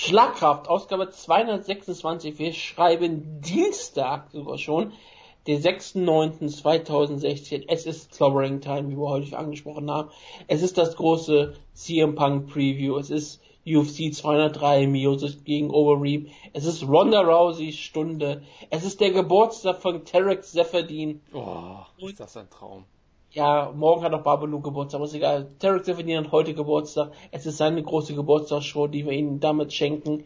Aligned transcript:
Schlagkraft, 0.00 0.68
Ausgabe 0.68 1.10
226. 1.10 2.38
Wir 2.38 2.52
schreiben 2.52 3.40
Dienstag 3.40 4.30
sogar 4.30 4.56
schon, 4.56 4.92
der 5.48 5.58
6.9.2016. 5.58 7.64
Es 7.66 7.84
ist 7.84 8.12
Clobbering 8.12 8.60
Time, 8.60 8.90
wie 8.90 8.96
wir 8.96 9.08
häufig 9.08 9.36
angesprochen 9.36 9.90
haben. 9.90 10.10
Es 10.46 10.62
ist 10.62 10.78
das 10.78 10.94
große 10.94 11.54
CM 11.74 12.14
Punk 12.14 12.46
Preview. 12.46 12.96
Es 12.96 13.10
ist 13.10 13.42
UFC 13.66 14.14
203 14.14 14.86
Miosis 14.86 15.42
gegen 15.42 15.72
Overeem. 15.72 16.28
Es 16.52 16.64
ist 16.64 16.86
Ronda 16.86 17.22
Rousey 17.22 17.72
Stunde. 17.72 18.44
Es 18.70 18.84
ist 18.84 19.00
der 19.00 19.10
Geburtstag 19.10 19.82
von 19.82 20.04
Tarek 20.04 20.44
Seferdin. 20.44 21.22
Oh, 21.32 21.78
ist 22.06 22.20
das 22.20 22.36
ein 22.36 22.48
Traum. 22.50 22.84
Ja, 23.32 23.72
morgen 23.74 24.02
hat 24.02 24.14
auch 24.14 24.22
Babalu 24.22 24.60
Geburtstag, 24.60 24.98
aber 24.98 25.06
ist 25.06 25.14
egal. 25.14 25.50
Tarek 25.58 25.84
Seferdin 25.84 26.24
hat 26.24 26.32
heute 26.32 26.54
Geburtstag. 26.54 27.12
Es 27.30 27.44
ist 27.44 27.58
seine 27.58 27.82
große 27.82 28.14
Geburtstagsshow, 28.14 28.86
die 28.86 29.04
wir 29.04 29.12
ihm 29.12 29.38
damit 29.38 29.72
schenken. 29.72 30.24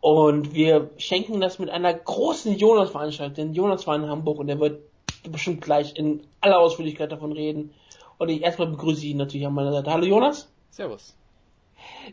Und 0.00 0.54
wir 0.54 0.90
schenken 0.98 1.40
das 1.40 1.58
mit 1.58 1.68
einer 1.68 1.92
großen 1.92 2.56
Jonas-Veranstaltung. 2.56 3.34
Denn 3.34 3.54
Jonas 3.54 3.86
war 3.86 3.96
in 3.96 4.08
Hamburg 4.08 4.38
und 4.38 4.48
er 4.48 4.60
wird 4.60 4.82
bestimmt 5.30 5.62
gleich 5.62 5.96
in 5.96 6.22
aller 6.40 6.58
Ausführlichkeit 6.58 7.10
davon 7.10 7.32
reden. 7.32 7.74
Und 8.18 8.28
ich 8.28 8.42
erstmal 8.42 8.68
begrüße 8.68 9.04
ihn 9.06 9.16
natürlich 9.16 9.46
an 9.46 9.54
meiner 9.54 9.72
Seite. 9.72 9.90
Hallo 9.90 10.06
Jonas. 10.06 10.48
Servus. 10.70 11.16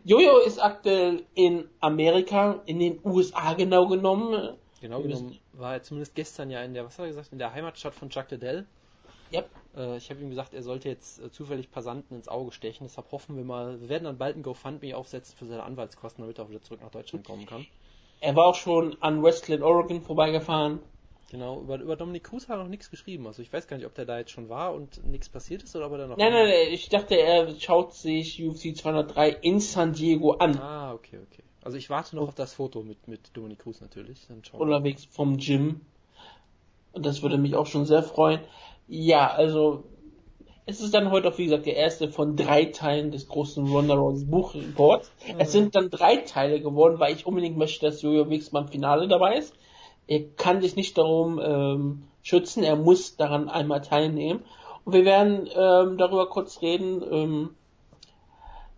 Jojo 0.04 0.38
ist 0.40 0.60
aktuell 0.60 1.24
in 1.36 1.66
Amerika, 1.82 2.62
in 2.66 2.80
den 2.80 3.00
USA 3.04 3.54
genau 3.54 3.88
genommen. 3.88 4.56
Genau 4.82 5.02
genommen 5.02 5.38
war 5.54 5.74
er 5.74 5.84
zumindest 5.84 6.16
gestern 6.16 6.50
ja 6.50 6.62
in 6.62 6.74
der, 6.74 6.86
was 6.86 6.98
hat 6.98 7.06
er 7.06 7.10
gesagt, 7.10 7.32
in 7.32 7.40
der 7.40 7.54
Heimatstadt 7.54 7.96
von 7.96 8.10
Chuck 8.10 8.30
Liddell. 8.32 8.66
Yep. 9.34 9.50
Äh, 9.76 9.98
ich 9.98 10.10
habe 10.10 10.22
ihm 10.22 10.30
gesagt, 10.30 10.54
er 10.54 10.64
sollte 10.64 10.90
jetzt 10.90 11.22
äh, 11.22 11.32
zufällig 11.32 11.72
Passanten 11.72 12.16
ins 12.16 12.28
Auge 12.28 12.52
stechen. 12.52 12.86
Deshalb 12.86 13.12
hoffen 13.12 13.36
wir 13.38 13.44
mal, 13.44 13.80
wir 13.82 13.90
werden 13.90 14.06
dann 14.06 14.18
bald 14.18 14.36
ein 14.36 14.44
GoFundMe 14.44 14.96
aufsetzen 14.96 15.36
für 15.38 15.46
seine 15.46 15.64
Anwaltskosten, 15.64 16.24
damit 16.24 16.38
er 16.38 16.46
auch 16.46 16.50
wieder 16.50 16.62
zurück 16.62 16.82
nach 16.82 16.92
Deutschland 16.92 17.26
kommen 17.26 17.46
kann. 17.46 17.66
Er 18.20 18.36
war 18.36 18.46
auch 18.46 18.56
schon 18.56 18.98
an 19.02 19.24
Westland, 19.24 19.62
Oregon 19.62 20.02
vorbeigefahren. 20.02 20.80
Genau, 21.30 21.60
über, 21.60 21.78
über 21.80 21.98
Dominik 21.98 22.24
Cruz 22.24 22.48
hat 22.48 22.56
er 22.56 22.64
noch 22.64 22.70
nichts 22.70 22.90
geschrieben. 22.90 23.28
Also 23.28 23.42
ich 23.42 23.52
weiß 23.52 23.68
gar 23.68 23.76
nicht, 23.78 23.86
ob 23.86 23.94
der 23.94 24.06
da 24.06 24.18
jetzt 24.18 24.32
schon 24.32 24.48
war 24.48 24.74
und 24.74 25.06
nichts 25.06 25.28
passiert 25.28 25.62
ist 25.62 25.76
oder 25.76 25.88
ob 25.88 25.92
er 25.92 25.98
da 26.00 26.08
noch. 26.08 26.18
Nein, 26.18 26.32
nein, 26.32 26.48
nein, 26.48 26.68
ich 26.72 26.88
dachte, 26.88 27.16
er 27.16 27.54
schaut 27.60 27.94
sich 27.94 28.42
UFC 28.42 28.76
203 28.76 29.30
in 29.42 29.60
San 29.60 29.92
Diego 29.92 30.34
an. 30.34 30.58
Ah, 30.58 30.94
okay, 30.94 31.20
okay. 31.20 31.44
Also 31.62 31.78
ich 31.78 31.90
warte 31.90 32.16
noch 32.16 32.30
auf 32.30 32.36
das 32.36 32.54
Foto 32.54 32.82
mit, 32.82 33.10
mit 33.10 33.36
Dominik 33.36 33.60
Cruz 33.60 33.82
natürlich. 33.82 34.26
Dann 34.28 34.42
schauen 34.44 34.62
Unterwegs 34.62 35.04
vom 35.04 35.36
Gym. 35.36 35.82
Und 36.94 37.06
das 37.06 37.22
würde 37.22 37.38
mich 37.38 37.56
auch 37.56 37.68
schon 37.68 37.86
sehr 37.86 38.04
freuen. 38.04 38.40
Ja, 38.88 39.32
also 39.32 39.84
es 40.66 40.82
ist 40.82 40.94
dann 40.94 41.12
heute 41.12 41.30
auch, 41.30 41.38
wie 41.38 41.46
gesagt, 41.46 41.66
der 41.66 41.78
erste 41.78 42.10
von 42.10 42.36
drei 42.36 42.66
Teilen 42.66 43.12
des 43.12 43.30
großen 43.30 43.66
Ronda 43.68 43.96
Rousey 43.96 44.26
Buchreports. 44.26 45.12
Mhm. 45.26 45.36
Es 45.40 45.52
sind 45.54 45.76
dann 45.76 45.90
drei 45.90 46.18
Teile 46.18 46.60
geworden, 46.60 47.00
weil 47.00 47.16
ich 47.16 47.26
unbedingt 47.26 47.58
möchte, 47.58 47.86
dass 47.86 48.02
Jojo 48.02 48.30
Wix 48.30 48.50
beim 48.50 48.68
Finale 48.68 49.08
dabei 49.08 49.38
ist. 49.38 49.54
Er 50.08 50.24
kann 50.36 50.62
sich 50.62 50.76
nicht 50.76 50.98
darum 50.98 51.40
ähm, 51.40 52.04
schützen, 52.22 52.64
er 52.64 52.76
muss 52.76 53.16
daran 53.16 53.50
einmal 53.50 53.82
teilnehmen. 53.82 54.44
Und 54.84 54.94
wir 54.94 55.06
werden 55.06 55.48
ähm, 55.54 55.98
darüber 55.98 56.28
kurz 56.28 56.62
reden, 56.62 57.02
ähm, 57.12 57.50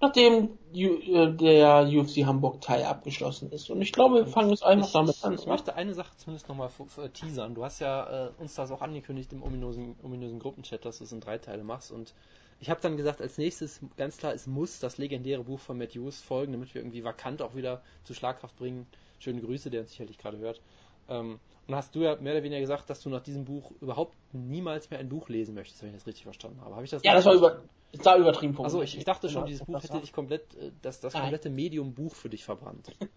nachdem 0.01 0.57
äh, 0.73 1.31
der 1.31 1.87
UFC 1.87 2.25
Hamburg 2.25 2.61
Teil 2.61 2.83
abgeschlossen 2.83 3.51
ist. 3.51 3.69
Und 3.69 3.81
ich 3.81 3.91
glaube, 3.91 4.15
wir 4.15 4.27
fangen 4.27 4.53
es 4.53 4.63
einfach 4.63 4.87
ich, 4.87 4.93
damit 4.93 5.23
an. 5.23 5.33
Ich 5.35 5.45
möchte 5.45 5.75
eine 5.75 5.93
Sache 5.93 6.15
zumindest 6.17 6.47
nochmal 6.47 6.69
teasern. 7.13 7.55
Du 7.55 7.63
hast 7.63 7.79
ja 7.79 8.27
äh, 8.27 8.29
uns 8.37 8.55
das 8.55 8.71
auch 8.71 8.81
angekündigt 8.81 9.33
im 9.33 9.43
ominösen, 9.43 9.95
ominösen 10.03 10.39
Gruppenchat, 10.39 10.85
dass 10.85 10.99
du 10.99 11.03
es 11.03 11.11
in 11.11 11.19
drei 11.19 11.37
Teile 11.37 11.63
machst. 11.63 11.91
Und 11.91 12.13
ich 12.61 12.69
habe 12.69 12.81
dann 12.81 12.97
gesagt, 12.97 13.21
als 13.21 13.37
nächstes, 13.37 13.79
ganz 13.97 14.17
klar, 14.17 14.33
es 14.33 14.47
muss 14.47 14.79
das 14.79 14.97
legendäre 14.97 15.43
Buch 15.43 15.59
von 15.59 15.77
Matt 15.77 15.95
Hughes 15.95 16.21
folgen, 16.21 16.51
damit 16.51 16.73
wir 16.73 16.81
irgendwie 16.81 17.03
vakant 17.03 17.41
auch 17.41 17.55
wieder 17.55 17.81
zu 18.03 18.13
Schlagkraft 18.13 18.55
bringen. 18.57 18.87
Schöne 19.19 19.41
Grüße, 19.41 19.69
der 19.69 19.81
uns 19.81 19.91
sicherlich 19.91 20.17
gerade 20.17 20.37
hört. 20.37 20.61
Ähm, 21.09 21.39
und 21.67 21.75
hast 21.75 21.93
du 21.93 22.01
ja 22.01 22.15
mehr 22.15 22.33
oder 22.33 22.43
weniger 22.43 22.59
gesagt, 22.59 22.89
dass 22.89 23.01
du 23.01 23.09
nach 23.09 23.21
diesem 23.21 23.45
Buch 23.45 23.71
überhaupt 23.79 24.15
niemals 24.33 24.89
mehr 24.89 24.99
ein 24.99 25.09
Buch 25.09 25.29
lesen 25.29 25.53
möchtest, 25.53 25.83
wenn 25.83 25.89
ich 25.89 25.95
das 25.95 26.07
richtig 26.07 26.23
verstanden 26.23 26.61
habe. 26.61 26.73
Habe 26.73 26.83
ich 26.83 26.89
das? 26.89 27.03
Ja, 27.03 27.13
das 27.13 27.25
war 27.25 27.35
über, 27.35 27.61
das 27.91 28.05
war 28.05 28.17
übertrieben. 28.17 28.57
Also 28.63 28.81
ich, 28.81 28.97
ich 28.97 29.05
dachte 29.05 29.29
schon, 29.29 29.45
dieses 29.45 29.65
Buch 29.65 29.81
hätte 29.81 29.99
dich 29.99 30.11
komplett, 30.11 30.55
äh, 30.55 30.71
das, 30.81 30.99
das 30.99 31.13
komplette 31.13 31.49
Medium 31.49 31.93
Buch 31.93 32.15
für 32.15 32.29
dich 32.29 32.43
verbrannt. 32.43 32.91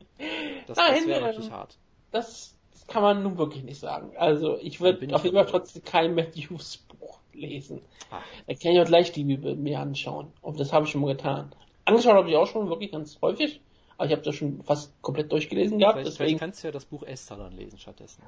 Das, 0.69 0.77
Nein, 0.77 0.95
das 0.95 1.07
wäre 1.09 1.25
wirklich 1.25 1.51
hart. 1.51 1.77
Das, 2.13 2.57
das 2.71 2.87
kann 2.87 3.03
man 3.03 3.25
nun 3.25 3.37
wirklich 3.37 3.65
nicht 3.65 3.81
sagen. 3.81 4.13
Also 4.17 4.59
ich 4.59 4.81
würde 4.81 5.13
auf 5.13 5.25
jeden 5.25 5.35
Fall 5.35 5.47
trotzdem 5.47 5.83
kein 5.83 6.15
Matthews 6.15 6.77
Buch 6.77 7.19
lesen. 7.33 7.83
Ach. 8.13 8.23
Da 8.47 8.55
kann 8.55 8.71
ich 8.71 8.81
auch 8.81 8.87
gleich 8.87 9.11
die 9.11 9.25
Bibel 9.25 9.57
mir 9.57 9.81
anschauen. 9.81 10.33
Und 10.41 10.61
das 10.61 10.73
habe 10.73 10.85
ich 10.87 10.93
schon 10.93 11.01
mal 11.01 11.17
getan. 11.17 11.53
Angeschaut 11.85 12.15
habe 12.15 12.31
ich 12.31 12.37
auch 12.37 12.47
schon 12.47 12.69
wirklich 12.69 12.93
ganz 12.93 13.21
häufig. 13.21 13.61
Aber 13.97 14.07
ich 14.07 14.13
habe 14.13 14.23
das 14.23 14.35
schon 14.35 14.63
fast 14.63 15.01
komplett 15.03 15.31
durchgelesen 15.33 15.79
gehabt. 15.79 15.99
Vielleicht, 15.99 16.21
deswegen 16.21 16.39
kannst 16.39 16.63
du 16.63 16.69
ja 16.69 16.73
das 16.73 16.85
Buch 16.85 17.03
Esther 17.03 17.37
dann 17.37 17.53
lesen 17.53 17.79
stattdessen. 17.79 18.23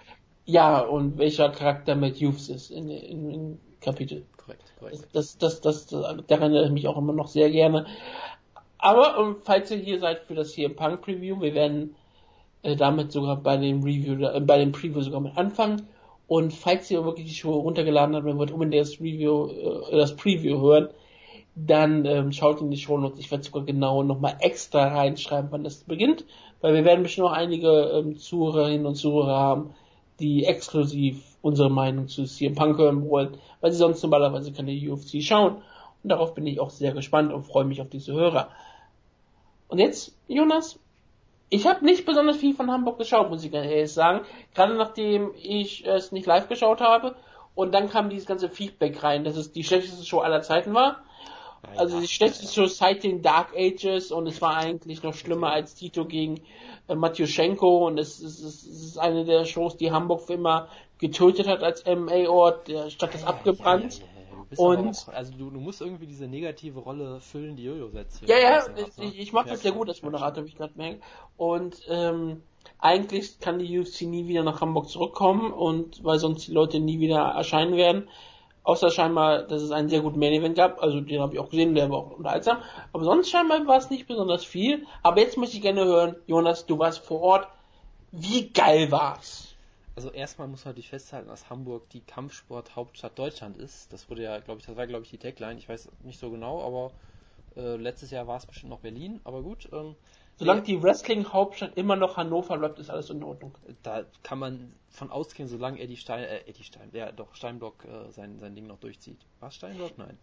Ja, 0.46 0.80
und 0.80 1.18
welcher 1.18 1.50
Charakter 1.50 1.94
Matt 1.96 2.16
Hughes 2.16 2.48
ist 2.48 2.70
in, 2.70 2.90
in, 2.90 3.30
in 3.30 3.60
Kapitel. 3.80 4.24
Korrekt, 4.36 4.74
korrekt. 4.78 5.08
Das, 5.12 5.38
das, 5.38 5.60
das, 5.60 5.86
das, 5.86 6.02
daran 6.26 6.52
erinnere 6.52 6.66
ich 6.66 6.72
mich 6.72 6.88
auch 6.88 6.98
immer 6.98 7.12
noch 7.12 7.28
sehr 7.28 7.50
gerne. 7.50 7.86
Aber 8.78 9.18
um, 9.18 9.36
falls 9.42 9.70
ihr 9.70 9.78
hier 9.78 9.98
seid 9.98 10.20
für 10.24 10.34
das 10.34 10.52
hier 10.52 10.66
im 10.66 10.76
Punk 10.76 11.00
Preview, 11.00 11.40
wir 11.40 11.54
werden 11.54 11.94
äh, 12.62 12.76
damit 12.76 13.12
sogar 13.12 13.36
bei 13.36 13.56
dem 13.56 13.82
Review, 13.82 14.22
äh, 14.22 14.40
bei 14.40 14.58
dem 14.58 14.72
Preview 14.72 15.00
sogar 15.00 15.20
mit 15.20 15.36
anfangen. 15.36 15.88
Und 16.26 16.52
falls 16.52 16.90
ihr 16.90 17.04
wirklich 17.04 17.28
die 17.28 17.34
Show 17.34 17.52
runtergeladen 17.52 18.14
habt, 18.14 18.26
wenn 18.26 18.38
wir 18.38 18.52
unbedingt 18.52 18.86
das 18.86 19.00
Review, 19.00 19.48
äh, 19.48 19.96
das 19.96 20.16
Preview 20.16 20.60
hören, 20.60 20.88
dann 21.56 22.04
ähm, 22.04 22.32
schaut 22.32 22.60
in 22.60 22.70
die 22.70 22.76
Show 22.76 22.98
Notes. 22.98 23.18
Ich 23.18 23.30
werde 23.30 23.44
sogar 23.44 23.64
genau 23.64 24.02
nochmal 24.02 24.36
extra 24.40 24.88
reinschreiben, 24.88 25.52
wann 25.52 25.64
das 25.64 25.84
beginnt, 25.84 26.24
weil 26.60 26.74
wir 26.74 26.84
werden 26.84 27.02
bestimmt 27.02 27.28
noch 27.28 27.32
einige 27.32 27.68
ähm, 27.68 28.18
Zuhörerinnen 28.18 28.86
und 28.86 28.96
Zuhörer 28.96 29.36
haben, 29.38 29.74
die 30.20 30.44
exklusiv 30.44 31.36
unsere 31.42 31.70
Meinung 31.70 32.08
zu 32.08 32.24
CM 32.24 32.54
Punk 32.54 32.78
hören 32.78 33.08
wollen, 33.08 33.36
weil 33.60 33.72
sie 33.72 33.78
sonst 33.78 34.02
normalerweise 34.02 34.52
keine 34.52 34.72
UFC 34.72 35.22
schauen. 35.22 35.56
Und 36.02 36.10
darauf 36.10 36.34
bin 36.34 36.46
ich 36.46 36.60
auch 36.60 36.70
sehr 36.70 36.92
gespannt 36.92 37.32
und 37.32 37.42
freue 37.42 37.64
mich 37.64 37.80
auf 37.80 37.88
diese 37.88 38.12
Hörer. 38.12 38.48
Und 39.68 39.78
jetzt, 39.78 40.16
Jonas, 40.28 40.78
ich 41.50 41.66
habe 41.66 41.84
nicht 41.84 42.04
besonders 42.04 42.36
viel 42.36 42.54
von 42.54 42.70
Hamburg 42.70 42.98
geschaut, 42.98 43.30
muss 43.30 43.44
ich 43.44 43.52
ganz 43.52 43.66
ehrlich 43.66 43.92
sagen. 43.92 44.24
Gerade 44.54 44.74
nachdem 44.74 45.32
ich 45.40 45.86
es 45.86 46.12
nicht 46.12 46.26
live 46.26 46.48
geschaut 46.48 46.80
habe. 46.80 47.14
Und 47.54 47.72
dann 47.72 47.88
kam 47.88 48.10
dieses 48.10 48.26
ganze 48.26 48.48
Feedback 48.48 49.02
rein, 49.02 49.22
dass 49.22 49.36
es 49.36 49.52
die 49.52 49.62
schlechteste 49.62 50.04
Show 50.04 50.18
aller 50.20 50.42
Zeiten 50.42 50.74
war. 50.74 51.02
Also 51.76 52.00
die 52.00 52.08
schlechteste 52.08 52.52
Show 52.52 52.66
seit 52.66 53.04
den 53.04 53.22
Dark 53.22 53.54
Ages 53.56 54.12
und 54.12 54.26
es 54.26 54.40
war 54.40 54.56
eigentlich 54.56 55.02
noch 55.02 55.14
schlimmer 55.14 55.52
als 55.52 55.74
Tito 55.74 56.04
gegen 56.04 56.40
äh, 56.88 56.94
Matjuschenko 56.94 57.86
und 57.86 57.98
es, 57.98 58.20
es, 58.20 58.42
es, 58.42 58.64
ist 58.64 58.98
eine 58.98 59.24
der 59.24 59.44
Shows, 59.44 59.76
die 59.76 59.90
Hamburg 59.90 60.22
für 60.22 60.34
immer 60.34 60.68
getötet 60.98 61.46
hat 61.46 61.62
als 61.62 61.84
MMA-Ort. 61.84 62.68
Der 62.68 62.90
Stadt 62.90 63.14
ist 63.14 63.26
abgebrannt. 63.26 64.02
und 64.56 64.88
auch, 65.08 65.12
also 65.12 65.32
du, 65.36 65.50
du, 65.50 65.60
musst 65.60 65.80
irgendwie 65.80 66.06
diese 66.06 66.26
negative 66.26 66.80
Rolle 66.80 67.20
füllen, 67.20 67.56
die 67.56 67.64
Jojo 67.64 67.88
setzt. 67.88 68.22
Ja, 68.28 68.38
ja, 68.38 68.66
ich, 68.76 68.96
ne? 68.96 69.12
ich 69.14 69.32
mache 69.32 69.48
das 69.48 69.62
sehr 69.62 69.72
gut 69.72 69.88
als 69.88 70.02
Moderator, 70.02 70.44
wie 70.44 70.48
ich 70.48 70.56
gerade 70.56 70.74
merke. 70.76 71.00
Und 71.36 71.80
ähm, 71.88 72.42
eigentlich 72.78 73.40
kann 73.40 73.58
die 73.58 73.78
UFC 73.78 74.02
nie 74.02 74.28
wieder 74.28 74.42
nach 74.42 74.60
Hamburg 74.60 74.88
zurückkommen 74.88 75.52
und 75.52 76.04
weil 76.04 76.18
sonst 76.18 76.46
die 76.46 76.52
Leute 76.52 76.80
nie 76.80 77.00
wieder 77.00 77.20
erscheinen 77.20 77.76
werden. 77.76 78.08
Außer 78.64 78.90
scheinbar, 78.90 79.42
dass 79.42 79.60
es 79.60 79.70
einen 79.70 79.90
sehr 79.90 80.00
guten 80.00 80.18
Main 80.18 80.32
Event 80.32 80.56
gab. 80.56 80.82
Also 80.82 81.00
den 81.00 81.20
habe 81.20 81.34
ich 81.34 81.40
auch 81.40 81.50
gesehen, 81.50 81.74
der 81.74 81.90
war 81.90 81.98
auch 81.98 82.10
unterhaltsam. 82.12 82.62
Aber 82.92 83.04
sonst 83.04 83.30
scheinbar 83.30 83.66
war 83.66 83.76
es 83.76 83.90
nicht 83.90 84.06
besonders 84.06 84.44
viel. 84.44 84.86
Aber 85.02 85.20
jetzt 85.20 85.36
möchte 85.36 85.56
ich 85.56 85.62
gerne 85.62 85.84
hören, 85.84 86.16
Jonas, 86.26 86.64
du 86.64 86.78
warst 86.78 87.04
vor 87.04 87.20
Ort. 87.20 87.48
Wie 88.10 88.50
geil 88.50 88.90
war's? 88.90 89.54
Also 89.96 90.10
erstmal 90.10 90.48
muss 90.48 90.64
man 90.64 90.72
natürlich 90.72 90.88
festhalten, 90.88 91.28
dass 91.28 91.50
Hamburg 91.50 91.90
die 91.90 92.00
Kampfsport-Hauptstadt 92.00 93.18
Deutschland 93.18 93.58
ist. 93.58 93.92
Das 93.92 94.08
wurde 94.08 94.22
ja, 94.22 94.40
glaube 94.40 94.60
ich, 94.60 94.66
das 94.66 94.76
war 94.76 94.86
glaube 94.86 95.04
ich 95.04 95.10
die 95.10 95.18
Tagline. 95.18 95.58
Ich 95.58 95.68
weiß 95.68 95.90
nicht 96.02 96.18
so 96.18 96.30
genau, 96.30 96.62
aber 96.62 96.90
äh, 97.56 97.76
letztes 97.76 98.10
Jahr 98.10 98.26
war 98.26 98.38
es 98.38 98.46
bestimmt 98.46 98.70
noch 98.70 98.80
Berlin. 98.80 99.20
Aber 99.24 99.42
gut. 99.42 99.68
Ähm, 99.72 99.94
Solange 100.36 100.62
die 100.62 100.82
Wrestling-Hauptstadt 100.82 101.76
immer 101.76 101.96
noch 101.96 102.16
Hannover 102.16 102.58
bleibt, 102.58 102.78
ist 102.78 102.90
alles 102.90 103.10
in 103.10 103.22
Ordnung. 103.22 103.56
Da 103.82 104.04
kann 104.22 104.38
man 104.38 104.74
von 104.90 105.10
ausgehen, 105.10 105.48
solange 105.48 105.80
Eddie 105.80 105.96
Stein, 105.96 106.24
äh, 106.24 106.40
Eddie 106.46 106.64
Stein, 106.64 106.90
ja 106.92 107.12
doch, 107.12 107.34
Steinblock 107.34 107.84
äh, 107.84 108.10
sein, 108.10 108.38
sein 108.40 108.54
Ding 108.54 108.66
noch 108.66 108.78
durchzieht. 108.78 109.18
War 109.40 109.48
es 109.48 109.54
Steinblock? 109.54 109.96
Nein. 109.96 110.18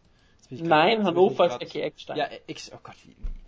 Nein, 0.49 1.03
Hannover 1.05 1.47
ist 1.47 1.61
Ecki 1.61 1.79
Eckstein. 1.79 2.17
Ja, 2.17 2.25
Eck, 2.25 2.61
oh 2.73 2.79
Gott, 2.83 2.95
wie, 3.05 3.11
wie, 3.11 3.41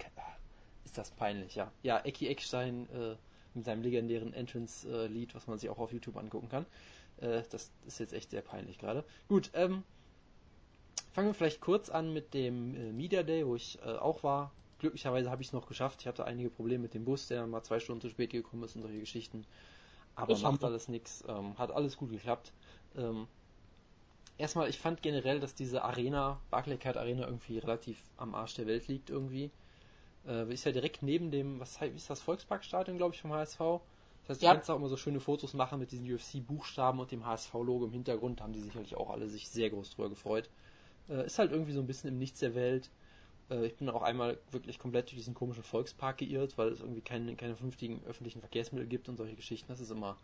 ist 0.93 0.97
das 0.99 1.09
peinlich, 1.09 1.55
ja. 1.55 1.71
Ja, 1.81 1.99
Ecki 1.99 2.27
Eckstein 2.27 2.87
äh, 2.93 3.15
mit 3.55 3.65
seinem 3.65 3.81
legendären 3.81 4.31
Entrance-Lied, 4.31 5.33
was 5.33 5.47
man 5.47 5.57
sich 5.57 5.69
auch 5.71 5.79
auf 5.79 5.91
YouTube 5.91 6.17
angucken 6.17 6.49
kann. 6.49 6.67
Äh, 7.19 7.41
das 7.49 7.71
ist 7.87 7.99
jetzt 7.99 8.13
echt 8.13 8.29
sehr 8.29 8.43
peinlich 8.43 8.77
gerade. 8.77 9.03
Gut, 9.27 9.49
ähm, 9.55 9.83
fangen 11.11 11.29
wir 11.29 11.33
vielleicht 11.33 11.61
kurz 11.61 11.89
an 11.89 12.13
mit 12.13 12.35
dem 12.35 12.75
äh, 12.75 12.91
Media 12.91 13.23
Day, 13.23 13.45
wo 13.47 13.55
ich 13.55 13.79
äh, 13.83 13.89
auch 13.89 14.21
war. 14.21 14.51
Glücklicherweise 14.83 15.31
habe 15.31 15.41
ich 15.41 15.47
es 15.49 15.53
noch 15.53 15.67
geschafft. 15.67 16.01
Ich 16.01 16.07
hatte 16.07 16.25
einige 16.25 16.49
Probleme 16.51 16.83
mit 16.83 16.93
dem 16.93 17.05
Bus, 17.05 17.27
der 17.27 17.47
mal 17.47 17.63
zwei 17.63 17.79
Stunden 17.79 18.01
zu 18.01 18.09
spät 18.09 18.31
gekommen 18.31 18.63
ist 18.63 18.75
und 18.75 18.81
solche 18.83 18.99
Geschichten. 18.99 19.45
Aber 20.15 20.33
das 20.33 20.43
macht 20.43 20.63
alles 20.63 20.89
nichts. 20.89 21.23
Ähm, 21.27 21.57
hat 21.57 21.71
alles 21.71 21.97
gut 21.97 22.11
geklappt. 22.11 22.53
Ähm, 22.95 23.27
erstmal, 24.37 24.69
ich 24.69 24.77
fand 24.79 25.01
generell, 25.01 25.39
dass 25.39 25.55
diese 25.55 25.83
Arena, 25.83 26.41
Barclaycard 26.51 26.97
Arena, 26.97 27.25
irgendwie 27.25 27.57
relativ 27.59 28.03
am 28.17 28.35
Arsch 28.35 28.55
der 28.55 28.67
Welt 28.67 28.87
liegt 28.87 29.09
irgendwie. 29.09 29.51
Äh, 30.27 30.53
ist 30.53 30.65
ja 30.65 30.71
direkt 30.73 31.03
neben 31.03 31.31
dem, 31.31 31.59
was 31.59 31.81
ist 31.81 32.09
das, 32.09 32.21
Volksparkstadion, 32.21 32.97
glaube 32.97 33.15
ich, 33.15 33.21
vom 33.21 33.33
HSV. 33.33 33.59
Das 34.23 34.29
heißt, 34.29 34.43
du 34.43 34.47
Ja. 34.47 34.53
kannst 34.53 34.69
auch 34.71 34.77
immer 34.77 34.89
so 34.89 34.97
schöne 34.97 35.19
Fotos 35.21 35.53
machen 35.53 35.79
mit 35.79 35.91
diesen 35.91 36.07
UFC-Buchstaben 36.11 36.99
und 36.99 37.11
dem 37.11 37.25
HSV-Logo 37.25 37.85
im 37.85 37.93
Hintergrund. 37.93 38.41
Haben 38.41 38.53
die 38.53 38.61
sicherlich 38.61 38.95
auch 38.95 39.09
alle 39.11 39.29
sich 39.29 39.49
sehr 39.49 39.69
groß 39.69 39.91
drüber 39.91 40.09
gefreut. 40.09 40.49
Äh, 41.09 41.25
ist 41.25 41.39
halt 41.39 41.51
irgendwie 41.51 41.73
so 41.73 41.81
ein 41.81 41.87
bisschen 41.87 42.09
im 42.09 42.17
Nichts 42.19 42.39
der 42.39 42.55
Welt. 42.55 42.91
Äh, 43.49 43.65
ich 43.67 43.75
bin 43.75 43.89
auch 43.89 44.01
einmal 44.01 44.39
wirklich 44.51 44.79
komplett 44.79 45.07
durch 45.07 45.17
diesen 45.17 45.33
komischen 45.33 45.63
Volkspark 45.63 46.17
geirrt, 46.19 46.57
weil 46.57 46.69
es 46.69 46.81
irgendwie 46.81 47.01
keine, 47.01 47.35
keine 47.35 47.55
vernünftigen 47.55 48.03
öffentlichen 48.05 48.39
Verkehrsmittel 48.41 48.87
gibt 48.87 49.09
und 49.09 49.17
solche 49.17 49.35
Geschichten. 49.35 49.67
Das 49.69 49.79
ist 49.79 49.91
immer, 49.91 50.17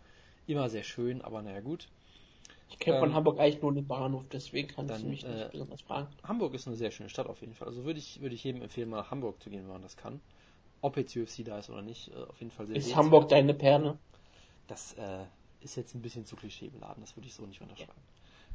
immer 0.48 0.70
sehr 0.70 0.84
schön, 0.84 1.22
aber 1.22 1.42
naja, 1.42 1.62
gut. 1.62 1.90
Ich 2.70 2.80
kenne 2.80 2.98
von 2.98 3.12
Ähm, 3.12 3.14
Hamburg 3.14 3.38
eigentlich 3.40 3.62
nur 3.62 3.74
den 3.74 3.86
Bahnhof, 3.88 4.24
deswegen 4.32 4.70
kannst 4.70 4.92
dann, 4.92 5.04
du 5.04 5.08
mich 5.08 5.28
nicht 5.28 5.46
äh, 5.46 5.50
besonders 5.52 5.82
fragen. 5.82 6.08
Hamburg 6.24 6.54
ist 6.54 6.68
eine 6.68 6.76
sehr 6.78 6.92
schöne 6.92 7.10
Stadt 7.10 7.28
auf 7.28 7.42
jeden 7.42 7.54
Fall. 7.54 7.68
Also 7.68 7.84
würde 7.86 8.00
ich, 8.00 8.22
würde 8.22 8.36
ich 8.36 8.44
jedem 8.44 8.62
empfehlen, 8.62 8.90
mal 8.90 8.98
nach 8.98 9.12
Hamburg 9.12 9.42
zu 9.42 9.50
gehen, 9.50 9.64
wenn 9.64 9.72
man 9.74 9.82
das 9.82 9.98
kann. 9.98 10.22
Ob 10.82 10.98
jetzt 10.98 11.16
UFC 11.16 11.44
da 11.46 11.60
ist 11.60 11.70
oder 11.70 11.82
nicht, 11.84 12.10
äh, 12.10 12.24
auf 12.26 12.40
jeden 12.40 12.52
Fall 12.52 12.68
sehr 12.68 12.78
Ist. 12.78 12.96
Hamburg 12.96 13.30
deine 13.30 13.54
Perle? 13.54 14.00
Das 14.68 14.94
äh, 14.94 15.26
ist 15.60 15.76
jetzt 15.76 15.94
ein 15.96 16.02
bisschen 16.02 16.26
zu 16.26 16.36
klischeebeladen, 16.38 17.02
das 17.02 17.16
würde 17.18 17.28
ich 17.28 17.34
so 17.34 17.46
nicht 17.46 17.62
unterschreiben. 17.62 18.02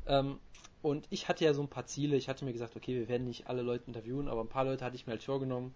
Ähm, 0.07 0.39
und 0.83 1.07
ich 1.09 1.29
hatte 1.29 1.45
ja 1.45 1.55
so 1.55 1.63
ein 1.63 1.69
paar 1.69 1.87
Ziele. 1.87 2.17
Ich 2.17 2.29
hatte 2.29 2.45
mir 2.45 2.53
gesagt, 2.53 2.77
okay, 2.77 2.95
wir 2.95 3.09
werden 3.09 3.27
nicht 3.27 3.47
alle 3.47 3.63
Leute 3.63 3.87
interviewen, 3.87 4.29
aber 4.29 4.43
ein 4.43 4.49
paar 4.49 4.65
Leute 4.65 4.85
hatte 4.85 4.97
ich 4.97 5.07
mir 5.07 5.13
halt 5.13 5.23
vorgenommen. 5.23 5.75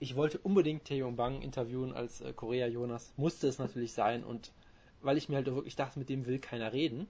Ich 0.00 0.16
wollte 0.16 0.38
unbedingt 0.38 0.84
Taeyong 0.84 1.14
Bang 1.16 1.42
interviewen 1.42 1.92
als 1.92 2.20
äh, 2.20 2.32
Korea-Jonas. 2.32 3.12
Musste 3.16 3.46
es 3.46 3.58
natürlich 3.58 3.92
sein 3.92 4.24
und 4.24 4.52
weil 5.00 5.16
ich 5.16 5.28
mir 5.28 5.36
halt 5.36 5.48
auch 5.48 5.54
wirklich 5.54 5.76
dachte, 5.76 5.98
mit 5.98 6.08
dem 6.08 6.26
will 6.26 6.40
keiner 6.40 6.72
reden. 6.72 7.06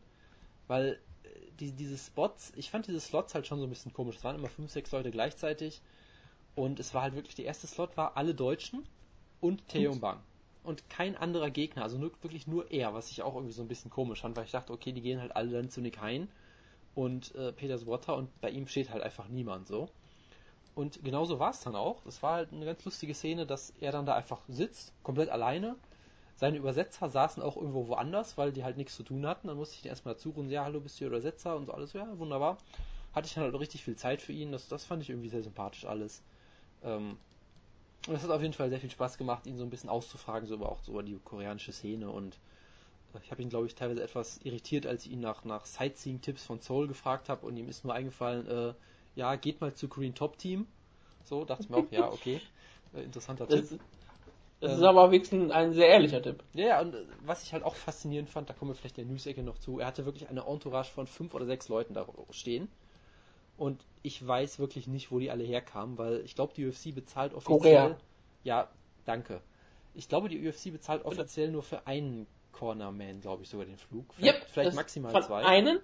Weil 0.66 0.98
äh, 1.22 1.28
die, 1.58 1.72
diese 1.72 1.96
Spots, 1.96 2.52
ich 2.54 2.70
fand 2.70 2.86
diese 2.86 3.00
Slots 3.00 3.34
halt 3.34 3.46
schon 3.46 3.60
so 3.60 3.64
ein 3.64 3.70
bisschen 3.70 3.94
komisch. 3.94 4.16
Es 4.16 4.24
waren 4.24 4.36
immer 4.36 4.48
fünf, 4.48 4.70
sechs 4.70 4.92
Leute 4.92 5.10
gleichzeitig. 5.10 5.80
Und 6.54 6.80
es 6.80 6.92
war 6.92 7.00
halt 7.00 7.14
wirklich, 7.14 7.34
der 7.34 7.46
erste 7.46 7.66
Slot 7.66 7.96
war 7.96 8.18
alle 8.18 8.34
Deutschen 8.34 8.84
und 9.40 9.66
Taeyong 9.68 10.00
Bang. 10.00 10.20
Und 10.64 10.90
kein 10.90 11.16
anderer 11.16 11.48
Gegner, 11.48 11.82
also 11.82 11.96
nur, 11.96 12.10
wirklich 12.20 12.46
nur 12.46 12.70
er, 12.70 12.92
was 12.92 13.10
ich 13.10 13.22
auch 13.22 13.36
irgendwie 13.36 13.54
so 13.54 13.62
ein 13.62 13.68
bisschen 13.68 13.90
komisch 13.90 14.20
fand, 14.20 14.36
weil 14.36 14.44
ich 14.44 14.50
dachte, 14.50 14.74
okay, 14.74 14.92
die 14.92 15.00
gehen 15.00 15.18
halt 15.18 15.34
alle 15.34 15.50
dann 15.50 15.70
zu 15.70 15.80
Nick 15.80 15.98
Hein 16.02 16.28
und 16.98 17.32
äh, 17.36 17.52
Peter 17.52 17.78
Swatter 17.78 18.16
und 18.16 18.40
bei 18.40 18.50
ihm 18.50 18.66
steht 18.66 18.90
halt 18.90 19.04
einfach 19.04 19.28
niemand 19.28 19.68
so. 19.68 19.88
Und 20.74 21.04
genauso 21.04 21.38
war 21.38 21.50
es 21.50 21.60
dann 21.60 21.76
auch. 21.76 22.04
Es 22.06 22.24
war 22.24 22.34
halt 22.34 22.52
eine 22.52 22.64
ganz 22.64 22.84
lustige 22.84 23.14
Szene, 23.14 23.46
dass 23.46 23.72
er 23.78 23.92
dann 23.92 24.04
da 24.04 24.16
einfach 24.16 24.40
sitzt, 24.48 24.92
komplett 25.04 25.28
alleine. 25.28 25.76
Seine 26.34 26.56
Übersetzer 26.56 27.08
saßen 27.08 27.40
auch 27.40 27.56
irgendwo 27.56 27.86
woanders, 27.86 28.36
weil 28.36 28.50
die 28.50 28.64
halt 28.64 28.76
nichts 28.76 28.96
zu 28.96 29.04
tun 29.04 29.28
hatten. 29.28 29.46
Dann 29.46 29.56
musste 29.56 29.76
ich 29.76 29.82
den 29.82 29.90
erstmal 29.90 30.14
dazu 30.14 30.30
rufen, 30.30 30.50
ja, 30.50 30.64
hallo, 30.64 30.80
bist 30.80 31.00
du 31.00 31.04
Übersetzer 31.04 31.54
und 31.54 31.66
so 31.66 31.72
alles. 31.72 31.92
Ja, 31.92 32.18
wunderbar. 32.18 32.58
Hatte 33.14 33.28
ich 33.28 33.34
dann 33.34 33.44
halt 33.44 33.54
richtig 33.54 33.84
viel 33.84 33.94
Zeit 33.94 34.20
für 34.20 34.32
ihn. 34.32 34.50
Das, 34.50 34.66
das 34.66 34.84
fand 34.84 35.00
ich 35.00 35.10
irgendwie 35.10 35.28
sehr 35.28 35.44
sympathisch 35.44 35.84
alles. 35.84 36.20
Ähm, 36.82 37.16
und 38.08 38.14
es 38.16 38.24
hat 38.24 38.30
auf 38.30 38.42
jeden 38.42 38.54
Fall 38.54 38.70
sehr 38.70 38.80
viel 38.80 38.90
Spaß 38.90 39.18
gemacht, 39.18 39.46
ihn 39.46 39.56
so 39.56 39.62
ein 39.62 39.70
bisschen 39.70 39.88
auszufragen, 39.90 40.48
so 40.48 40.54
über 40.54 40.68
auch 40.68 40.82
so 40.82 40.90
über 40.90 41.04
die 41.04 41.16
koreanische 41.24 41.72
Szene. 41.72 42.10
Und 42.10 42.38
ich 43.22 43.30
habe 43.30 43.42
ihn, 43.42 43.48
glaube 43.48 43.66
ich, 43.66 43.74
teilweise 43.74 44.02
etwas 44.02 44.38
irritiert, 44.38 44.86
als 44.86 45.06
ich 45.06 45.12
ihn 45.12 45.20
nach, 45.20 45.44
nach 45.44 45.66
Sightseeing-Tipps 45.66 46.44
von 46.44 46.60
Seoul 46.60 46.88
gefragt 46.88 47.28
habe 47.28 47.46
und 47.46 47.56
ihm 47.56 47.68
ist 47.68 47.84
nur 47.84 47.94
eingefallen, 47.94 48.46
äh, 48.46 48.74
ja, 49.14 49.36
geht 49.36 49.60
mal 49.60 49.74
zu 49.74 49.88
Korean 49.88 50.14
Top 50.14 50.38
Team. 50.38 50.66
So, 51.24 51.44
dachte 51.44 51.64
ich 51.64 51.70
mir 51.70 51.78
auch, 51.78 51.90
ja, 51.90 52.10
okay. 52.10 52.40
Äh, 52.94 53.02
interessanter 53.02 53.46
Das, 53.46 53.68
Tipp. 53.68 53.80
das 54.60 54.72
ist 54.74 54.82
Ähm, 54.82 54.84
aber 54.84 55.10
wenigstens 55.10 55.50
ein 55.52 55.72
sehr 55.72 55.88
ehrlicher 55.88 56.22
Tipp. 56.22 56.44
Ja, 56.54 56.66
ja, 56.66 56.80
und 56.80 56.94
äh, 56.94 57.06
was 57.24 57.42
ich 57.42 57.52
halt 57.52 57.62
auch 57.62 57.74
faszinierend 57.76 58.30
fand, 58.30 58.48
da 58.50 58.54
kommen 58.54 58.70
wir 58.70 58.74
vielleicht 58.74 58.96
der 58.96 59.04
News-Ecke 59.04 59.42
noch 59.42 59.58
zu, 59.58 59.78
er 59.78 59.86
hatte 59.86 60.04
wirklich 60.06 60.28
eine 60.28 60.46
Entourage 60.46 60.90
von 60.92 61.06
fünf 61.06 61.34
oder 61.34 61.46
sechs 61.46 61.68
Leuten 61.68 61.94
da 61.94 62.06
stehen. 62.30 62.68
Und 63.56 63.84
ich 64.02 64.26
weiß 64.26 64.58
wirklich 64.58 64.86
nicht, 64.86 65.10
wo 65.10 65.18
die 65.18 65.30
alle 65.30 65.44
herkamen, 65.44 65.98
weil 65.98 66.20
ich 66.24 66.34
glaube, 66.34 66.54
die 66.54 66.66
UFC 66.66 66.94
bezahlt 66.94 67.34
offiziell. 67.34 67.58
Korea. 67.60 68.00
Ja, 68.44 68.70
danke. 69.04 69.42
Ich 69.94 70.08
glaube, 70.08 70.28
die 70.28 70.46
UFC 70.46 70.72
bezahlt 70.72 71.04
offiziell 71.04 71.50
nur 71.50 71.62
für 71.62 71.86
einen 71.86 72.26
Cornerman, 72.58 73.20
glaube 73.20 73.42
ich, 73.42 73.48
sogar 73.48 73.66
den 73.66 73.76
Flug. 73.76 74.06
Vielleicht, 74.14 74.34
Yep, 74.40 74.46
vielleicht 74.50 74.74
maximal 74.76 75.22
zwei. 75.22 75.44
einen. 75.44 75.78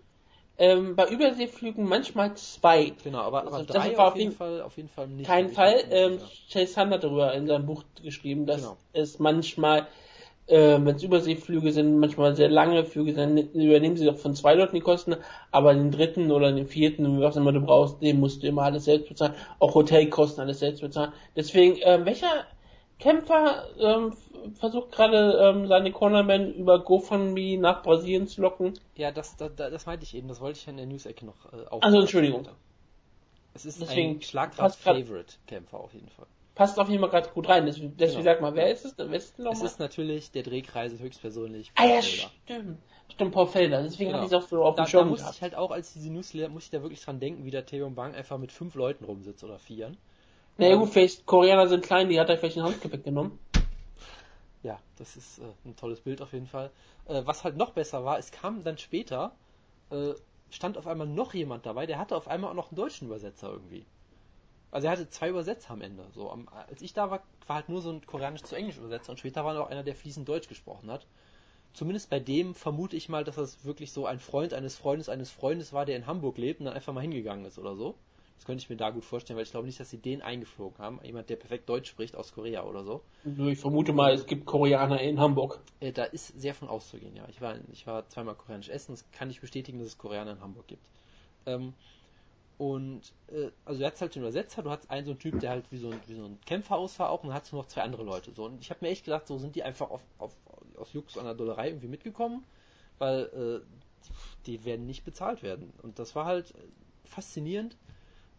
Ähm, 0.57 0.95
bei 0.95 1.09
Überseeflügen 1.09 1.85
manchmal 1.89 2.35
zwei. 2.35 2.93
Genau, 3.03 3.19
aber, 3.19 3.41
aber 3.43 3.55
Also 3.55 3.65
das 3.67 3.77
drei 3.77 3.97
war 3.99 4.09
auf 4.09 4.17
jeden 4.17 4.33
Fall, 4.33 4.63
auf 4.63 4.77
jeden 4.77 4.89
Fall 4.89 5.09
nicht. 5.09 5.27
Kein 5.27 5.49
Fall. 5.51 5.75
Ähm. 5.91 6.19
Chase 6.51 6.77
Hand 6.77 6.93
hat 6.93 7.03
darüber 7.03 7.33
in 7.35 7.47
seinem 7.49 7.67
Buch 7.67 7.83
geschrieben, 8.03 8.47
dass 8.47 8.61
Genau. 8.63 8.77
es 8.93 9.19
manchmal, 9.19 9.89
äh, 10.47 10.79
wenn 10.81 10.95
es 10.95 11.03
Überseeflüge 11.03 11.73
sind, 11.73 11.99
manchmal 11.99 12.37
sehr 12.37 12.49
lange 12.51 12.85
Flüge 12.85 13.15
sind, 13.15 13.37
übernehmen 13.55 13.97
sie 13.97 14.05
doch 14.07 14.17
von 14.17 14.37
zwei 14.37 14.55
Leuten 14.55 14.77
die 14.77 14.81
Kosten, 14.81 15.17
aber 15.51 15.75
den 15.75 15.91
dritten 15.91 16.31
oder 16.31 16.53
den 16.53 16.69
vierten, 16.69 17.21
was 17.21 17.35
immer 17.35 17.51
du 17.51 17.61
brauchst, 17.61 18.01
den 18.01 18.21
musst 18.21 18.45
du 18.45 18.47
immer 18.47 18.63
alles 18.63 18.85
selbst 18.85 19.09
bezahlen. 19.09 19.35
Auch 19.59 19.75
Hotelkosten 19.75 20.41
alles 20.45 20.61
selbst 20.61 20.83
bezahlen. 20.83 21.13
Deswegen, 21.35 21.79
ähm, 21.83 22.05
welcher 22.05 22.45
Kämpfer 22.99 23.67
ähm, 23.79 24.13
versucht 24.59 24.93
gerade 24.93 25.39
ähm, 25.41 25.67
seine 25.67 25.91
Cornerman 25.93 26.55
über 26.55 26.79
GoFundMe 26.83 27.59
nach 27.59 27.83
Brasilien 27.83 28.27
zu 28.29 28.41
locken? 28.41 28.75
Ja, 28.97 29.11
das, 29.11 29.37
das, 29.37 29.51
das 29.57 29.87
meinte 29.87 30.05
ich 30.05 30.15
eben, 30.15 30.29
das 30.29 30.41
wollte 30.41 30.59
ich 30.59 30.67
ja 30.67 30.71
in 30.71 30.77
der 30.77 30.87
News-Ecke 30.87 31.27
noch 31.27 31.45
äh, 31.47 31.49
aufgreifen. 31.67 31.83
Also, 31.83 32.01
Entschuldigung. 32.01 32.49
Es 33.53 33.65
ist 33.67 33.81
Deswegen 33.81 34.17
ein 34.19 34.23
Schlagkraft-Favorite-Kämpfer 34.23 35.79
auf 35.79 35.95
jeden 35.95 36.09
Fall. 36.09 36.27
Passt 36.55 36.79
auf 36.79 36.89
jeden 36.89 37.01
Fall 37.01 37.11
gerade 37.11 37.29
gut 37.31 37.49
rein. 37.49 37.67
Deswegen, 37.67 37.97
deswegen 37.97 38.23
Genau. 38.23 38.33
sag 38.33 38.41
mal, 38.41 38.55
wer 38.55 38.71
ist 38.71 38.85
es 38.85 38.95
denn? 38.95 39.11
Wer 39.11 39.19
ist 39.19 39.31
es 39.31 39.35
denn 39.37 39.47
Es 39.47 39.63
ist 39.63 39.81
natürlich 39.81 40.31
der 40.31 40.45
Drehkreise 40.45 40.99
höchstpersönlich. 40.99 41.73
Ah 41.75 41.85
ja, 41.85 41.95
Paul 41.95 42.03
Felder. 42.03 42.31
stimmt. 42.45 42.79
Stimmt, 43.13 43.33
Paul 43.33 43.47
Felder. 43.49 43.83
Deswegen 43.83 44.11
Genau. 44.11 44.23
hatte 44.23 44.27
ich 44.27 44.39
es 44.39 44.45
auch 44.45 44.49
so 44.49 44.65
auf 44.65 44.77
Da, 44.77 44.83
dem 44.83 44.85
da 44.85 44.91
Schirm 44.91 45.09
musste 45.09 45.23
gehabt. 45.25 45.37
ich 45.37 45.43
halt 45.43 45.55
auch, 45.57 45.71
als 45.73 45.93
diese 45.93 46.11
News 46.13 46.33
leer, 46.33 46.49
musste 46.49 46.67
ich 46.69 46.71
da 46.79 46.83
wirklich 46.83 47.05
dran 47.05 47.19
denken, 47.21 47.45
wie 47.45 47.51
der 47.51 47.67
Theon 47.67 47.95
Bang 47.97 48.15
einfach 48.15 48.39
mit 48.39 48.53
fünf 48.53 48.75
Leuten 48.77 49.05
rumsitzt 49.05 49.43
oder 49.43 49.59
vieren. 49.59 49.97
Naja 50.59 50.77
gut, 50.77 50.91
vielleicht 50.91 51.27
Koreaner 51.27 51.69
sind 51.69 51.85
klein, 51.85 52.09
die 52.09 52.19
hat 52.21 52.29
er 52.29 52.39
vielleicht 52.39 52.57
in 52.57 52.63
Handgepäck 52.63 53.05
genommen. 53.05 53.39
Ja, 54.63 54.81
das 54.97 55.17
ist 55.17 55.39
äh, 55.39 55.43
ein 55.65 55.77
tolles 55.77 56.01
Bild 56.01 56.23
auf 56.23 56.33
jeden 56.33 56.47
Fall. 56.47 56.71
Äh, 57.07 57.23
was 57.25 57.45
halt 57.45 57.57
noch 57.57 57.73
besser 57.73 58.05
war, 58.05 58.19
es 58.19 58.31
kam 58.31 58.65
dann 58.65 58.79
später, 58.79 59.33
äh, 59.91 60.15
stand 60.51 60.79
auf 60.79 60.87
einmal 60.87 61.07
noch 61.07 61.35
jemand 61.35 61.67
dabei, 61.67 61.87
der 61.87 61.99
hatte 61.99 62.17
auf 62.17 62.29
einmal 62.29 62.51
auch 62.51 62.55
noch 62.55 62.71
einen 62.71 62.77
deutschen 62.77 63.07
Übersetzer 63.09 63.51
irgendwie. 63.51 63.85
Also 64.71 64.87
er 64.89 64.93
hatte 64.93 65.09
zwei 65.11 65.29
Übersetzer 65.29 65.73
am 65.73 65.83
Ende. 65.83 66.05
So, 66.15 66.31
am, 66.31 66.49
als 66.49 66.83
ich 66.83 66.93
da 66.95 67.11
war, 67.11 67.23
war 67.47 67.57
halt 67.57 67.69
nur 67.69 67.83
so 67.83 67.91
ein 67.91 68.05
koreanisch 68.07 68.43
zu 68.43 68.57
englisch 68.57 68.79
Übersetzer 68.79 69.11
und 69.11 69.19
später 69.19 69.45
war 69.45 69.55
noch 69.55 69.71
einer, 69.71 69.83
der 69.85 69.95
fließend 69.95 70.29
Deutsch 70.29 70.49
gesprochen 70.49 70.91
hat. 70.91 71.07
Zumindest 71.75 72.11
bei 72.11 72.21
dem 72.21 72.55
vermute 72.55 72.97
ich 72.97 73.09
mal, 73.09 73.25
dass 73.25 73.37
das 73.37 73.65
wirklich 73.65 73.93
so 73.93 74.07
ein 74.07 74.21
Freund 74.21 74.55
eines 74.55 74.77
Freundes 74.77 75.09
eines 75.09 75.31
Freundes 75.31 75.73
war, 75.73 75.85
der 75.87 75.97
in 75.97 76.07
Hamburg 76.07 76.39
lebt 76.39 76.61
und 76.61 76.67
dann 76.67 76.75
einfach 76.75 76.93
mal 76.93 77.03
hingegangen 77.03 77.45
ist 77.45 77.59
oder 77.59 77.77
so. 77.77 77.95
Das 78.37 78.47
könnte 78.47 78.63
ich 78.63 78.69
mir 78.69 78.77
da 78.77 78.91
gut 78.91 79.05
vorstellen, 79.05 79.37
weil 79.37 79.45
ich 79.45 79.51
glaube 79.51 79.67
nicht, 79.67 79.81
dass 79.81 79.91
sie 79.91 79.99
den 79.99 80.21
eingeflogen 80.21 80.79
haben. 80.79 81.01
Jemand, 81.03 81.31
der 81.31 81.37
perfekt 81.37 81.69
Deutsch 81.69 81.89
spricht 81.89 82.17
aus 82.17 82.33
Korea 82.33 82.65
oder 82.65 82.85
so. 82.85 83.03
Ich 83.25 83.59
vermute 83.59 83.93
mal, 83.93 84.13
es 84.13 84.27
gibt 84.27 84.45
Koreaner 84.45 85.01
in 85.01 85.19
Hamburg. 85.19 85.61
Äh, 85.81 85.93
da 85.93 86.05
ist 86.05 86.39
sehr 86.39 86.55
von 86.55 86.69
auszugehen, 86.69 87.17
ja. 87.17 87.27
Ich 87.29 87.41
war, 87.41 87.57
ich 87.73 87.87
war 87.87 88.09
zweimal 88.09 88.35
koreanisch 88.35 88.69
essen, 88.69 88.93
das 88.93 89.05
kann 89.13 89.31
ich 89.31 89.41
bestätigen, 89.41 89.79
dass 89.79 89.89
es 89.89 89.99
Koreaner 89.99 90.33
in 90.33 90.41
Hamburg 90.41 90.67
gibt. 90.67 90.83
Ähm, 91.47 91.75
und 92.59 93.13
äh, 93.29 93.51
also 93.65 93.81
du 93.81 93.87
hast 93.87 94.01
halt 94.01 94.15
den 94.15 94.23
Übersetzer, 94.23 94.63
du 94.63 94.71
hast 94.71 94.91
einen 94.91 95.05
so 95.05 95.13
einen 95.13 95.19
Typ, 95.19 95.41
der 95.41 95.51
halt 95.51 95.71
wie 95.73 95.79
so 95.79 95.91
ein, 95.91 96.01
wie 96.07 96.15
so 96.15 96.25
ein 96.25 96.39
Kämpfer 96.47 96.77
aussah 96.77 97.09
auch, 97.09 97.23
und 97.23 97.31
dann 97.31 97.39
hast 97.39 97.51
du 97.53 97.57
noch 97.57 97.67
zwei 97.67 97.83
andere 97.83 98.05
Leute. 98.05 98.33
So. 98.33 98.45
Und 98.45 98.61
ich 98.61 98.71
habe 98.71 98.85
mir 98.85 98.91
echt 98.91 99.05
gedacht, 99.05 99.27
so 99.27 99.39
sind 99.39 99.57
die 99.57 99.63
einfach 99.63 99.91
auf, 99.91 100.03
auf, 100.19 100.37
aus 100.77 100.93
Jux 100.93 101.19
an 101.19 101.25
der 101.25 101.35
Dollerei 101.35 101.69
irgendwie 101.69 101.89
mitgekommen, 101.89 102.45
weil 102.99 103.65
äh, 103.65 103.67
die 104.47 104.65
werden 104.65 104.87
nicht 104.87 105.05
bezahlt 105.05 105.43
werden. 105.43 105.73
Und 105.83 105.99
das 105.99 106.15
war 106.15 106.27
halt 106.27 106.51
äh, 106.51 106.59
faszinierend. 107.05 107.77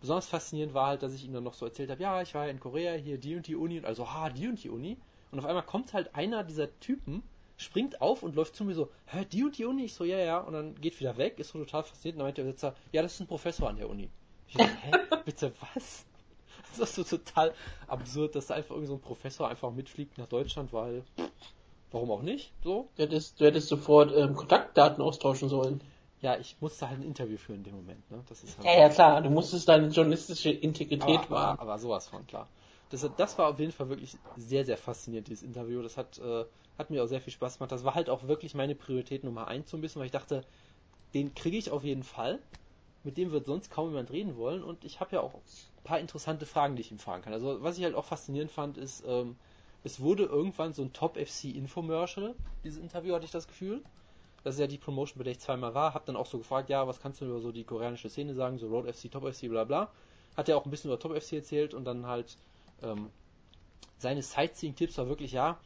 Besonders 0.06 0.28
faszinierend 0.28 0.76
war 0.76 0.86
halt, 0.86 1.02
dass 1.02 1.16
ich 1.16 1.26
ihm 1.26 1.34
dann 1.34 1.44
noch 1.44 1.56
so 1.56 1.66
erzählt 1.66 1.90
habe, 1.90 2.00
ja, 2.00 2.22
ich 2.22 2.36
war 2.36 2.46
ja 2.46 2.52
in 2.52 2.60
Korea, 2.60 2.94
hier 2.94 3.18
die 3.18 3.36
und 3.36 3.48
die 3.48 3.56
Uni, 3.56 3.80
und 3.80 3.86
also, 3.86 4.14
ha, 4.14 4.30
die 4.30 4.48
und 4.48 4.64
die 4.64 4.70
Uni. 4.70 4.98
Und 5.32 5.40
auf 5.40 5.46
einmal 5.46 5.64
kommt 5.64 5.96
halt 5.96 6.14
einer 6.14 6.44
dieser 6.44 6.80
Typen, 6.80 7.24
springt 7.58 8.02
auf 8.02 8.22
und 8.22 8.36
läuft 8.36 8.56
zu 8.56 8.66
mir 8.66 8.76
so, 8.76 8.92
hä, 9.08 9.26
die 9.26 9.44
und 9.44 9.58
die 9.58 9.66
Uni? 9.66 9.86
Ich 9.86 9.96
so, 9.96 10.04
ja, 10.04 10.20
ja, 10.20 10.38
und 10.42 10.54
dann 10.54 10.76
geht 10.76 11.00
wieder 11.00 11.18
weg, 11.18 11.40
ist 11.40 11.50
so 11.50 11.58
total 11.58 11.82
fasziniert, 11.82 12.18
und 12.18 12.20
dann 12.20 12.28
meint 12.28 12.38
der 12.38 12.46
Übersetzer, 12.46 12.76
ja, 12.92 13.02
das 13.02 13.16
ist 13.16 13.22
ein 13.22 13.26
Professor 13.26 13.68
an 13.68 13.78
der 13.78 13.90
Uni. 13.90 14.12
Ich 14.48 14.54
so, 14.54 14.64
hä, 14.64 14.92
bitte 15.26 15.52
was? 15.74 16.06
Das 16.78 16.88
ist 16.88 17.10
so 17.10 17.18
total 17.18 17.56
absurd, 17.88 18.36
dass 18.36 18.46
da 18.46 18.54
einfach 18.54 18.76
irgend 18.76 18.90
so 18.90 18.94
ein 18.94 19.02
Professor 19.02 19.50
einfach 19.50 19.72
mitfliegt 19.72 20.20
nach 20.20 20.28
Deutschland, 20.28 20.72
weil, 20.72 21.04
warum 21.90 22.12
auch 22.12 22.22
nicht, 22.22 22.54
so. 22.64 22.90
Du 22.96 23.02
hättest, 23.02 23.42
du 23.42 23.46
hättest 23.46 23.70
sofort 23.70 24.16
ähm, 24.16 24.36
Kontaktdaten 24.36 25.02
austauschen 25.02 25.50
sollen. 25.50 25.82
Ja, 26.25 26.38
ich 26.38 26.55
musste 26.60 26.89
halt 26.89 27.01
ein 27.01 27.03
Interview 27.03 27.38
führen 27.38 27.60
in 27.60 27.65
dem 27.65 27.75
Moment, 27.75 28.10
ne, 28.10 28.20
das 28.27 28.44
ist 28.44 28.58
halt 28.58 28.65
Ja, 28.65 28.79
ja, 28.79 28.89
klar. 28.89 29.22
Du 29.22 29.29
musstest 29.29 29.70
deine 29.70 29.89
journalistische 29.89 30.50
Integrität 30.50 31.03
aber, 31.03 31.29
wahren. 31.29 31.53
aber, 31.60 31.62
aber 31.62 31.77
sowas 31.77 32.08
von, 32.08 32.25
klar. 32.25 32.50
Das, 32.89 33.08
das 33.15 33.38
war 33.38 33.50
auf 33.50 33.60
jeden 33.60 33.72
Fall 33.72 33.89
wirklich 33.89 34.17
sehr, 34.36 34.65
sehr 34.65 34.77
faszinierend, 34.77 35.27
dieses 35.27 35.44
Interview. 35.44 35.84
Das 35.84 35.98
hat, 35.98 36.17
äh, 36.17 36.46
hat 36.79 36.89
mir 36.89 37.03
auch 37.03 37.08
sehr 37.08 37.22
viel 37.22 37.32
Spaß 37.32 37.60
gemacht. 37.60 37.72
Das 37.72 37.84
war 37.84 37.94
halt 37.94 38.10
auch 38.10 38.27
wirklich 38.27 38.55
meine 38.55 38.74
Priorität 38.74 39.24
Nummer 39.24 39.48
eins 39.48 39.70
so 39.70 39.77
ein 39.77 39.82
bisschen, 39.82 40.00
weil 40.00 40.08
ich 40.08 40.13
dachte, 40.13 40.44
den 41.13 41.36
kriege 41.36 41.58
ich 41.58 41.70
auf 41.70 41.84
jeden 41.84 42.01
Fall. 42.01 42.39
Mit 43.03 43.17
dem 43.17 43.32
wird 43.32 43.46
sonst 43.46 43.70
kaum 43.70 43.89
jemand 43.89 44.10
reden 44.10 44.36
wollen. 44.36 44.63
Und 44.63 44.84
ich 44.84 45.01
habe 45.01 45.17
ja 45.17 45.22
auch 45.22 45.36
ein 45.36 45.84
paar 45.84 46.00
interessante 46.00 46.48
Fragen, 46.48 46.75
die 46.75 46.82
ich 46.82 46.91
ihm 46.91 46.98
fragen 46.98 47.22
kann. 47.22 47.34
Also 47.34 47.62
was 47.62 47.77
ich 47.77 47.84
halt 47.84 47.94
auch 47.94 48.05
faszinierend 48.05 48.51
fand, 48.51 48.79
ist, 48.79 49.03
ähm, 49.05 49.36
es 49.84 50.00
wurde 50.00 50.24
irgendwann 50.24 50.74
so 50.74 50.82
ein 50.82 50.91
Top-FC-Infomercial, 50.91 52.34
dieses 52.63 52.82
Interview 52.82 53.13
hatte 53.13 53.25
ich 53.25 53.32
das 53.32 53.48
Gefühl. 53.48 53.84
Das 54.46 54.54
ist 54.54 54.60
ja 54.60 54.68
die 54.68 54.78
Promotion, 54.78 55.18
bei 55.18 55.24
der 55.24 55.32
ich 55.32 55.40
zweimal 55.40 55.74
war. 55.74 55.96
Hab 55.96 56.06
dann 56.06 56.16
auch 56.16 56.28
so 56.28 56.38
gefragt, 56.38 56.70
ja, 56.70 56.86
was 56.88 57.00
kannst 57.00 57.20
du 57.20 57.25
über 57.25 57.40
so 57.40 57.52
die 57.52 57.64
koreanische 57.64 58.12
Szene 58.12 58.36
sagen, 58.36 58.60
so 58.60 58.68
Road 58.68 58.86
FC, 58.86 59.10
Top 59.12 59.24
FC, 59.24 59.50
bla 59.50 59.64
bla. 59.64 59.90
Hat 60.38 60.48
er 60.48 60.56
auch 60.56 60.66
ein 60.66 60.70
bisschen 60.70 60.92
über 60.92 61.00
Top 61.00 61.20
FC 61.20 61.34
erzählt 61.34 61.74
und 61.74 61.84
dann 61.84 62.06
halt 62.06 62.38
ähm, 62.84 63.10
seine 63.98 64.22
Sightseeing-Tipps 64.22 65.00
war 65.00 65.10
wirklich, 65.10 65.32
ja, 65.32 65.58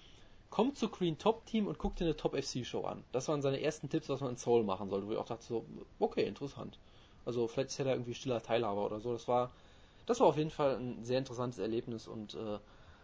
komm 0.50 0.76
zu 0.76 0.88
Green 0.88 1.18
Top 1.18 1.46
Team 1.46 1.68
und 1.68 1.78
guck 1.78 1.98
dir 1.98 2.06
eine 2.06 2.16
Top 2.16 2.38
FC 2.42 2.66
Show 2.66 2.86
an. 2.86 3.04
Das 3.12 3.28
waren 3.28 3.42
seine 3.42 3.62
ersten 3.62 3.90
Tipps, 3.90 4.08
was 4.08 4.22
man 4.22 4.30
in 4.30 4.38
Seoul 4.38 4.64
machen 4.64 4.90
sollte, 4.90 5.08
wo 5.08 5.12
ich 5.12 5.18
auch 5.18 5.26
dachte 5.26 5.44
so, 5.44 5.66
okay, 6.00 6.24
interessant. 6.24 6.80
Also 7.26 7.50
vielleicht 7.50 7.72
ist 7.72 7.80
er 7.80 7.86
da 7.86 7.92
irgendwie 7.92 8.14
stiller 8.14 8.42
Teilhaber 8.42 8.86
oder 8.86 9.02
so. 9.02 9.12
Das 9.12 9.28
war, 9.28 9.52
das 10.06 10.22
war 10.22 10.28
auf 10.28 10.38
jeden 10.38 10.52
Fall 10.52 10.78
ein 10.78 11.04
sehr 11.04 11.20
interessantes 11.20 11.60
Erlebnis 11.60 12.08
und 12.08 12.36
äh, 12.36 12.60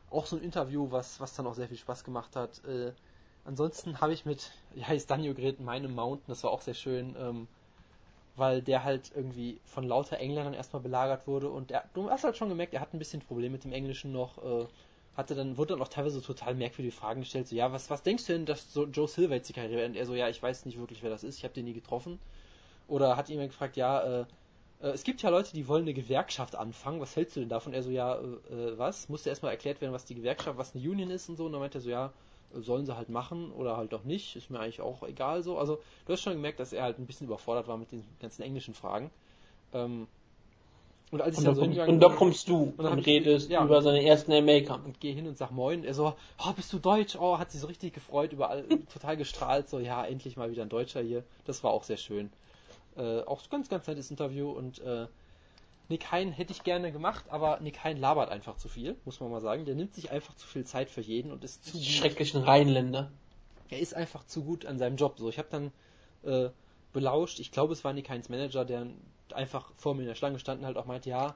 auch 0.09 0.25
so 0.25 0.37
ein 0.37 0.41
Interview, 0.41 0.89
was, 0.89 1.19
was 1.19 1.33
dann 1.33 1.47
auch 1.47 1.53
sehr 1.53 1.67
viel 1.67 1.75
Spaß 1.75 2.05
gemacht 2.05 2.37
hat. 2.37 2.63
Äh, 2.63 2.93
ansonsten 3.45 4.01
habe 4.01 4.13
ich 4.13 4.25
mit, 4.25 4.51
ja, 4.75 4.89
ist 4.93 5.09
Daniel 5.09 5.33
geredet, 5.33 5.59
meinem 5.61 5.93
Mountain, 5.95 6.25
das 6.27 6.43
war 6.43 6.51
auch 6.51 6.61
sehr 6.61 6.73
schön, 6.73 7.15
ähm, 7.17 7.47
weil 8.35 8.61
der 8.61 8.83
halt 8.83 9.11
irgendwie 9.15 9.59
von 9.65 9.85
lauter 9.85 10.17
Engländern 10.17 10.53
erstmal 10.53 10.81
belagert 10.81 11.27
wurde 11.27 11.49
und 11.49 11.71
er, 11.71 11.85
du 11.93 12.09
hast 12.09 12.23
halt 12.23 12.37
schon 12.37 12.49
gemerkt, 12.49 12.73
er 12.73 12.81
hat 12.81 12.93
ein 12.93 12.99
bisschen 12.99 13.21
Probleme 13.21 13.53
mit 13.53 13.63
dem 13.63 13.71
Englischen 13.71 14.11
noch, 14.11 14.43
äh, 14.43 14.67
hatte 15.15 15.35
dann, 15.35 15.57
wurde 15.57 15.73
dann 15.73 15.81
auch 15.81 15.87
teilweise 15.87 16.21
total 16.21 16.55
merkwürdige 16.55 16.95
Fragen 16.95 17.21
gestellt, 17.21 17.47
so, 17.47 17.55
ja, 17.55 17.71
was, 17.71 17.89
was 17.89 18.03
denkst 18.03 18.25
du 18.27 18.33
denn, 18.33 18.45
dass 18.45 18.73
so 18.73 18.85
Joe 18.85 19.07
Silver 19.07 19.35
jetzt 19.35 19.47
die 19.47 19.53
Karriere 19.53 19.77
beendet? 19.77 20.01
Er 20.01 20.05
so, 20.05 20.15
ja, 20.15 20.27
ich 20.27 20.43
weiß 20.43 20.65
nicht 20.65 20.77
wirklich, 20.77 21.01
wer 21.03 21.09
das 21.09 21.23
ist, 21.23 21.37
ich 21.37 21.43
habe 21.45 21.53
den 21.53 21.65
nie 21.65 21.73
getroffen. 21.73 22.19
Oder 22.87 23.15
hat 23.17 23.29
jemand 23.29 23.49
gefragt, 23.49 23.77
ja, 23.77 24.01
äh, 24.01 24.25
äh, 24.81 24.89
es 24.89 25.03
gibt 25.03 25.21
ja 25.21 25.29
Leute, 25.29 25.53
die 25.53 25.67
wollen 25.67 25.83
eine 25.83 25.93
Gewerkschaft 25.93 26.55
anfangen, 26.55 26.99
was 26.99 27.15
hältst 27.15 27.35
du 27.35 27.39
denn 27.39 27.49
davon? 27.49 27.73
Er 27.73 27.83
so, 27.83 27.89
ja, 27.89 28.15
äh, 28.15 28.53
äh 28.53 28.77
was? 28.77 29.09
Musste 29.09 29.29
erstmal 29.29 29.51
erklärt 29.51 29.81
werden, 29.81 29.93
was 29.93 30.05
die 30.05 30.15
Gewerkschaft, 30.15 30.57
was 30.57 30.75
eine 30.75 30.87
Union 30.89 31.09
ist 31.09 31.29
und 31.29 31.37
so, 31.37 31.45
und 31.45 31.53
dann 31.53 31.61
meinte 31.61 31.77
er 31.79 31.81
so, 31.81 31.89
ja, 31.89 32.13
sollen 32.61 32.85
sie 32.85 32.95
halt 32.95 33.09
machen 33.09 33.51
oder 33.51 33.77
halt 33.77 33.93
auch 33.93 34.03
nicht, 34.03 34.35
ist 34.35 34.49
mir 34.49 34.59
eigentlich 34.59 34.81
auch 34.81 35.03
egal 35.03 35.43
so. 35.43 35.57
Also 35.57 35.79
du 36.05 36.13
hast 36.13 36.21
schon 36.21 36.33
gemerkt, 36.33 36.59
dass 36.59 36.73
er 36.73 36.83
halt 36.83 36.99
ein 36.99 37.05
bisschen 37.05 37.27
überfordert 37.27 37.67
war 37.67 37.77
mit 37.77 37.91
den 37.91 38.03
ganzen 38.19 38.41
englischen 38.41 38.73
Fragen. 38.73 39.11
Ähm, 39.73 40.07
und, 41.11 41.21
als 41.21 41.35
ich 41.35 41.39
und, 41.39 41.57
dann 41.57 41.73
so 41.73 41.81
und 41.83 41.99
da 41.99 42.09
kommst 42.09 42.49
du 42.49 42.73
und, 42.77 42.85
und 42.85 42.99
redest 43.05 43.49
ja, 43.49 43.63
über 43.63 43.81
seine 43.81 44.03
ersten 44.03 44.31
MA-Kampf. 44.43 44.85
Und 44.85 44.99
gehe 44.99 45.13
hin 45.13 45.27
und 45.27 45.37
sag 45.37 45.51
Moin. 45.51 45.83
Er 45.83 45.93
so, 45.93 46.13
oh, 46.43 46.53
bist 46.53 46.73
du 46.73 46.79
Deutsch? 46.79 47.15
Oh, 47.15 47.37
hat 47.37 47.51
sich 47.51 47.61
so 47.61 47.67
richtig 47.67 47.93
gefreut, 47.93 48.33
überall 48.33 48.63
total 48.93 49.15
gestrahlt. 49.15 49.69
So, 49.69 49.79
ja, 49.79 50.03
endlich 50.05 50.35
mal 50.35 50.49
wieder 50.51 50.63
ein 50.63 50.69
Deutscher 50.69 51.01
hier. 51.01 51.23
Das 51.45 51.63
war 51.63 51.71
auch 51.71 51.83
sehr 51.83 51.97
schön. 51.97 52.31
Äh, 52.97 53.21
auch 53.21 53.41
ganz, 53.49 53.69
ganz 53.69 53.87
nettes 53.87 54.09
Interview 54.09 54.49
und 54.49 54.79
äh, 54.79 55.07
Nick 55.87 56.11
Hein 56.11 56.31
hätte 56.31 56.51
ich 56.51 56.63
gerne 56.63 56.91
gemacht, 56.91 57.25
aber 57.29 57.59
Nick 57.59 57.83
Hein 57.83 57.97
labert 57.97 58.29
einfach 58.29 58.57
zu 58.57 58.67
viel, 58.67 58.95
muss 59.05 59.19
man 59.19 59.29
mal 59.29 59.41
sagen. 59.41 59.65
Der 59.65 59.75
nimmt 59.75 59.93
sich 59.93 60.11
einfach 60.11 60.35
zu 60.35 60.47
viel 60.47 60.65
Zeit 60.65 60.89
für 60.89 61.01
jeden 61.01 61.31
und 61.31 61.43
ist 61.43 61.65
zu 61.65 61.81
Schrecklichen 61.81 62.41
Rheinländer. 62.41 63.11
Er 63.69 63.79
ist 63.79 63.93
einfach 63.93 64.23
zu 64.25 64.43
gut 64.43 64.65
an 64.65 64.77
seinem 64.77 64.95
Job. 64.95 65.17
So, 65.17 65.29
ich 65.29 65.37
habe 65.37 65.49
dann 65.51 65.71
äh, 66.23 66.49
belauscht, 66.93 67.39
ich 67.39 67.51
glaube, 67.51 67.73
es 67.73 67.83
war 67.83 67.93
Nick 67.93 68.09
Heins 68.09 68.29
Manager, 68.29 68.65
der 68.65 68.87
einfach 69.33 69.71
vor 69.75 69.93
mir 69.95 70.01
in 70.01 70.07
der 70.07 70.15
Schlange 70.15 70.39
stand 70.39 70.61
und 70.61 70.65
halt 70.65 70.77
auch 70.77 70.85
meinte, 70.85 71.09
ja, 71.09 71.35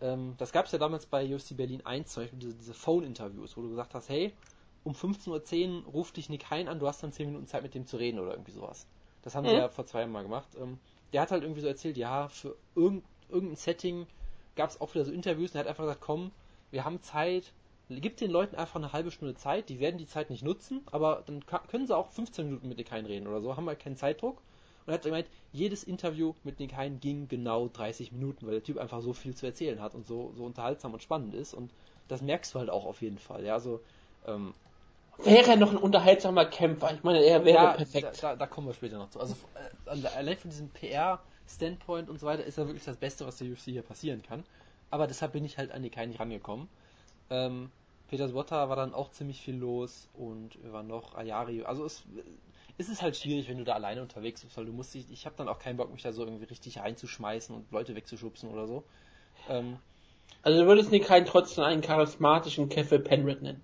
ähm, 0.00 0.34
das 0.38 0.52
gab 0.52 0.66
es 0.66 0.72
ja 0.72 0.78
damals 0.78 1.06
bei 1.06 1.34
UFC 1.34 1.56
Berlin 1.56 1.84
1 1.84 2.12
zum 2.12 2.24
Beispiel, 2.24 2.38
diese, 2.38 2.54
diese 2.54 2.74
Phone-Interviews, 2.74 3.56
wo 3.56 3.62
du 3.62 3.70
gesagt 3.70 3.94
hast, 3.94 4.08
hey, 4.08 4.32
um 4.84 4.94
15.10 4.94 5.86
Uhr 5.86 5.92
ruft 5.92 6.16
dich 6.16 6.28
Nick 6.28 6.50
Hein 6.50 6.68
an, 6.68 6.78
du 6.78 6.88
hast 6.88 7.02
dann 7.02 7.12
10 7.12 7.26
Minuten 7.26 7.46
Zeit 7.46 7.62
mit 7.62 7.74
dem 7.74 7.86
zu 7.86 7.96
reden 7.96 8.18
oder 8.18 8.32
irgendwie 8.32 8.52
sowas. 8.52 8.86
Das 9.22 9.34
haben 9.34 9.44
mhm. 9.44 9.50
wir 9.50 9.58
ja 9.58 9.68
vor 9.68 9.86
zwei 9.86 10.00
Jahren 10.00 10.12
mal 10.12 10.22
gemacht. 10.22 10.48
Ähm, 10.60 10.78
der 11.12 11.22
hat 11.22 11.30
halt 11.30 11.42
irgendwie 11.42 11.60
so 11.60 11.68
erzählt, 11.68 11.96
ja, 11.96 12.28
für 12.28 12.56
irgendein 12.74 13.08
irgendein 13.32 13.56
Setting 13.56 14.06
gab 14.56 14.70
es 14.70 14.80
auch 14.80 14.94
wieder 14.94 15.04
so 15.04 15.12
Interviews 15.12 15.50
und 15.50 15.56
er 15.56 15.60
hat 15.60 15.68
einfach 15.68 15.84
gesagt, 15.84 16.00
komm, 16.00 16.30
wir 16.70 16.84
haben 16.84 17.02
Zeit, 17.02 17.52
gib 17.88 18.16
den 18.16 18.30
Leuten 18.30 18.56
einfach 18.56 18.76
eine 18.76 18.92
halbe 18.92 19.10
Stunde 19.10 19.34
Zeit, 19.34 19.68
die 19.68 19.80
werden 19.80 19.98
die 19.98 20.06
Zeit 20.06 20.30
nicht 20.30 20.42
nutzen, 20.42 20.82
aber 20.90 21.22
dann 21.26 21.44
können 21.68 21.86
sie 21.86 21.96
auch 21.96 22.10
15 22.10 22.46
Minuten 22.46 22.68
mit 22.68 22.78
Nick 22.78 22.90
Hein 22.90 23.06
reden 23.06 23.26
oder 23.26 23.40
so, 23.40 23.56
haben 23.56 23.64
wir 23.64 23.74
keinen 23.74 23.96
Zeitdruck. 23.96 24.38
Und 24.84 24.92
er 24.92 24.94
hat 24.94 25.02
gemeint, 25.02 25.28
jedes 25.52 25.84
Interview 25.84 26.34
mit 26.42 26.58
Nick 26.58 26.76
Hein 26.76 26.98
ging 27.00 27.28
genau 27.28 27.68
30 27.68 28.10
Minuten, 28.12 28.46
weil 28.46 28.54
der 28.54 28.64
Typ 28.64 28.78
einfach 28.78 29.00
so 29.00 29.12
viel 29.12 29.34
zu 29.34 29.46
erzählen 29.46 29.80
hat 29.80 29.94
und 29.94 30.06
so, 30.06 30.32
so 30.36 30.44
unterhaltsam 30.44 30.92
und 30.92 31.02
spannend 31.02 31.34
ist 31.34 31.54
und 31.54 31.70
das 32.08 32.20
merkst 32.20 32.54
du 32.54 32.58
halt 32.58 32.70
auch 32.70 32.84
auf 32.84 33.00
jeden 33.00 33.18
Fall. 33.18 33.44
Ja, 33.44 33.54
also, 33.54 33.80
ähm, 34.26 34.54
Wäre 35.18 35.50
er 35.50 35.56
noch 35.56 35.70
ein 35.70 35.76
unterhaltsamer 35.76 36.46
Kämpfer? 36.46 36.94
Ich 36.94 37.02
meine, 37.02 37.22
er 37.22 37.44
wäre 37.44 37.54
ja, 37.54 37.72
perfekt. 37.74 38.22
Da, 38.22 38.30
da, 38.30 38.36
da, 38.36 38.46
kommen 38.46 38.66
wir 38.66 38.74
später 38.74 38.98
noch 38.98 39.10
zu. 39.10 39.20
Also 39.20 39.34
äh, 39.86 40.06
allein 40.16 40.36
von 40.36 40.50
diesem 40.50 40.70
PR 40.70 41.20
Standpoint 41.54 42.08
und 42.08 42.18
so 42.18 42.26
weiter 42.26 42.44
ist 42.44 42.58
er 42.58 42.66
wirklich 42.66 42.84
das 42.84 42.96
Beste, 42.96 43.26
was 43.26 43.38
der 43.38 43.50
UFC 43.50 43.64
hier 43.64 43.82
passieren 43.82 44.22
kann. 44.22 44.44
Aber 44.90 45.06
deshalb 45.06 45.32
bin 45.32 45.44
ich 45.44 45.58
halt 45.58 45.72
an 45.72 45.82
die 45.82 45.90
nicht 46.06 46.20
rangekommen. 46.20 46.68
Ähm, 47.30 47.70
Peter 48.08 48.28
Swotta 48.28 48.68
war 48.68 48.76
dann 48.76 48.92
auch 48.92 49.10
ziemlich 49.10 49.40
viel 49.40 49.56
los 49.56 50.08
und 50.12 50.58
waren 50.70 50.86
noch 50.86 51.14
Ayari. 51.14 51.62
Also 51.62 51.84
es, 51.86 52.04
es 52.76 52.90
ist 52.90 53.00
halt 53.00 53.16
schwierig, 53.16 53.48
wenn 53.48 53.56
du 53.56 53.64
da 53.64 53.72
alleine 53.72 54.02
unterwegs 54.02 54.42
bist, 54.42 54.56
weil 54.56 54.66
du 54.66 54.72
musst 54.72 54.92
dich, 54.92 55.10
ich 55.10 55.24
habe 55.24 55.34
dann 55.38 55.48
auch 55.48 55.58
keinen 55.58 55.78
Bock, 55.78 55.90
mich 55.90 56.02
da 56.02 56.12
so 56.12 56.24
irgendwie 56.24 56.44
richtig 56.44 56.78
reinzuschmeißen 56.78 57.54
und 57.54 57.70
Leute 57.72 57.94
wegzuschubsen 57.94 58.50
oder 58.50 58.66
so. 58.66 58.84
Ähm, 59.48 59.78
also 60.42 60.60
du 60.60 60.66
würdest 60.66 60.90
Nick 60.90 61.08
Hein 61.08 61.24
trotzdem 61.24 61.64
einen 61.64 61.80
charismatischen 61.80 62.68
Keffel 62.68 62.98
Penrith 62.98 63.40
nennen. 63.40 63.62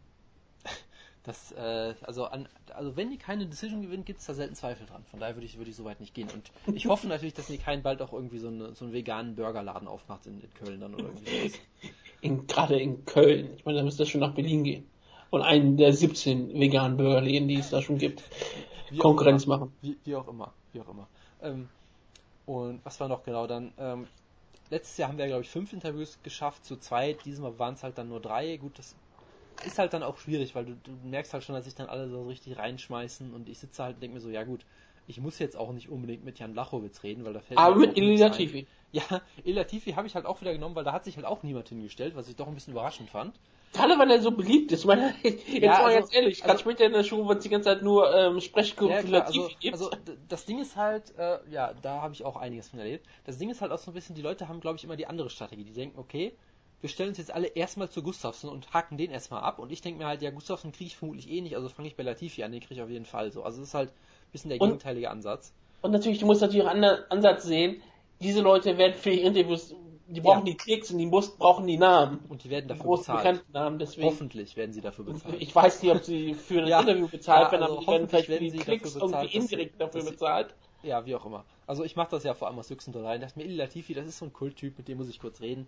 Das, 1.29 1.53
äh, 1.53 1.95
also, 2.05 2.25
an, 2.25 2.49
also 2.75 2.97
wenn 2.97 3.11
die 3.11 3.19
keine 3.19 3.45
Decision 3.45 3.83
gewinnt, 3.83 4.07
gibt 4.07 4.21
es 4.21 4.25
da 4.25 4.33
selten 4.33 4.55
Zweifel 4.55 4.87
dran. 4.87 5.05
Von 5.11 5.21
daher 5.21 5.37
würde 5.37 5.45
ich, 5.45 5.59
würde 5.59 5.69
ich 5.69 5.77
so 5.77 5.85
weit 5.85 6.01
nicht 6.01 6.15
gehen. 6.15 6.31
Und 6.33 6.75
ich 6.75 6.87
hoffe 6.87 7.07
natürlich, 7.07 7.35
dass 7.35 7.51
Nick 7.51 7.67
bald 7.83 8.01
auch 8.01 8.15
irgendwie 8.15 8.39
so, 8.39 8.49
eine, 8.49 8.75
so 8.75 8.87
einen 8.87 8.95
veganen 8.95 9.37
Burgerladen 9.37 9.89
aufmacht 9.89 10.25
in, 10.25 10.41
in 10.41 10.55
Köln 10.55 10.81
dann 10.81 10.95
oder 10.95 11.05
irgendwie 11.05 11.53
in, 12.23 12.47
Gerade 12.47 12.81
in 12.81 13.05
Köln. 13.05 13.51
Ich 13.59 13.67
meine, 13.67 13.77
da 13.77 13.85
müsste 13.85 14.05
das 14.05 14.09
schon 14.09 14.23
nach 14.23 14.33
Berlin 14.33 14.65
gehen. 14.65 14.89
Und 15.29 15.43
einen 15.43 15.77
der 15.77 15.93
17 15.93 16.59
veganen 16.59 16.97
Burgerläden, 16.97 17.47
die 17.47 17.57
es 17.57 17.69
da 17.69 17.83
schon 17.83 17.99
gibt, 17.99 18.23
wie 18.89 18.97
Konkurrenz 18.97 19.45
machen. 19.45 19.71
Wie, 19.83 19.99
wie, 20.05 20.17
auch 20.17 20.29
immer, 20.29 20.55
wie 20.73 20.81
auch 20.81 20.89
immer. 20.89 21.09
Ähm, 21.43 21.69
und 22.47 22.83
was 22.87 22.99
war 23.01 23.09
noch 23.09 23.23
genau 23.23 23.47
dann? 23.47 23.75
Ähm, 23.77 24.07
letztes 24.71 24.97
Jahr 24.97 25.11
haben 25.11 25.19
wir, 25.19 25.27
glaube 25.27 25.43
ich, 25.43 25.51
fünf 25.51 25.75
Interviews 25.75 26.19
geschafft, 26.23 26.65
zu 26.65 26.79
zweit. 26.79 27.27
Diesmal 27.27 27.59
waren 27.59 27.75
es 27.75 27.83
halt 27.83 27.99
dann 27.99 28.09
nur 28.09 28.21
drei. 28.21 28.57
Gut, 28.57 28.79
das 28.79 28.97
ist 29.65 29.79
halt 29.79 29.93
dann 29.93 30.03
auch 30.03 30.19
schwierig, 30.19 30.55
weil 30.55 30.67
du, 30.67 30.75
du 30.75 30.93
merkst 31.05 31.33
halt 31.33 31.45
schon, 31.45 31.55
dass 31.55 31.65
sich 31.65 31.75
dann 31.75 31.89
alle 31.89 32.09
so 32.09 32.27
richtig 32.27 32.59
reinschmeißen 32.59 33.33
und 33.35 33.49
ich 33.49 33.59
sitze 33.59 33.83
halt 33.83 33.97
und 33.97 34.03
denke 34.03 34.15
mir 34.17 34.21
so, 34.21 34.31
ja 34.31 34.45
gut, 34.45 34.65
ich 35.09 35.21
muss 35.21 35.39
jetzt 35.39 35.57
auch 35.57 35.73
nicht 35.73 35.89
unbedingt 35.89 36.25
mit 36.25 36.39
Jan 36.39 36.55
Lachowitz 36.55 37.03
reden, 37.03 37.25
weil 37.25 37.33
da 37.33 37.41
fällt 37.41 37.59
Aber 37.59 37.77
mit 37.77 37.97
Eli 37.97 38.17
Latifi. 38.17 38.67
Ja, 38.93 39.03
Eli 39.45 39.55
Latifi 39.55 39.93
habe 39.93 40.07
ich 40.07 40.15
halt 40.15 40.27
auch 40.27 40.41
wieder 40.41 40.53
genommen, 40.53 40.75
weil 40.75 40.85
da 40.85 40.93
hat 40.93 41.05
sich 41.05 41.17
halt 41.17 41.27
auch 41.27 41.43
niemand 41.43 41.69
hingestellt, 41.69 42.15
was 42.15 42.29
ich 42.29 42.37
doch 42.37 42.47
ein 42.47 42.55
bisschen 42.55 42.73
überraschend 42.73 43.09
fand. 43.09 43.35
Gerade 43.73 43.99
weil 43.99 44.11
er 44.11 44.21
so 44.21 44.31
beliebt 44.31 44.73
ist. 44.73 44.81
Ich 44.81 44.87
meine, 44.87 45.15
jetzt 45.23 45.49
ja, 45.49 45.73
mal 45.73 45.85
also, 45.87 45.99
ganz 45.99 46.15
ehrlich, 46.15 46.45
also, 46.45 46.59
später 46.59 46.85
in 46.87 46.93
der 46.93 47.05
Show 47.05 47.27
wird 47.27 47.45
die 47.45 47.49
ganze 47.49 47.71
Zeit 47.71 47.83
nur 47.83 48.15
ähm, 48.15 48.41
Sprechkurve 48.41 49.07
ja, 49.09 49.21
also, 49.23 49.49
gibt. 49.61 49.75
Also 49.75 49.91
das 50.29 50.45
Ding 50.45 50.59
ist 50.59 50.77
halt, 50.77 51.17
äh, 51.19 51.39
ja, 51.51 51.75
da 51.83 52.03
habe 52.03 52.15
ich 52.15 52.25
auch 52.25 52.37
einiges 52.37 52.69
von 52.69 52.79
erlebt. 52.79 53.07
Das 53.25 53.39
Ding 53.39 53.51
ist 53.51 53.61
halt 53.61 53.73
auch 53.73 53.79
so 53.79 53.91
ein 53.91 53.95
bisschen, 53.95 54.15
die 54.15 54.23
Leute 54.23 54.49
haben, 54.49 54.61
glaube 54.61 54.77
ich, 54.77 54.85
immer 54.85 54.97
die 54.97 55.07
andere 55.07 55.31
Strategie. 55.31 55.65
Die 55.65 55.73
denken, 55.73 55.99
okay, 55.99 56.35
wir 56.81 56.89
stellen 56.89 57.11
uns 57.11 57.19
jetzt 57.19 57.33
alle 57.33 57.49
erstmal 57.49 57.89
zu 57.89 58.03
Gustafsson 58.03 58.51
und 58.51 58.73
haken 58.73 58.97
den 58.97 59.11
erstmal 59.11 59.43
ab. 59.43 59.59
Und 59.59 59.73
ich 59.73 59.81
denke 59.81 59.99
mir 59.99 60.07
halt, 60.07 60.23
ja, 60.23 60.31
Gustafsson 60.31 60.73
kriege 60.73 60.87
ich 60.87 60.97
vermutlich 60.97 61.29
eh 61.29 61.41
nicht, 61.41 61.57
also 61.57 61.69
fange 61.69 61.89
ich 61.89 61.97
bei 61.97 62.05
Latifi 62.05 62.45
an, 62.45 62.53
den 62.53 62.61
kriege 62.61 62.75
ich 62.75 62.83
auf 62.83 62.91
jeden 62.91 63.05
Fall 63.05 63.33
so. 63.33 63.43
Also 63.43 63.61
es 63.61 63.69
ist 63.69 63.75
halt 63.75 63.91
ein 63.91 64.33
bisschen 64.33 64.51
der 64.51 64.61
und, 64.61 64.69
gegenteilige 64.69 65.11
Ansatz. 65.11 65.53
Und 65.83 65.91
natürlich, 65.91 66.21
du 66.21 66.27
musst 66.27 66.41
natürlich 66.41 66.65
auch 66.65 66.71
einen 66.71 66.85
Ansatz 67.11 67.45
sehen, 67.45 67.83
diese 68.21 68.41
Leute 68.41 68.79
werden 68.79 68.95
für 68.95 69.11
die 69.11 69.23
Interviews, 69.23 69.75
die 70.09 70.21
brauchen 70.21 70.47
ja. 70.47 70.53
die 70.53 70.57
Klicks 70.57 70.91
und 70.91 70.99
die 70.99 71.07
muss, 71.07 71.37
brauchen 71.37 71.67
die 71.67 71.77
Namen. 71.77 72.21
Und 72.29 72.43
die 72.45 72.51
werden 72.51 72.69
dafür 72.69 72.85
Groß 72.85 73.01
bezahlt. 73.01 73.45
Namen, 73.53 73.79
deswegen. 73.79 74.07
Hoffentlich 74.07 74.57
werden 74.57 74.73
sie 74.73 74.81
dafür 74.81 75.05
bezahlt. 75.05 75.37
Ich 75.41 75.55
weiß 75.55 75.83
nicht, 75.83 75.93
ob 75.93 76.03
sie 76.03 76.35
für 76.35 76.63
ein 76.63 76.67
ja, 76.69 76.81
Interview 76.81 77.09
bezahlt 77.09 77.47
ja, 77.47 77.53
werden, 77.53 77.63
aber 77.65 77.79
also 77.79 77.85
die 77.85 77.93
werden 77.93 78.09
vielleicht 78.09 78.29
werden 78.29 78.53
die 78.53 78.59
Klicks 78.59 78.95
dafür 78.95 79.09
bezahlt, 79.09 79.35
irgendwie 79.35 79.55
indirekt 79.55 79.81
dafür 79.81 80.05
bezahlt. 80.05 80.55
Ja, 80.83 81.05
wie 81.05 81.15
auch 81.15 81.27
immer. 81.27 81.45
Also 81.67 81.85
ich 81.85 81.97
mache 81.97 82.11
das 82.13 82.25
ja 82.25 82.35
vor 82.35 82.49
allem 82.49 82.59
aus 82.59 82.71
höchsten 82.71 82.93
Dollar. 82.93 83.15
Ich 83.15 83.21
dachte 83.21 83.39
mir, 83.39 83.47
Latifi, 83.49 83.95
das 83.95 84.07
ist 84.07 84.19
so 84.19 84.25
ein 84.25 84.33
Kulttyp, 84.33 84.79
mit 84.79 84.89
dem 84.89 84.99
muss 84.99 85.09
ich 85.09 85.19
kurz 85.19 85.41
reden. 85.41 85.67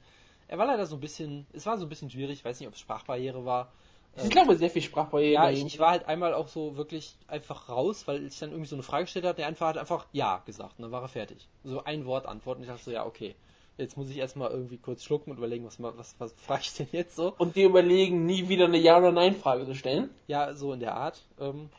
Er 0.51 0.59
war 0.59 0.67
leider 0.67 0.85
so 0.85 0.97
ein 0.97 1.01
bisschen, 1.01 1.47
es 1.53 1.65
war 1.65 1.79
so 1.79 1.87
ein 1.87 1.89
bisschen 1.89 2.11
schwierig, 2.11 2.41
ich 2.41 2.45
weiß 2.45 2.59
nicht, 2.59 2.67
ob 2.67 2.75
es 2.75 2.81
Sprachbarriere 2.81 3.45
war. 3.45 3.71
Ich 4.17 4.25
ähm, 4.25 4.31
glaube, 4.31 4.57
sehr 4.57 4.69
viel 4.69 4.83
Sprachbarriere. 4.83 5.33
Ja, 5.33 5.49
ich, 5.49 5.65
ich, 5.65 5.79
war 5.79 5.93
halt 5.93 6.09
einmal 6.09 6.35
auch 6.35 6.49
so 6.49 6.77
wirklich 6.77 7.15
einfach 7.29 7.69
raus, 7.69 8.09
weil 8.09 8.27
ich 8.27 8.37
dann 8.41 8.51
irgendwie 8.51 8.69
so 8.69 8.75
eine 8.75 8.83
Frage 8.83 9.05
gestellt 9.05 9.27
habe. 9.27 9.37
Der 9.37 9.47
einfach 9.47 9.69
hat 9.69 9.79
einfach 9.79 10.07
Ja 10.11 10.43
gesagt 10.47 10.75
und 10.77 10.83
dann 10.83 10.91
war 10.91 11.03
er 11.03 11.09
fertig. 11.09 11.47
So 11.63 11.85
ein 11.85 12.05
Wort 12.05 12.27
Antwort 12.27 12.57
und 12.57 12.65
ich 12.65 12.69
dachte 12.69 12.83
so, 12.83 12.91
ja, 12.91 13.07
okay. 13.07 13.37
Jetzt 13.79 13.97
muss 13.97 14.11
ich 14.11 14.17
erstmal 14.17 14.51
irgendwie 14.51 14.77
kurz 14.77 15.05
schlucken 15.05 15.31
und 15.31 15.37
überlegen, 15.37 15.65
was, 15.65 15.81
was, 15.81 16.17
was 16.19 16.33
frage 16.33 16.63
ich 16.63 16.75
denn 16.75 16.89
jetzt 16.91 17.15
so? 17.15 17.33
Und 17.39 17.55
dir 17.55 17.67
überlegen, 17.67 18.27
nie 18.27 18.49
wieder 18.49 18.65
eine 18.65 18.79
Ja- 18.79 18.99
oder 18.99 19.13
Nein-Frage 19.13 19.67
zu 19.67 19.77
stellen? 19.77 20.11
Ja, 20.27 20.53
so 20.55 20.73
in 20.73 20.81
der 20.81 20.97
Art. 20.97 21.23
Ähm, 21.39 21.71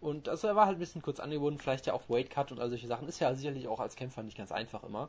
und 0.00 0.28
also 0.28 0.46
er 0.46 0.54
war 0.54 0.66
halt 0.66 0.76
ein 0.76 0.80
bisschen 0.80 1.02
kurz 1.02 1.18
angebunden, 1.18 1.58
vielleicht 1.58 1.86
ja 1.86 1.94
auch 1.94 2.08
Weight 2.08 2.30
Cut 2.30 2.52
und 2.52 2.60
all 2.60 2.68
solche 2.68 2.86
Sachen. 2.86 3.08
Ist 3.08 3.18
ja 3.18 3.34
sicherlich 3.34 3.66
auch 3.66 3.80
als 3.80 3.96
Kämpfer 3.96 4.22
nicht 4.22 4.38
ganz 4.38 4.52
einfach 4.52 4.84
immer. 4.84 5.08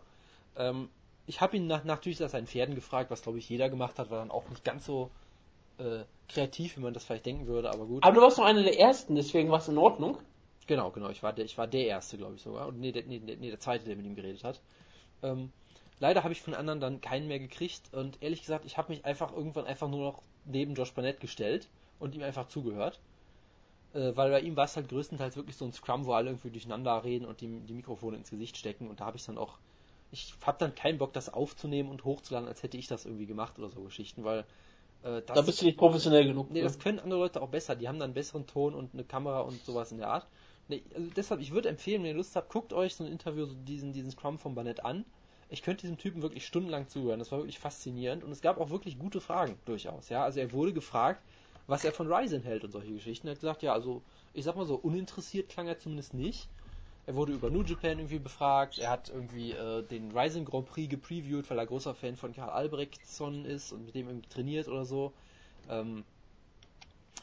Ähm, 0.58 0.90
ich 1.30 1.42
habe 1.42 1.56
ihn 1.58 1.68
nach, 1.68 1.84
natürlich 1.84 2.20
nach 2.20 2.30
seinen 2.30 2.48
Pferden 2.48 2.74
gefragt, 2.74 3.12
was 3.12 3.22
glaube 3.22 3.38
ich 3.38 3.48
jeder 3.48 3.70
gemacht 3.70 4.00
hat, 4.00 4.10
war 4.10 4.18
dann 4.18 4.32
auch 4.32 4.50
nicht 4.50 4.64
ganz 4.64 4.84
so 4.84 5.12
äh, 5.78 6.04
kreativ, 6.28 6.76
wie 6.76 6.82
man 6.82 6.94
das 6.94 7.06
vielleicht 7.06 7.28
denken 7.28 7.46
würde, 7.46 7.70
aber 7.70 7.86
gut. 7.86 8.04
Aber 8.04 8.16
du 8.16 8.22
warst 8.22 8.40
noch 8.40 8.46
einer 8.46 8.64
der 8.64 8.80
ersten, 8.80 9.14
deswegen 9.16 9.52
war 9.52 9.60
es 9.60 9.68
in 9.68 9.78
Ordnung. 9.78 10.18
Genau, 10.66 10.90
genau, 10.90 11.10
ich 11.10 11.22
war 11.22 11.32
der, 11.32 11.46
ich 11.46 11.56
war 11.56 11.68
der 11.68 11.86
erste, 11.86 12.18
glaube 12.18 12.36
ich 12.36 12.42
sogar. 12.42 12.68
Und 12.68 12.80
nee, 12.80 12.92
der, 12.92 13.04
nee, 13.04 13.20
nee, 13.20 13.50
der 13.50 13.60
zweite, 13.60 13.86
der 13.86 13.96
mit 13.96 14.08
ihm 14.08 14.16
geredet 14.16 14.44
hat. 14.44 14.60
Ähm, 15.22 15.52
leider 16.00 16.24
habe 16.24 16.34
ich 16.34 16.42
von 16.42 16.56
anderen 16.56 16.80
dann 16.80 17.00
keinen 17.00 17.28
mehr 17.28 17.40
gekriegt 17.40 17.94
und 17.94 18.18
ehrlich 18.24 18.42
gesagt, 18.42 18.66
ich 18.66 18.78
habe 18.80 18.92
mich 18.92 19.06
einfach 19.06 19.32
irgendwann 19.32 19.66
einfach 19.66 19.88
nur 19.88 20.00
noch 20.00 20.24
neben 20.46 20.74
Josh 20.74 20.94
Barnett 20.94 21.20
gestellt 21.20 21.70
und 22.00 22.16
ihm 22.16 22.24
einfach 22.24 22.48
zugehört. 22.48 23.00
Äh, 23.94 24.16
weil 24.16 24.32
bei 24.32 24.42
ihm 24.42 24.56
war 24.56 24.66
es 24.66 24.76
halt 24.76 24.90
größtenteils 24.90 25.36
wirklich 25.36 25.58
so 25.58 25.66
ein 25.66 25.74
Scrum, 25.74 26.06
wo 26.06 26.14
alle 26.14 26.32
irgendwie 26.32 26.50
durcheinander 26.50 27.04
reden 27.04 27.26
und 27.26 27.42
die, 27.42 27.60
die 27.60 27.74
Mikrofone 27.74 28.18
ins 28.18 28.32
Gesicht 28.32 28.58
stecken 28.58 28.90
und 28.90 29.00
da 29.00 29.06
habe 29.06 29.18
ich 29.18 29.26
dann 29.26 29.38
auch 29.38 29.60
ich 30.12 30.34
habe 30.42 30.58
dann 30.60 30.76
keinen 30.76 30.98
Bock, 30.98 31.14
das 31.14 31.32
aufzunehmen 31.34 31.90
und 31.90 32.04
hochzuladen, 32.06 32.48
als 32.48 32.64
hätte 32.64 32.78
ich 32.78 32.88
das 32.88 33.06
irgendwie 33.06 33.26
gemacht 33.28 33.60
oder 33.60 33.70
so 33.70 33.84
Geschichten, 33.84 34.24
weil 34.24 34.46
Äh, 35.04 35.22
da 35.34 35.42
bist 35.42 35.62
du 35.62 35.66
nicht 35.66 35.78
professionell 35.78 36.26
genug. 36.26 36.52
Nee, 36.52 36.62
das 36.62 36.80
können 36.80 37.00
andere 37.00 37.20
Leute 37.20 37.42
auch 37.42 37.50
besser. 37.50 37.76
Die 37.76 37.88
haben 37.88 38.00
dann 38.00 38.08
einen 38.08 38.14
besseren 38.14 38.48
Ton 38.48 38.76
und 38.76 38.94
eine 38.94 39.04
Kamera 39.06 39.42
und 39.42 39.64
sowas 39.66 39.92
in 39.92 39.98
der 40.00 40.10
Art. 40.10 40.28
Nee, 40.68 40.84
also 40.96 41.10
deshalb, 41.16 41.42
ich 41.42 41.52
würde 41.52 41.70
empfehlen, 41.70 42.02
wenn 42.04 42.10
ihr 42.12 42.16
Lust 42.16 42.36
habt, 42.36 42.50
guckt 42.50 42.74
euch 42.74 42.96
so 42.96 43.04
ein 43.04 43.12
Interview, 43.12 43.46
so 43.46 43.56
diesen, 43.56 43.94
diesen 43.94 44.12
Scrum 44.12 44.38
von 44.40 44.56
Barnett 44.56 44.86
an. 44.86 45.06
Ich 45.50 45.64
könnte 45.64 45.82
diesem 45.82 45.98
Typen 45.98 46.22
wirklich 46.22 46.46
stundenlang 46.46 46.88
zuhören. 46.88 47.20
Das 47.20 47.32
war 47.32 47.40
wirklich 47.40 47.60
faszinierend 47.60 48.24
und 48.24 48.32
es 48.32 48.42
gab 48.42 48.60
auch 48.60 48.70
wirklich 48.70 49.00
gute 49.00 49.22
Fragen 49.22 49.60
durchaus. 49.66 50.10
Ja, 50.10 50.24
also 50.24 50.40
er 50.40 50.52
wurde 50.52 50.74
gefragt, 50.74 51.24
was 51.68 51.84
er 51.84 51.92
von 51.92 52.12
Ryzen 52.12 52.44
hält 52.44 52.64
und 52.64 52.72
solche 52.72 52.94
Geschichten. 52.94 53.28
Er 53.28 53.32
hat 53.32 53.40
gesagt, 53.40 53.64
ja, 53.64 53.74
also 53.74 54.04
ich 54.34 54.46
sag 54.46 54.56
mal 54.56 54.66
so, 54.66 54.76
uninteressiert 54.76 55.50
klang 55.50 55.68
er 55.68 55.80
zumindest 55.80 56.14
nicht. 56.14 56.50
Er 57.10 57.16
wurde 57.16 57.34
über 57.34 57.50
New 57.50 57.64
Japan 57.64 57.98
irgendwie 57.98 58.20
befragt. 58.20 58.78
Er 58.78 58.92
hat 58.92 59.10
irgendwie 59.10 59.54
äh, 59.54 59.82
den 59.82 60.16
Ryzen 60.16 60.46
Grand 60.46 60.68
Prix 60.68 60.92
gepreviewt, 60.92 61.50
weil 61.50 61.58
er 61.58 61.66
großer 61.66 61.96
Fan 61.96 62.16
von 62.16 62.36
Karl 62.36 62.52
Albrechtsson 62.52 63.46
ist 63.46 63.72
und 63.72 63.88
mit 63.88 63.96
dem 63.96 64.08
irgendwie 64.08 64.30
trainiert 64.30 64.68
oder 64.68 64.86
so. 64.86 65.12
Ähm, 65.68 66.04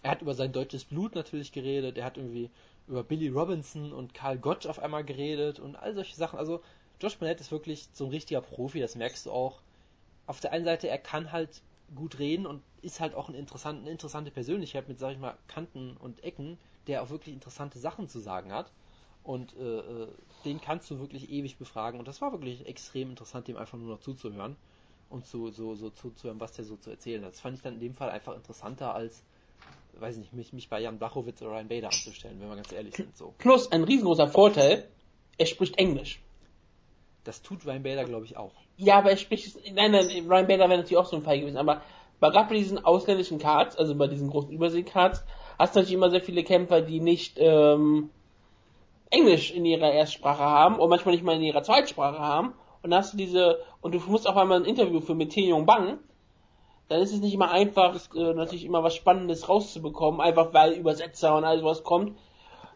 er 0.02 0.10
hat 0.10 0.22
über 0.22 0.34
sein 0.34 0.50
deutsches 0.50 0.84
Blut 0.84 1.14
natürlich 1.14 1.52
geredet. 1.52 1.98
Er 1.98 2.04
hat 2.04 2.16
irgendwie 2.16 2.50
über 2.88 3.04
Billy 3.04 3.28
Robinson 3.28 3.92
und 3.92 4.12
Karl 4.12 4.38
Gotch 4.38 4.66
auf 4.66 4.80
einmal 4.80 5.04
geredet 5.04 5.60
und 5.60 5.76
all 5.76 5.94
solche 5.94 6.16
Sachen. 6.16 6.40
Also 6.40 6.62
Josh 7.00 7.16
Barnett 7.18 7.40
ist 7.40 7.52
wirklich 7.52 7.88
so 7.92 8.06
ein 8.06 8.10
richtiger 8.10 8.40
Profi, 8.40 8.80
das 8.80 8.96
merkst 8.96 9.26
du 9.26 9.30
auch. 9.30 9.60
Auf 10.26 10.40
der 10.40 10.50
einen 10.50 10.64
Seite, 10.64 10.88
er 10.88 10.98
kann 10.98 11.30
halt 11.30 11.62
gut 11.94 12.18
reden 12.18 12.46
und 12.46 12.60
ist 12.82 12.98
halt 12.98 13.14
auch 13.14 13.28
ein 13.28 13.36
interessant, 13.36 13.82
eine 13.82 13.90
interessante 13.90 14.32
Persönlichkeit 14.32 14.88
mit, 14.88 14.98
sag 14.98 15.12
ich 15.12 15.20
mal, 15.20 15.36
Kanten 15.46 15.96
und 15.96 16.24
Ecken, 16.24 16.58
der 16.88 17.04
auch 17.04 17.10
wirklich 17.10 17.32
interessante 17.32 17.78
Sachen 17.78 18.08
zu 18.08 18.18
sagen 18.18 18.52
hat. 18.52 18.72
Und 19.26 19.56
äh, 19.56 19.78
äh, 19.78 20.08
den 20.44 20.60
kannst 20.60 20.88
du 20.88 21.00
wirklich 21.00 21.30
ewig 21.30 21.58
befragen. 21.58 21.98
Und 21.98 22.06
das 22.06 22.22
war 22.22 22.30
wirklich 22.30 22.64
extrem 22.66 23.10
interessant, 23.10 23.48
dem 23.48 23.56
einfach 23.56 23.76
nur 23.76 23.88
noch 23.88 24.00
zuzuhören 24.00 24.54
und 25.10 25.26
zu, 25.26 25.50
so, 25.50 25.74
so 25.74 25.90
zuzuhören, 25.90 26.38
was 26.38 26.52
der 26.52 26.64
so 26.64 26.76
zu 26.76 26.90
erzählen 26.90 27.24
hat. 27.24 27.32
Das 27.32 27.40
fand 27.40 27.56
ich 27.56 27.62
dann 27.62 27.74
in 27.74 27.80
dem 27.80 27.94
Fall 27.94 28.10
einfach 28.10 28.36
interessanter 28.36 28.94
als, 28.94 29.24
weiß 29.98 30.14
ich 30.14 30.20
nicht, 30.20 30.32
mich, 30.32 30.52
mich 30.52 30.68
bei 30.68 30.80
Jan 30.80 30.98
Blachowitz 30.98 31.42
oder 31.42 31.52
Ryan 31.52 31.66
Bader 31.66 31.88
anzustellen, 31.88 32.40
wenn 32.40 32.48
wir 32.48 32.54
ganz 32.54 32.70
ehrlich 32.70 32.94
sind. 32.94 33.16
So. 33.16 33.34
Plus 33.38 33.72
ein 33.72 33.82
riesengroßer 33.82 34.28
Vorteil, 34.28 34.88
er 35.38 35.46
spricht 35.46 35.76
Englisch. 35.76 36.20
Das 37.24 37.42
tut 37.42 37.66
Ryan 37.66 37.82
Bader, 37.82 38.04
glaube 38.04 38.26
ich, 38.26 38.36
auch. 38.36 38.52
Ja, 38.76 38.98
aber 38.98 39.10
er 39.10 39.16
spricht, 39.16 39.56
nein, 39.74 39.90
nein, 39.90 40.06
Ryan 40.28 40.46
Bader 40.46 40.68
wäre 40.68 40.78
natürlich 40.78 40.98
auch 40.98 41.06
so 41.06 41.16
ein 41.16 41.22
Fall 41.22 41.40
gewesen, 41.40 41.56
aber 41.56 41.82
bei 42.20 42.30
gerade 42.30 42.48
bei 42.48 42.54
diesen 42.54 42.84
ausländischen 42.84 43.40
Cards, 43.40 43.76
also 43.76 43.96
bei 43.96 44.06
diesen 44.06 44.30
großen 44.30 44.52
Übersee-Cards, 44.52 45.24
hast 45.58 45.74
du 45.74 45.80
natürlich 45.80 45.94
immer 45.94 46.10
sehr 46.10 46.22
viele 46.22 46.44
Kämpfer, 46.44 46.80
die 46.80 47.00
nicht 47.00 47.38
ähm, 47.38 48.10
Englisch 49.10 49.52
in 49.52 49.64
ihrer 49.64 49.92
Erstsprache 49.92 50.42
haben 50.42 50.78
und 50.78 50.88
manchmal 50.88 51.14
nicht 51.14 51.24
mal 51.24 51.36
in 51.36 51.42
ihrer 51.42 51.62
Zweitsprache 51.62 52.18
haben. 52.18 52.54
Und 52.82 52.90
dann 52.90 53.00
hast 53.00 53.12
du 53.12 53.16
diese, 53.16 53.58
und 53.80 53.94
du 53.94 53.98
musst 54.06 54.28
auf 54.28 54.36
einmal 54.36 54.60
ein 54.60 54.64
Interview 54.64 55.00
für 55.00 55.14
mit 55.14 55.34
Yong 55.34 55.66
Bang, 55.66 55.98
dann 56.88 57.00
ist 57.00 57.12
es 57.12 57.20
nicht 57.20 57.34
immer 57.34 57.50
einfach, 57.50 57.96
äh, 58.14 58.34
natürlich 58.34 58.64
immer 58.64 58.82
was 58.84 58.94
Spannendes 58.94 59.48
rauszubekommen, 59.48 60.20
einfach 60.20 60.54
weil 60.54 60.72
Übersetzer 60.72 61.36
und 61.36 61.44
all 61.44 61.58
sowas 61.58 61.82
kommt. 61.82 62.16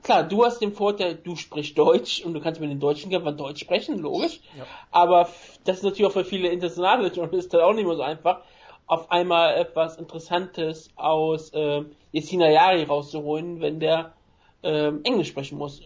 Klar, 0.03 0.23
du 0.25 0.45
hast 0.45 0.61
den 0.61 0.73
Vorteil, 0.73 1.15
du 1.15 1.37
sprichst 1.37 1.77
Deutsch 1.77 2.25
und 2.25 2.33
du 2.33 2.41
kannst 2.41 2.61
mit 2.61 2.71
den 2.71 2.81
deutschen 2.81 3.11
Kämpfern 3.11 3.37
Deutsch 3.37 3.61
sprechen, 3.61 3.99
logisch. 3.99 4.41
Ja. 4.57 4.65
Aber 4.91 5.29
das 5.65 5.79
ist 5.79 5.83
natürlich 5.85 6.07
auch 6.07 6.13
für 6.13 6.25
viele 6.25 6.49
internationale 6.49 7.09
Journalisten 7.09 7.61
auch 7.61 7.75
nicht 7.75 7.87
mehr 7.87 7.97
so 7.97 8.03
einfach, 8.03 8.41
auf 8.87 9.11
einmal 9.11 9.55
etwas 9.55 9.99
Interessantes 9.99 10.91
aus 10.97 11.53
äh, 11.53 11.85
Yesina 12.13 12.51
Yari 12.51 12.85
rauszuholen, 12.85 13.61
wenn 13.61 13.79
der 13.79 14.15
ähm, 14.63 15.01
Englisch 15.05 15.29
sprechen 15.29 15.59
muss. 15.59 15.83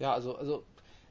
Ja, 0.00 0.12
also, 0.14 0.34
also 0.34 0.64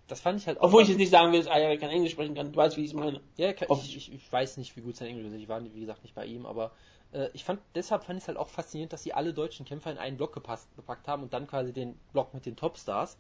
das 0.08 0.20
fand 0.20 0.42
ich 0.42 0.48
halt 0.48 0.60
auch. 0.60 0.66
Obwohl 0.66 0.82
ich 0.82 0.90
jetzt 0.90 0.98
nicht 0.98 1.12
sagen 1.12 1.32
will, 1.32 1.40
dass 1.40 1.48
Ayari 1.48 1.78
kein 1.78 1.92
Englisch 1.92 2.12
sprechen 2.12 2.36
kann. 2.36 2.52
Du 2.52 2.58
weißt, 2.58 2.76
wie 2.76 2.82
ich 2.82 2.90
es 2.90 2.94
meine. 2.94 3.22
Ja, 3.38 3.52
ich, 3.52 3.96
ich, 3.96 4.14
ich, 4.14 4.34
weiß 4.34 4.58
nicht, 4.58 4.76
wie 4.76 4.82
gut 4.82 4.98
sein 4.98 5.08
Englisch 5.08 5.28
ist. 5.28 5.34
Ich 5.34 5.48
war, 5.48 5.64
wie 5.64 5.80
gesagt, 5.80 6.04
nicht 6.04 6.16
bei 6.16 6.26
ihm, 6.26 6.46
aber 6.48 6.72
äh, 7.14 7.30
ich 7.34 7.44
fand, 7.44 7.62
deshalb 7.76 8.04
fand 8.04 8.18
ich 8.18 8.24
es 8.24 8.28
halt 8.28 8.38
auch 8.38 8.50
faszinierend, 8.50 8.92
dass 8.92 9.04
sie 9.04 9.14
alle 9.14 9.34
deutschen 9.34 9.66
Kämpfer 9.66 9.92
in 9.92 10.00
einen 10.00 10.18
Block 10.18 10.34
gepasst, 10.34 10.68
gepackt 10.76 11.08
haben 11.08 11.24
und 11.24 11.34
dann 11.34 11.48
quasi 11.48 11.72
den 11.72 11.98
Block 12.12 12.34
mit 12.34 12.46
den 12.48 12.56
Topstars. 12.56 13.18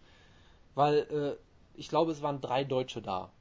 Weil, 0.73 0.97
äh, 0.97 1.79
ich 1.79 1.87
glaube, 1.87 2.11
es 2.11 2.21
waren 2.23 2.41
drei 2.41 2.63
Deutsche 2.63 3.01
da. 3.01 3.31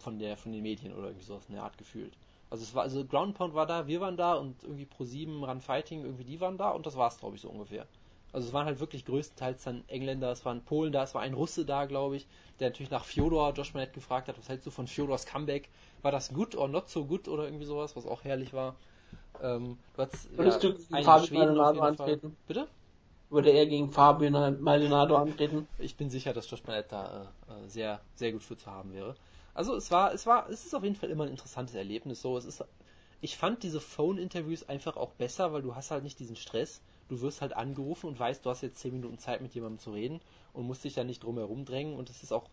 Von 0.00 0.18
der, 0.18 0.36
von 0.36 0.52
den 0.52 0.62
Medien 0.62 0.92
oder 0.92 1.08
irgendwie 1.08 1.24
sowas 1.24 1.46
in 1.48 1.54
der 1.54 1.62
Art 1.62 1.78
gefühlt. 1.78 2.12
Also 2.50 2.64
es 2.64 2.74
war, 2.74 2.82
also 2.82 3.04
Ground 3.04 3.36
Pound 3.36 3.54
war 3.54 3.66
da, 3.66 3.86
wir 3.86 4.00
waren 4.00 4.16
da 4.16 4.34
und 4.34 4.62
irgendwie 4.62 4.86
Pro7, 4.86 5.44
Run 5.44 5.60
Fighting, 5.60 6.02
irgendwie 6.02 6.24
die 6.24 6.40
waren 6.40 6.56
da 6.56 6.70
und 6.70 6.86
das 6.86 6.96
war's, 6.96 7.18
glaube 7.18 7.36
ich, 7.36 7.42
so 7.42 7.48
ungefähr. 7.48 7.86
Also 8.32 8.48
es 8.48 8.52
waren 8.52 8.66
halt 8.66 8.80
wirklich 8.80 9.04
größtenteils 9.06 9.64
dann 9.64 9.84
Engländer, 9.88 10.30
es 10.30 10.44
waren 10.44 10.62
Polen 10.62 10.92
da, 10.92 11.02
es 11.02 11.14
war 11.14 11.22
ein 11.22 11.32
Russe 11.34 11.64
da, 11.64 11.86
glaube 11.86 12.16
ich, 12.16 12.26
der 12.60 12.68
natürlich 12.68 12.90
nach 12.90 13.04
Fjodor, 13.04 13.52
Josh 13.54 13.72
Manett 13.72 13.94
gefragt 13.94 14.28
hat, 14.28 14.38
was 14.38 14.48
hältst 14.48 14.66
du 14.66 14.70
von 14.70 14.86
Fjodors 14.86 15.24
Comeback? 15.24 15.68
War 16.02 16.12
das 16.12 16.32
gut 16.32 16.54
oder 16.54 16.68
not 16.68 16.88
so 16.90 17.06
gut 17.06 17.26
oder 17.28 17.44
irgendwie 17.44 17.64
sowas, 17.64 17.96
was 17.96 18.06
auch 18.06 18.24
herrlich 18.24 18.52
war. 18.52 18.76
Ähm, 19.42 19.78
du 19.94 20.02
hast, 20.02 20.28
Würdest 20.36 20.62
ja, 20.62 20.70
du 20.70 20.74
gegen 20.74 21.02
Fabio 21.02 21.38
Maldonado 21.38 21.80
antreten? 21.80 22.36
Bitte? 22.46 22.68
Würde 23.30 23.50
er 23.50 23.66
gegen 23.66 23.90
Fabio 23.90 24.30
Maldonado 24.30 25.16
antreten? 25.16 25.66
Ich 25.78 25.96
bin 25.96 26.10
sicher, 26.10 26.32
dass 26.32 26.50
Josh 26.50 26.64
Manett 26.66 26.92
da 26.92 27.32
äh, 27.48 27.52
äh, 27.52 27.68
sehr, 27.68 28.00
sehr 28.14 28.32
gut 28.32 28.42
für 28.42 28.56
zu 28.56 28.70
haben 28.70 28.92
wäre. 28.92 29.14
Also 29.54 29.74
es 29.74 29.90
war, 29.90 30.12
es 30.12 30.26
war, 30.26 30.48
es 30.48 30.66
ist 30.66 30.74
auf 30.74 30.84
jeden 30.84 30.96
Fall 30.96 31.10
immer 31.10 31.24
ein 31.24 31.30
interessantes 31.30 31.74
Erlebnis. 31.74 32.22
So, 32.22 32.36
es 32.36 32.44
ist, 32.44 32.64
ich 33.20 33.36
fand 33.36 33.62
diese 33.62 33.80
Phone-Interviews 33.80 34.68
einfach 34.68 34.96
auch 34.96 35.12
besser, 35.12 35.52
weil 35.52 35.62
du 35.62 35.74
hast 35.74 35.90
halt 35.90 36.04
nicht 36.04 36.18
diesen 36.18 36.36
Stress 36.36 36.80
du 37.08 37.20
wirst 37.20 37.40
halt 37.40 37.54
angerufen 37.54 38.06
und 38.06 38.18
weißt, 38.18 38.44
du 38.44 38.50
hast 38.50 38.62
jetzt 38.62 38.78
10 38.78 38.94
Minuten 38.94 39.18
Zeit 39.18 39.40
mit 39.40 39.54
jemandem 39.54 39.78
zu 39.78 39.90
reden 39.92 40.20
und 40.52 40.66
musst 40.66 40.84
dich 40.84 40.94
dann 40.94 41.06
nicht 41.06 41.22
drum 41.22 41.36
herum 41.36 41.64
drängen 41.64 41.94
und 41.94 42.10
es 42.10 42.22
ist 42.22 42.32
auch 42.32 42.48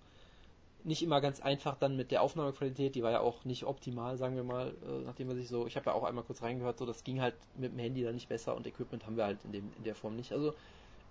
nicht 0.85 1.01
immer 1.01 1.19
ganz 1.19 1.39
einfach 1.39 1.75
dann 1.77 1.95
mit 1.95 2.11
der 2.11 2.21
Aufnahmequalität, 2.21 2.93
die 2.93 3.01
war 3.01 3.11
ja 3.11 3.19
auch 3.19 3.43
nicht 3.43 3.63
optimal, 3.65 4.17
sagen 4.17 4.35
wir 4.35 4.43
mal, 4.43 4.69
äh, 4.69 5.03
nachdem 5.03 5.27
man 5.27 5.35
sich 5.35 5.49
so, 5.49 5.65
ich 5.65 5.75
habe 5.75 5.87
ja 5.87 5.93
auch 5.93 6.03
einmal 6.03 6.23
kurz 6.23 6.43
reingehört, 6.43 6.77
so 6.77 6.85
das 6.85 7.03
ging 7.03 7.21
halt 7.21 7.33
mit 7.55 7.71
dem 7.71 7.79
Handy 7.79 8.03
dann 8.03 8.13
nicht 8.13 8.29
besser 8.29 8.55
und 8.55 8.67
Equipment 8.67 9.05
haben 9.05 9.17
wir 9.17 9.25
halt 9.25 9.39
in, 9.45 9.51
dem, 9.51 9.71
in 9.77 9.83
der 9.83 9.95
Form 9.95 10.15
nicht. 10.15 10.31
Also 10.31 10.53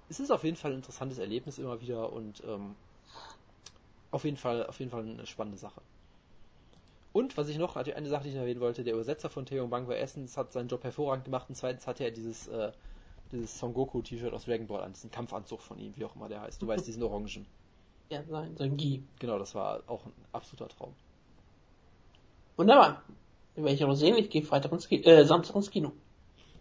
es 0.09 0.21
ist 0.21 0.31
auf 0.31 0.45
jeden 0.45 0.57
Fall 0.57 0.71
ein 0.71 0.77
interessantes 0.77 1.19
Erlebnis 1.19 1.59
immer 1.59 1.81
wieder 1.81 2.13
und 2.13 2.43
ähm, 2.47 2.77
auf 4.13 4.25
jeden 4.25 4.37
Fall, 4.37 4.65
auf 4.67 4.79
jeden 4.79 4.93
Fall 4.93 5.03
eine 5.03 5.27
spannende 5.27 5.59
Sache. 5.59 5.81
Und 7.13 7.37
was 7.37 7.49
ich 7.49 7.59
noch, 7.59 7.75
eine 7.77 8.09
Sache, 8.09 8.25
die 8.25 8.31
ich 8.31 8.37
erwähnen 8.37 8.61
wollte, 8.61 8.85
der 8.85 8.95
Übersetzer 8.95 9.29
von 9.29 9.47
Theo 9.47 9.67
Bang 9.67 9.89
war 9.89 9.97
erstens 9.97 10.37
hat 10.37 10.53
seinen 10.53 10.69
Job 10.69 10.85
hervorragend 10.85 11.25
gemacht 11.25 11.49
und 11.49 11.57
zweitens 11.57 11.87
hatte 11.87 12.05
er 12.05 12.11
dieses 12.13 12.49
äh, 12.49 12.71
dieses 13.35 13.59
Son 13.59 13.75
Goku 13.75 14.03
T-Shirt 14.03 14.33
aus 14.33 14.45
Dragon 14.45 14.67
Ball 14.67 14.83
an, 14.83 14.93
diesen 14.93 15.11
Kampfanzug 15.11 15.61
von 15.61 15.79
ihm, 15.79 15.95
wie 15.97 16.05
auch 16.05 16.15
immer 16.17 16.29
der 16.29 16.41
heißt. 16.43 16.61
Du 16.61 16.67
weißt, 16.67 16.87
diesen 16.87 17.03
orangen. 17.03 17.47
Ja, 18.11 18.23
sein, 18.25 18.55
sein 18.55 18.77
Gi. 18.77 19.03
Genau, 19.19 19.39
das 19.39 19.55
war 19.55 19.83
auch 19.87 20.05
ein 20.05 20.13
absoluter 20.31 20.69
Traum. 20.69 20.93
Wunderbar. 22.57 23.03
Werde 23.55 23.73
ich 23.73 23.83
auch 23.83 23.95
sehen, 23.95 24.17
ich 24.17 24.29
gehe 24.29 24.43
Freitag 24.43 24.73
ins 24.73 24.89
Kino, 24.89 25.09
äh, 25.09 25.25
Samstag 25.25 25.57
ins 25.57 25.71
Kino. 25.71 25.93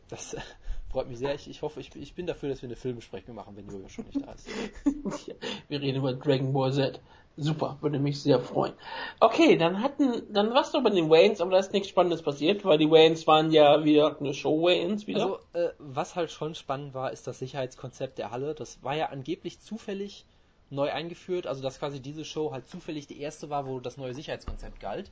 Das 0.07 0.33
äh, 0.33 0.41
freut 0.89 1.09
mich 1.09 1.19
sehr. 1.19 1.35
Ich, 1.35 1.49
ich 1.49 1.61
hoffe, 1.61 1.81
ich, 1.81 1.93
ich 1.95 2.15
bin 2.15 2.27
dafür, 2.27 2.49
dass 2.49 2.61
wir 2.61 2.67
eine 2.69 2.77
Filmbesprechung 2.77 3.35
machen, 3.35 3.57
wenn 3.57 3.67
Jojo 3.67 3.89
schon 3.89 4.05
nicht 4.05 4.25
da 4.25 4.31
ist. 4.31 4.47
wir 5.67 5.81
reden 5.81 5.97
über 5.97 6.13
Dragon 6.13 6.53
Ball 6.53 6.71
Z. 6.71 7.01
Super, 7.35 7.77
würde 7.81 7.97
mich 7.97 8.21
sehr 8.21 8.39
freuen. 8.39 8.73
Okay, 9.19 9.57
dann 9.57 9.81
hatten, 9.81 10.21
dann 10.31 10.53
war's 10.53 10.71
doch 10.71 10.83
bei 10.83 10.91
den 10.91 11.09
Waynes, 11.09 11.41
aber 11.41 11.51
da 11.51 11.57
ist 11.57 11.73
nichts 11.73 11.89
Spannendes 11.89 12.21
passiert, 12.21 12.63
weil 12.63 12.77
die 12.77 12.89
Waynes 12.89 13.25
waren 13.25 13.51
ja 13.51 13.83
wieder 13.83 14.19
eine 14.19 14.35
Show 14.35 14.61
Waynes 14.61 15.07
wieder. 15.07 15.21
Also, 15.21 15.39
äh, 15.53 15.69
was 15.79 16.15
halt 16.15 16.29
schon 16.29 16.53
spannend 16.53 16.93
war, 16.93 17.11
ist 17.11 17.25
das 17.25 17.39
Sicherheitskonzept 17.39 18.19
der 18.19 18.29
Halle. 18.29 18.53
Das 18.53 18.83
war 18.83 18.95
ja 18.95 19.07
angeblich 19.07 19.59
zufällig 19.59 20.25
neu 20.69 20.91
eingeführt, 20.91 21.47
also 21.47 21.63
dass 21.63 21.79
quasi 21.79 21.99
diese 21.99 22.23
Show 22.23 22.51
halt 22.51 22.67
zufällig 22.67 23.07
die 23.07 23.19
erste 23.19 23.49
war, 23.49 23.65
wo 23.65 23.79
das 23.79 23.97
neue 23.97 24.13
Sicherheitskonzept 24.13 24.79
galt. 24.79 25.09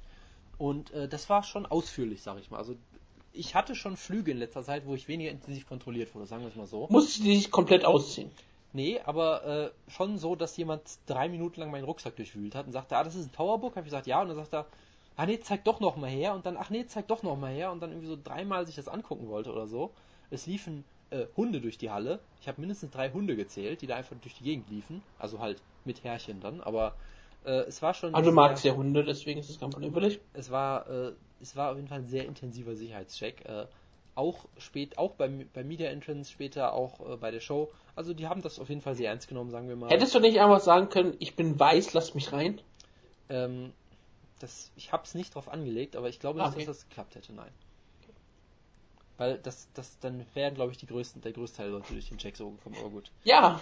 Und 0.60 0.92
äh, 0.92 1.08
das 1.08 1.28
war 1.28 1.42
schon 1.42 1.66
ausführlich, 1.66 2.22
sag 2.22 2.40
ich 2.40 2.52
mal. 2.52 2.58
Also 2.58 2.76
ich 3.34 3.56
hatte 3.56 3.74
schon 3.74 3.98
Flüge 3.98 4.30
in 4.30 4.38
letzter 4.38 4.64
Zeit, 4.64 4.86
wo 4.86 4.94
ich 4.94 5.08
weniger 5.08 5.32
intensiv 5.32 5.68
kontrolliert 5.68 6.14
wurde, 6.14 6.28
sagen 6.28 6.44
wir 6.44 6.50
es 6.50 6.56
mal 6.56 6.68
so. 6.68 6.88
Musste 6.92 7.24
die 7.24 7.36
sich 7.38 7.50
komplett 7.50 7.84
ausziehen? 7.84 8.30
Nee, 8.74 9.02
aber 9.04 9.46
äh, 9.46 9.92
schon 9.92 10.18
so, 10.18 10.36
dass 10.36 10.56
jemand 10.56 10.82
drei 11.06 11.28
Minuten 11.28 11.60
lang 11.60 11.72
meinen 11.72 11.84
Rucksack 11.84 12.16
durchwühlt 12.16 12.56
hat 12.56 12.66
und 12.68 12.72
sagte, 12.72 12.96
ah, 12.96 13.04
das 13.04 13.16
ist 13.16 13.26
ein 13.28 13.32
Powerbook. 13.32 13.72
Habe 13.72 13.82
ich 13.82 13.92
gesagt, 13.92 14.08
ja. 14.08 14.22
Und 14.22 14.30
dann 14.30 14.38
sagt 14.38 14.54
er, 14.54 14.66
ah 15.18 15.26
nee, 15.26 15.40
zeig 15.40 15.66
doch 15.66 15.80
noch 15.80 15.98
mal 15.98 16.10
her. 16.10 16.34
Und 16.34 16.46
dann, 16.46 16.58
ach 16.58 16.70
nee, 16.70 16.86
zeig 16.86 17.08
doch 17.08 17.22
noch 17.24 17.38
mal 17.38 17.52
her. 17.52 17.72
Und 17.72 17.82
dann 17.82 17.92
irgendwie 17.92 18.08
so 18.08 18.18
dreimal 18.22 18.66
sich 18.66 18.76
das 18.76 18.88
angucken 18.88 19.28
wollte 19.28 19.52
oder 19.52 19.68
so. 19.68 19.92
Es 20.30 20.48
liefen 20.48 20.86
äh, 21.10 21.26
Hunde 21.36 21.60
durch 21.60 21.78
die 21.78 21.90
Halle. 21.90 22.20
Ich 22.40 22.48
habe 22.48 22.62
mindestens 22.62 22.92
drei 22.92 23.12
Hunde 23.12 23.36
gezählt, 23.36 23.82
die 23.82 23.88
da 23.88 23.98
einfach 23.98 24.16
durch 24.22 24.36
die 24.36 24.44
Gegend 24.46 24.70
liefen. 24.70 25.04
Also 25.20 25.40
halt 25.40 25.62
mit 25.84 26.04
Herrchen 26.04 26.40
dann. 26.40 26.62
Aber 26.62 26.96
äh, 27.44 27.64
es 27.68 27.82
war 27.82 27.94
schon. 27.94 28.16
Also 28.16 28.30
du 28.30 28.36
magst 28.36 28.64
ja 28.64 28.74
Hunde, 28.74 29.04
deswegen 29.04 29.40
ist 29.40 29.50
es 29.50 29.58
für 29.58 30.02
dich. 30.02 30.20
Es 30.34 30.50
war, 30.50 30.90
äh, 30.90 31.12
es 31.42 31.56
war 31.56 31.72
auf 31.72 31.76
jeden 31.76 31.90
Fall 31.90 32.00
ein 32.00 32.08
sehr 32.08 32.26
intensiver 32.26 32.76
Sicherheitscheck. 32.76 33.44
Auch 34.14 34.46
spät, 34.58 34.98
auch 34.98 35.14
beim, 35.14 35.50
beim 35.54 35.68
Media 35.68 35.90
Entrance 35.90 36.32
später, 36.32 36.74
auch 36.74 37.00
äh, 37.14 37.18
bei 37.18 37.32
der 37.32 37.40
Show. 37.40 37.72
Also 37.96 38.14
die 38.14 38.28
haben 38.28 38.42
das 38.42 38.60
auf 38.60 38.70
jeden 38.70 38.82
Fall 38.82 38.96
sehr 38.96 39.10
ernst 39.10 39.28
genommen, 39.28 39.52
sagen 39.52 39.68
wir 39.70 39.76
mal. 39.76 39.90
Hättest 39.90 40.14
du 40.14 40.20
nicht 40.20 40.40
einfach 40.40 40.60
sagen 40.60 40.90
können, 40.90 41.16
ich 41.20 41.36
bin 41.36 41.60
weiß, 41.60 41.94
lass 41.94 42.14
mich 42.14 42.32
rein? 42.34 42.62
Ähm, 43.30 43.72
das, 44.40 44.72
ich 44.76 44.92
habe 44.92 45.04
es 45.04 45.14
nicht 45.14 45.36
drauf 45.36 45.48
angelegt, 45.48 45.96
aber 45.96 46.10
ich 46.10 46.20
glaube 46.20 46.40
nicht, 46.40 46.50
okay. 46.50 46.66
dass 46.66 46.78
das 46.78 46.90
geklappt 46.90 47.16
hätte, 47.16 47.34
nein. 47.34 47.52
Weil 49.18 49.38
das, 49.38 49.68
das, 49.74 50.00
dann 50.00 50.26
wären, 50.34 50.56
glaube 50.56 50.72
ich, 50.72 50.78
die 50.78 50.88
größten, 50.88 51.22
der 51.22 51.32
größte 51.32 51.58
Teil 51.58 51.70
der 51.70 51.80
Leute 51.80 51.94
durch 51.94 52.10
den 52.10 52.18
Check 52.18 52.36
so 52.36 52.50
gekommen, 52.50 52.76
aber 52.80 52.90
gut. 52.90 53.12
Ja! 53.24 53.62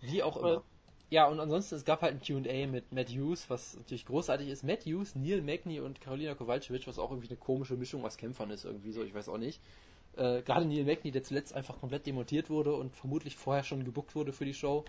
Wie 0.00 0.22
auch 0.22 0.36
immer. 0.36 0.62
Ja, 1.08 1.26
und 1.28 1.38
ansonsten, 1.38 1.76
es 1.76 1.84
gab 1.84 2.02
halt 2.02 2.14
ein 2.14 2.20
Q&A 2.20 2.66
mit 2.66 2.90
Matt 2.92 3.08
Hughes, 3.10 3.48
was 3.48 3.76
natürlich 3.76 4.06
großartig 4.06 4.48
ist. 4.48 4.64
Matt 4.64 4.84
Hughes, 4.86 5.14
Neil 5.14 5.40
Magny 5.40 5.78
und 5.80 6.00
Karolina 6.00 6.34
Kowalczyk, 6.34 6.86
was 6.86 6.98
auch 6.98 7.10
irgendwie 7.10 7.28
eine 7.28 7.36
komische 7.38 7.76
Mischung 7.76 8.04
aus 8.04 8.16
Kämpfern 8.16 8.50
ist, 8.50 8.64
irgendwie 8.64 8.90
so, 8.92 9.02
ich 9.04 9.14
weiß 9.14 9.28
auch 9.28 9.38
nicht. 9.38 9.60
Äh, 10.16 10.42
Gerade 10.42 10.66
Neil 10.66 10.84
Magny, 10.84 11.12
der 11.12 11.22
zuletzt 11.22 11.54
einfach 11.54 11.78
komplett 11.78 12.06
demontiert 12.06 12.50
wurde 12.50 12.74
und 12.74 12.94
vermutlich 12.96 13.36
vorher 13.36 13.62
schon 13.62 13.84
gebuckt 13.84 14.14
wurde 14.16 14.32
für 14.32 14.44
die 14.44 14.54
Show. 14.54 14.84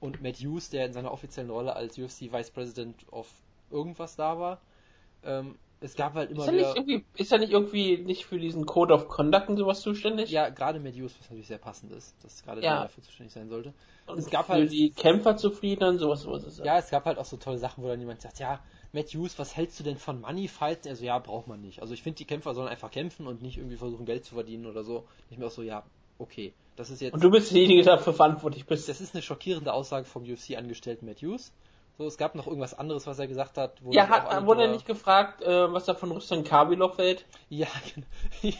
Und 0.00 0.22
Matt 0.22 0.36
Hughes, 0.36 0.70
der 0.70 0.86
in 0.86 0.92
seiner 0.92 1.12
offiziellen 1.12 1.50
Rolle 1.50 1.74
als 1.74 1.98
UFC 1.98 2.32
Vice 2.32 2.50
President 2.50 3.06
of 3.12 3.28
irgendwas 3.70 4.14
da 4.16 4.38
war. 4.38 4.60
Ähm, 5.24 5.58
es 5.80 5.94
gab 5.94 6.14
halt 6.14 6.30
immer 6.30 6.40
Ist 6.42 6.48
er 6.48 6.52
wieder. 6.54 6.66
nicht 6.66 6.76
irgendwie, 6.76 7.04
ist 7.16 7.32
er 7.32 7.38
nicht 7.38 7.52
irgendwie 7.52 7.98
nicht 7.98 8.24
für 8.26 8.38
diesen 8.38 8.66
Code 8.66 8.92
of 8.94 9.08
Conduct 9.08 9.48
und 9.48 9.56
sowas 9.56 9.80
zuständig? 9.80 10.30
Ja, 10.30 10.48
gerade 10.48 10.80
Matt 10.80 10.94
Hughes, 10.94 11.14
was 11.18 11.28
natürlich 11.28 11.46
sehr 11.46 11.58
passend 11.58 11.92
ist, 11.92 12.14
dass 12.24 12.42
gerade 12.42 12.62
Ja. 12.62 12.74
der 12.74 12.82
dafür 12.84 13.02
zuständig 13.04 13.32
sein 13.32 13.48
sollte. 13.48 13.72
Und 14.06 14.18
es 14.18 14.28
gab 14.30 14.46
für 14.46 14.54
halt- 14.54 14.72
die 14.72 14.90
Kämpfer 14.90 15.36
zufrieden, 15.36 15.98
sowas, 15.98 16.22
sowas 16.22 16.44
ist. 16.44 16.58
Ja, 16.64 16.78
es 16.78 16.90
gab 16.90 17.04
halt 17.04 17.18
auch 17.18 17.24
so 17.24 17.36
tolle 17.36 17.58
Sachen, 17.58 17.84
wo 17.84 17.88
dann 17.88 18.00
jemand 18.00 18.20
sagt, 18.20 18.38
ja, 18.40 18.60
Matt 18.92 19.08
Hughes, 19.14 19.38
was 19.38 19.56
hältst 19.56 19.78
du 19.78 19.84
denn 19.84 19.98
von 19.98 20.20
Money 20.20 20.48
Fights? 20.48 20.86
Also 20.88 21.04
ja, 21.04 21.18
braucht 21.18 21.46
man 21.46 21.60
nicht. 21.60 21.80
Also 21.82 21.94
ich 21.94 22.02
finde, 22.02 22.16
die 22.16 22.24
Kämpfer 22.24 22.54
sollen 22.54 22.68
einfach 22.68 22.90
kämpfen 22.90 23.26
und 23.26 23.42
nicht 23.42 23.58
irgendwie 23.58 23.76
versuchen, 23.76 24.06
Geld 24.06 24.24
zu 24.24 24.34
verdienen 24.34 24.66
oder 24.66 24.82
so. 24.82 25.04
Ich 25.30 25.38
mir 25.38 25.46
auch 25.46 25.50
so, 25.50 25.62
ja, 25.62 25.84
okay. 26.18 26.54
Das 26.76 26.90
ist 26.90 27.00
jetzt, 27.00 27.12
Und 27.14 27.22
du 27.24 27.30
bist 27.30 27.50
derjenige, 27.52 27.82
der 27.82 27.96
dafür 27.96 28.12
verantwortlich 28.14 28.64
bist. 28.64 28.88
das 28.88 29.00
ist 29.00 29.12
eine 29.14 29.22
schockierende 29.22 29.72
Aussage 29.72 30.04
vom 30.06 30.22
UFC-Angestellten 30.22 31.06
Matt 31.06 31.20
Hughes. 31.22 31.52
So, 31.98 32.06
es 32.06 32.16
gab 32.16 32.36
noch 32.36 32.46
irgendwas 32.46 32.74
anderes, 32.74 33.08
was 33.08 33.18
er 33.18 33.26
gesagt 33.26 33.58
hat. 33.58 33.82
Wo 33.82 33.92
Ja, 33.92 34.08
hat, 34.08 34.46
wurde 34.46 34.62
er 34.62 34.68
nicht 34.68 34.86
gefragt, 34.86 35.42
äh, 35.42 35.72
was 35.72 35.88
er 35.88 35.96
von 35.96 36.12
Ruslan 36.12 36.44
Kabilov 36.44 36.96
hält? 36.96 37.24
Ja, 37.50 37.66
genau. 37.94 38.06
ja, 38.40 38.52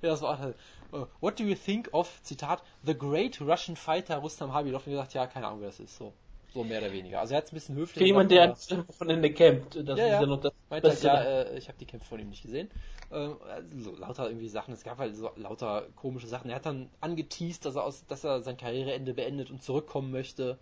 das 0.00 0.22
war 0.22 0.38
halt. 0.38 0.54
uh, 0.92 1.06
What 1.20 1.40
do 1.40 1.42
you 1.42 1.56
think 1.56 1.88
of, 1.92 2.22
Zitat, 2.22 2.62
the 2.84 2.96
great 2.96 3.40
Russian 3.40 3.74
fighter 3.74 4.18
Rustam 4.18 4.54
Habilov? 4.54 4.86
Und 4.86 4.92
gesagt, 4.92 5.12
ja, 5.12 5.26
keine 5.26 5.48
Ahnung, 5.48 5.60
wer 5.60 5.70
das 5.70 5.80
ist. 5.80 5.96
So, 5.96 6.12
so 6.52 6.62
mehr 6.62 6.78
oder 6.80 6.92
weniger. 6.92 7.18
Also 7.18 7.34
er 7.34 7.38
hat 7.38 7.46
es 7.46 7.52
ein 7.52 7.56
bisschen 7.56 7.74
höflich 7.74 8.14
Für 8.14 8.24
gesagt, 8.24 8.70
der 8.70 8.78
am 8.78 8.88
Wochenende 8.88 9.32
kämpft. 9.32 9.76
Das 9.88 9.98
Ja, 9.98 10.06
ja. 10.06 10.26
noch 10.26 10.40
das 10.40 10.52
Meinte 10.70 10.88
halt, 10.88 11.02
ja, 11.02 11.20
äh, 11.20 11.58
ich 11.58 11.66
habe 11.66 11.78
die 11.78 11.86
Kämpfe 11.86 12.06
von 12.06 12.20
ihm 12.20 12.28
nicht 12.28 12.42
gesehen. 12.42 12.70
Ähm, 13.10 13.38
also, 13.42 13.96
lauter 13.96 14.28
irgendwie 14.28 14.48
Sachen. 14.48 14.72
Es 14.72 14.84
gab 14.84 14.98
halt 14.98 15.16
so 15.16 15.32
lauter 15.34 15.88
komische 15.96 16.28
Sachen. 16.28 16.48
Er 16.48 16.56
hat 16.56 16.66
dann 16.66 16.90
angeteased, 17.00 17.64
dass 17.64 17.74
er, 17.74 17.82
aus, 17.82 18.06
dass 18.06 18.22
er 18.22 18.42
sein 18.42 18.56
Karriereende 18.56 19.14
beendet 19.14 19.50
und 19.50 19.64
zurückkommen 19.64 20.12
möchte. 20.12 20.58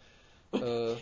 Äh, 0.55 0.95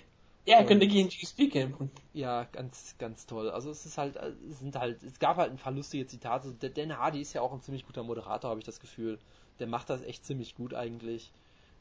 ja, 0.46 0.56
er 0.58 0.64
könnte 0.64 0.86
gegen 0.88 1.08
GSP 1.08 1.48
kämpfen. 1.48 1.90
ja, 2.12 2.44
ganz, 2.44 2.96
ganz 2.98 3.26
toll. 3.26 3.50
Also 3.50 3.70
es 3.70 3.86
ist 3.86 3.98
halt, 3.98 4.16
es 4.16 4.58
sind 4.60 4.76
halt, 4.76 5.02
es 5.02 5.18
gab 5.18 5.36
halt 5.36 5.50
ein 5.50 5.58
paar 5.58 5.72
lustige 5.72 6.06
Zitate. 6.06 6.52
Der 6.54 6.70
Dan 6.70 6.96
Hardy 6.96 7.20
ist 7.20 7.32
ja 7.32 7.40
auch 7.42 7.52
ein 7.52 7.62
ziemlich 7.62 7.86
guter 7.86 8.02
Moderator, 8.02 8.50
habe 8.50 8.60
ich 8.60 8.66
das 8.66 8.80
Gefühl. 8.80 9.18
Der 9.58 9.66
macht 9.66 9.90
das 9.90 10.02
echt 10.02 10.24
ziemlich 10.24 10.54
gut 10.54 10.74
eigentlich. 10.74 11.32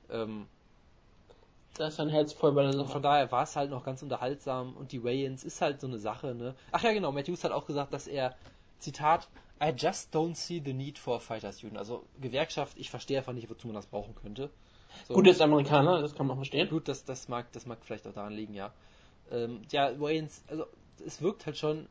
Ähm, 0.10 0.48
Da 1.76 1.88
ist 1.88 1.96
sein 1.96 2.10
Herz 2.10 2.34
voll 2.34 2.52
bei 2.52 2.64
der 2.64 2.74
und 2.74 2.88
von 2.88 2.88
Sache. 2.88 3.02
daher 3.02 3.32
war 3.32 3.44
es 3.44 3.56
halt 3.56 3.70
noch 3.72 3.84
ganz 3.84 4.02
unterhaltsam 4.04 4.76
und 4.76 4.92
die 4.92 5.04
Weigh-ins 5.04 5.44
ist 5.44 5.62
halt 5.62 5.80
so 5.82 5.88
eine 5.88 5.98
Sache, 5.98 6.36
ne? 6.36 6.56
Ach 6.72 6.84
ja, 6.84 6.92
genau, 6.94 7.12
Matthews 7.12 7.44
hat 7.44 7.52
auch 7.52 7.66
gesagt, 7.66 7.94
dass 7.94 8.08
er, 8.08 8.36
Zitat, 8.80 9.30
I 9.62 9.74
just 9.76 10.14
don't 10.16 10.36
see 10.36 10.62
the 10.64 10.74
need 10.74 10.98
for 11.00 11.18
a 11.18 11.20
fighters 11.20 11.62
union. 11.64 11.78
Also 11.78 12.06
Gewerkschaft, 12.20 12.78
ich 12.78 12.90
verstehe 12.90 13.18
einfach 13.20 13.34
nicht, 13.34 13.50
wozu 13.50 13.68
man 13.68 13.76
das 13.76 13.88
brauchen 13.88 14.16
könnte. 14.16 14.50
So, 15.08 15.16
Gut, 15.16 15.28
ist 15.28 15.42
Amerikaner, 15.42 16.02
das 16.02 16.16
kann 16.16 16.28
man 16.28 16.38
verstehen. 16.38 16.70
gut, 16.70 16.88
das, 16.88 17.06
das 17.06 17.28
mag, 17.28 17.52
das 17.54 17.66
mag 17.66 17.80
vielleicht 17.84 18.08
auch 18.08 18.14
daran 18.14 18.34
liegen, 18.34 18.54
ja. 18.54 18.72
Ähm, 19.32 19.62
ja, 19.72 20.00
Wayans, 20.00 20.44
also 20.48 20.66
es 21.06 21.22
wirkt 21.22 21.46
halt 21.46 21.58
schon 21.58 21.88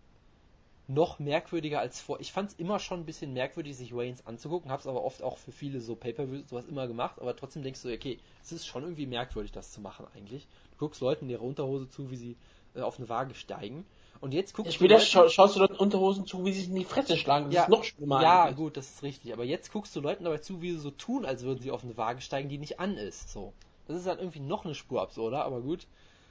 noch 0.89 1.19
merkwürdiger 1.19 1.81
als 1.81 2.01
vor. 2.01 2.21
Ich 2.21 2.33
fand 2.33 2.51
es 2.53 2.59
immer 2.59 2.79
schon 2.79 3.01
ein 3.01 3.07
bisschen 3.07 3.33
merkwürdig, 3.35 3.77
sich 3.77 3.95
Wayans 3.95 4.27
anzugucken, 4.27 4.71
hab's 4.71 4.87
aber 4.87 5.05
oft 5.05 5.23
auch 5.23 5.39
für 5.39 5.53
viele 5.53 5.81
so 5.81 5.97
Pay-Per-Views 5.97 6.49
sowas 6.49 6.67
immer 6.67 6.87
gemacht, 6.89 7.21
aber 7.21 7.37
trotzdem 7.37 7.63
denkst 7.63 7.83
du, 7.83 7.93
okay, 7.93 8.19
es 8.43 8.53
ist 8.53 8.67
schon 8.67 8.83
irgendwie 8.85 9.07
merkwürdig, 9.07 9.53
das 9.53 9.73
zu 9.73 9.81
machen 9.83 10.07
eigentlich. 10.15 10.47
Du 10.73 10.79
guckst 10.79 11.01
Leuten 11.03 11.27
in 11.27 11.31
ihrer 11.33 11.43
Unterhose 11.43 11.89
zu, 11.91 12.11
wie 12.11 12.17
sie 12.17 12.37
äh, 12.75 12.81
auf 12.81 12.99
eine 12.99 13.09
Waage 13.09 13.35
steigen. 13.35 13.85
Und 14.21 14.35
jetzt 14.35 14.55
guckst 14.55 14.75
Später 14.75 14.95
Leuten- 14.95 15.07
scha 15.07 15.29
schaust 15.29 15.55
du 15.57 15.61
dort 15.61 15.79
Unterhosen 15.79 16.27
zu, 16.27 16.45
wie 16.45 16.53
sie 16.53 16.61
sich 16.61 16.69
in 16.71 16.75
die 16.75 16.85
Fresse 16.85 17.17
schlagen. 17.17 17.47
Das 17.47 17.55
Ja, 17.55 17.63
ist 17.65 17.69
noch 17.69 17.85
schlimmer. 17.85 18.21
Ja, 18.21 18.45
eigentlich. 18.45 18.57
gut, 18.57 18.77
das 18.77 18.89
ist 18.91 19.03
richtig. 19.03 19.33
Aber 19.33 19.45
jetzt 19.45 19.73
guckst 19.73 19.95
du 19.95 20.01
Leuten 20.01 20.25
dabei 20.25 20.39
zu, 20.39 20.61
wie 20.61 20.73
sie 20.73 20.79
so 20.79 20.91
tun, 20.91 21.25
als 21.25 21.43
würden 21.45 21.61
sie 21.61 21.71
auf 21.71 21.85
eine 21.85 21.97
Waage 21.97 22.21
steigen, 22.21 22.49
die 22.49 22.59
nicht 22.59 22.81
an 22.81 22.97
ist. 22.97 23.31
So. 23.31 23.53
Das 23.87 23.97
ist 23.97 24.07
halt 24.07 24.19
irgendwie 24.21 24.41
noch 24.41 24.65
eine 24.65 24.75
Spur 24.75 25.01
absurder, 25.03 25.45
aber 25.45 25.61
gut. 25.61 25.87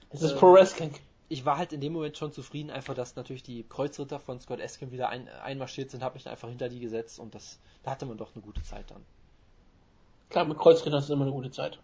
Es 0.10 0.22
ist 0.22 0.34
äh, 0.34 0.36
Pro 0.36 0.52
Wrestling. 0.54 0.94
ich 1.30 1.46
war 1.46 1.58
halt 1.58 1.72
in 1.74 1.82
dem 1.82 1.94
Moment 1.94 2.18
schon 2.18 2.32
zufrieden, 2.32 2.70
einfach, 2.72 2.94
dass 2.94 3.16
natürlich 3.16 3.44
die 3.44 3.64
Kreuzritter 3.64 4.20
von 4.20 4.40
Scott 4.40 4.60
Eskin 4.60 4.92
wieder 4.92 5.10
ein, 5.10 5.28
einmarschiert 5.30 5.90
sind, 5.90 6.04
habe 6.04 6.16
mich 6.16 6.24
dann 6.24 6.32
einfach 6.32 6.50
hinter 6.50 6.70
die 6.70 6.80
gesetzt 6.80 7.20
und 7.20 7.36
das, 7.36 7.60
da 7.84 7.92
hatte 7.92 8.06
man 8.06 8.18
doch 8.18 8.36
eine 8.36 8.44
gute 8.44 8.64
Zeit 8.64 8.92
dann. 8.92 9.04
Klar, 10.30 10.46
mit 10.46 10.58
Kreuzritter 10.58 10.98
ist 10.98 11.10
immer 11.10 11.24
eine 11.24 11.32
gute 11.34 11.52
Zeit. 11.52 11.80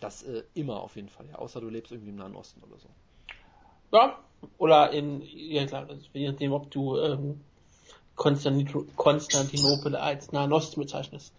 Das 0.00 0.22
äh, 0.22 0.42
immer 0.54 0.80
auf 0.80 0.96
jeden 0.96 1.08
Fall, 1.10 1.26
ja. 1.30 1.36
Außer 1.36 1.60
du 1.60 1.68
lebst 1.68 1.92
irgendwie 1.92 2.10
im 2.10 2.16
Nahen 2.16 2.34
Osten 2.34 2.62
oder 2.62 2.78
so. 2.78 2.88
Ja, 3.92 4.18
oder 4.58 4.92
in, 4.92 5.22
ja 5.22 5.66
klar, 5.66 5.86
je 6.12 6.30
nachdem, 6.30 6.52
ob 6.52 6.70
du 6.70 6.98
ähm, 6.98 7.40
Konstantin 8.14 8.86
Konstantinopel 8.96 9.96
als 9.96 10.32
Nahen 10.32 10.52
Osten 10.52 10.80
bezeichnest. 10.80 11.32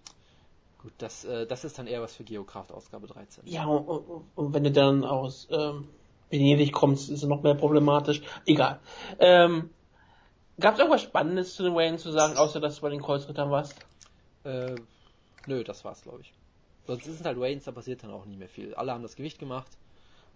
Gut, 0.81 0.93
das, 0.97 1.23
äh, 1.23 1.45
das 1.45 1.63
ist 1.63 1.79
dann 1.79 1.87
eher 1.87 2.01
was 2.01 2.15
für 2.15 2.23
Geokraft 2.23 2.71
Ausgabe 2.71 3.07
13. 3.07 3.47
Ja, 3.47 3.65
und, 3.65 4.23
und, 4.35 4.53
wenn 4.53 4.63
du 4.63 4.71
dann 4.71 5.05
aus 5.05 5.47
ähm, 5.49 5.87
Venedig 6.29 6.73
kommst, 6.73 7.09
ist 7.09 7.23
es 7.23 7.29
noch 7.29 7.41
mehr 7.43 7.55
problematisch. 7.55 8.21
Egal. 8.45 8.79
Ähm, 9.19 9.69
Gab 10.59 10.73
es 10.73 10.79
irgendwas 10.79 11.01
Spannendes 11.01 11.55
zu 11.55 11.63
den 11.63 11.73
Wayne 11.73 11.97
zu 11.97 12.11
sagen, 12.11 12.37
außer 12.37 12.59
dass 12.59 12.75
du 12.75 12.81
bei 12.81 12.89
den 12.89 13.01
Kreuzrittern 13.01 13.49
warst? 13.49 13.75
Äh, 14.43 14.75
nö, 15.47 15.63
das 15.63 15.83
war's, 15.83 16.01
glaube 16.01 16.21
ich. 16.21 16.33
Sonst 16.85 17.07
ist 17.07 17.21
es 17.21 17.25
halt 17.25 17.39
Waynes, 17.39 17.63
da 17.63 17.71
passiert 17.71 18.03
dann 18.03 18.11
auch 18.11 18.25
nie 18.25 18.35
mehr 18.35 18.49
viel. 18.49 18.75
Alle 18.75 18.91
haben 18.91 19.03
das 19.03 19.15
Gewicht 19.15 19.39
gemacht 19.39 19.71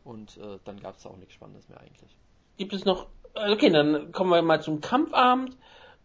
und 0.06 0.38
äh, 0.38 0.60
dann 0.64 0.80
gab 0.80 0.98
es 0.98 1.06
auch 1.06 1.18
nichts 1.18 1.34
Spannendes 1.34 1.68
mehr 1.70 1.80
eigentlich. 1.80 2.16
Gibt 2.58 2.74
es 2.74 2.86
noch, 2.86 3.08
äh, 3.36 3.52
okay, 3.52 3.70
dann 3.70 4.12
kommen 4.12 4.32
wir 4.32 4.42
mal 4.42 4.62
zum 4.62 4.82
Kampfabend. 4.82 5.56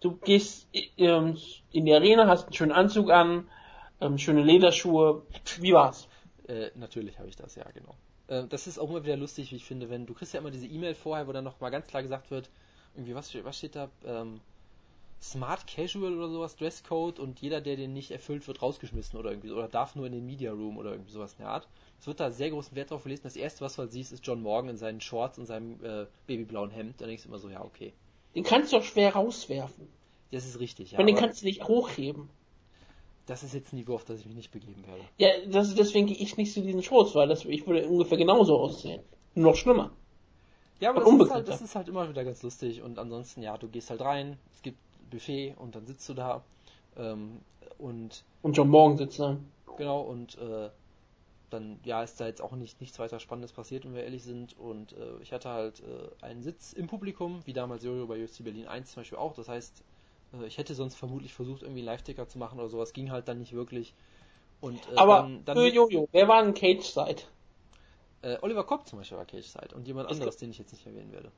Du 0.00 0.16
gehst 0.16 0.68
ähm, 0.96 1.36
in 1.70 1.84
die 1.86 1.94
Arena, 1.94 2.26
hast 2.26 2.44
einen 2.44 2.52
schönen 2.54 2.72
Anzug 2.72 3.10
an, 3.10 3.48
ähm, 4.00 4.18
schöne 4.18 4.42
Lederschuhe. 4.42 5.22
Wie 5.60 5.72
war's? 5.72 6.08
Äh, 6.48 6.70
natürlich 6.74 7.18
habe 7.18 7.28
ich 7.28 7.36
das, 7.36 7.54
ja, 7.54 7.64
genau. 7.72 7.94
Äh, 8.28 8.46
das 8.48 8.66
ist 8.66 8.78
auch 8.78 8.90
immer 8.90 9.04
wieder 9.04 9.16
lustig, 9.16 9.52
wie 9.52 9.56
ich 9.56 9.64
finde, 9.64 9.90
wenn 9.90 10.06
du 10.06 10.14
kriegst 10.14 10.34
ja 10.34 10.40
immer 10.40 10.50
diese 10.50 10.66
E-Mail 10.66 10.94
vorher, 10.94 11.26
wo 11.28 11.32
dann 11.32 11.44
noch 11.44 11.60
mal 11.60 11.70
ganz 11.70 11.86
klar 11.86 12.02
gesagt 12.02 12.30
wird, 12.30 12.50
irgendwie, 12.94 13.14
was, 13.14 13.30
steht- 13.30 13.44
was 13.44 13.56
steht 13.56 13.76
da? 13.76 13.88
Ähm, 14.04 14.40
Smart 15.22 15.66
Casual 15.68 16.16
oder 16.16 16.28
sowas, 16.28 16.56
Dresscode 16.56 17.20
und 17.20 17.40
jeder, 17.40 17.60
der 17.60 17.76
den 17.76 17.92
nicht 17.92 18.10
erfüllt, 18.10 18.46
wird 18.48 18.60
rausgeschmissen 18.60 19.18
oder 19.18 19.30
irgendwie 19.30 19.48
so, 19.48 19.54
oder 19.54 19.68
darf 19.68 19.94
nur 19.94 20.06
in 20.06 20.12
den 20.12 20.26
Media 20.26 20.50
Room 20.50 20.76
oder 20.78 20.90
irgendwie 20.90 21.12
sowas 21.12 21.34
in 21.34 21.44
der 21.44 21.48
Art. 21.48 21.68
Es 22.00 22.08
wird 22.08 22.18
da 22.18 22.30
sehr 22.32 22.50
großen 22.50 22.76
Wert 22.76 22.90
drauf 22.90 23.04
gelesen. 23.04 23.22
Das 23.22 23.36
erste, 23.36 23.60
was 23.64 23.76
du 23.76 23.82
halt 23.82 23.92
siehst, 23.92 24.12
ist 24.12 24.26
John 24.26 24.42
Morgan 24.42 24.70
in 24.70 24.76
seinen 24.76 25.00
Shorts 25.00 25.38
und 25.38 25.46
seinem 25.46 25.82
äh, 25.84 26.06
babyblauen 26.26 26.70
Hemd. 26.70 27.00
Da 27.00 27.06
denkst 27.06 27.22
du 27.22 27.28
immer 27.28 27.38
so, 27.38 27.48
ja, 27.48 27.64
okay. 27.64 27.92
Den 28.34 28.42
kannst 28.42 28.72
du 28.72 28.78
doch 28.78 28.84
schwer 28.84 29.14
rauswerfen. 29.14 29.86
Das 30.32 30.44
ist 30.44 30.58
richtig, 30.58 30.92
ja. 30.92 30.98
Ja, 30.98 31.06
den 31.06 31.14
kannst 31.14 31.42
du 31.42 31.46
nicht 31.46 31.64
hochheben. 31.68 32.28
das 33.26 33.42
ist 33.44 33.54
jetzt 33.54 33.72
ein 33.72 33.76
Niveau, 33.76 33.94
auf 33.94 34.04
das 34.04 34.20
ich 34.20 34.26
mich 34.26 34.34
nicht 34.34 34.50
begeben 34.50 34.84
werde. 34.86 35.02
Ja, 35.18 35.28
das, 35.46 35.74
deswegen 35.74 36.06
gehe 36.06 36.16
ich 36.16 36.36
nicht 36.36 36.52
zu 36.52 36.62
diesen 36.62 36.82
Shows, 36.82 37.14
weil 37.14 37.28
das, 37.28 37.44
ich 37.44 37.66
würde 37.66 37.86
ungefähr 37.86 38.18
genauso 38.18 38.58
aussehen. 38.58 39.02
Nur 39.34 39.52
noch 39.52 39.56
schlimmer. 39.56 39.92
Ja, 40.80 40.90
aber 40.90 41.06
Und 41.06 41.18
das 41.18 41.28
ist, 41.28 41.34
halt, 41.34 41.48
das 41.48 41.62
ist 41.62 41.74
halt 41.76 41.88
immer 41.88 42.08
wieder 42.08 42.24
ganz 42.24 42.42
lustig 42.42 42.82
und 42.82 42.98
ansonsten, 42.98 43.42
ja, 43.42 43.56
du 43.56 43.68
gehst 43.68 43.90
halt 43.90 44.00
rein, 44.00 44.36
es 44.52 44.62
gibt 44.62 44.78
Buffet 45.12 45.54
und 45.58 45.76
dann 45.76 45.86
sitzt 45.86 46.08
du 46.10 46.14
da 46.14 46.44
ähm, 46.96 47.42
und 47.78 48.24
Und 48.42 48.56
John 48.56 48.68
Morgan 48.68 48.98
sitzt 48.98 49.18
da. 49.20 49.36
genau 49.76 50.00
und 50.02 50.36
äh, 50.38 50.70
dann, 51.50 51.80
ja, 51.84 52.02
ist 52.02 52.20
da 52.20 52.26
jetzt 52.26 52.42
auch 52.42 52.52
nicht 52.52 52.80
nichts 52.80 52.98
weiter 52.98 53.20
Spannendes 53.20 53.52
passiert, 53.52 53.84
wenn 53.84 53.94
wir 53.94 54.04
ehrlich 54.04 54.24
sind 54.24 54.58
und 54.58 54.92
äh, 54.94 55.18
ich 55.22 55.32
hatte 55.32 55.50
halt 55.50 55.80
äh, 55.82 56.10
einen 56.24 56.42
Sitz 56.42 56.72
im 56.72 56.88
Publikum, 56.88 57.42
wie 57.46 57.54
damals 57.54 57.84
Jojo 57.84 58.06
bei 58.06 58.22
UFC 58.22 58.44
Berlin 58.44 58.68
1 58.68 58.92
zum 58.92 59.02
Beispiel 59.02 59.18
auch, 59.18 59.34
das 59.34 59.48
heißt, 59.48 59.84
äh, 60.34 60.46
ich 60.46 60.58
hätte 60.58 60.74
sonst 60.74 60.96
vermutlich 60.96 61.34
versucht, 61.34 61.62
irgendwie 61.62 61.80
einen 61.80 61.86
Live-Ticker 61.86 62.28
zu 62.28 62.38
machen 62.38 62.58
oder 62.60 62.68
sowas, 62.70 62.92
ging 62.94 63.10
halt 63.12 63.28
dann 63.28 63.38
nicht 63.40 63.54
wirklich 63.54 63.94
und 64.60 64.88
äh, 64.88 65.02
Aber 65.02 65.04
dann, 65.04 65.44
dann 65.44 65.58
für 65.58 65.68
Jojo, 65.68 66.08
wer 66.12 66.28
war 66.28 66.42
in 66.44 66.54
Cage-Side? 66.54 67.22
äh, 68.22 68.38
Oliver 68.42 68.64
Kopp 68.64 68.86
zum 68.88 68.98
Beispiel 68.98 69.18
war 69.18 69.26
Cage-Side 69.26 69.74
und 69.74 69.86
jemand 69.86 70.08
Es 70.08 70.18
anderes, 70.20 70.36
den 70.36 70.50
ich 70.50 70.58
jetzt 70.58 70.72
nicht 70.72 70.86
erwähnen 70.86 71.12
werde. 71.12 71.30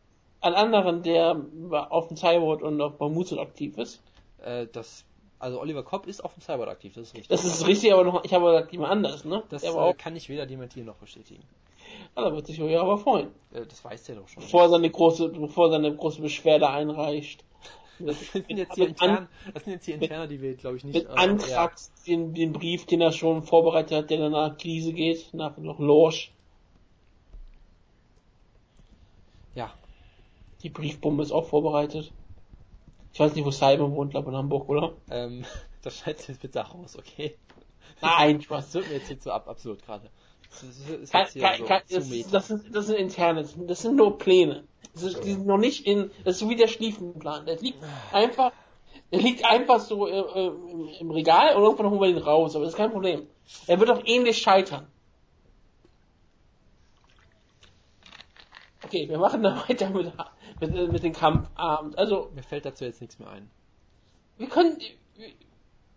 Ein 0.45 0.53
anderen, 0.57 1.03
der 1.03 1.41
auf 1.89 2.09
dem 2.09 2.19
Cyborg 2.19 2.61
und 2.61 2.79
auf 2.79 2.99
Bermuda 2.99 3.41
aktiv 3.41 3.79
ist. 3.79 4.03
Äh, 4.45 4.67
das, 4.71 5.07
also 5.39 5.59
Oliver 5.59 5.83
Kopp 5.83 6.07
ist 6.07 6.23
auf 6.23 6.35
dem 6.35 6.43
Cyborg 6.43 6.69
aktiv, 6.69 6.93
das 6.93 7.05
ist 7.05 7.15
richtig. 7.15 7.29
Das 7.29 7.47
ist 7.47 7.67
richtig, 7.67 7.95
aber 7.95 8.05
noch, 8.05 8.25
ich 8.25 8.35
habe 8.35 8.45
gesagt, 8.53 8.71
jemand 8.71 8.93
anders, 8.93 9.25
ne? 9.25 9.43
Das 9.49 9.65
äh, 9.65 9.95
kann 9.95 10.15
ich 10.17 10.29
weder 10.29 10.45
dementieren 10.45 10.85
noch 10.85 10.97
bestätigen. 10.97 11.43
ja, 12.15 12.23
da 12.29 12.35
wird 12.35 12.47
sich 12.47 12.59
Jojo 12.59 12.79
aber 12.79 12.99
freuen. 12.99 13.29
Äh, 13.55 13.65
das 13.65 13.83
weiß 13.83 14.05
der 14.05 14.17
doch 14.17 14.29
schon. 14.29 14.43
Bevor 14.43 14.65
er 14.65 14.69
seine 14.69 14.91
große, 14.91 15.31
bevor 15.31 15.71
seine 15.71 15.97
große 15.97 16.21
Beschwerde 16.21 16.69
einreicht. 16.69 17.43
das 17.99 18.21
sind 18.33 18.51
jetzt 18.51 18.75
hier 18.75 18.89
intern, 18.89 19.29
das 19.55 19.65
sind 19.65 19.73
jetzt 19.73 19.87
hier 19.87 19.95
Interner, 19.95 20.27
die 20.27 20.43
wir, 20.43 20.57
glaube 20.57 20.77
ich, 20.77 20.85
nicht. 20.85 20.95
mit 20.95 21.07
äh, 21.07 21.09
Antrag 21.09 21.75
den, 22.07 22.35
den 22.35 22.53
Brief, 22.53 22.85
den 22.85 23.01
er 23.01 23.13
schon 23.13 23.45
vorbereitet 23.45 23.97
hat, 23.97 24.11
der 24.11 24.19
dann 24.19 24.33
nach 24.33 24.59
Krise 24.59 24.93
geht, 24.93 25.33
nach 25.33 25.57
noch 25.57 25.79
Lorsch. 25.79 26.33
Ja, 29.55 29.73
Die 30.65 30.71
Briefbombe 30.71 31.23
ist 31.23 31.31
auch 31.31 31.47
vorbereitet. 31.47 32.13
Ich 33.13 33.21
weiß 33.21 33.35
nicht, 33.35 33.45
wo 33.45 33.51
Simon 33.53 33.95
wohnt, 33.95 34.11
glaube 34.11 34.31
in 34.31 34.37
Hamburg, 34.37 34.69
oder? 34.69 34.95
ähm, 35.11 35.45
das 35.83 35.99
schneidest 35.99 36.27
du 36.29 36.33
jetzt 36.33 36.41
bitte 36.43 36.61
raus, 36.61 36.97
okay? 36.99 37.37
Nein, 38.01 38.39
Das 38.39 38.45
Spaß. 38.45 38.75
wird 38.75 38.89
mir 38.89 38.95
jetzt 38.95 39.07
hier 39.09 39.21
zu 39.21 39.33
ab 39.33 39.47
absurd 39.47 39.85
gerade. 39.85 40.11
Das 40.51 40.63
das, 40.63 42.31
das, 42.31 42.47
sind, 42.49 42.75
das 42.75 42.89
interne, 42.89 43.43
das 43.43 43.53
sind- 43.53 43.71
das 43.71 43.85
nur 43.85 44.19
Pläne. 44.19 44.65
Das 44.95 45.03
ist, 45.03 45.23
die 45.25 45.33
sind 45.33 45.47
noch 45.47 45.59
nicht 45.59 45.87
in, 45.87 46.11
das 46.25 46.35
ist 46.37 46.41
so 46.41 46.49
wie 46.49 46.57
der 46.57 46.69
Schlieffenplan. 46.69 47.47
Der 47.47 47.57
liegt 47.61 47.79
einfach 48.13 48.53
Der 49.11 49.21
liegt 49.21 49.45
einfach 49.45 49.81
so 49.81 50.07
äh, 50.07 50.19
äh, 50.19 50.53
im 51.01 51.11
Regal 51.11 51.57
und 51.57 51.63
irgendwann 51.63 51.91
holen 51.91 52.01
wir 52.01 52.09
ihn 52.09 52.19
raus, 52.19 52.55
aber 52.57 52.65
das 52.65 52.75
ist 52.75 52.79
kein 52.79 52.91
Problem. 52.93 53.27
Er 53.67 53.79
wird 53.81 53.91
auch 53.91 54.03
ähnlich 54.05 54.39
scheitern. 54.39 54.87
Okay, 58.85 59.09
wir 59.09 59.19
machen 59.19 59.43
dann 59.43 59.57
weiter 59.69 59.91
mit, 59.91 60.13
mit, 60.61 60.93
mit 60.93 61.03
dem 61.03 61.13
Kampfabend. 61.13 61.99
Also, 61.99 62.31
Mir 62.35 62.43
fällt 62.43 62.65
dazu 62.65 62.85
jetzt 62.85 63.01
nichts 63.01 63.19
mehr 63.19 63.31
ein. 63.31 63.51
wir 64.39 64.49
können. 64.49 64.79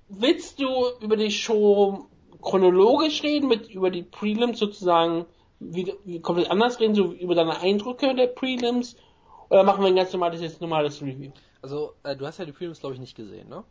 Willst 0.09 0.59
du 0.59 0.67
über 1.01 1.17
die 1.17 1.31
Show 1.31 2.07
chronologisch 2.41 3.23
reden, 3.23 3.49
mit 3.49 3.69
über 3.69 3.89
die 3.89 4.03
Prelims 4.03 4.59
sozusagen 4.59 5.25
wie, 5.59 5.93
wie 6.05 6.21
komplett 6.21 6.49
anders 6.49 6.79
reden, 6.79 6.95
so 6.95 7.11
über 7.11 7.35
deine 7.35 7.59
Eindrücke 7.59 8.15
der 8.15 8.27
Prelims? 8.27 8.95
Oder 9.49 9.63
machen 9.63 9.81
wir 9.81 9.87
ein 9.87 9.95
ganz 9.95 10.13
normales, 10.13 10.41
jetzt 10.41 10.61
normales 10.61 11.01
Review? 11.01 11.31
Also, 11.61 11.93
äh, 12.03 12.15
du 12.15 12.25
hast 12.25 12.37
ja 12.37 12.45
die 12.45 12.51
Prelims, 12.51 12.79
glaube 12.79 12.95
ich, 12.95 13.01
nicht 13.01 13.15
gesehen, 13.15 13.49
ne? 13.49 13.63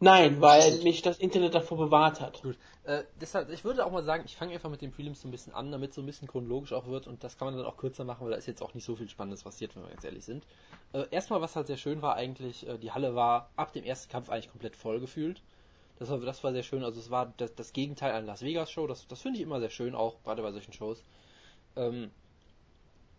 Nein, 0.00 0.40
weil 0.40 0.82
mich 0.82 1.02
das 1.02 1.18
Internet 1.18 1.54
davor 1.54 1.78
bewahrt 1.78 2.20
hat. 2.20 2.42
Gut. 2.42 2.58
Äh, 2.84 3.04
deshalb, 3.20 3.48
ich 3.50 3.64
würde 3.64 3.86
auch 3.86 3.92
mal 3.92 4.04
sagen, 4.04 4.24
ich 4.26 4.36
fange 4.36 4.52
einfach 4.52 4.68
mit 4.68 4.82
den 4.82 4.92
Prelims 4.92 5.22
so 5.22 5.28
ein 5.28 5.30
bisschen 5.30 5.54
an, 5.54 5.72
damit 5.72 5.94
so 5.94 6.02
ein 6.02 6.06
bisschen 6.06 6.28
chronologisch 6.28 6.72
auch 6.72 6.86
wird 6.86 7.06
und 7.06 7.24
das 7.24 7.38
kann 7.38 7.46
man 7.46 7.56
dann 7.56 7.64
auch 7.64 7.78
kürzer 7.78 8.04
machen, 8.04 8.24
weil 8.24 8.32
da 8.32 8.36
ist 8.36 8.46
jetzt 8.46 8.62
auch 8.62 8.74
nicht 8.74 8.84
so 8.84 8.96
viel 8.96 9.08
Spannendes 9.08 9.44
passiert, 9.44 9.74
wenn 9.74 9.84
wir 9.84 9.90
jetzt 9.90 10.04
ehrlich 10.04 10.24
sind. 10.24 10.44
Äh, 10.92 11.04
erstmal, 11.10 11.40
was 11.40 11.56
halt 11.56 11.68
sehr 11.68 11.78
schön 11.78 12.02
war 12.02 12.16
eigentlich, 12.16 12.68
äh, 12.68 12.76
die 12.76 12.92
Halle 12.92 13.14
war 13.14 13.50
ab 13.56 13.72
dem 13.72 13.84
ersten 13.84 14.10
Kampf 14.10 14.28
eigentlich 14.28 14.50
komplett 14.50 14.76
voll 14.76 15.00
gefühlt. 15.00 15.40
Das 15.98 16.10
war, 16.10 16.18
das 16.18 16.44
war 16.44 16.52
sehr 16.52 16.64
schön, 16.64 16.84
also 16.84 17.00
es 17.00 17.10
war 17.10 17.32
das, 17.36 17.54
das 17.54 17.72
Gegenteil 17.72 18.12
einer 18.12 18.26
Las 18.26 18.42
Vegas 18.42 18.70
Show, 18.70 18.86
das, 18.86 19.06
das 19.06 19.22
finde 19.22 19.38
ich 19.38 19.44
immer 19.44 19.60
sehr 19.60 19.70
schön, 19.70 19.94
auch 19.94 20.22
gerade 20.24 20.42
bei 20.42 20.52
solchen 20.52 20.72
Shows. 20.72 21.02
Ähm, 21.76 22.10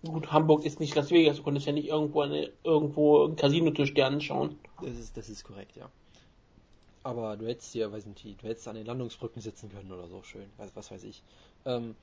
Gut, 0.03 0.31
Hamburg 0.31 0.65
ist 0.65 0.79
nicht 0.79 0.93
Las 0.93 1.09
Vegas, 1.09 1.37
du 1.37 1.43
konntest 1.43 1.65
ja 1.65 1.73
nicht 1.73 1.87
irgendwo, 1.87 2.21
eine, 2.21 2.51
irgendwo 2.63 3.25
einen 3.25 3.35
Casinotisch 3.35 3.93
dir 3.93 4.05
anschauen. 4.05 4.59
Das 4.81 4.97
ist, 4.97 5.17
das 5.17 5.29
ist 5.29 5.43
korrekt, 5.43 5.75
ja. 5.75 5.89
Aber 7.05 7.37
du 7.37 7.45
hättest 7.45 7.71
dir, 7.75 7.91
weiß 7.91 8.07
nicht, 8.07 8.41
du 8.41 8.47
hättest 8.47 8.67
an 8.67 8.73
den 8.73 8.87
Landungsbrücken 8.87 9.39
sitzen 9.39 9.69
können 9.69 9.91
oder 9.91 10.07
so, 10.07 10.23
schön, 10.23 10.49
was, 10.57 10.75
was 10.75 10.89
weiß 10.89 11.03
ich. 11.03 11.21
Ähm, 11.63 11.93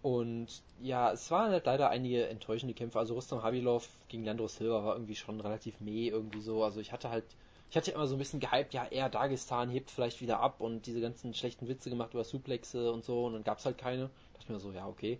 und 0.00 0.48
ja, 0.80 1.12
es 1.12 1.30
waren 1.30 1.50
halt 1.52 1.66
leider 1.66 1.90
einige 1.90 2.26
enttäuschende 2.28 2.72
Kämpfe. 2.72 2.98
Also 2.98 3.12
Rustam 3.12 3.42
Habilov 3.42 3.86
gegen 4.08 4.24
Landro 4.24 4.48
Silva 4.48 4.82
war 4.82 4.94
irgendwie 4.94 5.16
schon 5.16 5.38
relativ 5.42 5.80
meh, 5.80 6.08
irgendwie 6.08 6.40
so. 6.40 6.64
Also 6.64 6.80
ich 6.80 6.92
hatte 6.92 7.10
halt, 7.10 7.24
ich 7.68 7.76
hatte 7.76 7.90
immer 7.90 8.06
so 8.06 8.14
ein 8.14 8.18
bisschen 8.18 8.40
gehypt, 8.40 8.72
ja, 8.72 8.86
er 8.90 9.10
Dagestan 9.10 9.68
hebt 9.68 9.90
vielleicht 9.90 10.22
wieder 10.22 10.40
ab 10.40 10.62
und 10.62 10.86
diese 10.86 11.02
ganzen 11.02 11.34
schlechten 11.34 11.68
Witze 11.68 11.90
gemacht 11.90 12.14
über 12.14 12.24
Suplexe 12.24 12.90
und 12.90 13.04
so 13.04 13.26
und 13.26 13.34
dann 13.34 13.44
gab's 13.44 13.66
halt 13.66 13.76
keine. 13.76 14.04
Da 14.04 14.08
dachte 14.38 14.44
ich 14.44 14.48
mir 14.48 14.60
so, 14.60 14.72
ja, 14.72 14.88
okay. 14.88 15.18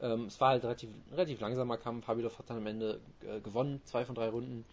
Ähm, 0.00 0.26
es 0.26 0.40
war 0.40 0.50
halt 0.50 0.62
relativ, 0.62 0.90
relativ 1.10 1.40
langsamer 1.40 1.76
Kampf. 1.76 2.06
Habilov 2.06 2.38
hat 2.38 2.48
dann 2.48 2.58
am 2.58 2.66
Ende 2.68 3.00
äh, 3.26 3.40
gewonnen, 3.40 3.80
zwei 3.84 4.04
von 4.04 4.14
drei 4.14 4.28
Runden. 4.28 4.64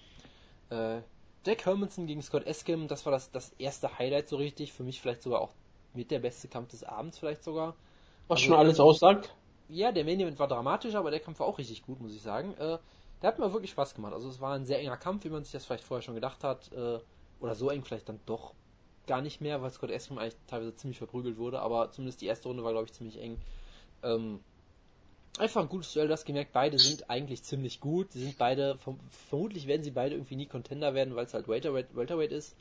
Äh, 0.69 1.01
Jack 1.47 1.65
Hermanson 1.65 2.07
gegen 2.07 2.21
Scott 2.21 2.45
Eskim, 2.45 2.89
das 2.89 3.05
war 3.05 3.13
das, 3.13 3.31
das 3.31 3.53
erste 3.57 3.97
Highlight 3.97 4.27
so 4.27 4.35
richtig. 4.35 4.73
Für 4.73 4.83
mich 4.83 4.99
vielleicht 4.99 5.23
sogar 5.23 5.39
auch 5.39 5.53
mit 5.93 6.11
der 6.11 6.19
beste 6.19 6.49
Kampf 6.49 6.71
des 6.71 6.83
Abends 6.83 7.17
vielleicht 7.17 7.41
sogar. 7.41 7.75
Was 8.27 8.39
Also- 8.39 8.45
schon 8.47 8.55
alles 8.55 8.79
aussagt. 8.81 9.33
Ja, 9.69 9.91
der 9.93 10.03
Main 10.03 10.19
Event 10.19 10.39
war 10.39 10.47
dramatisch, 10.49 10.95
aber 10.95 11.09
der 11.09 11.21
Kampf 11.21 11.39
war 11.39 11.47
auch 11.47 11.57
richtig 11.57 11.85
gut, 11.85 12.01
muss 12.01 12.13
ich 12.13 12.21
sagen. 12.21 12.53
Äh, 12.55 12.77
der 13.21 13.27
hat 13.29 13.39
mir 13.39 13.51
wirklich 13.53 13.71
Spaß 13.71 13.95
gemacht. 13.95 14.13
Also 14.13 14.27
es 14.29 14.41
war 14.41 14.53
ein 14.55 14.65
sehr 14.65 14.79
enger 14.79 14.97
Kampf, 14.97 15.23
wie 15.23 15.29
man 15.29 15.43
sich 15.43 15.53
das 15.53 15.65
vielleicht 15.65 15.83
vorher 15.85 16.01
schon 16.01 16.15
gedacht 16.15 16.43
hat. 16.43 16.71
Äh, 16.73 16.99
oder 17.39 17.55
so 17.55 17.69
eng 17.69 17.83
vielleicht 17.83 18.09
dann 18.09 18.19
doch 18.25 18.53
gar 19.07 19.21
nicht 19.21 19.39
mehr, 19.39 19.61
weil 19.61 19.69
Scott 19.71 19.91
Eskim 19.91 20.17
eigentlich 20.17 20.35
teilweise 20.47 20.75
ziemlich 20.75 20.97
verprügelt 20.97 21.37
wurde. 21.37 21.61
Aber 21.61 21.91
zumindest 21.91 22.19
die 22.21 22.25
erste 22.27 22.49
Runde 22.49 22.63
war, 22.63 22.71
glaube 22.71 22.85
ich, 22.87 22.93
ziemlich 22.93 23.21
eng. 23.21 23.37
Ähm, 24.03 24.41
einfach 25.39 25.61
ein 25.61 25.69
gutes 25.69 25.93
Duell. 25.93 26.07
Du 26.07 26.13
hast 26.13 26.25
gemerkt, 26.25 26.53
beide 26.53 26.77
sind 26.79 27.09
eigentlich 27.09 27.43
ziemlich 27.43 27.79
gut. 27.79 28.11
Sie 28.11 28.19
sind 28.23 28.37
beide, 28.37 28.77
verm 28.77 28.99
vermutlich 29.29 29.67
werden 29.67 29.83
sie 29.83 29.91
beide 29.91 30.15
irgendwie 30.15 30.35
nie 30.35 30.45
Contender 30.45 30.93
werden, 30.93 31.15
weil 31.15 31.25
es 31.25 31.33
halt 31.33 31.47
Welterweight, 31.47 31.95
Welterweight 31.95 32.31
ist. 32.31 32.55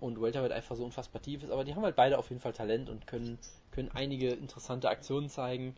Und 0.00 0.20
Welterweight 0.20 0.52
einfach 0.52 0.74
so 0.76 0.84
unfassbar 0.84 1.22
tief 1.22 1.42
ist. 1.44 1.50
Aber 1.50 1.64
die 1.64 1.74
haben 1.74 1.84
halt 1.84 1.96
beide 1.96 2.18
auf 2.18 2.28
jeden 2.30 2.40
Fall 2.40 2.52
Talent 2.52 2.90
und 2.90 3.06
können, 3.06 3.38
können 3.70 3.90
einige 3.94 4.30
interessante 4.30 4.88
Aktionen 4.88 5.28
zeigen. 5.28 5.76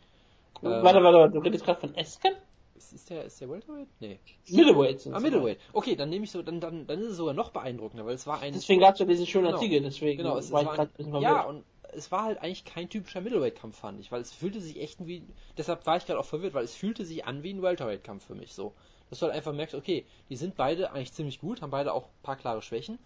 Ähm, 0.63 0.71
warte, 0.71 1.03
warte, 1.03 1.19
warte, 1.19 1.35
du 1.35 1.41
redest 1.41 1.65
gerade 1.65 1.81
von 1.81 1.95
Esken? 1.95 2.33
Ist, 2.75 2.93
ist 2.93 3.11
der, 3.11 3.25
ist 3.25 3.41
der 3.41 3.51
Welterweight? 3.51 3.89
Nee. 4.01 4.19
Middleweight 4.49 5.01
sind 5.01 5.15
Ah. 5.15 5.21
Middleweight. 5.21 5.59
Okay, 5.73 5.97
dann 5.97 6.09
nehme 6.11 6.25
ich 6.25 6.31
so, 6.31 6.43
dann, 6.43 6.61
dann, 6.61 6.87
dann 6.87 7.01
ist 7.01 7.09
es 7.11 7.17
sogar 7.17 7.35
noch 7.35 7.51
beeindruckender, 7.51 8.07
weil 8.07 8.15
es 8.15 8.27
war 8.27 8.41
ein. 8.41 8.53
Deswegen 8.55 8.81
gab 8.81 8.95
es 8.95 9.01
ja 9.01 9.07
diesen 9.07 9.27
schönen 9.27 9.47
Genau. 9.47 9.57
Artikel, 9.57 9.81
deswegen 9.83 10.19
Genau, 10.19 10.37
es, 10.39 10.51
war 10.53 10.63
es 10.63 10.67
war 11.11 11.17
ein 11.17 11.23
ja, 11.23 11.43
und 11.43 11.65
es 11.93 12.11
war 12.13 12.25
halt 12.25 12.39
eigentlich 12.39 12.65
kein 12.65 12.89
typischer 12.89 13.21
Middleweight-Kampf, 13.21 13.79
fand 13.79 14.01
ich, 14.01 14.13
weil 14.13 14.21
es 14.21 14.33
fühlte 14.33 14.61
sich 14.61 14.81
echt 14.81 15.07
wie, 15.07 15.23
deshalb 15.57 15.87
war 15.87 15.97
ich 15.97 16.07
gerade 16.07 16.21
auch 16.21 16.25
verwirrt, 16.25 16.55
weil 16.55 16.65
es 16.65 16.75
fühlte 16.75 17.05
sich 17.05 17.25
an 17.27 17.43
wie 17.43 17.53
ein 17.53 17.63
Welterweight-Kampf 17.63 18.27
für 18.27 18.35
mich, 18.35 18.55
so. 18.55 18.75
Dass 19.11 19.21
du 19.21 19.27
halt 19.27 19.35
einfach 19.35 19.55
merkst, 19.55 19.75
okay, 19.75 20.05
die 20.29 20.37
sind 20.37 20.57
beide 20.57 20.93
eigentlich 20.93 21.13
ziemlich 21.13 21.41
gut, 21.41 21.63
haben 21.63 21.71
beide 21.71 21.93
auch 21.93 22.05
ein 22.05 22.23
paar 22.23 22.37
klare 22.37 22.63
Schwächen, 22.63 22.99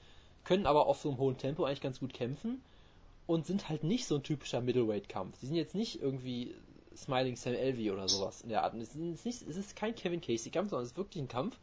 können 0.45 0.67
aber 0.67 0.87
auf 0.87 1.01
so 1.01 1.11
einem 1.11 1.19
hohen 1.19 1.39
Tempo 1.39 1.65
eigentlich 1.65 1.81
ganz 1.81 2.01
gut 2.01 2.13
kämpfen 2.13 2.61
und 3.27 3.47
sind 3.47 3.69
halt 3.69 3.85
nicht 3.85 4.07
so 4.07 4.17
ein 4.17 4.23
typischer 4.23 4.61
Middleweight-Kampf. 4.61 5.39
Die 5.41 5.47
sind 5.47 5.57
jetzt 5.57 5.75
nicht 5.75 6.03
irgendwie 6.03 6.55
Smiling 6.97 7.37
Sam 7.37 7.55
Elvey 7.55 7.91
oder 7.91 8.09
sowas 8.09 8.43
in 8.43 8.49
der 8.49 8.65
Art. 8.65 8.75
Es 8.75 8.95
ist, 8.95 9.25
nicht, 9.25 9.43
es 9.43 9.57
ist 9.57 9.77
kein 9.77 9.95
Kevin 9.95 10.21
Casey-Kampf, 10.21 10.71
sondern 10.71 10.85
es 10.85 10.93
ist 10.93 10.97
wirklich 10.97 11.23
ein 11.23 11.29
Kampf 11.29 11.57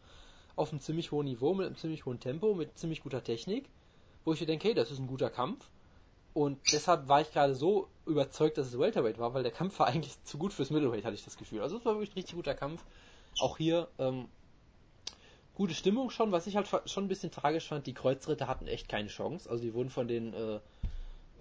auf 0.55 0.71
einem 0.71 0.82
ziemlich 0.82 1.12
hohen 1.12 1.25
Niveau, 1.25 1.53
mit 1.53 1.65
einem 1.65 1.75
ziemlich 1.75 2.05
hohen 2.05 2.19
Tempo, 2.19 2.53
mit 2.53 2.77
ziemlich 2.77 3.01
guter 3.01 3.23
Technik, 3.23 3.69
wo 4.25 4.34
ich 4.34 4.41
mir 4.41 4.47
denke, 4.47 4.69
hey, 4.69 4.73
das 4.73 4.91
ist 4.91 4.99
ein 4.99 5.08
guter 5.08 5.29
Kampf. 5.29 5.69
Und 6.34 6.60
deshalb 6.72 7.08
war 7.08 7.22
ich 7.22 7.32
gerade 7.32 7.56
so 7.56 7.88
überzeugt, 8.06 8.58
dass 8.58 8.68
es 8.68 8.80
Welterweight 8.80 9.18
war, 9.18 9.34
weil 9.34 9.44
der 9.44 9.52
Kampf 9.52 9.80
war 9.80 9.88
eigentlich 9.88 10.24
zu 10.24 10.38
gut 10.38 10.54
fürs 10.54 10.70
Middleweight, 10.70 11.06
hatte 11.06 11.15
ich 11.15 11.26
das 11.26 11.38
Gefühl. 11.38 11.62
Also 11.62 11.78
es 11.78 11.86
war 11.86 11.96
wirklich 11.96 12.12
ein 12.12 12.20
richtig 12.20 12.36
guter 12.36 12.54
Kampf. 12.54 12.84
Auch 13.39 13.58
hier 13.58 13.88
ähm, 13.98 14.28
gute 15.56 15.74
Stimmung 15.74 16.10
schon, 16.10 16.32
was 16.32 16.48
ich 16.48 16.56
halt 16.56 16.68
schon 16.86 17.06
ein 17.06 17.08
bisschen 17.08 17.32
tragisch 17.32 17.68
fand, 17.68 17.88
die 17.88 17.94
Kreuzritter 17.94 18.48
hatten 18.48 18.68
echt 18.68 18.88
keine 18.89 19.10
Chance. 19.10 19.50
Also 19.50 19.63
die 19.63 19.74
wurden 19.74 19.89
von 19.89 20.08
den 20.08 20.34
äh, 20.34 20.60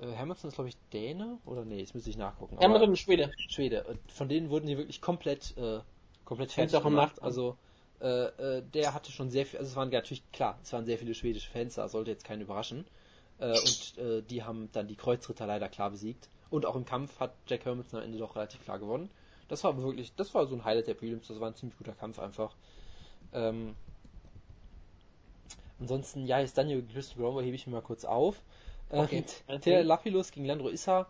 äh, 0.00 0.12
Hermanson 0.12 0.48
ist 0.48 0.54
glaube 0.54 0.68
ich 0.68 0.76
Däne 0.92 1.38
oder 1.44 1.64
nee, 1.64 1.80
das 1.80 1.94
müsste 1.94 2.10
ich 2.10 2.16
nachgucken. 2.16 2.56
Mit 2.56 2.82
dem 2.82 2.96
Schwede. 2.96 3.30
Schwede. 3.48 3.84
Und 3.84 3.98
Von 4.10 4.28
denen 4.28 4.50
wurden 4.50 4.66
die 4.66 4.76
wirklich 4.76 5.00
komplett, 5.00 5.56
äh, 5.56 5.80
komplett 6.24 6.52
Fans 6.52 6.72
fertig 6.72 6.76
auch 6.76 6.84
gemacht. 6.84 7.22
Also 7.22 7.56
äh, 8.00 8.58
äh, 8.58 8.62
der 8.74 8.94
hatte 8.94 9.10
schon 9.10 9.30
sehr 9.30 9.44
viel, 9.44 9.58
also 9.58 9.70
es 9.70 9.76
waren 9.76 9.90
natürlich 9.90 10.30
klar, 10.32 10.58
es 10.62 10.72
waren 10.72 10.84
sehr 10.84 10.98
viele 10.98 11.14
schwedische 11.14 11.50
Fans, 11.50 11.74
da 11.74 11.88
sollte 11.88 12.10
jetzt 12.10 12.24
keinen 12.24 12.42
überraschen. 12.42 12.86
Äh, 13.38 13.58
und 13.58 13.98
äh, 13.98 14.22
die 14.22 14.42
haben 14.42 14.70
dann 14.72 14.88
die 14.88 14.96
Kreuzritter 14.96 15.46
leider 15.46 15.68
klar 15.68 15.90
besiegt. 15.90 16.28
Und 16.50 16.66
auch 16.66 16.76
im 16.76 16.84
Kampf 16.84 17.20
hat 17.20 17.34
Jack 17.46 17.64
Hermanson 17.64 18.00
am 18.00 18.06
Ende 18.06 18.18
doch 18.18 18.36
relativ 18.36 18.62
klar 18.62 18.78
gewonnen. 18.78 19.10
Das 19.48 19.64
war 19.64 19.76
wirklich, 19.82 20.14
das 20.16 20.34
war 20.34 20.46
so 20.46 20.54
ein 20.56 20.64
Highlight 20.64 20.88
der 20.88 20.94
Prelims, 20.94 21.28
das 21.28 21.40
war 21.40 21.48
ein 21.50 21.54
ziemlich 21.54 21.78
guter 21.78 21.94
Kampf 21.94 22.18
einfach. 22.18 22.56
Ähm, 23.32 23.76
ansonsten, 25.78 26.26
ja, 26.26 26.40
jetzt 26.40 26.56
Daniel 26.58 26.80
gegen 26.82 26.92
Christian 26.92 27.22
Gromber 27.22 27.42
hebe 27.42 27.54
ich 27.56 27.66
mir 27.66 27.72
mal 27.74 27.82
kurz 27.82 28.04
auf. 28.04 28.42
Okay. 28.90 29.24
Ähm, 29.48 29.60
der 29.64 29.84
Lapilus 29.84 30.30
gegen 30.32 30.46
Landro 30.46 30.68
Issa 30.68 31.08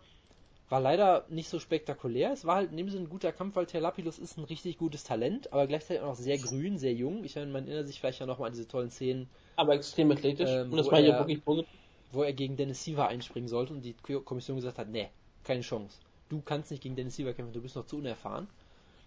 war 0.68 0.80
leider 0.80 1.26
nicht 1.30 1.48
so 1.48 1.60
spektakulär. 1.60 2.32
Es 2.32 2.44
war 2.46 2.56
halt 2.56 2.70
in 2.72 2.76
dem 2.78 2.90
Sinne 2.90 3.04
ein 3.06 3.10
guter 3.10 3.32
Kampf, 3.32 3.56
weil 3.56 3.66
Terlapilus 3.66 4.18
ist 4.18 4.38
ein 4.38 4.44
richtig 4.44 4.78
gutes 4.78 5.04
Talent, 5.04 5.52
aber 5.52 5.66
gleichzeitig 5.66 6.02
auch 6.02 6.08
noch 6.08 6.16
sehr 6.16 6.38
grün, 6.38 6.78
sehr 6.78 6.94
jung. 6.94 7.24
Ich 7.24 7.36
meine, 7.36 7.52
man 7.52 7.66
erinnert 7.68 7.88
sich 7.88 8.00
vielleicht 8.00 8.20
ja 8.20 8.26
noch 8.26 8.38
mal 8.38 8.46
an 8.48 8.52
diese 8.52 8.68
tollen 8.68 8.90
Szenen, 8.90 9.28
Aber 9.56 9.74
extrem 9.74 10.10
athletisch. 10.10 10.50
Ähm, 10.50 10.70
und 10.70 10.78
das 10.78 10.90
war 10.90 11.00
hier 11.00 11.08
er- 11.10 11.18
wirklich 11.18 11.44
positiv. 11.44 11.68
Wo 12.12 12.22
er 12.22 12.32
gegen 12.32 12.56
Dennis 12.56 12.82
Siva 12.84 13.06
einspringen 13.06 13.48
sollte 13.48 13.72
und 13.74 13.82
die 13.82 13.94
Kommission 13.94 14.56
gesagt 14.56 14.78
hat, 14.78 14.88
nee, 14.88 15.08
keine 15.44 15.60
Chance. 15.62 15.98
Du 16.28 16.40
kannst 16.40 16.70
nicht 16.70 16.82
gegen 16.82 16.96
Dennis 16.96 17.16
Siva 17.16 17.32
kämpfen, 17.32 17.52
du 17.52 17.62
bist 17.62 17.76
noch 17.76 17.86
zu 17.86 17.96
unerfahren. 17.96 18.48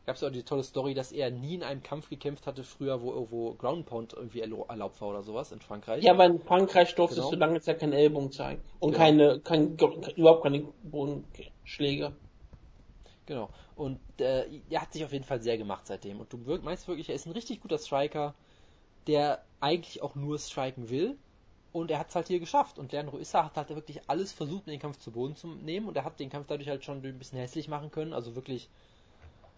Gab 0.07 0.15
es 0.15 0.23
auch 0.23 0.31
die 0.31 0.41
tolle 0.41 0.63
Story, 0.63 0.95
dass 0.95 1.11
er 1.11 1.29
nie 1.29 1.53
in 1.53 1.63
einem 1.63 1.83
Kampf 1.83 2.09
gekämpft 2.09 2.47
hatte 2.47 2.63
früher, 2.63 3.03
wo, 3.03 3.27
wo 3.29 3.53
Ground 3.53 3.85
Pound 3.85 4.13
irgendwie 4.13 4.39
erlaubt 4.41 4.99
war 4.99 5.09
oder 5.09 5.21
sowas 5.21 5.51
in 5.51 5.59
Frankreich. 5.61 6.03
Ja, 6.03 6.13
aber 6.13 6.25
in 6.25 6.39
Frankreich 6.39 6.95
durftest 6.95 7.19
Genau. 7.21 7.31
du 7.31 7.37
lange 7.37 7.61
Zeit 7.61 7.79
keinen 7.79 7.93
Ellbogen 7.93 8.31
zeigen. 8.31 8.61
Und 8.79 8.93
Genau. 8.93 9.03
keine, 9.03 9.39
kein, 9.41 9.77
überhaupt 10.15 10.41
keine 10.43 10.61
Bodenschläge. 10.83 12.13
Genau. 13.27 13.49
Und 13.75 13.99
äh, 14.19 14.45
er 14.71 14.81
hat 14.81 14.91
sich 14.91 15.05
auf 15.05 15.13
jeden 15.13 15.23
Fall 15.23 15.41
sehr 15.41 15.57
gemacht 15.57 15.85
seitdem. 15.85 16.19
Und 16.19 16.33
du 16.33 16.37
meinst 16.63 16.87
wirklich, 16.87 17.09
er 17.09 17.15
ist 17.15 17.27
ein 17.27 17.31
richtig 17.31 17.61
guter 17.61 17.77
Striker, 17.77 18.33
der 19.05 19.43
eigentlich 19.59 20.01
auch 20.01 20.15
nur 20.15 20.39
striken 20.39 20.89
will. 20.89 21.15
Und 21.73 21.89
er 21.89 21.99
hat 21.99 22.09
es 22.09 22.15
halt 22.15 22.27
hier 22.27 22.39
geschafft. 22.39 22.79
Und 22.79 22.91
Leandro 22.91 23.17
Issa 23.17 23.45
hat 23.45 23.55
halt 23.55 23.69
wirklich 23.69 24.01
alles 24.09 24.33
versucht, 24.33 24.67
den 24.67 24.79
Kampf 24.79 24.97
zu 24.97 25.11
Boden 25.11 25.35
zu 25.35 25.47
nehmen. 25.47 25.87
Und 25.87 25.95
er 25.95 26.03
hat 26.03 26.19
den 26.19 26.29
Kampf 26.29 26.47
dadurch 26.47 26.67
halt 26.67 26.83
schon 26.83 27.03
ein 27.03 27.17
bisschen 27.17 27.39
hässlich 27.39 27.69
machen 27.69 27.91
können. 27.91 28.13
Also 28.13 28.35
wirklich, 28.35 28.69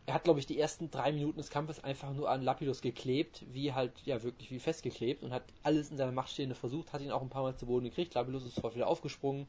er 0.06 0.14
hat, 0.14 0.24
glaube 0.24 0.40
ich, 0.40 0.46
die 0.46 0.60
ersten 0.60 0.92
drei 0.92 1.12
Minuten 1.12 1.38
des 1.38 1.50
Kampfes 1.50 1.84
einfach 1.84 2.14
nur 2.14 2.30
an 2.30 2.44
Lapidus 2.44 2.82
geklebt, 2.82 3.44
wie 3.52 3.74
halt, 3.74 3.94
ja, 4.06 4.22
wirklich 4.22 4.52
wie 4.52 4.60
festgeklebt. 4.60 5.24
Und 5.24 5.34
hat 5.34 5.44
alles 5.64 5.90
in 5.90 5.98
seiner 5.98 6.12
Macht 6.12 6.30
Stehende 6.30 6.56
versucht, 6.56 6.94
hat 6.94 7.02
ihn 7.02 7.12
auch 7.12 7.24
ein 7.24 7.30
paar 7.30 7.44
Mal 7.44 7.56
zu 7.56 7.66
Boden 7.66 7.86
gekriegt. 7.86 8.14
Lapidus 8.14 8.46
ist 8.46 8.56
sofort 8.56 8.76
wieder 8.76 8.88
aufgesprungen. 8.88 9.48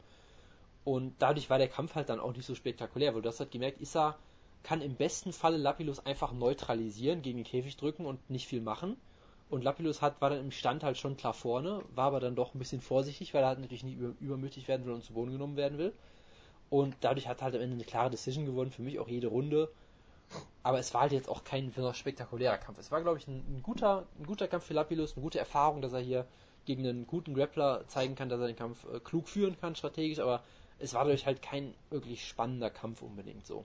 Und 0.85 1.15
dadurch 1.19 1.51
war 1.51 1.59
der 1.59 1.69
Kampf 1.69 1.95
halt 1.95 2.09
dann 2.09 2.21
auch 2.21 2.35
nicht 2.35 2.47
so 2.47 2.55
spektakulär, 2.55 3.15
weil 3.15 3.23
du 3.23 3.29
hast 3.29 3.41
halt 3.41 3.51
gemerkt, 3.51 3.81
Issa 3.81 4.17
kann 4.63 4.81
im 4.81 4.95
besten 4.97 5.33
Falle 5.33 5.59
Lapilus 5.59 6.05
einfach 6.05 6.33
neutralisieren, 6.33 7.23
gegen 7.23 7.39
den 7.39 7.45
Käfig 7.45 7.77
drücken 7.77 8.07
und 8.07 8.31
nicht 8.31 8.47
viel 8.47 8.63
machen. 8.63 8.97
Und 9.51 9.63
Lapilus 9.63 10.03
hat, 10.03 10.21
war 10.21 10.31
dann 10.31 10.41
im 10.41 10.51
Stand 10.51 10.83
halt 10.83 10.99
schon 10.99 11.17
klar 11.17 11.35
vorne, 11.35 11.83
war 11.95 12.07
aber 12.07 12.21
dann 12.21 12.35
doch 12.35 12.55
ein 12.55 12.59
bisschen 12.59 12.81
vorsichtig, 12.81 13.35
weil 13.35 13.43
er 13.43 13.49
halt 13.49 13.61
natürlich 13.61 13.85
nicht 13.85 13.99
über, 13.99 14.15
übermütig 14.21 14.69
werden 14.69 14.87
will 14.87 14.95
und 14.95 15.05
zu 15.05 15.13
Boden 15.13 15.33
genommen 15.33 15.57
werden 15.57 15.79
will. 15.79 15.93
Und 16.71 16.97
dadurch 17.03 17.29
hat 17.29 17.41
er 17.41 17.45
halt 17.45 17.55
am 17.55 17.61
Ende 17.61 17.75
eine 17.75 17.85
klare 17.85 18.11
Decision 18.11 18.47
gewonnen, 18.47 18.71
für 18.71 18.83
mich 18.83 18.99
auch 18.99 19.09
jede 19.09 19.29
Runde. 19.29 19.71
Aber 20.63 20.79
es 20.79 20.95
war 20.95 21.03
halt 21.03 21.13
jetzt 21.13 21.29
auch 21.29 21.45
kein 21.45 21.73
spektakulärer 21.93 22.57
Kampf. 22.57 22.79
Es 22.79 22.91
war, 22.91 23.03
glaube 23.03 23.19
ich, 23.19 23.29
ein, 23.29 23.45
ein, 23.49 23.63
guter, 23.63 24.07
ein 24.19 24.27
guter 24.27 24.49
Kampf 24.49 24.65
für 24.65 24.75
Lapilus, 24.75 25.15
eine 25.15 25.23
gute 25.23 25.39
Erfahrung, 25.39 25.83
dass 25.83 25.93
er 25.93 26.01
hier 26.01 26.27
gegen 26.65 26.87
einen 26.87 27.07
guten 27.07 27.35
Grappler 27.35 27.87
zeigen 27.87 28.15
kann, 28.15 28.31
dass 28.31 28.41
er 28.41 28.47
den 28.47 28.57
Kampf 28.57 28.87
äh, 28.93 28.99
klug 29.01 29.29
führen 29.29 29.59
kann, 29.61 29.77
strategisch, 29.77 30.19
aber 30.19 30.43
es 30.79 30.95
war 30.95 31.05
dadurch 31.05 31.27
halt 31.27 31.43
kein 31.43 31.75
wirklich 31.91 32.27
spannender 32.27 32.71
Kampf 32.71 33.03
unbedingt 33.03 33.47
so. 33.47 33.65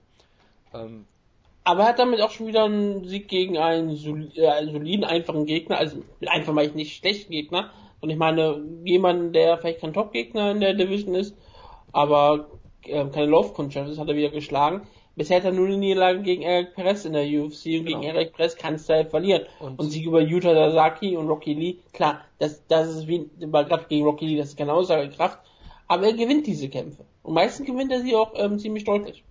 Ähm, 0.74 1.08
aber 1.70 1.84
er 1.84 1.90
hat 1.90 2.00
damit 2.00 2.20
auch 2.20 2.32
schon 2.32 2.48
wieder 2.48 2.64
einen 2.64 3.06
Sieg 3.06 3.28
gegen 3.28 3.60
einen, 3.60 3.92
äh, 4.36 4.48
einen 4.48 4.72
soliden, 4.72 5.06
einfachen 5.06 5.46
Gegner, 5.46 5.78
also 5.78 6.00
einfach 6.26 6.52
mal 6.52 6.68
nicht 6.70 6.98
schlechten 6.98 7.32
Gegner. 7.32 7.70
Und 8.02 8.10
ich 8.10 8.18
meine, 8.18 8.60
jemand, 8.86 9.36
der 9.36 9.56
vielleicht 9.60 9.82
kein 9.82 9.94
Top-Gegner 9.94 10.50
in 10.50 10.62
der 10.62 10.74
Division 10.74 11.14
ist, 11.14 11.38
aber 11.92 12.48
äh, 12.86 13.06
keine 13.10 13.28
Laufkundschaft 13.28 13.88
ist, 13.88 14.00
hat 14.00 14.08
er 14.08 14.16
wieder 14.16 14.32
geschlagen. 14.32 14.88
Bisher 15.16 15.38
hat 15.38 15.46
er 15.46 15.52
nur 15.52 15.68
eine 15.68 15.78
Niederlage 15.78 16.24
gegen 16.24 16.42
Eric 16.42 16.74
Perez 16.74 17.06
in 17.06 17.14
der 17.14 17.26
UFC 17.26 17.66
und 17.66 17.86
genau. 17.86 18.00
gegen 18.00 18.04
Eric 18.16 18.34
Perez 18.34 18.56
kannst 18.56 18.90
du 18.90 18.94
halt 18.94 19.12
verlieren. 19.12 19.44
Und, 19.60 19.78
und 19.78 19.92
Sieg 19.92 20.08
über 20.08 20.22
Yuta 20.22 20.56
Sasaki 20.56 21.18
und 21.18 21.28
Rocky 21.28 21.54
Lee, 21.54 21.78
klar, 21.94 22.22
das, 22.40 22.66
das 22.68 22.90
ist 22.90 23.08
wie, 23.08 23.30
gerade 23.38 23.86
gegen 23.88 24.06
Rocky 24.06 24.26
Lee, 24.26 24.38
das 24.38 24.50
ist 24.50 24.58
keine 24.58 24.74
Aussagekraft, 24.74 25.38
aber 25.88 26.08
er 26.08 26.14
gewinnt 26.14 26.48
diese 26.48 26.68
Kämpfe. 26.68 27.06
Und 27.22 27.36
meistens 27.36 27.68
gewinnt 27.68 27.92
er 27.92 28.02
sie 28.02 28.16
auch 28.16 28.32
ähm, 28.34 28.58
ziemlich 28.58 28.86
deutlich. 28.86 29.24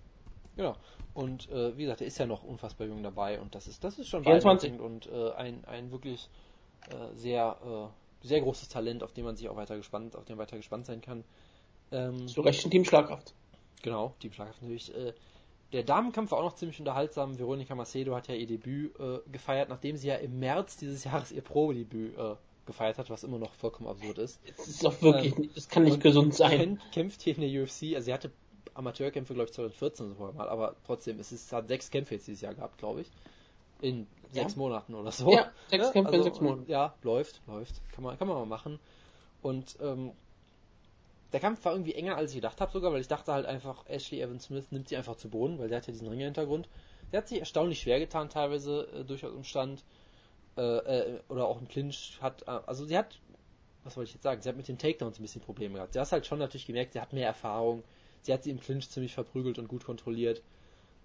Genau. 0.55 0.75
Und 1.19 1.49
äh, 1.49 1.77
wie 1.77 1.81
gesagt, 1.81 1.99
er 1.99 2.07
ist 2.07 2.17
ja 2.17 2.25
noch 2.25 2.45
unfassbar 2.45 2.87
jung 2.87 3.03
dabei 3.03 3.41
und 3.41 3.53
das 3.53 3.67
ist, 3.67 3.83
das 3.83 3.99
ist 3.99 4.07
schon 4.07 4.23
24. 4.23 4.79
und 4.79 5.07
äh, 5.07 5.31
ein, 5.33 5.65
ein 5.65 5.91
wirklich 5.91 6.29
äh, 6.89 7.13
sehr, 7.13 7.57
äh, 8.23 8.25
sehr 8.25 8.39
großes 8.39 8.69
Talent, 8.69 9.03
auf 9.03 9.11
dem 9.11 9.25
man 9.25 9.35
sich 9.35 9.49
auch 9.49 9.57
weiter 9.57 9.75
gespannt, 9.75 10.15
auf 10.15 10.23
dem 10.23 10.37
weiter 10.37 10.55
gespannt 10.55 10.85
sein 10.85 11.01
kann. 11.01 11.25
Ähm, 11.91 12.25
Zu 12.29 12.39
Recht 12.39 12.65
ein 12.65 12.71
Team 12.71 12.85
Schlagkraft. 12.85 13.33
Genau, 13.81 14.13
Team 14.21 14.31
Schlagkraft 14.31 14.61
natürlich. 14.61 14.95
Äh, 14.95 15.11
der 15.73 15.83
Damenkampf 15.83 16.31
war 16.31 16.39
auch 16.39 16.45
noch 16.45 16.55
ziemlich 16.55 16.79
unterhaltsam. 16.79 17.37
Veronika 17.37 17.75
Macedo 17.75 18.15
hat 18.15 18.29
ja 18.29 18.35
ihr 18.35 18.47
Debüt 18.47 18.97
äh, 18.97 19.19
gefeiert, 19.29 19.67
nachdem 19.67 19.97
sie 19.97 20.07
ja 20.07 20.15
im 20.15 20.39
März 20.39 20.77
dieses 20.77 21.03
Jahres 21.03 21.33
ihr 21.33 21.41
Pro-Debüt 21.41 22.17
äh, 22.17 22.35
gefeiert 22.65 22.97
hat, 22.97 23.09
was 23.09 23.25
immer 23.25 23.39
noch 23.39 23.53
vollkommen 23.55 23.89
absurd 23.89 24.19
ist. 24.19 24.39
Das 24.55 24.69
ist 24.69 24.85
doch 24.85 25.01
wirklich, 25.01 25.37
ähm, 25.37 25.49
das 25.53 25.67
kann 25.67 25.83
nicht 25.83 25.99
gesund 25.99 26.33
sein. 26.33 26.79
Kämpft 26.93 27.23
hier 27.23 27.37
in 27.37 27.41
der 27.41 27.63
UFC, 27.63 27.95
also 27.95 28.05
sie 28.05 28.13
hatte 28.13 28.31
Amateurkämpfe, 28.73 29.33
glaube 29.33 29.49
ich, 29.49 29.53
2014 29.53 30.15
so 30.15 30.31
mal, 30.33 30.49
aber 30.49 30.75
trotzdem, 30.85 31.19
es 31.19 31.31
ist, 31.31 31.51
hat 31.51 31.67
sechs 31.67 31.89
Kämpfe 31.91 32.15
jetzt 32.15 32.27
dieses 32.27 32.41
Jahr 32.41 32.53
gehabt, 32.53 32.77
glaube 32.77 33.01
ich. 33.01 33.11
In 33.81 34.07
sechs 34.31 34.53
ja. 34.53 34.57
Monaten 34.57 34.93
oder 34.95 35.11
so. 35.11 35.31
Ja, 35.31 35.51
sechs 35.67 35.85
ja, 35.85 35.91
Kämpfe 35.93 36.13
also, 36.13 36.17
in 36.17 36.23
sechs 36.23 36.41
Monaten. 36.41 36.69
Ja, 36.69 36.95
läuft, 37.03 37.41
läuft. 37.47 37.81
Kann 37.93 38.03
man, 38.03 38.17
kann 38.17 38.27
man 38.27 38.37
mal 38.37 38.45
machen. 38.45 38.79
Und 39.41 39.77
ähm, 39.81 40.11
der 41.31 41.39
Kampf 41.39 41.63
war 41.63 41.73
irgendwie 41.73 41.93
enger, 41.93 42.17
als 42.17 42.31
ich 42.31 42.37
gedacht 42.37 42.59
habe 42.59 42.71
sogar, 42.71 42.91
weil 42.91 43.01
ich 43.01 43.07
dachte 43.07 43.31
halt 43.31 43.45
einfach, 43.45 43.85
Ashley 43.87 44.21
Evans 44.21 44.45
Smith 44.45 44.71
nimmt 44.71 44.89
sie 44.89 44.97
einfach 44.97 45.15
zu 45.15 45.29
Boden, 45.29 45.59
weil 45.59 45.69
der 45.69 45.77
hat 45.77 45.87
ja 45.87 45.93
diesen 45.93 46.07
Ringer-Hintergrund. 46.07 46.67
Der 47.11 47.19
hat 47.19 47.27
sich 47.27 47.39
erstaunlich 47.39 47.79
schwer 47.79 47.99
getan, 47.99 48.29
teilweise 48.29 48.87
äh, 48.93 49.03
durchaus 49.03 49.33
im 49.33 49.43
Stand. 49.43 49.83
Äh, 50.57 50.61
äh, 50.61 51.19
oder 51.29 51.47
auch 51.47 51.61
im 51.61 51.69
Clinch 51.69 52.17
hat, 52.21 52.41
äh, 52.41 52.59
also 52.65 52.85
sie 52.85 52.97
hat, 52.97 53.17
was 53.85 53.95
wollte 53.95 54.09
ich 54.09 54.15
jetzt 54.15 54.23
sagen, 54.23 54.41
sie 54.41 54.49
hat 54.49 54.57
mit 54.57 54.67
den 54.67 54.77
Takedowns 54.77 55.17
ein 55.17 55.21
bisschen 55.21 55.41
Probleme 55.41 55.75
gehabt. 55.75 55.93
Sie 55.93 55.99
hat 55.99 56.11
halt 56.11 56.25
schon 56.25 56.39
natürlich 56.39 56.65
gemerkt, 56.65 56.93
sie 56.93 56.99
hat 56.99 57.13
mehr 57.13 57.27
Erfahrung. 57.27 57.83
Sie 58.21 58.33
hat 58.33 58.43
sie 58.43 58.51
im 58.51 58.59
Clinch 58.59 58.89
ziemlich 58.89 59.13
verprügelt 59.13 59.59
und 59.59 59.67
gut 59.67 59.85
kontrolliert. 59.85 60.41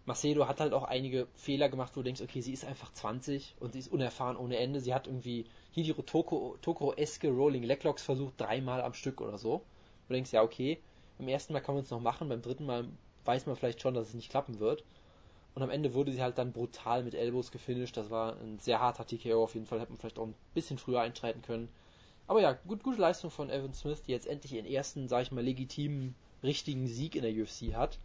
Macedo 0.06 0.46
hat 0.46 0.60
halt 0.60 0.74
auch 0.74 0.82
einige 0.84 1.28
Fehler 1.34 1.68
gemacht, 1.70 1.92
wo 1.94 2.00
du 2.00 2.04
denkst, 2.04 2.20
okay, 2.20 2.42
sie 2.42 2.52
ist 2.52 2.64
einfach 2.64 2.92
20 2.92 3.54
und 3.60 3.72
sie 3.72 3.78
ist 3.78 3.88
unerfahren 3.90 4.36
ohne 4.36 4.58
Ende. 4.58 4.80
Sie 4.80 4.92
hat 4.92 5.06
irgendwie 5.06 5.46
Hidiro 5.72 6.02
Toko, 6.02 6.56
Toko-eske 6.60 7.30
Rolling 7.30 7.62
Leglocks 7.62 8.02
versucht, 8.02 8.34
dreimal 8.38 8.82
am 8.82 8.92
Stück 8.92 9.20
oder 9.22 9.38
so. 9.38 9.62
Du 10.08 10.14
denkst, 10.14 10.32
ja, 10.32 10.42
okay, 10.42 10.78
beim 11.18 11.28
ersten 11.28 11.54
Mal 11.54 11.60
kann 11.60 11.74
man 11.74 11.84
es 11.84 11.90
noch 11.90 12.00
machen, 12.00 12.28
beim 12.28 12.42
dritten 12.42 12.66
Mal 12.66 12.86
weiß 13.24 13.46
man 13.46 13.56
vielleicht 13.56 13.80
schon, 13.80 13.94
dass 13.94 14.08
es 14.08 14.14
nicht 14.14 14.30
klappen 14.30 14.58
wird. 14.58 14.84
Und 15.54 15.62
am 15.62 15.70
Ende 15.70 15.94
wurde 15.94 16.12
sie 16.12 16.20
halt 16.22 16.36
dann 16.36 16.52
brutal 16.52 17.04
mit 17.04 17.14
Elbows 17.14 17.50
gefinisht. 17.50 17.96
Das 17.96 18.10
war 18.10 18.36
ein 18.36 18.58
sehr 18.58 18.80
harter 18.80 19.06
TKO 19.06 19.44
auf 19.44 19.54
jeden 19.54 19.66
Fall. 19.66 19.80
Hätte 19.80 19.92
man 19.92 19.98
vielleicht 19.98 20.18
auch 20.18 20.26
ein 20.26 20.34
bisschen 20.52 20.78
früher 20.78 21.00
einschreiten 21.00 21.42
können. 21.42 21.68
Aber 22.26 22.40
ja, 22.40 22.52
gut, 22.52 22.82
gute 22.82 23.00
Leistung 23.00 23.30
von 23.30 23.50
Evan 23.50 23.72
Smith, 23.72 24.02
die 24.02 24.12
jetzt 24.12 24.26
endlich 24.26 24.52
ihren 24.54 24.66
ersten, 24.66 25.08
sag 25.08 25.22
ich 25.22 25.32
mal, 25.32 25.44
legitimen, 25.44 26.14
richtigen 26.44 26.86
Sieg 26.86 27.16
in 27.16 27.22
der 27.22 27.32
UFC 27.32 27.74
hat. 27.74 27.98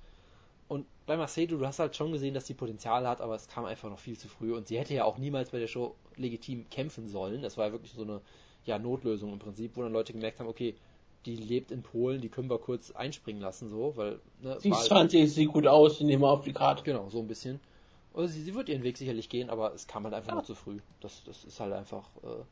Und 0.68 0.86
bei 1.08 1.18
Macedo, 1.18 1.58
du 1.58 1.66
hast 1.66 1.80
halt 1.80 1.96
schon 1.96 2.12
gesehen, 2.12 2.34
dass 2.34 2.46
sie 2.46 2.54
Potenzial 2.54 3.08
hat, 3.08 3.22
aber 3.22 3.36
es 3.36 3.48
kam 3.48 3.66
einfach 3.66 3.90
noch 3.90 4.00
viel 4.00 4.18
zu 4.18 4.28
früh. 4.28 4.54
Und 4.56 4.68
sie 4.68 4.78
hätte 4.78 4.94
ja 4.94 5.04
auch 5.04 5.18
niemals 5.18 5.50
bei 5.50 5.60
der 5.60 5.68
Show 5.68 5.96
legitim 6.16 6.70
kämpfen 6.70 7.08
sollen. 7.08 7.42
Das 7.42 7.58
war 7.58 7.68
ja 7.68 7.72
wirklich 7.72 7.94
so 7.94 8.04
eine 8.04 8.22
ja, 8.66 8.78
Notlösung 8.78 9.34
im 9.34 9.40
Prinzip, 9.40 9.76
wo 9.76 9.82
dann 9.82 9.94
Leute 9.94 10.14
gemerkt 10.14 10.40
haben, 10.40 10.48
okay, 10.48 10.76
die 11.26 11.36
lebt 11.36 11.72
in 11.72 11.82
Polen, 11.82 12.22
die 12.22 12.30
können 12.30 12.50
wir 12.50 12.60
kurz 12.60 12.92
einspringen 12.92 13.42
lassen, 13.42 13.70
so, 13.70 13.94
weil, 13.98 14.20
ne, 14.42 14.58
Sie 14.60 14.70
ist 14.70 14.86
20, 14.86 15.32
sieht 15.32 15.52
gut 15.52 15.68
aus, 15.68 16.00
nehmen 16.00 16.22
wir 16.22 16.30
auf 16.30 16.44
die 16.44 16.54
Karte. 16.54 16.84
Genau, 16.84 17.10
so 17.10 17.20
ein 17.20 17.28
bisschen. 17.28 17.60
Also 18.14 18.34
sie, 18.34 18.42
sie 18.42 18.56
wird 18.56 18.70
ihren 18.70 18.84
Weg 18.84 18.98
sicherlich 18.98 19.30
gehen, 19.30 19.50
aber 19.50 19.74
es 19.74 19.88
kam 19.88 20.04
halt 20.04 20.14
einfach 20.14 20.30
ja. 20.30 20.36
nur 20.36 20.44
zu 20.44 20.56
früh. 20.56 20.80
Das, 21.02 21.24
das 21.26 21.44
ist 21.44 21.60
halt 21.60 21.74
einfach, 21.74 22.06
äh, 22.24 22.44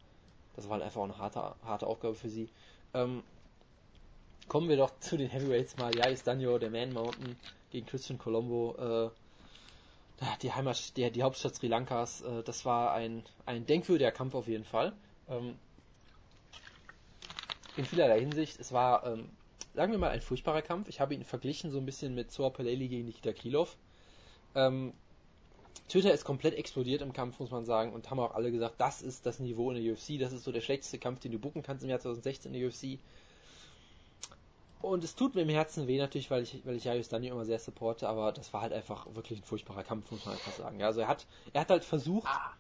das 0.56 0.66
war 0.66 0.74
halt 0.74 0.84
einfach 0.84 1.04
eine 1.04 1.18
harte, 1.18 1.56
harte 1.64 1.88
Aufgabe 1.88 2.16
für 2.16 2.30
sie. 2.30 2.50
Ähm, 2.94 3.24
kommen 4.48 4.70
wir 4.70 4.78
doch 4.78 5.00
zu 5.00 5.18
den 5.18 5.30
Heavyweights 5.30 5.78
mal. 5.78 5.96
Ja, 5.96 6.06
ist 6.06 6.28
Danjo, 6.28 6.58
der 6.58 6.70
Man 6.70 6.94
Mountain 6.94 7.36
gegen 7.72 7.86
Christian 7.86 8.18
Colombo, 8.18 9.12
äh, 9.12 10.26
die 10.42 10.52
Heimat, 10.52 10.98
die, 10.98 11.12
die 11.12 11.24
Hauptstadt 11.24 11.56
Sri 11.56 11.68
Lankas, 11.68 12.22
äh, 12.22 12.44
das 12.44 12.66
war 12.66 12.94
ein, 12.94 13.24
ein 13.46 13.66
denkwürdiger 13.66 14.12
Kampf 14.12 14.36
auf 14.36 14.48
jeden 14.48 14.66
Fall. 14.66 14.94
Ähm, 15.30 15.58
in 17.76 17.86
vielerlei 17.86 18.20
Hinsicht. 18.20 18.60
Es 18.60 18.72
war, 18.72 19.06
ähm, 19.06 19.30
sagen 19.76 19.92
wir 19.92 20.00
mal, 20.00 20.10
ein 20.10 20.22
furchtbarer 20.22 20.62
Kampf. 20.62 20.90
Ich 20.90 21.00
habe 21.00 21.14
ihn 21.14 21.24
verglichen 21.24 21.70
so 21.70 21.78
ein 21.78 21.86
bisschen 21.86 22.16
mit 22.16 22.32
Zoa 22.32 22.50
Peleli 22.50 22.88
gegen 22.88 23.06
Nikita 23.06 23.34
Krylov. 23.34 23.78
Ähm, 24.56 24.94
Twitter 25.88 26.14
ist 26.14 26.26
komplett 26.26 26.56
explodiert 26.56 27.02
im 27.02 27.14
Kampf, 27.14 27.40
muss 27.40 27.52
man 27.52 27.66
sagen, 27.66 27.94
und 27.94 28.10
haben 28.10 28.20
auch 28.20 28.34
alle 28.34 28.52
gesagt, 28.52 28.76
das 28.80 29.02
ist 29.02 29.26
das 29.26 29.40
Niveau 29.40 29.72
in 29.72 29.82
der 29.82 29.94
UFC, 29.94 30.20
das 30.20 30.34
ist 30.34 30.44
so 30.44 30.52
der 30.52 30.62
schlechteste 30.62 30.98
Kampf, 30.98 31.20
den 31.20 31.32
du 31.32 31.40
bucken 31.40 31.62
kannst 31.62 31.84
im 31.84 31.90
Jahr 31.90 32.00
2016 32.00 32.54
in 32.54 32.60
der 32.60 32.68
UFC. 32.68 33.00
Und 34.82 35.04
es 35.04 35.16
tut 35.16 35.34
mir 35.34 35.42
im 35.42 35.50
Herzen 35.50 35.88
weh 35.88 35.98
natürlich, 35.98 36.30
weil 36.30 36.44
ich, 36.44 36.66
weil 36.66 36.76
ich 36.76 36.84
Jarius 36.84 37.10
Daniel 37.10 37.34
immer 37.34 37.46
sehr 37.46 37.60
supporte, 37.60 38.08
aber 38.08 38.32
das 38.32 38.54
war 38.54 38.62
halt 38.62 38.74
einfach 38.74 39.08
wirklich 39.16 39.40
ein 39.40 39.44
furchtbarer 39.44 39.84
Kampf, 39.84 40.12
muss 40.12 40.26
man 40.26 40.36
einfach 40.36 40.52
sagen. 40.52 40.80
Ja, 40.80 40.88
also 40.88 41.02
er 41.02 41.08
hat, 41.08 41.26
er 41.54 41.62
hat 41.62 41.70
halt 41.72 41.84
versucht, 41.84 42.28
ah. 42.28 42.54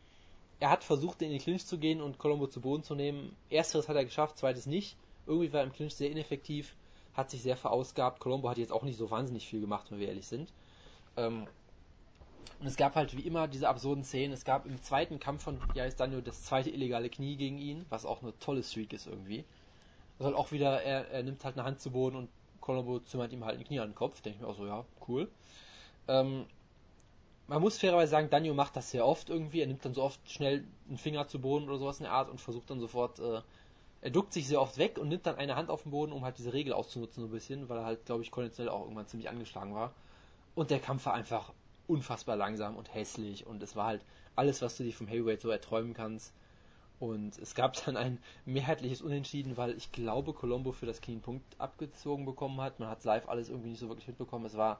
er 0.60 0.72
hat 0.72 0.84
versucht, 0.84 1.22
in 1.22 1.30
den 1.30 1.40
Clinch 1.40 1.66
zu 1.66 1.78
gehen 1.78 2.02
und 2.02 2.18
Colombo 2.18 2.48
zu 2.48 2.60
Boden 2.60 2.84
zu 2.84 2.96
nehmen. 2.96 3.36
Ersteres 3.50 3.88
hat 3.88 3.96
er 3.96 4.06
geschafft, 4.06 4.38
zweites 4.40 4.66
nicht. 4.66 4.98
Irgendwie 5.28 5.54
war 5.54 5.60
er 5.60 5.68
im 5.68 5.74
Clinch 5.74 5.94
sehr 5.94 6.10
ineffektiv, 6.10 6.76
hat 7.14 7.30
sich 7.30 7.44
sehr 7.44 7.58
verausgabt. 7.58 8.20
Colombo 8.20 8.50
hat 8.50 8.58
jetzt 8.58 8.72
auch 8.72 8.84
nicht 8.84 8.98
so 8.98 9.12
wahnsinnig 9.12 9.48
viel 9.48 9.62
gemacht, 9.62 9.92
wenn 9.92 10.00
wir 10.00 10.08
ehrlich 10.08 10.26
sind. 10.26 10.52
Ähm, 11.18 11.48
und 12.60 12.66
es 12.66 12.78
gab 12.78 12.96
halt 12.96 13.16
wie 13.16 13.22
immer 13.22 13.48
diese 13.48 13.70
absurden 13.70 14.04
Szenen. 14.04 14.34
Es 14.34 14.44
gab 14.44 14.66
im 14.66 14.82
zweiten 14.82 15.20
Kampf 15.20 15.44
von 15.44 15.60
Jais 15.76 15.96
Daniel 15.96 16.24
das 16.24 16.44
zweite 16.44 16.72
illegale 16.72 17.10
Knie 17.10 17.36
gegen 17.36 17.60
ihn, 17.60 17.86
was 17.90 18.06
auch 18.06 18.24
eine 18.24 18.38
tolle 18.40 18.64
Streak 18.64 18.94
ist 18.94 19.06
irgendwie. 19.06 19.46
Das 20.18 20.26
halt 20.26 20.36
auch 20.36 20.52
wieder, 20.52 20.82
er, 20.82 21.10
er 21.10 21.24
nimmt 21.24 21.44
halt 21.44 21.58
eine 21.58 21.66
Hand 21.66 21.80
zu 21.80 21.92
Boden 21.92 22.16
und 22.16 22.30
Colombo 22.62 23.00
zimmert 23.00 23.32
ihm 23.32 23.46
halt 23.46 23.60
ein 23.60 23.66
Knie 23.66 23.80
an 23.80 23.90
den 23.90 23.96
Kopf. 23.96 24.22
Denke 24.22 24.38
ich 24.38 24.42
mir 24.42 24.48
auch 24.48 24.58
so, 24.58 24.66
ja, 24.66 24.86
cool. 25.08 25.30
Ähm, 26.08 26.46
man 27.48 27.62
muss 27.62 27.78
fairerweise 27.78 28.12
sagen, 28.12 28.30
Daniel 28.30 28.54
macht 28.54 28.76
das 28.76 28.92
sehr 28.92 29.06
oft 29.06 29.30
irgendwie. 29.30 29.62
Er 29.62 29.68
nimmt 29.68 29.86
dann 29.86 29.94
so 29.94 30.04
oft 30.04 30.20
schnell 30.30 30.66
einen 30.88 30.98
Finger 30.98 31.28
zu 31.28 31.40
Boden 31.40 31.70
oder 31.70 31.78
sowas 31.78 32.00
in 32.00 32.04
der 32.04 32.14
Art 32.14 32.30
und 32.30 32.42
versucht 32.42 32.70
dann 32.70 32.80
sofort 32.80 33.20
äh, 33.20 33.42
er 34.02 34.12
duckt 34.12 34.32
sich 34.34 34.48
sehr 34.48 34.62
oft 34.62 34.78
weg 34.78 34.98
und 34.98 35.10
nimmt 35.10 35.26
dann 35.26 35.36
eine 35.36 35.56
Hand 35.56 35.70
auf 35.70 35.84
den 35.84 35.92
Boden, 35.92 36.12
um 36.12 36.24
halt 36.24 36.38
diese 36.38 36.54
Regel 36.54 36.74
auszunutzen 36.74 37.22
so 37.22 37.28
ein 37.28 37.32
bisschen, 37.32 37.68
weil 37.68 37.80
er 37.80 37.86
halt, 37.86 38.06
glaube 38.06 38.22
ich, 38.22 38.32
konditionell 38.32 38.72
auch 38.72 38.82
irgendwann 38.82 39.08
ziemlich 39.08 39.30
angeschlagen 39.30 39.74
war. 39.74 39.94
Und 40.56 40.72
der 40.72 40.80
Kampf 40.80 41.06
war 41.06 41.14
einfach 41.14 41.52
unfassbar 41.88 42.36
langsam 42.36 42.76
und 42.76 42.94
hässlich 42.94 43.48
und 43.48 43.62
es 43.64 43.76
war 43.76 43.88
halt 43.88 44.02
alles, 44.36 44.62
was 44.62 44.78
du 44.78 44.84
dir 44.84 44.94
vom 44.94 45.08
Heavyweight 45.08 45.42
so 45.42 45.50
erträumen 45.50 45.94
kannst. 45.94 46.34
Und 47.00 47.38
es 47.38 47.54
gab 47.54 47.84
dann 47.86 47.96
ein 47.96 48.20
mehrheitliches 48.46 49.02
Unentschieden, 49.02 49.56
weil 49.56 49.72
ich 49.78 49.92
glaube, 49.92 50.34
Colombo 50.34 50.72
für 50.72 50.86
das 50.88 51.02
Clean 51.02 51.22
Punkt 51.22 51.44
abgezogen 51.60 52.26
bekommen 52.26 52.60
hat. 52.62 52.80
Man 52.80 52.90
hat 52.90 53.04
live 53.04 53.30
alles 53.30 53.50
irgendwie 53.50 53.70
nicht 53.70 53.80
so 53.80 53.88
wirklich 53.88 54.08
mitbekommen. 54.08 54.46
Es 54.46 54.58
war 54.58 54.80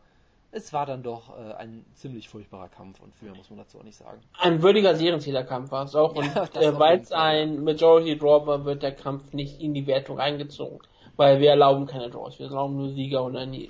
es 0.52 0.72
war 0.74 0.86
dann 0.86 1.04
doch 1.04 1.38
äh, 1.38 1.54
ein 1.54 1.86
ziemlich 1.94 2.30
furchtbarer 2.30 2.70
Kampf 2.70 3.00
und 3.02 3.14
viel 3.16 3.34
muss 3.34 3.50
man 3.50 3.60
dazu 3.60 3.80
auch 3.80 3.84
nicht 3.84 3.98
sagen. 3.98 4.22
Ein 4.40 4.62
würdiger 4.62 4.96
Serienzählerkampf 4.96 5.72
war 5.72 5.86
es 5.86 5.96
auch 5.96 6.16
und 6.16 6.26
ja, 6.36 6.46
äh, 6.62 6.80
weil 6.80 7.00
es 7.00 7.12
ein 7.12 7.64
Majority 7.64 8.18
Draw 8.18 8.48
war, 8.48 8.66
wird 8.66 8.84
der 8.84 8.96
Kampf 8.96 9.34
nicht 9.34 9.62
in 9.62 9.74
die 9.74 9.88
Wertung 9.88 10.20
eingezogen, 10.20 10.80
weil 11.16 11.40
wir 11.40 11.50
erlauben 11.52 11.86
keine 11.86 12.10
Draws, 12.10 12.40
wir 12.40 12.48
erlauben 12.48 12.78
nur 12.78 12.90
Sieger 12.90 13.24
und 13.24 13.36
ein 13.36 13.68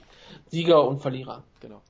Sieger 0.47 0.87
und 0.87 0.99
Verlierer. 0.99 1.43
Genau. 1.59 1.81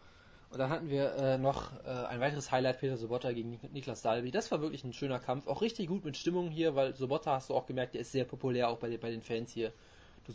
Und 0.49 0.59
dann 0.59 0.69
hatten 0.69 0.89
wir 0.89 1.13
äh, 1.15 1.37
noch 1.37 1.73
äh, 1.85 1.89
ein 1.89 2.21
weiteres 2.21 2.51
Highlight, 2.51 2.79
Peter 2.79 2.95
Sobotta 2.95 3.33
gegen 3.33 3.59
Niklas 3.73 4.01
Dalby. 4.01 4.31
Das 4.31 4.49
war 4.51 4.61
wirklich 4.61 4.83
ein 4.83 4.93
schöner 4.93 5.19
Kampf, 5.19 5.47
auch 5.47 5.61
richtig 5.61 5.87
gut 5.87 6.05
mit 6.05 6.15
Stimmung 6.15 6.49
hier, 6.49 6.75
weil 6.75 6.95
Sobotta 6.95 7.33
hast 7.33 7.49
du 7.49 7.53
auch 7.53 7.65
gemerkt, 7.65 7.95
der 7.95 8.01
ist 8.01 8.13
sehr 8.13 8.23
populär 8.23 8.69
auch 8.69 8.77
bei, 8.77 8.95
bei 8.97 9.09
den 9.09 9.21
Fans 9.21 9.51
hier 9.51 9.73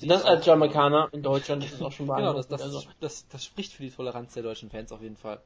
das 0.01 0.25
als 0.25 0.47
Jamaikaner 0.47 1.09
in 1.13 1.23
Deutschland 1.23 1.63
das 1.65 1.73
ist 1.73 1.83
auch 1.83 1.93
schon 1.93 2.07
Genau, 2.07 2.33
das, 2.33 2.49
das, 2.49 2.63
also. 2.63 2.83
das, 3.01 3.29
das, 3.29 3.45
spricht 3.45 3.75
für 3.75 3.83
die 3.83 3.91
Toleranz 3.91 4.33
der 4.35 4.43
deutschen 4.43 4.71
Fans 4.71 4.91
auf 4.91 5.03
jeden 5.03 5.17
Fall. 5.17 5.41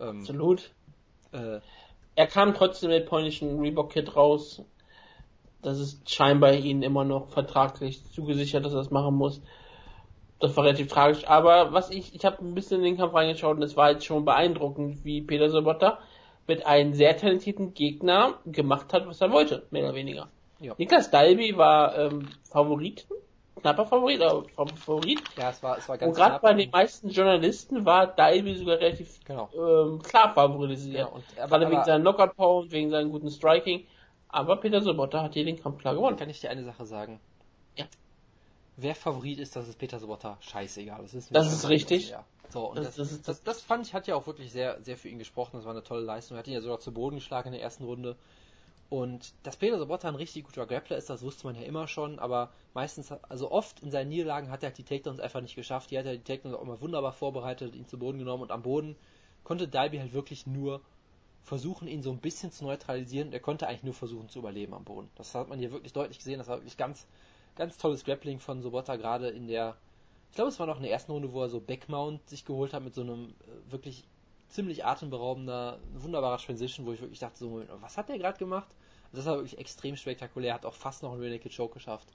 Ähm, 0.00 0.20
Absolut. 0.20 0.70
Äh, 1.30 1.60
er 2.14 2.26
kam 2.26 2.54
trotzdem 2.54 2.90
mit 2.90 3.06
polnischen 3.06 3.60
Reebok-Kit 3.60 4.16
raus. 4.16 4.62
Das 5.62 5.78
ist 5.78 6.10
scheinbar 6.10 6.52
ihnen 6.54 6.82
immer 6.82 7.04
noch 7.04 7.28
vertraglich 7.28 8.02
zugesichert, 8.10 8.64
dass 8.64 8.72
er 8.72 8.78
das 8.78 8.90
machen 8.90 9.14
muss. 9.14 9.40
Das 10.42 10.56
war 10.56 10.64
relativ 10.64 10.88
tragisch. 10.88 11.24
Aber 11.28 11.72
was 11.72 11.88
ich, 11.90 12.16
ich 12.16 12.24
habe 12.24 12.44
ein 12.44 12.52
bisschen 12.52 12.78
in 12.78 12.84
den 12.84 12.96
Kampf 12.96 13.14
reingeschaut 13.14 13.56
und 13.56 13.62
es 13.62 13.76
war 13.76 13.92
jetzt 13.92 14.04
schon 14.04 14.24
beeindruckend, 14.24 15.04
wie 15.04 15.20
Peter 15.20 15.48
Sobotta 15.48 16.00
mit 16.48 16.66
einem 16.66 16.94
sehr 16.94 17.16
talentierten 17.16 17.74
Gegner 17.74 18.34
gemacht 18.44 18.92
hat, 18.92 19.06
was 19.06 19.20
er 19.20 19.30
wollte, 19.30 19.66
mehr 19.70 19.84
oder 19.84 19.94
weniger. 19.94 20.28
Ja. 20.58 20.74
Niklas 20.78 21.12
Dalby 21.12 21.56
war 21.56 21.96
ähm, 21.96 22.28
Favorit, 22.42 23.06
knapper 23.60 23.86
Favorit, 23.86 24.20
aber 24.20 24.44
Favorit. 24.74 25.22
Ja, 25.38 25.50
es 25.50 25.62
war, 25.62 25.78
es 25.78 25.88
war 25.88 25.96
ganz 25.96 26.08
Und 26.08 26.16
gerade 26.16 26.40
bei 26.40 26.54
den 26.54 26.70
meisten 26.70 27.10
Journalisten 27.10 27.84
war 27.84 28.08
Dalby 28.08 28.56
sogar 28.56 28.80
relativ 28.80 29.20
genau. 29.24 29.48
ähm, 29.54 30.02
klar 30.02 30.34
favorisiert. 30.34 31.06
Genau. 31.06 31.14
Und, 31.14 31.24
aber, 31.38 31.48
gerade 31.50 31.70
wegen 31.70 31.84
seinem 31.84 32.02
Knockout-Power 32.02 32.62
und 32.62 32.72
wegen 32.72 32.90
seinem 32.90 33.12
guten 33.12 33.30
Striking. 33.30 33.86
Aber 34.28 34.56
Peter 34.56 34.80
Sobotta 34.80 35.22
hat 35.22 35.34
hier 35.34 35.44
den 35.44 35.62
Kampf 35.62 35.78
klar 35.78 35.94
gewonnen. 35.94 36.16
Kann 36.16 36.30
ich 36.30 36.40
dir 36.40 36.50
eine 36.50 36.64
Sache 36.64 36.84
sagen? 36.84 37.20
Wer 38.76 38.94
Favorit 38.94 39.38
ist, 39.38 39.54
das 39.54 39.68
ist 39.68 39.78
Peter 39.78 39.98
Sobotta. 39.98 40.38
Scheißegal. 40.40 41.02
Das 41.02 41.14
ist, 41.14 41.34
das 41.34 41.52
ist 41.52 41.68
richtig. 41.68 42.10
Ja. 42.10 42.24
So, 42.48 42.70
und 42.70 42.78
das, 42.78 42.96
das, 42.96 43.22
das, 43.22 43.42
das, 43.42 43.62
fand 43.62 43.86
ich, 43.86 43.94
hat 43.94 44.06
ja 44.06 44.14
auch 44.14 44.26
wirklich 44.26 44.52
sehr, 44.52 44.80
sehr 44.82 44.96
für 44.96 45.08
ihn 45.08 45.18
gesprochen. 45.18 45.56
Das 45.56 45.64
war 45.64 45.72
eine 45.72 45.82
tolle 45.82 46.02
Leistung. 46.02 46.36
Er 46.36 46.40
hat 46.40 46.48
ihn 46.48 46.54
ja 46.54 46.60
sogar 46.60 46.80
zu 46.80 46.92
Boden 46.92 47.16
geschlagen 47.16 47.48
in 47.48 47.54
der 47.54 47.62
ersten 47.62 47.84
Runde. 47.84 48.16
Und 48.92 49.32
dass 49.42 49.56
Peter 49.56 49.78
Sobotta 49.78 50.08
ein 50.08 50.16
richtig 50.16 50.44
guter 50.44 50.66
Grappler 50.66 50.98
ist, 50.98 51.08
das 51.08 51.22
wusste 51.22 51.46
man 51.46 51.56
ja 51.56 51.62
immer 51.62 51.88
schon, 51.88 52.18
aber 52.18 52.52
meistens, 52.74 53.10
also 53.10 53.50
oft 53.50 53.80
in 53.80 53.90
seinen 53.90 54.10
Niederlagen 54.10 54.50
hat 54.50 54.62
er 54.62 54.68
halt 54.68 54.76
die 54.76 54.84
Takedowns 54.84 55.18
einfach 55.18 55.40
nicht 55.40 55.54
geschafft. 55.54 55.90
Die 55.90 55.98
hat 55.98 56.04
er 56.04 56.12
die 56.12 56.22
Takedowns 56.22 56.54
auch 56.54 56.60
immer 56.60 56.78
wunderbar 56.82 57.14
vorbereitet, 57.14 57.74
ihn 57.74 57.86
zu 57.86 57.98
Boden 57.98 58.18
genommen 58.18 58.42
und 58.42 58.52
am 58.52 58.60
Boden 58.60 58.96
konnte 59.44 59.66
Dalby 59.66 59.96
halt 59.96 60.12
wirklich 60.12 60.46
nur 60.46 60.82
versuchen, 61.42 61.88
ihn 61.88 62.02
so 62.02 62.10
ein 62.10 62.18
bisschen 62.18 62.52
zu 62.52 62.64
neutralisieren 62.64 63.32
er 63.32 63.40
konnte 63.40 63.66
eigentlich 63.66 63.82
nur 63.82 63.94
versuchen 63.94 64.28
zu 64.28 64.40
überleben 64.40 64.74
am 64.74 64.84
Boden. 64.84 65.10
Das 65.16 65.34
hat 65.34 65.48
man 65.48 65.58
hier 65.58 65.72
wirklich 65.72 65.94
deutlich 65.94 66.18
gesehen. 66.18 66.36
Das 66.38 66.48
war 66.48 66.58
wirklich 66.58 66.76
ganz, 66.76 67.06
ganz 67.56 67.76
tolles 67.78 68.04
Grappling 68.04 68.40
von 68.40 68.62
Sobotta, 68.62 68.96
gerade 68.96 69.28
in 69.28 69.46
der 69.46 69.76
ich 70.32 70.36
glaube, 70.36 70.48
es 70.48 70.58
war 70.58 70.66
noch 70.66 70.78
in 70.78 70.82
der 70.82 70.92
ersten 70.92 71.12
Runde, 71.12 71.30
wo 71.34 71.42
er 71.42 71.50
so 71.50 71.60
Backmount 71.60 72.26
sich 72.26 72.46
geholt 72.46 72.72
hat 72.72 72.82
mit 72.82 72.94
so 72.94 73.02
einem 73.02 73.34
äh, 73.40 73.70
wirklich 73.70 74.08
ziemlich 74.48 74.82
atemberaubender, 74.82 75.78
wunderbarer 75.92 76.38
Transition, 76.38 76.86
wo 76.86 76.92
ich 76.92 77.02
wirklich 77.02 77.18
dachte, 77.18 77.38
so, 77.38 77.62
was 77.82 77.98
hat 77.98 78.08
der 78.08 78.16
gerade 78.16 78.38
gemacht? 78.38 78.68
Also 79.12 79.16
das 79.16 79.26
war 79.26 79.36
wirklich 79.36 79.58
extrem 79.58 79.94
spektakulär, 79.94 80.54
hat 80.54 80.64
auch 80.64 80.72
fast 80.72 81.02
noch 81.02 81.12
einen 81.12 81.20
Rear 81.20 81.32
Naked 81.32 81.54
Choke 81.54 81.74
geschafft. 81.74 82.08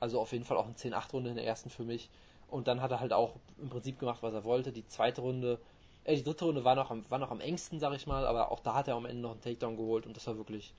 Also 0.00 0.20
auf 0.20 0.32
jeden 0.32 0.44
Fall 0.44 0.58
auch 0.58 0.66
eine 0.66 0.74
10-8-Runde 0.74 1.30
in 1.30 1.36
der 1.36 1.46
ersten 1.46 1.70
für 1.70 1.84
mich. 1.84 2.10
Und 2.48 2.68
dann 2.68 2.82
hat 2.82 2.90
er 2.90 3.00
halt 3.00 3.14
auch 3.14 3.36
im 3.56 3.70
Prinzip 3.70 3.98
gemacht, 3.98 4.22
was 4.22 4.34
er 4.34 4.44
wollte. 4.44 4.70
Die 4.70 4.86
zweite 4.86 5.22
Runde, 5.22 5.58
äh, 6.04 6.14
die 6.14 6.24
dritte 6.24 6.44
Runde 6.44 6.62
war 6.62 6.74
noch 6.74 6.90
am, 6.90 7.10
war 7.10 7.18
noch 7.18 7.30
am 7.30 7.40
engsten, 7.40 7.80
sag 7.80 7.94
ich 7.94 8.06
mal, 8.06 8.26
aber 8.26 8.52
auch 8.52 8.60
da 8.60 8.74
hat 8.74 8.86
er 8.86 8.96
am 8.96 9.06
Ende 9.06 9.22
noch 9.22 9.32
einen 9.32 9.40
Takedown 9.40 9.78
geholt 9.78 10.04
und 10.04 10.14
das 10.14 10.26
war 10.26 10.36
wirklich 10.36 10.74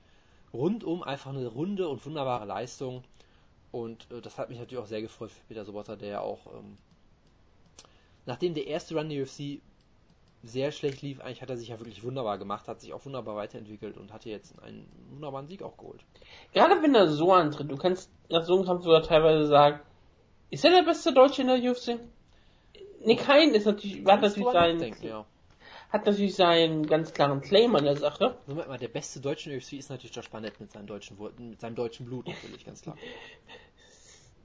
rundum 0.52 1.02
einfach 1.02 1.30
eine 1.30 1.48
runde 1.48 1.88
und 1.88 2.06
wunderbare 2.06 2.44
Leistung. 2.44 3.02
Und 3.70 4.10
äh, 4.10 4.20
das 4.20 4.38
hat 4.38 4.48
mich 4.48 4.58
natürlich 4.58 4.82
auch 4.82 4.88
sehr 4.88 5.02
gefreut 5.02 5.30
für 5.30 5.40
Peter 5.48 5.64
Sobotta, 5.64 5.96
der 5.96 6.08
ja 6.08 6.20
auch, 6.20 6.46
ähm, 6.46 6.78
nachdem 8.26 8.54
der 8.54 8.66
erste 8.66 8.94
Run 8.94 9.08
der 9.08 9.22
UFC 9.22 9.60
sehr 10.42 10.70
schlecht 10.70 11.02
lief, 11.02 11.20
eigentlich 11.20 11.42
hat 11.42 11.50
er 11.50 11.56
sich 11.56 11.68
ja 11.68 11.78
wirklich 11.80 12.04
wunderbar 12.04 12.38
gemacht, 12.38 12.68
hat 12.68 12.80
sich 12.80 12.92
auch 12.92 13.04
wunderbar 13.04 13.36
weiterentwickelt 13.36 13.96
und 13.96 14.12
hatte 14.12 14.30
jetzt 14.30 14.58
einen 14.62 14.88
wunderbaren 15.10 15.48
Sieg 15.48 15.62
auch 15.62 15.76
geholt. 15.76 16.04
Gerade 16.52 16.80
wenn 16.82 16.94
er 16.94 17.08
so 17.08 17.32
antritt, 17.32 17.70
du 17.70 17.76
kannst 17.76 18.10
nach 18.28 18.44
so 18.44 18.54
einem 18.54 18.64
Kampf 18.64 18.84
sogar 18.84 19.02
teilweise 19.02 19.46
sagen, 19.46 19.80
ist 20.50 20.64
er 20.64 20.70
der 20.70 20.82
beste 20.82 21.12
Deutsche 21.12 21.42
in 21.42 21.48
der 21.48 21.70
UFC? 21.70 21.98
Nick 23.04 23.26
Hein 23.28 23.54
ist 23.54 23.66
natürlich, 23.66 24.04
hat 24.06 24.22
natürlich 24.22 24.50
sein, 24.50 24.96
ja. 25.02 25.26
Hat 25.90 26.06
natürlich 26.06 26.34
seinen 26.34 26.86
ganz 26.86 27.12
klaren 27.12 27.40
Claim 27.40 27.74
an 27.74 27.84
der 27.84 27.96
Sache. 27.96 28.36
Moment 28.46 28.68
mal, 28.68 28.78
der 28.78 28.88
beste 28.88 29.20
Deutsche 29.20 29.50
UFC 29.50 29.74
ist 29.74 29.90
natürlich 29.90 30.14
Josh 30.14 30.30
Barnett 30.30 30.60
mit 30.60 30.72
seinem 30.72 30.86
deutschen, 30.86 31.16
mit 31.38 31.60
seinem 31.60 31.74
deutschen 31.74 32.06
Blut 32.06 32.26
natürlich, 32.28 32.64
ganz 32.64 32.82
klar. 32.82 32.96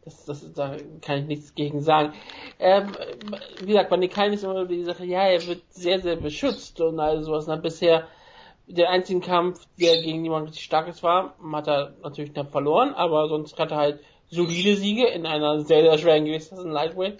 Das, 0.05 0.25
das, 0.25 0.53
da 0.53 0.75
kann 1.01 1.19
ich 1.19 1.25
nichts 1.25 1.55
gegen 1.55 1.81
sagen. 1.81 2.13
Ähm, 2.59 2.91
wie 3.59 3.67
gesagt, 3.67 3.89
bei 3.89 3.97
Nick 3.97 4.17
ist 4.17 4.43
immer 4.43 4.65
die 4.65 4.83
Sache, 4.83 5.05
ja, 5.05 5.23
er 5.27 5.45
wird 5.47 5.61
sehr, 5.69 6.01
sehr 6.01 6.17
beschützt 6.17 6.81
und 6.81 6.99
all 6.99 7.23
sowas. 7.23 7.47
Und 7.47 7.61
bisher 7.61 8.07
der 8.67 8.89
einzige 8.89 9.21
Kampf, 9.21 9.65
der 9.79 10.01
gegen 10.01 10.23
jemanden 10.23 10.47
richtig 10.47 10.65
starkes 10.65 11.03
war, 11.03 11.35
hat 11.53 11.67
er 11.67 11.93
natürlich 12.01 12.33
knapp 12.33 12.51
verloren, 12.51 12.93
aber 12.93 13.27
sonst 13.27 13.57
hat 13.59 13.71
er 13.71 13.77
halt 13.77 13.99
solide 14.29 14.75
Siege 14.75 15.07
in 15.07 15.25
einer 15.25 15.61
sehr, 15.61 15.83
sehr 15.83 15.97
schweren 15.97 16.25
Gewichtsklasse, 16.25 16.67
Lightweight. 16.67 17.19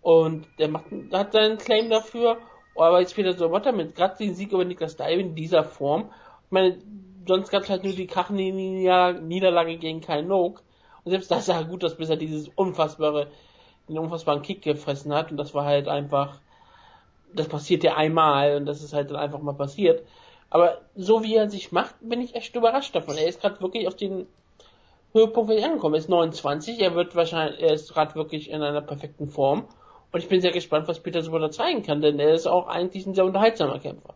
Und 0.00 0.46
der 0.58 0.68
macht, 0.68 0.86
hat 1.12 1.32
seinen 1.32 1.58
Claim 1.58 1.90
dafür. 1.90 2.38
Aber 2.78 3.00
jetzt 3.00 3.16
wieder 3.16 3.32
so 3.32 3.50
weiter 3.50 3.72
mit 3.72 3.94
gerade 3.94 4.16
den 4.18 4.34
Sieg 4.34 4.52
über 4.52 4.64
Niklas 4.64 4.96
Dive 4.96 5.20
in 5.20 5.34
dieser 5.34 5.64
Form. 5.64 6.10
Ich 6.46 6.52
meine, 6.52 6.78
sonst 7.26 7.50
gab 7.50 7.62
es 7.62 7.70
halt 7.70 7.84
nur 7.84 7.92
die 7.92 8.06
Krachenniederlage 8.06 9.76
gegen 9.76 10.00
Kai 10.00 10.22
Noak. 10.22 10.62
Und 11.04 11.10
selbst 11.10 11.30
das 11.30 11.46
sah 11.46 11.62
gut 11.62 11.84
aus, 11.84 11.96
bis 11.96 12.10
er 12.10 12.16
dieses 12.16 12.48
unfassbare, 12.48 13.28
den 13.88 13.98
unfassbaren 13.98 14.42
Kick 14.42 14.62
gefressen 14.62 15.12
hat. 15.12 15.30
Und 15.30 15.36
das 15.36 15.54
war 15.54 15.64
halt 15.64 15.88
einfach, 15.88 16.40
das 17.32 17.48
passiert 17.48 17.84
ja 17.84 17.96
einmal 17.96 18.56
und 18.56 18.66
das 18.66 18.82
ist 18.82 18.94
halt 18.94 19.10
dann 19.10 19.16
einfach 19.16 19.40
mal 19.40 19.54
passiert. 19.54 20.02
Aber 20.50 20.78
so 20.96 21.22
wie 21.22 21.34
er 21.34 21.50
sich 21.50 21.72
macht, 21.72 21.94
bin 22.00 22.20
ich 22.20 22.34
echt 22.34 22.56
überrascht 22.56 22.94
davon. 22.94 23.16
Er 23.16 23.28
ist 23.28 23.40
gerade 23.40 23.60
wirklich 23.60 23.86
auf 23.86 23.96
den 23.96 24.26
Höhepunkt, 25.12 25.50
wenn 25.50 25.58
ich 25.58 25.64
angekommen 25.64 25.94
Er 25.94 26.00
ist 26.00 26.08
29, 26.08 26.80
er 26.80 26.94
wird 26.94 27.14
wahrscheinlich, 27.16 27.60
er 27.60 27.72
ist 27.72 27.92
gerade 27.92 28.14
wirklich 28.14 28.50
in 28.50 28.62
einer 28.62 28.80
perfekten 28.80 29.28
Form. 29.28 29.64
Und 30.10 30.20
ich 30.20 30.28
bin 30.28 30.40
sehr 30.40 30.52
gespannt, 30.52 30.88
was 30.88 31.00
Peter 31.00 31.22
Sobotta 31.22 31.50
zeigen 31.50 31.82
kann, 31.82 32.00
denn 32.00 32.18
er 32.18 32.32
ist 32.32 32.46
auch 32.46 32.66
eigentlich 32.66 33.06
ein 33.06 33.14
sehr 33.14 33.24
unterhaltsamer 33.24 33.78
Kämpfer. 33.78 34.14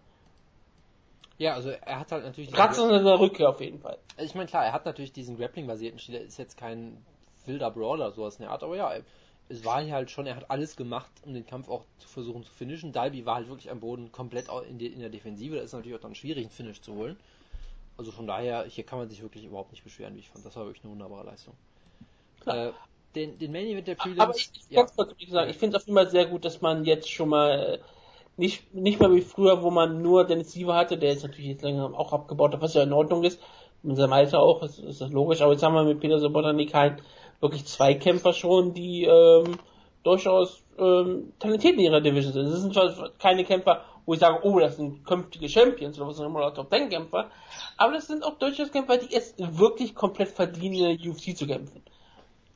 Ja, 1.38 1.54
also 1.54 1.70
er 1.70 1.98
hat 1.98 2.12
halt 2.12 2.24
natürlich. 2.24 2.52
Kratzt 2.52 2.78
an 2.78 3.04
der 3.04 3.20
Rückkehr 3.20 3.48
auf 3.48 3.60
jeden 3.60 3.80
Fall. 3.80 3.98
Ich 4.18 4.34
meine, 4.34 4.46
klar, 4.46 4.64
er 4.64 4.72
hat 4.72 4.86
natürlich 4.86 5.12
diesen 5.12 5.36
Grappling-basierten 5.36 5.98
Stil. 5.98 6.14
Er 6.14 6.22
ist 6.22 6.38
jetzt 6.38 6.56
kein 6.56 7.04
wilder 7.46 7.70
Brawler, 7.70 8.12
sowas 8.12 8.36
in 8.36 8.42
der 8.42 8.52
Art, 8.52 8.62
aber 8.62 8.76
ja, 8.76 8.94
es 9.48 9.64
war 9.64 9.84
halt 9.84 10.10
schon, 10.10 10.26
er 10.26 10.36
hat 10.36 10.50
alles 10.50 10.76
gemacht, 10.76 11.10
um 11.26 11.34
den 11.34 11.44
Kampf 11.44 11.68
auch 11.68 11.84
zu 11.98 12.08
versuchen 12.08 12.44
zu 12.44 12.52
finishen. 12.52 12.92
Dalby 12.92 13.26
war 13.26 13.36
halt 13.36 13.48
wirklich 13.48 13.70
am 13.70 13.80
Boden 13.80 14.12
komplett 14.12 14.46
in, 14.68 14.78
die, 14.78 14.86
in 14.86 15.00
der 15.00 15.10
Defensive. 15.10 15.56
Da 15.56 15.62
ist 15.62 15.72
natürlich 15.72 15.96
auch 15.96 16.02
dann 16.02 16.14
schwierig, 16.14 16.44
einen 16.44 16.50
Finish 16.50 16.80
zu 16.80 16.94
holen. 16.94 17.16
Also 17.98 18.12
von 18.12 18.26
daher, 18.26 18.64
hier 18.64 18.84
kann 18.84 18.98
man 18.98 19.08
sich 19.08 19.20
wirklich 19.20 19.44
überhaupt 19.44 19.72
nicht 19.72 19.84
beschweren, 19.84 20.14
wie 20.14 20.20
ich 20.20 20.30
fand. 20.30 20.46
Das 20.46 20.56
war 20.56 20.64
wirklich 20.64 20.84
eine 20.84 20.92
wunderbare 20.92 21.26
Leistung. 21.26 21.54
Äh, 22.46 22.70
den, 23.14 23.38
den 23.38 23.52
Main 23.52 23.66
Event 23.66 23.86
der 23.86 23.94
Prelims. 23.94 24.20
Aber 24.20 24.34
ich, 24.34 24.50
ich, 24.54 24.70
ja. 24.70 24.86
sagen, 24.86 25.50
ich 25.50 25.56
finde 25.56 25.76
es 25.76 25.82
auf 25.82 25.86
jeden 25.86 25.96
Fall 25.96 26.10
sehr 26.10 26.26
gut, 26.26 26.44
dass 26.44 26.60
man 26.60 26.84
jetzt 26.84 27.10
schon 27.10 27.28
mal 27.28 27.80
nicht, 28.36 28.74
nicht 28.74 29.00
mehr 29.00 29.12
wie 29.12 29.20
früher, 29.20 29.62
wo 29.62 29.70
man 29.70 30.02
nur 30.02 30.26
Dennis 30.26 30.52
Siever 30.52 30.74
hatte, 30.74 30.96
der 30.96 31.12
ist 31.12 31.22
natürlich 31.22 31.50
jetzt 31.50 31.62
länger 31.62 31.92
auch 31.96 32.12
abgebaut 32.12 32.54
hat, 32.54 32.62
was 32.62 32.74
ja 32.74 32.82
in 32.82 32.92
Ordnung 32.92 33.24
ist. 33.24 33.40
In 33.82 33.96
seinem 33.96 34.12
Alter 34.12 34.40
auch, 34.40 34.62
ist, 34.62 34.78
ist 34.78 35.00
das 35.00 35.10
logisch. 35.10 35.42
Aber 35.42 35.52
jetzt 35.52 35.62
haben 35.62 35.74
wir 35.74 35.84
mit 35.84 36.00
Peter 36.00 36.18
Sobotanik 36.18 36.72
halt 36.72 37.02
wirklich 37.40 37.66
zwei 37.66 37.94
Kämpfer 37.94 38.32
schon, 38.32 38.74
die 38.74 39.04
ähm, 39.04 39.58
durchaus 40.04 40.62
ähm, 40.78 41.32
talentiert 41.38 41.74
in 41.74 41.80
ihrer 41.80 42.00
Division 42.00 42.32
sind. 42.32 42.46
Das 42.46 42.60
sind 42.60 42.74
zwar 42.74 43.10
keine 43.18 43.44
Kämpfer, 43.44 43.84
wo 44.06 44.14
ich 44.14 44.20
sage, 44.20 44.40
oh, 44.42 44.58
das 44.58 44.76
sind 44.76 45.04
künftige 45.04 45.48
Champions 45.48 45.98
oder 45.98 46.08
was 46.08 46.20
auch 46.20 46.26
immer, 46.26 46.52
Top 46.54 46.70
Ten 46.70 46.88
Kämpfer, 46.88 47.30
aber 47.76 47.92
das 47.92 48.06
sind 48.06 48.24
auch 48.24 48.38
durchaus 48.38 48.72
Kämpfer, 48.72 48.96
die 48.98 49.14
es 49.14 49.34
wirklich 49.38 49.94
komplett 49.94 50.28
verdienen, 50.28 50.98
UFC 50.98 51.36
zu 51.36 51.46
kämpfen. 51.46 51.82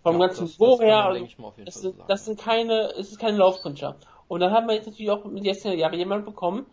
Vom 0.06 0.20
ja, 0.20 0.26
ganzen 0.28 0.46
Niveau 0.46 0.80
her, 0.80 1.04
also, 1.04 1.52
das, 1.64 1.80
sind, 1.80 1.96
das 2.06 2.24
sind 2.26 2.38
keine, 2.38 2.92
es 2.96 3.10
ist 3.10 3.18
keine 3.18 3.38
Laufkundschaft. 3.38 4.06
Und 4.28 4.38
dann 4.38 4.52
haben 4.52 4.68
wir 4.68 4.74
jetzt 4.74 4.86
natürlich 4.86 5.10
auch 5.10 5.24
mit 5.24 5.44
letzten 5.44 5.76
Jahren 5.76 5.98
jemanden 5.98 6.24
bekommen, 6.24 6.64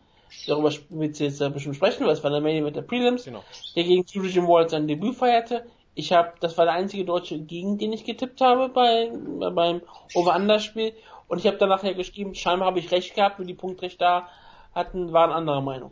darüber 0.46 0.72
wird 0.90 1.20
jetzt 1.20 1.42
ja 1.42 1.50
bestimmt 1.50 1.76
sprechen, 1.76 2.06
weil 2.06 2.14
es 2.14 2.24
war 2.24 2.30
der 2.30 2.42
Main 2.42 2.64
mit 2.64 2.76
der 2.76 2.84
Prelims, 2.84 3.26
genau. 3.26 3.44
der 3.76 3.86
gegen 3.86 4.06
Fusion 4.06 4.48
Wall 4.48 4.70
sein 4.70 4.88
Debüt 4.88 5.16
feierte. 5.16 5.66
Ich 5.96 6.12
habe, 6.12 6.34
das 6.42 6.56
war 6.60 6.66
der 6.66 6.76
einzige 6.76 7.06
Deutsche, 7.06 7.40
gegen 7.40 7.80
den 7.80 7.92
ich 7.92 8.04
getippt 8.04 8.40
habe 8.40 8.70
bei, 8.70 9.12
beim 9.52 9.82
Over-Under-Spiel. 10.14 10.94
Und 11.28 11.40
ich 11.40 11.48
habe 11.48 11.58
dann 11.58 11.70
nachher 11.70 11.96
geschrieben, 11.96 12.36
scheinbar 12.36 12.68
habe 12.68 12.78
ich 12.78 12.92
recht 12.92 13.16
gehabt, 13.16 13.40
wie 13.40 13.46
die 13.46 13.56
Punktrichter 13.56 14.28
hatten, 14.76 15.12
waren 15.12 15.32
anderer 15.32 15.62
Meinung. 15.62 15.92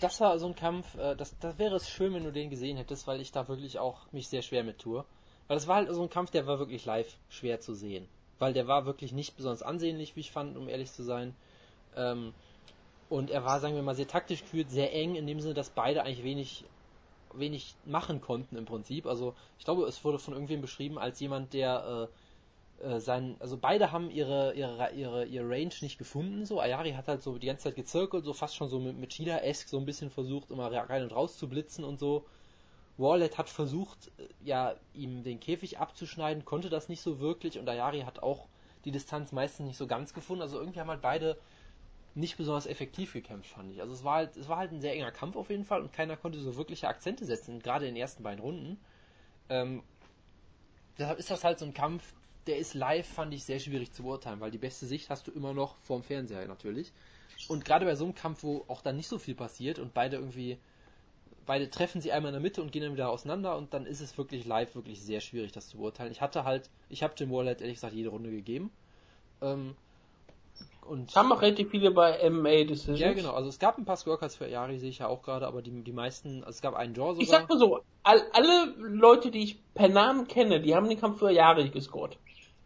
Das 0.00 0.22
war 0.22 0.38
so 0.38 0.46
ein 0.46 0.54
Kampf, 0.54 0.96
äh, 0.96 1.16
das, 1.16 1.38
das 1.38 1.58
wäre 1.58 1.76
es 1.76 1.90
schön, 1.90 2.14
wenn 2.14 2.24
du 2.24 2.32
den 2.32 2.48
gesehen 2.48 2.78
hättest, 2.78 3.06
weil 3.06 3.20
ich 3.20 3.30
da 3.30 3.48
wirklich 3.48 3.78
auch 3.78 4.10
mich 4.12 4.28
sehr 4.28 4.40
schwer 4.40 4.64
mit 4.64 4.78
tue. 4.78 5.04
Weil 5.48 5.56
das 5.56 5.66
war 5.66 5.76
halt 5.76 5.90
so 5.90 6.02
ein 6.02 6.10
Kampf, 6.10 6.30
der 6.30 6.46
war 6.46 6.58
wirklich 6.58 6.84
live 6.84 7.16
schwer 7.28 7.60
zu 7.60 7.74
sehen. 7.74 8.06
Weil 8.38 8.52
der 8.52 8.66
war 8.66 8.86
wirklich 8.86 9.12
nicht 9.12 9.36
besonders 9.36 9.62
ansehnlich, 9.62 10.16
wie 10.16 10.20
ich 10.20 10.30
fand, 10.30 10.56
um 10.56 10.68
ehrlich 10.68 10.92
zu 10.92 11.02
sein. 11.02 11.34
Ähm, 11.96 12.32
und 13.08 13.30
er 13.30 13.44
war, 13.44 13.60
sagen 13.60 13.74
wir 13.74 13.82
mal, 13.82 13.94
sehr 13.94 14.08
taktisch 14.08 14.42
geführt, 14.42 14.70
sehr 14.70 14.94
eng, 14.94 15.14
in 15.16 15.26
dem 15.26 15.40
Sinne, 15.40 15.54
dass 15.54 15.70
beide 15.70 16.02
eigentlich 16.02 16.24
wenig, 16.24 16.64
wenig 17.34 17.74
machen 17.84 18.20
konnten 18.20 18.56
im 18.56 18.64
Prinzip. 18.64 19.06
Also 19.06 19.34
ich 19.58 19.64
glaube, 19.64 19.84
es 19.84 20.02
wurde 20.04 20.18
von 20.18 20.32
irgendwem 20.34 20.62
beschrieben 20.62 20.98
als 20.98 21.20
jemand, 21.20 21.52
der 21.52 22.08
äh, 22.82 22.82
äh, 22.82 23.00
sein, 23.00 23.36
also 23.38 23.56
beide 23.56 23.92
haben 23.92 24.10
ihre, 24.10 24.54
ihre, 24.54 24.92
ihre, 24.92 25.24
ihre 25.26 25.48
Range 25.48 25.74
nicht 25.82 25.98
gefunden. 25.98 26.44
So, 26.46 26.60
Ayari 26.60 26.92
hat 26.92 27.08
halt 27.08 27.22
so 27.22 27.38
die 27.38 27.46
ganze 27.46 27.64
Zeit 27.64 27.76
gezirkelt, 27.76 28.24
so 28.24 28.32
fast 28.32 28.56
schon 28.56 28.68
so 28.68 28.78
mit, 28.78 28.96
mit 28.96 29.12
Shida-esque 29.12 29.68
so 29.68 29.78
ein 29.78 29.86
bisschen 29.86 30.10
versucht, 30.10 30.50
immer 30.50 30.72
rein 30.72 31.02
und 31.02 31.12
raus 31.12 31.36
zu 31.36 31.48
blitzen 31.48 31.84
und 31.84 31.98
so. 31.98 32.24
Wallet 32.98 33.38
hat 33.38 33.48
versucht, 33.48 34.10
äh, 34.18 34.28
ja, 34.44 34.74
ihm 34.94 35.22
den 35.22 35.40
Käfig 35.40 35.78
abzuschneiden, 35.78 36.44
konnte 36.44 36.70
das 36.70 36.88
nicht 36.88 37.00
so 37.00 37.20
wirklich 37.20 37.58
und 37.58 37.68
Ayari 37.68 38.00
hat 38.02 38.22
auch 38.22 38.48
die 38.84 38.90
Distanz 38.90 39.32
meistens 39.32 39.66
nicht 39.66 39.76
so 39.76 39.86
ganz 39.86 40.12
gefunden. 40.12 40.42
Also 40.42 40.58
irgendwie 40.58 40.80
haben 40.80 40.90
halt 40.90 41.02
beide 41.02 41.38
nicht 42.14 42.36
besonders 42.36 42.66
effektiv 42.66 43.12
gekämpft, 43.12 43.50
fand 43.50 43.72
ich. 43.72 43.80
Also 43.80 43.94
es 43.94 44.04
war 44.04 44.16
halt, 44.16 44.36
es 44.36 44.48
war 44.48 44.58
halt 44.58 44.72
ein 44.72 44.80
sehr 44.80 44.94
enger 44.94 45.12
Kampf 45.12 45.36
auf 45.36 45.50
jeden 45.50 45.64
Fall 45.64 45.80
und 45.80 45.92
keiner 45.92 46.16
konnte 46.16 46.38
so 46.40 46.56
wirkliche 46.56 46.88
Akzente 46.88 47.24
setzen, 47.24 47.60
gerade 47.60 47.86
in 47.86 47.94
den 47.94 48.00
ersten 48.00 48.22
beiden 48.22 48.40
Runden. 48.40 48.78
Ähm, 49.48 49.82
deshalb 50.98 51.18
ist 51.18 51.30
das 51.30 51.44
halt 51.44 51.58
so 51.58 51.64
ein 51.64 51.74
Kampf, 51.74 52.12
der 52.46 52.58
ist 52.58 52.74
live, 52.74 53.06
fand 53.06 53.32
ich, 53.32 53.44
sehr 53.44 53.60
schwierig 53.60 53.92
zu 53.92 54.02
beurteilen, 54.02 54.40
weil 54.40 54.50
die 54.50 54.58
beste 54.58 54.86
Sicht 54.86 55.08
hast 55.10 55.26
du 55.26 55.30
immer 55.30 55.54
noch 55.54 55.76
vorm 55.76 56.02
Fernseher 56.02 56.46
natürlich. 56.46 56.92
Und 57.48 57.64
gerade 57.64 57.86
bei 57.86 57.94
so 57.94 58.04
einem 58.04 58.14
Kampf, 58.14 58.42
wo 58.42 58.64
auch 58.68 58.82
dann 58.82 58.96
nicht 58.96 59.08
so 59.08 59.18
viel 59.18 59.34
passiert 59.34 59.78
und 59.78 59.94
beide 59.94 60.16
irgendwie 60.16 60.58
beide 61.46 61.70
treffen 61.70 62.00
sie 62.00 62.12
einmal 62.12 62.30
in 62.30 62.34
der 62.34 62.42
Mitte 62.42 62.62
und 62.62 62.72
gehen 62.72 62.82
dann 62.82 62.94
wieder 62.94 63.10
auseinander 63.10 63.56
und 63.56 63.74
dann 63.74 63.86
ist 63.86 64.00
es 64.00 64.16
wirklich 64.18 64.44
live 64.44 64.74
wirklich 64.74 65.02
sehr 65.02 65.20
schwierig, 65.20 65.52
das 65.52 65.68
zu 65.68 65.78
beurteilen. 65.78 66.12
Ich 66.12 66.20
hatte 66.20 66.44
halt, 66.44 66.70
ich 66.88 67.02
habe 67.02 67.14
Jim 67.16 67.30
Wallhead 67.30 67.60
ehrlich 67.60 67.76
gesagt 67.76 67.94
jede 67.94 68.10
Runde 68.10 68.30
gegeben. 68.30 68.70
Ähm, 69.40 69.74
und 70.86 71.14
haben 71.14 71.32
auch 71.32 71.42
relativ 71.42 71.70
viele 71.70 71.92
bei 71.92 72.28
MMA 72.28 72.64
Decisions. 72.64 72.98
Ja, 72.98 73.12
genau. 73.12 73.32
Also 73.32 73.48
es 73.48 73.58
gab 73.58 73.78
ein 73.78 73.84
paar 73.84 73.96
Scorecards 73.96 74.34
für 74.34 74.48
Yari, 74.48 74.78
sehe 74.78 74.90
ich 74.90 74.98
ja 74.98 75.06
auch 75.06 75.22
gerade, 75.22 75.46
aber 75.46 75.62
die, 75.62 75.70
die 75.70 75.92
meisten, 75.92 76.42
also 76.42 76.50
es 76.50 76.60
gab 76.60 76.74
einen 76.74 76.92
Draw 76.92 77.12
sogar. 77.12 77.22
Ich 77.22 77.28
sag 77.28 77.48
mal 77.48 77.58
so, 77.58 77.80
all, 78.02 78.20
alle 78.32 78.74
Leute, 78.78 79.30
die 79.30 79.44
ich 79.44 79.62
per 79.74 79.88
Namen 79.88 80.26
kenne, 80.26 80.60
die 80.60 80.74
haben 80.74 80.88
den 80.88 80.98
Kampf 81.00 81.20
für 81.20 81.30
Yari 81.30 81.70
gescored. 81.70 82.18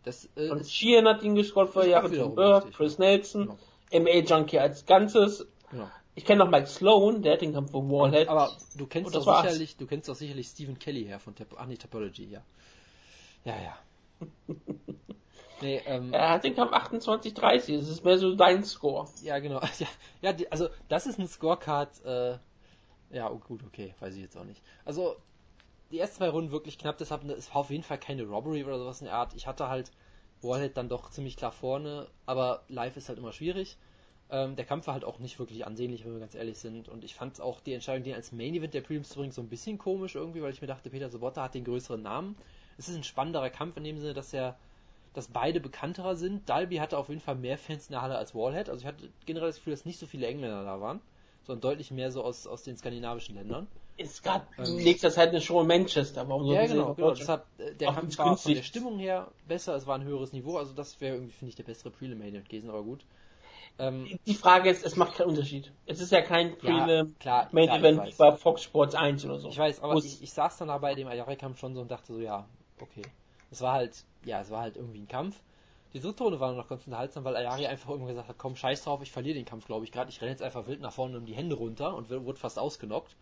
Das, 0.03 0.29
äh, 0.37 0.49
und 0.51 0.67
Sheehan 0.67 1.07
hat 1.07 1.23
ihn 1.23 1.35
gescored 1.35 1.71
für 1.71 1.87
Yari, 1.87 2.17
Burke, 2.29 2.71
Chris 2.71 2.99
Nelson, 2.99 3.57
genau. 3.91 4.05
MA 4.05 4.19
Junkie 4.21 4.61
als 4.61 4.87
Ganzes. 4.87 5.47
Genau. 5.71 5.89
Ich 6.17 6.25
kenne 6.25 6.45
noch 6.45 6.51
Mike 6.51 6.67
Sloan, 6.67 7.23
der 7.23 7.35
hat 7.35 7.43
den 7.43 7.53
Kampf 7.53 7.71
für 7.71 7.79
Wallhead. 7.79 8.29
Aber 8.29 8.51
du 8.75 8.87
kennst 8.87 9.15
doch 9.15 9.23
sicherlich, 9.23 9.77
du 9.77 9.87
kennst 9.87 10.09
doch 10.09 10.15
sicherlich 10.15 10.49
Stephen 10.49 10.79
Kelly 10.79 11.05
her 11.05 11.21
von 11.21 11.35
Tap 11.35 11.49
ah, 11.59 11.67
nee, 11.67 11.77
Topology, 11.77 12.25
ja. 12.25 12.43
Ja, 13.45 13.55
ja. 13.63 13.79
Nee, 15.63 15.81
ähm, 15.87 16.13
er 16.13 16.31
hat 16.31 16.45
den 16.45 16.55
Kampf 16.55 16.73
28-30, 16.73 17.79
das 17.79 17.89
ist 17.89 18.05
mehr 18.05 18.19
so 18.19 18.35
dein 18.35 18.63
Score. 18.63 19.09
Ja, 19.23 19.39
genau. 19.39 19.61
Ja, 19.79 19.87
ja 20.21 20.33
die, 20.35 20.53
also 20.53 20.69
das 20.89 21.07
ist 21.07 21.19
ein 21.19 21.27
Scorecard, 21.27 22.05
äh, 22.05 22.37
ja, 23.11 23.31
oh, 23.31 23.39
gut, 23.39 23.63
okay, 23.67 23.95
weiß 24.01 24.15
ich 24.17 24.23
jetzt 24.23 24.37
auch 24.37 24.45
nicht. 24.45 24.63
Also, 24.85 25.17
die 25.91 25.99
ersten 25.99 26.17
zwei 26.17 26.29
Runden 26.29 26.51
wirklich 26.51 26.79
knapp, 26.79 26.99
deshalb 26.99 27.25
es 27.25 27.49
war 27.51 27.63
auf 27.63 27.71
jeden 27.71 27.85
Fall 27.85 27.99
keine 27.99 28.25
Robbery 28.25 28.65
oder 28.65 28.79
sowas 28.79 29.01
in 29.01 29.07
der 29.07 29.15
Art. 29.15 29.33
Ich 29.35 29.47
hatte 29.47 29.69
halt 29.69 29.91
Warhead 30.43 30.77
dann 30.77 30.91
doch 30.91 31.11
ziemlich 31.11 31.37
klar 31.37 31.53
vorne, 31.53 32.09
aber 32.27 32.63
live 32.69 32.97
ist 32.97 33.09
halt 33.09 33.19
immer 33.19 33.33
schwierig. 33.33 33.79
Ähm, 34.31 34.57
der 34.57 34.65
Kampf 34.65 34.87
war 34.87 34.95
halt 34.95 35.05
auch 35.05 35.19
nicht 35.19 35.39
wirklich 35.39 35.67
ansehnlich, 35.67 36.05
wenn 36.05 36.13
wir 36.13 36.21
ganz 36.21 36.35
ehrlich 36.35 36.59
sind. 36.59 36.89
Und 36.89 37.05
ich 37.05 37.15
fand 37.15 37.41
auch 37.41 37.61
die 37.61 37.73
Entscheidung, 37.73 38.05
den 38.05 38.15
als 38.15 38.33
Main 38.33 38.55
Event 38.55 38.75
der 38.75 38.81
Prelims 38.81 39.11
zu 39.11 39.19
bringen, 39.19 39.33
so 39.33 39.41
ein 39.41 39.49
bisschen 39.49 39.79
komisch 39.79 40.17
irgendwie, 40.17 40.43
weil 40.43 40.53
ich 40.53 40.61
mir 40.61 40.67
dachte, 40.67 40.91
Peter 40.91 41.11
Sobotta 41.11 41.45
hat 41.45 41.55
den 41.55 41.65
größeren 41.65 42.03
Namen. 42.03 42.37
Es 42.77 42.89
ist 42.89 42.97
ein 42.97 43.05
spannenderer 43.05 43.51
Kampf 43.51 43.77
in 43.77 43.85
dem 43.85 43.99
Sinne, 43.99 44.15
dass 44.15 44.33
er 44.33 44.57
dass 45.17 45.29
beide 45.29 45.61
bekannterer 45.61 46.15
sind. 46.15 46.47
Dalby 46.49 46.77
hatte 46.77 46.99
auf 46.99 47.09
jeden 47.09 47.23
Fall 47.23 47.37
mehr 47.37 47.57
Fans 47.57 47.87
in 47.89 47.93
der 47.93 48.03
Halle 48.03 48.19
als 48.19 48.35
Wallhead. 48.35 48.69
Also 48.69 48.83
ich 48.83 48.87
hatte 48.87 49.09
generell 49.25 49.49
das 49.49 49.57
Gefühl, 49.57 49.73
dass 49.73 49.87
nicht 49.87 49.99
so 49.99 50.07
viele 50.07 50.27
Engländer 50.27 50.63
da 50.63 50.79
waren, 50.81 51.01
sondern 51.47 51.63
deutlich 51.63 51.91
mehr 51.91 52.13
so 52.13 52.23
aus, 52.23 52.47
aus 52.47 52.65
den 52.65 52.77
skandinavischen 52.77 53.35
Ländern. 53.35 53.67
Es 53.97 54.23
gab 54.23 54.47
ähm, 54.59 54.77
nächster 54.77 55.11
Zeit 55.11 55.31
eine 55.31 55.41
Show 55.41 55.63
in 55.63 55.69
Manchester. 55.69 56.29
Warum 56.29 56.45
so 56.45 56.53
ja, 56.53 56.67
genau, 56.67 56.93
genau. 56.93 57.15
Deshalb, 57.15 57.47
äh, 57.57 57.75
der 57.75 57.93
Kampf 57.93 58.19
war 58.19 58.37
von 58.37 58.55
der 58.55 58.63
Stimmung 58.63 58.99
her 58.99 59.29
besser, 59.49 59.75
es 59.75 59.87
war 59.87 59.99
ein 59.99 60.05
höheres 60.05 60.35
Niveau. 60.35 60.59
Also 60.59 60.75
das 60.75 61.01
wäre 61.01 61.15
irgendwie, 61.15 61.33
finde 61.33 61.49
ich, 61.49 61.57
der 61.57 61.65
bessere 61.65 61.91
Prelim 61.91 62.19
Main 62.19 62.35
gewesen, 62.45 62.69
aber 62.69 62.83
gut. 62.83 63.07
Ähm, 63.79 64.19
die 64.27 64.35
Frage 64.35 64.71
ist, 64.71 64.85
es 64.85 64.97
macht 64.97 65.17
keinen 65.17 65.29
Unterschied. 65.29 65.71
Es 65.85 66.01
ist 66.01 66.11
ja 66.11 66.23
kein 66.23 66.57
Prelim 66.57 67.15
ja, 67.23 67.49
Main 67.53 67.69
Event 67.69 68.17
bei 68.17 68.33
Fox 68.33 68.63
Sports 68.63 68.95
1 68.95 69.25
oder 69.27 69.39
so. 69.39 69.49
Ich 69.49 69.59
weiß, 69.59 69.83
aber 69.83 69.97
ich, 69.97 70.23
ich 70.23 70.33
saß 70.33 70.57
dann 70.59 70.69
da 70.69 70.79
bei 70.79 70.95
dem 70.95 71.09
Ayari-Kampf 71.09 71.59
schon 71.59 71.75
so 71.75 71.83
und 71.83 71.91
dachte 71.91 72.15
so, 72.15 72.21
ja, 72.21 72.47
okay. 72.81 73.03
Es 73.51 73.61
war 73.61 73.75
halt, 73.75 74.05
ja, 74.25 74.41
es 74.41 74.51
war 74.51 74.63
halt 74.63 74.77
irgendwie 74.77 75.01
ein 75.01 75.09
Kampf. 75.09 75.37
Die 75.93 76.01
dritte 76.01 76.25
Runde 76.25 76.41
war 76.41 76.53
noch 76.53 76.69
ganz 76.69 76.87
unterhaltsam, 76.87 77.25
weil 77.25 77.37
Ayari 77.37 77.67
einfach 77.67 77.91
irgendwann 77.91 78.11
gesagt 78.15 78.29
hat, 78.29 78.39
komm, 78.39 78.57
scheiß 78.57 78.85
drauf, 78.85 79.03
ich 79.03 79.13
verliere 79.13 79.35
den 79.35 79.45
Kampf, 79.45 79.67
glaube 79.67 79.85
ich, 79.85 79.93
gerade. 79.93 80.11
Ich 80.11 80.21
renne 80.21 80.31
jetzt 80.31 80.43
einfach 80.43 80.67
wild 80.67 80.81
nach 80.81 80.93
vorne 80.93 81.17
und 81.17 81.27
die 81.27 81.35
Hände 81.35 81.57
runter 81.57 81.95
und 81.95 82.11
wurde 82.11 82.39
fast 82.39 82.59
ausgenockt. 82.59 83.17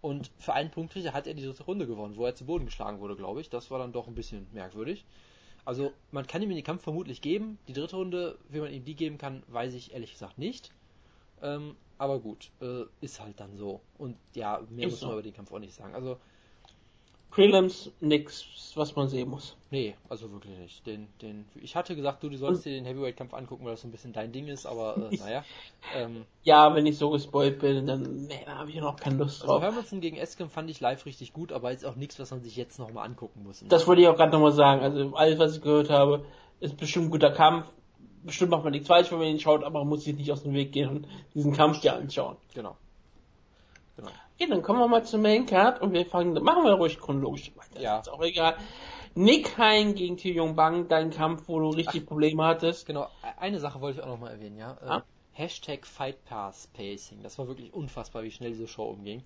Und 0.00 0.32
für 0.38 0.52
einen 0.52 0.70
Punkt 0.70 0.94
hat 0.96 1.26
er 1.26 1.34
die 1.34 1.44
dritte 1.44 1.62
Runde 1.62 1.86
gewonnen, 1.86 2.16
wo 2.16 2.26
er 2.26 2.34
zu 2.34 2.44
Boden 2.44 2.66
geschlagen 2.66 3.00
wurde, 3.00 3.14
glaube 3.14 3.40
ich. 3.40 3.50
Das 3.50 3.70
war 3.70 3.78
dann 3.78 3.92
doch 3.92 4.08
ein 4.08 4.14
bisschen 4.14 4.48
merkwürdig. 4.52 5.04
Also, 5.64 5.92
man 6.10 6.26
kann 6.26 6.42
ihm 6.42 6.50
den 6.50 6.64
Kampf 6.64 6.82
vermutlich 6.82 7.20
geben. 7.20 7.58
Die 7.68 7.72
dritte 7.72 7.96
Runde, 7.96 8.38
wie 8.48 8.60
man 8.60 8.72
ihm 8.72 8.84
die 8.84 8.96
geben 8.96 9.18
kann, 9.18 9.42
weiß 9.46 9.74
ich 9.74 9.92
ehrlich 9.92 10.12
gesagt 10.12 10.38
nicht. 10.38 10.70
Ähm, 11.40 11.76
aber 11.98 12.18
gut, 12.18 12.50
äh, 12.60 12.84
ist 13.00 13.20
halt 13.20 13.38
dann 13.38 13.56
so. 13.56 13.80
Und 13.98 14.16
ja, 14.34 14.60
mehr 14.70 14.88
ist 14.88 14.94
muss 14.94 15.02
man 15.02 15.10
so. 15.10 15.14
über 15.14 15.22
den 15.22 15.34
Kampf 15.34 15.52
auch 15.52 15.58
nicht 15.60 15.74
sagen. 15.74 15.94
Also, 15.94 16.18
Prelims 17.32 17.90
nix, 18.00 18.44
was 18.74 18.94
man 18.94 19.08
sehen 19.08 19.30
muss. 19.30 19.56
Nee, 19.70 19.94
also 20.10 20.30
wirklich 20.30 20.58
nicht. 20.58 20.86
Den, 20.86 21.08
den, 21.22 21.46
ich 21.54 21.74
hatte 21.74 21.96
gesagt, 21.96 22.22
du, 22.22 22.28
du 22.28 22.36
sollst 22.36 22.66
dir 22.66 22.72
den 22.72 22.84
Heavyweight-Kampf 22.84 23.32
angucken, 23.32 23.64
weil 23.64 23.72
das 23.72 23.80
so 23.80 23.88
ein 23.88 23.90
bisschen 23.90 24.12
dein 24.12 24.32
Ding 24.32 24.48
ist, 24.48 24.66
aber 24.66 25.08
äh, 25.10 25.16
naja. 25.16 25.42
Ähm, 25.96 26.26
ja, 26.42 26.74
wenn 26.74 26.84
ich 26.84 26.98
so 26.98 27.08
gespoilt 27.08 27.58
bin, 27.58 27.86
dann 27.86 28.26
nee, 28.26 28.42
da 28.44 28.58
habe 28.58 28.68
ich 28.68 28.76
noch 28.76 28.96
keine 28.96 29.16
Lust 29.16 29.42
drauf. 29.42 29.62
Also 29.62 29.62
Hermanson 29.62 30.02
gegen 30.02 30.18
Eskem 30.18 30.50
fand 30.50 30.68
ich 30.68 30.80
live 30.80 31.06
richtig 31.06 31.32
gut, 31.32 31.52
aber 31.52 31.72
ist 31.72 31.86
auch 31.86 31.96
nichts, 31.96 32.18
was 32.18 32.30
man 32.30 32.42
sich 32.42 32.54
jetzt 32.54 32.78
nochmal 32.78 33.06
angucken 33.06 33.44
muss. 33.44 33.64
Das 33.66 33.86
wollte 33.86 34.02
ich 34.02 34.08
auch 34.08 34.16
gerade 34.16 34.32
nochmal 34.32 34.52
sagen. 34.52 34.82
Also 34.82 35.14
alles, 35.14 35.38
was 35.38 35.56
ich 35.56 35.62
gehört 35.62 35.88
habe, 35.88 36.26
ist 36.60 36.76
bestimmt 36.76 37.06
ein 37.06 37.10
guter 37.10 37.30
Kampf. 37.30 37.66
Bestimmt 38.24 38.50
macht 38.50 38.62
man 38.62 38.72
nichts 38.72 38.88
falsch, 38.88 39.10
wenn 39.10 39.18
man 39.18 39.28
ihn 39.28 39.40
schaut, 39.40 39.64
aber 39.64 39.78
man 39.80 39.88
muss 39.88 40.04
sich 40.04 40.14
nicht 40.14 40.30
aus 40.30 40.42
dem 40.42 40.52
Weg 40.52 40.70
gehen 40.72 40.88
und 40.88 41.08
diesen 41.34 41.54
Kampf 41.54 41.80
dir 41.80 41.94
anschauen. 41.94 42.36
Genau. 42.54 42.76
Genau. 43.96 44.10
Okay, 44.42 44.50
dann 44.50 44.62
kommen 44.62 44.80
wir 44.80 44.88
mal 44.88 45.04
zum 45.04 45.22
Main 45.22 45.46
Card 45.46 45.80
und 45.80 45.92
wir 45.92 46.04
fangen, 46.04 46.32
machen 46.42 46.64
wir 46.64 46.72
ruhig 46.72 46.98
chronologisch 46.98 47.52
weiter. 47.54 47.80
Ja. 47.80 48.00
Ist 48.00 48.08
auch 48.08 48.22
egal. 48.22 48.56
Nick 49.14 49.56
Hein 49.56 49.94
gegen 49.94 50.16
T. 50.16 50.32
Bang, 50.54 50.88
dein 50.88 51.10
Kampf, 51.10 51.44
wo 51.46 51.60
du 51.60 51.68
richtig 51.68 52.02
Ach, 52.02 52.08
Probleme 52.08 52.44
hattest. 52.44 52.86
Genau, 52.86 53.08
eine 53.38 53.60
Sache 53.60 53.80
wollte 53.80 53.98
ich 53.98 54.04
auch 54.04 54.08
nochmal 54.08 54.32
erwähnen, 54.32 54.56
ja. 54.56 54.72
Äh, 54.82 54.88
ah? 54.88 55.04
Hashtag 55.32 55.86
Fight 55.86 56.24
Pass 56.24 56.66
Pacing. 56.72 57.22
Das 57.22 57.38
war 57.38 57.46
wirklich 57.46 57.72
unfassbar, 57.72 58.24
wie 58.24 58.32
schnell 58.32 58.50
diese 58.50 58.66
Show 58.66 58.84
umging. 58.86 59.22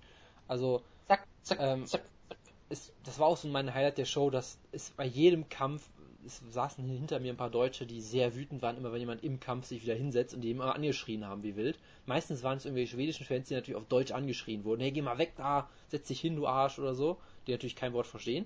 Also, 0.47 0.83
zack, 1.07 1.25
zack, 1.41 1.59
ähm, 1.61 1.87
zack, 1.87 2.03
zack. 2.29 2.37
Ist, 2.69 2.93
das 3.03 3.17
war 3.17 3.27
auch 3.27 3.37
so 3.37 3.47
mein 3.47 3.73
Highlight 3.73 3.97
der 3.97 4.05
Show, 4.05 4.29
dass 4.29 4.59
es 4.71 4.91
bei 4.91 5.05
jedem 5.05 5.49
Kampf 5.49 5.89
es 6.27 6.41
saßen 6.51 6.83
hinter 6.85 7.19
mir 7.19 7.33
ein 7.33 7.37
paar 7.37 7.49
Deutsche, 7.49 7.85
die 7.85 8.01
sehr 8.01 8.35
wütend 8.35 8.61
waren, 8.61 8.77
immer 8.77 8.91
wenn 8.91 8.99
jemand 8.99 9.23
im 9.23 9.39
Kampf 9.39 9.65
sich 9.65 9.81
wieder 9.81 9.95
hinsetzt 9.95 10.33
und 10.35 10.41
die 10.41 10.51
immer 10.51 10.75
angeschrien 10.75 11.25
haben 11.25 11.41
wie 11.43 11.55
wild. 11.55 11.79
Meistens 12.05 12.43
waren 12.43 12.57
es 12.57 12.65
irgendwelche 12.65 12.95
schwedischen 12.95 13.25
Fans, 13.25 13.47
die 13.47 13.55
natürlich 13.55 13.77
auf 13.79 13.87
Deutsch 13.87 14.11
angeschrien 14.11 14.63
wurden. 14.63 14.81
Hey, 14.81 14.91
geh 14.91 15.01
mal 15.01 15.17
weg 15.17 15.33
da, 15.37 15.69
setz 15.87 16.07
dich 16.07 16.21
hin, 16.21 16.35
du 16.35 16.45
Arsch 16.45 16.77
oder 16.79 16.93
so. 16.93 17.17
Die 17.47 17.51
natürlich 17.51 17.75
kein 17.75 17.93
Wort 17.93 18.07
verstehen. 18.07 18.45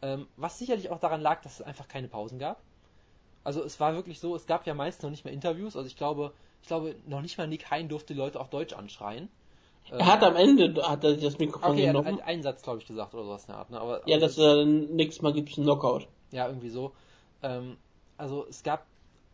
Ähm, 0.00 0.26
was 0.36 0.58
sicherlich 0.58 0.90
auch 0.90 1.00
daran 1.00 1.20
lag, 1.20 1.42
dass 1.42 1.60
es 1.60 1.66
einfach 1.66 1.88
keine 1.88 2.08
Pausen 2.08 2.38
gab. 2.38 2.62
Also 3.44 3.62
es 3.64 3.80
war 3.80 3.94
wirklich 3.94 4.20
so, 4.20 4.36
es 4.36 4.46
gab 4.46 4.66
ja 4.66 4.74
meist 4.74 5.02
noch 5.02 5.10
nicht 5.10 5.24
mehr 5.24 5.34
Interviews. 5.34 5.76
Also 5.76 5.88
ich 5.88 5.96
glaube, 5.96 6.32
ich 6.62 6.68
glaube, 6.68 6.94
noch 7.06 7.20
nicht 7.20 7.36
mal 7.36 7.48
Nick 7.48 7.70
Hein 7.70 7.88
durfte 7.88 8.14
die 8.14 8.18
Leute 8.18 8.38
auf 8.38 8.48
Deutsch 8.48 8.74
anschreien. 8.74 9.28
Er 9.90 10.06
hat 10.06 10.22
am 10.22 10.36
Ende 10.36 10.82
hat 10.86 11.02
er 11.04 11.16
das 11.16 11.38
Mikrofon 11.38 11.72
okay, 11.72 11.86
genommen. 11.86 12.06
Er 12.06 12.12
hat 12.12 12.22
einen 12.22 12.42
Satz, 12.42 12.62
glaube 12.62 12.78
ich, 12.78 12.86
gesagt 12.86 13.14
oder 13.14 13.24
sowas 13.24 13.44
in 13.44 13.48
der 13.48 13.56
Art. 13.56 13.70
Ne? 13.70 13.80
Aber, 13.80 14.02
ja, 14.06 14.18
dass 14.18 14.36
er 14.36 14.64
nix 14.64 15.22
mal 15.22 15.32
gibt, 15.32 15.56
ein 15.56 15.62
Knockout. 15.62 16.06
Ja, 16.30 16.46
irgendwie 16.46 16.68
so. 16.68 16.92
Ähm, 17.42 17.76
also 18.16 18.46
es 18.48 18.62
gab, 18.62 18.86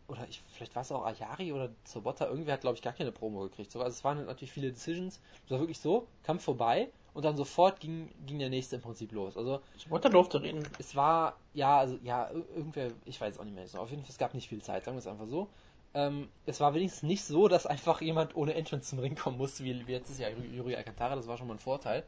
oder 0.07 0.27
ich, 0.29 0.41
vielleicht 0.53 0.75
war 0.75 0.81
es 0.83 0.91
auch 0.91 1.05
Ayari 1.05 1.51
oder 1.51 1.69
Sobotta, 1.83 2.27
irgendwer 2.27 2.53
hat 2.53 2.61
glaube 2.61 2.75
ich 2.75 2.81
gar 2.81 2.93
keine 2.93 3.11
Promo 3.11 3.41
gekriegt. 3.41 3.71
So, 3.71 3.79
also 3.79 3.91
es 3.91 4.03
waren 4.03 4.25
natürlich 4.25 4.51
viele 4.51 4.71
Decisions. 4.71 5.19
Es 5.45 5.51
war 5.51 5.59
wirklich 5.59 5.79
so, 5.79 6.07
Kampf 6.23 6.43
vorbei 6.43 6.89
und 7.13 7.23
dann 7.23 7.37
sofort 7.37 7.79
ging, 7.79 8.13
ging 8.25 8.39
der 8.39 8.49
nächste 8.49 8.75
im 8.75 8.81
Prinzip 8.81 9.11
los. 9.11 9.37
Also 9.37 9.61
Sobotta 9.77 10.09
durfte 10.09 10.41
reden. 10.41 10.67
Es 10.77 10.95
war, 10.95 11.37
ja, 11.53 11.79
also 11.79 11.97
ja, 12.03 12.29
irgendwer, 12.29 12.91
ich 13.05 13.19
weiß 13.19 13.39
auch 13.39 13.45
nicht 13.45 13.55
mehr 13.55 13.67
so. 13.67 13.79
Auf 13.79 13.89
jeden 13.89 14.03
Fall, 14.03 14.11
es 14.11 14.17
gab 14.17 14.33
nicht 14.33 14.49
viel 14.49 14.61
Zeit, 14.61 14.83
sagen 14.83 14.97
wir 14.97 14.99
es 14.99 15.07
einfach 15.07 15.27
so. 15.27 15.49
Ähm, 15.93 16.27
es 16.45 16.59
war 16.59 16.73
wenigstens 16.73 17.03
nicht 17.03 17.23
so, 17.23 17.47
dass 17.47 17.65
einfach 17.65 18.01
jemand 18.01 18.35
ohne 18.35 18.53
Entrance 18.53 18.89
zum 18.89 18.99
Ring 18.99 19.15
kommen 19.15 19.37
musste, 19.37 19.63
wie, 19.63 19.87
wie 19.87 19.93
letztes 19.93 20.19
Jahr 20.19 20.31
Yuri 20.31 20.75
Alcantara, 20.75 21.15
das 21.15 21.27
war 21.27 21.37
schon 21.37 21.47
mal 21.47 21.53
ein 21.53 21.59
Vorteil. 21.59 22.03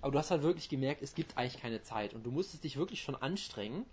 Aber 0.00 0.12
du 0.12 0.18
hast 0.18 0.30
halt 0.30 0.42
wirklich 0.42 0.68
gemerkt, 0.68 1.02
es 1.02 1.14
gibt 1.14 1.36
eigentlich 1.36 1.60
keine 1.60 1.82
Zeit 1.82 2.14
und 2.14 2.24
du 2.24 2.30
musstest 2.30 2.62
dich 2.62 2.76
wirklich 2.76 3.02
schon 3.02 3.16
anstrengen, 3.16 3.84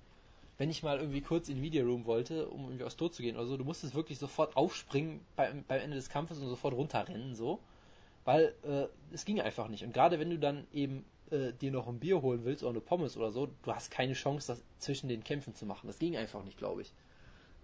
wenn 0.60 0.70
ich 0.70 0.84
mal 0.84 1.00
irgendwie 1.00 1.22
kurz 1.22 1.48
in 1.48 1.56
den 1.56 1.64
Video 1.64 1.86
Room 1.86 2.06
wollte, 2.06 2.48
um 2.50 2.66
irgendwie 2.66 2.84
aufs 2.84 2.98
Tor 2.98 3.12
zu 3.12 3.24
gehen 3.24 3.38
oder 3.38 3.46
so, 3.46 3.56
du 3.56 3.64
musstest 3.64 3.96
wirklich 3.96 4.20
sofort 4.20 4.58
aufspringen 4.58 5.22
beim, 5.38 5.64
beim 5.66 5.80
Ende 5.80 5.96
des 5.96 6.10
Kampfes 6.10 6.38
und 6.38 6.50
sofort 6.50 6.74
runterrennen, 6.74 7.34
so. 7.34 7.60
Weil 8.26 8.54
äh, 8.64 8.88
es 9.14 9.24
ging 9.24 9.40
einfach 9.40 9.70
nicht. 9.70 9.86
Und 9.86 9.94
gerade 9.94 10.20
wenn 10.20 10.30
du 10.30 10.38
dann 10.38 10.68
eben 10.74 11.06
äh, 11.32 11.54
dir 11.54 11.72
noch 11.72 11.88
ein 11.88 12.00
Bier 12.00 12.22
holen 12.22 12.44
willst 12.44 12.64
oder 12.64 12.72
eine 12.72 12.82
Pommes 12.82 13.16
oder 13.16 13.32
so, 13.32 13.48
du 13.64 13.74
hast 13.74 13.90
keine 13.90 14.14
Chance, 14.14 14.48
das 14.48 14.64
zwischen 14.80 15.08
den 15.08 15.24
Kämpfen 15.24 15.56
zu 15.56 15.66
machen. 15.66 15.88
Das 15.88 15.98
ging 15.98 16.18
einfach 16.18 16.44
nicht, 16.44 16.58
glaube 16.58 16.82
ich. 16.82 16.92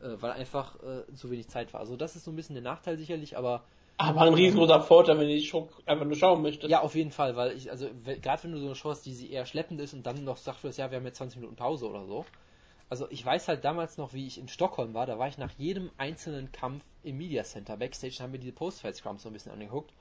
Äh, 0.01 0.21
weil 0.21 0.31
einfach 0.31 0.81
äh, 0.81 1.13
zu 1.15 1.29
wenig 1.29 1.49
Zeit 1.49 1.73
war. 1.73 1.81
Also 1.81 1.97
das 1.97 2.15
ist 2.15 2.23
so 2.23 2.31
ein 2.31 2.37
bisschen 2.37 2.55
der 2.55 2.63
Nachteil 2.63 2.97
sicherlich, 2.97 3.37
aber 3.37 3.65
aber 3.97 4.21
ein 4.21 4.33
riesengroßer 4.33 4.81
Vorteil, 4.81 5.17
wenn 5.19 5.29
ich 5.29 5.53
einfach 5.85 6.05
nur 6.05 6.15
schauen 6.15 6.41
möchte. 6.41 6.67
Ja, 6.67 6.81
auf 6.81 6.95
jeden 6.95 7.11
Fall, 7.11 7.37
weil 7.37 7.55
ich, 7.55 7.71
also 7.71 7.87
gerade 8.21 8.43
wenn 8.43 8.51
du 8.51 8.59
so 8.59 8.65
eine 8.65 8.75
Show 8.75 8.89
hast, 8.89 9.05
die 9.05 9.13
sie 9.13 9.31
eher 9.31 9.45
schleppend 9.45 9.79
ist 9.79 9.93
und 9.93 10.05
dann 10.05 10.23
noch 10.25 10.35
sagst 10.35 10.65
du, 10.65 10.67
ja, 10.67 10.91
wir 10.91 10.97
haben 10.97 11.05
jetzt 11.05 11.17
20 11.17 11.39
Minuten 11.39 11.55
Pause 11.55 11.87
oder 11.89 12.05
so, 12.05 12.25
also 12.89 13.07
ich 13.09 13.25
weiß 13.25 13.47
halt 13.47 13.63
damals 13.65 13.97
noch, 13.97 14.13
wie 14.13 14.27
ich 14.27 14.37
in 14.37 14.47
Stockholm 14.47 14.93
war, 14.93 15.05
da 15.05 15.17
war 15.17 15.27
ich 15.27 15.37
nach 15.37 15.51
jedem 15.57 15.91
einzelnen 15.97 16.51
Kampf 16.51 16.83
im 17.03 17.17
Media 17.17 17.43
Center 17.43 17.77
Backstage, 17.77 18.17
haben 18.19 18.31
wir 18.31 18.39
diese 18.39 18.53
Post-Fight-Scrums 18.53 19.23
so 19.23 19.29
ein 19.29 19.33
bisschen 19.33 19.51
angeguckt. 19.51 19.91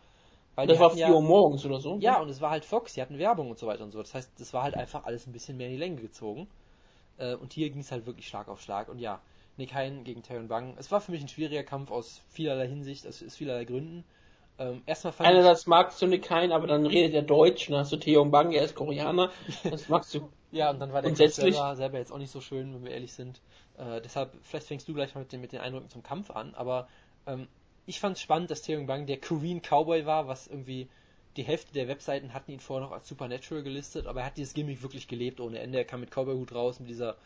Weil 0.55 0.69
das 0.69 0.79
war 0.79 0.91
4 0.91 1.01
ja, 1.01 1.13
Uhr 1.13 1.23
morgens 1.23 1.65
oder 1.67 1.81
so? 1.81 1.99
Ja, 1.99 2.21
und 2.21 2.29
es 2.29 2.41
war 2.41 2.51
halt 2.51 2.65
Fox, 2.65 2.95
die 2.95 3.03
hatten 3.03 3.19
Werbung 3.19 3.51
und 3.51 3.59
so 3.59 3.67
weiter 3.67 3.83
und 3.83 3.91
so. 3.91 3.99
Das 4.01 4.15
heißt, 4.15 4.33
das 4.39 4.53
war 4.53 4.63
halt 4.63 4.77
einfach 4.77 5.05
alles 5.05 5.27
ein 5.27 5.33
bisschen 5.33 5.57
mehr 5.57 5.67
in 5.67 5.73
die 5.73 5.79
Länge 5.79 6.01
gezogen. 6.01 6.47
Äh, 7.19 7.35
und 7.35 7.53
hier 7.53 7.71
ging 7.71 7.81
es 7.81 7.91
halt 7.91 8.07
wirklich 8.07 8.29
Schlag 8.29 8.49
auf 8.49 8.61
Schlag. 8.61 8.89
Und 8.89 9.01
ja, 9.01 9.21
Nick 9.57 9.75
Hein 9.75 10.05
gegen 10.05 10.23
Taron 10.23 10.49
Bang. 10.49 10.77
Es 10.79 10.93
war 10.93 11.01
für 11.01 11.13
mich 11.13 11.23
ein 11.23 11.29
schwieriger 11.29 11.65
Kampf 11.65 11.91
aus 11.91 12.23
vielerlei 12.31 12.69
Hinsicht, 12.69 13.07
aus, 13.07 13.23
aus 13.23 13.37
vielerlei 13.37 13.65
Gründen. 13.65 14.05
Ähm, 14.59 14.83
erstmal 14.87 15.13
fand 15.13 15.29
Einerseits 15.29 15.67
magst 15.67 16.01
du 16.01 16.07
Nick 16.07 16.31
Hein, 16.31 16.53
aber 16.53 16.69
dann 16.69 16.87
redet 16.87 17.15
er 17.15 17.23
Deutsch, 17.23 17.69
dann 17.69 17.79
hast 17.79 17.91
du 17.91 17.97
Theo 17.97 18.25
Bang, 18.25 18.53
er 18.53 18.63
ist 18.63 18.77
Koreaner. 18.77 19.33
Das 19.65 19.89
magst 19.89 20.15
du. 20.15 20.29
Ja, 20.55 20.71
und 20.71 20.79
dann 20.79 20.93
war 20.93 21.03
der 21.03 21.11
Grundsätzlich... 21.11 21.55
selber, 21.55 21.77
selber 21.77 21.99
jetzt 21.99 22.13
auch 22.13 22.19
nicht 22.19 22.31
so 22.31 22.41
schön, 22.41 22.75
wenn 22.75 22.85
wir 22.85 22.93
ehrlich 22.93 23.13
sind. 23.13 23.41
Äh, 23.77 24.01
deshalb, 24.01 24.33
vielleicht 24.43 24.67
fängst 24.67 24.89
du 24.89 24.95
gleich 24.95 25.15
mal 25.15 25.23
mit 25.23 25.33
den, 25.33 25.41
mit 25.41 25.53
den 25.53 25.61
Eindrücken 25.61 25.91
zum 25.91 26.03
Kampf 26.03 26.31
an, 26.31 26.55
aber 26.55 26.89
ähm, 27.27 27.49
ich 27.87 28.01
fand 28.01 28.17
es 28.17 28.23
spannend, 28.23 28.51
dass 28.51 28.63
Taeyong 28.63 28.87
Bang 28.87 29.07
der 29.07 29.21
Korean 29.21 29.61
Cowboy 29.61 30.07
war, 30.07 30.29
was 30.29 30.47
irgendwie 30.47 30.89
die 31.37 31.43
Hälfte 31.43 31.73
der 31.73 31.89
Webseiten 31.89 32.33
hatten 32.33 32.53
ihn 32.53 32.61
vorher 32.61 32.87
noch 32.87 32.93
als 32.93 33.09
Supernatural 33.09 33.65
gelistet, 33.65 34.07
aber 34.07 34.21
er 34.21 34.27
hat 34.27 34.37
dieses 34.37 34.55
Gimmick 34.55 34.83
wirklich 34.83 35.09
gelebt 35.09 35.41
ohne 35.41 35.59
Ende. 35.59 35.79
Er 35.79 35.85
kam 35.85 36.01
mit 36.01 36.11
Cowboy-Hut 36.11 36.55
raus, 36.55 36.79
mit 36.79 36.89
dieser 36.89 37.17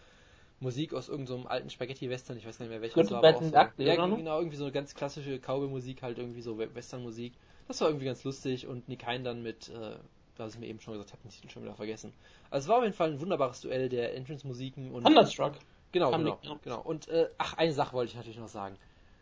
Musik 0.61 0.95
aus 0.95 1.09
irgendeinem 1.09 1.43
so 1.43 1.49
alten 1.49 1.71
Spaghetti-Western, 1.71 2.39
ich 2.39 2.47
weiß 2.47 2.59
gar 2.59 2.65
nicht 2.65 2.73
mehr 2.73 2.81
welches 2.81 3.11
war. 3.11 3.19
Aber 3.19 3.37
auch 3.37 3.43
so, 3.43 3.55
ja, 3.55 3.95
genau, 3.95 4.39
irgendwie 4.39 4.57
so 4.57 4.65
eine 4.65 4.73
ganz 4.73 4.95
klassische 4.95 5.39
Cowboy-Musik, 5.39 6.03
halt 6.03 6.19
irgendwie 6.19 6.41
so 6.41 6.59
Western-Musik. 6.59 7.35
Das 7.69 7.81
war 7.83 7.89
irgendwie 7.89 8.07
ganz 8.07 8.25
lustig 8.25 8.67
und 8.67 8.89
Nick 8.89 9.07
Hein 9.07 9.25
dann 9.25 9.43
mit, 9.43 9.69
äh, 9.69 9.97
was 10.39 10.55
ich 10.55 10.61
mir 10.61 10.67
eben 10.67 10.81
schon 10.81 10.95
gesagt 10.95 11.13
habe, 11.13 11.23
den 11.23 11.31
Titel 11.31 11.49
schon 11.51 11.63
wieder 11.63 11.75
vergessen. 11.75 12.13
Also 12.51 12.67
es 12.67 12.69
war 12.69 12.79
auf 12.79 12.85
jeden 12.85 12.95
Fall 12.95 13.11
ein 13.11 13.21
wunderbares 13.21 13.61
Duell 13.61 13.89
der 13.89 14.15
Entrance-Musiken 14.17 14.93
und. 14.93 15.05
Thunderstruck. 15.05 15.55
Genau, 15.93 16.11
genau, 16.11 16.39
genau. 16.63 16.81
Und 16.83 17.09
äh, 17.09 17.29
ach, 17.39 17.55
eine 17.55 17.73
Sache 17.73 17.95
wollte 17.95 18.11
ich 18.11 18.17
natürlich 18.17 18.39
noch 18.39 18.49
sagen. 18.49 18.77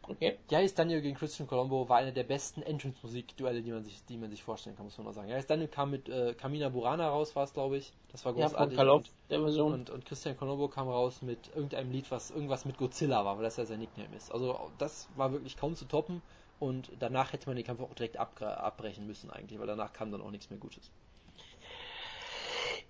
Okay. 0.09 0.39
Jais 0.51 0.75
Daniel 0.75 1.01
gegen 1.01 1.17
Christian 1.17 1.49
Colombo 1.49 1.89
war 1.89 1.99
eine 1.99 2.12
der 2.12 2.23
besten 2.23 2.62
Entrance-Musik-Duelle, 2.62 3.62
die 3.62 3.73
man 3.73 3.83
sich, 3.83 4.05
die 4.05 4.17
man 4.17 4.31
sich 4.31 4.43
vorstellen 4.43 4.77
kann, 4.77 4.87
muss 4.87 4.97
man 4.99 5.07
noch 5.07 5.12
sagen. 5.12 5.29
Jais 5.29 5.47
Daniel 5.47 5.69
kam 5.69 5.91
mit 5.91 6.09
äh, 6.09 6.35
Kamina 6.35 6.69
Burana 6.69 7.09
raus, 7.09 7.35
war 7.35 7.45
es 7.45 7.53
glaube 7.53 7.79
ich. 7.79 7.93
Das 8.12 8.25
war 8.25 8.33
großartig. 8.33 8.79
Ja, 8.79 8.93
und, 8.93 9.11
der 9.31 9.41
Version. 9.41 9.73
Und, 9.73 9.91
und 9.91 10.05
Christian 10.05 10.37
Colombo 10.37 10.69
kam 10.69 10.89
raus 10.89 11.23
mit 11.23 11.49
irgendeinem 11.55 11.91
Lied, 11.91 12.11
was 12.11 12.31
irgendwas 12.31 12.64
mit 12.64 12.79
Godzilla 12.79 13.25
war, 13.25 13.37
weil 13.37 13.45
das 13.45 13.57
ja 13.57 13.64
sein 13.64 13.81
Nickname 13.81 14.14
ist. 14.17 14.31
Also 14.31 14.71
das 14.79 15.09
war 15.17 15.33
wirklich 15.33 15.57
kaum 15.57 15.75
zu 15.75 15.87
toppen. 15.87 16.23
Und 16.59 16.91
danach 17.01 17.33
hätte 17.33 17.49
man 17.49 17.57
den 17.57 17.67
Kampf 17.67 17.81
auch 17.81 17.93
direkt 17.95 18.17
abbrechen 18.17 19.07
müssen 19.07 19.31
eigentlich, 19.31 19.59
weil 19.59 19.67
danach 19.67 19.93
kam 19.93 20.11
dann 20.11 20.23
auch 20.23 20.31
nichts 20.31 20.49
mehr 20.49 20.59
Gutes. 20.59 20.91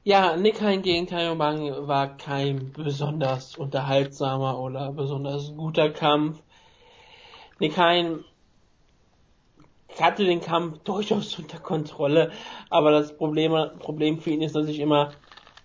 Ja, 0.07 0.37
Nick 0.37 0.63
Hein 0.63 0.83
gegen 0.83 1.09
Bang 1.37 1.89
war 1.89 2.17
kein 2.17 2.73
besonders 2.73 3.57
unterhaltsamer 3.57 4.57
oder 4.57 4.93
besonders 4.93 5.53
guter 5.57 5.91
Kampf. 5.91 6.45
Nick 7.59 7.77
Hein 7.77 8.25
hatte 10.01 10.25
den 10.25 10.41
Kampf 10.41 10.79
durchaus 10.85 11.37
unter 11.41 11.59
Kontrolle, 11.59 12.31
aber 12.71 12.93
das 12.93 13.17
Problem, 13.17 13.53
Problem 13.81 14.21
für 14.21 14.31
ihn 14.31 14.43
ist 14.43 14.55
natürlich 14.55 14.79
immer, 14.79 15.13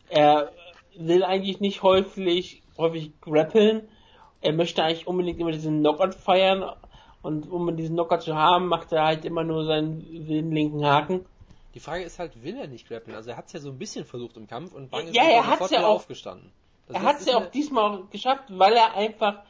er 0.09 0.51
will 0.97 1.23
eigentlich 1.23 1.59
nicht 1.59 1.83
häufig, 1.83 2.63
häufig 2.79 3.11
grappeln. 3.21 3.89
Er 4.41 4.53
möchte 4.53 4.83
eigentlich 4.83 5.05
unbedingt 5.05 5.39
immer 5.39 5.51
diesen 5.51 5.81
Knockout 5.81 6.15
feiern 6.15 6.65
und 7.21 7.47
um 7.47 7.77
diesen 7.77 7.93
Knockout 7.93 8.23
zu 8.23 8.35
haben, 8.35 8.69
macht 8.69 8.91
er 8.91 9.05
halt 9.05 9.23
immer 9.23 9.43
nur 9.43 9.65
seinen 9.65 9.99
linken 10.51 10.83
Haken. 10.83 11.27
Die 11.73 11.79
Frage 11.79 12.03
ist 12.03 12.19
halt, 12.19 12.43
will 12.43 12.57
er 12.57 12.67
nicht 12.67 12.87
grappeln? 12.87 13.15
Also 13.15 13.29
er 13.29 13.37
hat 13.37 13.47
es 13.47 13.53
ja 13.53 13.59
so 13.59 13.69
ein 13.69 13.77
bisschen 13.77 14.05
versucht 14.05 14.35
im 14.37 14.47
Kampf 14.47 14.73
und 14.73 14.89
Bang 14.89 15.07
ist 15.07 15.15
ja, 15.15 15.23
er 15.23 15.47
hat's 15.47 15.69
ja 15.69 15.85
auch, 15.85 15.95
aufgestanden. 15.95 16.51
Das 16.87 16.97
er 16.97 17.03
hat 17.03 17.19
es 17.19 17.25
ja 17.25 17.37
auch 17.37 17.49
diesmal 17.49 18.03
geschafft, 18.11 18.45
weil 18.49 18.73
er 18.73 18.95
einfach, 18.95 19.43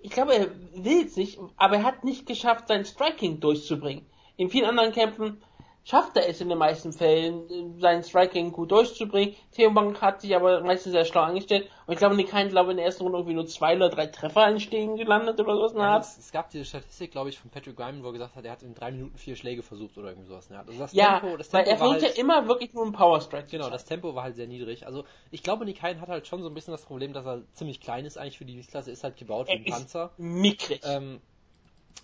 ich 0.00 0.10
glaube, 0.10 0.34
er 0.34 0.48
will 0.74 1.06
es 1.06 1.16
nicht, 1.16 1.38
aber 1.56 1.76
er 1.76 1.82
hat 1.84 2.04
nicht 2.04 2.26
geschafft, 2.26 2.68
sein 2.68 2.84
Striking 2.84 3.40
durchzubringen. 3.40 4.04
In 4.36 4.50
vielen 4.50 4.64
anderen 4.64 4.92
Kämpfen 4.92 5.42
schafft 5.84 6.16
er 6.16 6.28
es 6.28 6.40
in 6.40 6.48
den 6.48 6.58
meisten 6.58 6.92
Fällen, 6.92 7.78
sein 7.80 8.02
Striking 8.02 8.52
gut 8.52 8.70
durchzubringen. 8.70 9.34
Theo 9.52 9.70
Bank 9.70 10.00
hat 10.00 10.20
sich 10.20 10.34
aber 10.36 10.62
meistens 10.62 10.92
sehr 10.92 11.04
schlau 11.04 11.22
angestellt. 11.22 11.68
Und 11.86 11.94
ich 11.94 11.98
glaube, 11.98 12.14
nicht 12.14 12.30
kein, 12.30 12.48
glaube 12.48 12.70
in 12.70 12.76
der 12.76 12.86
ersten 12.86 13.02
Runde 13.02 13.18
irgendwie 13.18 13.34
nur 13.34 13.46
zwei 13.46 13.74
oder 13.76 13.88
drei 13.88 14.06
Treffer 14.06 14.46
entstehen 14.46 14.96
gelandet 14.96 15.40
oder 15.40 15.56
sowas. 15.56 15.72
Ja, 15.74 15.98
es, 15.98 16.18
es, 16.18 16.32
gab 16.32 16.50
diese 16.50 16.64
Statistik, 16.64 17.10
glaube 17.10 17.30
ich, 17.30 17.38
von 17.38 17.50
Patrick 17.50 17.78
Ryman, 17.78 18.02
wo 18.02 18.08
er 18.08 18.12
gesagt 18.12 18.36
hat, 18.36 18.44
er 18.44 18.52
hat 18.52 18.62
in 18.62 18.74
drei 18.74 18.92
Minuten 18.92 19.16
vier 19.16 19.36
Schläge 19.36 19.62
versucht 19.62 19.96
oder 19.98 20.10
irgendwie 20.10 20.28
sowas. 20.28 20.50
Also 20.50 20.78
das 20.78 20.92
ja, 20.92 21.18
Tempo, 21.18 21.36
das 21.36 21.48
Tempo 21.48 21.66
weil 21.66 21.72
er 21.72 21.78
versucht 21.78 22.02
halt, 22.02 22.16
ja 22.16 22.20
immer 22.20 22.46
wirklich 22.46 22.74
nur 22.74 22.84
einen 22.84 22.92
Power 22.92 23.20
Strike. 23.20 23.48
Genau, 23.50 23.70
das 23.70 23.84
Tempo 23.84 24.14
war 24.14 24.22
halt 24.22 24.36
sehr 24.36 24.46
niedrig. 24.46 24.86
Also 24.86 25.04
ich 25.30 25.42
glaube, 25.42 25.64
Nick 25.64 25.82
Hein 25.82 26.00
hat 26.00 26.08
halt 26.08 26.26
schon 26.26 26.42
so 26.42 26.48
ein 26.48 26.54
bisschen 26.54 26.72
das 26.72 26.84
Problem, 26.84 27.12
dass 27.12 27.26
er 27.26 27.42
ziemlich 27.54 27.80
klein 27.80 28.04
ist 28.04 28.18
eigentlich 28.18 28.38
für 28.38 28.44
die 28.44 28.52
Gewichtsklasse, 28.52 28.90
ist 28.90 29.02
halt 29.02 29.16
gebaut 29.16 29.48
wie 29.48 29.52
ein 29.52 29.64
Panzer. 29.64 30.12
Mickrig. 30.18 30.82
Ähm, 30.84 31.20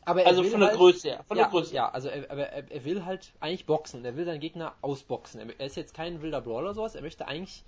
aber 0.06 0.24
also 0.24 0.44
von 0.44 0.60
der 0.60 0.68
halt, 0.68 0.78
Größe 0.78 1.08
her. 1.08 1.24
Von 1.26 1.36
ja, 1.36 1.44
der 1.44 1.50
Größe. 1.50 1.74
Ja, 1.74 1.88
also 1.88 2.08
er, 2.08 2.30
aber 2.30 2.46
er, 2.46 2.70
er, 2.70 2.84
will 2.84 3.04
halt 3.04 3.32
eigentlich 3.40 3.66
boxen. 3.66 4.04
Er 4.04 4.16
will 4.16 4.24
seinen 4.24 4.38
Gegner 4.40 4.74
ausboxen. 4.80 5.40
Er, 5.40 5.66
ist 5.66 5.76
jetzt 5.76 5.94
kein 5.94 6.22
wilder 6.22 6.40
Brawler 6.40 6.66
oder 6.66 6.74
sowas. 6.74 6.94
Er 6.94 7.02
möchte 7.02 7.26
eigentlich, 7.26 7.64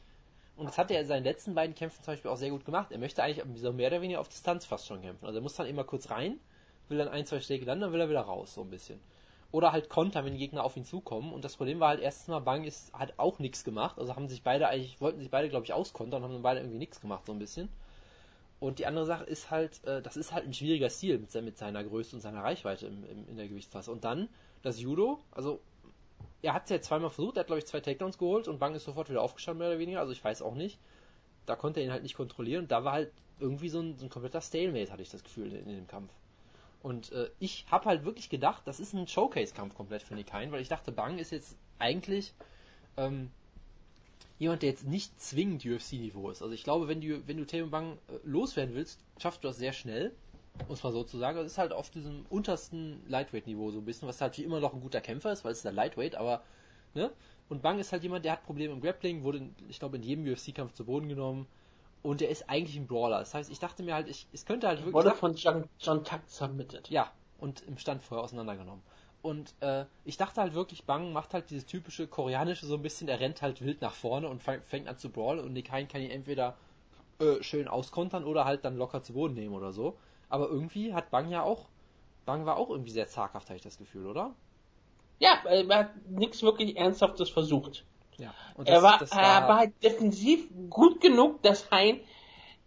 und 0.56 0.66
das 0.66 0.78
hat 0.78 0.92
er 0.92 1.00
in 1.00 1.06
seinen 1.08 1.24
letzten 1.24 1.56
beiden 1.56 1.74
Kämpfen 1.74 2.02
zum 2.04 2.12
Beispiel 2.12 2.30
auch 2.30 2.36
sehr 2.36 2.50
gut 2.50 2.64
gemacht, 2.64 2.92
er 2.92 2.98
möchte 2.98 3.24
eigentlich 3.24 3.44
so 3.60 3.72
mehr 3.72 3.88
oder 3.88 4.00
weniger 4.02 4.20
auf 4.20 4.28
Distanz 4.28 4.64
fast 4.64 4.86
schon 4.86 5.02
kämpfen. 5.02 5.26
Also 5.26 5.40
er 5.40 5.42
muss 5.42 5.56
dann 5.56 5.66
immer 5.66 5.82
kurz 5.82 6.10
rein, 6.10 6.38
will 6.88 6.98
dann 6.98 7.08
ein, 7.08 7.26
zwei 7.26 7.40
Schläge 7.40 7.66
dann, 7.66 7.80
dann 7.80 7.92
will 7.92 8.00
er 8.00 8.08
wieder 8.08 8.20
raus, 8.20 8.54
so 8.54 8.60
ein 8.60 8.70
bisschen. 8.70 9.00
Oder 9.50 9.72
halt 9.72 9.88
kontern, 9.88 10.24
wenn 10.24 10.34
die 10.34 10.38
Gegner 10.38 10.62
auf 10.62 10.76
ihn 10.76 10.84
zukommen. 10.84 11.32
Und 11.32 11.44
das 11.44 11.56
Problem 11.56 11.80
war 11.80 11.88
halt 11.88 12.00
erstens 12.00 12.28
mal, 12.28 12.40
Bang 12.40 12.64
ist, 12.64 12.92
hat 12.92 13.14
auch 13.16 13.40
nichts 13.40 13.64
gemacht. 13.64 13.98
Also 13.98 14.14
haben 14.14 14.28
sich 14.28 14.42
beide 14.42 14.68
eigentlich, 14.68 15.00
wollten 15.00 15.18
sich 15.18 15.30
beide, 15.30 15.48
glaube 15.48 15.64
ich, 15.64 15.72
auskontern 15.72 16.22
und 16.22 16.28
haben 16.28 16.34
dann 16.34 16.42
beide 16.42 16.60
irgendwie 16.60 16.78
nichts 16.78 17.00
gemacht, 17.00 17.26
so 17.26 17.32
ein 17.32 17.38
bisschen. 17.38 17.68
Und 18.60 18.80
die 18.80 18.86
andere 18.86 19.06
Sache 19.06 19.24
ist 19.24 19.50
halt, 19.50 19.84
äh, 19.84 20.02
das 20.02 20.16
ist 20.16 20.32
halt 20.32 20.44
ein 20.44 20.54
schwieriger 20.54 20.90
Stil 20.90 21.18
mit, 21.18 21.32
mit 21.42 21.58
seiner 21.58 21.84
Größe 21.84 22.16
und 22.16 22.22
seiner 22.22 22.42
Reichweite 22.42 22.86
im, 22.86 23.04
im, 23.04 23.28
in 23.28 23.36
der 23.36 23.48
Gewichtsklasse. 23.48 23.92
Und 23.92 24.04
dann 24.04 24.28
das 24.62 24.80
Judo, 24.80 25.20
also 25.30 25.60
er 26.42 26.54
hat 26.54 26.64
es 26.64 26.70
ja 26.70 26.80
zweimal 26.80 27.10
versucht, 27.10 27.36
er 27.36 27.40
hat 27.40 27.46
glaube 27.46 27.58
ich 27.58 27.66
zwei 27.66 27.80
Takedowns 27.80 28.18
geholt 28.18 28.48
und 28.48 28.58
Bang 28.58 28.74
ist 28.74 28.84
sofort 28.84 29.10
wieder 29.10 29.22
aufgestanden, 29.22 29.58
mehr 29.58 29.68
oder 29.68 29.78
weniger, 29.78 30.00
also 30.00 30.12
ich 30.12 30.22
weiß 30.22 30.42
auch 30.42 30.54
nicht. 30.54 30.78
Da 31.46 31.56
konnte 31.56 31.80
er 31.80 31.86
ihn 31.86 31.92
halt 31.92 32.02
nicht 32.02 32.16
kontrollieren 32.16 32.64
und 32.64 32.70
da 32.70 32.84
war 32.84 32.92
halt 32.92 33.12
irgendwie 33.40 33.68
so 33.68 33.80
ein, 33.80 33.96
so 33.96 34.06
ein 34.06 34.10
kompletter 34.10 34.40
Stalemate, 34.40 34.90
hatte 34.90 35.02
ich 35.02 35.10
das 35.10 35.22
Gefühl, 35.22 35.52
in, 35.52 35.66
in 35.68 35.76
dem 35.76 35.86
Kampf. 35.86 36.10
Und 36.82 37.12
äh, 37.12 37.30
ich 37.38 37.66
habe 37.70 37.86
halt 37.86 38.04
wirklich 38.04 38.28
gedacht, 38.28 38.62
das 38.66 38.80
ist 38.80 38.92
ein 38.92 39.08
Showcase-Kampf 39.08 39.74
komplett 39.74 40.02
für 40.02 40.14
Nick 40.14 40.32
Hein, 40.32 40.52
weil 40.52 40.60
ich 40.60 40.68
dachte, 40.68 40.92
Bang 40.92 41.18
ist 41.18 41.30
jetzt 41.30 41.56
eigentlich 41.78 42.32
ähm, 42.96 43.30
jemand, 44.38 44.62
der 44.62 44.70
jetzt 44.70 44.86
nicht 44.86 45.20
zwingend 45.20 45.64
UFC-Niveau 45.64 46.30
ist. 46.30 46.42
Also 46.42 46.54
ich 46.54 46.64
glaube, 46.64 46.88
wenn 46.88 47.00
du, 47.00 47.26
wenn 47.26 47.36
du 47.36 47.46
Taemin 47.46 47.70
Bang 47.70 47.98
äh, 48.08 48.18
loswerden 48.24 48.74
willst, 48.74 49.00
schaffst 49.18 49.42
du 49.42 49.48
das 49.48 49.56
sehr 49.56 49.72
schnell, 49.72 50.12
muss 50.68 50.82
man 50.82 50.92
so 50.92 51.04
zu 51.04 51.18
sagen. 51.18 51.36
Das 51.38 51.46
ist 51.46 51.58
halt 51.58 51.72
auf 51.72 51.90
diesem 51.90 52.24
untersten 52.30 53.02
Lightweight-Niveau 53.08 53.70
so 53.70 53.78
ein 53.78 53.84
bisschen, 53.84 54.08
was 54.08 54.20
halt 54.20 54.36
wie 54.38 54.44
immer 54.44 54.60
noch 54.60 54.74
ein 54.74 54.80
guter 54.80 55.00
Kämpfer 55.00 55.32
ist, 55.32 55.44
weil 55.44 55.52
es 55.52 55.58
ist 55.58 55.64
der 55.64 55.72
Lightweight, 55.72 56.14
aber, 56.14 56.42
ne? 56.94 57.10
Und 57.48 57.62
Bang 57.62 57.78
ist 57.78 57.92
halt 57.92 58.02
jemand, 58.02 58.24
der 58.24 58.32
hat 58.32 58.44
Probleme 58.44 58.74
im 58.74 58.80
Grappling, 58.80 59.22
wurde, 59.22 59.48
ich 59.68 59.78
glaube, 59.78 59.96
in 59.96 60.02
jedem 60.02 60.30
UFC-Kampf 60.30 60.74
zu 60.74 60.84
Boden 60.84 61.08
genommen. 61.08 61.46
Und 62.02 62.20
der 62.20 62.28
ist 62.28 62.48
eigentlich 62.48 62.76
ein 62.76 62.86
Brawler. 62.86 63.18
Das 63.18 63.34
heißt, 63.34 63.50
ich 63.50 63.58
dachte 63.58 63.82
mir 63.82 63.94
halt, 63.94 64.08
ich, 64.08 64.26
es 64.32 64.44
könnte 64.44 64.68
halt 64.68 64.78
wirklich. 64.80 64.94
Wurde 64.94 65.12
von 65.12 65.34
John, 65.34 65.64
John 65.80 66.04
Tuck 66.04 66.20
submitted. 66.26 66.88
Ja, 66.90 67.10
und 67.38 67.62
im 67.62 67.78
Stand 67.78 68.02
vorher 68.02 68.22
auseinandergenommen. 68.22 68.82
Und 69.28 69.54
äh, 69.60 69.84
ich 70.06 70.16
dachte 70.16 70.40
halt 70.40 70.54
wirklich, 70.54 70.84
Bang 70.84 71.12
macht 71.12 71.34
halt 71.34 71.50
dieses 71.50 71.66
typische 71.66 72.06
koreanische 72.06 72.64
so 72.64 72.76
ein 72.76 72.82
bisschen, 72.82 73.08
er 73.08 73.20
rennt 73.20 73.42
halt 73.42 73.60
wild 73.62 73.82
nach 73.82 73.92
vorne 73.92 74.26
und 74.26 74.42
fängt 74.42 74.88
an 74.88 74.96
zu 74.96 75.10
brawlen 75.10 75.40
und 75.40 75.52
Nick 75.52 75.70
Hein 75.70 75.86
kann 75.86 76.00
ihn 76.00 76.10
entweder 76.10 76.56
äh, 77.20 77.42
schön 77.42 77.68
auskontern 77.68 78.24
oder 78.24 78.46
halt 78.46 78.64
dann 78.64 78.78
locker 78.78 79.02
zu 79.02 79.12
Boden 79.12 79.34
nehmen 79.34 79.54
oder 79.54 79.72
so. 79.72 79.98
Aber 80.30 80.48
irgendwie 80.48 80.94
hat 80.94 81.10
Bang 81.10 81.28
ja 81.28 81.42
auch, 81.42 81.66
Bang 82.24 82.46
war 82.46 82.56
auch 82.56 82.70
irgendwie 82.70 82.90
sehr 82.90 83.06
zaghaft, 83.06 83.50
habe 83.50 83.58
ich 83.58 83.62
das 83.62 83.76
Gefühl, 83.76 84.06
oder? 84.06 84.34
Ja, 85.18 85.42
er 85.44 85.76
hat 85.76 85.90
nichts 86.08 86.42
wirklich 86.42 86.78
Ernsthaftes 86.78 87.28
versucht. 87.28 87.84
Ja, 88.16 88.32
und 88.54 88.66
das, 88.66 88.76
er, 88.76 88.82
war, 88.82 88.98
das 88.98 89.10
war, 89.14 89.20
er 89.20 89.48
war 89.48 89.56
halt 89.58 89.74
defensiv 89.82 90.48
gut 90.70 91.02
genug, 91.02 91.42
dass 91.42 91.70
Hein 91.70 92.00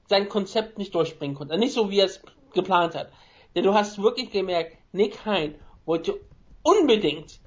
sein 0.10 0.30
Konzept 0.30 0.78
nicht 0.78 0.94
durchbringen 0.94 1.36
konnte. 1.36 1.58
Nicht 1.58 1.74
so, 1.74 1.90
wie 1.90 2.02
er 2.02 2.06
es 2.06 2.22
geplant 2.54 2.94
hat. 2.94 3.12
Denn 3.56 3.64
du 3.64 3.74
hast 3.74 4.00
wirklich 4.00 4.30
gemerkt, 4.30 4.78
Nick 4.92 5.26
Hein 5.26 5.56
wollte 5.86 6.20
unbedingt 6.64 7.40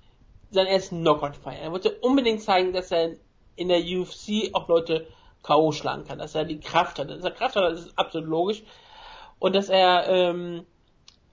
seinen 0.50 0.66
ersten 0.68 1.00
Knockout 1.00 1.36
feiern. 1.36 1.62
Er 1.62 1.72
wollte 1.72 1.98
unbedingt 2.00 2.42
zeigen, 2.42 2.72
dass 2.72 2.90
er 2.90 3.16
in 3.56 3.68
der 3.68 3.80
UFC 3.80 4.54
auch 4.54 4.68
Leute 4.68 5.06
K.O. 5.42 5.72
schlagen 5.72 6.04
kann, 6.04 6.18
dass 6.18 6.34
er 6.34 6.44
die 6.44 6.60
Kraft 6.60 6.98
hat. 6.98 7.10
Dass 7.10 7.24
er 7.24 7.30
Kraft 7.30 7.56
hat, 7.56 7.64
das 7.64 7.86
ist 7.86 7.98
absolut 7.98 8.28
logisch. 8.28 8.62
Und 9.38 9.54
dass 9.54 9.68
er 9.68 10.08
ähm, 10.08 10.64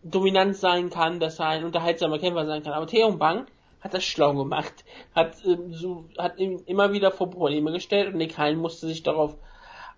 dominant 0.03 0.55
sein 0.55 0.89
kann, 0.89 1.19
dass 1.19 1.39
er 1.39 1.47
ein 1.47 1.63
unterhaltsamer 1.63 2.19
Kämpfer 2.19 2.45
sein 2.45 2.63
kann. 2.63 2.73
Aber 2.73 2.87
Theo 2.87 3.11
Bang 3.13 3.47
hat 3.79 3.93
das 3.93 4.03
schlau 4.03 4.33
gemacht, 4.33 4.85
hat, 5.15 5.43
ähm, 5.45 5.73
so, 5.73 6.05
hat 6.17 6.37
ihm 6.37 6.61
immer 6.65 6.91
wieder 6.93 7.11
vor 7.11 7.29
Probleme 7.29 7.71
gestellt 7.71 8.07
und 8.09 8.17
Nick 8.17 8.37
Hein 8.37 8.57
musste 8.57 8.87
sich 8.87 9.03
darauf 9.03 9.35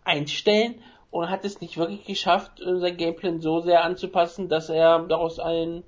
einstellen 0.04 0.82
und 1.12 1.30
hat 1.30 1.46
es 1.46 1.62
nicht 1.62 1.78
wirklich 1.78 2.06
geschafft, 2.06 2.60
äh, 2.60 2.78
sein 2.80 2.98
Gameplan 2.98 3.42
so 3.42 3.60
sehr 3.62 3.84
anzupassen, 3.84 4.48
dass 4.48 4.70
er 4.70 5.00
daraus 5.00 5.40
einen 5.40 5.84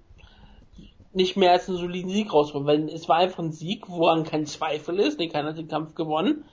nicht 1.15 1.37
mehr 1.37 1.51
als 1.51 1.69
einen 1.69 1.77
soliden 1.77 2.09
Sieg 2.09 2.33
rausholen, 2.33 2.67
weil 2.67 2.89
es 2.89 3.07
war 3.07 3.17
einfach 3.17 3.39
ein 3.39 3.51
Sieg, 3.51 3.87
woran 3.87 4.25
kein 4.25 4.45
Zweifel 4.45 4.99
ist, 4.99 5.19
keiner 5.31 5.49
hat 5.49 5.57
den 5.57 5.67
Kampf 5.67 5.95
gewonnen, 5.95 6.43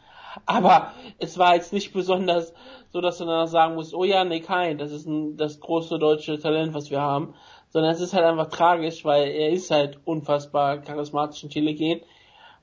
aber 0.46 0.92
es 1.18 1.36
war 1.36 1.56
jetzt 1.56 1.72
nicht 1.72 1.92
besonders 1.92 2.54
so, 2.92 3.00
dass 3.00 3.18
du 3.18 3.24
danach 3.24 3.48
sagen 3.48 3.74
musst, 3.74 3.92
oh 3.92 4.04
ja, 4.04 4.24
nee, 4.24 4.40
kein, 4.40 4.78
das 4.78 4.92
ist 4.92 5.06
ein, 5.06 5.36
das 5.36 5.60
große 5.60 5.98
deutsche 5.98 6.38
Talent, 6.38 6.74
was 6.74 6.90
wir 6.90 7.00
haben, 7.00 7.34
sondern 7.70 7.90
es 7.90 8.00
ist 8.00 8.14
halt 8.14 8.24
einfach 8.24 8.48
tragisch, 8.48 9.04
weil 9.04 9.28
er 9.28 9.50
ist 9.50 9.70
halt 9.70 9.98
unfassbar 10.04 10.78
charismatisch 10.78 11.42
und 11.42 11.52
telegen 11.52 12.00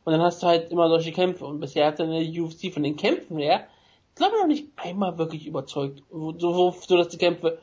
und 0.06 0.14
dann 0.14 0.22
hast 0.22 0.42
du 0.42 0.48
halt 0.48 0.72
immer 0.72 0.88
solche 0.88 1.12
Kämpfe 1.12 1.46
und 1.46 1.60
bisher 1.60 1.88
hat 1.88 2.00
er 2.00 2.06
in 2.06 2.34
der 2.34 2.44
UFC 2.44 2.74
von 2.74 2.84
den 2.84 2.96
Kämpfen 2.96 3.38
her, 3.38 3.68
ich 4.10 4.16
glaube 4.16 4.38
noch 4.40 4.48
nicht 4.48 4.70
einmal 4.78 5.18
wirklich 5.18 5.46
überzeugt, 5.46 6.02
so, 6.10 6.34
so, 6.38 6.72
so 6.72 6.98
dass 6.98 7.10
die 7.10 7.18
Kämpfe 7.18 7.60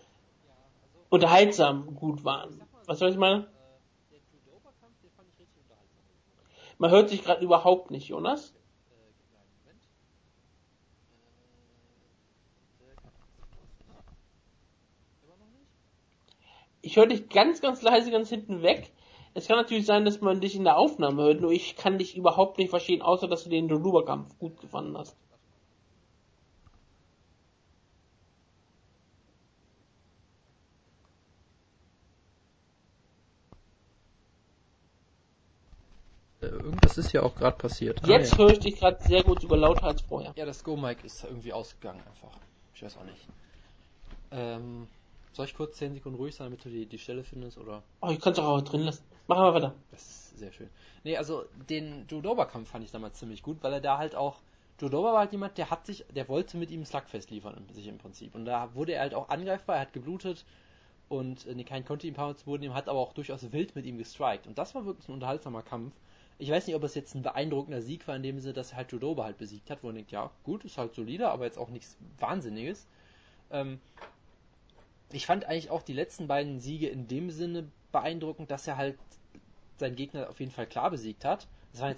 unterhaltsam 1.08 1.94
gut 1.94 2.24
waren. 2.24 2.60
Was 2.86 2.98
soll 2.98 3.10
ich 3.10 3.16
meinen? 3.16 3.46
Man 6.78 6.90
hört 6.90 7.08
sich 7.08 7.22
gerade 7.24 7.44
überhaupt 7.44 7.90
nicht, 7.90 8.08
Jonas. 8.08 8.54
Ich 16.82 16.96
höre 16.96 17.06
dich 17.06 17.28
ganz, 17.28 17.60
ganz 17.60 17.82
leise 17.82 18.10
ganz 18.10 18.28
hinten 18.28 18.62
weg. 18.62 18.92
Es 19.34 19.48
kann 19.48 19.56
natürlich 19.56 19.86
sein, 19.86 20.04
dass 20.04 20.20
man 20.20 20.40
dich 20.40 20.54
in 20.54 20.64
der 20.64 20.78
Aufnahme 20.78 21.24
hört, 21.24 21.40
nur 21.40 21.50
ich 21.50 21.76
kann 21.76 21.98
dich 21.98 22.16
überhaupt 22.16 22.58
nicht 22.58 22.70
verstehen, 22.70 23.02
außer 23.02 23.26
dass 23.26 23.44
du 23.44 23.50
den 23.50 23.68
Doluba-Kampf 23.68 24.38
gut 24.38 24.60
gefunden 24.60 24.96
hast. 24.96 25.16
Ist 36.98 37.12
ja 37.12 37.22
auch 37.22 37.34
gerade 37.34 37.56
passiert. 37.56 38.00
Ah, 38.02 38.08
Jetzt 38.08 38.32
ja. 38.32 38.38
höre 38.38 38.50
ich 38.50 38.60
dich 38.60 38.76
gerade 38.76 39.02
sehr 39.02 39.22
gut, 39.22 39.40
sogar 39.40 39.58
lauter 39.58 39.84
als 39.84 40.02
vorher. 40.02 40.32
Ja, 40.36 40.44
das 40.44 40.64
Go-Mic 40.64 41.04
ist 41.04 41.24
irgendwie 41.24 41.52
ausgegangen 41.52 42.00
einfach. 42.06 42.36
Ich 42.74 42.82
weiß 42.82 42.96
auch 42.98 43.04
nicht. 43.04 43.26
Ähm, 44.30 44.88
soll 45.32 45.46
ich 45.46 45.54
kurz 45.54 45.76
10 45.76 45.94
Sekunden 45.94 46.18
ruhig 46.18 46.34
sein, 46.34 46.46
damit 46.46 46.64
du 46.64 46.68
die, 46.68 46.86
die 46.86 46.98
Stelle 46.98 47.24
findest, 47.24 47.58
oder? 47.58 47.82
Oh, 48.00 48.10
ich 48.10 48.20
kann 48.20 48.32
es 48.32 48.38
auch 48.38 48.60
drin 48.62 48.82
lassen. 48.82 49.04
Machen 49.26 49.44
wir 49.44 49.54
weiter. 49.54 49.74
Das 49.90 50.00
ist 50.00 50.38
sehr 50.38 50.52
schön. 50.52 50.70
Nee, 51.04 51.16
also 51.16 51.44
den 51.68 52.06
Jodoba-Kampf 52.08 52.70
fand 52.70 52.84
ich 52.84 52.90
damals 52.90 53.18
ziemlich 53.18 53.42
gut, 53.42 53.58
weil 53.62 53.72
er 53.72 53.80
da 53.80 53.98
halt 53.98 54.14
auch 54.14 54.36
Jodoba 54.80 55.12
war 55.12 55.20
halt 55.20 55.32
jemand, 55.32 55.56
der 55.56 55.70
hat 55.70 55.86
sich, 55.86 56.04
der 56.14 56.28
wollte 56.28 56.58
mit 56.58 56.70
ihm 56.70 56.84
Slugfest 56.84 57.30
liefern, 57.30 57.66
sich 57.72 57.86
im 57.86 57.98
Prinzip. 57.98 58.34
Und 58.34 58.44
da 58.44 58.74
wurde 58.74 58.92
er 58.92 59.00
halt 59.00 59.14
auch 59.14 59.30
angreifbar, 59.30 59.76
er 59.76 59.82
hat 59.82 59.92
geblutet 59.94 60.44
und 61.08 61.46
äh, 61.46 61.64
kein 61.64 61.84
konnte 61.84 62.06
ihm 62.06 62.12
ein 62.12 62.16
paar 62.16 62.26
Mal 62.26 62.36
zu 62.36 62.44
Boden 62.44 62.60
nehmen, 62.60 62.74
hat 62.74 62.88
aber 62.88 62.98
auch 62.98 63.14
durchaus 63.14 63.52
wild 63.52 63.74
mit 63.74 63.86
ihm 63.86 63.96
gestrikt. 63.96 64.46
Und 64.46 64.58
das 64.58 64.74
war 64.74 64.84
wirklich 64.84 65.08
ein 65.08 65.14
unterhaltsamer 65.14 65.62
Kampf. 65.62 65.94
Ich 66.38 66.50
weiß 66.50 66.66
nicht, 66.66 66.76
ob 66.76 66.82
es 66.82 66.94
jetzt 66.94 67.14
ein 67.14 67.22
beeindruckender 67.22 67.80
Sieg 67.80 68.06
war, 68.06 68.16
in 68.16 68.22
dem 68.22 68.38
Sinne, 68.40 68.54
dass 68.54 68.72
er 68.72 68.78
halt 68.78 68.92
Jodoba 68.92 69.24
halt 69.24 69.38
besiegt 69.38 69.70
hat, 69.70 69.82
wo 69.82 69.88
er 69.88 69.94
denkt, 69.94 70.10
ja, 70.10 70.30
gut, 70.44 70.64
ist 70.64 70.76
halt 70.76 70.94
solider, 70.94 71.30
aber 71.30 71.44
jetzt 71.44 71.58
auch 71.58 71.70
nichts 71.70 71.96
Wahnsinniges. 72.18 72.86
Ähm, 73.50 73.80
ich 75.12 75.26
fand 75.26 75.44
eigentlich 75.44 75.70
auch 75.70 75.82
die 75.82 75.92
letzten 75.92 76.26
beiden 76.26 76.60
Siege 76.60 76.88
in 76.88 77.08
dem 77.08 77.30
Sinne 77.30 77.68
beeindruckend, 77.92 78.50
dass 78.50 78.66
er 78.66 78.76
halt 78.76 78.98
seinen 79.78 79.96
Gegner 79.96 80.28
auf 80.28 80.40
jeden 80.40 80.52
Fall 80.52 80.66
klar 80.66 80.90
besiegt 80.90 81.24
hat. 81.24 81.46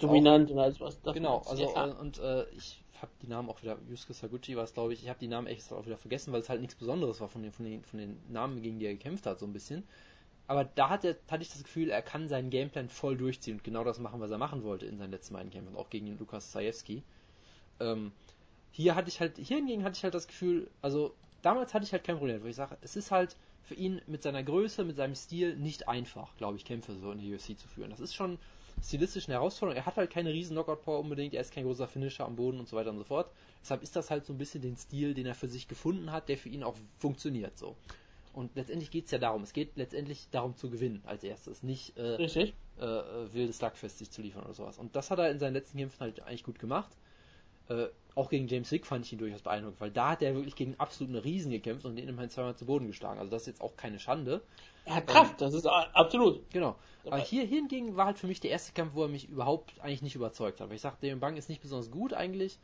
Dominant 0.03 0.49
auch, 0.49 0.53
und 0.53 0.59
alles 0.59 0.79
was. 0.79 1.01
Genau, 1.13 1.39
also 1.39 1.73
ja. 1.73 1.83
und 1.83 2.19
äh, 2.19 2.45
ich 2.49 2.81
habe 3.01 3.11
die 3.21 3.27
Namen 3.27 3.49
auch 3.49 3.61
wieder, 3.61 3.77
Yusuke 3.89 4.13
Saguchi 4.13 4.57
war 4.57 4.65
es 4.65 4.73
glaube 4.73 4.93
ich, 4.93 5.03
ich 5.03 5.09
habe 5.09 5.19
die 5.19 5.27
Namen 5.27 5.47
echt 5.47 5.71
auch 5.71 5.85
wieder 5.85 5.97
vergessen, 5.97 6.33
weil 6.33 6.41
es 6.41 6.49
halt 6.49 6.59
nichts 6.59 6.75
Besonderes 6.75 7.21
war 7.21 7.29
von 7.29 7.41
den, 7.41 7.51
von 7.51 7.65
den, 7.65 7.83
von 7.83 7.99
den 7.99 8.17
Namen, 8.29 8.61
gegen 8.61 8.79
die 8.79 8.85
er 8.85 8.93
gekämpft 8.93 9.25
hat, 9.25 9.39
so 9.39 9.45
ein 9.45 9.53
bisschen. 9.53 9.83
Aber 10.49 10.63
da 10.63 10.89
hat 10.89 11.05
er, 11.05 11.15
hatte 11.29 11.43
ich 11.43 11.51
das 11.51 11.63
Gefühl, 11.63 11.91
er 11.91 12.01
kann 12.01 12.27
seinen 12.27 12.49
Gameplan 12.49 12.89
voll 12.89 13.15
durchziehen 13.15 13.57
und 13.57 13.63
genau 13.63 13.83
das 13.83 13.99
machen, 13.99 14.19
was 14.19 14.31
er 14.31 14.39
machen 14.39 14.63
wollte 14.63 14.87
in 14.87 14.97
seinen 14.97 15.11
letzten 15.11 15.35
beiden 15.35 15.51
Kämpfen, 15.51 15.75
auch 15.75 15.91
gegen 15.91 16.07
den 16.07 16.17
Lukas 16.17 16.49
Zajewski. 16.49 17.03
Ähm, 17.79 18.11
hier 18.71 18.95
hatte 18.95 19.09
ich 19.09 19.19
halt, 19.19 19.37
hier 19.37 19.57
hingegen 19.57 19.83
hatte 19.83 19.95
ich 19.95 20.03
halt 20.03 20.15
das 20.15 20.25
Gefühl, 20.25 20.67
also 20.81 21.13
damals 21.43 21.75
hatte 21.75 21.85
ich 21.85 21.91
halt 21.91 22.03
kein 22.03 22.17
Problem, 22.17 22.41
weil 22.41 22.49
ich 22.49 22.55
sage, 22.55 22.79
es 22.81 22.95
ist 22.95 23.11
halt 23.11 23.35
für 23.61 23.75
ihn 23.75 24.01
mit 24.07 24.23
seiner 24.23 24.41
Größe, 24.41 24.83
mit 24.83 24.95
seinem 24.95 25.13
Stil 25.13 25.55
nicht 25.55 25.87
einfach, 25.87 26.35
glaube 26.37 26.57
ich, 26.57 26.65
Kämpfe 26.65 26.95
so 26.95 27.11
in 27.11 27.19
die 27.19 27.31
UFC 27.31 27.55
zu 27.55 27.67
führen. 27.67 27.91
Das 27.91 27.99
ist 27.99 28.15
schon 28.15 28.39
stilistisch 28.83 29.27
eine 29.27 29.35
Herausforderung. 29.35 29.77
Er 29.77 29.85
hat 29.85 29.97
halt 29.97 30.09
keine 30.09 30.33
riesen 30.33 30.55
Knockout-Power 30.55 31.01
unbedingt, 31.01 31.35
er 31.35 31.41
ist 31.41 31.53
kein 31.53 31.65
großer 31.65 31.87
Finisher 31.87 32.25
am 32.25 32.35
Boden 32.35 32.59
und 32.59 32.67
so 32.67 32.75
weiter 32.75 32.89
und 32.89 32.97
so 32.97 33.03
fort. 33.03 33.29
Deshalb 33.61 33.83
ist 33.83 33.95
das 33.95 34.09
halt 34.09 34.25
so 34.25 34.33
ein 34.33 34.39
bisschen 34.39 34.63
den 34.63 34.77
Stil, 34.77 35.13
den 35.13 35.27
er 35.27 35.35
für 35.35 35.47
sich 35.47 35.67
gefunden 35.67 36.11
hat, 36.11 36.27
der 36.27 36.39
für 36.39 36.49
ihn 36.49 36.63
auch 36.63 36.75
funktioniert 36.97 37.55
so. 37.55 37.75
Und 38.33 38.55
letztendlich 38.55 38.91
geht 38.91 39.05
es 39.05 39.11
ja 39.11 39.17
darum, 39.17 39.43
es 39.43 39.53
geht 39.53 39.75
letztendlich 39.75 40.29
darum 40.31 40.55
zu 40.55 40.69
gewinnen 40.69 41.01
als 41.05 41.23
erstes, 41.23 41.63
nicht 41.63 41.97
äh, 41.97 42.01
Richtig. 42.01 42.53
Äh, 42.79 42.85
äh, 42.85 43.33
wildes 43.33 43.57
Slugfest 43.57 43.97
sich 43.97 44.11
zu 44.11 44.21
liefern 44.21 44.43
oder 44.43 44.53
sowas. 44.53 44.77
Und 44.77 44.95
das 44.95 45.11
hat 45.11 45.19
er 45.19 45.29
in 45.31 45.39
seinen 45.39 45.53
letzten 45.53 45.77
Kämpfen 45.77 45.99
halt 45.99 46.21
eigentlich 46.21 46.43
gut 46.43 46.59
gemacht. 46.59 46.95
Äh, 47.69 47.87
auch 48.15 48.29
gegen 48.29 48.47
James 48.47 48.71
Wick 48.71 48.85
fand 48.85 49.05
ich 49.05 49.13
ihn 49.13 49.19
durchaus 49.19 49.41
beeindruckend, 49.41 49.79
weil 49.79 49.91
da 49.91 50.11
hat 50.11 50.21
er 50.21 50.33
wirklich 50.33 50.55
gegen 50.55 50.75
absoluten 50.77 51.15
Riesen 51.15 51.51
gekämpft 51.51 51.85
und 51.85 51.95
den 51.95 52.07
immerhin 52.07 52.29
zweimal 52.29 52.55
zu 52.55 52.65
Boden 52.65 52.87
geschlagen. 52.87 53.19
Also 53.19 53.31
das 53.31 53.43
ist 53.43 53.47
jetzt 53.47 53.61
auch 53.61 53.75
keine 53.77 53.99
Schande. 53.99 54.41
Er 54.85 54.95
hat 54.95 55.07
Kraft, 55.07 55.33
ähm, 55.33 55.37
das 55.39 55.53
ist 55.53 55.65
absolut. 55.65 56.49
Genau. 56.51 56.75
Aber 57.05 57.17
hier 57.17 57.45
hingegen 57.45 57.95
war 57.95 58.07
halt 58.07 58.19
für 58.19 58.27
mich 58.27 58.39
der 58.39 58.51
erste 58.51 58.73
Kampf, 58.73 58.93
wo 58.93 59.03
er 59.03 59.07
mich 59.07 59.29
überhaupt 59.29 59.79
eigentlich 59.79 60.01
nicht 60.01 60.15
überzeugt 60.15 60.59
hat. 60.59 60.69
Weil 60.69 60.75
ich 60.75 60.81
sagte, 60.81 61.05
Damon 61.05 61.19
Bang 61.19 61.37
ist 61.37 61.49
nicht 61.49 61.61
besonders 61.61 61.91
gut 61.91 62.13
eigentlich. 62.13 62.59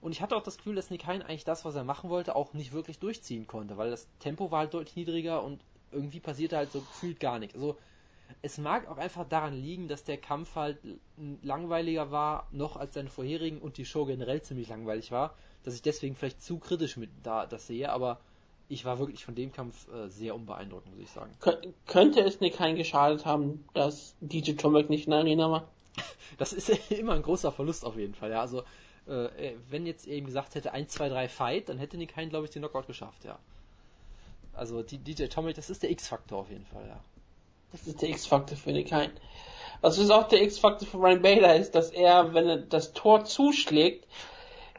Und 0.00 0.12
ich 0.12 0.22
hatte 0.22 0.36
auch 0.36 0.42
das 0.42 0.56
Gefühl, 0.56 0.76
dass 0.76 0.90
Nick 0.90 1.06
Hein 1.06 1.22
eigentlich 1.22 1.44
das, 1.44 1.64
was 1.64 1.74
er 1.74 1.84
machen 1.84 2.10
wollte, 2.10 2.34
auch 2.34 2.54
nicht 2.54 2.72
wirklich 2.72 2.98
durchziehen 2.98 3.46
konnte, 3.46 3.76
weil 3.76 3.90
das 3.90 4.08
Tempo 4.18 4.50
war 4.50 4.60
halt 4.60 4.74
deutlich 4.74 4.96
niedriger 4.96 5.42
und 5.42 5.60
irgendwie 5.92 6.20
passierte 6.20 6.56
halt 6.56 6.72
so 6.72 6.80
gefühlt 6.80 7.20
gar 7.20 7.38
nichts. 7.38 7.54
Also 7.54 7.76
es 8.42 8.58
mag 8.58 8.88
auch 8.88 8.98
einfach 8.98 9.28
daran 9.28 9.54
liegen, 9.54 9.88
dass 9.88 10.04
der 10.04 10.16
Kampf 10.16 10.54
halt 10.54 10.78
langweiliger 11.42 12.10
war, 12.10 12.46
noch 12.52 12.76
als 12.76 12.94
seine 12.94 13.10
vorherigen 13.10 13.58
und 13.58 13.76
die 13.76 13.84
Show 13.84 14.06
generell 14.06 14.40
ziemlich 14.42 14.68
langweilig 14.68 15.10
war, 15.10 15.34
dass 15.64 15.74
ich 15.74 15.82
deswegen 15.82 16.14
vielleicht 16.14 16.42
zu 16.42 16.58
kritisch 16.58 16.96
mit 16.96 17.10
da 17.22 17.46
das 17.46 17.66
sehe, 17.66 17.90
aber 17.90 18.20
ich 18.68 18.84
war 18.84 19.00
wirklich 19.00 19.24
von 19.24 19.34
dem 19.34 19.52
Kampf 19.52 19.88
äh, 19.92 20.08
sehr 20.08 20.34
unbeeindruckend, 20.34 20.94
muss 20.94 21.02
ich 21.02 21.10
sagen. 21.10 21.32
Kön 21.40 21.74
könnte 21.86 22.20
es 22.20 22.40
Nick 22.40 22.60
Hein 22.60 22.76
geschadet 22.76 23.26
haben, 23.26 23.64
dass 23.74 24.14
DJ 24.20 24.52
Tomek 24.52 24.88
nicht 24.88 25.06
in 25.06 25.10
der 25.10 25.20
Arena 25.20 25.50
war? 25.50 25.68
das 26.38 26.52
ist 26.52 26.68
immer 26.90 27.14
ein 27.14 27.22
großer 27.22 27.50
Verlust 27.50 27.84
auf 27.84 27.96
jeden 27.96 28.14
Fall, 28.14 28.30
ja. 28.30 28.40
Also 28.40 28.62
äh, 29.06 29.54
wenn 29.68 29.86
jetzt 29.86 30.06
eben 30.06 30.26
gesagt 30.26 30.54
hätte 30.54 30.72
1, 30.72 30.92
2, 30.92 31.08
3 31.08 31.28
Fight, 31.28 31.68
dann 31.68 31.78
hätte 31.78 31.96
Nick 31.96 32.16
Hein, 32.16 32.30
glaube 32.30 32.46
ich, 32.46 32.50
den 32.50 32.62
Knockout 32.62 32.86
geschafft, 32.86 33.24
ja. 33.24 33.38
Also 34.52 34.82
die 34.82 34.98
DJ 34.98 35.26
Tomek, 35.26 35.56
das 35.56 35.70
ist 35.70 35.82
der 35.82 35.90
X-Faktor 35.90 36.38
auf 36.38 36.50
jeden 36.50 36.66
Fall, 36.66 36.86
ja. 36.86 37.00
Das 37.72 37.86
ist 37.86 38.02
der 38.02 38.10
X-Faktor 38.10 38.56
für 38.56 38.72
Nick 38.72 38.92
Hein. 38.92 39.10
Was 39.80 39.98
ist 39.98 40.10
auch 40.10 40.28
der 40.28 40.42
X-Faktor 40.42 40.86
für 40.86 40.98
Ryan 40.98 41.22
Bader 41.22 41.56
ist, 41.56 41.74
dass 41.74 41.90
er, 41.90 42.34
wenn 42.34 42.48
er 42.48 42.58
das 42.58 42.92
Tor 42.92 43.24
zuschlägt, 43.24 44.06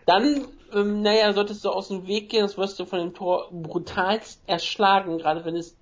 dann, 0.06 0.48
ähm, 0.74 1.02
naja, 1.02 1.34
solltest 1.34 1.66
du 1.66 1.70
aus 1.70 1.88
dem 1.88 2.08
Weg 2.08 2.30
gehen, 2.30 2.42
das 2.42 2.58
wirst 2.58 2.80
du 2.80 2.86
von 2.86 3.00
dem 3.00 3.14
Tor 3.14 3.50
brutalst 3.52 4.42
erschlagen, 4.48 5.18
gerade 5.18 5.46
wenn 5.46 5.56
es 5.56 5.76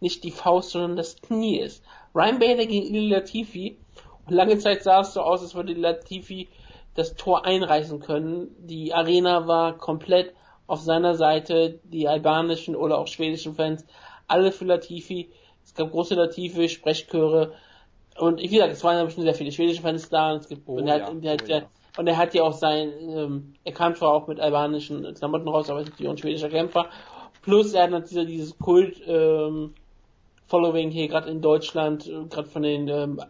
nicht 0.00 0.24
die 0.24 0.30
Faust, 0.30 0.70
sondern 0.70 0.96
das 0.96 1.16
Knie 1.16 1.58
ist. 1.58 1.82
Ryan 2.14 2.38
Bader 2.38 2.66
gegen 2.66 2.94
Latifi, 2.94 3.76
und 4.26 4.34
lange 4.34 4.58
Zeit 4.58 4.82
sah 4.82 5.00
es 5.00 5.12
so 5.12 5.20
aus, 5.20 5.42
als 5.42 5.54
würde 5.54 5.74
Latifi 5.74 6.48
das 6.94 7.14
Tor 7.16 7.44
einreißen 7.44 8.00
können. 8.00 8.54
Die 8.58 8.94
Arena 8.94 9.46
war 9.46 9.76
komplett 9.76 10.32
auf 10.66 10.80
seiner 10.80 11.14
Seite, 11.14 11.80
die 11.84 12.08
albanischen 12.08 12.74
oder 12.76 12.98
auch 12.98 13.06
schwedischen 13.06 13.54
Fans, 13.54 13.84
alle 14.26 14.52
für 14.52 14.64
Latifi. 14.64 15.30
Es 15.64 15.74
gab 15.74 15.90
große 15.90 16.14
Latifi, 16.14 16.68
Sprechchöre. 16.68 17.52
Und 18.18 18.40
wie 18.40 18.48
gesagt, 18.48 18.72
es 18.72 18.84
waren 18.84 19.10
schon 19.10 19.24
sehr 19.24 19.34
viele 19.34 19.52
schwedische 19.52 19.82
Fans 19.82 20.08
da. 20.08 20.32
Und, 20.32 20.38
es 20.38 20.48
gibt, 20.48 20.68
oh, 20.68 20.76
und, 20.76 20.86
er, 20.86 20.98
ja. 20.98 21.06
hat, 21.06 21.48
der, 21.48 21.56
oh, 21.56 21.60
ja. 21.60 21.66
und 21.98 22.06
er 22.06 22.16
hat 22.16 22.34
ja 22.34 22.42
auch 22.42 22.52
sein, 22.52 22.92
ähm, 23.00 23.54
er 23.64 23.72
kam 23.72 23.94
zwar 23.94 24.12
auch 24.12 24.26
mit 24.26 24.40
albanischen 24.40 25.14
Klamotten 25.14 25.48
raus, 25.48 25.68
aber 25.68 25.80
ist 25.80 25.90
natürlich 25.90 26.08
auch 26.08 26.14
ein 26.14 26.18
schwedischer 26.18 26.48
Kämpfer. 26.48 26.86
Plus 27.42 27.74
er 27.74 27.84
hat 27.84 27.90
natürlich 27.90 28.28
dieses 28.28 28.58
Kult, 28.58 29.02
ähm, 29.06 29.74
Following 30.46 30.90
hier 30.90 31.08
gerade 31.08 31.30
in 31.30 31.40
Deutschland, 31.40 32.06
äh, 32.06 32.24
gerade 32.28 32.48
von 32.48 32.62
den 32.62 32.88
ähm, 32.88 33.20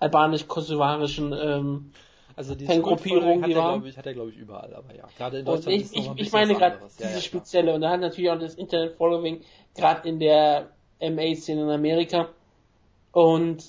albanisch-kosovarischen 0.00 1.32
ähm, 1.32 1.92
also 2.36 2.54
die 2.54 2.66
Fangruppierung, 2.66 3.42
die 3.42 3.56
war. 3.56 3.82
Ich, 3.84 3.96
hat 3.96 4.04
er, 4.04 4.12
glaube 4.12 4.30
ich, 4.30 4.36
überall, 4.36 4.74
aber 4.74 4.94
ja. 4.94 5.08
Gerade 5.16 5.38
in 5.38 5.46
Deutschland 5.46 5.74
ich, 5.74 5.84
ist 5.84 5.96
ich, 5.96 6.10
ich 6.16 6.32
meine 6.32 6.54
gerade 6.54 6.78
diese 6.98 7.14
ja, 7.14 7.20
spezielle, 7.20 7.74
und 7.74 7.80
da 7.80 7.90
hat 7.90 8.00
natürlich 8.00 8.30
auch 8.30 8.38
das 8.38 8.54
Internet-Following, 8.54 9.40
gerade 9.74 10.06
in 10.06 10.20
der 10.20 10.68
MA-Szene 11.00 11.62
in 11.62 11.70
Amerika. 11.70 12.28
Und 13.12 13.64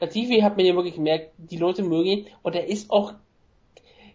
Latifi 0.00 0.40
hat 0.40 0.56
mir 0.56 0.64
ja 0.64 0.74
wirklich 0.74 0.94
gemerkt, 0.94 1.32
die 1.36 1.58
Leute 1.58 1.82
mögen 1.82 2.08
ihn, 2.08 2.26
und 2.40 2.54
er 2.54 2.66
ist 2.66 2.90
auch 2.90 3.12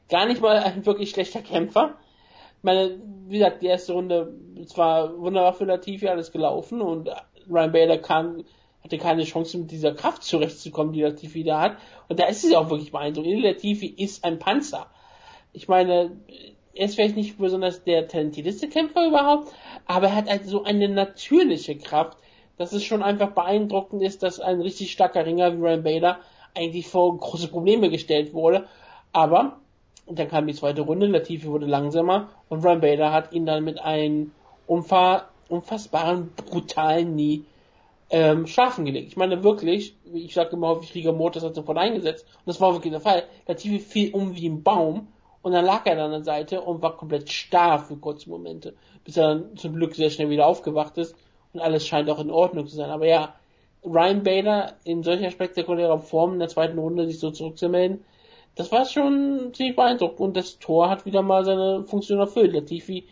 gar 0.10 0.26
nicht 0.26 0.42
mal 0.42 0.58
ein 0.58 0.84
wirklich 0.88 1.12
schlechter 1.12 1.42
Kämpfer. 1.42 1.94
Ich 2.58 2.64
meine, 2.64 3.00
wie 3.28 3.38
gesagt, 3.38 3.62
die 3.62 3.68
erste 3.68 3.94
Runde, 3.94 4.34
zwar 4.66 5.16
wunderbar 5.20 5.54
für 5.54 5.66
Latifi 5.66 6.08
alles 6.08 6.32
gelaufen, 6.32 6.82
und 6.82 7.10
Ryan 7.48 7.72
Bader 7.72 8.00
kam 8.00 8.44
hatte 8.84 8.98
keine 8.98 9.24
Chance, 9.24 9.58
mit 9.58 9.72
dieser 9.72 9.94
Kraft 9.94 10.24
zurechtzukommen, 10.24 10.94
die 10.94 11.02
Latifi 11.02 11.44
da 11.44 11.62
hat. 11.62 11.78
Und 12.08 12.20
da 12.20 12.26
ist 12.26 12.44
es 12.44 12.52
ja 12.52 12.60
auch 12.60 12.70
wirklich 12.70 12.92
beeindruckend. 12.92 13.42
Latifi 13.42 13.88
ist 13.88 14.24
ein 14.24 14.40
Panzer. 14.40 14.88
Ich 15.54 15.68
meine, 15.68 16.12
er 16.74 16.86
ist 16.86 16.96
vielleicht 16.96 17.16
nicht 17.16 17.38
besonders 17.38 17.84
der 17.84 18.08
talentierteste 18.08 18.70
Kämpfer 18.70 19.08
überhaupt, 19.08 19.52
aber 19.86 20.08
er 20.08 20.16
hat 20.16 20.30
halt 20.30 20.46
so 20.46 20.64
eine 20.64 20.88
natürliche 20.88 21.78
Kraft, 21.78 22.18
dass 22.58 22.74
es 22.74 22.84
schon 22.84 23.04
einfach 23.04 23.32
beeindruckend 23.32 24.02
ist, 24.04 24.24
dass 24.24 24.40
ein 24.40 24.62
richtig 24.62 24.92
starker 24.92 25.26
Ringer 25.26 25.54
wie 25.54 25.62
Ryan 25.62 25.84
Bader 25.84 26.20
eigentlich 26.54 26.88
vor 26.88 27.18
große 27.18 27.48
Probleme 27.48 27.90
gestellt 27.90 28.34
wurde. 28.34 28.68
Aber 29.12 29.58
und 30.08 30.18
dann 30.18 30.30
kam 30.30 30.48
die 30.48 30.54
zweite 30.54 30.82
Runde, 30.82 31.06
Latifi 31.08 31.48
wurde 31.48 31.66
langsamer 31.66 32.30
und 32.48 32.64
Ryan 32.64 32.80
Bader 32.80 33.12
hat 33.12 33.34
ihn 33.34 33.46
dann 33.46 33.66
mit 33.66 33.80
einem 33.80 34.32
unfassbaren, 34.66 36.32
brutalen 36.50 37.14
Nie 37.16 37.44
ähm, 38.10 38.48
schlafen 38.48 38.86
gelegt. 38.86 39.10
Ich 39.10 39.18
meine 39.18 39.44
wirklich, 39.44 39.96
ich 40.14 40.34
sage 40.34 40.56
immer 40.56 40.70
häufig, 40.70 40.96
Rigamoto 40.96 41.42
hat 41.42 41.56
sofort 41.56 41.78
eingesetzt 41.78 42.26
und 42.40 42.48
das 42.48 42.62
war 42.62 42.74
wirklich 42.74 42.92
der 42.92 43.02
Fall. 43.02 43.24
Latifi 43.48 43.80
fiel 43.80 44.14
um 44.14 44.36
wie 44.36 44.48
ein 44.48 44.64
Baum 44.64 45.08
und 45.42 45.52
dann 45.52 45.66
lag 45.66 45.86
er 45.86 46.04
an 46.04 46.12
der 46.12 46.24
Seite 46.24 46.62
und 46.62 46.82
war 46.82 46.98
komplett 46.98 47.30
starr 47.30 47.80
für 47.80 47.98
kurze 47.98 48.30
Momente, 48.30 48.76
bis 49.04 49.18
er 49.18 49.28
dann 49.28 49.58
zum 49.58 49.74
Glück 49.74 49.96
sehr 49.96 50.10
schnell 50.10 50.30
wieder 50.30 50.48
aufgewacht 50.48 50.98
ist 50.98 51.16
und 51.54 51.60
alles 51.60 51.86
scheint 51.86 52.10
auch 52.10 52.20
in 52.20 52.32
Ordnung 52.32 52.68
zu 52.68 52.76
sein. 52.76 52.90
Aber 52.90 53.08
ja, 53.08 53.36
Ryan 53.84 54.24
Bader 54.24 54.76
in 54.84 55.04
solcher 55.04 55.32
spektakulärer 55.32 56.00
Form 56.00 56.34
in 56.34 56.40
der 56.40 56.50
zweiten 56.50 56.78
Runde 56.78 57.08
sich 57.08 57.20
so 57.20 57.32
zurückzumelden, 57.32 58.04
das 58.56 58.72
war 58.72 58.86
schon 58.86 59.52
ziemlich 59.54 59.76
beeindruckend 59.76 60.20
und 60.20 60.38
das 60.38 60.58
Tor 60.58 60.90
hat 60.90 61.06
wieder 61.06 61.22
mal 61.22 61.46
seine 61.46 61.84
Funktion 61.84 62.20
erfüllt. 62.20 62.54
Latifi 62.54 63.08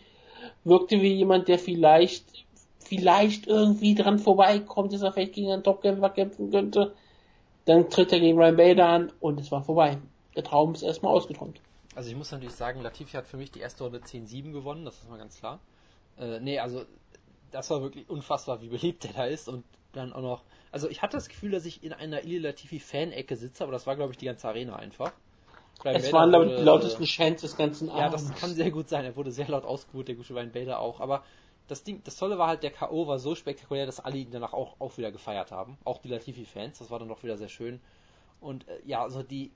wirkte 0.64 1.00
wie 1.00 1.14
jemand, 1.14 1.46
der 1.46 1.58
vielleicht 1.58 2.35
vielleicht 2.86 3.46
irgendwie 3.46 3.94
dran 3.94 4.18
vorbeikommt, 4.18 4.92
dass 4.92 5.02
er 5.02 5.12
vielleicht 5.12 5.34
gegen 5.34 5.50
einen 5.50 5.62
Topkämpfer 5.62 6.10
kämpfen 6.10 6.50
könnte. 6.50 6.94
Dann 7.64 7.90
tritt 7.90 8.12
er 8.12 8.20
gegen 8.20 8.38
Ryan 8.38 8.56
Bader 8.56 8.86
an 8.88 9.12
und 9.20 9.40
es 9.40 9.50
war 9.50 9.62
vorbei. 9.62 9.98
Der 10.34 10.44
Traum 10.44 10.74
ist 10.74 10.82
erstmal 10.82 11.12
ausgeträumt. 11.12 11.60
Also 11.94 12.10
ich 12.10 12.16
muss 12.16 12.30
natürlich 12.30 12.54
sagen, 12.54 12.82
Latifi 12.82 13.16
hat 13.16 13.26
für 13.26 13.38
mich 13.38 13.50
die 13.50 13.60
erste 13.60 13.84
Runde 13.84 14.00
10-7 14.00 14.52
gewonnen, 14.52 14.84
das 14.84 14.96
ist 14.98 15.08
mal 15.08 15.18
ganz 15.18 15.38
klar. 15.38 15.60
Äh, 16.18 16.40
nee, 16.40 16.58
also 16.58 16.84
das 17.50 17.70
war 17.70 17.80
wirklich 17.80 18.08
unfassbar, 18.08 18.60
wie 18.60 18.68
beliebt 18.68 19.04
der 19.04 19.12
da 19.12 19.24
ist 19.24 19.48
und 19.48 19.64
dann 19.92 20.12
auch 20.12 20.20
noch. 20.20 20.42
Also 20.70 20.90
ich 20.90 21.02
hatte 21.02 21.16
das 21.16 21.28
Gefühl, 21.28 21.50
dass 21.50 21.64
ich 21.64 21.82
in 21.82 21.92
einer 21.92 22.22
Ili 22.24 22.38
Latifi 22.38 22.80
Fan-Ecke 22.80 23.36
sitze, 23.36 23.64
aber 23.64 23.72
das 23.72 23.86
war 23.86 23.96
glaube 23.96 24.12
ich 24.12 24.18
die 24.18 24.26
ganze 24.26 24.46
Arena 24.46 24.76
einfach. 24.76 25.12
Ryan 25.84 25.96
es 25.96 26.12
waren 26.12 26.30
glaube 26.30 26.46
ich 26.46 26.56
die 26.56 26.62
lautesten 26.62 27.04
Chants 27.04 27.42
des 27.42 27.56
ganzen 27.56 27.88
Abends. 27.88 28.22
Ja, 28.22 28.28
das 28.28 28.38
kann 28.38 28.54
sehr 28.54 28.70
gut 28.70 28.88
sein. 28.88 29.04
Er 29.04 29.16
wurde 29.16 29.32
sehr 29.32 29.48
laut 29.48 29.64
ausgebucht, 29.64 30.08
der 30.08 30.14
gute 30.14 30.34
Ryan 30.34 30.52
Bader 30.52 30.80
auch. 30.80 31.00
Aber 31.00 31.24
das 31.68 31.84
Ding, 31.84 32.02
das 32.04 32.16
Tolle 32.16 32.38
war 32.38 32.48
halt, 32.48 32.62
der 32.62 32.70
K.O. 32.70 33.06
war 33.06 33.18
so 33.18 33.34
spektakulär, 33.34 33.86
dass 33.86 34.00
alle 34.00 34.18
ihn 34.18 34.30
danach 34.30 34.52
auch, 34.52 34.76
auch 34.78 34.96
wieder 34.98 35.10
gefeiert 35.10 35.50
haben. 35.50 35.78
Auch 35.84 35.98
die 35.98 36.08
Latifi-Fans, 36.08 36.78
das 36.78 36.90
war 36.90 36.98
dann 36.98 37.08
doch 37.08 37.22
wieder 37.22 37.36
sehr 37.36 37.48
schön. 37.48 37.80
Und 38.40 38.68
äh, 38.68 38.80
ja, 38.84 39.02
also 39.02 39.22
die, 39.22 39.50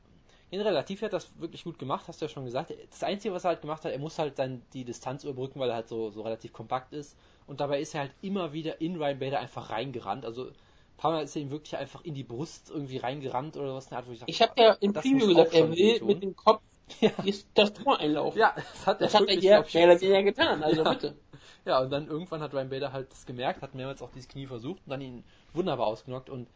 generell 0.50 0.72
Latifi 0.72 1.04
hat 1.04 1.12
das 1.12 1.30
wirklich 1.38 1.64
gut 1.64 1.78
gemacht, 1.78 2.08
hast 2.08 2.20
du 2.20 2.24
ja 2.24 2.28
schon 2.28 2.44
gesagt. 2.44 2.74
Das 2.90 3.02
Einzige, 3.02 3.32
was 3.32 3.44
er 3.44 3.50
halt 3.50 3.60
gemacht 3.60 3.84
hat, 3.84 3.92
er 3.92 3.98
muss 3.98 4.18
halt 4.18 4.38
dann 4.38 4.62
die 4.72 4.84
Distanz 4.84 5.24
überbrücken, 5.24 5.60
weil 5.60 5.70
er 5.70 5.76
halt 5.76 5.88
so, 5.88 6.10
so 6.10 6.22
relativ 6.22 6.52
kompakt 6.52 6.92
ist. 6.92 7.16
Und 7.46 7.60
dabei 7.60 7.80
ist 7.80 7.94
er 7.94 8.02
halt 8.02 8.14
immer 8.22 8.52
wieder 8.52 8.80
in 8.80 8.96
Ryan 8.96 9.18
Bader 9.18 9.40
einfach 9.40 9.70
reingerannt. 9.70 10.24
Also 10.24 10.46
ein 10.46 10.54
paar 10.96 11.12
Mal 11.12 11.24
ist 11.24 11.36
er 11.36 11.42
ihm 11.42 11.50
wirklich 11.50 11.76
einfach 11.76 12.04
in 12.04 12.14
die 12.14 12.24
Brust 12.24 12.70
irgendwie 12.70 12.98
reingerannt 12.98 13.56
oder 13.56 13.74
was. 13.74 13.90
Art, 13.92 14.06
wo 14.08 14.12
ich 14.12 14.20
dachte, 14.20 14.30
ich 14.30 14.42
habe 14.42 14.52
ja 14.56 14.72
im 14.80 14.92
Preview 14.92 15.28
gesagt, 15.28 15.54
er 15.54 15.70
will 15.70 16.02
mit 16.04 16.22
dem 16.22 16.34
Kopf 16.36 16.62
ja. 17.00 17.10
das 17.54 17.72
Tor 17.72 17.98
einlaufen. 17.98 18.40
Ja, 18.40 18.54
das 18.54 18.86
hat 18.86 19.00
er, 19.00 19.06
das 19.06 19.14
hat 19.14 19.28
er 19.28 19.40
mehr 19.40 19.60
oder 19.60 20.00
weniger 20.00 20.22
getan, 20.22 20.62
also 20.62 20.84
ja. 20.84 20.92
bitte. 20.92 21.16
Ja, 21.66 21.80
und 21.80 21.90
dann 21.90 22.08
irgendwann 22.08 22.40
hat 22.40 22.54
Ryan 22.54 22.70
Bader 22.70 22.92
halt 22.92 23.12
das 23.12 23.26
gemerkt, 23.26 23.60
hat 23.60 23.74
mehrmals 23.74 24.00
auch 24.00 24.10
dieses 24.10 24.28
Knie 24.28 24.46
versucht 24.46 24.80
und 24.86 24.90
dann 24.90 25.02
ihn 25.02 25.24
wunderbar 25.52 25.88
ausgenockt 25.88 26.30
und 26.30 26.48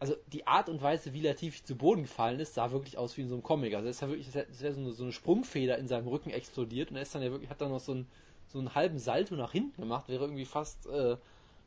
also 0.00 0.16
die 0.32 0.46
Art 0.46 0.68
und 0.68 0.82
Weise, 0.82 1.12
wie 1.12 1.20
Latifi 1.20 1.62
zu 1.62 1.76
Boden 1.76 2.02
gefallen 2.02 2.40
ist, 2.40 2.54
sah 2.54 2.72
wirklich 2.72 2.96
aus 2.96 3.16
wie 3.16 3.20
in 3.20 3.28
so 3.28 3.34
einem 3.34 3.42
Comic. 3.42 3.74
Also 3.74 3.88
es 3.88 3.96
ist 3.96 4.02
ja 4.02 4.08
wirklich, 4.08 4.28
es 4.34 4.62
wäre 4.62 4.72
so, 4.72 4.80
eine, 4.80 4.92
so 4.92 5.04
eine 5.04 5.12
Sprungfeder 5.12 5.76
in 5.76 5.86
seinem 5.86 6.08
Rücken 6.08 6.30
explodiert 6.30 6.90
und 6.90 6.96
er 6.96 7.02
ist 7.02 7.14
dann 7.14 7.22
ja 7.22 7.30
wirklich, 7.30 7.50
hat 7.50 7.60
dann 7.60 7.70
noch 7.70 7.80
so, 7.80 7.92
ein, 7.92 8.08
so 8.48 8.58
einen 8.58 8.74
halben 8.74 8.98
Salto 8.98 9.36
nach 9.36 9.52
hinten 9.52 9.82
gemacht, 9.82 10.08
wäre 10.08 10.24
irgendwie 10.24 10.46
fast 10.46 10.86
äh, 10.86 11.16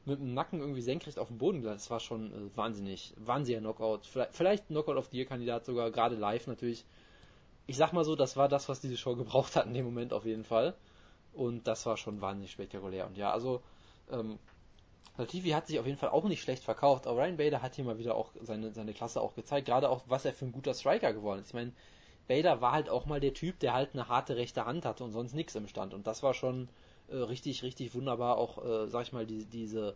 mit 0.05 0.20
dem 0.20 0.34
Nacken 0.34 0.59
irgendwie 0.59 0.82
senkrecht 0.82 1.20
auf 1.20 1.28
dem 1.28 1.38
Boden 1.38 1.61
gelandet. 1.61 1.82
Das 1.82 1.91
war 1.91 1.99
schon 1.99 2.34
äh, 2.34 2.57
wahnsinnig, 2.57 3.14
wahnsinniger 3.18 3.61
Knockout. 3.61 4.07
Vielleicht, 4.07 4.34
vielleicht 4.34 4.68
Knockout 4.68 4.97
of 4.97 5.07
the 5.11 5.18
Year 5.18 5.28
Kandidat 5.28 5.66
sogar, 5.66 5.91
gerade 5.91 6.16
live 6.16 6.47
natürlich. 6.47 6.86
Ich 7.66 7.78
sag 7.78 7.93
mal 7.93 8.03
so, 8.03 8.16
das 8.16 8.38
war 8.38 8.49
das, 8.49 8.70
was 8.70 8.82
diese 8.82 8.97
Show 8.97 9.16
gebraucht 9.18 9.55
hat 9.55 9.66
in 9.66 9.74
dem 9.74 9.86
Moment 9.86 10.14
auf 10.14 10.26
jeden 10.26 10.43
Fall. 10.43 10.76
Und 11.34 11.68
das 11.68 11.86
war 11.86 11.97
schon 11.97 12.22
wahnsinnig 12.22 12.51
spektakulär. 12.51 13.07
Und 13.07 13.18
ja, 13.18 13.32
also 13.32 13.61
ähm, 14.11 14.38
Latifi 15.18 15.49
hat 15.49 15.68
sich 15.68 15.80
auf 15.80 15.86
jeden 15.86 15.97
Fall 15.97 16.09
auch 16.09 16.26
nicht 16.26 16.41
schlecht 16.41 16.64
verkauft, 16.64 17.07
aber 17.07 17.22
Ryan 17.22 17.38
Bader 17.38 17.61
hat 17.61 17.76
hier 17.76 17.86
mal 17.86 17.99
wieder 17.99 18.16
auch 18.16 18.32
seine, 18.41 18.72
seine 18.72 18.93
Klasse 18.93 19.22
auch 19.22 19.36
gezeigt, 19.36 19.68
gerade 19.68 19.89
auch, 19.89 20.03
was 20.07 20.26
er 20.26 20.34
für 20.34 20.45
ein 20.45 20.51
guter 20.51 20.74
Striker 20.74 21.14
geworden 21.14 21.39
ist. 21.39 21.49
Ich 21.49 21.53
meine, 21.53 21.72
Bader 22.28 22.61
war 22.61 22.72
halt 22.72 22.89
auch 22.89 23.05
mal 23.05 23.20
der 23.20 23.34
Typ, 23.34 23.59
der 23.59 23.74
halt 23.74 23.91
eine 23.93 24.07
harte 24.07 24.36
rechte 24.38 24.66
Hand 24.66 24.86
hatte 24.86 25.03
und 25.03 25.11
sonst 25.11 25.34
nichts 25.34 25.55
im 25.55 25.68
Stand. 25.68 25.93
Und 25.93 26.07
das 26.07 26.24
war 26.24 26.34
schon 26.34 26.70
äh, 27.09 27.16
richtig, 27.16 27.64
richtig 27.64 27.93
wunderbar, 27.93 28.38
auch, 28.38 28.64
äh, 28.64 28.88
sag 28.88 29.03
ich 29.03 29.14
mal, 29.14 29.26
die, 29.26 29.45
diese, 29.45 29.95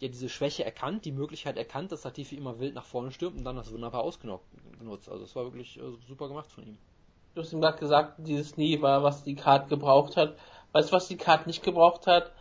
ja, 0.00 0.08
diese 0.08 0.28
Schwäche 0.28 0.64
erkannt, 0.64 1.04
die 1.04 1.12
Möglichkeit 1.12 1.56
erkannt, 1.56 1.92
dass 1.92 2.04
Latifi 2.04 2.36
immer 2.36 2.58
wild 2.58 2.74
nach 2.74 2.84
vorne 2.84 3.12
stürmt 3.12 3.38
und 3.38 3.44
dann 3.44 3.56
das 3.56 3.72
wunderbar 3.72 4.02
ausgenutzt. 4.02 5.08
Also 5.08 5.24
es 5.24 5.36
war 5.36 5.44
wirklich 5.44 5.78
äh, 5.78 5.82
super 6.08 6.28
gemacht 6.28 6.50
von 6.50 6.66
ihm. 6.66 6.78
Du 7.34 7.42
hast 7.42 7.52
ihm 7.52 7.60
gerade 7.60 7.78
gesagt, 7.78 8.14
dieses 8.18 8.56
Nie 8.56 8.82
war, 8.82 9.02
was 9.02 9.22
die 9.22 9.36
Card 9.36 9.68
gebraucht 9.68 10.16
hat. 10.16 10.36
Weißt 10.72 10.90
du, 10.90 10.96
was 10.96 11.06
die 11.08 11.16
Card 11.16 11.46
nicht 11.46 11.62
gebraucht 11.62 12.06
hat? 12.06 12.32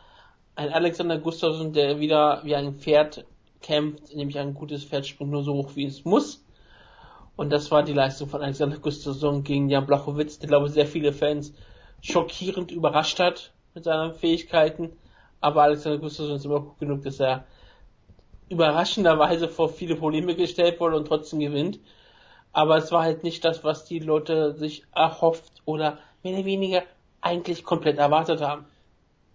ein 0.60 0.74
Alexander 0.74 1.18
Gustafsson, 1.18 1.72
der 1.72 2.02
wieder 2.02 2.42
wie 2.44 2.54
ein 2.54 2.76
Pferd 2.76 3.26
kämpft, 3.62 4.14
nämlich 4.14 4.38
ein 4.38 4.54
gutes 4.54 4.84
Pferd 4.84 5.08
springt 5.08 5.32
nur 5.32 5.42
so 5.42 5.54
hoch, 5.54 5.72
wie 5.76 5.86
es 5.86 6.04
muss. 6.04 6.44
Und 7.38 7.50
das 7.50 7.72
war 7.72 7.82
die 7.82 7.94
Leistung 7.94 8.28
von 8.28 8.42
Alexander 8.42 8.78
Gustafsson 8.78 9.46
gegen 9.46 9.70
Jan 9.70 9.86
Blachowitz, 9.86 10.38
der 10.40 10.50
glaube 10.50 10.68
ich 10.68 10.74
sehr 10.74 10.86
viele 10.86 11.14
Fans 11.14 11.54
schockierend 12.02 12.72
überrascht 12.72 13.20
hat 13.20 13.54
mit 13.74 13.86
seinen 13.86 14.14
Fähigkeiten. 14.14 14.92
Aber 15.42 15.64
Alexander 15.64 16.00
Gustafsson 16.00 16.36
ist 16.36 16.46
immer 16.46 16.62
gut 16.62 16.80
genug, 16.80 17.04
dass 17.04 17.20
er 17.20 17.46
überraschenderweise 18.50 19.48
vor 19.48 19.70
viele 19.70 19.96
Probleme 19.96 20.36
gestellt 20.36 20.80
wurde 20.80 20.98
und 20.98 21.08
trotzdem 21.08 21.40
gewinnt. 21.40 21.80
Aber 22.52 22.78
es 22.78 22.92
war 22.92 23.04
halt 23.04 23.24
nicht 23.24 23.46
das, 23.46 23.64
was 23.64 23.86
die 23.86 24.00
Leute 24.00 24.54
sich 24.56 24.84
erhofft 24.94 25.62
oder 25.66 26.00
mehr 26.24 26.34
oder 26.36 26.46
weniger 26.46 26.84
eigentlich 27.22 27.64
komplett 27.64 27.98
erwartet 28.00 28.42
haben. 28.42 28.66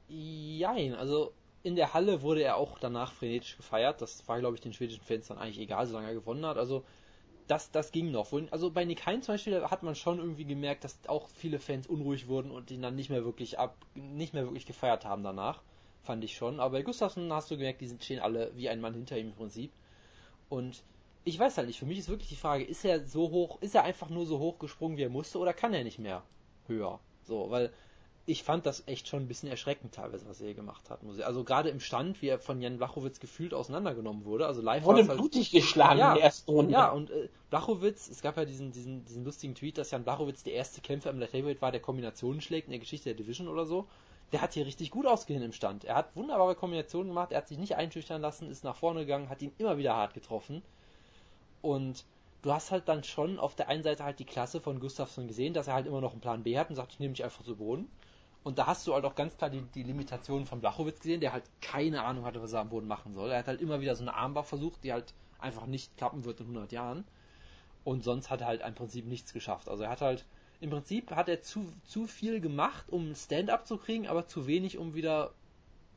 Jein, 0.08 0.94
also 0.94 1.32
in 1.62 1.76
der 1.76 1.94
Halle 1.94 2.22
wurde 2.22 2.42
er 2.42 2.56
auch 2.56 2.78
danach 2.78 3.12
frenetisch 3.12 3.56
gefeiert. 3.56 4.02
Das 4.02 4.26
war, 4.28 4.38
glaube 4.40 4.56
ich, 4.56 4.60
den 4.62 4.72
schwedischen 4.72 5.04
Fans 5.04 5.28
dann 5.28 5.38
eigentlich 5.38 5.60
egal, 5.60 5.86
solange 5.86 6.08
er 6.08 6.14
gewonnen 6.14 6.44
hat. 6.46 6.58
Also 6.58 6.84
das, 7.46 7.70
das 7.70 7.92
ging 7.92 8.10
noch. 8.10 8.32
Also 8.50 8.70
bei 8.70 8.84
Nick 8.84 9.06
Hein 9.06 9.22
zum 9.22 9.34
Beispiel 9.34 9.62
hat 9.64 9.82
man 9.82 9.94
schon 9.94 10.18
irgendwie 10.18 10.44
gemerkt, 10.46 10.84
dass 10.84 10.98
auch 11.08 11.28
viele 11.28 11.58
Fans 11.58 11.86
unruhig 11.86 12.28
wurden 12.28 12.50
und 12.50 12.70
ihn 12.70 12.82
dann 12.82 12.96
nicht 12.96 13.10
mehr 13.10 13.24
wirklich 13.24 13.58
ab, 13.58 13.76
nicht 13.94 14.34
mehr 14.34 14.44
wirklich 14.44 14.66
gefeiert 14.66 15.04
haben 15.04 15.22
danach. 15.22 15.62
Fand 16.04 16.22
ich 16.22 16.36
schon. 16.36 16.60
Aber 16.60 16.72
bei 16.72 16.82
Gustafsson 16.82 17.32
hast 17.32 17.50
du 17.50 17.56
gemerkt, 17.56 17.80
die 17.80 17.88
stehen 17.98 18.20
alle 18.20 18.52
wie 18.54 18.68
ein 18.68 18.80
Mann 18.80 18.94
hinter 18.94 19.18
ihm 19.18 19.28
im 19.28 19.34
Prinzip. 19.34 19.72
Und 20.48 20.82
ich 21.24 21.38
weiß 21.38 21.56
halt 21.56 21.66
nicht, 21.66 21.78
für 21.78 21.86
mich 21.86 21.98
ist 21.98 22.10
wirklich 22.10 22.28
die 22.28 22.36
Frage, 22.36 22.64
ist 22.64 22.84
er 22.84 23.06
so 23.06 23.30
hoch, 23.30 23.60
ist 23.62 23.74
er 23.74 23.84
einfach 23.84 24.10
nur 24.10 24.26
so 24.26 24.38
hoch 24.38 24.58
gesprungen, 24.58 24.98
wie 24.98 25.02
er 25.02 25.08
musste, 25.08 25.38
oder 25.38 25.54
kann 25.54 25.72
er 25.72 25.82
nicht 25.82 25.98
mehr 25.98 26.22
höher? 26.66 27.00
So, 27.22 27.50
weil 27.50 27.72
ich 28.26 28.42
fand 28.42 28.64
das 28.64 28.84
echt 28.86 29.08
schon 29.08 29.22
ein 29.22 29.28
bisschen 29.28 29.50
erschreckend 29.50 29.94
teilweise, 29.94 30.26
was 30.26 30.40
er 30.40 30.46
hier 30.46 30.54
gemacht 30.54 30.88
hat. 30.88 31.00
Also 31.22 31.44
gerade 31.44 31.68
im 31.68 31.80
Stand, 31.80 32.22
wie 32.22 32.28
er 32.28 32.38
von 32.38 32.60
Jan 32.60 32.78
Blachowitz 32.78 33.20
gefühlt 33.20 33.52
auseinandergenommen 33.52 34.24
wurde. 34.24 34.46
Also 34.46 34.62
live 34.62 34.84
wurde 34.84 35.06
halt, 35.06 35.18
blutig 35.18 35.50
geschlagen 35.50 35.98
ja, 35.98 36.10
in 36.10 36.14
der 36.16 36.24
ersten 36.24 36.50
Runde. 36.50 36.72
Ja, 36.72 36.90
und 36.90 37.10
äh, 37.10 37.28
Blachowitz, 37.50 38.08
es 38.08 38.22
gab 38.22 38.36
ja 38.38 38.46
diesen, 38.46 38.72
diesen, 38.72 39.04
diesen 39.04 39.24
lustigen 39.24 39.54
Tweet, 39.54 39.76
dass 39.76 39.90
Jan 39.90 40.04
Blachowitz 40.04 40.42
der 40.42 40.54
erste 40.54 40.80
Kämpfer 40.80 41.10
im 41.10 41.18
Light 41.18 41.34
Heavyweight 41.34 41.60
war, 41.60 41.70
der 41.70 41.80
Kombinationen 41.80 42.40
schlägt 42.40 42.66
in 42.66 42.72
der 42.72 42.80
Geschichte 42.80 43.10
der 43.10 43.14
Division 43.14 43.48
oder 43.48 43.66
so. 43.66 43.86
Der 44.34 44.42
hat 44.42 44.54
hier 44.54 44.66
richtig 44.66 44.90
gut 44.90 45.06
ausgesehen 45.06 45.44
im 45.44 45.52
Stand. 45.52 45.84
Er 45.84 45.94
hat 45.94 46.16
wunderbare 46.16 46.56
Kombinationen 46.56 47.06
gemacht, 47.06 47.30
er 47.30 47.38
hat 47.38 47.46
sich 47.46 47.56
nicht 47.56 47.76
einschüchtern 47.76 48.20
lassen, 48.20 48.50
ist 48.50 48.64
nach 48.64 48.74
vorne 48.74 49.02
gegangen, 49.02 49.28
hat 49.28 49.40
ihn 49.42 49.52
immer 49.58 49.78
wieder 49.78 49.94
hart 49.94 50.12
getroffen. 50.12 50.60
Und 51.62 52.04
du 52.42 52.52
hast 52.52 52.72
halt 52.72 52.88
dann 52.88 53.04
schon 53.04 53.38
auf 53.38 53.54
der 53.54 53.68
einen 53.68 53.84
Seite 53.84 54.02
halt 54.02 54.18
die 54.18 54.24
Klasse 54.24 54.60
von 54.60 54.80
Gustafsson 54.80 55.28
gesehen, 55.28 55.54
dass 55.54 55.68
er 55.68 55.74
halt 55.74 55.86
immer 55.86 56.00
noch 56.00 56.10
einen 56.10 56.20
Plan 56.20 56.42
B 56.42 56.58
hat 56.58 56.68
und 56.68 56.74
sagt, 56.74 56.94
ich 56.94 56.98
nehme 56.98 57.14
dich 57.14 57.22
einfach 57.22 57.44
zu 57.44 57.54
Boden. 57.54 57.88
Und 58.42 58.58
da 58.58 58.66
hast 58.66 58.84
du 58.88 58.94
halt 58.94 59.04
auch 59.04 59.14
ganz 59.14 59.36
klar 59.36 59.50
die, 59.50 59.62
die 59.72 59.84
Limitationen 59.84 60.46
von 60.46 60.60
Blachowitz 60.60 60.98
gesehen, 60.98 61.20
der 61.20 61.32
halt 61.32 61.44
keine 61.60 62.02
Ahnung 62.02 62.24
hatte, 62.24 62.42
was 62.42 62.54
er 62.54 62.60
am 62.62 62.70
Boden 62.70 62.88
machen 62.88 63.14
soll. 63.14 63.30
Er 63.30 63.38
hat 63.38 63.46
halt 63.46 63.60
immer 63.60 63.80
wieder 63.80 63.94
so 63.94 64.02
eine 64.02 64.14
Armbar 64.14 64.42
versucht, 64.42 64.82
die 64.82 64.92
halt 64.92 65.14
einfach 65.38 65.66
nicht 65.66 65.96
klappen 65.96 66.24
wird 66.24 66.40
in 66.40 66.46
100 66.46 66.72
Jahren. 66.72 67.04
Und 67.84 68.02
sonst 68.02 68.30
hat 68.30 68.40
er 68.40 68.48
halt 68.48 68.62
im 68.62 68.74
Prinzip 68.74 69.06
nichts 69.06 69.32
geschafft. 69.32 69.68
Also 69.68 69.84
er 69.84 69.90
hat 69.90 70.00
halt, 70.00 70.26
im 70.64 70.70
Prinzip 70.70 71.10
hat 71.10 71.28
er 71.28 71.42
zu, 71.42 71.70
zu 71.84 72.06
viel 72.06 72.40
gemacht, 72.40 72.86
um 72.88 73.14
Stand-up 73.14 73.66
zu 73.66 73.76
kriegen, 73.76 74.06
aber 74.06 74.26
zu 74.26 74.46
wenig, 74.46 74.78
um 74.78 74.94
wieder 74.94 75.32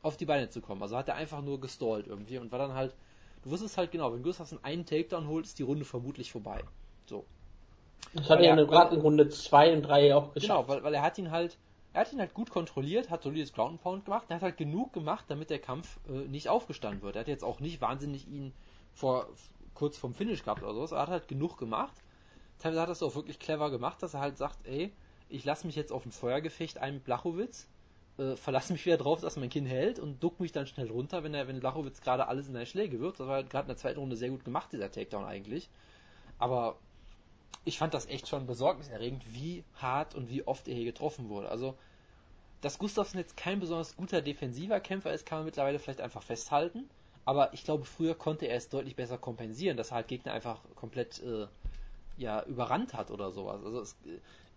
auf 0.02 0.18
die 0.18 0.26
Beine 0.26 0.50
zu 0.50 0.60
kommen. 0.60 0.82
Also 0.82 0.94
hat 0.94 1.08
er 1.08 1.14
einfach 1.14 1.40
nur 1.40 1.58
gestallt 1.58 2.06
irgendwie 2.06 2.36
und 2.36 2.52
war 2.52 2.58
dann 2.58 2.74
halt, 2.74 2.94
du 3.42 3.50
wusstest 3.50 3.78
halt 3.78 3.90
genau, 3.90 4.12
wenn 4.12 4.22
Gustafsson 4.22 4.58
einen 4.62 4.84
Takedown 4.84 5.26
holt, 5.26 5.46
ist 5.46 5.58
die 5.58 5.62
Runde 5.62 5.86
vermutlich 5.86 6.30
vorbei. 6.30 6.62
So. 7.06 7.24
Das 8.12 8.28
hat 8.28 8.40
er 8.40 8.56
ja 8.56 8.64
gerade 8.64 8.94
in 8.94 9.00
Runde 9.00 9.30
2 9.30 9.72
und 9.72 9.82
3 9.82 10.14
auch 10.14 10.34
geschafft. 10.34 10.50
Genau, 10.50 10.68
weil, 10.68 10.82
weil 10.82 10.94
er 10.94 11.02
hat 11.02 11.16
ihn 11.16 11.30
halt, 11.30 11.56
er 11.94 12.02
hat 12.02 12.12
ihn 12.12 12.20
halt 12.20 12.34
gut 12.34 12.50
kontrolliert, 12.50 13.08
hat 13.08 13.22
solides 13.22 13.54
Ground 13.54 13.80
Pound 13.80 14.04
gemacht. 14.04 14.26
Er 14.28 14.36
hat 14.36 14.42
halt 14.42 14.58
genug 14.58 14.92
gemacht, 14.92 15.24
damit 15.28 15.48
der 15.48 15.60
Kampf 15.60 15.98
äh, 16.08 16.28
nicht 16.28 16.50
aufgestanden 16.50 17.00
wird. 17.00 17.16
Er 17.16 17.20
hat 17.20 17.28
jetzt 17.28 17.42
auch 17.42 17.60
nicht 17.60 17.80
wahnsinnig 17.80 18.28
ihn 18.28 18.52
vor 18.92 19.28
kurz 19.72 19.96
vorm 19.96 20.12
Finish 20.12 20.42
gehabt 20.42 20.62
oder 20.62 20.74
sowas. 20.74 20.92
Er 20.92 21.00
hat 21.00 21.08
halt 21.08 21.26
genug 21.26 21.56
gemacht. 21.56 21.94
Teilweise 22.58 22.80
hat 22.80 22.88
er 22.88 22.92
es 22.92 23.02
auch 23.02 23.14
wirklich 23.14 23.38
clever 23.38 23.70
gemacht, 23.70 24.02
dass 24.02 24.14
er 24.14 24.20
halt 24.20 24.36
sagt, 24.36 24.58
ey, 24.66 24.92
ich 25.28 25.44
lasse 25.44 25.66
mich 25.66 25.76
jetzt 25.76 25.92
auf 25.92 26.04
ein 26.04 26.12
Feuergefecht 26.12 26.78
ein 26.78 26.94
mit 26.94 27.04
Blachowitz, 27.04 27.68
äh, 28.18 28.36
verlasse 28.36 28.72
mich 28.72 28.84
wieder 28.84 28.96
drauf, 28.96 29.20
dass 29.20 29.36
mein 29.36 29.50
Kinn 29.50 29.66
hält 29.66 29.98
und 29.98 30.22
duck 30.22 30.40
mich 30.40 30.52
dann 30.52 30.66
schnell 30.66 30.90
runter, 30.90 31.22
wenn 31.22 31.34
er, 31.34 31.46
wenn 31.46 31.60
Blachowitz 31.60 32.00
gerade 32.00 32.26
alles 32.26 32.48
in 32.48 32.54
seine 32.54 32.66
Schläge 32.66 33.00
wirft. 33.00 33.20
Das 33.20 33.26
war 33.26 33.36
halt 33.36 33.50
gerade 33.50 33.64
in 33.64 33.68
der 33.68 33.76
zweiten 33.76 34.00
Runde 34.00 34.16
sehr 34.16 34.30
gut 34.30 34.44
gemacht, 34.44 34.72
dieser 34.72 34.90
Takedown 34.90 35.24
eigentlich. 35.24 35.68
Aber 36.38 36.76
ich 37.64 37.78
fand 37.78 37.94
das 37.94 38.06
echt 38.06 38.28
schon 38.28 38.46
besorgniserregend, 38.46 39.22
wie 39.34 39.64
hart 39.74 40.14
und 40.14 40.30
wie 40.30 40.46
oft 40.46 40.66
er 40.68 40.74
hier 40.74 40.84
getroffen 40.84 41.28
wurde. 41.28 41.48
Also, 41.48 41.76
dass 42.60 42.78
Gustafsson 42.78 43.20
jetzt 43.20 43.36
kein 43.36 43.60
besonders 43.60 43.96
guter 43.96 44.20
defensiver 44.22 44.80
Kämpfer 44.80 45.12
ist, 45.12 45.26
kann 45.26 45.38
man 45.38 45.44
mittlerweile 45.44 45.78
vielleicht 45.78 46.00
einfach 46.00 46.22
festhalten. 46.22 46.88
Aber 47.24 47.52
ich 47.52 47.62
glaube, 47.62 47.84
früher 47.84 48.14
konnte 48.14 48.46
er 48.46 48.56
es 48.56 48.70
deutlich 48.70 48.96
besser 48.96 49.18
kompensieren, 49.18 49.76
dass 49.76 49.90
er 49.90 49.96
halt 49.96 50.08
Gegner 50.08 50.32
einfach 50.32 50.60
komplett 50.74 51.22
äh, 51.22 51.46
ja, 52.18 52.42
überrannt 52.44 52.94
hat 52.94 53.10
oder 53.10 53.30
sowas. 53.30 53.64
Also 53.64 53.80
es, 53.80 53.96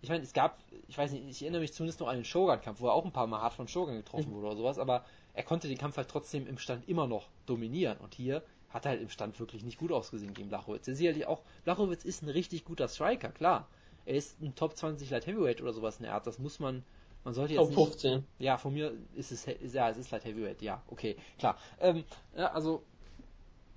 ich 0.00 0.08
meine, 0.08 0.22
es 0.22 0.32
gab, 0.32 0.58
ich 0.88 0.98
weiß 0.98 1.12
nicht, 1.12 1.28
ich 1.28 1.42
erinnere 1.42 1.60
mich 1.60 1.72
zumindest 1.72 2.00
noch 2.00 2.08
an 2.08 2.16
den 2.16 2.24
Shogun-Kampf, 2.24 2.80
wo 2.80 2.88
er 2.88 2.92
auch 2.92 3.04
ein 3.04 3.12
paar 3.12 3.26
Mal 3.26 3.40
hart 3.40 3.54
von 3.54 3.68
Shogun 3.68 3.96
getroffen 3.96 4.30
mhm. 4.30 4.34
wurde 4.34 4.46
oder 4.48 4.56
sowas, 4.56 4.78
aber 4.78 5.04
er 5.34 5.44
konnte 5.44 5.68
den 5.68 5.78
Kampf 5.78 5.96
halt 5.96 6.08
trotzdem 6.08 6.46
im 6.46 6.58
Stand 6.58 6.88
immer 6.88 7.06
noch 7.06 7.28
dominieren. 7.46 7.98
Und 7.98 8.14
hier 8.14 8.42
hat 8.68 8.84
halt 8.84 9.00
im 9.00 9.08
Stand 9.08 9.38
wirklich 9.38 9.62
nicht 9.62 9.78
gut 9.78 9.92
ausgesehen 9.92 10.34
gegen 10.34 10.48
Blachowitz. 10.48 10.84
Der 10.84 10.94
sicherlich 10.94 11.26
auch, 11.26 11.42
Blachowitz 11.64 12.04
ist 12.04 12.22
ein 12.22 12.28
richtig 12.28 12.64
guter 12.64 12.88
Striker, 12.88 13.30
klar. 13.30 13.68
Er 14.04 14.16
ist 14.16 14.40
ein 14.42 14.54
Top 14.54 14.76
20 14.76 15.08
Light 15.10 15.26
Heavyweight 15.26 15.62
oder 15.62 15.72
sowas 15.72 15.98
in 15.98 16.04
der 16.04 16.14
Art, 16.14 16.26
das 16.26 16.38
muss 16.38 16.58
man, 16.58 16.82
man 17.22 17.34
sollte 17.34 17.54
jetzt 17.54 17.72
Top 17.72 17.90
15. 17.90 18.14
Nicht, 18.14 18.26
ja, 18.38 18.58
von 18.58 18.74
mir 18.74 18.92
ist 19.14 19.30
es, 19.30 19.46
ja, 19.72 19.88
es 19.88 19.96
ist 19.96 20.10
Light 20.10 20.24
Heavyweight, 20.24 20.60
ja, 20.60 20.82
okay, 20.88 21.16
klar. 21.38 21.56
Ähm, 21.80 22.02
ja, 22.36 22.50
also, 22.52 22.82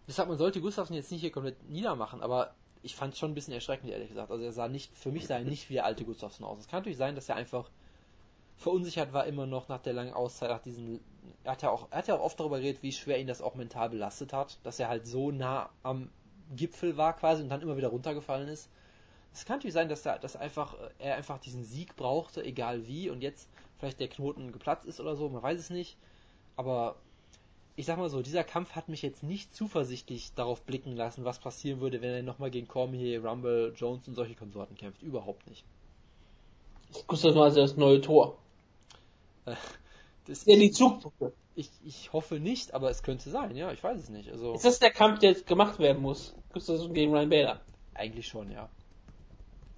Deshalb, 0.08 0.30
man 0.30 0.38
sollte 0.38 0.62
Gustafsson 0.62 0.96
jetzt 0.96 1.12
nicht 1.12 1.22
hier 1.22 1.32
komplett 1.32 1.68
niedermachen, 1.70 2.22
aber 2.22 2.54
ich 2.86 2.96
fand 2.96 3.14
es 3.14 3.20
schon 3.20 3.32
ein 3.32 3.36
bisschen 3.36 3.54
erschreckend, 3.54 3.92
ehrlich 3.92 4.10
gesagt. 4.10 4.32
Also 4.32 4.44
er 4.44 4.52
sah 4.52 4.68
nicht, 4.68 4.96
für 4.96 5.12
mich 5.12 5.28
sah 5.28 5.38
er 5.38 5.44
nicht 5.44 5.70
wie 5.70 5.74
der 5.74 5.86
alte 5.86 6.06
Gustafsson 6.06 6.46
aus. 6.46 6.60
Es 6.60 6.68
kann 6.68 6.80
natürlich 6.80 6.98
sein, 6.98 7.16
dass 7.16 7.28
er 7.28 7.36
einfach 7.36 7.70
verunsichert 8.58 9.12
war 9.12 9.26
immer 9.26 9.46
noch 9.46 9.68
nach 9.68 9.82
der 9.82 9.94
langen 9.94 10.14
Auszeit, 10.14 10.50
nach 10.50 10.62
diesen, 10.62 11.02
er 11.44 11.54
hat 11.54 11.62
ja 11.62 11.70
auch, 11.70 11.88
er 11.92 11.98
hat 11.98 12.08
ja 12.08 12.16
auch 12.16 12.22
oft 12.24 12.40
darüber 12.40 12.60
geredet, 12.60 12.84
wie 12.84 12.92
schwer 12.92 13.20
ihn 13.20 13.28
das 13.28 13.42
auch 13.42 13.56
mental 13.56 13.90
belastet 13.90 14.32
hat, 14.32 14.60
dass 14.64 14.80
er 14.80 14.88
halt 14.88 15.08
so 15.08 15.32
nah 15.32 15.70
am 15.84 16.10
Gipfel 16.56 16.96
war 16.96 17.14
quasi 17.14 17.42
und 17.42 17.50
dann 17.50 17.62
immer 17.62 17.76
wieder 17.76 17.90
runtergefallen 17.90 18.48
ist. 18.48 18.70
Es 19.34 19.46
kann 19.46 19.58
natürlich 19.58 19.74
sein, 19.74 19.90
dass 19.90 20.06
er, 20.06 20.20
dass 20.20 20.38
einfach, 20.38 20.76
er 21.00 21.16
einfach 21.16 21.40
diesen 21.40 21.64
Sieg 21.64 21.96
brauchte, 21.96 22.44
egal 22.44 22.88
wie, 22.88 23.10
und 23.10 23.22
jetzt 23.22 23.50
vielleicht 23.78 24.00
der 24.00 24.08
Knoten 24.08 24.54
geplatzt 24.54 24.86
ist 24.86 25.02
oder 25.02 25.16
so, 25.16 25.28
man 25.28 25.44
weiß 25.44 25.60
es 25.60 25.70
nicht. 25.70 25.98
Aber 26.56 26.96
ich 27.78 27.86
sag 27.86 27.98
mal 27.98 28.10
so, 28.10 28.22
dieser 28.22 28.44
Kampf 28.44 28.72
hat 28.72 28.88
mich 28.90 29.02
jetzt 29.02 29.24
nicht 29.24 29.54
zuversichtlich 29.54 30.34
darauf 30.34 30.62
blicken 30.64 30.96
lassen, 30.96 31.26
was 31.26 31.40
passieren 31.40 31.82
würde, 31.82 32.02
wenn 32.02 32.12
er 32.12 32.24
nochmal 32.24 32.50
gegen 32.52 32.68
Cormier, 32.68 33.24
Rumble, 33.26 33.74
Jones 33.76 34.08
und 34.08 34.16
solche 34.16 34.36
Konsorten 34.36 34.78
kämpft. 34.78 35.02
Überhaupt 35.04 35.48
nicht. 35.48 35.64
Gustav 37.08 37.36
war 37.36 37.46
also 37.46 37.62
das 37.62 37.76
neue 37.76 38.02
Tor. 38.02 38.38
Äh, 39.46 39.56
Das, 40.28 40.44
Ja, 40.46 40.56
die 40.56 40.72
Zugbrücke. 40.72 41.34
ich, 41.54 41.70
ich 41.84 42.12
hoffe 42.12 42.40
nicht, 42.40 42.74
aber 42.74 42.90
es 42.90 43.04
könnte 43.04 43.30
sein, 43.30 43.56
ja, 43.56 43.72
ich 43.72 43.84
weiß 43.84 44.00
es 44.00 44.10
nicht. 44.10 44.32
Also 44.32 44.54
Ist 44.56 44.66
das 44.66 44.80
der 44.80 44.90
Kampf, 44.90 45.20
der 45.20 45.30
jetzt 45.30 45.46
gemacht 45.46 45.78
werden 45.78 46.02
muss? 46.02 46.34
Gustavsson 46.52 46.96
gegen 46.96 47.14
Ryan 47.14 47.30
Bader. 47.30 47.62
eigentlich 47.94 48.28
schon, 48.28 48.52
ja. 48.52 48.68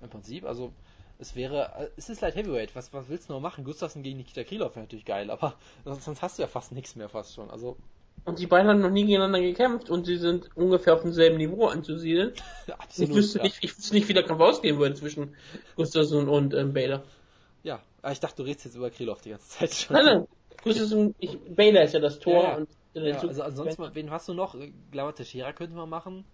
Im 0.01 0.09
Prinzip, 0.09 0.45
also 0.45 0.71
es 1.19 1.35
wäre, 1.35 1.71
äh, 1.77 1.89
es 1.97 2.09
ist 2.09 2.21
Light 2.21 2.35
Heavyweight, 2.35 2.75
was, 2.75 2.93
was 2.93 3.09
willst 3.09 3.29
du 3.29 3.33
noch 3.33 3.39
machen? 3.39 3.63
Gustafsson 3.63 4.03
gegen 4.03 4.17
Nikita 4.17 4.43
Krylov 4.43 4.75
wäre 4.75 4.85
natürlich 4.85 5.05
geil, 5.05 5.29
aber 5.29 5.55
sonst 5.85 6.21
hast 6.21 6.37
du 6.37 6.43
ja 6.43 6.47
fast 6.47 6.71
nichts 6.71 6.95
mehr 6.95 7.09
fast 7.09 7.35
schon. 7.35 7.49
Also 7.49 7.77
Und 8.25 8.39
die 8.39 8.47
beiden 8.47 8.69
haben 8.69 8.81
noch 8.81 8.89
nie 8.89 9.05
gegeneinander 9.05 9.41
gekämpft 9.41 9.89
und 9.89 10.05
sie 10.05 10.17
sind 10.17 10.49
ungefähr 10.55 10.93
auf 10.93 11.01
demselben 11.01 11.37
Niveau 11.37 11.67
anzusiedeln. 11.67 12.33
Ich 12.67 12.73
absolut. 12.73 13.15
wüsste 13.15 13.37
ja. 13.39 13.43
nicht, 13.45 13.63
ich 13.63 13.77
wüsste 13.77 13.95
nicht, 13.95 14.07
wie 14.09 14.13
der 14.13 14.23
Kampf 14.23 14.41
ausgehen 14.41 14.77
würde 14.77 14.95
zwischen 14.95 15.35
Gustafsson 15.75 16.27
und 16.27 16.53
ähm, 16.53 16.73
Bader. 16.73 17.03
ja, 17.63 17.81
aber 18.01 18.11
ich 18.11 18.19
dachte, 18.19 18.37
du 18.37 18.43
redest 18.43 18.65
jetzt 18.65 18.75
über 18.75 18.89
Krylov 18.89 19.21
die 19.21 19.29
ganze 19.31 19.49
Zeit 19.49 19.73
schon. 19.73 19.95
Nein, 19.95 20.05
nein. 20.05 20.27
Gustafsson, 20.63 21.15
ich, 21.19 21.39
Bader 21.39 21.83
ist 21.83 21.93
ja 21.93 21.99
das 21.99 22.19
Tor 22.19 22.43
Ja, 22.43 22.49
ja. 22.49 22.55
und 22.57 22.69
der 22.93 23.07
Ja, 23.09 23.19
also 23.19 23.43
ansonsten, 23.43 23.89
wen 23.93 24.11
hast 24.11 24.27
du 24.27 24.33
noch? 24.33 24.55
Äh, 24.55 24.71
Glauber 24.91 25.15
Teixeira 25.15 25.53
könnte 25.53 25.75
man 25.75 25.89
machen. 25.89 26.25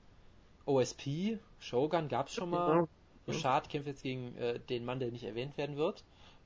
OSP, 0.65 1.39
Shogun 1.59 2.07
gab's 2.07 2.33
schon 2.33 2.49
mal. 2.49 2.87
Ja. 3.25 3.33
Richard 3.33 3.69
kämpft 3.69 3.87
jetzt 3.87 4.03
gegen 4.03 4.35
äh, 4.37 4.59
den 4.59 4.85
Mann, 4.85 4.99
der 4.99 5.11
nicht 5.11 5.23
erwähnt 5.23 5.57
werden 5.57 5.77
wird. 5.77 6.03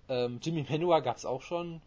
Ähm, 0.10 0.40
Jimmy 0.42 0.66
Manua 0.70 1.00
gab's 1.00 1.26
auch 1.26 1.42
schon. 1.42 1.82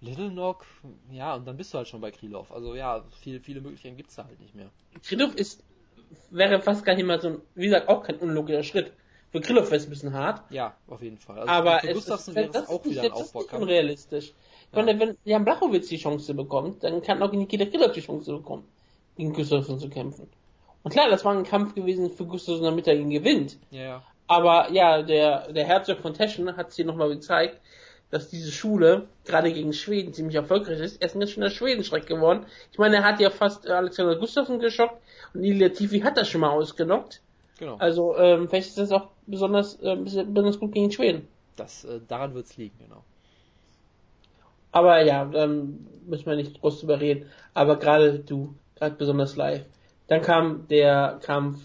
Little 0.00 0.30
Knock, 0.30 0.66
ja, 1.10 1.34
und 1.34 1.46
dann 1.46 1.56
bist 1.56 1.72
du 1.72 1.78
halt 1.78 1.88
schon 1.88 2.00
bei 2.00 2.10
Krylov. 2.10 2.52
Also 2.52 2.74
ja, 2.74 3.04
viel, 3.22 3.40
viele 3.40 3.60
Möglichkeiten 3.60 3.96
gibt's 3.96 4.16
da 4.16 4.24
halt 4.24 4.38
nicht 4.40 4.54
mehr. 4.54 4.68
Krylov 5.02 5.34
ist, 5.34 5.62
wäre 6.30 6.60
fast 6.60 6.84
gar 6.84 6.94
nicht 6.94 7.06
mal 7.06 7.20
so 7.20 7.28
ein, 7.28 7.40
wie 7.54 7.66
gesagt, 7.66 7.88
auch 7.88 8.02
kein 8.02 8.16
unlogischer 8.16 8.62
Schritt. 8.64 8.92
Für 9.30 9.40
Krylov 9.40 9.66
wäre 9.66 9.76
es 9.76 9.84
ein 9.86 9.90
bisschen 9.90 10.12
hart, 10.12 10.42
Ja, 10.50 10.76
auf 10.88 11.02
jeden 11.02 11.16
Fall. 11.18 11.38
Also 11.38 11.50
aber 11.50 11.80
für 11.80 11.88
es 11.88 11.94
Gustafsson 11.94 12.32
ist, 12.34 12.36
wäre 12.36 12.50
das 12.50 12.62
es 12.64 12.68
auch 12.68 12.84
nicht, 12.84 12.92
wieder 12.92 13.02
ein 13.02 13.10
das 13.10 13.20
ist 13.20 13.26
Aufbaukampf. 13.26 13.62
unrealistisch. 13.62 14.32
Ja. 14.72 14.82
meine, 14.82 15.00
wenn 15.00 15.16
Jan 15.24 15.44
Blachowitz 15.44 15.88
die 15.88 15.96
Chance 15.96 16.34
bekommt, 16.34 16.84
dann 16.84 17.00
kann 17.00 17.22
auch 17.22 17.32
Nikita 17.32 17.64
Krylov 17.64 17.92
die 17.92 18.00
Chance 18.02 18.32
bekommen, 18.32 18.64
gegen 19.16 19.32
Gustafsson 19.32 19.78
zu 19.78 19.88
kämpfen. 19.88 20.28
Und 20.82 20.90
klar, 20.92 21.08
das 21.08 21.24
war 21.24 21.34
ein 21.34 21.44
Kampf 21.44 21.74
gewesen 21.74 22.10
für 22.10 22.26
Gustafsson, 22.26 22.64
damit 22.64 22.86
er 22.86 22.94
ihn 22.94 23.10
gewinnt. 23.10 23.58
Ja, 23.70 23.80
ja. 23.82 24.02
Aber 24.26 24.70
ja, 24.72 25.02
der, 25.02 25.52
der 25.52 25.64
Herzog 25.64 26.00
von 26.00 26.14
Teschen 26.14 26.56
hat 26.56 26.68
es 26.68 26.76
hier 26.76 26.84
nochmal 26.84 27.10
gezeigt, 27.10 27.60
dass 28.10 28.28
diese 28.28 28.52
Schule 28.52 29.08
gerade 29.24 29.52
gegen 29.52 29.72
Schweden 29.72 30.14
ziemlich 30.14 30.36
erfolgreich 30.36 30.78
ist. 30.80 31.00
Er 31.00 31.06
ist 31.06 31.16
ein 31.16 31.20
ganz 31.20 31.32
schöner 31.32 31.50
Schwedenschreck 31.50 32.06
geworden. 32.06 32.46
Ich 32.70 32.78
meine, 32.78 32.96
er 32.96 33.04
hat 33.04 33.20
ja 33.20 33.30
fast 33.30 33.66
äh, 33.66 33.72
Alexander 33.72 34.16
Gustafsson 34.16 34.60
geschockt 34.60 35.02
und 35.34 35.42
Ilya 35.42 35.70
Tifi 35.70 36.00
hat 36.00 36.16
das 36.16 36.28
schon 36.28 36.40
mal 36.40 36.50
ausgenockt. 36.50 37.20
Genau. 37.58 37.76
Also 37.76 38.16
ähm, 38.16 38.48
vielleicht 38.48 38.68
ist 38.68 38.78
das 38.78 38.92
auch 38.92 39.08
besonders, 39.26 39.80
äh, 39.82 39.96
besonders 39.96 40.58
gut 40.58 40.72
gegen 40.72 40.90
Schweden. 40.90 41.28
Das, 41.56 41.84
äh, 41.84 42.00
daran 42.06 42.34
wird's 42.34 42.56
liegen, 42.56 42.78
genau. 42.78 43.04
Aber 44.72 45.02
ja, 45.02 45.30
ähm, 45.34 45.86
müssen 46.06 46.26
wir 46.26 46.36
nicht 46.36 46.60
groß 46.60 46.80
drüber 46.80 47.00
reden. 47.00 47.30
Aber 47.52 47.78
gerade 47.78 48.18
du, 48.18 48.54
gerade 48.76 48.96
besonders 48.96 49.36
live. 49.36 49.64
Dann 50.08 50.20
kam 50.20 50.66
der 50.68 51.20
Kampf 51.22 51.58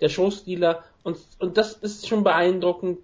der 0.00 0.08
Showstealer 0.08 0.84
und, 1.06 1.18
und 1.38 1.56
das 1.56 1.72
ist 1.74 2.06
schon 2.08 2.24
beeindruckend, 2.24 2.98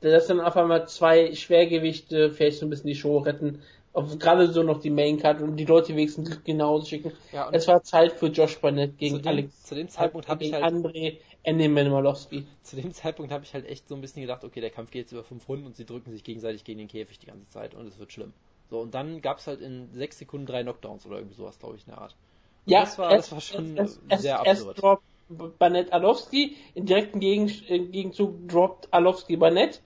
dass 0.00 0.28
dann 0.28 0.40
auf 0.40 0.56
einmal 0.56 0.88
zwei 0.88 1.34
Schwergewichte 1.34 2.30
vielleicht 2.30 2.58
so 2.58 2.66
ein 2.66 2.70
bisschen 2.70 2.88
die 2.88 2.94
Show 2.94 3.18
retten. 3.18 3.62
Auf, 3.92 4.18
gerade 4.18 4.52
so 4.52 4.62
noch 4.62 4.80
die 4.80 4.90
Maincard 4.90 5.42
und 5.42 5.56
die 5.56 5.64
Leute 5.64 5.96
wenigstens 5.96 6.44
genauso 6.44 6.86
schicken. 6.86 7.12
Ja, 7.32 7.48
es 7.52 7.66
war 7.66 7.82
Zeit 7.82 8.12
für 8.12 8.28
Josh 8.28 8.58
Barnett 8.60 8.98
gegen 8.98 9.16
zu 9.16 9.22
dem, 9.22 9.28
Alex. 9.28 9.64
zu 9.64 9.74
dem 9.74 9.88
Zeitpunkt 9.88 10.28
habe 10.28 10.44
ich 10.44 10.52
halt 10.52 10.64
André 10.64 11.16
Enneman 11.42 11.90
Malowski. 11.90 12.46
zu 12.62 12.76
dem 12.76 12.92
Zeitpunkt 12.92 13.32
habe 13.32 13.44
ich 13.44 13.52
halt 13.52 13.66
echt 13.66 13.88
so 13.88 13.96
ein 13.96 14.00
bisschen 14.00 14.22
gedacht, 14.22 14.44
okay, 14.44 14.60
der 14.60 14.70
Kampf 14.70 14.90
geht 14.92 15.02
jetzt 15.02 15.12
über 15.12 15.24
fünf 15.24 15.48
Runden 15.48 15.66
und 15.66 15.74
sie 15.76 15.84
drücken 15.86 16.12
sich 16.12 16.22
gegenseitig 16.22 16.62
gegen 16.64 16.78
den 16.78 16.88
Käfig 16.88 17.18
die 17.18 17.26
ganze 17.26 17.48
Zeit 17.48 17.74
und 17.74 17.86
es 17.88 17.98
wird 17.98 18.12
schlimm. 18.12 18.32
So, 18.70 18.78
und 18.80 18.94
dann 18.94 19.20
gab's 19.22 19.48
halt 19.48 19.60
in 19.60 19.88
sechs 19.92 20.18
Sekunden 20.18 20.46
drei 20.46 20.62
Knockdowns 20.62 21.04
oder 21.06 21.16
irgendwie 21.16 21.34
sowas, 21.36 21.58
glaube 21.58 21.74
ich, 21.76 21.84
in 21.86 21.92
der 21.92 22.00
Art. 22.00 22.14
Und 22.66 22.72
Ja, 22.72 22.80
das 22.82 22.96
war, 22.98 23.10
erst- 23.10 23.32
das 23.32 23.32
war 23.32 23.40
schon 23.40 23.76
erst, 23.76 24.00
äh, 24.08 24.16
sehr 24.18 24.38
absurd. 24.40 24.76
Barnett 25.58 25.92
Alowski, 25.92 26.56
im 26.74 26.86
direkten 26.86 27.22
äh, 27.22 27.78
Gegenzug 27.78 28.48
droppt 28.48 28.92
Alowski 28.92 29.36
Barnett 29.36 29.80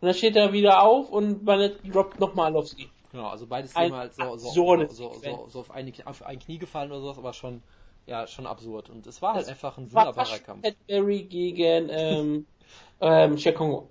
und 0.00 0.06
dann 0.06 0.14
steht 0.14 0.36
er 0.36 0.52
wieder 0.52 0.82
auf 0.82 1.10
und 1.10 1.44
Barnett 1.44 1.78
droppt 1.92 2.18
nochmal 2.20 2.46
Alowski. 2.46 2.88
Genau, 3.12 3.28
also 3.28 3.46
beides 3.46 3.74
Ein 3.76 3.86
Thema 3.86 3.98
halt 3.98 4.14
so, 4.14 4.36
so, 4.36 4.50
so, 4.50 5.14
so, 5.14 5.46
so, 5.48 5.60
auf, 5.60 5.70
eine, 5.70 5.92
auf 6.04 6.22
ein 6.22 6.38
Knie 6.38 6.58
gefallen 6.58 6.90
oder 6.90 7.00
sowas, 7.00 7.18
aber 7.18 7.32
schon, 7.32 7.62
ja, 8.06 8.26
schon 8.26 8.46
absurd. 8.46 8.90
Und 8.90 9.06
es 9.06 9.22
war 9.22 9.34
halt 9.34 9.42
Das 9.42 9.48
einfach 9.48 9.78
ein 9.78 9.90
wunderbarer 9.92 10.38
Kampf. 10.38 10.62
Pat 10.62 10.76
Berry 10.86 11.22
gegen 11.22 11.88
ähm, 11.90 12.46
ähm, 13.00 13.36
Chekongo. 13.36 13.88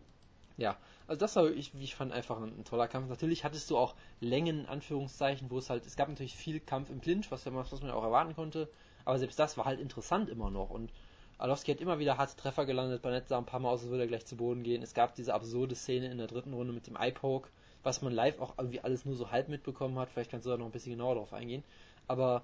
Ja, 0.58 0.78
also 1.08 1.20
das 1.20 1.36
war 1.36 1.44
wirklich, 1.46 1.74
wie 1.74 1.84
ich 1.84 1.96
fand, 1.96 2.12
einfach 2.12 2.38
ein, 2.38 2.60
ein 2.60 2.66
toller 2.66 2.88
Kampf. 2.88 3.10
Natürlich 3.10 3.44
hattest 3.44 3.70
du 3.70 3.78
auch 3.78 3.96
Längen, 4.20 4.62
in 4.62 4.66
Anführungszeichen, 4.68 5.50
wo 5.50 5.58
es 5.58 5.70
halt, 5.70 5.86
es 5.86 5.96
gab 5.96 6.08
natürlich 6.10 6.36
viel 6.36 6.60
Kampf 6.60 6.90
im 6.90 7.02
Clinch, 7.02 7.32
was, 7.32 7.46
was 7.46 7.82
man 7.82 7.90
ja 7.90 7.96
auch 7.96 8.04
erwarten 8.04 8.36
konnte, 8.36 8.70
aber 9.06 9.18
selbst 9.20 9.40
das 9.40 9.58
war 9.58 9.66
halt 9.66 9.80
interessant 9.80 10.30
immer 10.30 10.50
noch 10.50 10.70
und 10.70 10.92
Alowski 11.38 11.72
hat 11.72 11.82
immer 11.82 12.00
wieder 12.00 12.18
harte 12.18 12.36
Treffer 12.38 12.66
gelandet, 12.66 13.02
Barnett 13.02 13.28
sah 13.28 13.38
ein 13.38 13.46
paar 13.46 13.60
Mal 13.60 13.70
aus, 13.70 13.82
als 13.82 13.90
würde 13.90 14.04
er 14.04 14.08
gleich 14.08 14.26
zu 14.26 14.38
Boden 14.38 14.64
gehen. 14.64 14.82
Es 14.82 14.94
gab 14.94 15.16
diese 15.16 15.34
absurde 15.34 15.76
Szene 15.76 16.10
in 16.10 16.18
der 16.18 16.28
dritten 16.28 16.54
Runde 16.54 16.72
mit 16.72 16.88
dem 16.88 16.96
Eye-Poke, 16.96 17.50
was 17.84 18.02
man 18.02 18.14
live 18.14 18.40
auch 18.40 18.54
irgendwie 18.58 18.80
alles 18.80 19.04
nur 19.04 19.16
so 19.16 19.32
halb 19.32 19.50
mitbekommen 19.50 20.00
hat. 20.00 20.10
Vielleicht 20.10 20.32
kannst 20.32 20.46
du 20.46 20.50
da 20.50 20.58
noch 20.58 20.66
ein 20.66 20.72
bisschen 20.72 20.94
genauer 20.94 21.16
drauf 21.16 21.34
eingehen. 21.34 21.64
Aber 22.08 22.44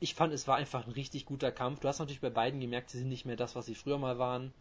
ich 0.00 0.14
fand, 0.14 0.32
es 0.32 0.48
war 0.48 0.56
einfach 0.56 0.86
ein 0.86 0.92
richtig 0.92 1.26
guter 1.26 1.52
Kampf. 1.52 1.80
Du 1.80 1.88
hast 1.88 1.98
natürlich 1.98 2.22
bei 2.22 2.30
beiden 2.30 2.58
gemerkt, 2.58 2.88
sie 2.90 2.98
sind 2.98 3.08
nicht 3.08 3.26
mehr 3.26 3.36
das, 3.36 3.54
was 3.54 3.66
sie 3.66 3.74
früher 3.74 3.98
mal 3.98 4.18
waren. 4.18 4.52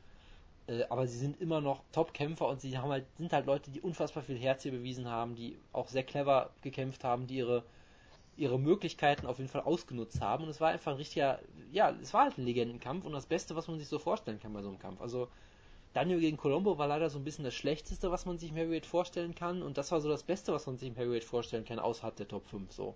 Äh, 0.67 0.83
aber 0.89 1.07
sie 1.07 1.17
sind 1.17 1.39
immer 1.39 1.61
noch 1.61 1.81
Top-Kämpfer 1.93 2.47
und 2.47 2.59
sie 2.59 2.77
haben 2.77 2.91
halt, 2.91 3.05
sind 3.17 3.33
halt 3.33 3.45
Leute, 3.45 3.71
die 3.71 3.81
unfassbar 3.81 4.23
viel 4.23 4.37
Herz 4.37 4.63
hier 4.63 4.71
bewiesen 4.71 5.07
haben, 5.07 5.35
die 5.35 5.57
auch 5.71 5.87
sehr 5.87 6.03
clever 6.03 6.51
gekämpft 6.61 7.03
haben, 7.03 7.25
die 7.25 7.37
ihre, 7.37 7.63
ihre 8.41 8.59
Möglichkeiten 8.59 9.27
auf 9.27 9.37
jeden 9.37 9.49
Fall 9.49 9.61
ausgenutzt 9.61 10.19
haben. 10.19 10.43
Und 10.43 10.49
es 10.49 10.59
war 10.59 10.69
einfach 10.69 10.91
ein 10.91 10.97
richtiger, 10.97 11.39
ja, 11.71 11.91
es 12.01 12.13
war 12.13 12.23
halt 12.23 12.37
ein 12.37 12.45
Legendenkampf 12.45 13.05
und 13.05 13.13
das 13.13 13.27
Beste, 13.27 13.55
was 13.55 13.67
man 13.67 13.77
sich 13.77 13.87
so 13.87 13.99
vorstellen 13.99 14.39
kann 14.39 14.51
bei 14.51 14.61
so 14.61 14.69
einem 14.69 14.79
Kampf. 14.79 14.99
Also 14.99 15.27
Daniel 15.93 16.19
gegen 16.19 16.37
Colombo 16.37 16.77
war 16.77 16.87
leider 16.87 17.09
so 17.09 17.19
ein 17.19 17.23
bisschen 17.23 17.43
das 17.45 17.53
Schlechteste, 17.53 18.11
was 18.11 18.25
man 18.25 18.37
sich 18.37 18.49
im 18.49 18.55
Heavyweight 18.55 18.85
vorstellen 18.85 19.35
kann. 19.35 19.61
Und 19.61 19.77
das 19.77 19.91
war 19.91 20.01
so 20.01 20.09
das 20.09 20.23
Beste, 20.23 20.53
was 20.53 20.65
man 20.65 20.77
sich 20.77 20.89
im 20.89 20.95
Heavyweight 20.95 21.23
vorstellen 21.23 21.65
kann, 21.65 21.79
außerhalb 21.79 22.15
der 22.15 22.27
Top 22.27 22.47
5 22.47 22.71
so. 22.71 22.95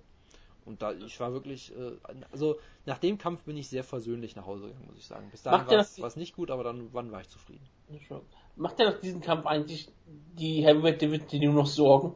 Und 0.66 0.82
da, 0.82 0.94
ich 0.94 1.20
war 1.20 1.32
wirklich, 1.32 1.72
äh, 1.78 1.92
also 2.32 2.58
nach 2.88 2.98
dem 2.98 3.20
Kampf 3.20 3.44
bin 3.44 3.56
ich 3.56 3.70
sehr 3.70 3.84
versöhnlich 3.84 4.36
nach 4.36 4.48
Hause 4.48 4.68
gegangen, 4.68 4.88
muss 4.88 4.98
ich 4.98 5.06
sagen. 5.06 5.30
Bis 5.30 5.44
dahin 5.44 5.68
er 5.70 5.78
war 5.78 6.08
es 6.08 6.16
nicht 6.16 6.36
gut, 6.36 6.50
aber 6.50 6.64
dann 6.64 6.90
wann 6.92 7.12
war 7.12 7.22
ich 7.22 7.30
zufrieden. 7.30 7.64
Macht 8.56 8.80
ja 8.80 8.90
nach 8.90 9.00
diesem 9.00 9.22
Kampf 9.22 9.46
eigentlich 9.46 9.90
die 10.08 10.66
Heavyweight 10.66 11.02
Division 11.02 11.44
nur 11.44 11.54
noch 11.54 11.68
Sorgen? 11.68 12.16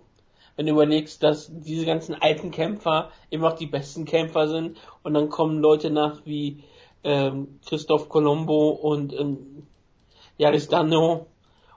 Wenn 0.55 0.65
du 0.65 0.73
überlegst, 0.73 1.23
dass 1.23 1.49
diese 1.51 1.85
ganzen 1.85 2.15
alten 2.15 2.51
Kämpfer 2.51 3.11
immer 3.29 3.49
noch 3.49 3.57
die 3.57 3.67
besten 3.67 4.05
Kämpfer 4.05 4.47
sind 4.47 4.77
und 5.03 5.13
dann 5.13 5.29
kommen 5.29 5.59
Leute 5.59 5.89
nach 5.89 6.25
wie 6.25 6.63
ähm, 7.03 7.59
Christoph 7.65 8.09
Colombo 8.09 8.69
und 8.69 9.13
ähm, 9.13 9.67
Yaris 10.37 10.67
Dano 10.67 11.27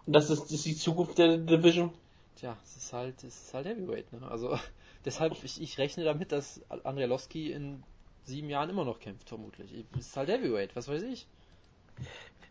und 0.07 0.15
das 0.15 0.31
ist, 0.31 0.45
das 0.45 0.53
ist 0.53 0.67
die 0.67 0.77
Zukunft 0.77 1.19
der 1.19 1.39
Division. 1.39 1.93
Tja, 2.37 2.57
es 2.65 2.77
ist 2.77 2.93
halt, 2.93 3.23
es 3.23 3.45
ist 3.45 3.55
halt 3.55 3.67
Heavyweight, 3.67 4.13
ne? 4.13 4.21
Also 4.29 4.59
deshalb, 5.05 5.37
ich, 5.45 5.61
ich 5.61 5.79
rechne 5.79 6.05
damit, 6.05 6.33
dass 6.33 6.61
Andrei 6.69 7.07
Loski 7.07 7.53
in 7.53 7.83
sieben 8.25 8.49
Jahren 8.49 8.71
immer 8.71 8.85
noch 8.85 8.99
kämpft, 8.99 9.29
vermutlich. 9.29 9.73
Es 9.99 10.09
ist 10.09 10.17
halt 10.17 10.29
Heavyweight, 10.29 10.75
was 10.75 10.89
weiß 10.89 11.03
ich. 11.03 11.27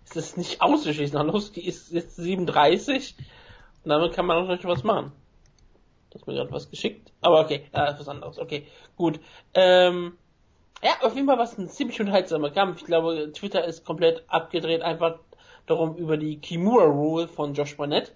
Es 0.06 0.16
ist 0.16 0.38
nicht 0.38 0.62
auszuschließen. 0.62 1.18
Arlovski 1.18 1.62
ist 1.62 1.92
jetzt 1.92 2.16
37 2.16 3.16
und 3.84 3.90
damit 3.90 4.14
kann 4.14 4.26
man 4.26 4.38
auch 4.38 4.48
noch 4.48 4.64
was 4.66 4.84
machen. 4.84 5.12
Das 6.12 6.22
ist 6.22 6.28
mir 6.28 6.34
gerade 6.36 6.52
was 6.52 6.70
geschickt. 6.70 7.12
Aber 7.22 7.42
okay, 7.42 7.64
äh, 7.72 7.94
was 7.98 8.08
anderes. 8.08 8.38
Okay, 8.38 8.68
gut. 8.96 9.20
Ähm, 9.54 10.18
ja, 10.84 10.92
auf 11.02 11.16
jeden 11.16 11.28
Fall 11.28 11.38
war 11.38 11.46
es 11.46 11.58
ein 11.58 11.70
ziemlich 11.70 12.00
unterhaltsamer 12.00 12.52
Kampf. 12.52 12.80
Ich 12.82 12.86
glaube, 12.86 13.32
Twitter 13.34 13.64
ist 13.66 13.86
komplett 13.86 14.24
abgedreht, 14.28 14.82
einfach 14.82 15.20
darum 15.68 15.96
über 15.96 16.18
die 16.18 16.40
Kimura 16.40 16.86
Rule 16.86 17.28
von 17.28 17.54
Josh 17.54 17.78
Barnett. 17.78 18.14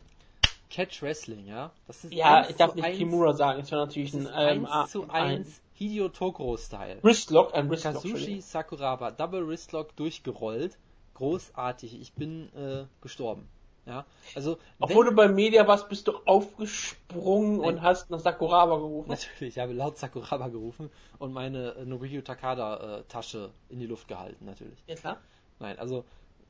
Catch 0.70 1.02
Wrestling, 1.04 1.46
ja? 1.48 1.72
Das 1.88 2.04
ist 2.04 2.14
Ja, 2.14 2.46
ich 2.50 2.56
darf 2.58 2.72
zu 2.72 2.76
nicht 2.78 2.86
eins- 2.86 2.98
Kimura 2.98 3.34
sagen, 3.34 3.62
es 3.62 3.72
war 3.72 3.86
natürlich 3.86 4.14
ein 4.14 4.28
ähm, 4.36 4.66
eins 4.66 4.92
zu 4.92 5.04
ein- 5.04 5.10
eins 5.10 5.62
Hideo 5.74 6.10
Tokoro-Style. 6.10 7.00
Wristlock, 7.02 7.54
ein 7.54 7.70
Wristlock. 7.70 7.94
Kazushi 7.96 8.42
Sakuraba, 8.42 9.12
Double 9.12 9.48
Wristlock 9.48 9.96
durchgerollt. 9.96 10.78
Großartig. 11.14 12.02
Ich 12.02 12.14
bin 12.14 12.52
äh, 12.56 12.86
gestorben. 13.02 13.48
Ja, 13.86 14.06
also. 14.34 14.58
Obwohl 14.80 15.06
wenn, 15.06 15.12
du 15.12 15.16
beim 15.16 15.36
Media 15.36 15.68
warst, 15.68 15.90
bist 15.90 16.08
du 16.08 16.14
aufgesprungen 16.26 17.58
nein, 17.58 17.76
und 17.76 17.82
hast 17.82 18.10
nach 18.10 18.20
Sakuraba 18.20 18.78
gerufen. 18.78 19.10
Natürlich, 19.10 19.56
ich 19.56 19.60
habe 19.60 19.74
laut 19.74 19.98
Sakuraba 19.98 20.48
gerufen 20.48 20.90
und 21.20 21.34
meine 21.34 21.76
äh, 21.76 21.86
Nobuhiro 21.86 22.24
Takada 22.24 23.00
äh, 23.00 23.04
Tasche 23.04 23.52
in 23.70 23.80
die 23.80 23.86
Luft 23.86 24.08
gehalten, 24.08 24.46
natürlich. 24.46 24.84
Ja, 24.88 24.96
klar. 24.96 25.18
Nein, 25.60 25.78
also 25.78 26.04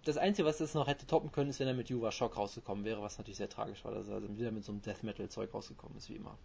das 0.05 0.17
Einzige, 0.17 0.47
was 0.47 0.59
das 0.59 0.73
noch 0.75 0.88
hätte 0.88 1.05
toppen 1.07 1.31
können, 1.31 1.49
ist, 1.49 1.59
wenn 1.59 1.67
er 1.67 1.73
mit 1.73 1.89
Yuva 1.89 2.11
Shock 2.11 2.38
rausgekommen 2.38 2.86
wäre, 2.86 3.01
was 3.01 3.17
natürlich 3.17 3.38
sehr 3.38 3.49
tragisch 3.49 3.83
war, 3.83 3.93
dass 3.93 4.07
er 4.07 4.15
also 4.15 4.38
wieder 4.38 4.51
mit 4.51 4.63
so 4.63 4.71
einem 4.71 4.81
Death 4.81 5.03
Metal 5.03 5.27
Zeug 5.27 5.53
rausgekommen 5.53 5.97
ist, 5.97 6.09
wie 6.09 6.15
immer. 6.15 6.38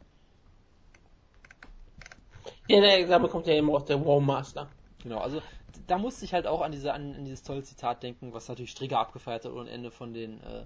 Ja, 2.68 2.80
der 2.80 2.98
Examen 2.98 3.28
kommt 3.28 3.46
ja 3.46 3.54
immer 3.54 3.74
aus 3.74 3.84
der 3.84 4.04
War 4.04 4.20
Master. 4.20 4.68
Genau, 5.02 5.18
also 5.18 5.40
da 5.86 5.98
musste 5.98 6.24
ich 6.24 6.32
halt 6.32 6.46
auch 6.46 6.62
an, 6.62 6.72
diese, 6.72 6.92
an, 6.92 7.14
an 7.14 7.24
dieses 7.24 7.42
tolle 7.42 7.62
Zitat 7.62 8.02
denken, 8.02 8.32
was 8.32 8.48
natürlich 8.48 8.70
Strigger 8.70 8.98
abgefeiert 8.98 9.44
hat 9.44 9.52
ohne 9.52 9.70
Ende 9.70 9.90
von 9.90 10.14
den, 10.14 10.40
äh, 10.42 10.64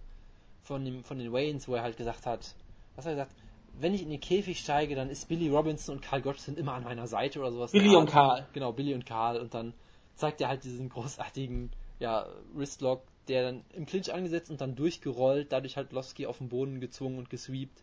von, 0.64 0.84
dem, 0.84 1.04
von 1.04 1.18
den 1.18 1.32
Waynes, 1.32 1.68
wo 1.68 1.74
er 1.74 1.82
halt 1.82 1.96
gesagt 1.96 2.26
hat, 2.26 2.54
was 2.96 3.04
hat 3.04 3.12
er 3.12 3.24
gesagt, 3.24 3.34
wenn 3.78 3.94
ich 3.94 4.02
in 4.02 4.10
den 4.10 4.20
Käfig 4.20 4.58
steige, 4.60 4.94
dann 4.94 5.10
ist 5.10 5.28
Billy 5.28 5.48
Robinson 5.48 5.96
und 5.96 6.00
Karl 6.02 6.22
Gottschalk 6.22 6.58
immer 6.58 6.74
an 6.74 6.84
meiner 6.84 7.06
Seite 7.06 7.40
oder 7.40 7.52
sowas. 7.52 7.72
Billy 7.72 7.94
und 7.94 8.08
Karl. 8.08 8.46
Genau, 8.52 8.72
Billy 8.72 8.94
und 8.94 9.04
Karl 9.04 9.38
und 9.38 9.54
dann 9.54 9.74
zeigt 10.14 10.40
er 10.40 10.48
halt 10.48 10.64
diesen 10.64 10.88
großartigen 10.88 11.70
ja, 11.98 12.26
Wristlock, 12.54 13.02
der 13.28 13.42
dann 13.42 13.64
im 13.72 13.86
Clinch 13.86 14.12
angesetzt 14.12 14.50
und 14.50 14.60
dann 14.60 14.76
durchgerollt, 14.76 15.52
dadurch 15.52 15.76
halt 15.76 15.92
Lowski 15.92 16.26
auf 16.26 16.38
den 16.38 16.48
Boden 16.48 16.80
gezwungen 16.80 17.18
und 17.18 17.30
gesweept. 17.30 17.82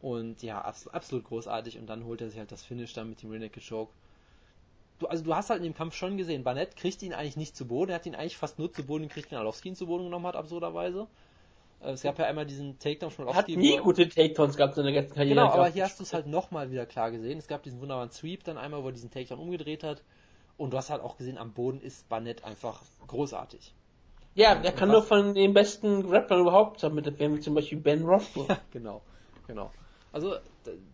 Und 0.00 0.42
ja, 0.42 0.60
absolut, 0.60 0.94
absolut 0.94 1.24
großartig. 1.24 1.78
Und 1.78 1.86
dann 1.86 2.04
holt 2.04 2.20
er 2.20 2.28
sich 2.28 2.38
halt 2.38 2.52
das 2.52 2.62
Finish 2.62 2.92
dann 2.92 3.08
mit 3.08 3.22
dem 3.22 3.30
Renekid 3.30 3.66
Choke. 3.66 3.92
Du, 4.98 5.06
also 5.06 5.24
du 5.24 5.34
hast 5.34 5.50
halt 5.50 5.60
in 5.60 5.64
dem 5.64 5.74
Kampf 5.74 5.94
schon 5.94 6.16
gesehen, 6.16 6.44
Barnett 6.44 6.76
kriegt 6.76 7.02
ihn 7.02 7.14
eigentlich 7.14 7.36
nicht 7.36 7.56
zu 7.56 7.66
Boden, 7.66 7.90
er 7.90 7.96
hat 7.96 8.06
ihn 8.06 8.14
eigentlich 8.14 8.36
fast 8.36 8.58
nur 8.58 8.72
zu 8.72 8.84
Boden 8.84 9.08
gekriegt, 9.08 9.30
wenn 9.30 9.38
Alowski 9.38 9.68
ihn 9.70 9.74
zu 9.74 9.86
Boden 9.86 10.04
genommen 10.04 10.26
hat, 10.26 10.36
absurderweise. 10.36 11.08
Äh, 11.84 11.92
es 11.92 12.02
gab 12.02 12.18
ja 12.18 12.26
einmal 12.26 12.46
diesen 12.46 12.78
Takedown 12.78 13.10
von 13.10 13.28
Alowski. 13.28 13.52
Hat 13.52 13.60
nie 13.60 13.76
gute 13.78 14.08
Takedowns 14.08 14.56
gehabt 14.56 14.76
in 14.78 14.84
der 14.84 14.92
ganzen 14.92 15.14
Karriere. 15.14 15.34
Genau, 15.34 15.50
aber 15.50 15.68
hier 15.68 15.84
hast 15.84 15.98
du 15.98 16.04
es 16.04 16.12
halt 16.12 16.26
nochmal 16.26 16.70
wieder 16.70 16.86
klar 16.86 17.10
gesehen. 17.10 17.38
Es 17.38 17.46
gab 17.46 17.62
diesen 17.62 17.80
wunderbaren 17.80 18.10
Sweep 18.10 18.44
dann 18.44 18.58
einmal, 18.58 18.82
wo 18.82 18.88
er 18.88 18.92
diesen 18.92 19.10
Takedown 19.10 19.38
umgedreht 19.38 19.84
hat. 19.84 20.02
Und 20.56 20.72
du 20.72 20.76
hast 20.76 20.90
halt 20.90 21.02
auch 21.02 21.16
gesehen, 21.16 21.36
am 21.36 21.52
Boden 21.52 21.80
ist 21.80 22.08
Barnett 22.08 22.44
einfach 22.44 22.80
großartig. 23.08 23.74
Ja, 24.36 24.54
er 24.54 24.72
kann 24.72 24.88
nur 24.88 25.02
von 25.02 25.34
den 25.34 25.52
besten 25.52 26.02
Grapplern 26.02 26.40
überhaupt 26.40 26.82
damit 26.82 27.06
wie 27.18 27.40
zum 27.40 27.54
Beispiel 27.54 27.78
Ben 27.78 28.04
Rothwell. 28.04 28.46
Ja, 28.48 28.60
genau, 28.72 29.02
genau. 29.46 29.70
Also, 30.12 30.36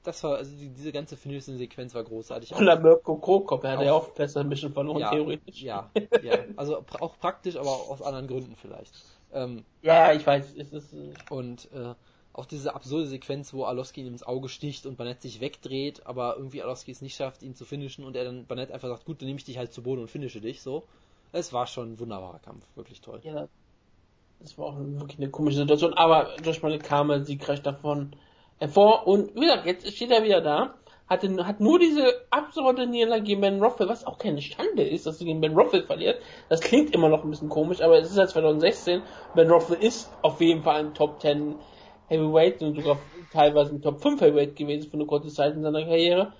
das 0.02 0.22
war, 0.24 0.36
also 0.36 0.50
die, 0.56 0.68
diese 0.68 0.92
ganze 0.92 1.16
Finishing-Sequenz 1.16 1.94
war 1.94 2.04
großartig. 2.04 2.54
Und 2.54 2.64
der 2.64 2.80
Mirko 2.80 3.16
Krokop, 3.16 3.64
er 3.64 3.72
hat 3.72 3.82
ja 3.82 3.92
auch 3.92 4.08
besser 4.08 4.40
ein 4.40 4.48
bisschen 4.48 4.72
verloren, 4.72 5.00
ja, 5.00 5.10
theoretisch. 5.10 5.60
Ja, 5.62 5.90
ja, 6.22 6.38
also 6.56 6.82
auch 7.00 7.18
praktisch, 7.18 7.56
aber 7.56 7.68
aus 7.68 8.00
anderen 8.00 8.26
Gründen 8.28 8.56
vielleicht. 8.56 8.94
Ähm, 9.32 9.64
ja, 9.82 10.12
ich 10.12 10.26
weiß, 10.26 10.54
es 10.56 10.72
ist, 10.72 10.92
äh, 10.92 11.12
und, 11.30 11.68
äh, 11.72 11.94
auch 12.32 12.46
diese 12.46 12.74
absurde 12.74 13.06
Sequenz, 13.06 13.52
wo 13.52 13.64
Alowski 13.64 14.00
ihm 14.00 14.06
ins 14.08 14.22
Auge 14.22 14.48
sticht 14.48 14.86
und 14.86 14.96
Banett 14.96 15.20
sich 15.20 15.40
wegdreht, 15.40 16.06
aber 16.06 16.36
irgendwie 16.36 16.62
Alowski 16.62 16.92
es 16.92 17.02
nicht 17.02 17.16
schafft, 17.16 17.42
ihn 17.42 17.54
zu 17.54 17.64
finishen 17.64 18.04
und 18.04 18.16
er 18.16 18.24
dann 18.24 18.46
Banett 18.46 18.70
einfach 18.70 18.88
sagt, 18.88 19.04
gut, 19.04 19.20
dann 19.20 19.26
nehme 19.26 19.38
ich 19.38 19.44
dich 19.44 19.58
halt 19.58 19.72
zu 19.72 19.82
Boden 19.82 20.00
und 20.00 20.08
finische 20.10 20.40
dich, 20.40 20.62
so. 20.62 20.84
Es 21.32 21.52
war 21.52 21.66
schon 21.66 21.92
ein 21.92 21.98
wunderbarer 21.98 22.38
Kampf, 22.38 22.64
wirklich 22.76 23.00
toll. 23.00 23.20
Ja, 23.22 23.48
das 24.40 24.56
war 24.58 24.66
auch 24.66 24.78
wirklich 24.78 25.18
eine 25.18 25.30
komische 25.30 25.58
Situation, 25.58 25.94
aber 25.94 26.36
Josh 26.42 26.60
Barnett 26.60 26.82
kam 26.82 27.24
siegreich 27.24 27.62
davon 27.62 28.16
hervor 28.58 29.06
und 29.06 29.34
wie 29.34 29.40
gesagt, 29.40 29.66
jetzt 29.66 29.92
steht 29.92 30.10
er 30.10 30.22
wieder 30.22 30.40
da, 30.40 30.74
hat, 31.10 31.24
hat 31.24 31.60
nur 31.60 31.80
diese 31.80 32.24
absurde 32.30 32.86
Niederlage 32.86 33.24
gegen 33.24 33.40
Ben 33.40 33.60
Roffel, 33.60 33.88
was 33.88 34.06
auch 34.06 34.16
keine 34.16 34.40
Schande 34.40 34.84
ist, 34.84 35.06
dass 35.06 35.18
sie 35.18 35.24
gegen 35.24 35.40
Ben 35.40 35.54
Roffel 35.54 35.82
verliert. 35.82 36.22
Das 36.48 36.60
klingt 36.60 36.94
immer 36.94 37.08
noch 37.08 37.24
ein 37.24 37.30
bisschen 37.30 37.48
komisch, 37.48 37.80
aber 37.82 37.98
es 37.98 38.10
ist 38.10 38.16
ja 38.16 38.28
2016. 38.28 39.02
Ben 39.34 39.50
Roffel 39.50 39.76
ist 39.76 40.08
auf 40.22 40.40
jeden 40.40 40.62
Fall 40.62 40.76
ein 40.76 40.94
Top 40.94 41.20
10 41.20 41.56
Heavyweight 42.06 42.62
und 42.62 42.76
sogar 42.76 42.98
teilweise 43.32 43.74
ein 43.74 43.82
Top 43.82 44.00
5 44.00 44.20
Heavyweight 44.20 44.54
gewesen 44.54 44.88
für 44.88 44.96
eine 44.96 45.06
kurze 45.06 45.28
Zeit 45.28 45.54
in 45.54 45.62
seiner 45.62 45.84
Karriere. 45.84 46.32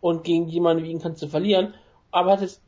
Und 0.00 0.24
gegen 0.24 0.46
jemanden 0.46 0.84
wie 0.84 0.90
ihn 0.90 1.00
kannst 1.00 1.22
du 1.22 1.26
verlieren. 1.26 1.74
Aber 2.10 2.34
es, 2.34 2.62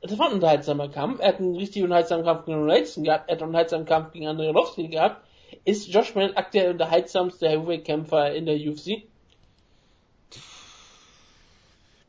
das 0.00 0.18
war 0.18 0.28
ein 0.28 0.34
unterhaltsamer 0.34 0.88
Kampf. 0.88 1.20
Er 1.20 1.28
hat 1.28 1.38
einen 1.38 1.54
richtig 1.54 1.82
unterhaltsamen 1.82 2.24
Kampf 2.24 2.46
gegen 2.46 2.68
Rayson 2.68 3.04
gehabt. 3.04 3.28
Er 3.28 3.34
hat 3.34 3.42
einen 3.42 3.50
unterhaltsamen 3.50 3.86
Kampf 3.86 4.12
gegen 4.12 4.26
Andrei 4.26 4.50
Lovsky 4.50 4.88
gehabt. 4.88 5.22
Ist 5.64 5.88
Josh 5.88 6.14
Bennett 6.14 6.36
aktuell 6.36 6.64
der 6.64 6.72
unterhaltsamste 6.72 7.48
Heavyweight-Kämpfer 7.48 8.32
in 8.32 8.46
der 8.46 8.56
UFC? 8.56 9.08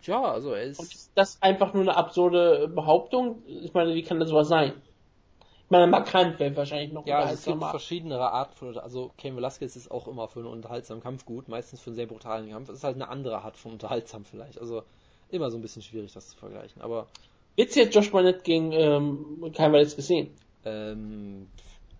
Tja, 0.09 0.23
also 0.23 0.53
er 0.53 0.63
ist. 0.63 0.79
Und 0.79 0.91
ist 0.91 1.11
das 1.13 1.39
einfach 1.39 1.73
nur 1.75 1.83
eine 1.83 1.95
absurde 1.95 2.67
Behauptung? 2.67 3.43
Ich 3.45 3.75
meine, 3.75 3.93
wie 3.93 4.01
kann 4.01 4.19
das 4.19 4.29
sowas 4.29 4.47
sein? 4.47 4.73
Ich 5.39 5.69
meine, 5.69 5.85
markant 5.85 6.39
wäre 6.39 6.55
wahrscheinlich 6.57 6.91
noch 6.91 7.05
Ja, 7.05 7.19
also 7.19 7.35
es 7.35 7.45
gibt 7.45 7.63
verschiedene 7.63 8.19
Arten 8.19 8.55
von, 8.55 8.75
also 8.79 9.11
Ken 9.17 9.35
Velasquez 9.35 9.75
ist 9.75 9.91
auch 9.91 10.07
immer 10.07 10.27
für 10.27 10.39
einen 10.39 10.47
unterhaltsamen 10.47 11.03
Kampf 11.03 11.25
gut, 11.25 11.47
meistens 11.47 11.79
für 11.79 11.91
einen 11.91 11.95
sehr 11.95 12.07
brutalen 12.07 12.49
Kampf. 12.49 12.69
Es 12.69 12.77
ist 12.77 12.83
halt 12.83 12.95
eine 12.95 13.07
andere 13.07 13.43
Art 13.43 13.55
von 13.55 13.73
unterhaltsam 13.73 14.25
vielleicht. 14.25 14.59
Also 14.59 14.81
immer 15.29 15.51
so 15.51 15.59
ein 15.59 15.61
bisschen 15.61 15.83
schwierig, 15.83 16.11
das 16.11 16.29
zu 16.29 16.37
vergleichen. 16.37 16.81
Aber. 16.81 17.05
Jetzt 17.55 17.75
jetzt 17.75 17.93
Josh 17.93 18.11
Barnett 18.11 18.43
gegen 18.43 18.71
ähm, 18.71 19.51
Kein 19.55 19.75
jetzt 19.75 19.95
gesehen? 19.95 20.31
Ähm, 20.65 21.49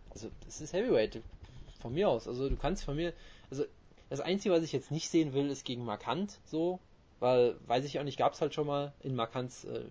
also 0.09 0.29
es 0.47 0.61
ist 0.61 0.73
Heavyweight. 0.73 1.21
Von 1.79 1.93
mir 1.93 2.09
aus. 2.09 2.27
Also 2.27 2.49
du 2.49 2.55
kannst 2.55 2.83
von 2.83 2.95
mir. 2.95 3.13
Also 3.51 3.65
das 4.09 4.19
Einzige, 4.19 4.55
was 4.55 4.63
ich 4.63 4.71
jetzt 4.71 4.89
nicht 4.89 5.09
sehen 5.09 5.33
will, 5.33 5.51
ist 5.51 5.63
gegen 5.63 5.85
Markant 5.85 6.39
so. 6.45 6.79
Weil, 7.19 7.55
weiß 7.67 7.85
ich 7.85 7.99
auch 7.99 8.03
nicht, 8.03 8.17
gab 8.17 8.33
es 8.33 8.41
halt 8.41 8.53
schon 8.53 8.67
mal 8.67 8.93
in 9.01 9.15
Markants 9.15 9.65
äh, 9.65 9.85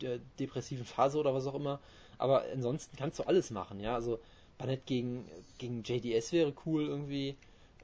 der 0.00 0.18
depressiven 0.38 0.84
Phase 0.84 1.18
oder 1.18 1.34
was 1.34 1.46
auch 1.46 1.54
immer. 1.54 1.80
Aber 2.18 2.44
ansonsten 2.52 2.96
kannst 2.96 3.18
du 3.18 3.22
alles 3.24 3.50
machen, 3.50 3.80
ja. 3.80 3.94
Also 3.94 4.18
Barnett 4.58 4.86
gegen, 4.86 5.24
gegen 5.58 5.82
JDS 5.82 6.32
wäre 6.32 6.52
cool 6.66 6.86
irgendwie. 6.86 7.36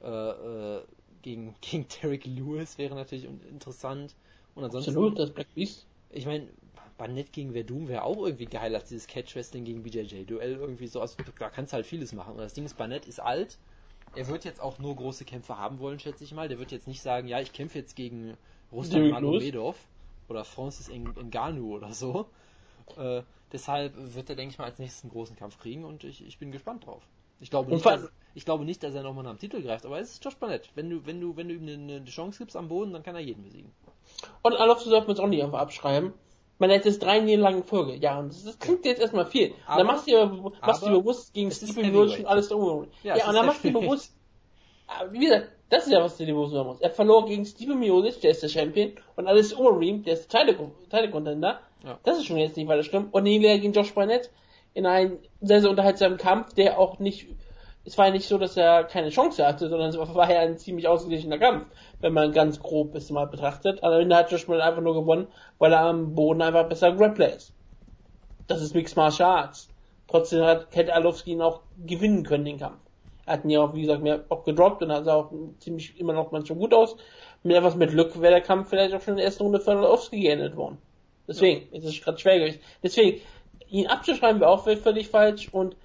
Äh, 0.03 0.09
äh, 0.09 0.83
gegen, 1.21 1.55
gegen 1.61 1.87
Derek 2.01 2.25
Lewis 2.25 2.77
wäre 2.77 2.95
natürlich 2.95 3.25
interessant. 3.25 4.15
Und 4.53 4.63
ansonsten. 4.63 4.91
Absolut, 4.91 5.17
das 5.17 5.31
Black 5.31 5.53
Beast. 5.55 5.87
Ich 6.11 6.25
meine, 6.25 6.47
Barnett 6.97 7.33
gegen 7.33 7.53
Verdum 7.53 7.87
wäre 7.87 8.03
auch 8.03 8.23
irgendwie 8.25 8.45
geil 8.45 8.73
als 8.75 8.89
dieses 8.89 9.07
Catch-Wrestling 9.07 9.65
gegen 9.65 9.83
BJJ-Duell 9.83 10.55
irgendwie 10.55 10.87
so. 10.87 11.01
Also, 11.01 11.17
da 11.39 11.49
kannst 11.49 11.73
du 11.73 11.75
halt 11.75 11.85
vieles 11.85 12.13
machen. 12.13 12.33
Und 12.33 12.39
das 12.39 12.53
Ding 12.53 12.65
ist, 12.65 12.77
Barnett 12.77 13.05
ist 13.05 13.19
alt. 13.19 13.57
Er 14.15 14.27
wird 14.27 14.45
jetzt 14.45 14.61
auch 14.61 14.79
nur 14.79 14.95
große 14.95 15.25
Kämpfe 15.25 15.57
haben 15.57 15.79
wollen, 15.79 15.99
schätze 15.99 16.23
ich 16.23 16.33
mal. 16.33 16.47
Der 16.47 16.57
wird 16.57 16.71
jetzt 16.71 16.87
nicht 16.87 17.01
sagen, 17.01 17.27
ja, 17.27 17.41
ich 17.41 17.51
kämpfe 17.51 17.79
jetzt 17.79 17.97
gegen 17.97 18.37
Rustam 18.71 19.09
Magomedov 19.09 19.75
oder 20.27 20.43
Francis 20.43 20.89
Ngannou 20.89 21.75
oder 21.75 21.93
so. 21.93 22.27
Äh, 22.97 23.23
deshalb 23.51 23.93
wird 23.95 24.29
er, 24.29 24.35
denke 24.35 24.53
ich 24.53 24.57
mal, 24.57 24.65
als 24.65 24.79
nächstes 24.79 25.03
einen 25.03 25.11
großen 25.11 25.35
Kampf 25.35 25.59
kriegen 25.59 25.83
und 25.83 26.03
ich, 26.03 26.25
ich 26.25 26.37
bin 26.37 26.51
gespannt 26.51 26.85
drauf. 26.85 27.03
Ich 27.39 27.49
glaube, 27.49 27.71
nicht, 27.71 27.85
dass, 27.85 28.09
ich 28.33 28.45
glaube 28.45 28.65
nicht, 28.65 28.81
dass 28.83 28.95
er 28.95 29.03
nochmal 29.03 29.23
nach 29.23 29.31
dem 29.31 29.39
Titel 29.39 29.61
greift, 29.61 29.85
aber 29.85 29.99
es 29.99 30.13
ist 30.13 30.23
Josh 30.23 30.37
Barnett. 30.37 30.69
Wenn 30.75 30.89
du, 30.89 31.05
wenn 31.05 31.19
du, 31.19 31.35
wenn 31.35 31.49
du 31.49 31.55
ihm 31.55 31.63
eine, 31.63 31.95
eine 31.95 32.05
Chance 32.05 32.39
gibst 32.39 32.55
am 32.55 32.69
Boden, 32.69 32.93
dann 32.93 33.03
kann 33.03 33.15
er 33.15 33.21
jeden 33.21 33.43
besiegen. 33.43 33.71
Und 34.41 34.55
Alonso 34.55 34.89
darf 34.89 35.05
man 35.07 35.15
es 35.15 35.19
auch 35.19 35.27
nicht 35.27 35.43
einfach 35.43 35.59
abschreiben. 35.59 36.13
Man 36.57 36.69
hätte 36.69 36.87
es 36.87 36.99
drei 36.99 37.19
Niederlagen 37.19 37.63
Folge. 37.63 37.95
Ja, 37.95 38.19
und 38.19 38.29
das, 38.29 38.57
klingt 38.59 38.85
jetzt 38.85 39.01
erstmal 39.01 39.25
viel. 39.25 39.53
Aber, 39.65 39.79
dann 39.79 39.87
machst 39.87 40.07
du 40.07 40.11
dir, 40.11 40.51
machst 40.61 40.83
du 40.83 40.89
bewusst 40.89 41.33
gegen 41.33 41.49
Miocic 41.49 42.19
und 42.19 42.25
alles 42.25 42.47
drum. 42.47 42.87
Ja, 43.03 43.17
ja 43.17 43.27
und 43.27 43.35
dann 43.35 43.45
machst 43.45 43.63
du 43.63 43.67
dir 43.67 43.79
bewusst, 43.79 44.15
wie 45.11 45.19
gesagt, 45.19 45.49
das 45.69 45.87
ist 45.87 45.93
ja, 45.93 46.01
was 46.01 46.17
bewusst 46.17 46.53
machen 46.53 46.67
musst. 46.67 46.81
Er 46.81 46.91
verlor 46.91 47.25
gegen 47.25 47.45
Steve 47.45 47.75
Miocic, 47.75 48.21
der 48.21 48.31
ist 48.31 48.43
der 48.43 48.49
Champion, 48.49 48.93
und 49.15 49.27
Alice 49.27 49.55
Overeem, 49.57 50.03
der 50.03 50.13
ist 50.13 50.31
der 50.31 50.57
Teile-Contender. 50.89 51.59
Ja. 51.83 51.99
Das 52.03 52.17
ist 52.17 52.25
schon 52.25 52.37
jetzt 52.37 52.55
nicht 52.55 52.67
weiter 52.67 52.83
schlimm. 52.83 53.09
Und 53.11 53.23
Niederlage 53.23 53.61
gegen 53.61 53.73
Josh 53.73 53.93
Barnett 53.93 54.29
in 54.73 54.85
einem 54.85 55.19
sehr, 55.41 55.61
sehr 55.61 55.69
unterhaltsamen 55.69 56.17
Kampf, 56.17 56.53
der 56.53 56.77
auch 56.77 56.99
nicht, 56.99 57.27
es 57.83 57.97
war 57.97 58.07
ja 58.07 58.11
nicht 58.11 58.27
so, 58.27 58.37
dass 58.37 58.57
er 58.57 58.83
keine 58.83 59.09
Chance 59.09 59.45
hatte, 59.45 59.69
sondern 59.69 59.89
es 59.89 59.97
war 59.97 60.31
ja 60.31 60.39
ein 60.41 60.57
ziemlich 60.57 60.87
ausgeglichener 60.87 61.39
Kampf, 61.39 61.65
wenn 61.99 62.13
man 62.13 62.31
ganz 62.31 62.59
grob 62.59 62.93
es 62.93 63.09
mal 63.09 63.25
betrachtet. 63.25 63.83
Am 63.83 63.93
Ende 63.93 64.15
hat 64.15 64.31
Josh 64.31 64.45
Barnett 64.45 64.65
einfach 64.65 64.81
nur 64.81 64.93
gewonnen, 64.93 65.27
weil 65.57 65.73
er 65.73 65.81
am 65.81 66.13
Boden 66.13 66.41
einfach 66.41 66.69
besser 66.69 66.91
Grappler 66.91 67.33
ist. 67.33 67.53
Das 68.47 68.61
ist 68.61 68.75
Mixed 68.75 68.97
Martial 68.97 69.29
Arts. 69.29 69.69
Trotzdem 70.07 70.43
hat, 70.43 70.67
hätte 70.75 70.93
Alowski 70.93 71.31
ihn 71.31 71.41
auch 71.41 71.61
gewinnen 71.83 72.23
können, 72.23 72.45
den 72.45 72.59
Kampf. 72.59 72.84
Er 73.25 73.33
hat 73.33 73.43
ihn 73.43 73.49
ja 73.49 73.61
auch, 73.61 73.73
wie 73.73 73.81
gesagt, 73.81 74.03
mehr 74.03 74.23
auch 74.29 74.43
gedroppt 74.43 74.83
und 74.83 74.89
sah 74.89 75.15
auch 75.15 75.31
ziemlich 75.59 75.99
immer 75.99 76.13
noch 76.13 76.31
manchmal 76.31 76.59
gut 76.59 76.73
aus. 76.73 76.95
Mit 77.43 77.55
etwas 77.55 77.75
mit 77.75 77.91
Glück 77.91 78.19
wäre 78.21 78.33
der 78.33 78.41
Kampf 78.41 78.69
vielleicht 78.69 78.93
auch 78.93 79.01
schon 79.01 79.13
in 79.13 79.17
der 79.17 79.25
ersten 79.25 79.43
Runde 79.43 79.59
für 79.59 79.71
Alowski 79.71 80.19
geendet 80.19 80.55
worden. 80.55 80.77
Deswegen, 81.27 81.67
ja. 81.71 81.79
ist 81.79 81.85
es 81.85 82.01
gerade 82.01 82.19
schwer 82.19 82.39
gewesen. 82.39 82.59
Deswegen, 82.83 83.21
ihn 83.69 83.87
abzuschreiben 83.87 84.39
wäre 84.39 84.51
auch 84.51 84.63
völlig 84.63 85.09
falsch 85.09 85.49
und 85.51 85.75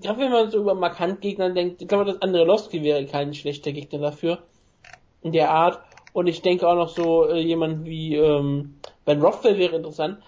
gerade 0.00 0.20
wenn 0.20 0.32
man 0.32 0.50
so 0.50 0.58
über 0.58 0.74
markant 0.74 1.20
Gegner 1.20 1.50
denkt, 1.50 1.82
ich 1.82 1.88
glaube, 1.88 2.04
das 2.04 2.20
andere 2.22 2.44
Lostki 2.44 2.82
wäre 2.82 3.06
kein 3.06 3.34
schlechter 3.34 3.72
Gegner 3.72 3.98
dafür. 3.98 4.38
In 5.22 5.32
der 5.32 5.50
Art. 5.50 5.80
Und 6.12 6.26
ich 6.26 6.42
denke 6.42 6.68
auch 6.68 6.74
noch 6.74 6.90
so, 6.90 7.26
äh, 7.28 7.40
jemand 7.40 7.86
wie 7.86 8.14
ähm, 8.16 8.76
Ben 9.04 9.22
Rothwell 9.22 9.58
wäre 9.58 9.76
interessant 9.76 10.18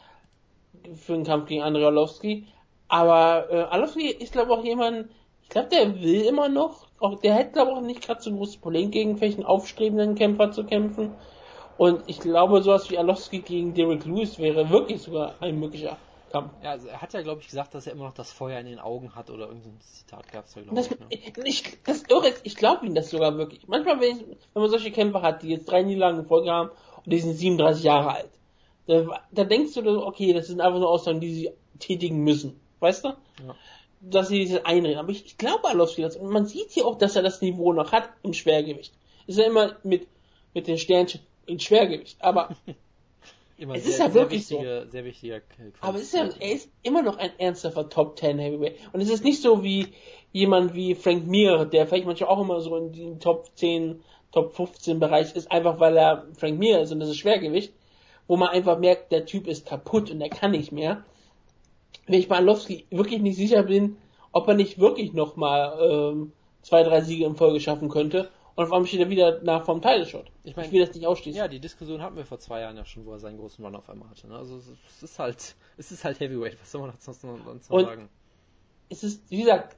für 0.95 1.15
einen 1.15 1.25
Kampf 1.25 1.49
gegen 1.49 1.63
Andrei 1.63 1.85
Arlovski. 1.85 2.47
Aber 2.89 3.47
äh, 3.51 3.63
Arlovski 3.63 4.09
ist, 4.09 4.33
glaube 4.33 4.53
ich, 4.53 4.59
auch 4.59 4.65
jemand, 4.65 5.11
ich 5.47 5.51
glaube, 5.51 5.69
der 5.69 6.01
will 6.03 6.23
immer 6.23 6.49
noch, 6.49 6.87
auch, 6.99 7.21
der 7.21 7.35
hätte, 7.35 7.53
glaube 7.53 7.71
ich, 7.71 7.77
auch 7.77 7.83
nicht 7.83 8.03
gerade 8.03 8.21
so 8.21 8.31
ein 8.31 8.37
großes 8.37 8.57
Problem 8.57 8.91
gegen 8.91 9.21
welchen 9.21 9.45
aufstrebenden 9.45 10.17
Kämpfer 10.17 10.51
zu 10.51 10.65
kämpfen. 10.65 11.15
Und 11.79 12.03
ich 12.09 12.19
glaube, 12.19 12.63
sowas 12.63 12.91
wie 12.91 12.99
Alowski 12.99 13.41
gegen 13.41 13.73
Derek 13.73 14.05
Lewis 14.05 14.41
wäre 14.41 14.71
wirklich 14.71 15.03
sogar 15.03 15.35
ein 15.41 15.61
möglicher 15.61 15.99
Kampf. 16.33 16.51
Ja, 16.65 16.73
also 16.73 16.89
er 16.89 17.01
hat 17.01 17.13
ja, 17.13 17.23
glaube 17.23 17.43
ich, 17.43 17.47
gesagt, 17.47 17.75
dass 17.75 17.87
er 17.87 17.93
immer 17.93 18.07
noch 18.07 18.15
das 18.15 18.33
Feuer 18.33 18.59
in 18.59 18.67
den 18.67 18.81
Augen 18.81 19.15
hat 19.15 19.31
oder 19.31 19.47
irgendein 19.47 19.79
Zitat 19.81 20.33
gab 20.33 20.47
es 20.47 20.55
da, 20.55 20.63
glaube 20.63 20.75
Das, 20.75 20.91
ich. 20.91 21.37
Ne? 21.37 21.45
ich, 21.45 21.63
das 21.85 22.03
Irre 22.09 22.29
ist, 22.29 22.41
ich 22.45 22.57
glaube 22.57 22.85
ihm 22.85 22.97
das 22.97 23.11
sogar 23.11 23.37
wirklich. 23.37 23.69
Manchmal, 23.69 24.01
wenn, 24.01 24.17
ich, 24.17 24.27
wenn 24.53 24.63
man 24.63 24.71
solche 24.71 24.91
Kämpfer 24.91 25.23
hat, 25.23 25.45
die 25.45 25.51
jetzt 25.51 25.67
drei 25.67 25.83
Niederlagen 25.83 26.19
in 26.19 26.27
Folge 26.27 26.51
haben 26.51 26.71
und 26.97 27.13
die 27.13 27.21
sind 27.21 27.35
37 27.35 27.85
Jahre 27.85 28.15
alt, 28.15 28.31
da, 28.89 29.21
da 29.31 29.45
denkst 29.45 29.75
du, 29.75 30.05
okay, 30.05 30.33
das 30.33 30.49
sind 30.49 30.61
einfach 30.61 30.81
nur 30.81 30.91
Aussagen, 30.91 31.21
die 31.21 31.33
sie 31.33 31.51
tätigen 31.79 32.25
müssen. 32.25 32.59
Weißt 32.81 33.05
du? 33.05 33.09
Ja. 33.09 33.55
Dass 34.01 34.29
sie 34.29 34.39
diese 34.39 34.67
einreden. 34.67 34.99
Aber 34.99 35.11
ich, 35.11 35.25
ich 35.25 35.39
glaube 35.39 35.69
Arlovski 35.69 36.03
das. 36.03 36.17
Und 36.17 36.31
man 36.31 36.47
sieht 36.47 36.71
hier 36.71 36.87
auch, 36.87 36.99
dass 36.99 37.17
er 37.17 37.23
das 37.23 37.41
Niveau 37.41 37.73
noch 37.73 37.93
hat 37.93 38.09
im 38.23 38.35
Schwergewicht. 38.35 38.93
Ist 39.27 39.39
ja 39.39 39.47
immer 39.47 39.77
mit, 39.83 40.07
mit 40.55 40.67
den 40.67 40.79
Sternchen 40.79 41.21
in 41.47 41.59
Schwergewicht. 41.59 42.17
Aber 42.21 42.51
Immer 43.59 43.75
Es 43.77 43.85
sehr, 43.85 43.93
ist 43.93 43.99
ja 43.99 44.15
wirklich 44.15 44.51
wichtiger, 44.51 44.87
Sehr 44.89 45.05
wichtiger 45.05 45.41
Aber 45.81 45.97
es 45.97 46.05
ist 46.05 46.15
ja, 46.15 46.29
er 46.39 46.53
ist 46.53 46.69
immer 46.83 47.03
noch 47.03 47.17
ein 47.17 47.31
ernsthafter 47.39 47.89
Top 47.89 48.19
10 48.19 48.39
Heavyweight. 48.39 48.77
Und 48.93 49.01
es 49.01 49.09
ist 49.09 49.25
nicht 49.25 49.41
so 49.41 49.63
wie 49.63 49.89
jemand 50.33 50.75
wie 50.75 50.95
Frank 50.95 51.27
Mir, 51.27 51.65
der 51.65 51.87
vielleicht 51.87 52.07
manchmal 52.07 52.29
auch 52.29 52.41
immer 52.41 52.61
so 52.61 52.77
in 52.77 52.93
den 52.93 53.21
Top 53.21 53.49
10, 53.55 54.03
Top 54.33 54.55
15 54.55 55.01
Bereich 55.01 55.35
ist, 55.35 55.51
einfach 55.51 55.81
weil 55.81 55.97
er 55.97 56.27
Frank 56.37 56.59
Mir 56.59 56.81
ist 56.81 56.93
und 56.93 57.01
das 57.01 57.09
ist 57.09 57.17
Schwergewicht, 57.17 57.73
wo 58.27 58.37
man 58.37 58.51
einfach 58.51 58.79
merkt, 58.79 59.11
der 59.11 59.25
Typ 59.25 59.47
ist 59.47 59.65
kaputt 59.65 60.11
und 60.11 60.21
er 60.21 60.29
kann 60.29 60.51
nicht 60.51 60.73
mehr. 60.73 61.05
Wenn 62.07 62.19
ich 62.21 62.29
bei 62.29 62.37
Arlovski 62.37 62.87
wirklich 62.91 63.21
nicht 63.21 63.37
sicher 63.37 63.63
bin, 63.65 63.97
ob 64.33 64.47
er 64.49 64.55
nicht 64.55 64.79
wirklich 64.79 65.13
nochmal 65.13 65.79
ähm, 65.81 66.33
zwei, 66.63 66.83
drei 66.83 67.01
Siege 67.01 67.25
in 67.25 67.37
Folge 67.37 67.61
schaffen 67.61 67.89
könnte. 67.89 68.31
Und 68.55 68.65
auf 68.65 68.73
einmal 68.73 68.87
steht 68.87 69.01
er 69.01 69.11
wieder 69.11 69.43
nach 69.43 69.65
vom 69.65 69.83
Title 69.83 70.07
Shot. 70.07 70.27
Ich 70.45 70.57
mein- 70.57 70.67
ich 70.67 70.73
will 70.73 70.85
das 70.85 70.95
nicht 70.95 71.07
ausschließen. 71.07 71.39
Ja, 71.39 71.47
die 71.49 71.61
Diskussion 71.61 72.01
hatten 72.01 72.17
wir 72.17 72.25
vor 72.25 72.39
zwei 72.39 72.61
Jahren 72.61 72.77
ja 72.77 72.85
schon, 72.87 73.05
wo 73.05 73.13
er 73.13 73.19
seinen 73.19 73.37
großen 73.39 73.63
Run 73.65 73.77
auf 73.77 73.91
einmal 73.91 74.09
hatte. 74.09 74.29
Ne? 74.29 74.37
Also 74.37 74.57
es 74.57 75.03
ist 75.03 75.19
halt, 75.19 75.57
es 75.77 75.93
ist 75.93 76.05
halt 76.05 76.21
Heavyweight. 76.21 76.57
Was 76.61 76.73
soll 76.73 76.81
man 76.83 76.93
sonst 76.99 77.23
noch, 77.25 77.37
sonst 77.45 77.71
noch 77.71 77.77
Und- 77.79 77.85
sagen? 77.85 78.09
es 78.89 79.03
ist, 79.05 79.31
wie 79.31 79.43
gesagt, 79.43 79.77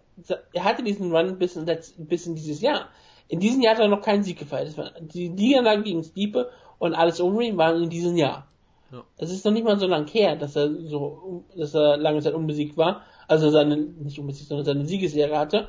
er 0.52 0.64
hatte 0.64 0.82
diesen 0.82 1.14
Run 1.14 1.38
bis 1.38 1.56
in, 1.56 1.64
bis 1.96 2.26
in 2.26 2.34
dieses 2.34 2.60
Jahr. 2.60 2.88
In 3.28 3.40
diesem 3.40 3.62
Jahr 3.62 3.74
hat 3.74 3.80
er 3.82 3.88
noch 3.88 4.02
keinen 4.02 4.22
Sieg 4.22 4.38
gefeiert. 4.38 4.74
Die 5.00 5.28
Niederlage 5.28 5.82
gegen 5.82 6.02
Stiepe 6.04 6.50
und 6.78 6.94
alles 6.94 7.20
Overeem 7.20 7.56
waren 7.56 7.82
in 7.84 7.90
diesem 7.90 8.16
Jahr. 8.16 8.47
Ja. 8.90 9.04
Es 9.18 9.30
ist 9.30 9.44
noch 9.44 9.52
nicht 9.52 9.64
mal 9.64 9.78
so 9.78 9.86
lang 9.86 10.06
her, 10.08 10.36
dass 10.36 10.56
er 10.56 10.74
so, 10.84 11.44
dass 11.56 11.74
er 11.74 11.96
lange 11.96 12.20
Zeit 12.20 12.34
unbesiegt 12.34 12.76
war. 12.76 13.02
Also 13.26 13.50
seine, 13.50 13.76
nicht 13.76 14.18
unbesiegt, 14.18 14.48
sondern 14.48 14.64
seine 14.64 14.86
Siegesserie 14.86 15.38
hatte. 15.38 15.68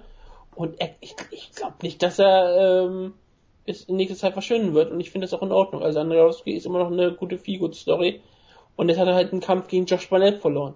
Und 0.56 0.80
er, 0.80 0.92
ich, 1.02 1.16
ich 1.32 1.52
glaube 1.52 1.76
nicht, 1.82 2.02
dass 2.02 2.20
er 2.20 2.86
ähm, 2.86 3.14
es 3.66 3.84
in 3.84 3.98
nächster 3.98 4.18
Zeit 4.18 4.34
verschwinden 4.34 4.74
wird. 4.74 4.92
Und 4.92 5.00
ich 5.00 5.12
finde 5.12 5.26
das 5.26 5.34
auch 5.34 5.44
in 5.44 5.52
Ordnung. 5.52 5.84
Also 5.84 6.00
Andrejowski 6.00 6.54
ist 6.54 6.66
immer 6.66 6.80
noch 6.80 6.92
eine 6.92 7.14
gute 7.14 7.38
Feel-Good-Story. 7.38 8.22
Und 8.76 8.90
jetzt 8.90 8.98
hat 8.98 9.08
er 9.08 9.16
halt 9.16 9.32
einen 9.32 9.42
Kampf 9.42 9.68
gegen 9.68 9.86
Josh 9.86 10.10
Barnett 10.10 10.42
verloren. 10.42 10.76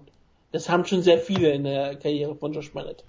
Das 0.52 0.68
haben 0.68 0.84
schon 0.84 1.02
sehr 1.02 1.18
viele 1.18 1.50
in 1.52 1.64
der 1.64 1.96
Karriere 1.96 2.36
von 2.36 2.52
Josh 2.52 2.72
Barnett. 2.72 3.02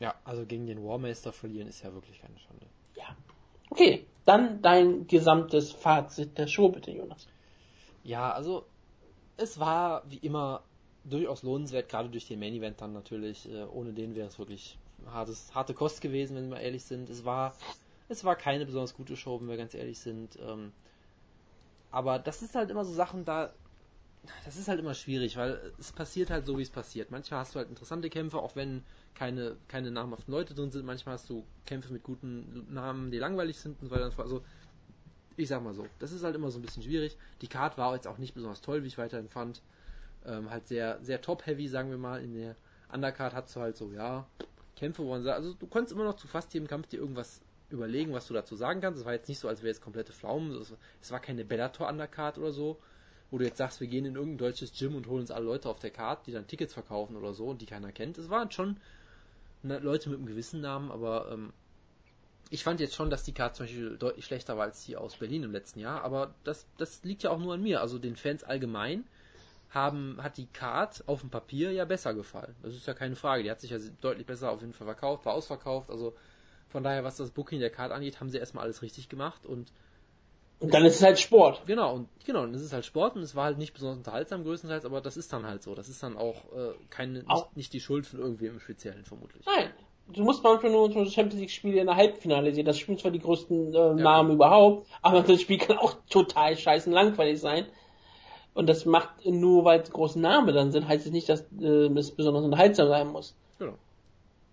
Ja, 0.00 0.14
also 0.24 0.44
gegen 0.44 0.66
den 0.66 0.84
Warmeister 0.84 1.32
verlieren 1.32 1.68
ist 1.68 1.82
ja 1.84 1.92
wirklich 1.92 2.20
keine 2.20 2.36
Schande. 2.38 2.66
Ja. 2.96 3.14
Okay, 3.70 4.06
dann 4.24 4.60
dein 4.62 5.06
gesamtes 5.06 5.72
Fazit 5.72 6.36
der 6.38 6.48
Show, 6.48 6.70
bitte, 6.70 6.90
Jonas. 6.90 7.28
Ja, 8.02 8.32
also 8.32 8.66
es 9.36 9.58
war 9.60 10.04
wie 10.10 10.18
immer 10.18 10.64
durchaus 11.04 11.42
lohnenswert, 11.42 11.88
gerade 11.90 12.10
durch 12.10 12.26
den 12.28 12.40
Main 12.40 12.54
Event 12.54 12.80
dann 12.80 12.92
natürlich. 12.92 13.48
Äh, 13.50 13.64
ohne 13.64 13.92
den 13.94 14.14
wäre 14.16 14.28
es 14.28 14.38
wirklich 14.38 14.78
hartes, 15.06 15.54
harte 15.54 15.74
Kost 15.74 16.00
gewesen, 16.00 16.36
wenn 16.36 16.50
wir 16.50 16.60
ehrlich 16.60 16.84
sind. 16.84 17.10
Es 17.10 17.24
war, 17.24 17.56
es 18.08 18.24
war 18.24 18.36
keine 18.36 18.66
besonders 18.66 18.94
gute 18.94 19.16
Show, 19.16 19.40
wenn 19.40 19.48
wir 19.48 19.56
ganz 19.56 19.74
ehrlich 19.74 20.00
sind. 20.00 20.38
Ähm, 20.40 20.72
aber 21.90 22.18
das 22.18 22.42
ist 22.42 22.54
halt 22.54 22.70
immer 22.70 22.84
so 22.84 22.92
Sachen, 22.92 23.24
da 23.24 23.52
das 24.44 24.56
ist 24.56 24.68
halt 24.68 24.80
immer 24.80 24.94
schwierig, 24.94 25.36
weil 25.36 25.72
es 25.78 25.92
passiert 25.92 26.30
halt 26.30 26.46
so, 26.46 26.58
wie 26.58 26.62
es 26.62 26.70
passiert. 26.70 27.10
Manchmal 27.10 27.40
hast 27.40 27.54
du 27.54 27.60
halt 27.60 27.70
interessante 27.70 28.10
Kämpfe, 28.10 28.38
auch 28.38 28.56
wenn 28.56 28.84
keine, 29.14 29.56
keine 29.68 29.90
namhaften 29.90 30.32
Leute 30.32 30.54
drin 30.54 30.70
sind. 30.70 30.86
Manchmal 30.86 31.14
hast 31.14 31.30
du 31.30 31.46
Kämpfe 31.66 31.92
mit 31.92 32.04
guten 32.04 32.72
Namen, 32.72 33.10
die 33.10 33.18
langweilig 33.18 33.58
sind 33.58 33.80
und 33.82 33.88
so 33.88 33.94
weiter. 33.94 34.12
Also, 34.18 34.44
ich 35.36 35.48
sag 35.48 35.62
mal 35.62 35.74
so, 35.74 35.86
das 35.98 36.12
ist 36.12 36.24
halt 36.24 36.34
immer 36.36 36.50
so 36.50 36.58
ein 36.58 36.62
bisschen 36.62 36.82
schwierig. 36.82 37.16
Die 37.40 37.48
Card 37.48 37.78
war 37.78 37.94
jetzt 37.94 38.06
auch 38.06 38.18
nicht 38.18 38.34
besonders 38.34 38.60
toll, 38.60 38.82
wie 38.82 38.88
ich 38.88 38.98
weiterhin 38.98 39.28
fand. 39.28 39.62
Ähm, 40.24 40.50
halt 40.50 40.68
sehr, 40.68 40.98
sehr 41.02 41.20
top-heavy, 41.20 41.68
sagen 41.68 41.90
wir 41.90 41.98
mal. 41.98 42.22
In 42.22 42.34
der 42.34 42.56
Undercard 42.92 43.34
hast 43.34 43.54
du 43.56 43.60
halt 43.60 43.76
so, 43.76 43.90
ja, 43.92 44.26
Kämpfe, 44.76 45.02
wo 45.04 45.10
man 45.10 45.22
sagt, 45.22 45.36
also 45.36 45.54
du 45.54 45.66
konntest 45.66 45.92
immer 45.94 46.04
noch 46.04 46.16
zu 46.16 46.28
fast 46.28 46.52
jedem 46.54 46.68
Kampf 46.68 46.86
dir 46.88 46.98
irgendwas 46.98 47.40
überlegen, 47.70 48.12
was 48.12 48.26
du 48.26 48.34
dazu 48.34 48.54
sagen 48.56 48.80
kannst. 48.80 49.00
Es 49.00 49.06
war 49.06 49.12
jetzt 49.14 49.28
nicht 49.28 49.38
so, 49.38 49.48
als 49.48 49.62
wäre 49.62 49.70
es 49.72 49.80
komplette 49.80 50.12
Pflaumen. 50.12 50.52
Es- 50.60 50.74
Es 51.00 51.10
war 51.10 51.20
keine 51.20 51.44
Bellator-Undercard 51.44 52.38
oder 52.38 52.52
so, 52.52 52.78
wo 53.30 53.38
du 53.38 53.44
jetzt 53.44 53.58
sagst, 53.58 53.80
wir 53.80 53.86
gehen 53.88 54.04
in 54.04 54.14
irgendein 54.14 54.38
deutsches 54.38 54.72
Gym 54.78 54.94
und 54.94 55.06
holen 55.06 55.20
uns 55.22 55.30
alle 55.30 55.46
Leute 55.46 55.68
auf 55.68 55.78
der 55.78 55.90
Card, 55.90 56.26
die 56.26 56.32
dann 56.32 56.46
Tickets 56.46 56.74
verkaufen 56.74 57.16
oder 57.16 57.32
so 57.34 57.46
und 57.46 57.62
die 57.62 57.66
keiner 57.66 57.92
kennt. 57.92 58.18
Es 58.18 58.28
waren 58.30 58.50
schon 58.50 58.76
ne, 59.62 59.78
Leute 59.78 60.10
mit 60.10 60.18
einem 60.18 60.26
gewissen 60.26 60.60
Namen, 60.60 60.90
aber 60.90 61.30
ähm, 61.32 61.52
ich 62.52 62.64
fand 62.64 62.80
jetzt 62.80 62.94
schon, 62.94 63.10
dass 63.10 63.24
die 63.24 63.32
Card 63.34 63.56
zum 63.56 63.66
Beispiel 63.66 63.96
deutlich 63.98 64.24
schlechter 64.26 64.56
war 64.56 64.64
als 64.64 64.84
die 64.84 64.96
aus 64.96 65.16
Berlin 65.16 65.44
im 65.44 65.52
letzten 65.52 65.80
Jahr, 65.80 66.02
aber 66.04 66.34
das, 66.44 66.66
das 66.78 67.02
liegt 67.04 67.22
ja 67.24 67.30
auch 67.30 67.38
nur 67.38 67.54
an 67.54 67.62
mir. 67.62 67.80
Also 67.80 67.98
den 67.98 68.16
Fans 68.16 68.44
allgemein 68.44 69.04
haben, 69.70 70.18
hat 70.22 70.36
die 70.38 70.46
Card 70.48 71.04
auf 71.08 71.20
dem 71.22 71.30
Papier 71.30 71.72
ja 71.72 71.84
besser 71.86 72.14
gefallen. 72.14 72.54
Das 72.62 72.74
ist 72.74 72.86
ja 72.86 72.94
keine 72.94 73.16
Frage. 73.16 73.42
Die 73.44 73.50
hat 73.50 73.60
sich 73.60 73.70
ja 73.70 73.78
deutlich 74.02 74.26
besser 74.26 74.50
auf 74.50 74.60
jeden 74.62 74.74
Fall 74.74 74.86
verkauft, 74.86 75.26
war 75.26 75.34
ausverkauft. 75.34 75.90
Also 75.90 76.14
von 76.68 76.84
daher, 76.84 77.04
was 77.04 77.16
das 77.18 77.30
Booking 77.32 77.60
der 77.60 77.70
Card 77.70 77.92
angeht, 77.92 78.20
haben 78.20 78.30
sie 78.30 78.38
erstmal 78.38 78.64
alles 78.64 78.82
richtig 78.82 79.08
gemacht 79.08 79.46
und 79.46 79.72
Und 80.60 80.72
dann 80.74 80.84
ist 80.84 80.96
es 80.96 81.02
halt 81.02 81.18
Sport. 81.18 81.62
Genau, 81.66 81.94
und 81.94 82.08
genau, 82.24 82.44
und 82.44 82.54
es 82.54 82.62
ist 82.62 82.72
halt 82.72 82.84
Sport 82.86 83.16
und 83.16 83.22
es 83.22 83.34
war 83.34 83.44
halt 83.46 83.58
nicht 83.58 83.74
besonders 83.74 83.98
unterhaltsam 83.98 84.44
größtenteils, 84.44 84.84
aber 84.84 85.00
das 85.00 85.16
ist 85.16 85.32
dann 85.32 85.44
halt 85.46 85.62
so. 85.62 85.74
Das 85.74 85.88
ist 85.88 86.02
dann 86.02 86.16
auch 86.16 86.52
äh, 86.52 86.74
keine, 86.90 87.24
Auch- 87.26 87.46
nicht, 87.46 87.56
nicht 87.56 87.72
die 87.72 87.80
Schuld 87.80 88.06
von 88.06 88.20
irgendwem 88.20 88.54
im 88.54 88.60
Speziellen 88.60 89.04
vermutlich. 89.04 89.44
Nein. 89.46 89.72
Du 90.08 90.24
musst 90.24 90.42
manchmal 90.42 90.72
nur 90.72 90.90
so 90.92 91.04
Champions 91.06 91.40
League 91.40 91.50
Spiele 91.50 91.80
in 91.80 91.86
der 91.86 91.96
Halbfinale 91.96 92.52
sehen. 92.52 92.66
Das 92.66 92.78
spielen 92.78 92.98
zwar 92.98 93.10
die 93.10 93.18
größten 93.18 93.74
äh, 93.74 93.94
Namen 93.94 94.32
überhaupt, 94.32 94.86
aber 95.00 95.22
das 95.22 95.40
Spiel 95.40 95.58
kann 95.58 95.78
auch 95.78 95.94
total 96.10 96.56
scheiße 96.56 96.90
langweilig 96.90 97.40
sein. 97.40 97.66
Und 98.54 98.68
das 98.68 98.84
macht 98.84 99.24
nur, 99.24 99.64
weil 99.64 99.80
es 99.80 99.90
große 99.90 100.20
Namen 100.20 100.54
dann 100.54 100.72
sind, 100.72 100.86
heißt 100.86 101.06
es 101.06 101.12
nicht, 101.12 101.28
dass 101.28 101.44
äh, 101.60 101.88
es 101.96 102.10
besonders 102.10 102.44
unterhaltsam 102.44 102.88
sein 102.88 103.08
muss. 103.08 103.34
Genau. 103.58 103.74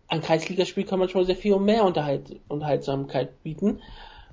Ein 0.07 0.21
Kreisligaspiel 0.21 0.85
kann 0.85 0.99
manchmal 0.99 1.25
sehr 1.25 1.35
viel 1.35 1.59
mehr 1.59 1.83
Unterhalt, 1.83 2.39
Unterhaltsamkeit 2.47 3.43
bieten. 3.43 3.81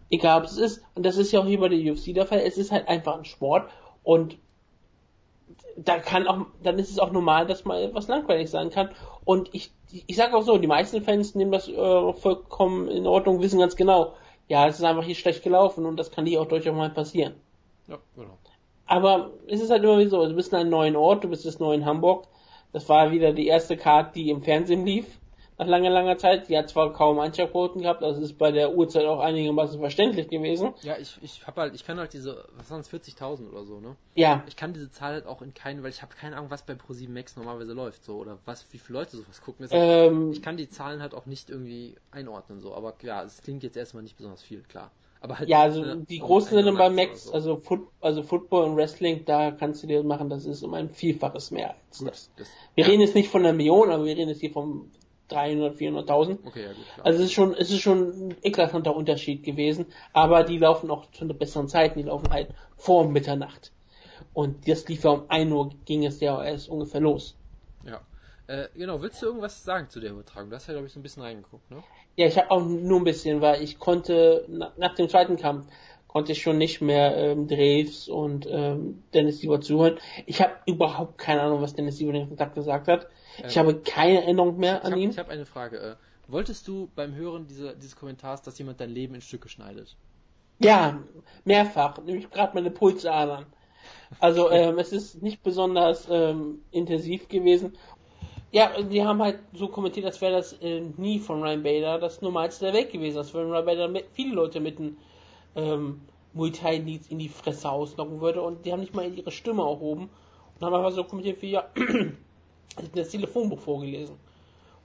Egal, 0.08 0.40
ob 0.40 0.44
es 0.46 0.56
ist. 0.56 0.82
Und 0.94 1.04
das 1.04 1.16
ist 1.16 1.32
ja 1.32 1.40
auch 1.40 1.46
hier 1.46 1.58
bei 1.58 1.68
der 1.68 1.92
UFC 1.92 2.14
der 2.14 2.26
Fall. 2.26 2.40
Es 2.40 2.56
ist 2.56 2.70
halt 2.70 2.88
einfach 2.88 3.18
ein 3.18 3.24
Sport. 3.24 3.68
Und 4.04 4.38
da 5.76 5.98
kann 5.98 6.26
auch, 6.26 6.46
dann 6.62 6.78
ist 6.78 6.90
es 6.90 6.98
auch 6.98 7.10
normal, 7.10 7.46
dass 7.46 7.64
mal 7.64 7.82
etwas 7.82 8.08
langweilig 8.08 8.50
sein 8.50 8.70
kann. 8.70 8.90
Und 9.24 9.50
ich, 9.52 9.72
ich 9.92 10.16
sage 10.16 10.36
auch 10.36 10.42
so, 10.42 10.58
die 10.58 10.66
meisten 10.66 11.02
Fans 11.02 11.34
nehmen 11.34 11.52
das 11.52 11.68
äh, 11.68 12.12
vollkommen 12.12 12.88
in 12.88 13.06
Ordnung, 13.06 13.40
wissen 13.40 13.60
ganz 13.60 13.76
genau, 13.76 14.14
ja, 14.48 14.66
es 14.66 14.76
ist 14.76 14.84
einfach 14.84 15.04
hier 15.04 15.14
schlecht 15.14 15.42
gelaufen 15.42 15.86
und 15.86 15.96
das 15.96 16.10
kann 16.10 16.26
hier 16.26 16.40
auch 16.40 16.46
durchaus 16.46 16.74
mal 16.74 16.90
passieren. 16.90 17.34
Ja, 17.88 17.98
genau. 18.14 18.38
Aber 18.86 19.30
es 19.48 19.60
ist 19.60 19.70
halt 19.70 19.82
immer 19.82 19.98
wieder 19.98 20.10
so, 20.10 20.26
du 20.26 20.34
bist 20.34 20.52
in 20.52 20.58
einem 20.58 20.70
neuen 20.70 20.96
Ort, 20.96 21.24
du 21.24 21.28
bist 21.28 21.44
jetzt 21.44 21.60
neu 21.60 21.74
in 21.74 21.84
Hamburg. 21.84 22.26
Das 22.72 22.88
war 22.88 23.10
wieder 23.10 23.32
die 23.32 23.46
erste 23.46 23.76
Card, 23.76 24.14
die 24.14 24.30
im 24.30 24.42
Fernsehen 24.42 24.84
lief. 24.86 25.06
Nach 25.58 25.66
langer, 25.66 25.88
langer 25.90 26.18
Zeit. 26.18 26.48
Die 26.48 26.56
hat 26.58 26.68
zwar 26.68 26.92
kaum 26.92 27.18
Einschaltquoten 27.18 27.80
gehabt, 27.82 28.02
das 28.02 28.18
ist 28.18 28.36
bei 28.36 28.52
der 28.52 28.74
Uhrzeit 28.74 29.06
auch 29.06 29.20
einigermaßen 29.20 29.80
verständlich 29.80 30.28
gewesen. 30.28 30.74
Ja, 30.82 30.96
ich, 30.98 31.18
ich 31.22 31.46
hab 31.46 31.56
halt, 31.56 31.74
ich 31.74 31.84
kann 31.84 31.98
halt 31.98 32.12
diese, 32.12 32.44
was 32.56 32.70
waren 32.70 32.80
es, 32.80 32.92
40.000 32.92 33.48
oder 33.50 33.64
so, 33.64 33.80
ne? 33.80 33.96
Ja, 34.14 34.44
Ich 34.48 34.56
kann 34.56 34.74
diese 34.74 34.90
Zahl 34.90 35.14
halt 35.14 35.26
auch 35.26 35.40
in 35.40 35.54
keinen, 35.54 35.82
weil 35.82 35.90
ich 35.90 36.02
habe 36.02 36.14
keine 36.14 36.36
Ahnung, 36.36 36.50
was 36.50 36.62
bei 36.62 36.74
Pro7 36.74 37.08
Max 37.08 37.36
normalerweise 37.36 37.72
läuft, 37.72 38.04
so, 38.04 38.16
oder 38.16 38.38
was, 38.44 38.66
wie 38.72 38.78
viele 38.78 38.98
Leute 38.98 39.16
sowas 39.16 39.40
gucken. 39.40 39.66
Ähm, 39.70 40.30
ich 40.32 40.42
kann 40.42 40.58
die 40.58 40.68
Zahlen 40.68 41.00
halt 41.00 41.14
auch 41.14 41.24
nicht 41.26 41.48
irgendwie 41.48 41.96
einordnen, 42.10 42.60
so, 42.60 42.74
aber 42.74 42.92
klar, 42.92 43.24
es 43.24 43.40
klingt 43.42 43.62
jetzt 43.62 43.76
erstmal 43.76 44.02
nicht 44.02 44.16
besonders 44.16 44.42
viel, 44.42 44.62
klar. 44.62 44.90
Aber 45.22 45.38
halt, 45.38 45.48
ja, 45.48 45.62
also 45.62 45.80
ne, 45.82 46.04
die 46.08 46.18
großen 46.18 46.50
sind 46.50 46.76
bei 46.76 46.84
100 46.84 46.92
Max, 46.92 47.24
so. 47.24 47.32
also, 47.32 47.56
Foot, 47.56 47.88
also 48.02 48.22
Football 48.22 48.64
und 48.64 48.76
Wrestling, 48.76 49.24
da 49.24 49.50
kannst 49.50 49.82
du 49.82 49.86
dir 49.86 50.02
machen, 50.02 50.28
das 50.28 50.44
ist 50.44 50.62
um 50.62 50.74
ein 50.74 50.90
Vielfaches 50.90 51.50
mehr 51.50 51.74
als 51.88 51.98
Gut, 51.98 52.08
das. 52.08 52.30
das, 52.36 52.48
Wir 52.74 52.84
ja, 52.84 52.90
reden 52.90 53.00
jetzt 53.00 53.14
nicht 53.14 53.30
von 53.30 53.40
einer 53.42 53.54
Million, 53.54 53.90
aber 53.90 54.04
wir 54.04 54.14
reden 54.14 54.28
jetzt 54.28 54.40
hier 54.40 54.52
von 54.52 54.90
300, 55.28 55.76
400.000. 55.76 56.38
Okay, 56.44 56.62
ja, 56.62 56.72
gut, 56.72 56.84
klar. 56.94 57.06
Also 57.06 57.18
es 57.18 57.26
ist 57.26 57.32
schon, 57.32 57.54
es 57.54 57.70
ist 57.70 57.80
schon 57.80 58.28
ein 58.28 58.36
eklatanter 58.42 58.94
Unterschied 58.94 59.42
gewesen, 59.42 59.86
aber 60.12 60.44
die 60.44 60.58
laufen 60.58 60.90
auch 60.90 61.10
zu 61.10 61.24
einer 61.24 61.34
besseren 61.34 61.68
Zeit, 61.68 61.96
die 61.96 62.02
laufen 62.02 62.30
halt 62.30 62.48
vor 62.76 63.08
Mitternacht. 63.08 63.72
Und 64.32 64.68
das 64.68 64.86
lief 64.88 65.04
ja 65.04 65.10
um 65.10 65.24
1 65.28 65.52
Uhr, 65.52 65.70
ging 65.84 66.04
es 66.04 66.20
ja 66.20 66.42
erst 66.42 66.68
ungefähr 66.68 67.00
los. 67.00 67.36
Ja. 67.84 68.00
Äh, 68.48 68.68
genau, 68.74 69.02
willst 69.02 69.20
du 69.22 69.26
irgendwas 69.26 69.64
sagen 69.64 69.90
zu 69.90 69.98
der 70.00 70.12
Übertragung? 70.12 70.50
Du 70.50 70.56
hast 70.56 70.68
ja, 70.68 70.74
glaube 70.74 70.86
ich, 70.86 70.92
so 70.92 71.00
ein 71.00 71.02
bisschen 71.02 71.22
reingeguckt, 71.22 71.68
ne? 71.70 71.82
Ja, 72.14 72.26
ich 72.26 72.38
habe 72.38 72.50
auch 72.50 72.64
nur 72.64 73.00
ein 73.00 73.04
bisschen, 73.04 73.40
weil 73.40 73.62
ich 73.62 73.78
konnte, 73.78 74.44
na, 74.48 74.72
nach 74.76 74.94
dem 74.94 75.08
zweiten 75.08 75.36
Kampf, 75.36 75.66
konnte 76.16 76.32
ich 76.32 76.40
schon 76.40 76.56
nicht 76.56 76.80
mehr 76.80 77.14
ähm, 77.14 77.46
Draves 77.46 78.08
und 78.08 78.46
ähm, 78.50 79.02
Dennis 79.12 79.40
Sieber 79.40 79.60
zuhören. 79.60 79.98
Ich 80.24 80.40
habe 80.40 80.54
überhaupt 80.64 81.18
keine 81.18 81.42
Ahnung, 81.42 81.60
was 81.60 81.74
Dennis 81.74 81.98
Sieber 81.98 82.12
den 82.14 82.28
Kontakt 82.28 82.54
gesagt 82.54 82.88
hat. 82.88 83.06
Ich 83.46 83.54
Ähm, 83.54 83.66
habe 83.66 83.74
keine 83.82 84.22
Erinnerung 84.22 84.56
mehr 84.56 84.78
Ich 84.78 84.84
an 84.86 84.92
habe 84.92 85.02
ihn. 85.02 85.14
hab 85.14 85.28
eine 85.28 85.44
Frage. 85.44 85.76
Äh, 85.78 85.96
wolltest 86.26 86.66
du 86.68 86.88
beim 86.94 87.14
Hören 87.14 87.46
dieser, 87.48 87.74
dieses 87.74 87.96
Kommentars, 87.96 88.40
dass 88.40 88.56
jemand 88.58 88.80
dein 88.80 88.88
Leben 88.88 89.14
in 89.14 89.20
Stücke 89.20 89.50
schneidet? 89.50 89.94
Ja, 90.58 91.02
mehrfach, 91.44 91.98
nämlich 92.02 92.30
gerade 92.30 92.54
meine 92.54 92.70
Pulsadern. 92.70 93.44
Also 94.18 94.50
ähm, 94.50 94.78
es 94.78 94.92
ist 94.92 95.22
nicht 95.22 95.42
besonders 95.42 96.08
ähm, 96.10 96.60
intensiv 96.70 97.28
gewesen. 97.28 97.76
Ja, 98.52 98.80
die 98.80 99.04
haben 99.04 99.20
halt 99.20 99.40
so 99.52 99.68
kommentiert, 99.68 100.06
als 100.06 100.22
wäre 100.22 100.32
das 100.32 100.54
äh, 100.62 100.80
nie 100.96 101.18
von 101.18 101.42
Ryan 101.42 101.62
Bader 101.62 101.98
das 101.98 102.22
Normalste 102.22 102.64
der 102.64 102.74
Welt 102.74 102.90
gewesen. 102.90 103.18
Als 103.18 103.34
wenn 103.34 103.50
Ryan 103.50 103.66
Bader 103.66 104.02
viele 104.12 104.34
Leute 104.34 104.60
mit 104.60 104.78
einem 104.78 104.96
ähm, 105.56 106.02
Muay 106.32 106.52
Thai 106.52 106.76
in 106.76 107.18
die 107.18 107.28
Fresse 107.28 107.70
auslocken 107.70 108.20
würde 108.20 108.42
und 108.42 108.64
die 108.64 108.72
haben 108.72 108.80
nicht 108.80 108.94
mal 108.94 109.12
ihre 109.12 109.30
Stimme 109.30 109.62
erhoben 109.62 110.10
und 110.54 110.66
haben 110.66 110.74
einfach 110.74 110.92
so 110.92 111.04
kommentiert 111.04 111.40
wie, 111.42 111.52
ja, 111.52 111.68
das 112.94 113.08
Telefonbuch 113.08 113.58
vorgelesen. 113.58 114.16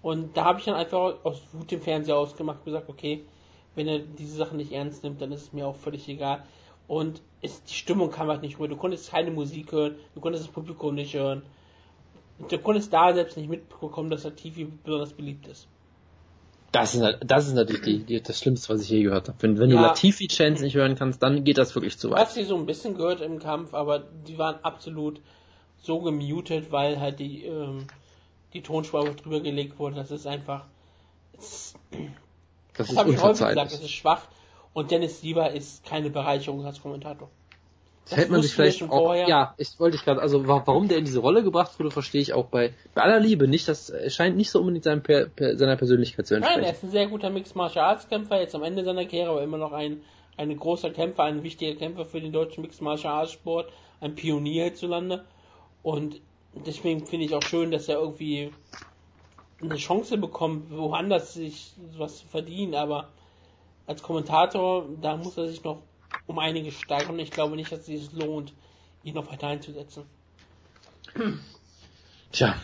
Und 0.01 0.35
da 0.35 0.45
habe 0.45 0.59
ich 0.59 0.65
dann 0.65 0.75
einfach 0.75 1.23
aus 1.23 1.41
Wut 1.51 1.69
den 1.69 1.81
Fernseher 1.81 2.17
ausgemacht 2.17 2.59
und 2.59 2.65
gesagt, 2.65 2.89
okay, 2.89 3.23
wenn 3.75 3.87
er 3.87 3.99
diese 3.99 4.35
Sachen 4.35 4.57
nicht 4.57 4.71
ernst 4.71 5.03
nimmt, 5.03 5.21
dann 5.21 5.31
ist 5.31 5.41
es 5.43 5.53
mir 5.53 5.67
auch 5.67 5.75
völlig 5.75 6.07
egal. 6.09 6.43
Und 6.87 7.21
es, 7.41 7.63
die 7.63 7.73
Stimmung 7.73 8.09
kam 8.11 8.27
halt 8.27 8.41
nicht 8.41 8.57
rüber. 8.57 8.69
Du 8.69 8.75
konntest 8.75 9.11
keine 9.11 9.31
Musik 9.31 9.71
hören, 9.71 9.95
du 10.15 10.21
konntest 10.21 10.45
das 10.45 10.51
Publikum 10.51 10.95
nicht 10.95 11.13
hören. 11.13 11.43
Und 12.39 12.51
du 12.51 12.57
konntest 12.57 12.91
da 12.91 13.13
selbst 13.13 13.37
nicht 13.37 13.49
mitbekommen, 13.49 14.09
dass 14.09 14.23
der 14.23 14.35
TV 14.35 14.69
besonders 14.83 15.13
beliebt 15.13 15.47
ist. 15.47 15.67
Das 16.71 16.95
ist, 16.95 17.17
das 17.25 17.47
ist 17.47 17.53
natürlich 17.53 17.81
die, 17.81 17.99
die, 17.99 18.21
das 18.21 18.39
Schlimmste, 18.39 18.73
was 18.73 18.83
ich 18.83 18.89
je 18.89 19.03
gehört 19.03 19.27
habe. 19.27 19.37
Wenn, 19.41 19.59
wenn 19.59 19.69
ja. 19.69 19.75
du 19.75 19.81
Latifi-Chants 19.81 20.61
nicht 20.61 20.75
hören 20.75 20.95
kannst, 20.95 21.21
dann 21.21 21.43
geht 21.43 21.57
das 21.57 21.75
wirklich 21.75 21.97
zu 21.97 22.11
weit. 22.11 22.19
Hast 22.19 22.35
sie 22.35 22.45
so 22.45 22.55
ein 22.55 22.65
bisschen 22.65 22.95
gehört 22.95 23.19
im 23.21 23.39
Kampf, 23.39 23.73
aber 23.73 23.99
die 23.99 24.37
waren 24.37 24.55
absolut 24.63 25.19
so 25.81 25.99
gemutet, 25.99 26.71
weil 26.71 26.99
halt 26.99 27.19
die, 27.19 27.45
ähm, 27.45 27.87
die 28.53 28.61
Tonspur 28.61 29.03
drüber 29.15 29.41
gelegt 29.41 29.79
wurde. 29.79 29.95
Das 29.95 30.11
ist 30.11 30.25
einfach. 30.27 30.65
Das, 31.33 31.73
das, 32.77 32.87
das 32.87 32.97
habe 32.97 33.11
ich 33.11 33.21
häufig 33.21 33.47
gesagt, 33.47 33.73
es 33.73 33.81
ist 33.81 33.91
schwach. 33.91 34.21
Und 34.73 34.91
Dennis 34.91 35.19
Sieber 35.19 35.51
ist 35.51 35.83
keine 35.85 36.09
Bereicherung 36.09 36.65
als 36.65 36.81
Kommentator. 36.81 37.29
Das 38.09 38.17
hätte 38.17 38.31
man 38.31 38.41
sich 38.41 38.53
vielleicht 38.53 38.83
auch, 38.83 38.87
vorher. 38.89 39.27
ja, 39.27 39.53
ich 39.57 39.79
wollte 39.79 39.95
ich 39.95 40.03
gerade, 40.03 40.21
also 40.21 40.45
warum 40.47 40.87
der 40.87 40.97
in 40.97 41.05
diese 41.05 41.19
Rolle 41.19 41.43
gebracht 41.43 41.79
wurde, 41.79 41.91
verstehe 41.91 42.21
ich 42.21 42.33
auch 42.33 42.47
bei, 42.47 42.73
bei 42.93 43.01
aller 43.03 43.19
Liebe 43.19 43.47
nicht, 43.47 43.67
das 43.67 43.93
scheint 44.07 44.35
nicht 44.35 44.51
so 44.51 44.59
unbedingt 44.59 44.83
seinem, 44.83 45.01
per, 45.01 45.27
per, 45.27 45.57
seiner 45.57 45.77
Persönlichkeit 45.77 46.27
zu 46.27 46.35
entsprechen. 46.35 46.61
Nein, 46.61 46.69
er 46.69 46.75
ist 46.75 46.83
ein 46.83 46.89
sehr 46.89 47.07
guter 47.07 47.29
Mixed 47.29 47.55
Martial 47.55 47.85
Arts 47.85 48.09
Kämpfer, 48.09 48.41
jetzt 48.41 48.55
am 48.55 48.63
Ende 48.63 48.83
seiner 48.83 49.05
Karriere, 49.05 49.29
aber 49.29 49.43
immer 49.43 49.57
noch 49.57 49.71
ein, 49.71 50.01
ein 50.35 50.55
großer 50.57 50.89
Kämpfer, 50.89 51.23
ein 51.23 51.43
wichtiger 51.43 51.77
Kämpfer 51.77 52.05
für 52.05 52.19
den 52.19 52.31
deutschen 52.33 52.63
Mixed 52.63 52.81
Martial 52.81 53.13
Arts 53.13 53.31
Sport, 53.31 53.71
ein 54.01 54.15
Pionier 54.15 54.65
hierzulande. 54.65 55.23
Und 55.83 56.19
deswegen 56.53 57.05
finde 57.05 57.25
ich 57.25 57.33
auch 57.33 57.43
schön, 57.43 57.71
dass 57.71 57.87
er 57.87 57.99
irgendwie 57.99 58.51
eine 59.61 59.75
Chance 59.75 60.17
bekommt, 60.17 60.71
woanders 60.71 61.35
sich 61.35 61.73
was 61.97 62.19
zu 62.19 62.27
verdienen, 62.27 62.75
aber 62.75 63.09
als 63.85 64.01
Kommentator, 64.01 64.85
da 65.01 65.17
muss 65.17 65.37
er 65.37 65.47
sich 65.47 65.63
noch 65.63 65.81
um 66.27 66.39
einiges 66.39 66.75
steigern. 66.75 67.19
Ich 67.19 67.31
glaube 67.31 67.55
nicht, 67.55 67.71
dass 67.71 67.87
es 67.87 68.11
lohnt, 68.13 68.53
ihn 69.03 69.15
noch 69.15 69.31
weiter 69.31 69.47
einzusetzen. 69.47 70.03
Tja. 72.31 72.55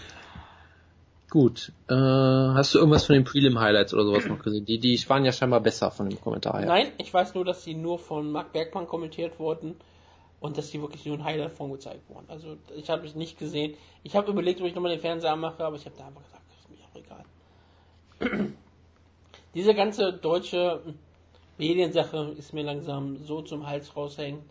Gut. 1.29 1.73
Äh, 1.89 1.93
hast 1.93 2.73
du 2.73 2.79
irgendwas 2.79 3.05
von 3.05 3.15
den 3.15 3.25
Prelim-Highlights 3.25 3.93
oder 3.93 4.05
sowas 4.05 4.25
noch 4.27 4.39
gesehen? 4.39 4.65
Die, 4.65 4.79
die 4.79 5.09
waren 5.09 5.25
ja 5.25 5.33
scheinbar 5.33 5.59
besser 5.59 5.91
von 5.91 6.09
dem 6.09 6.21
Kommentar 6.21 6.59
her. 6.59 6.67
Nein, 6.67 6.91
ich 6.97 7.13
weiß 7.13 7.35
nur, 7.35 7.43
dass 7.43 7.63
sie 7.63 7.73
nur 7.73 7.99
von 7.99 8.31
Marc 8.31 8.53
Bergmann 8.53 8.87
kommentiert 8.87 9.37
wurden 9.37 9.75
und 10.39 10.57
dass 10.57 10.71
die 10.71 10.81
wirklich 10.81 11.05
nur 11.05 11.17
ein 11.17 11.23
Highlight 11.25 11.51
von 11.51 11.71
gezeigt 11.71 12.09
wurden. 12.09 12.29
Also 12.29 12.57
ich 12.75 12.89
habe 12.89 13.05
es 13.05 13.15
nicht 13.15 13.37
gesehen. 13.37 13.75
Ich 14.03 14.15
habe 14.15 14.31
überlegt, 14.31 14.61
ob 14.61 14.67
ich 14.67 14.75
nochmal 14.75 14.91
den 14.91 15.01
Fernseher 15.01 15.35
mache, 15.35 15.63
aber 15.65 15.75
ich 15.75 15.85
habe 15.85 15.95
da 15.97 16.07
einfach 16.07 16.23
gesagt, 16.23 16.43
das 16.49 16.59
ist 16.59 16.69
mir 16.69 16.85
auch 16.85 18.29
egal. 18.29 18.53
Diese 19.53 19.73
ganze 19.73 20.13
deutsche 20.13 20.81
Mediensache 21.57 22.35
ist 22.37 22.53
mir 22.53 22.63
langsam 22.63 23.17
so 23.17 23.41
zum 23.41 23.65
Hals 23.65 23.95
raushängen. 23.95 24.41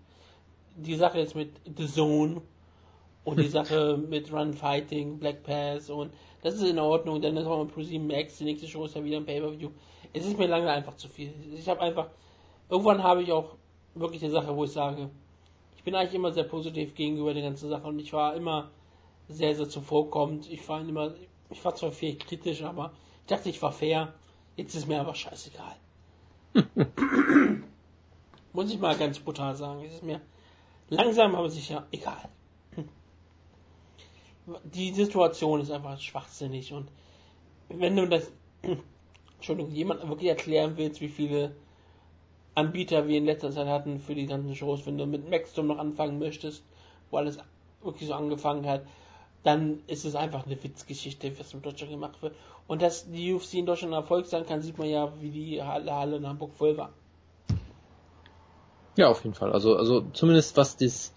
Die 0.76 0.96
Sache 0.96 1.18
jetzt 1.18 1.36
mit 1.36 1.52
The 1.76 1.86
Zone 1.86 2.42
und 3.24 3.38
die 3.38 3.48
Sache 3.58 3.96
mit 3.96 4.32
Run 4.32 4.54
Fighting, 4.54 5.18
Black 5.18 5.44
Pass 5.44 5.88
und 5.88 6.12
das 6.42 6.54
ist 6.54 6.68
in 6.68 6.78
Ordnung. 6.78 7.20
Dann 7.22 7.36
ist 7.36 7.46
auch 7.46 7.58
mal 7.58 7.66
ProSieben 7.66 8.08
Max, 8.08 8.38
die 8.38 8.44
nächste 8.44 8.66
Show 8.66 8.84
ist 8.84 8.96
ja 8.96 9.04
wieder 9.04 9.18
ein 9.18 9.24
Pay-Per-View. 9.24 9.70
Es 10.12 10.26
ist 10.26 10.38
mir 10.38 10.48
lange 10.48 10.70
einfach 10.70 10.96
zu 10.96 11.08
viel. 11.08 11.32
Ich 11.56 11.68
habe 11.68 11.80
einfach, 11.80 12.08
irgendwann 12.68 13.02
habe 13.02 13.22
ich 13.22 13.30
auch 13.30 13.56
wirklich 13.94 14.22
eine 14.22 14.32
Sache, 14.32 14.56
wo 14.56 14.64
ich 14.64 14.72
sage, 14.72 15.08
ich 15.76 15.84
bin 15.84 15.94
eigentlich 15.94 16.14
immer 16.14 16.32
sehr 16.32 16.44
positiv 16.44 16.94
gegenüber 16.94 17.32
der 17.32 17.44
ganzen 17.44 17.68
Sache 17.68 17.86
und 17.86 18.00
ich 18.00 18.12
war 18.12 18.34
immer 18.34 18.70
sehr, 19.28 19.54
sehr 19.54 19.68
zuvorkommend. 19.68 20.50
Ich 20.50 20.68
war 20.68 20.80
immer, 20.80 21.14
ich 21.50 21.64
war 21.64 21.74
zwar 21.74 21.92
viel 21.92 22.16
kritisch, 22.16 22.62
aber 22.62 22.92
ich 23.20 23.26
dachte, 23.26 23.48
ich 23.48 23.62
war 23.62 23.72
fair. 23.72 24.12
Jetzt 24.56 24.74
ist 24.74 24.88
mir 24.88 25.00
aber 25.00 25.14
scheißegal. 25.14 25.76
Muss 28.52 28.72
ich 28.72 28.78
mal 28.78 28.96
ganz 28.96 29.18
brutal 29.18 29.54
sagen. 29.54 29.84
Es 29.84 29.94
ist 29.94 30.02
mir 30.02 30.20
langsam 30.88 31.34
aber 31.34 31.50
sicher 31.50 31.86
egal. 31.90 32.28
Die 34.64 34.92
Situation 34.92 35.60
ist 35.60 35.70
einfach 35.70 36.00
schwachsinnig 36.00 36.72
und 36.72 36.88
wenn 37.68 37.96
du 37.96 38.08
das, 38.08 38.30
Entschuldigung, 39.34 39.72
jemand 39.72 40.08
wirklich 40.08 40.28
erklären 40.28 40.76
willst, 40.76 41.00
wie 41.00 41.08
viele 41.08 41.56
Anbieter 42.54 43.08
wir 43.08 43.18
in 43.18 43.26
letzter 43.26 43.50
Zeit 43.50 43.66
hatten 43.66 43.98
für 43.98 44.14
die 44.14 44.26
ganzen 44.26 44.54
Shows, 44.54 44.86
wenn 44.86 44.98
du 44.98 45.06
mit 45.06 45.28
Maxstorm 45.28 45.66
noch 45.66 45.78
anfangen 45.78 46.18
möchtest, 46.18 46.64
wo 47.10 47.16
alles 47.18 47.38
wirklich 47.82 48.08
so 48.08 48.14
angefangen 48.14 48.66
hat, 48.66 48.86
dann 49.46 49.78
ist 49.86 50.04
es 50.04 50.16
einfach 50.16 50.44
eine 50.44 50.60
Witzgeschichte, 50.62 51.38
was 51.38 51.54
in 51.54 51.62
Deutschland 51.62 51.92
gemacht 51.92 52.20
wird. 52.20 52.34
Und 52.66 52.82
dass 52.82 53.08
die 53.08 53.32
UFC 53.32 53.54
in 53.54 53.66
Deutschland 53.66 53.94
ein 53.94 54.00
Erfolg 54.00 54.26
sein 54.26 54.44
kann, 54.44 54.60
sieht 54.60 54.76
man 54.76 54.88
ja, 54.88 55.12
wie 55.20 55.30
die 55.30 55.62
Halle, 55.62 55.94
Halle 55.94 56.16
in 56.16 56.26
Hamburg 56.26 56.52
voll 56.54 56.76
war. 56.76 56.90
Ja, 58.96 59.08
auf 59.08 59.22
jeden 59.22 59.34
Fall. 59.34 59.52
Also, 59.52 59.76
also 59.76 60.00
zumindest 60.12 60.56
was 60.56 60.76
das, 60.76 61.14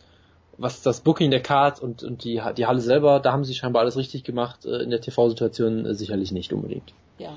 was 0.60 0.84
das 0.84 1.02
Booking 1.02 1.32
der 1.32 1.42
Card 1.42 1.82
und, 1.82 2.04
und 2.04 2.24
die, 2.24 2.40
die 2.56 2.66
Halle 2.68 2.82
selber, 2.82 3.20
da 3.20 3.32
haben 3.32 3.46
sie 3.46 3.56
scheinbar 3.56 3.82
alles 3.82 3.98
richtig 3.98 4.24
gemacht. 4.24 4.64
Äh, 4.66 4.84
in 4.84 4.92
der 4.92 5.02
TV-Situation 5.02 5.88
äh, 5.88 5.96
sicherlich 5.96 6.32
nicht 6.32 6.54
unbedingt. 6.54 6.94
Ja. 7.18 7.36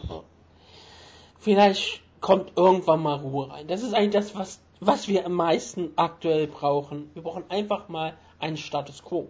Vielleicht 1.38 2.02
kommt 2.20 2.52
irgendwann 2.56 3.02
mal 3.02 3.14
Ruhe 3.14 3.50
rein. 3.50 3.66
Das 3.66 3.82
ist 3.82 3.94
eigentlich 3.94 4.12
das, 4.12 4.34
was, 4.34 4.60
was 4.80 5.08
wir 5.08 5.24
am 5.24 5.32
meisten 5.32 5.92
aktuell 5.96 6.48
brauchen. 6.48 7.10
Wir 7.14 7.22
brauchen 7.22 7.44
einfach 7.48 7.88
mal 7.88 8.14
einen 8.38 8.58
Status 8.58 9.02
Quo. 9.02 9.28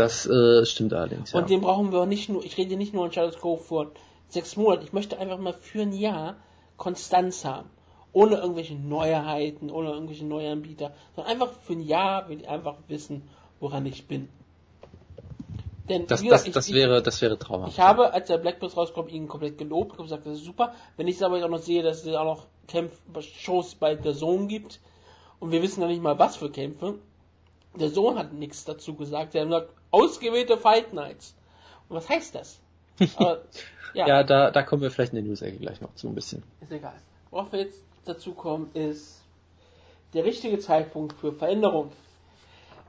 Das 0.00 0.26
äh, 0.26 0.64
stimmt 0.64 0.94
allerdings. 0.94 1.34
Und 1.34 1.50
den 1.50 1.60
brauchen 1.60 1.92
wir 1.92 2.06
nicht 2.06 2.30
nur, 2.30 2.42
ich 2.42 2.56
rede 2.56 2.76
nicht 2.76 2.94
nur 2.94 3.04
an 3.04 3.12
Status 3.12 3.38
Quo 3.38 3.58
vor 3.58 3.90
sechs 4.30 4.56
Monaten, 4.56 4.84
ich 4.84 4.94
möchte 4.94 5.18
einfach 5.18 5.36
mal 5.36 5.52
für 5.52 5.82
ein 5.82 5.92
Jahr 5.92 6.36
Konstanz 6.78 7.44
haben. 7.44 7.68
Ohne 8.12 8.36
irgendwelche 8.36 8.74
Neuheiten, 8.74 9.70
ohne 9.70 9.90
irgendwelche 9.90 10.24
Neuanbieter, 10.24 10.94
sondern 11.14 11.32
einfach 11.32 11.52
für 11.64 11.74
ein 11.74 11.82
Jahr 11.82 12.30
will 12.30 12.40
ich 12.40 12.48
einfach 12.48 12.76
wissen, 12.88 13.28
woran 13.60 13.84
ich 13.84 14.08
bin. 14.08 14.30
Denn, 15.90 16.06
das, 16.06 16.24
das, 16.24 16.46
ich, 16.46 16.54
das, 16.54 16.72
wäre, 16.72 17.02
das 17.02 17.20
wäre 17.20 17.38
traumhaft. 17.38 17.74
Ich 17.74 17.80
habe, 17.80 18.14
als 18.14 18.28
der 18.28 18.38
Blackbus 18.38 18.78
rauskommt, 18.78 19.12
ihn 19.12 19.28
komplett 19.28 19.58
gelobt 19.58 19.98
und 19.98 20.04
gesagt, 20.04 20.24
das 20.24 20.38
ist 20.38 20.44
super. 20.44 20.72
Wenn 20.96 21.08
ich 21.08 21.16
es 21.16 21.22
aber 21.22 21.44
auch 21.44 21.50
noch 21.50 21.58
sehe, 21.58 21.82
dass 21.82 22.06
es 22.06 22.14
auch 22.14 22.24
noch 22.24 22.46
Kämpfe, 22.68 22.96
Shows 23.20 23.74
bei 23.74 23.96
der 23.96 24.14
Sohn 24.14 24.48
gibt 24.48 24.80
und 25.40 25.52
wir 25.52 25.60
wissen 25.60 25.80
noch 25.80 25.88
nicht 25.88 26.02
mal, 26.02 26.18
was 26.18 26.36
für 26.36 26.50
Kämpfe, 26.50 26.94
der 27.74 27.90
Sohn 27.90 28.18
hat 28.18 28.32
nichts 28.32 28.64
dazu 28.64 28.94
gesagt. 28.94 29.34
Er 29.34 29.42
hat 29.42 29.48
gesagt, 29.48 29.74
ausgewählte 29.90 30.56
Fight 30.56 30.92
Nights. 30.92 31.34
Und 31.88 31.96
was 31.96 32.08
heißt 32.08 32.34
das? 32.34 32.60
Aber, 33.16 33.42
ja, 33.94 34.06
ja 34.06 34.22
da, 34.22 34.50
da 34.50 34.62
kommen 34.62 34.82
wir 34.82 34.90
vielleicht 34.90 35.12
in 35.12 35.16
der 35.16 35.24
News-Ecke 35.24 35.58
gleich 35.58 35.80
noch 35.80 35.94
zu 35.94 36.08
ein 36.08 36.14
bisschen. 36.14 36.42
Ist 36.60 36.72
egal. 36.72 36.94
Worauf 37.30 37.52
wir 37.52 37.60
jetzt 37.60 37.82
dazu 38.04 38.32
kommen, 38.32 38.70
ist 38.74 39.22
der 40.12 40.24
richtige 40.24 40.58
Zeitpunkt 40.58 41.14
für 41.14 41.32
Veränderung. 41.32 41.92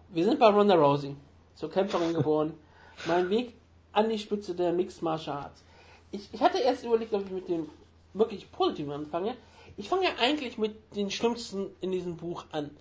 Wir 0.09 0.25
sind 0.25 0.39
bei 0.39 0.47
Ronda 0.47 0.75
Rousey, 0.75 1.15
zur 1.55 1.71
Kämpferin 1.71 2.13
geboren. 2.13 2.53
mein 3.05 3.29
Weg 3.29 3.53
an 3.93 4.09
die 4.09 4.19
Spitze 4.19 4.55
der 4.55 4.73
Mixed 4.73 5.01
Martial 5.01 5.37
Arts. 5.37 5.63
Ich, 6.11 6.29
ich 6.33 6.41
hatte 6.41 6.59
erst 6.59 6.83
überlegt, 6.83 7.13
ob 7.13 7.25
ich 7.25 7.31
mit 7.31 7.47
dem 7.47 7.69
wirklich 8.13 8.51
positiven 8.51 8.91
anfange. 8.91 9.35
Ich 9.77 9.89
fange 9.89 10.03
ja 10.03 10.11
eigentlich 10.19 10.57
mit 10.57 10.95
den 10.95 11.09
Schlimmsten 11.09 11.69
in 11.79 11.91
diesem 11.91 12.17
Buch 12.17 12.45
an. 12.51 12.71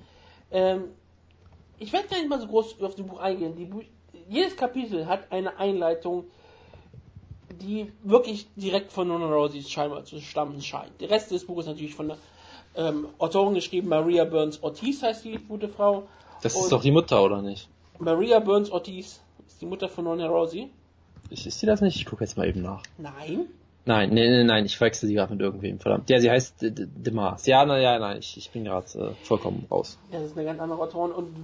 Ähm, 0.51 0.85
ich 1.79 1.93
werde 1.93 2.09
gar 2.09 2.19
nicht 2.19 2.29
mal 2.29 2.41
so 2.41 2.49
groß 2.49 2.81
auf 2.83 2.95
das 2.95 3.07
Buch 3.07 3.21
eingehen. 3.21 3.57
Die, 3.57 3.71
jedes 4.31 4.57
Kapitel 4.57 5.07
hat 5.07 5.31
eine 5.33 5.59
Einleitung, 5.59 6.25
die 7.61 7.93
wirklich 8.05 8.47
direkt 8.55 8.93
von 8.93 9.09
Nona 9.09 9.27
Rosys 9.27 9.69
scheinbar 9.69 10.05
zu 10.05 10.21
stammen 10.21 10.63
scheint. 10.63 11.01
Der 11.01 11.11
Rest 11.11 11.33
des 11.33 11.45
Buches 11.45 11.67
ist 11.67 11.73
natürlich 11.73 11.95
von 11.95 12.09
der 12.09 12.17
ähm, 12.77 13.09
Autorin 13.19 13.55
geschrieben, 13.55 13.89
Maria 13.89 14.25
Burns 14.25 14.63
Ortiz 14.63 15.03
heißt 15.03 15.25
die 15.25 15.37
gute 15.37 15.69
Frau. 15.69 16.05
Das 16.43 16.55
ist 16.55 16.71
doch 16.71 16.81
die 16.81 16.93
Mutter, 16.93 17.23
oder 17.23 17.43
nicht? 17.43 17.69
Maria 17.99 18.39
Burns 18.39 18.71
Ortiz 18.71 19.21
ist 19.47 19.61
die 19.61 19.67
Mutter 19.67 19.89
von 19.89 20.05
Nona 20.05 20.29
Rosie. 20.29 20.71
Ist, 21.29 21.47
ist 21.47 21.59
sie 21.59 21.67
das 21.67 21.81
nicht? 21.81 21.97
Ich 21.97 22.07
gucke 22.07 22.23
jetzt 22.23 22.37
mal 22.37 22.49
eben 22.49 22.63
nach. 22.63 22.83
Nein. 22.99 23.47
Nein, 23.87 24.11
nee, 24.11 24.29
nee, 24.29 24.45
nein, 24.45 24.67
ich 24.67 24.77
verwechsel 24.77 25.09
sie 25.09 25.15
gerade 25.15 25.33
mit 25.33 25.41
irgendwem, 25.41 25.79
verdammt. 25.81 26.11
Ja, 26.11 26.21
sie 26.21 26.31
heißt 26.31 26.57
Demars. 26.61 27.47
Ja, 27.47 27.65
na 27.65 27.79
ja, 27.79 27.99
nein, 27.99 28.19
ich, 28.19 28.37
ich 28.37 28.51
bin 28.51 28.65
gerade 28.65 28.87
äh, 28.99 29.25
vollkommen 29.25 29.67
raus. 29.71 29.99
Das 30.13 30.23
ist 30.23 30.37
eine 30.37 30.45
ganz 30.45 30.61
andere 30.61 30.81
Autorin 30.81 31.13
und 31.13 31.35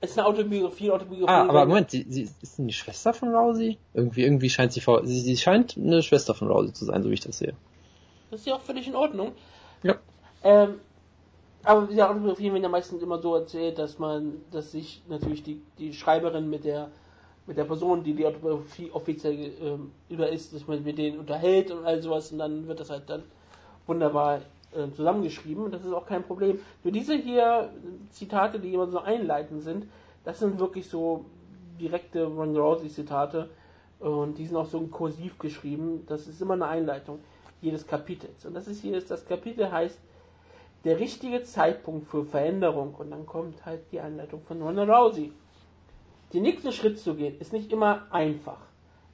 es 0.00 0.12
ist 0.12 0.18
eine 0.18 0.28
Autobiografie, 0.28 0.92
Autobiografie. 0.92 1.32
Ah, 1.32 1.48
aber 1.48 1.66
Moment, 1.66 1.90
sie, 1.90 2.06
sie 2.08 2.22
ist 2.22 2.56
sie 2.56 2.66
die 2.66 2.72
Schwester 2.72 3.12
von 3.12 3.34
Rousey? 3.34 3.78
Irgendwie, 3.94 4.22
irgendwie 4.22 4.48
scheint 4.48 4.72
sie, 4.72 4.80
sie, 4.80 5.20
sie 5.20 5.36
scheint 5.36 5.76
eine 5.76 6.02
Schwester 6.02 6.34
von 6.34 6.48
Rousey 6.48 6.72
zu 6.72 6.84
sein, 6.84 7.02
so 7.02 7.10
wie 7.10 7.14
ich 7.14 7.20
das 7.20 7.38
sehe. 7.38 7.54
Das 8.30 8.40
ist 8.40 8.46
ja 8.46 8.54
auch 8.54 8.62
völlig 8.62 8.86
in 8.86 8.94
Ordnung. 8.94 9.32
Ja. 9.82 9.96
Ähm, 10.44 10.76
aber 11.64 11.90
ja, 11.92 12.08
Autobiografien 12.08 12.52
werden 12.52 12.62
ja 12.62 12.68
meistens 12.68 13.02
immer 13.02 13.20
so 13.20 13.34
erzählt, 13.34 13.78
dass 13.78 13.98
man, 13.98 14.40
dass 14.52 14.72
sich 14.72 15.02
natürlich 15.08 15.42
die, 15.42 15.60
die 15.78 15.92
Schreiberin 15.92 16.48
mit 16.48 16.64
der 16.64 16.90
mit 17.46 17.56
der 17.56 17.64
Person, 17.64 18.04
die 18.04 18.14
die 18.14 18.26
Autobiografie 18.26 18.90
offiziell 18.92 19.52
ähm, 19.60 19.90
über 20.08 20.28
ist, 20.28 20.54
dass 20.54 20.66
man 20.66 20.82
mit 20.82 20.98
denen 20.98 21.18
unterhält 21.18 21.70
und 21.70 21.84
all 21.84 22.00
sowas 22.00 22.30
und 22.32 22.38
dann 22.38 22.66
wird 22.68 22.80
das 22.80 22.90
halt 22.90 23.08
dann 23.08 23.22
wunderbar 23.86 24.40
äh, 24.72 24.90
zusammengeschrieben. 24.94 25.70
Das 25.70 25.84
ist 25.84 25.92
auch 25.92 26.06
kein 26.06 26.22
Problem. 26.22 26.60
Nur 26.84 26.92
diese 26.92 27.14
hier 27.14 27.70
Zitate, 28.10 28.60
die 28.60 28.72
immer 28.72 28.86
so 28.86 29.00
einleitend 29.00 29.62
sind, 29.62 29.86
das 30.24 30.38
sind 30.38 30.60
wirklich 30.60 30.88
so 30.88 31.24
direkte 31.80 32.24
Ron 32.24 32.56
Rousey 32.56 32.88
Zitate 32.88 33.48
und 33.98 34.38
die 34.38 34.46
sind 34.46 34.56
auch 34.56 34.66
so 34.66 34.80
kursiv 34.82 35.38
geschrieben. 35.38 36.04
Das 36.06 36.28
ist 36.28 36.40
immer 36.40 36.54
eine 36.54 36.66
Einleitung 36.66 37.18
jedes 37.60 37.86
Kapitels. 37.86 38.44
Und 38.44 38.54
das 38.54 38.68
ist 38.68 38.82
hier 38.82 39.00
das 39.00 39.26
Kapitel 39.26 39.70
heißt 39.70 39.98
der 40.84 40.98
richtige 40.98 41.42
Zeitpunkt 41.44 42.08
für 42.08 42.24
Veränderung 42.24 42.94
und 42.94 43.10
dann 43.10 43.24
kommt 43.24 43.64
halt 43.64 43.80
die 43.92 44.00
Einleitung 44.00 44.42
von 44.42 44.60
Ronda 44.60 44.84
Rousey. 44.84 45.32
Den 46.32 46.42
nächsten 46.42 46.72
Schritt 46.72 46.98
zu 46.98 47.14
gehen 47.14 47.38
ist 47.40 47.52
nicht 47.52 47.72
immer 47.72 48.06
einfach. 48.10 48.58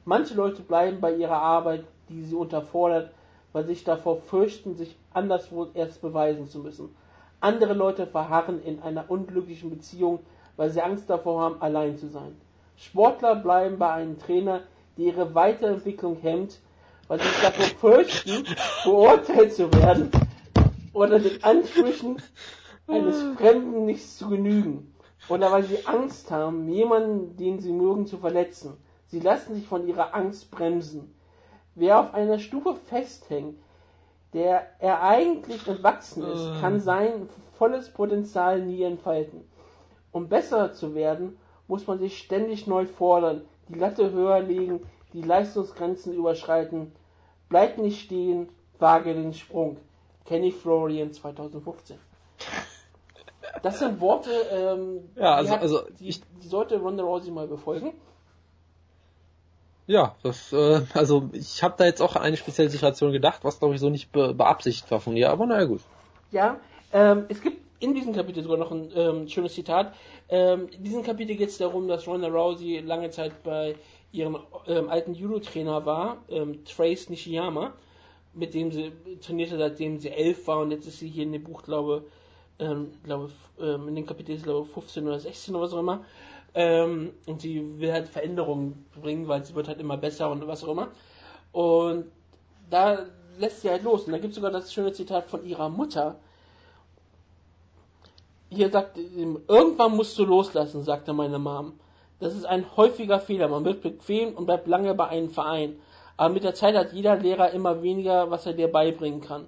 Manche 0.04 0.34
Leute 0.34 0.62
bleiben 0.62 1.00
bei 1.00 1.14
ihrer 1.14 1.42
Arbeit, 1.42 1.84
die 2.08 2.22
sie 2.22 2.34
unterfordert, 2.34 3.10
weil 3.52 3.64
sie 3.64 3.74
sich 3.74 3.84
davor 3.84 4.18
fürchten, 4.22 4.76
sich 4.76 4.96
anderswo 5.12 5.66
erst 5.74 6.00
beweisen 6.00 6.46
zu 6.46 6.60
müssen. 6.60 6.94
Andere 7.40 7.74
Leute 7.74 8.06
verharren 8.06 8.62
in 8.62 8.80
einer 8.82 9.10
unglücklichen 9.10 9.70
Beziehung, 9.70 10.20
weil 10.56 10.70
sie 10.70 10.80
Angst 10.80 11.10
davor 11.10 11.40
haben, 11.40 11.60
allein 11.60 11.98
zu 11.98 12.08
sein. 12.08 12.36
Sportler 12.76 13.34
bleiben 13.34 13.78
bei 13.78 13.90
einem 13.90 14.18
Trainer, 14.18 14.60
der 14.96 15.06
ihre 15.06 15.34
Weiterentwicklung 15.34 16.16
hemmt, 16.20 16.60
weil 17.08 17.18
sie 17.18 17.26
sich 17.26 17.40
davor 17.42 17.66
fürchten, 17.66 18.44
beurteilt 18.84 19.54
zu 19.54 19.72
werden 19.72 20.10
oder 20.92 21.18
den 21.18 21.42
Ansprüchen 21.42 22.22
eines 22.86 23.20
Fremden 23.36 23.86
nicht 23.86 24.08
zu 24.08 24.28
genügen. 24.28 24.94
Oder 25.28 25.52
weil 25.52 25.64
sie 25.64 25.86
Angst 25.86 26.30
haben, 26.30 26.68
jemanden, 26.68 27.36
den 27.36 27.58
sie 27.58 27.72
mögen, 27.72 28.06
zu 28.06 28.18
verletzen. 28.18 28.76
Sie 29.06 29.20
lassen 29.20 29.54
sich 29.54 29.66
von 29.66 29.86
ihrer 29.86 30.14
Angst 30.14 30.50
bremsen. 30.50 31.14
Wer 31.74 32.00
auf 32.00 32.14
einer 32.14 32.38
Stufe 32.38 32.74
festhängt, 32.74 33.58
der 34.32 34.66
er 34.80 35.02
eigentlich 35.02 35.66
entwachsen 35.66 36.24
ist, 36.24 36.60
kann 36.60 36.80
sein 36.80 37.28
volles 37.58 37.90
Potenzial 37.90 38.60
nie 38.60 38.82
entfalten. 38.82 39.42
Um 40.12 40.28
besser 40.28 40.72
zu 40.72 40.94
werden, 40.94 41.38
muss 41.66 41.86
man 41.86 41.98
sich 41.98 42.18
ständig 42.18 42.66
neu 42.66 42.86
fordern, 42.86 43.42
die 43.68 43.78
Latte 43.78 44.10
höher 44.12 44.40
legen, 44.40 44.80
die 45.12 45.22
Leistungsgrenzen 45.22 46.14
überschreiten. 46.14 46.92
Bleib 47.48 47.78
nicht 47.78 48.00
stehen, 48.00 48.48
wage 48.78 49.14
den 49.14 49.34
Sprung. 49.34 49.78
Kenny 50.24 50.50
Florian 50.50 51.12
2015. 51.12 51.98
Das 53.62 53.78
sind 53.78 54.00
Worte, 54.00 54.30
ähm, 54.52 55.00
Ja, 55.16 55.34
also- 55.34 55.48
die, 55.48 55.54
hat, 55.54 55.62
also 55.62 55.80
die, 56.00 56.08
ich- 56.08 56.20
die 56.42 56.48
sollte 56.48 56.78
Ronda 56.78 57.02
Rousey 57.04 57.30
mal 57.30 57.46
befolgen. 57.48 57.92
Ja, 59.86 60.16
das, 60.22 60.52
äh, 60.52 60.82
also 60.92 61.30
ich 61.32 61.62
habe 61.62 61.74
da 61.78 61.86
jetzt 61.86 62.02
auch 62.02 62.14
an 62.14 62.22
eine 62.22 62.36
spezielle 62.36 62.68
Situation 62.68 63.10
gedacht, 63.10 63.40
was 63.42 63.58
glaube 63.58 63.74
ich 63.74 63.80
so 63.80 63.88
nicht 63.88 64.12
be 64.12 64.34
beabsichtigt 64.34 64.90
war 64.90 65.00
von 65.00 65.16
ihr, 65.16 65.30
aber 65.30 65.46
naja 65.46 65.64
gut. 65.64 65.80
Ja, 66.30 66.60
ähm, 66.92 67.24
es 67.28 67.40
gibt 67.40 67.56
in 67.80 67.94
diesem 67.94 68.12
Kapitel 68.12 68.42
sogar 68.42 68.58
noch 68.58 68.70
ein 68.70 68.90
ähm, 68.94 69.28
schönes 69.28 69.54
Zitat. 69.54 69.94
Ähm, 70.28 70.68
in 70.72 70.84
diesem 70.84 71.02
Kapitel 71.02 71.36
geht 71.36 71.48
es 71.48 71.56
darum, 71.58 71.88
dass 71.88 72.06
Ronda 72.06 72.28
Rousey 72.28 72.80
lange 72.80 73.08
Zeit 73.10 73.42
bei 73.42 73.76
ihrem 74.12 74.36
ähm, 74.66 74.90
alten 74.90 75.14
Judo-Trainer 75.14 75.86
war, 75.86 76.18
ähm, 76.28 76.64
Trace 76.64 77.08
Nishiyama, 77.08 77.72
mit 78.34 78.52
dem 78.52 78.70
sie 78.72 78.92
trainierte, 79.22 79.56
seitdem 79.56 79.98
sie 79.98 80.10
elf 80.10 80.46
war 80.48 80.58
und 80.60 80.70
jetzt 80.70 80.86
ist 80.86 80.98
sie 80.98 81.08
hier 81.08 81.22
in 81.22 81.32
dem 81.32 81.44
Buch, 81.44 81.62
glaube 81.62 82.04
ähm, 82.58 82.92
glaube 83.04 83.30
ähm, 83.60 83.88
in 83.88 83.94
dem 83.96 84.06
Kapitel 84.06 84.34
ist 84.34 84.44
glaube 84.44 84.66
15 84.66 85.06
oder 85.06 85.20
16 85.20 85.54
oder 85.54 85.64
was 85.64 85.72
auch 85.74 85.80
immer. 85.80 86.04
Ähm, 86.54 87.12
und 87.26 87.40
sie 87.40 87.78
will 87.78 87.92
halt 87.92 88.08
Veränderungen 88.08 88.86
bringen, 89.00 89.28
weil 89.28 89.44
sie 89.44 89.54
wird 89.54 89.68
halt 89.68 89.80
immer 89.80 89.96
besser 89.96 90.30
und 90.30 90.46
was 90.46 90.64
auch 90.64 90.72
immer. 90.72 90.88
Und 91.52 92.06
da 92.70 93.06
lässt 93.38 93.62
sie 93.62 93.70
halt 93.70 93.84
los. 93.84 94.04
Und 94.04 94.12
da 94.12 94.18
gibt 94.18 94.30
es 94.30 94.36
sogar 94.36 94.50
das 94.50 94.72
schöne 94.72 94.92
Zitat 94.92 95.26
von 95.28 95.44
ihrer 95.44 95.68
Mutter. 95.68 96.16
Hier 98.50 98.70
sagt, 98.70 98.98
ähm, 98.98 99.40
irgendwann 99.46 99.94
musst 99.94 100.18
du 100.18 100.24
loslassen, 100.24 100.82
sagte 100.82 101.12
meine 101.12 101.38
Mom. 101.38 101.74
Das 102.18 102.34
ist 102.34 102.46
ein 102.46 102.64
häufiger 102.76 103.20
Fehler. 103.20 103.48
Man 103.48 103.64
wird 103.64 103.82
bequem 103.82 104.34
und 104.34 104.46
bleibt 104.46 104.66
lange 104.66 104.94
bei 104.94 105.08
einem 105.08 105.30
Verein. 105.30 105.78
Aber 106.16 106.34
mit 106.34 106.42
der 106.42 106.54
Zeit 106.54 106.74
hat 106.74 106.92
jeder 106.92 107.16
Lehrer 107.16 107.52
immer 107.52 107.82
weniger, 107.82 108.30
was 108.30 108.46
er 108.46 108.54
dir 108.54 108.68
beibringen 108.68 109.20
kann. 109.20 109.46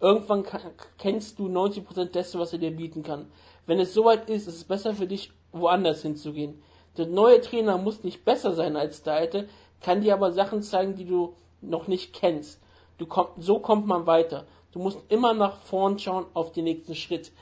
Irgendwann 0.00 0.44
kennst 0.98 1.38
du 1.38 1.48
90% 1.48 2.12
dessen, 2.12 2.38
was 2.38 2.52
er 2.52 2.58
dir 2.58 2.70
bieten 2.70 3.02
kann. 3.02 3.30
Wenn 3.66 3.80
es 3.80 3.94
soweit 3.94 4.30
ist, 4.30 4.46
ist 4.46 4.56
es 4.56 4.64
besser 4.64 4.94
für 4.94 5.06
dich, 5.06 5.32
woanders 5.52 6.02
hinzugehen. 6.02 6.62
Der 6.96 7.06
neue 7.06 7.40
Trainer 7.40 7.78
muss 7.78 8.04
nicht 8.04 8.24
besser 8.24 8.54
sein 8.54 8.76
als 8.76 9.02
der 9.02 9.14
alte, 9.14 9.48
kann 9.80 10.00
dir 10.00 10.14
aber 10.14 10.32
Sachen 10.32 10.62
zeigen, 10.62 10.94
die 10.94 11.04
du 11.04 11.34
noch 11.60 11.88
nicht 11.88 12.12
kennst. 12.12 12.60
Du 12.98 13.06
komm, 13.06 13.28
so 13.38 13.58
kommt 13.58 13.86
man 13.86 14.06
weiter. 14.06 14.46
Du 14.72 14.78
musst 14.78 14.98
immer 15.08 15.34
nach 15.34 15.60
vorn 15.62 15.98
schauen 15.98 16.26
auf 16.34 16.52
den 16.52 16.64
nächsten 16.64 16.94
Schritt. 16.94 17.32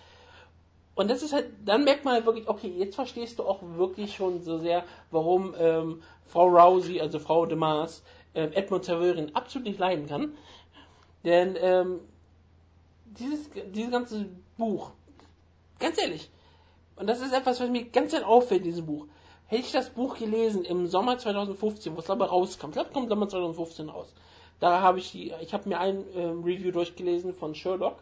Und 0.94 1.10
das 1.10 1.22
ist 1.22 1.32
halt, 1.34 1.46
dann 1.64 1.84
merkt 1.84 2.04
man 2.04 2.14
halt 2.14 2.26
wirklich, 2.26 2.48
okay, 2.48 2.72
jetzt 2.74 2.94
verstehst 2.94 3.38
du 3.38 3.44
auch 3.44 3.60
wirklich 3.62 4.14
schon 4.14 4.40
so 4.42 4.58
sehr, 4.58 4.84
warum 5.10 5.54
ähm, 5.58 6.02
Frau 6.24 6.48
Rousey, 6.48 7.00
also 7.00 7.18
Frau 7.18 7.44
de 7.44 7.56
Maas, 7.56 8.02
ähm, 8.34 8.52
Edmund 8.52 8.86
Taverin 8.86 9.34
absolut 9.34 9.68
nicht 9.68 9.78
leiden 9.78 10.06
kann. 10.06 10.32
Denn 11.24 11.56
ähm, 11.60 12.00
dieses, 13.18 13.50
dieses 13.72 13.90
ganze 13.90 14.28
Buch, 14.56 14.92
ganz 15.78 15.98
ehrlich, 15.98 16.30
und 16.96 17.06
das 17.06 17.20
ist 17.20 17.32
etwas, 17.32 17.60
was 17.60 17.68
mir 17.68 17.84
ganz 17.84 18.12
sehr 18.12 18.26
auffällt 18.26 18.62
in 18.62 18.68
diesem 18.68 18.86
Buch. 18.86 19.06
Hätte 19.46 19.62
ich 19.62 19.72
das 19.72 19.90
Buch 19.90 20.18
gelesen 20.18 20.64
im 20.64 20.86
Sommer 20.86 21.18
2015, 21.18 21.94
wo 21.94 22.00
es 22.00 22.10
aber 22.10 22.26
rauskam, 22.26 22.68
ich 22.68 22.72
glaube, 22.72 22.90
kommt 22.90 23.08
Sommer 23.08 23.28
2015 23.28 23.88
raus. 23.88 24.12
Da 24.58 24.80
habe 24.80 24.98
ich 24.98 25.12
die, 25.12 25.32
ich 25.42 25.52
habe 25.52 25.68
mir 25.68 25.78
ein 25.78 26.04
ähm, 26.14 26.42
Review 26.42 26.72
durchgelesen 26.72 27.34
von 27.34 27.54
Sherlock, 27.54 27.98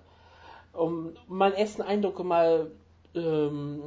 um 0.73 1.15
meinen 1.27 1.55
ersten 1.55 1.83
Eindrücke 1.83 2.23
mal 2.23 2.71
ähm, 3.15 3.83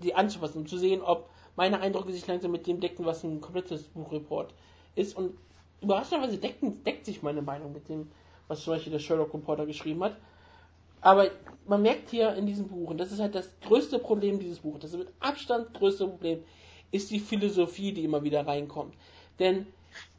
die 0.00 0.14
anzupassen, 0.14 0.58
um 0.58 0.66
zu 0.66 0.76
sehen, 0.76 1.00
ob 1.00 1.30
meine 1.54 1.80
Eindrücke 1.80 2.12
sich 2.12 2.26
langsam 2.26 2.50
mit 2.50 2.66
dem 2.66 2.80
decken, 2.80 3.04
was 3.04 3.22
ein 3.22 3.40
komplettes 3.40 3.84
Buchreport 3.84 4.52
ist. 4.94 5.16
Und 5.16 5.38
überraschenderweise 5.80 6.38
decken, 6.38 6.82
deckt 6.84 7.06
sich 7.06 7.22
meine 7.22 7.42
Meinung 7.42 7.72
mit 7.72 7.88
dem, 7.88 8.10
was 8.48 8.62
zum 8.62 8.74
Beispiel 8.74 8.92
der 8.92 8.98
Sherlock 8.98 9.32
Reporter 9.32 9.66
geschrieben 9.66 10.02
hat. 10.02 10.16
Aber 11.02 11.30
man 11.66 11.82
merkt 11.82 12.10
hier 12.10 12.34
in 12.34 12.46
diesem 12.46 12.68
Buch, 12.68 12.90
und 12.90 12.98
das 12.98 13.12
ist 13.12 13.20
halt 13.20 13.34
das 13.34 13.50
größte 13.60 13.98
Problem 13.98 14.38
dieses 14.38 14.60
Buches, 14.60 14.80
das 14.80 14.96
mit 14.96 15.08
Abstand 15.20 15.74
größte 15.74 16.06
Problem, 16.06 16.42
ist 16.90 17.10
die 17.10 17.20
Philosophie, 17.20 17.92
die 17.92 18.04
immer 18.04 18.22
wieder 18.22 18.46
reinkommt. 18.46 18.94
Denn, 19.38 19.66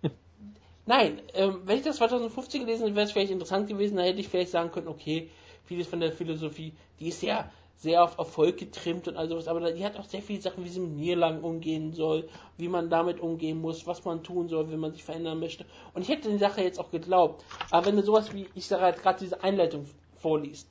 nein, 0.86 1.22
ähm, 1.34 1.62
wenn 1.66 1.78
ich 1.78 1.84
das 1.84 1.98
2015 1.98 2.62
gelesen 2.62 2.84
hätte, 2.84 2.96
wäre 2.96 3.06
es 3.06 3.12
vielleicht 3.14 3.32
interessant 3.32 3.68
gewesen, 3.68 3.98
da 3.98 4.04
hätte 4.04 4.20
ich 4.20 4.28
vielleicht 4.28 4.52
sagen 4.52 4.72
können, 4.72 4.88
okay, 4.88 5.30
vieles 5.66 5.88
von 5.88 6.00
der 6.00 6.12
Philosophie, 6.12 6.74
die 7.00 7.08
ist 7.08 7.22
ja 7.24 7.50
sehr 7.78 8.04
auf 8.04 8.18
Erfolg 8.18 8.58
getrimmt 8.58 9.08
und 9.08 9.18
all 9.18 9.28
sowas, 9.28 9.48
aber 9.48 9.72
die 9.72 9.86
hat 9.86 9.98
auch 9.98 10.06
sehr 10.06 10.22
viele 10.22 10.42
Sachen, 10.42 10.64
wie 10.64 10.70
sie 10.70 10.80
mit 10.80 10.92
Niederlagen 10.92 11.42
umgehen 11.44 11.94
soll, 11.94 12.30
wie 12.58 12.70
man 12.70 12.90
damit 12.90 13.20
umgehen 13.20 13.60
muss, 13.60 13.86
was 13.88 14.06
man 14.06 14.24
tun 14.24 14.48
soll, 14.48 14.72
wenn 14.72 14.80
man 14.80 14.94
sich 14.94 15.04
verändern 15.04 15.40
möchte. 15.40 15.66
Und 15.94 16.02
ich 16.02 16.10
hätte 16.10 16.30
die 16.30 16.38
Sache 16.38 16.62
jetzt 16.62 16.80
auch 16.80 16.92
geglaubt. 16.92 17.44
Aber 17.72 17.86
wenn 17.86 17.98
du 17.98 18.04
sowas 18.04 18.34
wie, 18.34 18.48
ich 18.56 18.68
sage 18.68 18.84
halt 18.84 19.02
gerade 19.02 19.20
diese 19.20 19.44
Einleitung 19.44 19.86
vorliest, 20.24 20.68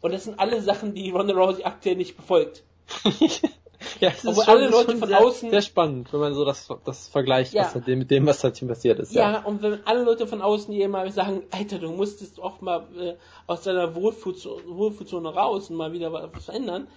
und 0.00 0.12
das 0.12 0.24
sind 0.24 0.38
alle 0.40 0.60
Sachen, 0.62 0.94
die 0.94 1.10
Ronda 1.10 1.34
Rousey 1.34 1.62
aktuell 1.64 1.96
nicht 1.96 2.16
befolgt. 2.16 2.64
ja, 4.00 4.08
es 4.10 4.24
ist 4.24 4.44
schon, 4.44 4.48
alle 4.48 4.68
Leute 4.68 4.96
von 4.96 5.08
sehr, 5.08 5.20
außen- 5.20 5.50
sehr 5.50 5.62
spannend, 5.62 6.12
wenn 6.12 6.20
man 6.20 6.34
so 6.34 6.44
das, 6.44 6.68
das 6.84 7.08
vergleicht 7.08 7.52
Ja. 7.52 7.64
was 7.64 7.86
mit, 7.86 8.10
dem, 8.10 8.26
was 8.26 8.40
seitdem 8.40 8.68
passiert 8.68 8.98
ist. 8.98 9.12
Ja, 9.12 9.44
und 9.44 9.62
wenn 9.62 9.86
alle 9.86 10.02
Leute 10.02 10.26
von 10.26 10.42
außen 10.42 10.74
hier 10.74 10.88
mal 10.88 11.10
sagen, 11.12 11.42
Alter, 11.50 11.78
du 11.78 11.90
musstest 11.92 12.38
oft 12.40 12.62
mal 12.62 12.84
äh, 12.98 13.14
aus 13.46 13.62
deiner 13.62 13.94
Wohlfühlzone, 13.94 14.62
Wohlfühlzone 14.66 15.28
raus 15.32 15.70
und 15.70 15.76
mal 15.76 15.92
wieder 15.92 16.12
was 16.12 16.44
verändern, 16.44 16.88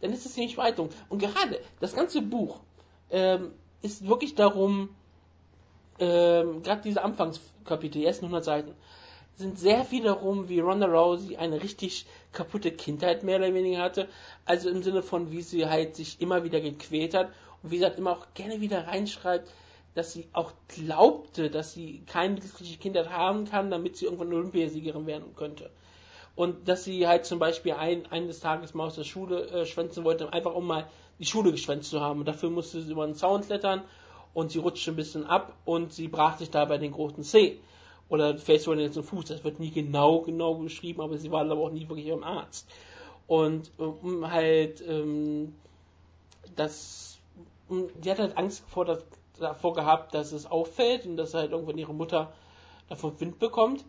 dann 0.00 0.12
ist 0.12 0.24
es 0.24 0.36
nicht 0.36 0.56
Weitung. 0.56 0.88
Und 1.08 1.18
gerade 1.18 1.60
das 1.80 1.94
ganze 1.94 2.22
Buch 2.22 2.60
ähm, 3.10 3.52
ist 3.82 4.06
wirklich 4.08 4.34
darum, 4.34 4.88
ähm, 5.98 6.62
gerade 6.62 6.80
diese 6.82 7.02
Anfangskapitel, 7.02 8.00
die 8.00 8.06
ersten 8.06 8.24
100 8.24 8.44
Seiten, 8.44 8.74
sind 9.36 9.58
sehr 9.58 9.84
viel 9.84 10.04
darum, 10.04 10.48
wie 10.48 10.60
Ronda 10.60 10.86
Rousey 10.86 11.36
eine 11.36 11.62
richtig 11.62 12.06
kaputte 12.32 12.70
Kindheit 12.70 13.24
mehr 13.24 13.38
oder 13.38 13.52
weniger 13.52 13.82
hatte. 13.82 14.08
Also 14.44 14.68
im 14.70 14.82
Sinne 14.82 15.02
von, 15.02 15.32
wie 15.32 15.42
sie 15.42 15.66
halt 15.66 15.96
sich 15.96 16.20
immer 16.20 16.44
wieder 16.44 16.60
gequält 16.60 17.14
hat 17.14 17.32
und 17.62 17.70
wie 17.70 17.78
sie 17.78 17.84
halt 17.84 17.98
immer 17.98 18.12
auch 18.12 18.26
gerne 18.34 18.60
wieder 18.60 18.86
reinschreibt, 18.86 19.50
dass 19.94 20.12
sie 20.12 20.28
auch 20.32 20.52
glaubte, 20.68 21.50
dass 21.50 21.72
sie 21.72 22.02
keine 22.06 22.36
glückliche 22.36 22.78
Kindheit 22.78 23.10
haben 23.10 23.44
kann, 23.46 23.70
damit 23.70 23.96
sie 23.96 24.06
irgendwann 24.06 24.32
Olympiasiegerin 24.32 25.06
werden 25.06 25.34
könnte. 25.36 25.70
Und 26.36 26.68
dass 26.68 26.84
sie 26.84 27.06
halt 27.06 27.26
zum 27.26 27.38
Beispiel 27.38 27.74
ein, 27.74 28.06
eines 28.06 28.40
Tages 28.40 28.74
mal 28.74 28.86
aus 28.86 28.96
der 28.96 29.04
Schule 29.04 29.46
äh, 29.48 29.66
schwänzen 29.66 30.04
wollte, 30.04 30.32
einfach 30.32 30.54
um 30.54 30.66
mal 30.66 30.88
die 31.20 31.26
Schule 31.26 31.52
geschwänzt 31.52 31.90
zu 31.90 32.00
haben. 32.00 32.20
Und 32.20 32.26
dafür 32.26 32.50
musste 32.50 32.80
sie 32.80 32.90
über 32.90 33.04
einen 33.04 33.14
Zaun 33.14 33.42
klettern 33.42 33.82
und 34.32 34.50
sie 34.50 34.58
rutschte 34.58 34.90
ein 34.90 34.96
bisschen 34.96 35.26
ab 35.26 35.56
und 35.64 35.92
sie 35.92 36.08
brach 36.08 36.38
sich 36.38 36.50
dabei 36.50 36.78
den 36.78 36.90
großen 36.90 37.22
Zeh. 37.22 37.60
Oder 38.08 38.36
vielleicht 38.38 38.64
sogar 38.64 38.76
den 38.76 38.86
letzten 38.86 39.02
Fuß. 39.02 39.26
Das 39.26 39.44
wird 39.44 39.60
nie 39.60 39.70
genau, 39.70 40.20
genau 40.20 40.54
beschrieben, 40.54 41.00
aber 41.00 41.18
sie 41.18 41.30
war 41.30 41.40
aber 41.40 41.60
auch 41.60 41.70
nie 41.70 41.88
wirklich 41.88 42.08
beim 42.08 42.24
Arzt. 42.24 42.68
Und 43.26 43.70
um 43.78 44.30
halt 44.30 44.82
ähm, 44.86 45.54
das, 46.56 47.18
um, 47.68 47.88
die 48.02 48.10
hat 48.10 48.18
halt 48.18 48.36
Angst 48.36 48.64
vor, 48.68 48.84
dass, 48.84 49.04
davor 49.38 49.74
gehabt, 49.74 50.14
dass 50.14 50.32
es 50.32 50.46
auffällt 50.46 51.06
und 51.06 51.16
dass 51.16 51.34
halt 51.34 51.52
irgendwann 51.52 51.78
ihre 51.78 51.94
Mutter 51.94 52.32
davon 52.88 53.18
Wind 53.20 53.38
bekommt. 53.38 53.84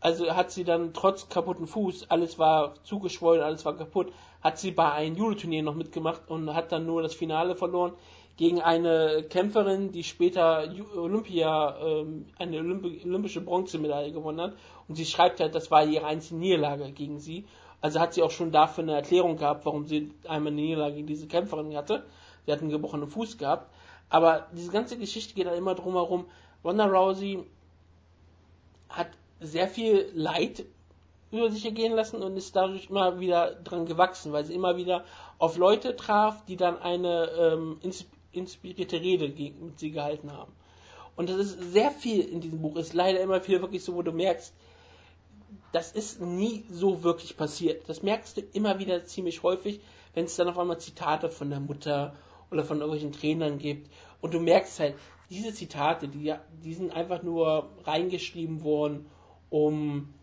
Also 0.00 0.34
hat 0.34 0.50
sie 0.50 0.64
dann 0.64 0.92
trotz 0.92 1.30
kaputten 1.30 1.66
Fuß, 1.66 2.10
alles 2.10 2.38
war 2.38 2.74
zugeschwollen, 2.84 3.42
alles 3.42 3.64
war 3.64 3.74
kaputt, 3.74 4.12
hat 4.42 4.58
sie 4.58 4.70
bei 4.70 4.92
einem 4.92 5.16
Judo-Turnier 5.16 5.62
noch 5.62 5.74
mitgemacht 5.74 6.28
und 6.28 6.52
hat 6.52 6.72
dann 6.72 6.84
nur 6.84 7.00
das 7.00 7.14
Finale 7.14 7.56
verloren 7.56 7.94
gegen 8.36 8.60
eine 8.60 9.24
Kämpferin, 9.28 9.92
die 9.92 10.02
später 10.02 10.68
Olympia, 10.96 11.76
ähm, 11.80 12.26
eine 12.38 12.58
Olymp 12.58 12.84
olympische 13.04 13.40
Bronzemedaille 13.40 14.12
gewonnen 14.12 14.40
hat. 14.40 14.54
Und 14.88 14.96
sie 14.96 15.06
schreibt 15.06 15.40
halt, 15.40 15.54
das 15.54 15.70
war 15.70 15.84
ihre 15.84 16.06
einzige 16.06 16.40
Niederlage 16.40 16.90
gegen 16.92 17.20
sie. 17.20 17.44
Also 17.80 18.00
hat 18.00 18.14
sie 18.14 18.22
auch 18.22 18.30
schon 18.30 18.50
dafür 18.50 18.82
eine 18.82 18.94
Erklärung 18.94 19.36
gehabt, 19.36 19.66
warum 19.66 19.86
sie 19.86 20.10
einmal 20.26 20.52
eine 20.52 20.62
Niederlage 20.62 20.96
gegen 20.96 21.06
diese 21.06 21.28
Kämpferin 21.28 21.76
hatte. 21.76 22.04
Sie 22.44 22.52
hat 22.52 22.60
einen 22.60 22.70
gebrochenen 22.70 23.08
Fuß 23.08 23.38
gehabt. 23.38 23.70
Aber 24.08 24.48
diese 24.52 24.70
ganze 24.70 24.98
Geschichte 24.98 25.34
geht 25.34 25.46
halt 25.46 25.58
immer 25.58 25.74
drum 25.74 25.94
herum. 25.94 26.26
Ronda 26.64 26.86
Rousey 26.86 27.44
hat 28.88 29.08
sehr 29.40 29.68
viel 29.68 30.10
Leid 30.14 30.64
über 31.30 31.50
sich 31.50 31.64
ergehen 31.64 31.92
lassen 31.92 32.22
und 32.22 32.36
ist 32.36 32.54
dadurch 32.54 32.88
immer 32.90 33.18
wieder 33.20 33.54
dran 33.54 33.86
gewachsen, 33.86 34.32
weil 34.32 34.44
sie 34.44 34.54
immer 34.54 34.76
wieder 34.76 35.04
auf 35.38 35.56
Leute 35.56 35.96
traf, 35.96 36.44
die 36.46 36.56
dann 36.56 36.80
eine 36.80 37.28
ähm, 37.30 37.78
inspirierte 38.34 39.00
Rede 39.00 39.28
mit 39.28 39.78
sie 39.78 39.90
gehalten 39.90 40.32
haben. 40.32 40.52
Und 41.16 41.28
das 41.28 41.36
ist 41.36 41.72
sehr 41.72 41.90
viel 41.90 42.20
in 42.20 42.40
diesem 42.40 42.60
Buch, 42.60 42.76
ist 42.76 42.92
leider 42.92 43.20
immer 43.20 43.40
viel 43.40 43.60
wirklich 43.60 43.84
so, 43.84 43.94
wo 43.94 44.02
du 44.02 44.12
merkst, 44.12 44.52
das 45.72 45.92
ist 45.92 46.20
nie 46.20 46.64
so 46.70 47.02
wirklich 47.02 47.36
passiert. 47.36 47.88
Das 47.88 48.02
merkst 48.02 48.36
du 48.36 48.40
immer 48.52 48.78
wieder 48.78 49.04
ziemlich 49.04 49.42
häufig, 49.42 49.80
wenn 50.14 50.24
es 50.24 50.36
dann 50.36 50.48
auf 50.48 50.58
einmal 50.58 50.78
Zitate 50.78 51.30
von 51.30 51.50
der 51.50 51.60
Mutter 51.60 52.14
oder 52.50 52.64
von 52.64 52.78
irgendwelchen 52.78 53.12
Trainern 53.12 53.58
gibt. 53.58 53.90
Und 54.20 54.34
du 54.34 54.40
merkst 54.40 54.80
halt, 54.80 54.94
diese 55.30 55.52
Zitate, 55.52 56.08
die, 56.08 56.34
die 56.62 56.74
sind 56.74 56.92
einfach 56.92 57.22
nur 57.22 57.70
reingeschrieben 57.84 58.62
worden, 58.62 59.06
um 59.50 60.14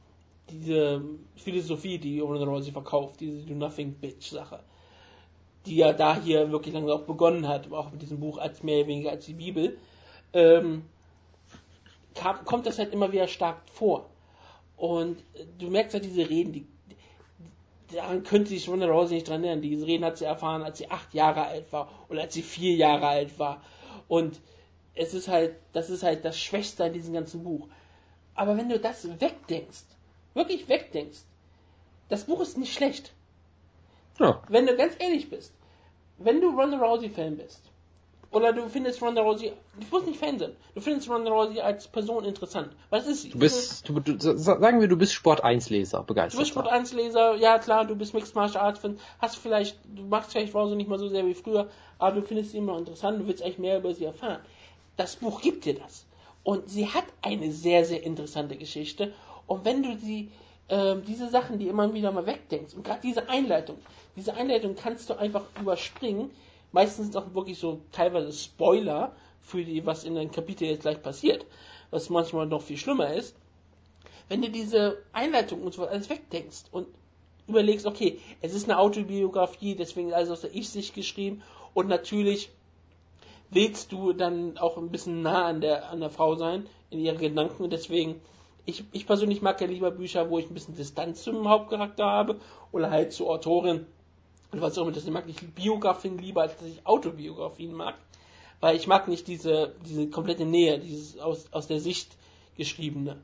diese 0.50 1.02
Philosophie, 1.36 1.98
die 1.98 2.20
Ronald 2.20 2.48
Rousey 2.48 2.72
verkauft, 2.72 3.20
diese 3.20 3.46
Do 3.46 3.54
Nothing 3.54 3.94
Bitch 3.94 4.30
Sache, 4.30 4.64
die 5.66 5.76
ja 5.78 5.94
da 5.94 6.16
hier 6.20 6.52
wirklich 6.52 6.74
langsam 6.74 6.98
auch 6.98 7.06
begonnen 7.06 7.48
hat, 7.48 7.72
auch 7.72 7.92
mit 7.92 8.02
diesem 8.02 8.20
Buch 8.20 8.38
als 8.38 8.64
mehr 8.64 8.80
oder 8.80 8.88
weniger 8.88 9.12
als 9.12 9.26
die 9.26 9.34
Bibel, 9.34 9.78
ähm, 10.34 10.86
kam, 12.16 12.44
kommt 12.46 12.66
das 12.66 12.80
halt 12.80 12.94
immer 12.94 13.12
wieder 13.12 13.28
stark 13.28 13.58
vor. 13.72 14.10
Und 14.78 15.24
du 15.60 15.70
merkst 15.70 15.94
halt 15.94 16.06
diese 16.06 16.30
Reden, 16.30 16.54
die, 16.54 16.66
daran 17.94 18.24
könnte 18.24 18.50
sich 18.50 18.68
Ronda 18.68 18.88
Rousey 18.88 19.16
nicht 19.16 19.30
dran 19.30 19.44
erinnern. 19.44 19.62
Diese 19.62 19.86
Reden 19.86 20.06
hat 20.06 20.18
sie 20.18 20.26
erfahren, 20.26 20.64
als 20.64 20.78
sie 20.80 20.90
acht 20.90 21.14
Jahre 21.14 21.46
alt 21.46 21.72
war 21.72 21.90
oder 22.10 22.22
als 22.22 22.34
sie 22.34 22.42
vier 22.42 22.76
Jahre 22.76 23.08
alt 23.08 23.38
war. 23.38 23.62
Und 24.08 24.40
es 24.96 25.14
ist 25.14 25.28
halt, 25.28 25.56
das 25.74 25.90
ist 25.90 26.04
halt 26.04 26.26
das 26.26 26.40
Schwächste 26.40 26.86
an 26.86 26.94
diesem 26.94 27.14
ganzen 27.14 27.44
Buch. 27.44 27.68
Aber 28.34 28.58
wenn 28.58 28.70
du 28.70 28.80
das 28.80 29.08
wegdenkst, 29.20 29.86
wirklich 30.34 30.68
wegdenkst, 30.68 31.20
das 32.10 32.26
Buch 32.26 32.42
ist 32.42 32.58
nicht 32.58 32.74
schlecht. 32.74 33.14
Ja. 34.20 34.42
Wenn 34.50 34.68
du 34.68 34.76
ganz 34.76 34.94
ehrlich 35.00 35.30
bist, 35.30 35.54
wenn 36.18 36.42
du 36.42 36.50
Ronda 36.50 36.78
Rousey 36.78 37.10
Fan 37.10 37.38
bist, 37.38 37.72
oder 38.32 38.54
du 38.54 38.70
findest 38.70 39.02
Ronda 39.02 39.22
Rousey, 39.22 39.52
du 39.78 39.88
musst 39.92 40.08
nicht 40.08 40.20
Fan 40.20 40.40
sein, 40.40 40.54
du 40.74 40.82
findest 40.82 41.10
Ronda 41.10 41.32
Rousey 41.32 41.60
als 41.60 41.88
Person 41.88 42.24
interessant. 42.24 42.70
Was 42.90 43.06
ist 43.06 43.24
sie? 43.24 43.30
Du 43.30 43.40
bist, 43.40 43.88
du, 43.90 44.00
du, 44.00 44.38
sagen 44.38 44.80
wir, 44.80 44.88
du 44.88 44.98
bist 44.98 45.14
Sport 45.14 45.44
1 45.44 45.70
Leser, 45.70 46.04
begeistert. 46.04 46.34
Du 46.34 46.40
bist 46.40 46.52
Sport 46.52 46.70
1 46.70 46.94
Leser, 46.94 47.36
ja 47.36 47.60
klar, 47.60 47.86
du 47.86 47.96
bist 47.96 48.14
Mixed 48.14 48.36
Martial 48.36 48.64
Arts 48.64 48.80
Fan, 48.80 48.98
hast 49.20 49.38
vielleicht, 49.38 49.78
du 49.86 50.04
machst 50.04 50.32
vielleicht 50.32 50.56
Rousey 50.56 50.76
nicht 50.76 50.90
mal 50.90 51.00
so 51.00 51.10
sehr 51.10 51.26
wie 51.26 51.34
früher, 51.34 51.70
aber 52.00 52.22
du 52.22 52.26
findest 52.26 52.52
sie 52.52 52.58
immer 52.58 52.78
interessant, 52.78 53.20
du 53.20 53.28
willst 53.28 53.44
eigentlich 53.44 53.60
mehr 53.60 53.78
über 53.78 53.94
sie 53.94 54.06
erfahren. 54.06 54.40
Das 54.96 55.18
Buch 55.18 55.42
gibt 55.42 55.66
dir 55.66 55.76
das. 55.76 56.06
Und 56.44 56.70
sie 56.70 56.88
hat 56.88 57.06
eine 57.22 57.52
sehr, 57.52 57.86
sehr 57.86 58.04
interessante 58.04 58.56
Geschichte. 58.56 59.14
Und 59.46 59.66
wenn 59.66 59.84
du 59.84 59.96
sie, 59.98 60.32
äh, 60.70 60.96
diese 61.08 61.30
Sachen, 61.30 61.60
die 61.60 61.68
immer 61.68 61.94
wieder 61.94 62.12
mal 62.12 62.26
wegdenkst, 62.26 62.74
und 62.74 62.84
gerade 62.84 63.02
diese 63.02 63.30
Einleitung, 63.30 63.78
diese 64.16 64.34
Einleitung 64.34 64.76
kannst 64.76 65.10
du 65.10 65.18
einfach 65.18 65.44
überspringen. 65.60 66.32
Meistens 66.72 67.08
sind 67.08 67.18
auch 67.18 67.34
wirklich 67.34 67.60
so 67.60 67.82
teilweise 67.92 68.32
Spoiler 68.32 69.16
für 69.42 69.64
die, 69.64 69.86
was 69.86 70.04
in 70.04 70.16
den 70.16 70.32
Kapitel 70.32 70.66
jetzt 70.66 70.82
gleich 70.82 71.02
passiert, 71.02 71.46
was 71.90 72.10
manchmal 72.10 72.46
noch 72.46 72.62
viel 72.62 72.78
schlimmer 72.78 73.14
ist. 73.14 73.36
Wenn 74.30 74.42
du 74.42 74.50
diese 74.50 74.98
Einleitung 75.12 75.62
und 75.64 75.74
so 75.74 75.86
alles 75.86 76.10
wegdenkst 76.10 76.66
und 76.72 76.88
überlegst, 77.48 77.86
okay, 77.86 78.20
es 78.42 78.54
ist 78.54 78.70
eine 78.70 78.80
Autobiografie, 78.80 79.76
deswegen 79.76 80.14
alles 80.14 80.30
aus 80.30 80.42
der 80.42 80.56
Ich-Sicht 80.56 80.96
geschrieben 80.96 81.42
und 81.74 81.88
natürlich 81.88 82.50
willst 83.50 83.92
du 83.92 84.14
dann 84.14 84.58
auch 84.58 84.78
ein 84.78 84.90
bisschen 84.90 85.22
nah 85.22 85.46
an 85.46 85.62
der, 85.62 85.90
an 85.90 86.00
der 86.00 86.10
Frau 86.10 86.36
sein, 86.36 86.68
in 86.90 87.00
ihren 87.00 87.18
Gedanken. 87.18 87.70
Deswegen, 87.70 88.22
ich, 88.66 88.86
ich 88.94 89.06
persönlich 89.06 89.42
mag 89.42 89.60
ja 89.60 89.68
lieber 89.68 89.92
Bücher, 89.92 90.30
wo 90.30 90.40
ich 90.40 90.50
ein 90.50 90.54
bisschen 90.54 90.76
Distanz 90.76 91.24
zum 91.24 91.48
Hauptcharakter 91.50 92.06
habe 92.06 92.40
oder 92.72 92.90
halt 92.90 93.12
zur 93.12 93.30
Autorin. 93.30 93.86
Und 94.52 94.62
was 94.62 94.78
auch 94.78 94.84
immer 94.84 94.92
das 94.92 95.06
mag, 95.06 95.26
ich 95.28 95.38
Biografien 95.38 96.18
lieber, 96.18 96.42
als 96.42 96.58
dass 96.58 96.68
ich 96.68 96.86
Autobiografien 96.86 97.74
mag. 97.74 97.96
Weil 98.60 98.76
ich 98.76 98.88
mag 98.88 99.08
nicht 99.08 99.28
diese, 99.28 99.76
diese 99.86 100.10
komplette 100.10 100.46
Nähe, 100.46 100.78
dieses 100.80 101.18
aus, 101.18 101.48
aus 101.52 101.68
der 101.68 101.80
Sicht 101.80 102.16
geschriebene. 102.58 103.18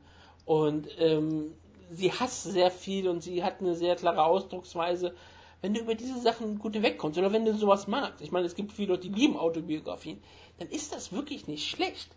Und 0.44 0.88
ähm, 0.98 1.52
sie 1.90 2.12
hasst 2.12 2.44
sehr 2.44 2.70
viel 2.70 3.08
und 3.08 3.22
sie 3.22 3.44
hat 3.44 3.60
eine 3.60 3.74
sehr 3.74 3.94
klare 3.94 4.24
Ausdrucksweise 4.24 5.14
wenn 5.60 5.74
du 5.74 5.80
über 5.80 5.94
diese 5.94 6.20
Sachen 6.20 6.58
gut 6.58 6.80
wegkommst 6.80 7.18
oder 7.18 7.32
wenn 7.32 7.44
du 7.44 7.54
sowas 7.54 7.88
magst, 7.88 8.20
ich 8.20 8.30
meine, 8.30 8.46
es 8.46 8.54
gibt 8.54 8.72
viele 8.72 8.92
Leute, 8.92 9.08
die 9.08 9.20
lieben 9.20 9.36
Autobiografien, 9.36 10.20
dann 10.58 10.68
ist 10.68 10.94
das 10.94 11.12
wirklich 11.12 11.46
nicht 11.48 11.68
schlecht. 11.68 12.08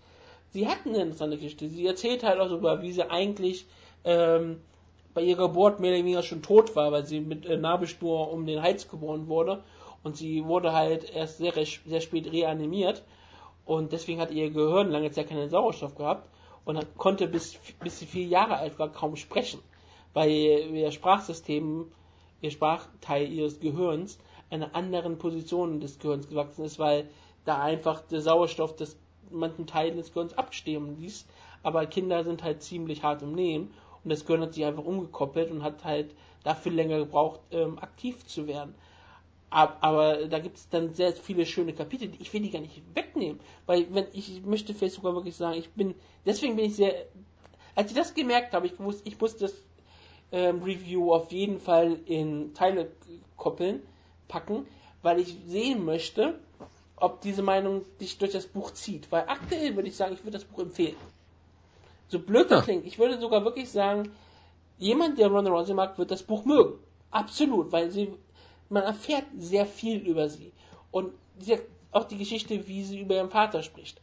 Sie 0.51 0.67
hat 0.67 0.79
eine 0.85 0.97
interessante 0.97 1.37
Geschichte. 1.37 1.69
Sie 1.69 1.85
erzählt 1.85 2.23
halt 2.23 2.39
auch 2.39 2.49
darüber, 2.49 2.81
wie 2.81 2.91
sie 2.91 3.09
eigentlich 3.09 3.65
ähm, 4.03 4.61
bei 5.13 5.21
ihrer 5.21 5.47
Geburt 5.47 5.79
mehr 5.79 5.91
oder 5.91 5.99
weniger 5.99 6.23
schon 6.23 6.41
tot 6.41 6.75
war, 6.75 6.91
weil 6.91 7.05
sie 7.05 7.19
mit 7.19 7.45
äh, 7.45 7.57
Nabelschnur 7.57 8.31
um 8.31 8.45
den 8.45 8.61
Hals 8.61 8.87
geboren 8.87 9.27
wurde. 9.27 9.63
Und 10.03 10.17
sie 10.17 10.45
wurde 10.45 10.73
halt 10.73 11.13
erst 11.13 11.37
sehr, 11.37 11.53
sehr 11.53 12.01
spät 12.01 12.31
reanimiert. 12.31 13.03
Und 13.65 13.91
deswegen 13.91 14.19
hat 14.19 14.31
ihr 14.31 14.49
Gehirn 14.49 14.89
lange 14.89 15.11
Zeit 15.11 15.29
keinen 15.29 15.49
Sauerstoff 15.49 15.95
gehabt 15.95 16.27
und 16.65 16.97
konnte 16.97 17.27
bis, 17.27 17.57
bis 17.79 17.99
sie 17.99 18.05
vier 18.05 18.25
Jahre 18.25 18.57
alt 18.57 18.79
war 18.79 18.89
kaum 18.89 19.15
sprechen, 19.15 19.59
weil 20.13 20.29
ihr 20.29 20.91
Sprachsystem 20.91 21.91
ihr 22.41 22.51
Sprachteil 22.51 23.31
ihres 23.31 23.59
Gehirns 23.59 24.19
einer 24.49 24.75
anderen 24.75 25.17
Position 25.17 25.79
des 25.79 25.99
Gehirns 25.99 26.27
gewachsen 26.27 26.65
ist, 26.65 26.79
weil 26.79 27.09
da 27.45 27.61
einfach 27.61 28.01
der 28.01 28.21
Sauerstoff 28.21 28.75
des 28.75 28.97
manchen 29.29 29.67
Teilen 29.67 29.97
des 29.97 30.13
Gehirns 30.13 30.37
abstehen 30.37 30.99
ließ. 30.99 31.25
Aber 31.63 31.85
Kinder 31.85 32.23
sind 32.23 32.43
halt 32.43 32.61
ziemlich 32.63 33.03
hart 33.03 33.21
im 33.21 33.33
Nehmen 33.33 33.73
und 34.03 34.09
das 34.09 34.25
Gehirn 34.25 34.41
hat 34.41 34.53
sich 34.53 34.65
einfach 34.65 34.85
umgekoppelt 34.85 35.51
und 35.51 35.63
hat 35.63 35.83
halt 35.83 36.15
dafür 36.43 36.71
länger 36.71 36.97
gebraucht, 36.97 37.41
ähm, 37.51 37.77
aktiv 37.79 38.25
zu 38.25 38.47
werden. 38.47 38.73
Aber, 39.49 39.77
aber 39.81 40.27
da 40.27 40.39
gibt 40.39 40.57
es 40.57 40.69
dann 40.69 40.93
sehr 40.93 41.13
viele 41.13 41.45
schöne 41.45 41.73
Kapitel, 41.73 42.07
die 42.07 42.21
ich 42.21 42.33
will 42.33 42.41
die 42.41 42.51
gar 42.51 42.61
nicht 42.61 42.81
wegnehmen, 42.95 43.39
weil 43.65 43.93
wenn 43.93 44.07
ich 44.13 44.43
möchte 44.43 44.73
vielleicht 44.73 44.95
sogar 44.95 45.13
wirklich 45.13 45.35
sagen, 45.35 45.59
ich 45.59 45.69
bin 45.71 45.93
deswegen 46.25 46.55
bin 46.55 46.65
ich 46.65 46.77
sehr, 46.77 46.93
als 47.75 47.91
ich 47.91 47.97
das 47.97 48.13
gemerkt 48.13 48.53
habe, 48.53 48.67
ich 48.67 48.79
wusste, 48.79 49.07
ich 49.09 49.19
muss 49.19 49.35
das 49.35 49.53
ähm, 50.31 50.63
Review 50.63 51.13
auf 51.13 51.31
jeden 51.31 51.59
Fall 51.59 51.99
in 52.05 52.53
Teile 52.53 52.91
koppeln, 53.35 53.81
packen, 54.27 54.65
weil 55.01 55.19
ich 55.19 55.35
sehen 55.45 55.83
möchte, 55.83 56.39
ob 56.95 57.21
diese 57.21 57.41
Meinung 57.41 57.83
dich 57.99 58.17
durch 58.17 58.31
das 58.31 58.47
Buch 58.47 58.71
zieht. 58.71 59.11
Weil 59.11 59.25
aktuell 59.27 59.75
würde 59.75 59.89
ich 59.89 59.95
sagen, 59.95 60.13
ich 60.13 60.23
würde 60.23 60.37
das 60.37 60.45
Buch 60.45 60.59
empfehlen. 60.59 60.95
So 62.11 62.19
blöd 62.19 62.51
das 62.51 62.59
ja. 62.59 62.63
klingt, 62.65 62.85
ich 62.85 62.99
würde 62.99 63.17
sogar 63.21 63.45
wirklich 63.45 63.69
sagen, 63.69 64.11
jemand, 64.77 65.17
der 65.17 65.29
Ronda 65.29 65.49
Rousey 65.49 65.73
mag, 65.73 65.97
wird 65.97 66.11
das 66.11 66.23
Buch 66.23 66.43
mögen. 66.43 66.77
Absolut, 67.09 67.71
weil 67.71 67.89
sie, 67.89 68.13
man 68.67 68.83
erfährt 68.83 69.23
sehr 69.37 69.65
viel 69.65 69.99
über 69.99 70.27
sie. 70.27 70.51
Und 70.91 71.13
sie 71.39 71.57
auch 71.93 72.03
die 72.03 72.17
Geschichte, 72.17 72.67
wie 72.67 72.83
sie 72.83 72.99
über 72.99 73.15
ihren 73.15 73.29
Vater 73.29 73.63
spricht. 73.63 74.01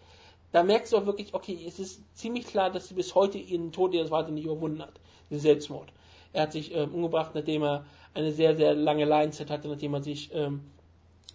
Da 0.52 0.62
merkst 0.62 0.90
du 0.90 0.96
auch 0.96 1.04
wirklich, 1.04 1.34
okay, 1.34 1.62
es 1.66 1.78
ist 1.78 2.00
ziemlich 2.16 2.46
klar, 2.46 2.70
dass 2.70 2.88
sie 2.88 2.94
bis 2.94 3.14
heute 3.14 3.36
ihren 3.36 3.72
Tod 3.72 3.92
ihres 3.92 4.08
Vaters 4.08 4.30
nicht 4.30 4.46
überwunden 4.46 4.80
hat. 4.80 4.98
Den 5.30 5.38
Selbstmord. 5.38 5.92
Er 6.32 6.44
hat 6.44 6.52
sich 6.52 6.74
ähm, 6.74 6.94
umgebracht, 6.94 7.34
nachdem 7.34 7.62
er 7.62 7.84
eine 8.14 8.32
sehr, 8.32 8.56
sehr 8.56 8.74
lange 8.74 9.04
Leinzeit 9.04 9.50
hatte, 9.50 9.68
nachdem 9.68 9.92
er 9.92 10.02
sich 10.02 10.30
ähm, 10.32 10.62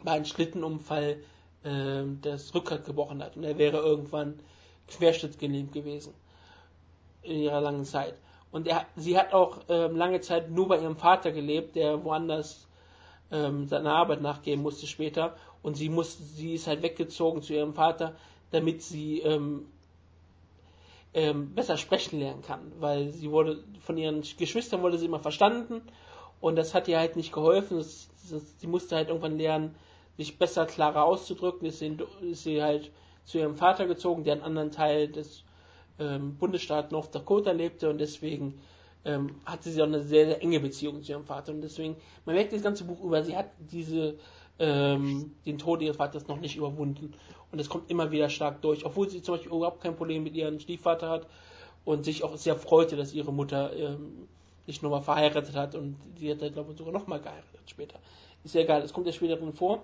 bei 0.04 0.14
einem 0.14 0.26
Schlittenunfall 0.26 1.18
ähm, 1.64 2.18
das 2.24 2.56
Rückgrat 2.56 2.84
gebrochen 2.84 3.22
hat. 3.22 3.38
Und 3.38 3.44
er 3.44 3.60
wäre 3.60 3.78
irgendwann 3.78 4.40
querschnittsgelähmt 4.88 5.72
gewesen 5.72 6.16
in 7.24 7.40
ihrer 7.40 7.62
langen 7.62 7.86
Zeit. 7.86 8.16
Und 8.52 8.68
er, 8.68 8.86
sie 8.96 9.18
hat 9.18 9.34
auch 9.34 9.62
ähm, 9.70 9.96
lange 9.96 10.22
Zeit 10.22 10.52
nur 10.52 10.68
bei 10.68 10.80
ihrem 10.80 10.96
Vater 10.96 11.32
gelebt, 11.32 11.76
der 11.76 12.04
woanders 12.04 12.68
ähm, 13.32 13.68
seiner 13.68 13.94
Arbeit 13.94 14.22
nachgehen 14.22 14.62
musste 14.62 14.86
später. 14.86 15.36
Und 15.64 15.76
sie 15.76 15.90
musste, 15.90 16.22
sie 16.24 16.54
ist 16.54 16.68
halt 16.68 16.84
weggezogen 16.84 17.42
zu 17.42 17.54
ihrem 17.54 17.74
Vater, 17.74 18.16
damit 18.52 18.84
sie 18.84 19.22
ähm, 19.22 19.66
ähm, 21.14 21.54
besser 21.54 21.78
sprechen 21.78 22.20
lernen 22.20 22.42
kann, 22.42 22.72
weil 22.80 23.10
sie 23.10 23.32
wurde 23.32 23.64
von 23.82 23.98
ihren 23.98 24.22
Geschwistern 24.38 24.82
wurde 24.82 24.98
sie 24.98 25.06
immer 25.06 25.20
verstanden 25.20 25.82
Und 26.42 26.56
das 26.56 26.74
hat 26.74 26.88
ihr 26.88 27.00
halt 27.00 27.16
nicht 27.16 27.32
geholfen. 27.32 27.78
Das, 27.78 28.10
das, 28.30 28.60
sie 28.60 28.68
musste 28.68 28.96
halt 28.96 29.10
irgendwann 29.10 29.38
lernen, 29.38 29.76
sich 30.18 30.38
besser, 30.38 30.66
klarer 30.66 31.04
auszudrücken. 31.06 31.70
Sie, 31.72 31.98
ist 32.22 32.44
sie 32.44 32.62
halt 32.62 32.92
zu 33.24 33.40
ihrem 33.40 33.56
Vater 33.56 33.88
gezogen, 33.88 34.24
der 34.24 34.34
einen 34.34 34.44
anderen 34.44 34.72
Teil 34.72 35.08
des 35.08 35.44
ähm, 36.00 36.38
Bundesstaat 36.38 36.92
North 36.92 37.14
Dakota 37.14 37.52
lebte 37.52 37.90
und 37.90 38.00
deswegen 38.00 38.60
ähm, 39.06 39.36
hatte 39.46 39.70
sie 39.70 39.82
auch 39.82 39.88
eine 39.88 40.02
sehr, 40.02 40.26
sehr 40.26 40.42
enge 40.42 40.60
Beziehung 40.60 41.02
zu 41.04 41.12
ihrem 41.12 41.26
Vater. 41.26 41.52
Und 41.52 41.62
deswegen, 41.62 41.96
man 42.26 42.36
merkt 42.36 42.54
das 42.54 42.62
ganze 42.62 42.86
Buch 42.86 43.02
über, 43.04 43.24
sie 43.24 43.36
hat 43.36 43.52
diese, 43.60 44.18
ähm, 44.60 45.34
den 45.46 45.58
Tod 45.58 45.82
ihres 45.82 45.98
Vaters 45.98 46.28
noch 46.28 46.40
nicht 46.40 46.56
überwunden. 46.56 47.14
Und 47.52 47.60
es 47.60 47.70
kommt 47.70 47.90
immer 47.90 48.12
wieder 48.12 48.30
stark 48.30 48.62
durch, 48.62 48.86
obwohl 48.86 49.10
sie 49.10 49.22
zum 49.22 49.36
Beispiel 49.36 49.52
überhaupt 49.52 49.82
kein 49.82 49.96
Problem 49.96 50.24
mit 50.24 50.36
ihrem 50.36 50.60
Stiefvater 50.60 51.10
hat 51.10 51.28
und 51.86 52.06
sich 52.06 52.24
auch 52.24 52.36
sehr 52.38 52.56
freute, 52.56 52.96
dass 52.96 53.14
ihre 53.14 53.34
Mutter 53.34 53.76
ähm, 53.76 54.28
sich 54.66 54.82
nochmal 54.82 55.02
verheiratet 55.02 55.56
hat 55.56 55.76
und 55.76 55.98
sie 56.16 56.32
hat 56.32 56.42
dann, 56.42 56.54
glaube 56.54 56.72
ich, 56.72 56.78
sogar 56.78 56.94
nochmal 56.94 57.20
geheiratet 57.20 57.70
später. 57.70 58.00
Ist 58.44 58.56
ja 58.56 58.62
egal, 58.62 58.82
es 58.82 58.94
kommt 58.94 59.06
ja 59.06 59.14
später 59.14 59.36
drin 59.36 59.54
vor. 59.54 59.84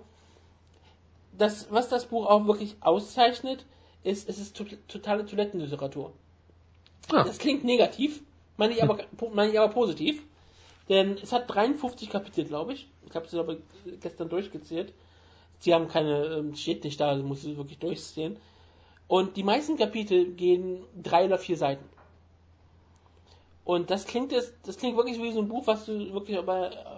Das, 1.36 1.70
was 1.70 1.88
das 1.88 2.06
Buch 2.06 2.26
auch 2.26 2.46
wirklich 2.46 2.76
auszeichnet, 2.80 3.66
ist, 4.02 4.28
es 4.28 4.38
ist 4.38 4.56
to 4.56 4.64
totale 4.88 5.26
Toilettenliteratur. 5.26 6.12
Ah. 7.10 7.24
Das 7.24 7.38
klingt 7.38 7.64
negativ, 7.64 8.22
meine 8.56 8.74
ich 8.74 8.82
aber, 8.82 8.98
meine 9.32 9.52
ich 9.52 9.58
aber 9.58 9.72
positiv. 9.72 10.22
Denn 10.88 11.18
es 11.22 11.32
hat 11.32 11.48
53 11.48 12.10
Kapitel, 12.10 12.44
glaube 12.44 12.72
ich. 12.72 12.88
Ich 13.08 13.14
habe 13.14 13.24
es 13.24 13.34
aber 13.34 13.56
gestern 14.00 14.28
durchgezählt. 14.28 14.92
Sie 15.60 15.72
haben 15.72 15.86
keine, 15.86 16.24
ähm, 16.24 16.56
steht 16.56 16.82
nicht 16.82 17.00
da, 17.00 17.10
also 17.10 17.22
muss 17.22 17.44
es 17.44 17.56
wirklich 17.56 17.78
durchsehen. 17.78 18.36
Und 19.06 19.36
die 19.36 19.44
meisten 19.44 19.76
Kapitel 19.76 20.32
gehen 20.32 20.84
drei 21.00 21.26
oder 21.26 21.38
vier 21.38 21.56
Seiten. 21.56 21.84
Und 23.64 23.90
das 23.90 24.06
klingt 24.06 24.32
jetzt, 24.32 24.54
das 24.64 24.78
klingt 24.78 24.96
wirklich 24.96 25.22
wie 25.22 25.32
so 25.32 25.40
ein 25.40 25.48
Buch, 25.48 25.66
was 25.66 25.86
du 25.86 26.12
wirklich 26.12 26.38
auf 26.38 26.46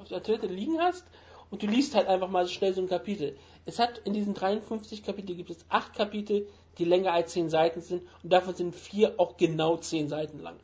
der 0.09 0.23
Toilette 0.23 0.47
liegen 0.47 0.81
hast 0.81 1.05
und 1.51 1.63
du 1.63 1.67
liest 1.67 1.95
halt 1.95 2.07
einfach 2.07 2.31
mal 2.31 2.49
schnell 2.49 2.73
so 2.73 2.81
ein 2.81 2.89
Kapitel. 2.89 3.37
Es 3.65 3.79
hat 3.79 3.99
in 4.05 4.13
diesen 4.13 4.35
53 4.35 5.03
Kapiteln 5.03 5.37
gibt 5.37 5.51
es 5.51 5.65
acht 5.69 5.95
Kapitel, 5.95 6.49
die 6.79 6.85
länger 6.85 7.13
als 7.13 7.33
zehn 7.33 7.49
Seiten 7.51 7.81
sind 7.81 8.03
und 8.23 8.33
davon 8.33 8.55
sind 8.55 8.75
vier 8.75 9.15
auch 9.19 9.37
genau 9.37 9.77
zehn 9.77 10.09
Seiten 10.09 10.41
lang. 10.41 10.59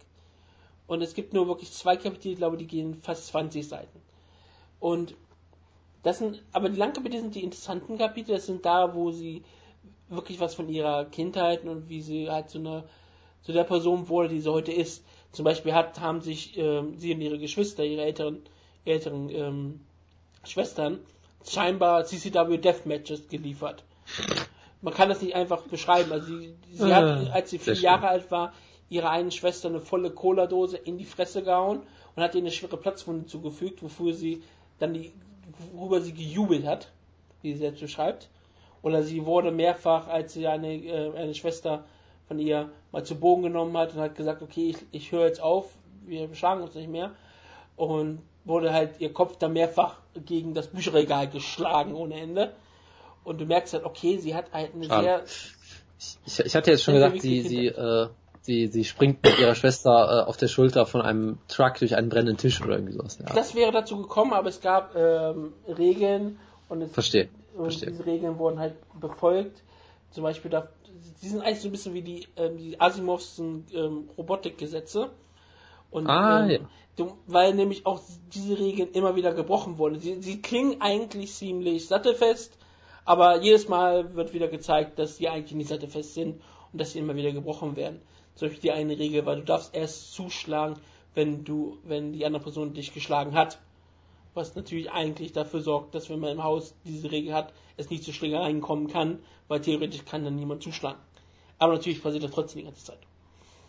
Und 0.86 1.02
es 1.02 1.14
gibt 1.14 1.34
nur 1.34 1.46
wirklich 1.46 1.70
zwei 1.70 1.96
Kapitel, 1.96 2.32
ich 2.32 2.38
glaube, 2.38 2.56
die 2.56 2.66
gehen 2.66 2.94
fast 2.94 3.28
20 3.28 3.68
Seiten. 3.68 4.00
Und 4.80 5.14
das 6.02 6.18
sind, 6.18 6.42
aber 6.52 6.70
die 6.70 6.78
langen 6.78 6.94
Kapitel 6.94 7.20
sind 7.20 7.34
die 7.34 7.44
interessanten 7.44 7.98
Kapitel, 7.98 8.32
das 8.32 8.46
sind 8.46 8.64
da, 8.64 8.94
wo 8.94 9.10
sie 9.10 9.42
wirklich 10.08 10.40
was 10.40 10.54
von 10.54 10.68
ihrer 10.68 11.04
Kindheit 11.04 11.64
und 11.64 11.88
wie 11.88 12.00
sie 12.00 12.30
halt 12.30 12.48
zu 12.48 12.58
einer, 12.58 12.84
zu 13.42 13.52
der 13.52 13.64
Person 13.64 14.08
wurde, 14.08 14.30
die 14.30 14.40
sie 14.40 14.50
heute 14.50 14.72
ist. 14.72 15.04
Zum 15.32 15.44
Beispiel 15.44 15.74
hat, 15.74 16.00
haben 16.00 16.22
sich 16.22 16.56
ähm, 16.56 16.94
sie 16.96 17.12
und 17.12 17.20
ihre 17.20 17.38
Geschwister, 17.38 17.84
ihre 17.84 18.02
älteren, 18.02 18.42
älteren 18.86 19.28
ähm, 19.28 19.80
Schwestern, 20.44 21.00
scheinbar 21.50 22.04
CCW 22.04 22.58
Deathmatches 22.58 23.28
geliefert. 23.28 23.84
Man 24.80 24.94
kann 24.94 25.08
das 25.08 25.22
nicht 25.22 25.34
einfach 25.34 25.62
beschreiben. 25.62 26.12
Also 26.12 26.36
sie, 26.38 26.54
sie 26.72 26.94
hat, 26.94 27.04
ah, 27.04 27.30
als 27.32 27.50
sie 27.50 27.58
vier 27.58 27.74
Jahre 27.74 28.08
alt 28.08 28.30
war, 28.30 28.52
ihrer 28.88 29.10
einen 29.10 29.30
Schwester 29.30 29.68
eine 29.68 29.80
volle 29.80 30.10
Cola-Dose 30.10 30.76
in 30.76 30.98
die 30.98 31.04
Fresse 31.04 31.42
gehauen 31.42 31.82
und 32.14 32.22
hat 32.22 32.34
ihr 32.34 32.40
eine 32.40 32.50
schwere 32.50 32.76
Platzwunde 32.76 33.26
zugefügt, 33.26 33.82
wofür 33.82 34.14
sie 34.14 34.42
dann 34.78 34.94
die, 34.94 35.12
worüber 35.72 36.00
sie 36.00 36.12
gejubelt 36.12 36.66
hat, 36.66 36.90
wie 37.42 37.54
sie 37.54 37.64
jetzt 37.64 37.80
beschreibt. 37.80 38.28
Oder 38.82 39.02
sie 39.02 39.26
wurde 39.26 39.50
mehrfach, 39.50 40.06
als 40.06 40.34
sie 40.34 40.46
eine, 40.46 40.74
äh, 40.74 41.16
eine 41.16 41.34
Schwester 41.34 41.84
von 42.28 42.38
ihr 42.38 42.70
mal 42.92 43.04
zu 43.04 43.18
Bogen 43.18 43.42
genommen 43.42 43.76
hat 43.76 43.94
und 43.94 44.00
hat 44.00 44.14
gesagt, 44.14 44.42
okay, 44.42 44.70
ich, 44.70 44.76
ich 44.92 45.12
höre 45.12 45.26
jetzt 45.26 45.42
auf, 45.42 45.70
wir 46.06 46.32
schlagen 46.34 46.62
uns 46.62 46.74
nicht 46.74 46.88
mehr. 46.88 47.10
Und 47.76 48.20
wurde 48.48 48.72
halt 48.72 49.00
ihr 49.00 49.12
Kopf 49.12 49.36
dann 49.36 49.52
mehrfach 49.52 49.98
gegen 50.24 50.54
das 50.54 50.68
Bücherregal 50.68 51.28
geschlagen 51.28 51.94
ohne 51.94 52.20
Ende. 52.20 52.52
Und 53.22 53.40
du 53.40 53.44
merkst 53.44 53.74
halt, 53.74 53.84
okay, 53.84 54.16
sie 54.18 54.34
hat 54.34 54.52
halt 54.52 54.74
eine 54.74 54.86
Schade. 54.86 55.04
sehr. 55.04 55.24
Ich, 56.26 56.46
ich 56.46 56.56
hatte 56.56 56.70
jetzt 56.70 56.82
schon 56.82 56.94
gesagt, 56.94 57.20
sie, 57.20 57.42
sie, 57.42 57.66
äh, 57.66 58.08
sie, 58.40 58.68
sie 58.68 58.84
springt 58.84 59.22
mit 59.22 59.38
ihrer 59.38 59.54
Schwester 59.54 59.90
äh, 59.90 60.28
auf 60.28 60.36
der 60.36 60.48
Schulter 60.48 60.86
von 60.86 61.02
einem 61.02 61.38
Truck 61.48 61.74
durch 61.74 61.96
einen 61.96 62.08
brennenden 62.08 62.36
Tisch 62.36 62.62
oder 62.62 62.76
irgendwie 62.76 62.94
sowas. 62.94 63.18
Ja. 63.18 63.34
Das 63.34 63.54
wäre 63.54 63.72
dazu 63.72 63.98
gekommen, 63.98 64.32
aber 64.32 64.48
es 64.48 64.60
gab 64.60 64.96
ähm, 64.96 65.52
Regeln 65.66 66.38
und, 66.68 66.82
es, 66.82 66.92
Verstehe. 66.92 67.28
und 67.54 67.64
Verstehe. 67.64 67.90
diese 67.90 68.06
Regeln 68.06 68.38
wurden 68.38 68.58
halt 68.58 68.74
befolgt. 68.98 69.62
Zum 70.10 70.22
Beispiel, 70.22 70.50
da, 70.50 70.68
die 71.20 71.28
sind 71.28 71.42
eigentlich 71.42 71.60
so 71.60 71.68
ein 71.68 71.72
bisschen 71.72 71.94
wie 71.94 72.02
die, 72.02 72.28
ähm, 72.36 72.56
die 72.56 72.80
Asimovschen 72.80 73.66
ähm, 73.74 74.08
Robotikgesetze. 74.16 75.10
Und, 75.90 76.06
ah, 76.06 76.44
ähm, 76.44 76.50
ja. 76.50 76.58
du, 76.96 77.18
weil 77.26 77.54
nämlich 77.54 77.86
auch 77.86 78.00
diese 78.32 78.58
Regeln 78.58 78.90
immer 78.92 79.16
wieder 79.16 79.32
gebrochen 79.32 79.78
wurden. 79.78 79.98
Sie, 80.00 80.20
sie 80.20 80.42
klingen 80.42 80.80
eigentlich 80.80 81.32
ziemlich 81.32 81.86
sattelfest, 81.86 82.58
aber 83.04 83.40
jedes 83.40 83.68
Mal 83.68 84.14
wird 84.14 84.34
wieder 84.34 84.48
gezeigt, 84.48 84.98
dass 84.98 85.16
sie 85.16 85.28
eigentlich 85.28 85.54
nicht 85.54 85.68
sattelfest 85.68 86.14
sind 86.14 86.42
und 86.72 86.80
dass 86.80 86.92
sie 86.92 86.98
immer 86.98 87.16
wieder 87.16 87.32
gebrochen 87.32 87.76
werden. 87.76 88.02
Zum 88.34 88.48
Beispiel 88.48 88.70
die 88.70 88.72
eine 88.72 88.98
Regel 88.98 89.24
war, 89.26 89.36
du 89.36 89.42
darfst 89.42 89.74
erst 89.74 90.12
zuschlagen, 90.12 90.76
wenn 91.14 91.44
du, 91.44 91.78
wenn 91.84 92.12
die 92.12 92.24
andere 92.24 92.42
Person 92.42 92.74
dich 92.74 92.92
geschlagen 92.94 93.34
hat. 93.34 93.58
Was 94.34 94.54
natürlich 94.54 94.92
eigentlich 94.92 95.32
dafür 95.32 95.62
sorgt, 95.62 95.94
dass 95.94 96.10
wenn 96.10 96.20
man 96.20 96.30
im 96.30 96.44
Haus 96.44 96.74
diese 96.84 97.10
Regel 97.10 97.34
hat, 97.34 97.52
es 97.76 97.90
nicht 97.90 98.04
zu 98.04 98.12
Schlägereien 98.12 98.60
kommen 98.60 98.86
kann, 98.86 99.20
weil 99.48 99.60
theoretisch 99.60 100.04
kann 100.04 100.22
dann 100.22 100.36
niemand 100.36 100.62
zuschlagen. 100.62 101.00
Aber 101.58 101.72
natürlich 101.72 102.02
passiert 102.02 102.22
das 102.22 102.30
trotzdem 102.30 102.60
die 102.60 102.66
ganze 102.66 102.84
Zeit. 102.84 103.07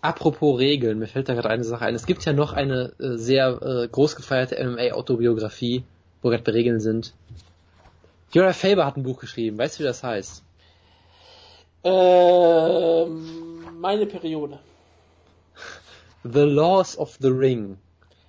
Apropos 0.02 0.60
Regeln, 0.60 1.00
mir 1.00 1.08
fällt 1.08 1.28
da 1.28 1.34
gerade 1.34 1.50
eine 1.50 1.64
Sache 1.64 1.86
ein. 1.86 1.96
Es 1.96 2.06
gibt 2.06 2.24
ja 2.24 2.32
noch 2.32 2.54
eine 2.54 2.94
äh, 3.00 3.18
sehr 3.18 3.62
äh, 3.62 3.88
groß 3.90 4.16
gefeierte 4.16 4.56
MMA-Autobiografie, 4.64 5.84
wo 6.22 6.30
gerade 6.30 6.44
bei 6.44 6.54
Regeln 6.54 6.80
sind. 6.80 7.14
Jura 8.32 8.54
Faber 8.54 8.86
hat 8.86 8.96
ein 8.96 9.04
Buch 9.04 9.20
geschrieben. 9.20 9.58
Weißt 9.58 9.78
du, 9.78 9.84
wie 9.84 9.88
das 9.88 10.04
heißt? 10.04 10.44
Ähm, 11.84 13.26
meine 13.80 14.06
Periode. 14.06 14.60
The 16.24 16.42
Laws 16.42 16.98
of 16.98 17.18
the 17.20 17.30
Ring. 17.30 17.78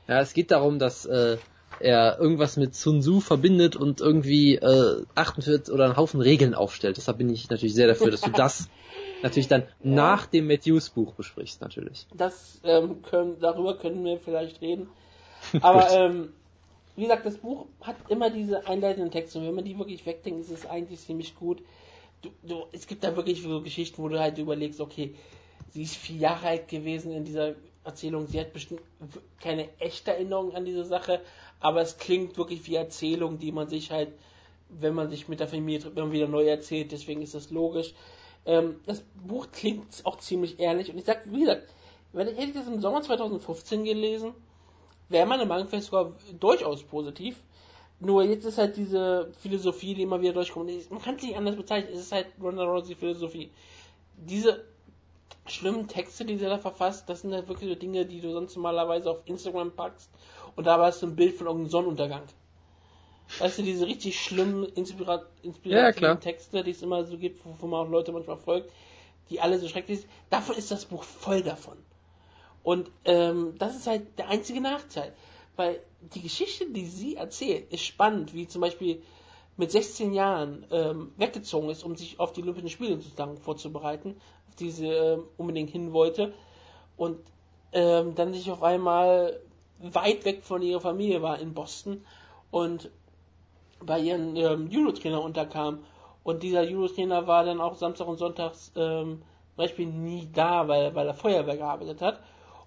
Ja, 0.09 0.21
es 0.21 0.33
geht 0.33 0.51
darum, 0.51 0.81
dass 0.81 1.07
äh, 1.07 1.37
er 1.79 2.19
irgendwas 2.19 2.57
mit 2.57 2.75
Sun 2.75 3.01
Tzu 3.01 3.21
verbindet 3.21 3.77
und 3.77 4.01
irgendwie 4.01 4.57
äh, 4.57 5.03
48 5.15 5.73
oder 5.73 5.85
einen 5.85 5.97
Haufen 5.97 6.21
Regeln 6.21 6.55
aufstellt. 6.55 6.97
Deshalb 6.97 7.19
bin 7.19 7.31
ich 7.31 7.49
natürlich 7.49 7.75
sehr 7.75 7.87
dafür, 7.87 8.11
dass 8.11 8.23
du 8.23 8.31
das 8.37 8.69
natürlich 9.23 9.49
dann 9.49 9.63
ja. 9.63 9.67
nach 9.83 10.27
dem 10.27 10.47
Matthews 10.47 10.91
Buch 10.91 11.15
besprichst, 11.15 11.61
natürlich. 11.61 12.07
Das 12.15 12.61
ähm, 12.65 13.03
können, 13.03 13.39
darüber 13.41 13.77
können 13.77 14.05
wir 14.05 14.19
vielleicht 14.19 14.61
reden. 14.61 14.89
Aber 15.63 15.91
ähm, 15.91 16.33
wie 16.97 17.03
gesagt, 17.03 17.25
das 17.25 17.39
Buch 17.39 17.67
hat 17.81 17.97
immer 18.09 18.31
diese 18.31 18.67
einleitenden 18.67 19.11
Texte 19.11 19.39
und 19.39 19.47
wenn 19.47 19.55
man 19.55 19.65
die 19.65 19.79
wirklich 19.79 20.05
wegdenkt, 20.07 20.41
ist 20.41 20.51
es 20.51 20.67
eigentlich 20.67 21.01
ziemlich 21.01 21.35
gut. 21.35 21.63
Du, 22.23 22.31
du, 22.43 22.67
es 22.73 22.87
gibt 22.87 23.03
da 23.03 23.17
wirklich 23.17 23.43
so 23.43 23.63
Geschichten, 23.63 24.03
wo 24.03 24.09
du 24.09 24.21
halt 24.21 24.37
überlegst, 24.37 24.81
okay, 24.81 25.15
sie 25.71 25.83
ist 25.83 25.97
vier 25.97 26.17
Jahre 26.17 26.49
alt 26.49 26.69
gewesen 26.69 27.13
in 27.13 27.25
dieser 27.25 27.55
Erzählung, 27.85 28.27
sie 28.27 28.39
hat 28.39 28.53
bestimmt 28.53 28.83
keine 29.41 29.69
echte 29.79 30.13
Erinnerung 30.13 30.55
an 30.55 30.67
diese 30.67 30.85
Sache, 30.85 31.21
aber 31.61 31.81
es 31.81 31.97
klingt 31.97 32.37
wirklich 32.37 32.67
wie 32.67 32.75
Erzählung, 32.75 33.39
die 33.39 33.53
man 33.53 33.69
sich 33.69 33.91
halt, 33.91 34.13
wenn 34.69 34.95
man 34.95 35.09
sich 35.09 35.29
mit 35.29 35.41
der 35.41 35.49
Familie 35.49 35.91
immer 35.95 36.13
wieder 36.13 36.29
neu 36.29 36.45
erzählt, 36.45 36.93
deswegen 36.93 37.23
ist 37.23 37.35
das 37.35 37.51
logisch. 37.51 37.95
Ähm, 38.47 38.81
das 38.87 39.03
Buch 39.27 39.49
klingt 39.53 39.87
auch 40.05 40.19
ziemlich 40.19 40.59
ehrlich 40.59 40.91
und 40.91 40.99
ich 40.99 41.05
sag, 41.05 41.23
wie 41.27 41.41
gesagt, 41.41 41.69
wenn 42.13 42.29
ich 42.29 42.39
hätte 42.39 42.55
das 42.55 42.67
im 42.67 42.81
Sommer 42.81 43.03
2015 43.03 43.85
gelesen, 43.85 44.35
wäre 45.09 45.27
meine 45.27 45.47
Meinung 45.47 45.69
sogar 45.81 46.13
durchaus 46.39 46.83
positiv. 46.83 47.37
Nur 48.01 48.25
jetzt 48.25 48.47
ist 48.47 48.59
halt 48.59 48.77
diese 48.77 49.31
Philosophie, 49.41 49.95
die 49.95 50.03
immer 50.03 50.21
wieder 50.21 50.33
durchkommt. 50.33 50.71
Man 50.91 51.03
kann 51.03 51.17
es 51.17 51.23
nicht 51.23 51.37
anders 51.37 51.57
bezeichnen. 51.57 51.93
Es 51.93 52.01
ist 52.01 52.13
halt 52.13 52.29
Ronda 52.43 52.65
Rousey 52.65 52.95
Philosophie. 52.95 53.51
Diese 54.17 54.65
schlimmen 55.47 55.87
Texte, 55.87 56.25
die 56.25 56.37
sie 56.37 56.47
da 56.47 56.59
verfasst, 56.59 57.09
das 57.09 57.23
sind 57.23 57.35
halt 57.35 57.49
wirklich 57.49 57.69
so 57.69 57.75
Dinge, 57.75 58.07
die 58.07 58.21
du 58.21 58.33
sonst 58.33 58.57
normalerweise 58.57 59.11
auf 59.11 59.19
Instagram 59.27 59.73
packst 59.73 60.11
und 60.57 60.67
da 60.67 60.79
hast 60.79 61.03
du 61.03 61.07
ein 61.07 61.17
Bild 61.17 61.35
von 61.35 61.47
irgendeinem 61.47 61.71
Sonnenuntergang. 61.71 62.23
Weißt 63.39 63.59
du, 63.59 63.63
diese 63.63 63.87
richtig 63.87 64.19
schlimmen, 64.21 64.65
inspira 64.75 65.25
inspirativen 65.43 66.03
ja, 66.03 66.15
Texte, 66.17 66.65
die 66.65 66.73
es 66.73 66.83
immer 66.83 67.05
so 67.05 67.17
gibt, 67.17 67.41
wo, 67.45 67.67
man 67.67 67.87
auch 67.87 67.91
Leute 67.91 68.13
manchmal 68.13 68.37
folgt, 68.37 68.73
die 69.31 69.41
alle 69.41 69.59
so 69.59 69.69
schrecklich 69.69 70.01
sind. 70.01 70.11
Davon 70.31 70.57
ist 70.57 70.71
das 70.71 70.87
Buch 70.87 71.05
voll 71.05 71.43
davon. 71.43 71.77
Und 72.63 72.91
ähm, 73.05 73.55
das 73.59 73.77
ist 73.77 73.87
halt 73.87 74.19
der 74.19 74.29
einzige 74.29 74.61
Nachteil. 74.61 75.15
Weil 75.57 75.81
die 76.15 76.23
Geschichte, 76.23 76.67
die 76.71 76.87
sie 76.87 77.17
erzählt, 77.17 77.73
ist 77.73 77.85
spannend, 77.85 78.35
wie 78.35 78.49
zum 78.49 78.61
Beispiel 78.61 79.03
mit 79.57 79.71
16 79.71 80.13
Jahren 80.13 80.67
ähm, 80.71 81.13
weggezogen 81.17 81.71
ist, 81.71 81.85
um 81.85 81.97
sich 81.97 82.19
auf 82.19 82.33
die 82.33 82.43
Olympischen 82.43 82.71
Spiele 82.71 82.97
sozusagen 82.97 83.37
vorzubereiten, 83.37 84.17
auf 84.49 84.57
die 84.57 84.71
sie 84.71 84.89
ähm, 84.89 85.25
unbedingt 85.37 85.71
hin 85.71 85.93
wollte. 85.93 86.33
Und 86.97 87.19
ähm, 87.73 88.15
dann 88.15 88.33
sich 88.33 88.51
auf 88.51 88.63
einmal 88.63 89.39
weit 89.79 90.25
weg 90.25 90.45
von 90.45 90.63
ihrer 90.63 90.81
Familie 90.81 91.23
war 91.23 91.39
in 91.39 91.55
Boston 91.55 92.05
und 92.51 92.91
bei 93.85 93.99
ihren 93.99 94.37
ähm, 94.37 94.69
Judo-Trainer 94.69 95.23
unterkam. 95.23 95.81
Und 96.23 96.43
dieser 96.43 96.63
Judo-Trainer 96.63 97.27
war 97.27 97.45
dann 97.45 97.61
auch 97.61 97.77
Samstag 97.77 98.07
und 98.07 98.19
Sonntags 98.19 98.73
ähm, 98.77 99.23
zum 99.55 99.57
Beispiel 99.57 99.87
nie 99.87 100.29
da, 100.33 100.69
weil, 100.69 100.95
weil 100.95 101.07
er 101.07 101.15
Feuerwehr 101.15 101.57
gearbeitet 101.57 102.01
hat. 102.01 102.21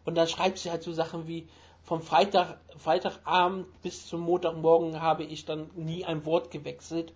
Und 0.05 0.15
dann 0.15 0.27
schreibt 0.27 0.57
sie 0.57 0.69
halt 0.69 0.83
so 0.83 0.91
Sachen 0.91 1.27
wie, 1.27 1.47
vom 1.83 2.01
Freitag, 2.01 2.57
Freitagabend 2.77 3.65
bis 3.81 4.07
zum 4.07 4.21
Montagmorgen 4.21 5.01
habe 5.01 5.23
ich 5.23 5.45
dann 5.45 5.69
nie 5.75 6.05
ein 6.05 6.25
Wort 6.25 6.49
gewechselt, 6.49 7.13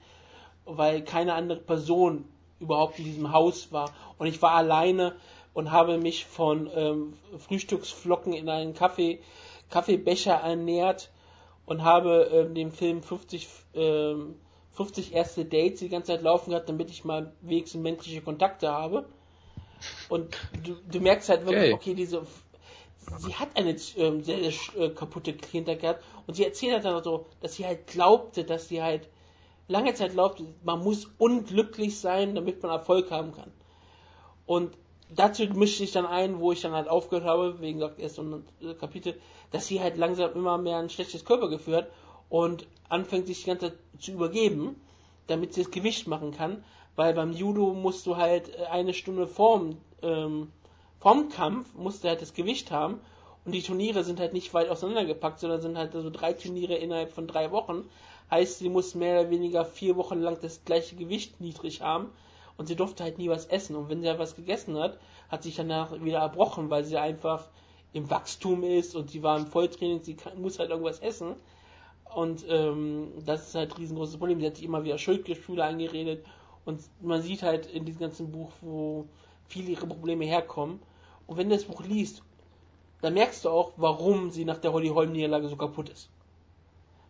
weil 0.66 1.04
keine 1.04 1.34
andere 1.34 1.60
Person 1.60 2.26
überhaupt 2.60 3.00
in 3.00 3.06
diesem 3.06 3.32
Haus 3.32 3.72
war. 3.72 3.92
Und 4.18 4.28
ich 4.28 4.42
war 4.42 4.52
alleine 4.52 5.16
und 5.54 5.72
habe 5.72 5.98
mich 5.98 6.26
von 6.26 6.70
ähm, 6.76 7.14
Frühstücksflocken 7.38 8.34
in 8.34 8.50
einen 8.50 8.74
Kaffee, 8.74 9.20
Kaffeebecher 9.70 10.34
ernährt 10.34 11.10
und 11.68 11.84
habe 11.84 12.32
ähm, 12.34 12.56
den 12.56 12.72
Film 12.72 13.04
50, 13.04 13.48
ähm, 13.76 14.36
50 14.72 15.14
erste 15.14 15.46
Dates 15.46 15.80
die 15.80 15.90
ganze 15.90 16.14
Zeit 16.14 16.24
laufen 16.24 16.50
gehabt, 16.50 16.68
damit 16.68 16.90
ich 16.90 17.06
mal 17.06 17.32
wenigstens 17.42 17.84
menschliche 17.84 18.22
Kontakte 18.22 18.72
habe. 18.72 19.06
Und 20.10 20.36
du, 20.64 20.76
du 20.90 21.00
merkst 21.00 21.30
halt 21.30 21.46
wirklich, 21.46 21.74
okay, 21.74 21.92
okay 21.92 21.94
diese 21.94 22.24
sie 23.20 23.36
hat 23.36 23.56
eine 23.56 23.76
ähm, 23.98 24.24
sehr, 24.24 24.52
sehr 24.52 24.54
äh, 24.78 24.90
kaputte 24.90 25.34
Kindheit 25.34 25.80
gehabt 25.80 26.04
und 26.26 26.34
sie 26.34 26.44
erzählt 26.44 26.74
halt 26.74 26.86
dann 26.86 27.04
so, 27.04 27.26
dass 27.42 27.56
sie 27.56 27.66
halt 27.66 27.88
glaubte, 27.88 28.44
dass 28.44 28.68
sie 28.68 28.82
halt 28.82 29.08
lange 29.68 29.94
Zeit 29.94 30.12
glaubte, 30.12 30.44
man 30.64 30.84
muss 30.84 31.08
unglücklich 31.18 32.00
sein, 32.00 32.36
damit 32.36 32.62
man 32.62 32.72
Erfolg 32.72 33.12
haben 33.12 33.34
kann. 33.34 33.52
Und 34.46 34.78
dazu 35.10 35.44
mischte 35.46 35.84
ich 35.84 35.92
dann 35.92 36.06
ein, 36.06 36.40
wo 36.40 36.52
ich 36.52 36.62
dann 36.62 36.74
halt 36.74 36.88
aufgehört 36.88 37.26
habe, 37.26 37.62
wegen 37.62 37.80
der 37.80 37.98
ersten 37.98 38.46
Kapitel, 38.80 39.20
dass 39.52 39.68
sie 39.68 39.80
halt 39.80 39.98
langsam 39.98 40.34
immer 40.34 40.58
mehr 40.58 40.78
ein 40.78 40.90
schlechtes 40.90 41.26
Körpergefühl 41.26 41.78
hat 41.78 41.90
und 42.30 42.68
anfängt 42.90 43.28
sich 43.28 43.42
die 43.42 43.48
ganze 43.48 43.70
Zeit 43.70 43.80
zu 44.00 44.12
übergeben, 44.12 44.82
damit 45.28 45.54
sie 45.54 45.64
das 45.64 45.72
Gewicht 45.72 46.08
machen 46.08 46.32
kann, 46.32 46.64
weil 46.96 47.14
beim 47.14 47.32
Judo 47.32 47.74
musst 47.74 48.06
du 48.06 48.18
halt 48.18 48.54
äh, 48.58 48.66
eine 48.66 48.94
Stunde 48.94 49.28
vorm, 49.28 49.78
ähm, 50.02 50.52
vorm 51.00 51.30
Kampf 51.30 51.74
musst 51.76 52.04
du 52.04 52.10
halt 52.10 52.22
das 52.22 52.34
Gewicht 52.34 52.72
haben 52.72 53.00
und 53.46 53.54
die 53.54 53.62
Turniere 53.62 54.04
sind 54.04 54.20
halt 54.20 54.34
nicht 54.34 54.54
weit 54.54 54.70
auseinandergepackt, 54.70 55.40
sondern 55.40 55.62
sind 55.62 55.78
halt 55.78 55.94
so 55.94 56.10
drei 56.10 56.34
Turniere 56.34 56.76
innerhalb 56.76 57.12
von 57.12 57.28
drei 57.28 57.52
Wochen. 57.52 57.86
Heißt, 58.30 58.60
sie 58.60 58.68
muss 58.68 58.94
mehr 58.94 59.22
oder 59.22 59.30
weniger 59.30 59.64
vier 59.64 59.96
Wochen 59.96 60.20
lang 60.20 60.38
das 60.42 60.66
gleiche 60.66 60.98
Gewicht 60.98 61.40
niedrig 61.40 61.82
haben 61.82 62.10
und 62.58 62.68
sie 62.68 62.76
durfte 62.76 63.04
halt 63.04 63.18
nie 63.18 63.30
was 63.30 63.46
essen. 63.46 63.76
Und 63.76 63.90
wenn 63.90 64.02
sie 64.02 64.08
halt 64.08 64.20
was 64.20 64.36
gegessen 64.36 64.78
hat, 64.78 64.98
hat 65.30 65.44
sich 65.44 65.56
danach 65.56 65.92
wieder 66.04 66.20
erbrochen, 66.20 66.70
weil 66.70 66.84
sie 66.84 66.98
einfach 66.98 67.48
im 67.94 68.10
Wachstum 68.10 68.64
ist 68.64 68.96
und 68.96 69.12
sie 69.12 69.24
war 69.24 69.38
im 69.38 69.48
Volltraining, 69.48 70.04
sie 70.04 70.16
kann, 70.16 70.42
muss 70.42 70.60
halt 70.60 70.70
irgendwas 70.70 71.00
essen. 71.00 71.36
Und 72.14 72.46
ähm, 72.50 73.12
das 73.26 73.48
ist 73.48 73.56
halt 73.56 73.72
ein 73.72 73.78
riesengroßes 73.78 74.18
Problem. 74.18 74.40
Sie 74.40 74.48
hat 74.48 74.56
sich 74.56 74.66
immer 74.66 74.84
wieder 74.84 74.98
Schuldgefühle 74.98 75.64
angeredet 75.64 76.26
und 76.66 76.82
man 77.02 77.22
sieht 77.22 77.44
halt 77.44 77.68
in 77.68 77.86
diesem 77.86 78.02
ganzen 78.02 78.32
Buch, 78.32 78.52
wo 78.62 79.06
viele 79.48 79.72
ihre 79.72 79.88
Probleme 79.88 80.26
herkommen. 80.26 80.80
Und 81.26 81.38
wenn 81.38 81.50
du 81.50 81.56
das 81.56 81.66
Buch 81.66 81.84
liest, 81.84 82.24
dann 83.02 83.14
merkst 83.14 83.46
du 83.46 83.50
auch, 83.50 83.74
warum 83.78 84.32
sie 84.32 84.46
nach 84.46 84.58
der 84.58 84.74
Holly 84.74 84.90
Holm 84.90 85.12
Niederlage 85.12 85.48
so 85.48 85.56
kaputt 85.56 85.90
ist. 85.90 86.10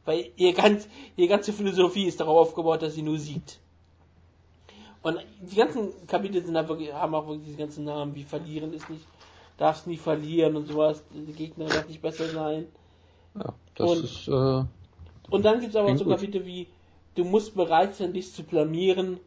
Weil 0.05 0.31
ihr 0.35 0.53
ganz, 0.53 0.87
ihre 1.15 1.29
ganze 1.29 1.53
Philosophie 1.53 2.05
ist 2.05 2.19
darauf 2.19 2.49
aufgebaut, 2.49 2.81
dass 2.81 2.93
sie 2.93 3.01
nur 3.01 3.19
sieht. 3.19 3.59
Und 5.01 5.19
die 5.41 5.55
ganzen 5.55 5.89
Kapitel 6.07 6.43
sind 6.43 6.53
da 6.53 6.67
wirklich, 6.67 6.91
haben 6.93 7.15
auch 7.15 7.27
wirklich 7.27 7.45
diese 7.45 7.57
ganzen 7.57 7.85
Namen, 7.85 8.15
wie 8.15 8.23
verlieren 8.23 8.73
ist 8.73 8.89
nicht, 8.89 9.05
darfst 9.57 9.87
nie 9.87 9.97
verlieren 9.97 10.55
und 10.55 10.67
sowas, 10.67 11.03
der 11.13 11.33
Gegner 11.33 11.65
darf 11.65 11.87
nicht 11.87 12.01
besser 12.01 12.27
sein. 12.27 12.67
Ja, 13.35 13.53
das 13.75 13.89
und, 13.89 14.03
ist, 14.03 14.27
äh, 14.27 14.63
Und 15.29 15.45
dann 15.45 15.59
gibt 15.59 15.71
es 15.71 15.75
aber 15.75 15.91
auch 15.91 15.97
so 15.97 16.05
Kapitel 16.05 16.45
wie, 16.45 16.67
du 17.15 17.23
musst 17.23 17.55
bereit 17.55 17.95
sein, 17.95 18.13
dich 18.13 18.33
zu 18.33 18.43
blamieren. 18.43 19.19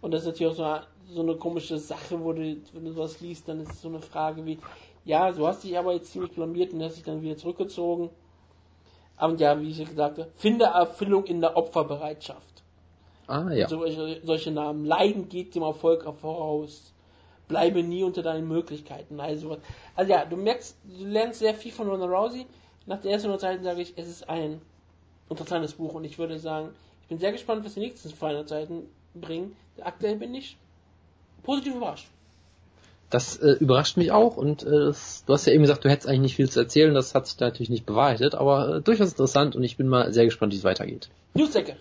Und 0.00 0.12
das 0.12 0.22
ist 0.22 0.28
natürlich 0.28 0.52
auch 0.52 0.82
so, 1.08 1.14
so 1.14 1.20
eine 1.20 1.36
komische 1.36 1.78
Sache, 1.78 2.20
wo 2.20 2.32
du, 2.32 2.56
wenn 2.72 2.84
du 2.84 2.92
sowas 2.92 3.20
liest, 3.20 3.48
dann 3.48 3.60
ist 3.60 3.72
es 3.72 3.82
so 3.82 3.88
eine 3.88 4.00
Frage 4.00 4.44
wie, 4.44 4.58
ja, 5.04 5.30
du 5.30 5.46
hast 5.46 5.64
dich 5.64 5.76
aber 5.76 5.92
jetzt 5.92 6.12
ziemlich 6.12 6.32
blamiert 6.32 6.72
und 6.72 6.82
hast 6.82 6.96
dich 6.96 7.04
dann 7.04 7.22
wieder 7.22 7.36
zurückgezogen. 7.36 8.10
Und 9.20 9.40
ja, 9.40 9.60
wie 9.60 9.70
ich 9.70 9.78
gesagt 9.78 10.18
habe, 10.18 10.30
finde 10.36 10.66
Erfüllung 10.66 11.24
in 11.26 11.40
der 11.40 11.56
Opferbereitschaft. 11.56 12.61
Ah, 13.32 13.50
ja. 13.50 13.66
Solche, 13.66 14.20
solche 14.22 14.50
Namen. 14.50 14.84
Leiden 14.84 15.30
geht 15.30 15.54
dem 15.54 15.62
Erfolg 15.62 16.04
voraus. 16.20 16.92
Bleibe 17.48 17.82
nie 17.82 18.02
unter 18.02 18.22
deinen 18.22 18.46
Möglichkeiten. 18.46 19.20
Also, 19.20 19.56
also 19.96 20.12
ja, 20.12 20.26
du 20.26 20.36
merkst, 20.36 20.76
du 20.84 21.06
lernst 21.06 21.38
sehr 21.38 21.54
viel 21.54 21.72
von 21.72 21.88
Ronda 21.88 22.04
Rousey. 22.04 22.44
Nach 22.84 23.00
der 23.00 23.12
ersten 23.12 23.38
Seiten 23.38 23.64
sage 23.64 23.80
ich, 23.80 23.94
es 23.96 24.06
ist 24.06 24.28
ein 24.28 24.60
interessantes 25.30 25.72
Buch 25.72 25.94
und 25.94 26.04
ich 26.04 26.18
würde 26.18 26.38
sagen, 26.38 26.70
ich 27.02 27.08
bin 27.08 27.18
sehr 27.18 27.32
gespannt, 27.32 27.64
was 27.64 27.72
die 27.72 27.80
nächsten 27.80 28.10
200 28.10 28.50
Seiten 28.50 28.82
bringen. 29.14 29.56
Aktuell 29.80 30.16
bin 30.16 30.34
ich 30.34 30.58
positiv 31.42 31.76
überrascht. 31.76 32.08
Das 33.08 33.36
äh, 33.38 33.52
überrascht 33.52 33.96
mich 33.96 34.12
auch 34.12 34.36
und 34.36 34.62
äh, 34.62 34.66
du 34.66 35.32
hast 35.32 35.46
ja 35.46 35.54
eben 35.54 35.62
gesagt, 35.62 35.86
du 35.86 35.90
hättest 35.90 36.06
eigentlich 36.06 36.20
nicht 36.20 36.36
viel 36.36 36.50
zu 36.50 36.60
erzählen, 36.60 36.92
das 36.92 37.14
hat 37.14 37.26
sich 37.26 37.40
natürlich 37.40 37.70
nicht 37.70 37.86
bewahrheitet, 37.86 38.34
aber 38.34 38.76
äh, 38.76 38.80
durchaus 38.82 39.10
interessant 39.10 39.56
und 39.56 39.62
ich 39.62 39.78
bin 39.78 39.88
mal 39.88 40.12
sehr 40.12 40.26
gespannt, 40.26 40.52
wie 40.52 40.56
es 40.58 40.64
weitergeht. 40.64 41.08
Newsdecke. 41.34 41.76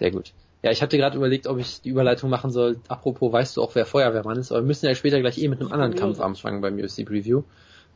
Sehr 0.00 0.10
gut. 0.10 0.32
Ja, 0.62 0.70
ich 0.72 0.82
hatte 0.82 0.96
gerade 0.96 1.16
überlegt, 1.16 1.46
ob 1.46 1.58
ich 1.58 1.82
die 1.82 1.90
Überleitung 1.90 2.28
machen 2.30 2.50
soll. 2.50 2.80
Apropos, 2.88 3.32
weißt 3.32 3.56
du 3.56 3.62
auch, 3.62 3.74
wer 3.74 3.86
Feuerwehrmann 3.86 4.38
ist? 4.38 4.50
Aber 4.50 4.62
wir 4.62 4.66
müssen 4.66 4.86
ja 4.86 4.94
später 4.94 5.20
gleich 5.20 5.38
eh 5.38 5.48
mit 5.48 5.60
einem 5.60 5.72
anderen 5.72 5.94
Kampf 5.94 6.20
anfangen 6.20 6.60
beim 6.60 6.78
UFC 6.78 7.04
Preview. 7.06 7.42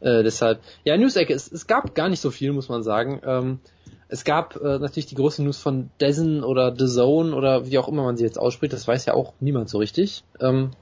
Äh, 0.01 0.23
deshalb, 0.23 0.61
ja, 0.85 0.97
News-Ecke, 0.97 1.33
es, 1.33 1.51
es 1.51 1.67
gab 1.67 1.95
gar 1.95 2.09
nicht 2.09 2.21
so 2.21 2.31
viel, 2.31 2.53
muss 2.53 2.69
man 2.69 2.83
sagen. 2.83 3.21
Ähm, 3.25 3.59
es 4.09 4.25
gab 4.25 4.57
äh, 4.57 4.79
natürlich 4.79 5.07
die 5.07 5.15
große 5.15 5.43
News 5.43 5.59
von 5.59 5.91
Dezen 6.01 6.45
oder 6.45 6.75
The 6.77 6.87
Zone 6.87 7.35
oder 7.35 7.67
wie 7.67 7.79
auch 7.79 7.89
immer 7.89 8.05
man 8.05 8.17
sie 8.17 8.25
jetzt 8.25 8.39
ausspricht, 8.39 8.73
das 8.73 8.87
weiß 8.87 9.07
ja 9.07 9.15
auch 9.15 9.33
niemand 9.41 9.71
so 9.71 9.79
richtig. 9.79 10.25
Ähm, 10.41 10.73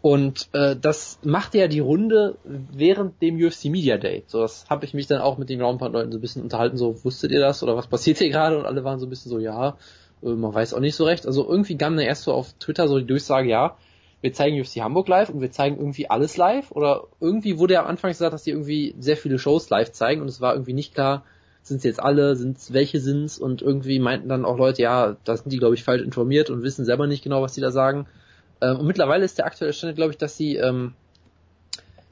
und 0.00 0.48
äh, 0.52 0.76
das 0.76 1.18
machte 1.24 1.58
ja 1.58 1.66
die 1.66 1.80
Runde 1.80 2.36
während 2.44 3.20
dem 3.20 3.36
UFC 3.36 3.64
Media 3.64 3.96
Day. 3.96 4.22
So, 4.28 4.40
das 4.40 4.70
habe 4.70 4.84
ich 4.84 4.94
mich 4.94 5.08
dann 5.08 5.20
auch 5.20 5.38
mit 5.38 5.50
den 5.50 5.60
Roundpound-Leuten 5.60 6.12
so 6.12 6.18
ein 6.18 6.20
bisschen 6.20 6.42
unterhalten, 6.42 6.76
so, 6.76 7.04
wusstet 7.04 7.32
ihr 7.32 7.40
das 7.40 7.62
oder 7.64 7.76
was 7.76 7.88
passiert 7.88 8.18
hier 8.18 8.30
gerade? 8.30 8.58
Und 8.58 8.66
alle 8.66 8.84
waren 8.84 9.00
so 9.00 9.06
ein 9.06 9.10
bisschen 9.10 9.30
so, 9.30 9.40
ja, 9.40 9.76
man 10.22 10.54
weiß 10.54 10.74
auch 10.74 10.80
nicht 10.80 10.96
so 10.96 11.04
recht. 11.04 11.26
Also 11.26 11.48
irgendwie 11.48 11.76
kam 11.76 11.96
dann 11.96 12.04
erst 12.04 12.22
so 12.22 12.32
auf 12.32 12.52
Twitter 12.54 12.88
so 12.88 12.98
die 12.98 13.06
Durchsage, 13.06 13.48
ja, 13.48 13.76
wir 14.20 14.32
zeigen 14.32 14.60
UFC 14.60 14.76
Hamburg 14.80 15.08
live 15.08 15.28
und 15.28 15.40
wir 15.40 15.50
zeigen 15.50 15.76
irgendwie 15.76 16.08
alles 16.08 16.36
live. 16.36 16.72
Oder 16.72 17.04
irgendwie 17.20 17.58
wurde 17.58 17.74
ja 17.74 17.82
am 17.82 17.86
Anfang 17.86 18.10
gesagt, 18.10 18.32
dass 18.32 18.42
die 18.42 18.50
irgendwie 18.50 18.94
sehr 18.98 19.16
viele 19.16 19.38
Shows 19.38 19.70
live 19.70 19.92
zeigen 19.92 20.22
und 20.22 20.28
es 20.28 20.40
war 20.40 20.54
irgendwie 20.54 20.72
nicht 20.72 20.94
klar, 20.94 21.24
sind 21.62 21.78
es 21.78 21.84
jetzt 21.84 22.00
alle, 22.00 22.36
sind's, 22.36 22.72
welche 22.72 23.00
sind's 23.00 23.38
und 23.38 23.60
irgendwie 23.60 23.98
meinten 23.98 24.28
dann 24.28 24.44
auch 24.44 24.56
Leute, 24.56 24.82
ja, 24.82 25.16
da 25.24 25.36
sind 25.36 25.52
die 25.52 25.58
glaube 25.58 25.74
ich 25.74 25.84
falsch 25.84 26.02
informiert 26.02 26.48
und 26.48 26.62
wissen 26.62 26.84
selber 26.84 27.06
nicht 27.06 27.24
genau, 27.24 27.42
was 27.42 27.54
die 27.54 27.60
da 27.60 27.70
sagen. 27.70 28.06
Ähm, 28.60 28.78
und 28.78 28.86
mittlerweile 28.86 29.24
ist 29.24 29.38
der 29.38 29.46
aktuelle 29.46 29.72
Stand, 29.72 29.96
glaube 29.96 30.12
ich, 30.12 30.18
dass 30.18 30.36
sie 30.36 30.56
ähm, 30.56 30.94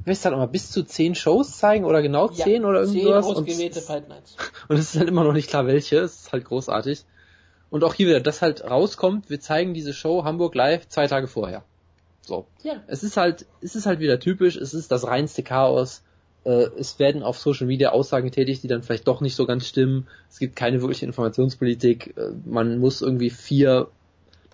ich 0.01 0.07
weiß 0.07 0.25
halt 0.27 0.37
mal, 0.37 0.47
bis 0.47 0.71
zu 0.71 0.85
zehn 0.85 1.15
Shows 1.15 1.57
zeigen 1.57 1.85
oder 1.87 2.03
genau 2.03 2.29
zehn 2.29 2.63
ja, 2.63 2.69
oder 2.69 2.81
irgendwas. 2.81 3.27
Und, 3.27 3.49
und 4.69 4.77
es 4.77 4.95
ist 4.95 4.99
halt 4.99 5.09
immer 5.09 5.25
noch 5.25 5.33
nicht 5.33 5.49
klar 5.49 5.67
welche, 5.67 5.99
es 5.99 6.23
ist 6.23 6.33
halt 6.33 6.45
großartig. 6.45 7.05
Und 7.71 7.85
auch 7.85 7.95
hier 7.95 8.07
wieder, 8.07 8.21
das 8.21 8.43
halt 8.43 8.65
rauskommt, 8.65 9.31
wir 9.31 9.41
zeigen 9.41 9.75
diese 9.75 9.93
Show 9.93 10.25
Hamburg 10.25 10.55
live 10.55 10.89
zwei 10.89 11.07
Tage 11.07 11.27
vorher. 11.27 11.65
So. 12.23 12.47
Ja. 12.63 12.83
Es 12.87 13.03
ist 13.03 13.17
halt, 13.17 13.47
es 13.61 13.77
ist 13.77 13.87
halt 13.87 14.01
wieder 14.01 14.19
typisch, 14.19 14.57
es 14.57 14.75
ist 14.75 14.91
das 14.91 15.07
reinste 15.07 15.43
Chaos. 15.43 16.03
Äh, 16.45 16.69
es 16.79 16.99
werden 16.99 17.23
auf 17.23 17.39
Social 17.39 17.67
Media 17.67 17.91
Aussagen 17.91 18.31
tätig, 18.31 18.61
die 18.61 18.69
dann 18.69 18.83
vielleicht 18.83 19.09
doch 19.09 19.21
nicht 19.21 19.37
so 19.37 19.47
ganz 19.47 19.67
stimmen. 19.67 20.07
Es 20.31 20.39
gibt 20.39 20.57
keine 20.57 20.81
wirkliche 20.81 21.07
Informationspolitik. 21.07 22.17
Äh, 22.17 22.31
man 22.45 22.79
muss 22.79 23.03
irgendwie 23.03 23.31
vier, 23.31 23.89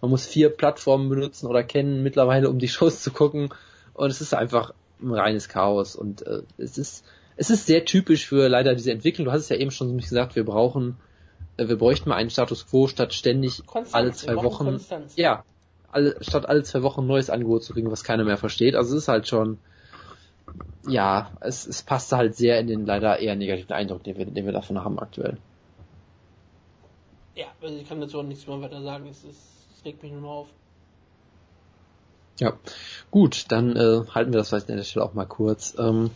man 0.00 0.10
muss 0.10 0.26
vier 0.26 0.50
Plattformen 0.50 1.08
benutzen 1.08 1.46
oder 1.46 1.62
kennen 1.62 2.02
mittlerweile, 2.02 2.48
um 2.48 2.58
die 2.58 2.68
Shows 2.68 3.02
zu 3.02 3.10
gucken. 3.10 3.50
Und 3.94 4.10
es 4.10 4.20
ist 4.20 4.34
einfach 4.34 4.72
ein 5.02 5.12
reines 5.12 5.48
Chaos. 5.48 5.96
Und 5.96 6.26
äh, 6.26 6.42
es 6.58 6.78
ist, 6.78 7.04
es 7.36 7.50
ist 7.50 7.66
sehr 7.66 7.84
typisch 7.84 8.26
für 8.26 8.48
leider 8.48 8.74
diese 8.74 8.92
Entwicklung. 8.92 9.26
Du 9.26 9.32
hast 9.32 9.42
es 9.42 9.48
ja 9.48 9.56
eben 9.56 9.70
schon 9.70 9.96
gesagt, 9.96 10.36
wir 10.36 10.44
brauchen 10.44 10.96
wir 11.68 11.76
bräuchten 11.76 12.08
mal 12.08 12.16
einen 12.16 12.30
Status 12.30 12.66
Quo, 12.66 12.86
statt 12.86 13.12
ständig 13.14 13.66
Konstanz, 13.66 13.94
alle 13.94 14.12
zwei 14.12 14.36
Wochen, 14.36 14.64
Konstanz. 14.64 15.16
ja, 15.16 15.44
alle, 15.90 16.16
statt 16.22 16.48
alle 16.48 16.62
zwei 16.62 16.82
Wochen 16.82 17.02
ein 17.02 17.06
neues 17.06 17.30
Angebot 17.30 17.64
zu 17.64 17.72
kriegen, 17.72 17.90
was 17.90 18.04
keiner 18.04 18.24
mehr 18.24 18.36
versteht. 18.36 18.74
Also 18.74 18.96
es 18.96 19.02
ist 19.02 19.08
halt 19.08 19.28
schon, 19.28 19.58
ja, 20.86 21.30
es, 21.40 21.66
es 21.66 21.82
passt 21.82 22.12
halt 22.12 22.34
sehr 22.36 22.58
in 22.60 22.66
den 22.66 22.86
leider 22.86 23.18
eher 23.18 23.36
negativen 23.36 23.72
Eindruck, 23.72 24.04
den 24.04 24.16
wir, 24.16 24.26
den 24.26 24.46
wir 24.46 24.52
davon 24.52 24.82
haben 24.82 24.98
aktuell. 24.98 25.36
Ja, 27.34 27.46
also 27.60 27.76
ich 27.76 27.88
kann 27.88 28.00
dazu 28.00 28.20
auch 28.20 28.24
nichts 28.24 28.46
mehr 28.46 28.60
weiter 28.60 28.82
sagen, 28.82 29.08
es, 29.08 29.24
ist, 29.24 29.38
es 29.76 29.84
regt 29.84 30.02
mich 30.02 30.12
nur 30.12 30.20
noch 30.20 30.30
auf. 30.30 30.48
Ja, 32.38 32.54
gut, 33.10 33.46
dann 33.48 33.76
äh, 33.76 34.02
halten 34.14 34.32
wir 34.32 34.38
das 34.38 34.48
vielleicht 34.48 34.70
an 34.70 34.76
der 34.76 34.84
Stelle 34.84 35.04
auch 35.04 35.12
mal 35.14 35.26
kurz. 35.26 35.76
Ähm, 35.78 36.10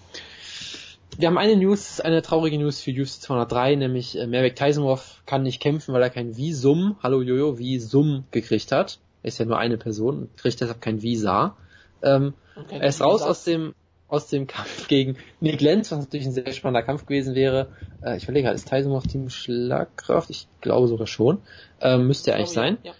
wir 1.19 1.29
haben 1.29 1.39
eine 1.39 1.57
News, 1.57 2.01
eine 2.01 2.23
traurige 2.23 2.59
News 2.59 2.81
für 2.81 2.91
UFC 2.91 3.23
203, 3.23 3.77
nämlich 3.77 4.19
äh, 4.19 4.27
Mervek 4.27 4.57
Taisenhoff 4.57 5.23
kann 5.27 5.43
nicht 5.43 5.61
kämpfen, 5.61 5.95
weil 5.95 6.03
er 6.03 6.11
kein 6.11 6.37
Visum, 6.37 6.97
hallo 7.03 7.23
Jojo, 7.23 7.59
Visum 7.59 8.25
gekriegt 8.31 8.73
hat. 8.73 8.99
Er 9.23 9.29
ist 9.29 9.39
ja 9.39 9.45
nur 9.45 9.59
eine 9.59 9.79
Person, 9.79 10.29
kriegt 10.37 10.61
deshalb 10.61 10.81
kein 10.81 11.03
Visa. 11.03 11.57
Ähm, 12.03 12.35
okay, 12.57 12.79
er 12.79 12.89
ist 12.89 13.01
raus 13.01 13.21
Visa. 13.21 13.31
aus 13.31 13.45
dem 13.45 13.75
aus 14.07 14.29
dem 14.29 14.47
Kampf 14.47 14.87
gegen 14.87 15.17
Nick 15.41 15.61
Lenz, 15.61 15.91
was 15.91 15.99
natürlich 15.99 16.27
ein 16.27 16.33
sehr 16.33 16.53
spannender 16.53 16.83
Kampf 16.83 17.07
gewesen 17.07 17.35
wäre. 17.35 17.69
Äh, 18.03 18.17
ich 18.17 18.25
überlege, 18.25 18.51
ist 18.51 18.69
Tyson 18.69 18.93
auf 18.93 19.07
Team 19.07 19.31
Schlagkraft? 19.31 20.31
Ich 20.31 20.47
glaube 20.61 20.89
sogar 20.89 21.07
schon. 21.07 21.39
Ähm, 21.81 22.07
müsste 22.07 22.31
er 22.31 22.37
eigentlich 22.37 22.51
sein. 22.51 22.79
Ja. 22.83 22.93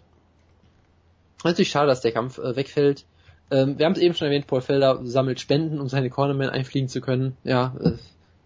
Natürlich 1.45 1.71
schade, 1.71 1.89
dass 1.89 2.01
der 2.01 2.13
Kampf 2.13 2.39
äh, 2.39 2.57
wegfällt. 2.57 3.05
Ähm, 3.51 3.79
wir 3.79 3.87
haben 3.87 3.93
es 3.93 3.99
eben 3.99 4.15
schon 4.15 4.27
erwähnt, 4.27 4.47
Paul 4.47 4.61
Felder 4.61 5.01
sammelt 5.05 5.41
Spenden, 5.41 5.81
um 5.81 5.89
seine 5.89 6.11
Cornerman 6.11 6.51
einfliegen 6.51 6.89
zu 6.89 7.01
können. 7.01 7.37
Ja, 7.45 7.75
äh, 7.79 7.83
Kann 7.85 7.99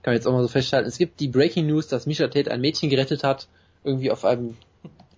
man 0.06 0.14
jetzt 0.14 0.26
auch 0.26 0.32
mal 0.32 0.42
so 0.42 0.48
festhalten. 0.48 0.88
Es 0.88 0.98
gibt 0.98 1.20
die 1.20 1.28
Breaking 1.28 1.66
News, 1.66 1.88
dass 1.88 2.06
Misha 2.06 2.26
Tate 2.28 2.50
ein 2.50 2.60
Mädchen 2.60 2.90
gerettet 2.90 3.24
hat, 3.24 3.48
irgendwie 3.84 4.10
auf 4.10 4.24
einem 4.24 4.56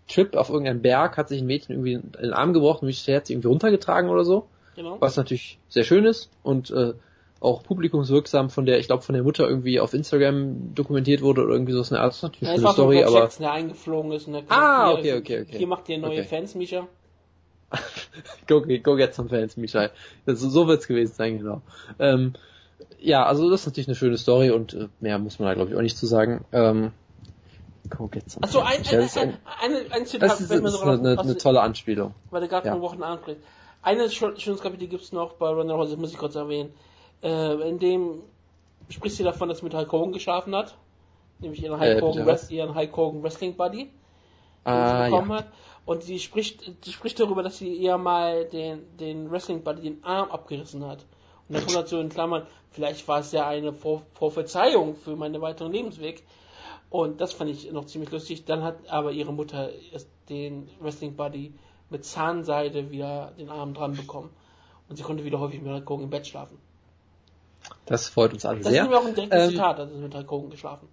Trip 0.08 0.34
auf 0.34 0.50
irgendeinem 0.50 0.82
Berg, 0.82 1.16
hat 1.16 1.28
sich 1.28 1.40
ein 1.40 1.46
Mädchen 1.46 1.76
irgendwie 1.76 1.94
in 1.94 2.12
den 2.12 2.32
Arm 2.32 2.52
gebrochen, 2.52 2.86
Misha 2.86 3.06
Tate 3.06 3.16
hat 3.16 3.26
sie 3.26 3.32
irgendwie 3.34 3.48
runtergetragen 3.48 4.10
oder 4.10 4.24
so. 4.24 4.46
Genau. 4.76 4.96
Was 5.00 5.16
natürlich 5.16 5.58
sehr 5.68 5.84
schön 5.84 6.04
ist 6.04 6.30
und 6.42 6.70
äh, 6.70 6.94
auch 7.40 7.62
publikumswirksam 7.62 8.50
von 8.50 8.66
der, 8.66 8.78
ich 8.78 8.86
glaube 8.86 9.02
von 9.02 9.14
der 9.14 9.24
Mutter 9.24 9.48
irgendwie 9.48 9.80
auf 9.80 9.94
Instagram 9.94 10.74
dokumentiert 10.74 11.22
wurde 11.22 11.42
oder 11.42 11.52
irgendwie 11.54 11.72
so 11.72 11.80
ist 11.80 11.92
eine 11.92 12.02
Art 12.02 12.22
natürlich 12.22 12.48
ja, 12.48 12.54
eine 12.54 12.72
Story, 12.72 13.02
aber 13.02 13.20
Jackson, 13.20 13.44
der 13.44 13.52
eingeflogen 13.52 14.12
ist 14.12 14.26
und 14.26 14.34
der 14.34 14.42
Ah, 14.48 14.92
okay, 14.92 15.14
okay, 15.14 15.42
okay. 15.42 15.58
Hier 15.58 15.66
macht 15.66 15.88
ihr 15.88 15.98
neue 15.98 16.20
okay. 16.20 16.24
Fans, 16.24 16.54
Misha. 16.54 16.86
Go, 18.46 18.62
go 18.82 18.96
get 18.96 19.14
some 19.14 19.28
fans, 19.28 19.56
Misha. 19.56 19.90
Das, 20.26 20.40
so 20.40 20.66
wird's 20.66 20.88
gewesen 20.88 21.14
sein, 21.14 21.38
genau. 21.38 21.62
Ähm, 21.98 22.34
ja, 22.98 23.24
also 23.24 23.50
das 23.50 23.60
ist 23.60 23.66
natürlich 23.66 23.88
eine 23.88 23.94
schöne 23.94 24.18
Story 24.18 24.50
und 24.50 24.74
äh, 24.74 24.88
mehr 25.00 25.18
muss 25.18 25.38
man 25.38 25.48
da 25.48 25.54
glaube 25.54 25.70
ich 25.70 25.76
auch 25.76 25.82
nicht 25.82 25.96
zu 25.96 26.06
sagen. 26.06 26.44
Ähm, 26.52 26.92
go 27.88 28.08
get 28.08 28.30
some 28.30 28.42
Achso, 28.42 28.60
ein, 28.60 28.82
ein, 28.86 29.00
ein, 29.00 29.38
ein, 29.62 29.92
ein 29.92 30.06
Zitat, 30.06 30.30
das 30.30 30.40
ist, 30.40 30.50
das 30.50 30.74
ist 30.74 30.82
eine, 30.82 31.18
eine, 31.18 31.36
tolle 31.36 31.60
Anspielung. 31.60 32.14
Weil 32.30 32.40
der 32.40 32.48
gerade 32.48 32.68
ja. 32.68 32.80
Wochen 32.80 33.02
anspricht. 33.02 33.40
Eine 33.82 34.10
schönes 34.10 34.60
Kapitel 34.60 34.88
gibt's 34.88 35.12
noch 35.12 35.34
bei 35.34 35.48
Ronald 35.48 35.78
Rose, 35.78 35.90
das 35.92 36.00
muss 36.00 36.12
ich 36.12 36.18
kurz 36.18 36.34
erwähnen 36.34 36.70
äh, 37.22 37.68
in 37.68 37.78
dem 37.78 38.22
spricht 38.88 39.16
sie 39.16 39.24
davon, 39.24 39.48
dass 39.48 39.58
sie 39.58 39.64
mit 39.64 39.74
Hulk 39.74 39.92
Hogan 39.92 40.12
geschlafen 40.12 40.54
hat. 40.54 40.76
Nämlich 41.38 41.62
ihren 41.62 41.80
Hulk, 41.80 41.98
äh, 41.98 42.00
Hogan, 42.00 42.26
Wrest, 42.26 42.50
ihren 42.50 42.74
Hulk 42.74 42.96
Hogan 42.96 43.22
Wrestling 43.22 43.56
Buddy. 43.56 43.90
Ah, 44.64 45.08
ja. 45.08 45.28
hat. 45.28 45.46
Und 45.84 46.02
sie 46.02 46.18
spricht, 46.18 46.70
sie 46.84 46.92
spricht 46.92 47.18
darüber, 47.18 47.42
dass 47.42 47.58
sie 47.58 47.72
ihr 47.72 47.96
mal 47.98 48.44
den, 48.44 48.96
den 48.98 49.30
Wrestling 49.30 49.62
Buddy 49.62 49.82
den 49.82 50.04
Arm 50.04 50.30
abgerissen 50.30 50.86
hat. 50.86 51.04
Und 51.48 51.56
dann 51.56 51.64
kommt 51.64 51.76
dazu 51.76 51.98
in 51.98 52.08
Klammern, 52.10 52.46
vielleicht 52.70 53.08
war 53.08 53.20
es 53.20 53.32
ja 53.32 53.48
eine 53.48 53.72
Vor 53.72 54.02
Prophezeiung 54.14 54.94
für 54.94 55.16
meinen 55.16 55.40
weiteren 55.40 55.72
Lebensweg. 55.72 56.22
Und 56.90 57.20
das 57.20 57.32
fand 57.32 57.50
ich 57.50 57.70
noch 57.72 57.86
ziemlich 57.86 58.10
lustig. 58.10 58.44
Dann 58.44 58.62
hat 58.62 58.88
aber 58.88 59.12
ihre 59.12 59.32
Mutter 59.32 59.70
den 60.28 60.68
Wrestling 60.80 61.16
Buddy 61.16 61.54
mit 61.88 62.04
Zahnseide 62.04 62.90
wieder 62.90 63.32
den 63.38 63.48
Arm 63.48 63.74
dran 63.74 63.94
bekommen. 63.94 64.30
Und 64.88 64.96
sie 64.96 65.02
konnte 65.02 65.24
wieder 65.24 65.40
häufig 65.40 65.60
mit 65.60 65.72
Hulk 65.72 66.02
im 66.02 66.10
Bett 66.10 66.26
schlafen. 66.26 66.58
Das 67.86 68.08
freut 68.08 68.32
uns 68.32 68.44
alle 68.44 68.60
das 68.60 68.72
sehr. 68.72 68.84
Das 68.84 68.86
ist 68.86 68.90
mir 68.90 68.98
auch 68.98 69.06
ein 69.06 69.14
direktes 69.14 69.44
ähm, 69.44 69.50
Zitat, 69.50 69.78
also 69.78 69.96
mit 69.96 70.14
Hulk 70.14 70.50
geschlafen. 70.50 70.88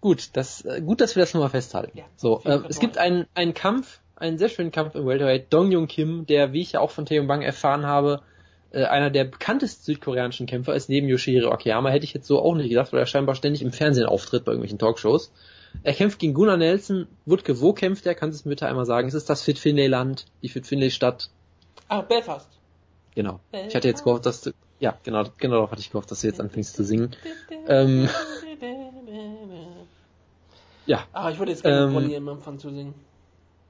Gut, 0.00 0.30
das, 0.34 0.64
äh, 0.64 0.80
gut, 0.80 1.00
dass 1.00 1.16
wir 1.16 1.22
das 1.22 1.34
nochmal 1.34 1.50
festhalten. 1.50 1.98
Ja, 1.98 2.04
so, 2.16 2.40
äh, 2.44 2.60
es 2.68 2.78
gibt 2.78 2.98
einen, 2.98 3.26
einen 3.34 3.54
Kampf, 3.54 4.00
einen 4.16 4.38
sehr 4.38 4.48
schönen 4.48 4.70
Kampf 4.70 4.94
im 4.94 5.06
Welterweight. 5.06 5.52
Dong 5.52 5.72
Jung 5.72 5.88
Kim, 5.88 6.26
der, 6.26 6.52
wie 6.52 6.62
ich 6.62 6.72
ja 6.72 6.80
auch 6.80 6.90
von 6.90 7.06
Taeyong 7.06 7.26
Bang 7.26 7.42
erfahren 7.42 7.86
habe, 7.86 8.22
äh, 8.70 8.84
einer 8.84 9.10
der 9.10 9.24
bekanntesten 9.24 9.84
südkoreanischen 9.84 10.46
Kämpfer 10.46 10.74
ist, 10.74 10.88
neben 10.88 11.08
Yoshihiro 11.08 11.50
Akiyama, 11.50 11.90
hätte 11.90 12.04
ich 12.04 12.14
jetzt 12.14 12.26
so 12.26 12.40
auch 12.40 12.54
nicht 12.54 12.68
gedacht, 12.68 12.92
weil 12.92 13.00
er 13.00 13.06
scheinbar 13.06 13.34
ständig 13.34 13.62
im 13.62 13.72
Fernsehen 13.72 14.06
auftritt 14.06 14.44
bei 14.44 14.52
irgendwelchen 14.52 14.78
Talkshows. 14.78 15.32
Er 15.82 15.94
kämpft 15.94 16.18
gegen 16.18 16.34
Gunnar 16.34 16.56
Nelson. 16.56 17.06
Wutke, 17.26 17.60
wo 17.60 17.72
kämpft 17.72 18.06
er? 18.06 18.14
Kannst 18.14 18.38
du 18.38 18.40
es 18.40 18.44
mir 18.44 18.50
bitte 18.50 18.66
einmal 18.66 18.86
sagen? 18.86 19.08
Ist 19.08 19.14
es 19.14 19.24
das 19.24 19.42
Fit 19.42 19.58
Finlay 19.58 19.86
Land, 19.86 20.26
die 20.42 20.48
Fit 20.48 20.66
Finlay 20.66 20.90
Stadt? 20.90 21.30
Ah, 21.88 22.02
Belfast. 22.02 22.48
Genau. 23.14 23.40
Ich 23.52 23.74
hatte 23.74 23.88
jetzt 23.88 24.04
gehofft, 24.04 24.26
dass 24.26 24.42
du, 24.42 24.52
ja, 24.80 24.96
genau, 25.02 25.24
genau 25.38 25.56
darauf 25.56 25.70
hatte 25.70 25.80
ich 25.80 25.90
gehofft, 25.90 26.10
dass 26.10 26.20
du 26.20 26.26
jetzt 26.26 26.40
anfängst 26.40 26.76
zu 26.76 26.84
singen. 26.84 27.16
Ähm, 27.66 28.08
ja. 30.88 31.04
Ah, 31.12 31.30
ich 31.30 31.38
würde 31.38 31.52
jetzt 31.52 31.62
gerne 31.62 31.86
ähm, 31.86 31.94
Bonnie 31.94 32.14
im 32.14 32.28
Anfang 32.28 32.58
zu 32.58 32.70
singen. 32.70 32.94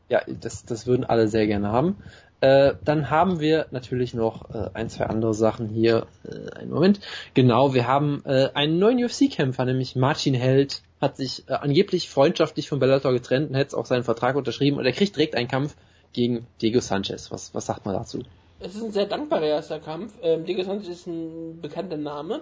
Ja, 0.09 0.23
das, 0.27 0.65
das 0.65 0.87
würden 0.87 1.05
alle 1.05 1.29
sehr 1.29 1.47
gerne 1.47 1.71
haben. 1.71 1.97
Äh, 2.41 2.75
dann 2.85 3.11
haben 3.11 3.41
wir 3.41 3.67
natürlich 3.73 4.15
noch 4.15 4.55
äh, 4.55 4.71
ein, 4.73 4.89
zwei 4.89 5.07
andere 5.07 5.35
Sachen 5.35 5.69
hier. 5.69 6.07
Äh, 6.25 6.61
einen 6.61 6.71
Moment. 6.71 7.01
Genau, 7.35 7.75
wir 7.75 7.89
haben 7.89 8.23
äh, 8.25 8.51
einen 8.55 8.79
neuen 8.79 9.05
UFC-Kämpfer, 9.05 9.65
nämlich 9.65 9.97
Martin 9.97 10.35
Held, 10.35 10.83
hat 11.01 11.17
sich 11.17 11.49
äh, 11.49 11.55
angeblich 11.55 12.09
freundschaftlich 12.09 12.69
von 12.69 12.79
Bellator 12.79 13.13
getrennt 13.13 13.51
und 13.51 13.57
hat 13.57 13.75
auch 13.75 13.87
seinen 13.87 14.05
Vertrag 14.05 14.37
unterschrieben 14.37 14.79
und 14.79 14.87
er 14.87 14.93
kriegt 14.93 15.17
direkt 15.17 15.35
einen 15.35 15.49
Kampf 15.49 15.75
gegen 16.13 16.47
Diego 16.63 16.81
Sanchez. 16.81 17.33
Was, 17.33 17.53
was 17.55 17.67
sagt 17.67 17.85
man 17.85 17.95
dazu? 17.95 18.23
Es 18.61 18.77
ist 18.77 18.83
ein 18.83 18.93
sehr 18.93 19.07
dankbarer 19.07 19.47
erster 19.47 19.81
Kampf. 19.81 20.15
Ähm, 20.23 20.45
Diego 20.45 20.63
Sanchez 20.63 20.89
ist 20.89 21.07
ein 21.09 21.61
bekannter 21.61 21.97
Name. 21.97 22.41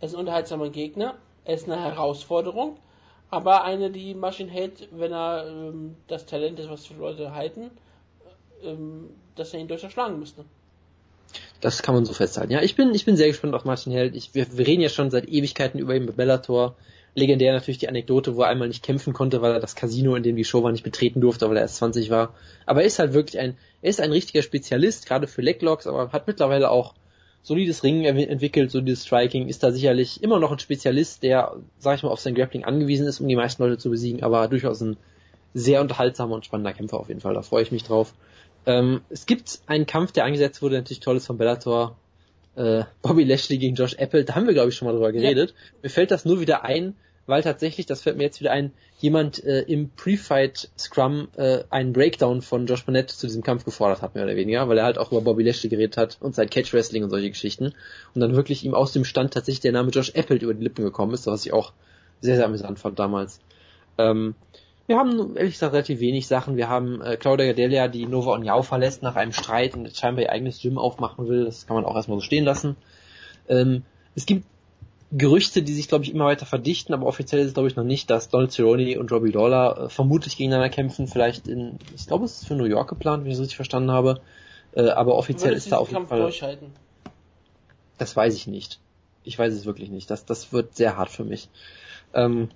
Er 0.00 0.06
ist 0.06 0.14
ein 0.14 0.20
unterhaltsamer 0.20 0.68
Gegner. 0.68 1.14
Er 1.44 1.54
ist 1.54 1.68
eine 1.68 1.82
Herausforderung. 1.82 2.76
Aber 3.32 3.64
eine, 3.64 3.90
die 3.90 4.12
Maschinen 4.12 4.50
hält, 4.50 4.88
wenn 4.90 5.10
er 5.10 5.46
ähm, 5.48 5.96
das 6.06 6.26
Talent 6.26 6.58
ist, 6.58 6.68
was 6.68 6.82
die 6.82 6.92
Leute 6.92 7.34
halten, 7.34 7.70
ähm, 8.62 9.08
dass 9.36 9.54
er 9.54 9.60
ihn 9.60 9.68
durchaus 9.68 9.90
schlagen 9.90 10.18
müsste. 10.18 10.44
Das 11.62 11.80
kann 11.80 11.94
man 11.94 12.04
so 12.04 12.12
festhalten. 12.12 12.52
Ja, 12.52 12.60
ich 12.60 12.76
bin, 12.76 12.94
ich 12.94 13.06
bin 13.06 13.16
sehr 13.16 13.28
gespannt 13.28 13.54
auf 13.54 13.64
Martin 13.64 13.90
Held. 13.90 14.14
Ich, 14.16 14.34
wir, 14.34 14.46
wir 14.58 14.66
reden 14.66 14.82
ja 14.82 14.90
schon 14.90 15.10
seit 15.10 15.30
Ewigkeiten 15.30 15.80
über 15.80 15.96
ihn 15.96 16.04
bei 16.04 16.12
Bellator. 16.12 16.76
Legendär 17.14 17.54
natürlich 17.54 17.78
die 17.78 17.88
Anekdote, 17.88 18.36
wo 18.36 18.42
er 18.42 18.48
einmal 18.48 18.68
nicht 18.68 18.84
kämpfen 18.84 19.14
konnte, 19.14 19.40
weil 19.40 19.52
er 19.52 19.60
das 19.60 19.76
Casino, 19.76 20.14
in 20.14 20.22
dem 20.22 20.36
die 20.36 20.44
Show 20.44 20.62
war, 20.62 20.70
nicht 20.70 20.84
betreten 20.84 21.22
durfte, 21.22 21.48
weil 21.48 21.56
er 21.56 21.62
erst 21.62 21.76
20 21.76 22.10
war. 22.10 22.34
Aber 22.66 22.82
er 22.82 22.86
ist 22.86 22.98
halt 22.98 23.14
wirklich 23.14 23.40
ein, 23.40 23.56
er 23.80 23.88
ist 23.88 24.00
ein 24.02 24.12
richtiger 24.12 24.42
Spezialist, 24.42 25.06
gerade 25.06 25.26
für 25.26 25.40
Leglocks, 25.40 25.86
aber 25.86 26.12
hat 26.12 26.26
mittlerweile 26.26 26.68
auch 26.68 26.92
solides 27.42 27.82
Ringen 27.82 28.04
entwickelt, 28.04 28.70
solides 28.70 29.04
Striking, 29.04 29.48
ist 29.48 29.62
da 29.62 29.72
sicherlich 29.72 30.22
immer 30.22 30.38
noch 30.38 30.52
ein 30.52 30.58
Spezialist, 30.58 31.22
der, 31.22 31.56
sag 31.78 31.96
ich 31.96 32.02
mal, 32.02 32.10
auf 32.10 32.20
sein 32.20 32.34
Grappling 32.34 32.64
angewiesen 32.64 33.06
ist, 33.06 33.20
um 33.20 33.28
die 33.28 33.36
meisten 33.36 33.62
Leute 33.62 33.78
zu 33.78 33.90
besiegen, 33.90 34.22
aber 34.22 34.46
durchaus 34.48 34.80
ein 34.80 34.96
sehr 35.52 35.80
unterhaltsamer 35.80 36.34
und 36.34 36.44
spannender 36.44 36.72
Kämpfer 36.72 36.98
auf 36.98 37.08
jeden 37.08 37.20
Fall, 37.20 37.34
da 37.34 37.42
freue 37.42 37.62
ich 37.62 37.72
mich 37.72 37.82
drauf. 37.82 38.14
Ähm, 38.64 39.00
es 39.10 39.26
gibt 39.26 39.60
einen 39.66 39.86
Kampf, 39.86 40.12
der 40.12 40.24
angesetzt 40.24 40.62
wurde, 40.62 40.76
natürlich 40.76 41.00
tolles 41.00 41.26
von 41.26 41.36
Bellator, 41.36 41.96
äh, 42.54 42.84
Bobby 43.02 43.24
Lashley 43.24 43.58
gegen 43.58 43.74
Josh 43.74 43.94
Apple, 43.94 44.24
da 44.24 44.36
haben 44.36 44.46
wir 44.46 44.54
glaube 44.54 44.68
ich 44.68 44.76
schon 44.76 44.86
mal 44.86 44.92
drüber 44.92 45.12
geredet. 45.12 45.50
Ja. 45.50 45.56
Mir 45.82 45.90
fällt 45.90 46.12
das 46.12 46.24
nur 46.24 46.40
wieder 46.40 46.64
ein, 46.64 46.94
weil 47.26 47.42
tatsächlich, 47.42 47.86
das 47.86 48.02
fällt 48.02 48.16
mir 48.16 48.24
jetzt 48.24 48.40
wieder 48.40 48.52
ein, 48.52 48.72
jemand 48.98 49.42
äh, 49.44 49.60
im 49.62 49.90
Pre-Fight 49.90 50.70
Scrum 50.78 51.28
äh, 51.36 51.60
einen 51.70 51.92
Breakdown 51.92 52.42
von 52.42 52.66
Josh 52.66 52.84
Barnett 52.84 53.10
zu 53.10 53.26
diesem 53.26 53.42
Kampf 53.42 53.64
gefordert 53.64 54.02
hat, 54.02 54.14
mehr 54.14 54.24
oder 54.24 54.36
weniger, 54.36 54.68
weil 54.68 54.78
er 54.78 54.84
halt 54.84 54.98
auch 54.98 55.12
über 55.12 55.20
Bobby 55.20 55.44
Lashley 55.44 55.70
geredet 55.70 55.96
hat 55.96 56.18
und 56.20 56.34
sein 56.34 56.50
Catch 56.50 56.72
Wrestling 56.72 57.04
und 57.04 57.10
solche 57.10 57.30
Geschichten 57.30 57.74
und 58.14 58.20
dann 58.20 58.34
wirklich 58.34 58.64
ihm 58.64 58.74
aus 58.74 58.92
dem 58.92 59.04
Stand 59.04 59.34
tatsächlich 59.34 59.60
der 59.60 59.72
Name 59.72 59.90
Josh 59.90 60.12
Apple 60.14 60.36
über 60.36 60.54
die 60.54 60.62
Lippen 60.64 60.84
gekommen 60.84 61.14
ist, 61.14 61.26
was 61.26 61.46
ich 61.46 61.52
auch 61.52 61.72
sehr, 62.20 62.36
sehr 62.36 62.46
amüsant 62.46 62.78
fand 62.78 62.98
damals. 62.98 63.40
Ähm, 63.98 64.34
wir 64.86 64.98
haben 64.98 65.36
ehrlich 65.36 65.54
gesagt 65.54 65.72
relativ 65.72 66.00
wenig 66.00 66.26
Sachen. 66.26 66.56
Wir 66.56 66.68
haben 66.68 67.00
äh, 67.00 67.16
Claudia 67.16 67.46
Gadelia, 67.46 67.88
die 67.88 68.06
Nova 68.06 68.32
Onyao 68.32 68.62
verlässt 68.62 69.02
nach 69.02 69.16
einem 69.16 69.32
Streit 69.32 69.74
und 69.74 69.96
scheinbar 69.96 70.24
ihr 70.24 70.32
eigenes 70.32 70.60
Gym 70.60 70.76
aufmachen 70.76 71.28
will. 71.28 71.44
Das 71.44 71.66
kann 71.66 71.76
man 71.76 71.84
auch 71.84 71.94
erstmal 71.94 72.18
so 72.18 72.22
stehen 72.22 72.44
lassen. 72.44 72.76
Ähm, 73.48 73.84
es 74.14 74.26
gibt 74.26 74.44
Gerüchte, 75.14 75.62
die 75.62 75.74
sich, 75.74 75.88
glaube 75.88 76.04
ich, 76.04 76.12
immer 76.12 76.24
weiter 76.24 76.46
verdichten, 76.46 76.94
aber 76.94 77.06
offiziell 77.06 77.42
ist 77.42 77.48
es, 77.48 77.54
glaube 77.54 77.68
ich, 77.68 77.76
noch 77.76 77.84
nicht, 77.84 78.08
dass 78.08 78.30
Donald 78.30 78.50
Cerrone 78.50 78.98
und 78.98 79.12
Robbie 79.12 79.30
Lawler 79.30 79.84
äh, 79.84 79.88
vermutlich 79.90 80.38
gegeneinander 80.38 80.70
kämpfen, 80.70 81.06
vielleicht 81.06 81.48
in, 81.48 81.78
ich 81.94 82.06
glaube, 82.06 82.24
es 82.24 82.40
ist 82.40 82.46
für 82.46 82.54
New 82.54 82.64
York 82.64 82.88
geplant, 82.88 83.24
wenn 83.24 83.30
ich 83.30 83.34
es 83.36 83.40
richtig 83.40 83.56
verstanden 83.56 83.90
habe, 83.90 84.22
äh, 84.74 84.88
aber 84.88 85.16
offiziell 85.16 85.52
ist 85.52 85.70
da 85.70 85.76
auf 85.76 85.92
jeden 85.92 86.06
Fall... 86.06 86.20
Durchhalten? 86.20 86.72
Das 87.98 88.16
weiß 88.16 88.34
ich 88.34 88.46
nicht. 88.46 88.80
Ich 89.22 89.38
weiß 89.38 89.52
es 89.52 89.66
wirklich 89.66 89.90
nicht. 89.90 90.10
Das, 90.10 90.24
das 90.24 90.52
wird 90.52 90.74
sehr 90.74 90.96
hart 90.96 91.10
für 91.10 91.24
mich. 91.24 91.50
Ähm, 92.14 92.48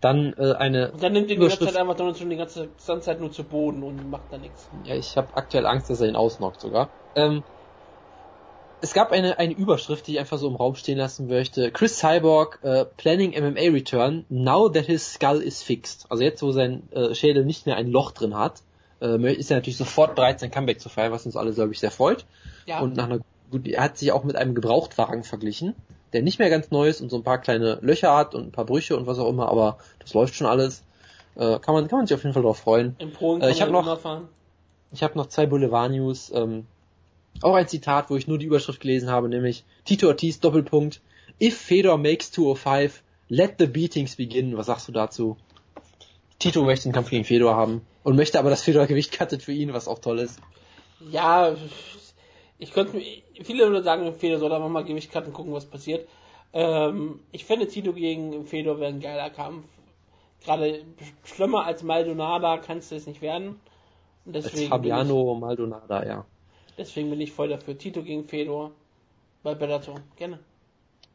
dann 0.00 0.34
äh, 0.34 0.52
eine. 0.52 0.92
Und 0.92 1.02
dann 1.02 1.12
nimmt 1.12 1.30
die 1.30 1.36
ganze 1.36 1.58
Zeit 1.58 1.76
einfach 1.76 1.96
Donald 1.96 2.18
Trump 2.18 2.30
die 2.30 2.36
ganze 2.36 2.68
Zeit 2.76 3.20
nur 3.20 3.32
zu 3.32 3.44
Boden 3.44 3.82
und 3.82 4.10
macht 4.10 4.24
da 4.30 4.38
nichts. 4.38 4.68
Ja, 4.84 4.94
ich 4.94 5.16
habe 5.16 5.28
aktuell 5.34 5.66
Angst, 5.66 5.88
dass 5.88 6.00
er 6.00 6.08
ihn 6.08 6.16
ausnockt 6.16 6.60
sogar. 6.60 6.90
Ähm, 7.14 7.42
es 8.80 8.92
gab 8.92 9.12
eine, 9.12 9.38
eine 9.38 9.54
Überschrift, 9.54 10.06
die 10.06 10.12
ich 10.12 10.18
einfach 10.18 10.38
so 10.38 10.48
im 10.48 10.56
Raum 10.56 10.74
stehen 10.74 10.98
lassen 10.98 11.28
möchte. 11.28 11.70
Chris 11.70 11.98
Cyborg 11.98 12.58
uh, 12.62 12.84
planning 12.96 13.30
MMA 13.30 13.72
return 13.72 14.24
now 14.28 14.68
that 14.68 14.86
his 14.86 15.14
skull 15.14 15.40
is 15.40 15.62
fixed. 15.62 16.06
Also 16.10 16.22
jetzt, 16.22 16.42
wo 16.42 16.52
sein 16.52 16.82
äh, 16.92 17.14
Schädel 17.14 17.44
nicht 17.44 17.66
mehr 17.66 17.76
ein 17.76 17.88
Loch 17.88 18.12
drin 18.12 18.36
hat, 18.36 18.62
äh, 19.00 19.32
ist 19.32 19.50
er 19.50 19.56
natürlich 19.56 19.78
sofort 19.78 20.14
bereit, 20.14 20.40
sein 20.40 20.50
Comeback 20.50 20.80
zu 20.80 20.88
feiern, 20.88 21.12
was 21.12 21.26
uns 21.26 21.36
alle, 21.36 21.52
glaube 21.52 21.72
ich, 21.72 21.80
sehr 21.80 21.90
freut. 21.90 22.26
Ja. 22.66 22.80
Und 22.80 22.96
nach 22.96 23.04
einer 23.04 23.20
gut, 23.50 23.66
er 23.66 23.82
hat 23.82 23.96
sich 23.96 24.12
auch 24.12 24.24
mit 24.24 24.36
einem 24.36 24.54
Gebrauchtwagen 24.54 25.24
verglichen, 25.24 25.74
der 26.12 26.22
nicht 26.22 26.38
mehr 26.38 26.50
ganz 26.50 26.70
neu 26.70 26.88
ist 26.88 27.00
und 27.00 27.10
so 27.10 27.16
ein 27.16 27.22
paar 27.22 27.38
kleine 27.38 27.78
Löcher 27.80 28.14
hat 28.14 28.34
und 28.34 28.48
ein 28.48 28.52
paar 28.52 28.66
Brüche 28.66 28.96
und 28.96 29.06
was 29.06 29.18
auch 29.18 29.28
immer, 29.28 29.48
aber 29.48 29.78
das 30.00 30.14
läuft 30.14 30.34
schon 30.34 30.46
alles. 30.46 30.82
Kann 31.34 31.60
man 31.66 31.86
kann 31.86 31.98
man 31.98 32.06
sich 32.06 32.14
auf 32.14 32.22
jeden 32.22 32.32
Fall 32.32 32.42
drauf 32.42 32.56
freuen. 32.56 32.96
In 32.98 33.12
Polen 33.12 33.42
äh, 33.42 33.50
ich 33.50 33.60
habe 33.60 33.70
noch 33.70 34.24
ich 34.90 35.02
habe 35.02 35.18
noch 35.18 35.26
zwei 35.26 35.44
Boulevard 35.44 35.90
News. 35.90 36.32
Ähm, 36.34 36.66
auch 37.42 37.54
ein 37.54 37.68
Zitat, 37.68 38.10
wo 38.10 38.16
ich 38.16 38.26
nur 38.26 38.38
die 38.38 38.46
Überschrift 38.46 38.80
gelesen 38.80 39.10
habe, 39.10 39.28
nämlich 39.28 39.64
Tito 39.84 40.08
Ortiz 40.08 40.40
Doppelpunkt. 40.40 41.00
If 41.40 41.56
Fedor 41.56 41.98
makes 41.98 42.32
205, 42.32 43.02
let 43.28 43.54
the 43.58 43.66
beatings 43.66 44.16
begin. 44.16 44.56
Was 44.56 44.66
sagst 44.66 44.88
du 44.88 44.92
dazu? 44.92 45.36
Tito 46.38 46.64
möchte 46.64 46.88
den 46.88 46.92
Kampf 46.92 47.10
gegen 47.10 47.24
Fedor 47.24 47.56
haben 47.56 47.82
und 48.02 48.16
möchte 48.16 48.38
aber, 48.38 48.50
dass 48.50 48.62
Fedor 48.62 48.86
Gewicht 48.86 49.16
cuttet 49.16 49.42
für 49.42 49.52
ihn, 49.52 49.72
was 49.72 49.88
auch 49.88 49.98
toll 49.98 50.18
ist. 50.18 50.40
Ja, 51.10 51.54
ich 52.58 52.72
könnte, 52.72 53.00
viele 53.42 53.66
würde 53.66 53.82
sagen, 53.82 54.12
Fedor 54.14 54.38
soll 54.38 54.52
einfach 54.52 54.68
mal 54.68 54.84
Gewicht 54.84 55.12
cutten, 55.12 55.32
gucken, 55.32 55.52
was 55.52 55.66
passiert. 55.66 56.08
Ähm, 56.52 57.20
ich 57.32 57.44
finde 57.44 57.68
Tito 57.68 57.92
gegen 57.92 58.46
Fedor 58.46 58.80
wäre 58.80 58.92
ein 58.92 59.00
geiler 59.00 59.30
Kampf. 59.30 59.66
Gerade 60.44 60.84
schlimmer 61.24 61.66
als 61.66 61.82
Maldonada 61.82 62.58
kannst 62.58 62.92
du 62.92 62.96
es 62.96 63.06
nicht 63.06 63.20
werden. 63.20 63.60
Und 64.24 64.34
deswegen 64.34 64.60
als 64.60 64.68
Fabiano 64.68 65.34
Maldonada, 65.34 66.06
ja. 66.06 66.24
Deswegen 66.78 67.10
bin 67.10 67.20
ich 67.20 67.32
voll 67.32 67.48
dafür. 67.48 67.76
Tito 67.78 68.02
gegen 68.02 68.24
Fedor 68.24 68.72
bei 69.42 69.54
Bellator. 69.54 70.00
Gerne. 70.16 70.38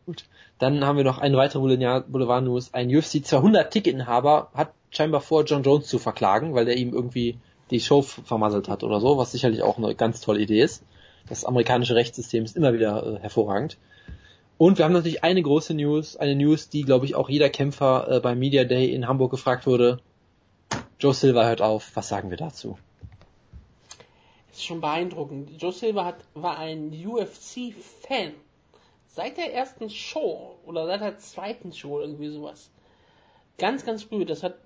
Gut. 0.06 0.26
Dann 0.58 0.84
haben 0.84 0.98
wir 0.98 1.04
noch 1.04 1.20
eine 1.20 1.38
weitere 1.38 1.60
Boulevard-News. 1.60 2.74
Ein 2.74 2.96
UFC 2.96 3.24
200 3.24 3.72
Ticketinhaber 3.72 4.50
hat 4.54 4.74
scheinbar 4.90 5.22
vor, 5.22 5.44
John 5.46 5.64
Jones 5.64 5.88
zu 5.88 6.00
verklagen, 6.00 6.54
weil 6.54 6.68
er 6.68 6.76
ihm 6.76 6.94
irgendwie 6.94 7.38
die 7.70 7.80
Show 7.80 8.02
vermasselt 8.02 8.68
hat 8.68 8.84
oder 8.84 9.00
so, 9.00 9.18
was 9.18 9.32
sicherlich 9.32 9.62
auch 9.62 9.78
eine 9.78 9.96
ganz 9.96 10.22
tolle 10.22 10.42
Idee 10.42 10.62
ist. 10.62 10.84
Das 11.30 11.46
amerikanische 11.46 11.96
Rechtssystem 11.96 12.44
ist 12.44 12.58
immer 12.58 12.74
wieder 12.74 13.06
äh, 13.06 13.20
hervorragend. 13.20 13.78
Und 14.58 14.78
wir 14.78 14.86
haben 14.86 14.94
natürlich 14.94 15.24
eine 15.24 15.42
große 15.42 15.74
News, 15.74 16.18
eine 16.18 16.36
News, 16.36 16.70
die, 16.70 16.84
glaube 16.84 17.06
ich, 17.06 17.16
auch 17.16 17.30
jeder 17.30 17.50
Kämpfer 17.50 18.08
äh, 18.10 18.20
beim 18.20 18.38
Media 18.38 18.64
Day 18.64 18.94
in 18.94 19.08
Hamburg 19.08 19.32
gefragt 19.32 19.66
wurde. 19.66 20.00
Joe 21.00 21.14
Silva 21.14 21.46
hört 21.46 21.62
auf. 21.62 21.92
Was 21.96 22.10
sagen 22.10 22.30
wir 22.30 22.38
dazu? 22.38 22.78
Ist 24.62 24.68
schon 24.68 24.82
beeindruckend. 24.82 25.60
Joe 25.60 25.72
Silva 25.72 26.06
hat, 26.06 26.24
war 26.36 26.60
ein 26.60 26.92
UFC-Fan. 26.94 28.34
Seit 29.08 29.38
der 29.38 29.56
ersten 29.56 29.90
Show 29.90 30.60
oder 30.68 30.86
seit 30.86 31.02
der 31.02 31.18
zweiten 31.18 31.74
Show 31.74 32.00
irgendwie 32.00 32.30
sowas. 32.30 32.70
Ganz, 33.58 33.84
ganz 33.84 34.04
früh. 34.04 34.24
Das 34.24 34.44
hat, 34.44 34.60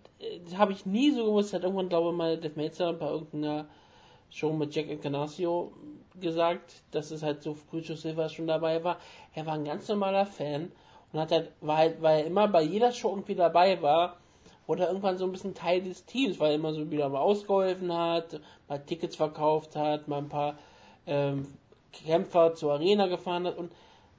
das 0.43 0.57
habe 0.57 0.73
ich 0.73 0.85
nie 0.85 1.11
so 1.11 1.23
gewusst. 1.23 1.53
Hat 1.53 1.63
irgendwann, 1.63 1.87
glaube 1.87 2.09
ich, 2.09 2.15
mal 2.17 2.37
Dave 2.37 2.57
Meltzer 2.57 2.91
bei 2.91 3.07
irgendeiner 3.07 3.69
Show 4.29 4.51
mit 4.51 4.75
Jack 4.75 4.89
Encarnacio 4.89 5.71
gesagt, 6.19 6.73
dass 6.91 7.11
es 7.11 7.23
halt 7.23 7.41
so 7.41 7.53
früh 7.53 7.79
Joe 7.79 7.95
Silva 7.95 8.27
schon 8.27 8.47
dabei 8.47 8.83
war. 8.83 8.99
Er 9.33 9.45
war 9.45 9.53
ein 9.53 9.63
ganz 9.63 9.87
normaler 9.87 10.25
Fan 10.25 10.73
und 11.13 11.21
hat 11.21 11.31
halt, 11.31 11.51
war 11.61 11.77
halt, 11.77 12.01
weil 12.01 12.19
er 12.19 12.25
immer 12.25 12.49
bei 12.49 12.63
jeder 12.63 12.91
Show 12.91 13.11
irgendwie 13.11 13.35
dabei 13.35 13.81
war, 13.81 14.17
wurde 14.67 14.85
irgendwann 14.85 15.17
so 15.17 15.25
ein 15.25 15.31
bisschen 15.31 15.53
Teil 15.53 15.81
des 15.81 16.05
Teams, 16.05 16.39
weil 16.39 16.51
er 16.51 16.55
immer 16.55 16.73
so 16.73 16.89
wieder 16.89 17.09
mal 17.09 17.19
ausgeholfen 17.19 17.93
hat, 17.93 18.39
mal 18.67 18.79
Tickets 18.79 19.15
verkauft 19.15 19.75
hat, 19.75 20.07
mal 20.07 20.19
ein 20.19 20.29
paar 20.29 20.57
ähm, 21.05 21.45
Kämpfer 21.91 22.55
zur 22.55 22.73
Arena 22.73 23.07
gefahren 23.07 23.45
hat 23.47 23.57
und 23.57 23.71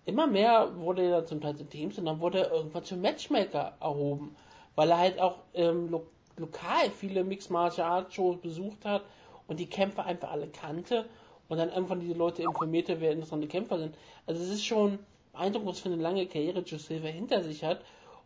immer 0.04 0.26
mehr 0.26 0.76
wurde 0.76 1.02
er 1.02 1.26
zum 1.26 1.40
Teil 1.40 1.56
zu 1.56 1.64
Teams 1.64 1.98
und 1.98 2.06
dann 2.06 2.20
wurde 2.20 2.40
er 2.40 2.52
irgendwann 2.52 2.84
zum 2.84 3.00
Matchmaker 3.00 3.74
erhoben, 3.80 4.36
weil 4.76 4.90
er 4.90 4.98
halt 4.98 5.20
auch 5.20 5.38
ähm, 5.54 5.88
lo 5.90 6.06
lokal 6.38 6.90
viele 6.90 7.24
Mixed 7.24 7.50
Martial 7.50 7.88
Arts 7.88 8.14
Shows 8.14 8.36
besucht 8.36 8.84
hat 8.84 9.02
und 9.46 9.58
die 9.58 9.70
Kämpfer 9.70 10.04
einfach 10.04 10.30
alle 10.30 10.48
kannte 10.48 11.06
und 11.48 11.56
dann 11.56 11.70
irgendwann 11.70 12.00
diese 12.00 12.12
Leute 12.12 12.42
informierte, 12.42 13.00
wer 13.00 13.12
interessante 13.12 13.46
Kämpfer 13.46 13.78
sind. 13.78 13.96
Also 14.26 14.42
es 14.42 14.50
ist 14.50 14.64
schon 14.64 14.98
beeindruckend, 15.32 15.70
was 15.70 15.80
für 15.80 15.88
eine 15.88 16.02
lange 16.02 16.26
Karriere 16.26 16.60
Joe 16.60 16.78
Silva 16.78 17.08
hinter 17.08 17.42
sich 17.42 17.64
hat 17.64 17.80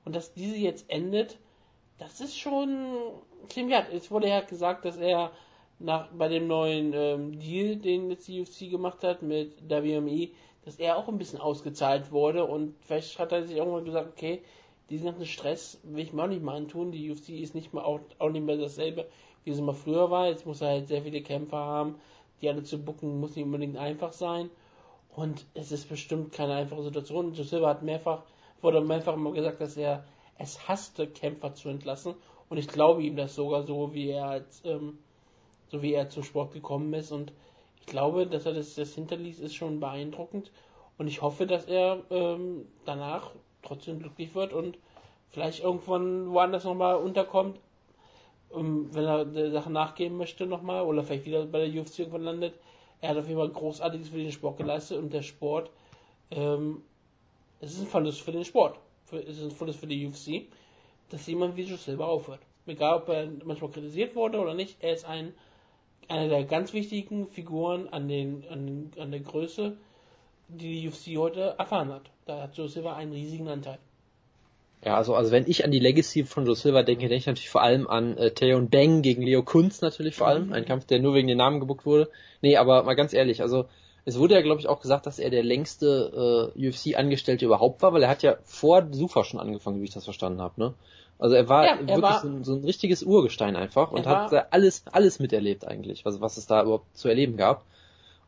und 0.05 0.17
dass 0.17 0.35
diese 0.35 0.57
jetzt 0.57 0.91
endet, 0.91 1.39
das 2.01 2.21
ist 2.21 2.39
schon 2.39 2.87
ziemlich 3.49 3.77
hart. 3.77 3.93
Es 3.93 4.11
wurde 4.11 4.29
ja 4.29 4.41
gesagt, 4.41 4.85
dass 4.85 4.97
er 4.97 5.31
nach, 5.79 6.09
bei 6.09 6.29
dem 6.29 6.47
neuen 6.47 6.93
ähm, 6.95 7.39
Deal, 7.39 7.77
den 7.77 8.11
jetzt 8.11 8.27
die 8.27 8.41
UFC 8.41 8.71
gemacht 8.71 9.05
hat 9.05 9.23
mit 9.23 9.69
WME, 9.69 10.31
dass 10.65 10.77
er 10.77 10.97
auch 10.97 11.09
ein 11.09 11.19
bisschen 11.19 11.41
ausgezahlt 11.41 12.11
wurde 12.11 12.45
und 12.45 12.75
vielleicht 12.81 13.19
hat 13.19 13.33
er 13.33 13.47
sich 13.47 13.57
irgendwann 13.57 13.85
gesagt, 13.85 14.09
okay, 14.13 14.43
diesen 14.89 15.07
ganzen 15.07 15.27
Stress 15.27 15.79
will 15.85 16.03
ich 16.03 16.13
mir 16.13 16.25
auch 16.25 16.29
nicht 16.29 16.43
mal 16.43 16.57
antun. 16.57 16.91
Die 16.91 17.11
UFC 17.11 17.31
ist 17.31 17.55
nicht 17.55 17.73
mal 17.73 17.83
auch, 17.83 18.01
auch 18.19 18.31
nicht 18.31 18.45
mehr 18.45 18.57
dasselbe, 18.57 19.07
wie 19.45 19.51
es 19.51 19.59
immer 19.59 19.75
früher 19.75 20.11
war. 20.11 20.29
Jetzt 20.29 20.47
muss 20.47 20.61
er 20.61 20.69
halt 20.69 20.89
sehr 20.89 21.03
viele 21.03 21.23
Kämpfer 21.23 21.59
haben, 21.59 21.95
die 22.43 22.49
alle 22.49 22.65
zu 22.65 22.79
bucken, 22.79 23.21
muss 23.21 23.37
nicht 23.37 23.45
unbedingt 23.45 23.77
einfach 23.77 24.13
sein. 24.13 24.51
Und 25.15 25.45
es 25.55 25.71
ist 25.71 25.89
bestimmt 25.89 26.33
keine 26.33 26.55
einfache 26.55 26.83
Situation. 26.83 27.35
Joe 27.35 27.45
Silva 27.45 27.69
hat 27.69 27.83
mehrfach, 27.83 28.23
wurde 28.63 28.81
mehrfach 28.81 29.15
immer 29.15 29.33
gesagt, 29.33 29.61
dass 29.61 29.77
er 29.77 30.05
es 30.41 30.69
hasste, 30.69 31.07
Kämpfer 31.07 31.55
zu 31.55 31.69
entlassen. 31.69 32.15
Und 32.49 32.57
ich 32.57 32.67
glaube 32.67 33.03
ihm 33.03 33.17
das 33.17 33.35
sogar 33.35 33.63
so, 33.63 33.95
wie 33.95 34.11
er 34.11 34.27
als, 34.27 34.63
ähm, 34.65 34.99
so 35.69 35.83
wie 35.83 35.93
er 35.93 36.09
zum 36.09 36.25
Sport 36.25 36.53
gekommen 36.53 36.93
ist. 36.95 37.13
Und 37.13 37.33
ich 37.81 37.87
glaube, 37.87 38.27
dass 38.27 38.47
er 38.47 38.55
das, 38.55 38.75
das 38.75 38.95
hinterließ, 38.95 39.41
ist 39.41 39.55
schon 39.55 39.81
beeindruckend. 39.81 40.51
Und 40.99 41.07
ich 41.07 41.23
hoffe, 41.23 41.47
dass 41.47 41.67
er 41.67 42.03
ähm, 42.11 42.67
danach 42.85 43.31
trotzdem 43.63 44.01
glücklich 44.01 44.35
wird 44.35 44.53
und 44.53 44.79
vielleicht 45.29 45.63
irgendwann 45.63 46.31
woanders 46.33 46.65
nochmal 46.65 46.97
unterkommt, 46.97 47.59
ähm, 48.55 48.89
wenn 48.93 49.05
er 49.05 49.25
der 49.25 49.51
Sache 49.51 49.71
nachgehen 49.71 50.17
möchte 50.17 50.47
nochmal 50.47 50.83
oder 50.83 51.05
vielleicht 51.05 51.27
wieder 51.27 51.45
bei 51.47 51.67
der 51.67 51.81
UFC 51.81 52.01
irgendwann 52.01 52.25
landet. 52.25 52.55
Er 53.01 53.11
hat 53.11 53.19
auf 53.19 53.29
jeden 53.29 53.39
Fall 53.39 53.51
Großartiges 53.51 54.09
für 54.09 54.19
den 54.19 54.33
Sport 54.33 54.59
geleistet 54.59 54.99
und 54.99 55.13
der 55.13 55.23
Sport, 55.23 55.71
ähm, 56.31 56.83
es 57.61 57.73
ist 57.73 57.83
ein 57.83 57.87
Verlust 57.87 58.21
für 58.23 58.33
den 58.33 58.45
Sport 58.45 58.79
für, 59.11 59.19
ist 59.19 59.43
ein 59.43 59.51
Verlust 59.51 59.81
für 59.81 59.87
die 59.87 60.07
UFC, 60.07 60.47
dass 61.11 61.27
jemand 61.27 61.57
wie 61.57 61.65
Joe 61.65 61.77
Silva 61.77 62.07
aufhört. 62.07 62.41
Egal, 62.67 62.97
ob 62.97 63.09
er 63.09 63.29
manchmal 63.45 63.71
kritisiert 63.71 64.15
wurde 64.15 64.39
oder 64.39 64.55
nicht, 64.55 64.77
er 64.81 64.95
ist 64.95 65.05
ein, 65.05 65.35
einer 66.09 66.29
der 66.29 66.45
ganz 66.45 66.73
wichtigen 66.73 67.27
Figuren 67.27 67.89
an, 67.89 68.09
den, 68.09 68.45
an, 68.49 68.67
den, 68.67 68.93
an 69.01 69.11
der 69.11 69.21
Größe, 69.21 69.77
die 70.49 70.81
die 70.81 70.89
UFC 70.89 71.19
heute 71.19 71.57
erfahren 71.59 71.91
hat. 71.93 72.11
Da 72.27 72.43
hat 72.43 72.57
Joe 72.57 72.69
Silva 72.69 72.97
einen 72.97 73.13
riesigen 73.13 73.49
Anteil. 73.49 73.79
Ja, 74.85 74.97
also, 74.97 75.15
also 75.15 75.31
wenn 75.31 75.47
ich 75.47 75.65
an 75.65 75.71
die 75.71 75.79
Legacy 75.79 76.25
von 76.25 76.47
Joe 76.47 76.57
Silva 76.57 76.83
denke, 76.83 77.03
denke 77.03 77.17
ich 77.17 77.27
natürlich 77.27 77.51
vor 77.51 77.63
allem 77.63 77.87
an 77.87 78.17
äh, 78.17 78.31
Theon 78.31 78.71
Bang 78.71 79.03
gegen 79.03 79.23
Leo 79.23 79.43
Kunz 79.43 79.83
natürlich 79.83 80.15
vor 80.15 80.29
allem. 80.29 80.47
Mhm. 80.47 80.53
Ein 80.55 80.65
Kampf, 80.65 80.87
der 80.87 81.01
nur 81.01 81.15
wegen 81.15 81.29
den 81.29 81.39
Namen 81.39 81.61
gebuckt 81.61 81.85
wurde. 81.85 82.09
Nee, 82.41 82.57
aber 82.57 82.83
mal 82.85 82.95
ganz 82.95 83.13
ehrlich, 83.13 83.43
also 83.43 83.67
es 84.05 84.19
wurde 84.19 84.35
ja, 84.35 84.43
glaube 84.43 84.61
ich, 84.61 84.69
auch 84.69 84.81
gesagt, 84.81 85.07
dass 85.07 85.19
er 85.19 85.31
der 85.31 85.43
längste 85.43 86.53
äh, 86.57 86.69
UFC-Angestellte 86.69 87.45
überhaupt 87.45 87.83
war, 87.83 87.93
weil 87.93 88.03
er 88.03 88.09
hat 88.09 88.23
ja 88.23 88.37
vor 88.45 88.87
Sufa 88.91 89.25
schon 89.25 89.41
angefangen, 89.41 89.81
wie 89.81 89.85
ich 89.85 89.95
das 89.95 90.05
verstanden 90.05 90.41
habe. 90.41 90.61
Ne? 90.61 90.75
Also 91.19 91.35
er 91.37 91.49
war 91.49 91.65
ja, 91.65 91.73
er 91.73 91.81
wirklich 91.81 92.03
war, 92.03 92.21
so, 92.21 92.29
ein, 92.29 92.45
so, 92.45 92.55
ein, 92.55 92.65
richtiges 92.65 93.03
Urgestein 93.03 93.57
einfach 93.57 93.93
und 93.93 94.07
hat 94.07 94.53
alles, 94.53 94.85
alles 94.91 95.19
miterlebt 95.19 95.67
eigentlich, 95.67 96.05
was, 96.05 96.21
was 96.21 96.39
es 96.39 96.47
da 96.47 96.63
überhaupt 96.63 96.97
zu 96.97 97.09
erleben 97.09 97.37
gab. 97.37 97.65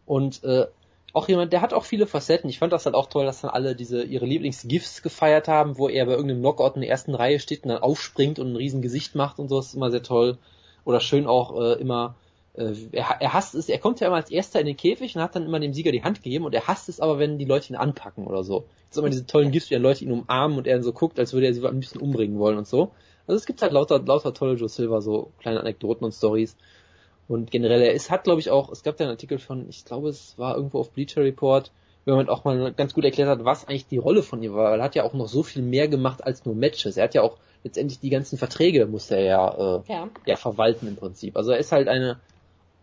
Und 0.05 0.45
äh, 0.45 0.67
auch 1.15 1.29
jemand, 1.29 1.53
der 1.53 1.63
hat 1.63 1.73
auch 1.73 1.85
viele 1.85 2.07
Facetten. 2.07 2.51
Ich 2.51 2.59
fand 2.59 2.73
das 2.73 2.85
halt 2.85 2.95
auch 2.95 3.07
toll, 3.07 3.25
dass 3.25 3.41
dann 3.41 3.51
alle 3.51 3.75
diese 3.75 4.03
ihre 4.03 4.27
Lieblingsgifts 4.27 5.03
gefeiert 5.03 5.49
haben, 5.49 5.79
wo 5.79 5.89
er 5.89 6.07
bei 6.07 6.13
irgendeinem 6.13 6.41
Knockout 6.41 6.75
in 6.75 6.83
der 6.83 6.91
ersten 6.91 7.15
Reihe 7.15 7.39
steht 7.39 7.65
und 7.65 7.71
dann 7.71 7.83
aufspringt 7.83 8.39
und 8.39 8.53
ein 8.53 8.57
riesen 8.57 8.83
Gesicht 8.83 9.15
macht 9.15 9.39
und 9.39 9.49
so. 9.49 9.57
Das 9.57 9.69
ist 9.69 9.75
immer 9.75 9.91
sehr 9.91 10.03
toll. 10.03 10.39
Oder 10.85 11.01
schön 11.01 11.27
auch 11.27 11.59
äh, 11.61 11.81
immer 11.81 12.15
äh, 12.17 12.22
er, 12.55 13.17
er 13.21 13.33
hasst 13.33 13.55
es, 13.55 13.69
er 13.69 13.79
kommt 13.79 14.01
ja 14.01 14.09
immer 14.09 14.17
als 14.17 14.31
erster 14.31 14.61
in 14.61 14.67
den 14.67 14.77
Käfig 14.77 15.17
und 15.17 15.23
hat 15.23 15.35
dann 15.35 15.47
immer 15.47 15.59
dem 15.59 15.73
Sieger 15.73 15.91
die 15.91 16.03
Hand 16.03 16.23
gegeben 16.23 16.45
und 16.45 16.55
er 16.55 16.67
hasst 16.67 16.89
es 16.89 17.01
aber, 17.01 17.19
wenn 17.19 17.39
die 17.39 17.47
Leute 17.47 17.73
ihn 17.73 17.77
anpacken 17.77 18.27
oder 18.27 18.45
so. 18.45 18.67
Es 18.85 18.97
ist 18.97 18.99
immer 18.99 19.09
diese 19.09 19.27
tollen 19.27 19.53
Gifts, 19.53 19.71
wie 19.71 19.75
dann 19.75 19.83
Leute 19.83 20.05
ihn 20.05 20.13
umarmen 20.13 20.59
und 20.59 20.67
er 20.67 20.75
dann 20.75 20.83
so 20.83 20.93
guckt, 20.93 21.19
als 21.19 21.33
würde 21.33 21.47
er 21.47 21.55
sie 21.55 21.67
ein 21.67 21.81
bisschen 21.81 22.01
umbringen 22.01 22.39
wollen 22.39 22.59
und 22.59 22.67
so. 22.67 22.93
Also 23.27 23.39
es 23.39 23.47
gibt 23.47 23.63
halt 23.63 23.73
lauter, 23.73 24.01
lauter 24.01 24.35
tolle 24.35 24.55
Joe 24.55 24.69
Silver, 24.69 25.01
so 25.01 25.31
kleine 25.39 25.61
Anekdoten 25.61 26.05
und 26.05 26.13
Stories. 26.13 26.57
Und 27.29 27.51
generell, 27.51 27.81
er 27.81 27.95
ist, 27.95 28.11
hat 28.11 28.25
glaube 28.25 28.41
ich 28.41 28.51
auch, 28.51 28.71
es 28.71 28.83
gab 28.83 29.01
ja 29.01 29.07
einen 29.07 29.15
Artikel 29.15 29.39
von, 29.39 29.69
ich 29.69 29.85
glaube 29.85 30.11
es 30.11 30.37
war 30.37 30.57
irgendwo 30.57 30.81
auf 30.81 30.91
Bleacher 30.91 31.23
Report, 31.23 31.71
wo 32.05 32.17
man 32.17 32.29
auch 32.29 32.45
mal 32.45 32.73
ganz 32.73 32.93
gut 32.93 33.05
erklärt 33.05 33.29
hat, 33.29 33.45
was 33.45 33.67
eigentlich 33.67 33.87
die 33.87 33.97
Rolle 33.97 34.23
von 34.23 34.43
ihm 34.43 34.53
war, 34.53 34.73
weil 34.73 34.81
er 34.81 34.85
hat 34.85 34.97
ja 34.97 35.05
auch 35.05 35.15
noch 35.15 35.29
so 35.29 35.43
viel 35.43 35.63
mehr 35.63 35.89
gemacht 35.89 36.23
als 36.23 36.45
nur 36.45 36.55
Matches. 36.55 36.99
Er 36.99 37.05
hat 37.05 37.15
ja 37.15 37.23
auch 37.23 37.39
letztendlich 37.65 38.01
die 38.01 38.11
ganzen 38.11 38.37
Verträge 38.39 38.87
musste 38.87 39.17
er 39.17 39.23
ja, 39.23 39.77
äh, 39.77 39.81
ja. 39.89 40.09
ja 40.27 40.37
verwalten 40.37 40.89
im 40.89 40.97
Prinzip. 40.97 41.37
Also 41.37 41.53
er 41.53 41.59
ist 41.59 41.73
halt 41.73 41.89
eine 41.89 42.19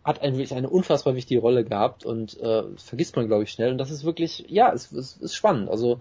hat 0.03 0.21
ein, 0.21 0.33
wirklich 0.33 0.53
eine 0.53 0.69
unfassbar 0.69 1.15
wichtige 1.15 1.41
Rolle 1.41 1.63
gehabt 1.63 2.05
und 2.05 2.39
äh, 2.39 2.63
vergisst 2.77 3.15
man, 3.15 3.27
glaube 3.27 3.43
ich, 3.43 3.51
schnell. 3.51 3.71
Und 3.71 3.77
das 3.77 3.91
ist 3.91 4.03
wirklich, 4.03 4.45
ja, 4.47 4.71
es, 4.71 4.91
es 4.91 5.17
ist 5.17 5.35
spannend. 5.35 5.69
Also, 5.69 5.99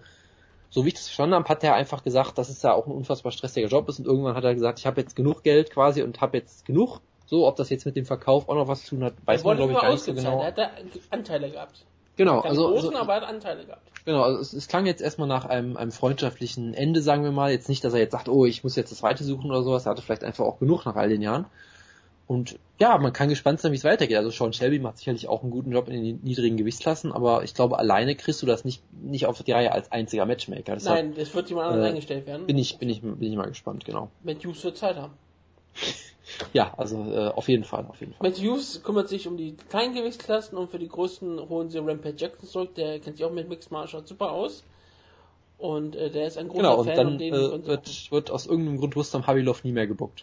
so 0.71 0.85
wie 0.85 0.89
ich 0.89 0.95
das 0.95 1.05
verstanden 1.05 1.35
habe, 1.35 1.49
hat 1.49 1.65
er 1.65 1.75
einfach 1.75 2.05
gesagt, 2.05 2.39
dass 2.39 2.49
es 2.49 2.63
ja 2.63 2.73
auch 2.73 2.87
ein 2.87 2.93
unfassbar 2.93 3.33
stressiger 3.33 3.69
Job 3.69 3.89
ist 3.89 3.99
und 3.99 4.07
irgendwann 4.07 4.35
hat 4.35 4.45
er 4.45 4.55
gesagt, 4.55 4.79
ich 4.79 4.87
habe 4.87 5.01
jetzt 5.01 5.17
genug 5.17 5.43
Geld 5.43 5.71
quasi 5.71 6.03
und 6.03 6.21
habe 6.21 6.39
jetzt 6.39 6.67
genug. 6.67 7.01
So, 7.27 7.47
ob 7.47 7.57
das 7.57 7.69
jetzt 7.69 7.85
mit 7.85 7.97
dem 7.97 8.07
Verkauf 8.07 8.49
auch 8.49 8.55
noch 8.55 8.69
was 8.69 8.85
zu 8.85 8.97
tun 8.97 9.05
hat, 9.05 9.15
weiß 9.27 9.45
man, 9.45 9.57
glaube 9.59 9.73
ich, 9.73 9.79
gar 9.79 9.91
nicht 9.91 10.03
so 10.03 10.15
genau. 10.15 10.41
Er 10.41 10.47
hat 10.47 10.59
da 10.59 10.71
Anteile 11.11 11.51
gehabt. 11.51 11.85
Genau, 12.17 12.41
also, 12.41 12.69
großen, 12.69 12.89
also, 12.89 13.01
aber 13.01 13.15
er 13.15 13.21
hat 13.21 13.29
Anteile 13.29 13.65
gehabt. 13.65 13.83
Genau, 14.05 14.23
also 14.23 14.41
es, 14.41 14.53
es 14.55 14.67
klang 14.67 14.87
jetzt 14.87 15.03
erstmal 15.03 15.29
nach 15.29 15.45
einem, 15.45 15.77
einem 15.77 15.93
freundschaftlichen 15.93 16.73
Ende, 16.73 17.03
sagen 17.03 17.23
wir 17.23 17.31
mal. 17.31 17.51
Jetzt 17.51 17.69
nicht, 17.69 17.85
dass 17.85 17.93
er 17.93 18.01
jetzt 18.01 18.13
sagt, 18.13 18.29
oh, 18.29 18.47
ich 18.47 18.65
muss 18.65 18.75
jetzt 18.75 18.91
das 18.91 18.99
zweite 18.99 19.23
suchen 19.23 19.51
oder 19.51 19.63
sowas. 19.63 19.87
Er 19.87 19.91
hatte 19.91 20.03
vielleicht 20.03 20.25
einfach 20.25 20.45
auch 20.45 20.59
genug 20.59 20.87
nach 20.87 20.97
all 20.97 21.11
den 21.11 21.21
Jahren. 21.21 21.45
Und 22.29 22.59
ja, 22.79 22.99
man 22.99 23.15
kann 23.15 23.31
gespannt 23.31 23.59
sein, 23.59 23.73
wie 23.73 23.77
es 23.77 23.85
weitergeht. 23.85 24.19
Also 24.19 24.31
Sean 24.31 24.53
Shelby 24.53 24.79
macht 24.79 24.99
sicherlich 24.99 25.29
auch 25.29 25.43
einen 25.43 25.51
guten 25.51 25.73
Job 25.73 25.89
in 25.89 26.05
den 26.05 26.21
niedrigen 26.23 26.59
Gewichtsklassen, 26.59 27.11
aber 27.11 27.43
ich 27.43 27.55
glaube, 27.55 27.79
alleine 27.79 28.15
kriegst 28.17 28.43
du 28.43 28.47
das 28.47 28.67
nicht, 28.67 28.83
nicht 29.03 29.25
auf 29.25 29.43
die 29.43 29.51
Reihe 29.51 29.73
als 29.73 29.91
einziger 29.91 30.27
Matchmaker. 30.27 30.75
Deshalb, 30.75 31.07
Nein, 31.07 31.15
es 31.17 31.35
wird 31.35 31.49
jemand 31.49 31.69
anders 31.69 31.87
äh, 31.87 31.89
eingestellt 31.89 32.27
werden. 32.27 32.47
Bin 32.47 32.59
ich, 32.59 32.77
bin 32.77 32.91
ich, 32.91 33.01
bin 33.01 33.23
ich 33.23 33.35
mal 33.35 33.49
gespannt, 33.49 33.87
genau. 33.87 34.11
Matt 34.23 34.45
Hughes 34.45 34.63
wird 34.63 34.77
Zeit 34.77 34.97
haben. 34.97 35.15
ja, 36.53 36.75
also 36.77 37.03
äh, 37.11 37.29
auf 37.29 37.49
jeden 37.49 37.65
Fall, 37.65 37.87
auf 37.89 37.99
jeden 37.99 38.13
Fall. 38.13 38.29
Matt 38.29 38.39
Hughes 38.39 38.83
kümmert 38.83 39.09
sich 39.09 39.27
um 39.27 39.39
die 39.39 39.57
kleinen 39.71 39.95
Gewichtsklassen 39.95 40.59
und 40.59 40.71
für 40.71 40.79
die 40.79 40.89
größten 40.89 41.49
holen 41.49 41.71
sie 41.71 41.79
Rampage 41.79 42.17
Jackson 42.19 42.47
zurück. 42.47 42.75
Der 42.75 43.01
kennt 43.01 43.17
sich 43.17 43.25
auch 43.25 43.33
mit 43.33 43.49
Mixed 43.49 43.71
Martial 43.71 44.07
super 44.07 44.33
aus. 44.33 44.65
Und 45.57 45.97
äh, 45.97 46.11
der 46.11 46.27
ist 46.27 46.37
ein 46.37 46.49
großer 46.49 46.61
genau, 46.61 46.85
Fan. 46.85 46.95
Genau, 46.95 47.09
und 47.09 47.21
dann 47.21 47.63
äh, 47.63 47.67
wird, 47.67 48.13
wird 48.13 48.31
aus 48.31 48.47
irgendeinem 48.47 48.77
Grund 48.77 48.95
Rustam 48.97 49.27
Habilov 49.27 49.65
nie 49.65 49.73
mehr 49.73 49.87
gebuckt. 49.87 50.23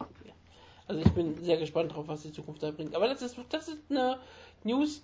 Also 0.88 1.02
ich 1.02 1.12
bin 1.14 1.44
sehr 1.44 1.58
gespannt 1.58 1.94
drauf, 1.94 2.08
was 2.08 2.22
die 2.22 2.32
Zukunft 2.32 2.62
da 2.62 2.72
bringt. 2.72 2.96
Aber 2.96 3.08
das 3.08 3.22
ist, 3.22 3.38
das 3.50 3.68
ist 3.68 3.80
eine 3.90 4.20
News, 4.64 5.02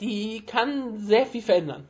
die 0.00 0.42
kann 0.42 0.98
sehr 0.98 1.26
viel 1.26 1.42
verändern. 1.42 1.88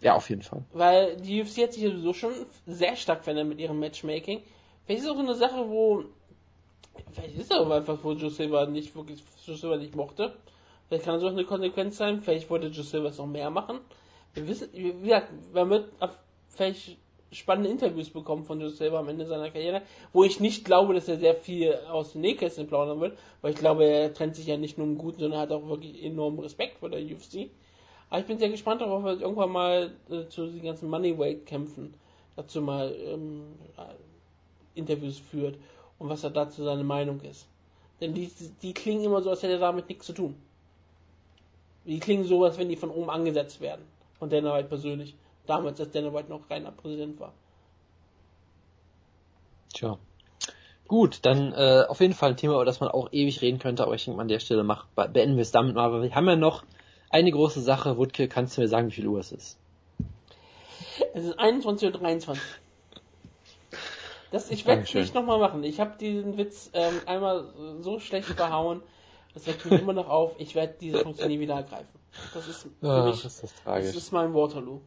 Ja, 0.00 0.14
auf 0.14 0.28
jeden 0.28 0.42
Fall. 0.42 0.62
Weil 0.72 1.16
die 1.16 1.40
UFC 1.42 1.62
hat 1.62 1.72
sich 1.72 1.84
sowieso 1.84 2.12
schon 2.12 2.32
sehr 2.66 2.96
stark 2.96 3.24
verändert 3.24 3.48
mit 3.48 3.58
ihrem 3.58 3.78
Matchmaking. 3.78 4.42
Vielleicht 4.84 5.00
ist 5.00 5.06
es 5.06 5.10
auch 5.10 5.16
so 5.16 5.22
eine 5.22 5.34
Sache, 5.34 5.68
wo 5.68 6.04
vielleicht 7.12 7.36
ist 7.36 7.50
es 7.50 7.58
aber 7.58 7.76
einfach, 7.76 7.98
wo 8.02 8.12
Joe 8.12 8.30
Silva 8.30 8.66
nicht 8.66 8.94
wirklich 8.94 9.22
Joe 9.46 9.56
Silva 9.56 9.76
nicht 9.76 9.94
mochte. 9.94 10.36
Vielleicht 10.88 11.04
kann 11.04 11.14
das 11.14 11.24
auch 11.24 11.28
eine 11.28 11.44
Konsequenz 11.44 11.96
sein. 11.96 12.20
Vielleicht 12.20 12.50
wollte 12.50 12.66
Joe 12.66 12.84
Silva 12.84 13.08
es 13.08 13.18
noch 13.18 13.26
mehr 13.26 13.50
machen. 13.50 13.80
Wir 14.34 14.46
wissen, 14.46 14.68
wie 14.72 14.92
gesagt, 14.92 15.32
man 15.52 15.70
wird 15.70 15.92
vielleicht 16.50 16.98
spannende 17.34 17.70
Interviews 17.70 18.10
bekommen 18.10 18.44
von 18.44 18.60
Joe 18.60 18.70
selber 18.70 18.98
am 18.98 19.08
Ende 19.08 19.26
seiner 19.26 19.50
Karriere, 19.50 19.82
wo 20.12 20.24
ich 20.24 20.40
nicht 20.40 20.64
glaube, 20.64 20.94
dass 20.94 21.08
er 21.08 21.18
sehr 21.18 21.34
viel 21.34 21.74
aus 21.90 22.12
den 22.12 22.22
Nähkästchen 22.22 22.66
plaudern 22.66 23.00
wird, 23.00 23.18
weil 23.42 23.52
ich 23.52 23.58
glaube, 23.58 23.84
er 23.84 24.14
trennt 24.14 24.36
sich 24.36 24.46
ja 24.46 24.56
nicht 24.56 24.78
nur 24.78 24.86
im 24.86 24.98
Guten, 24.98 25.20
sondern 25.20 25.40
hat 25.40 25.52
auch 25.52 25.68
wirklich 25.68 26.02
enormen 26.02 26.38
Respekt 26.40 26.78
vor 26.78 26.90
der 26.90 27.00
UFC. 27.00 27.50
Aber 28.10 28.20
ich 28.20 28.26
bin 28.26 28.38
sehr 28.38 28.50
gespannt 28.50 28.80
darauf, 28.80 29.02
ob 29.02 29.06
er 29.06 29.20
irgendwann 29.20 29.50
mal 29.50 29.92
äh, 30.10 30.28
zu 30.28 30.46
den 30.46 30.62
ganzen 30.62 30.88
Moneyweight-Kämpfen 30.88 31.94
dazu 32.36 32.60
mal 32.60 32.94
ähm, 32.94 33.42
äh, 33.76 34.78
Interviews 34.78 35.18
führt 35.18 35.56
und 35.98 36.08
was 36.08 36.24
er 36.24 36.30
dazu 36.30 36.62
seine 36.62 36.84
Meinung 36.84 37.20
ist. 37.22 37.46
Denn 38.00 38.14
die, 38.14 38.30
die 38.62 38.74
klingen 38.74 39.04
immer 39.04 39.22
so, 39.22 39.30
als 39.30 39.42
hätte 39.42 39.54
er 39.54 39.58
damit 39.60 39.88
nichts 39.88 40.06
zu 40.06 40.12
tun. 40.12 40.34
Die 41.84 42.00
klingen 42.00 42.24
so, 42.24 42.44
als 42.44 42.58
wenn 42.58 42.68
die 42.68 42.76
von 42.76 42.90
oben 42.90 43.10
angesetzt 43.10 43.60
werden. 43.60 43.84
Von 44.18 44.30
Dana 44.30 44.54
White 44.54 44.68
persönlich. 44.68 45.14
Damals, 45.46 45.80
als 45.80 45.90
Dana 45.90 46.12
White 46.12 46.30
noch 46.30 46.48
reiner 46.50 46.72
Präsident 46.72 47.20
war. 47.20 47.32
Tja. 49.72 49.98
Gut, 50.86 51.20
dann 51.22 51.52
äh, 51.52 51.84
auf 51.88 52.00
jeden 52.00 52.14
Fall 52.14 52.30
ein 52.30 52.36
Thema, 52.36 52.54
über 52.54 52.64
das 52.64 52.80
man 52.80 52.90
auch 52.90 53.08
ewig 53.12 53.40
reden 53.42 53.58
könnte, 53.58 53.82
aber 53.82 53.94
ich 53.94 54.04
denke 54.04 54.20
an 54.20 54.28
der 54.28 54.38
Stelle 54.38 54.64
mach, 54.64 54.86
beenden 54.94 55.36
wir 55.36 55.42
es 55.42 55.50
damit 55.50 55.74
mal, 55.74 55.92
weil 55.92 56.02
wir 56.02 56.14
haben 56.14 56.28
ja 56.28 56.36
noch 56.36 56.62
eine 57.10 57.30
große 57.30 57.60
Sache. 57.60 57.96
Wutke, 57.96 58.28
kannst 58.28 58.56
du 58.56 58.60
mir 58.60 58.68
sagen, 58.68 58.88
wie 58.88 58.94
viel 58.94 59.06
Uhr 59.06 59.20
es 59.20 59.32
ist? 59.32 59.58
Es 61.14 61.24
ist 61.24 61.38
21.23 61.38 62.28
Uhr. 62.28 62.36
Das, 64.30 64.50
ich 64.50 64.66
werde 64.66 64.82
es 64.82 64.92
nicht 64.92 65.14
nochmal 65.14 65.38
machen. 65.38 65.62
Ich 65.62 65.78
habe 65.78 65.96
diesen 65.98 66.36
Witz 66.36 66.70
ähm, 66.72 67.00
einmal 67.06 67.52
so 67.80 68.00
schlecht 68.00 68.26
verhauen. 68.26 68.82
Das 69.32 69.46
regt 69.46 69.64
mich 69.64 69.80
immer 69.80 69.92
noch 69.92 70.08
auf. 70.08 70.32
Ich 70.38 70.54
werde 70.54 70.74
diese 70.80 70.98
Funktion 70.98 71.28
nie 71.28 71.38
wieder 71.38 71.54
ergreifen. 71.54 71.88
Das 72.34 72.48
ist 72.48 72.62
für 72.62 72.68
Ach, 72.82 73.06
mich, 73.06 73.24
ist 73.24 73.42
das 73.42 73.54
das 73.64 73.96
ist 73.96 74.12
mein 74.12 74.34
Waterloo. 74.34 74.80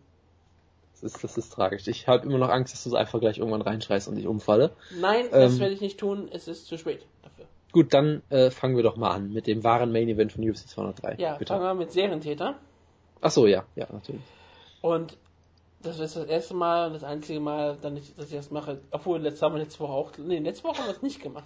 Das 1.02 1.14
ist, 1.14 1.24
das 1.24 1.38
ist 1.38 1.50
tragisch. 1.54 1.88
Ich 1.88 2.08
habe 2.08 2.26
immer 2.26 2.38
noch 2.40 2.50
Angst, 2.50 2.74
dass 2.74 2.84
du 2.84 2.90
es 2.90 2.96
einfach 2.96 3.20
gleich 3.20 3.38
irgendwann 3.38 3.62
reinschreist 3.62 4.08
und 4.08 4.18
ich 4.18 4.26
umfalle. 4.26 4.72
Nein, 5.00 5.26
das 5.32 5.54
Ähm. 5.54 5.60
werde 5.60 5.74
ich 5.74 5.82
nicht 5.82 6.00
tun. 6.00 6.28
Es 6.32 6.48
ist 6.48 6.66
zu 6.66 6.78
spät 6.78 7.06
dafür. 7.22 7.46
Gut, 7.72 7.94
dann 7.94 8.24
äh, 8.30 8.50
fangen 8.50 8.76
wir 8.76 8.84
doch 8.84 8.96
mal 8.98 9.12
an 9.12 9.32
mit 9.32 9.46
dem 9.46 9.64
wahren 9.64 9.92
Main 9.92 10.10
Event 10.10 10.32
von 10.32 10.44
UFC 10.50 10.68
203. 10.68 11.16
Ja, 11.20 11.36
bitte. 11.36 11.54
fangen 11.54 11.64
wir 11.64 11.74
mit 11.76 11.92
Serientäter. 11.92 12.56
Ach 13.22 13.32
so, 13.32 13.46
ja, 13.46 13.66
ja, 13.76 13.88
natürlich. 13.92 14.22
Und 14.82 15.18
das 15.84 16.00
ist 16.00 16.16
das 16.16 16.26
erste 16.26 16.54
Mal 16.56 16.88
und 16.88 16.94
das 16.94 17.04
einzige 17.04 17.40
Mal, 17.40 17.78
dass 17.82 17.94
ich 18.30 18.36
das 18.36 18.50
mache. 18.50 18.80
Obwohl, 18.92 19.20
letztes 19.20 19.42
haben 19.44 19.54
wir 19.54 19.60
letzte 19.62 19.80
Woche 19.82 19.92
auch. 19.94 20.12
Nee, 20.18 20.40
letzte 20.40 20.64
Woche 20.64 20.80
haben 20.80 20.88
wir 20.88 20.96
es 20.96 21.02
nicht 21.04 21.22
gemacht. 21.22 21.46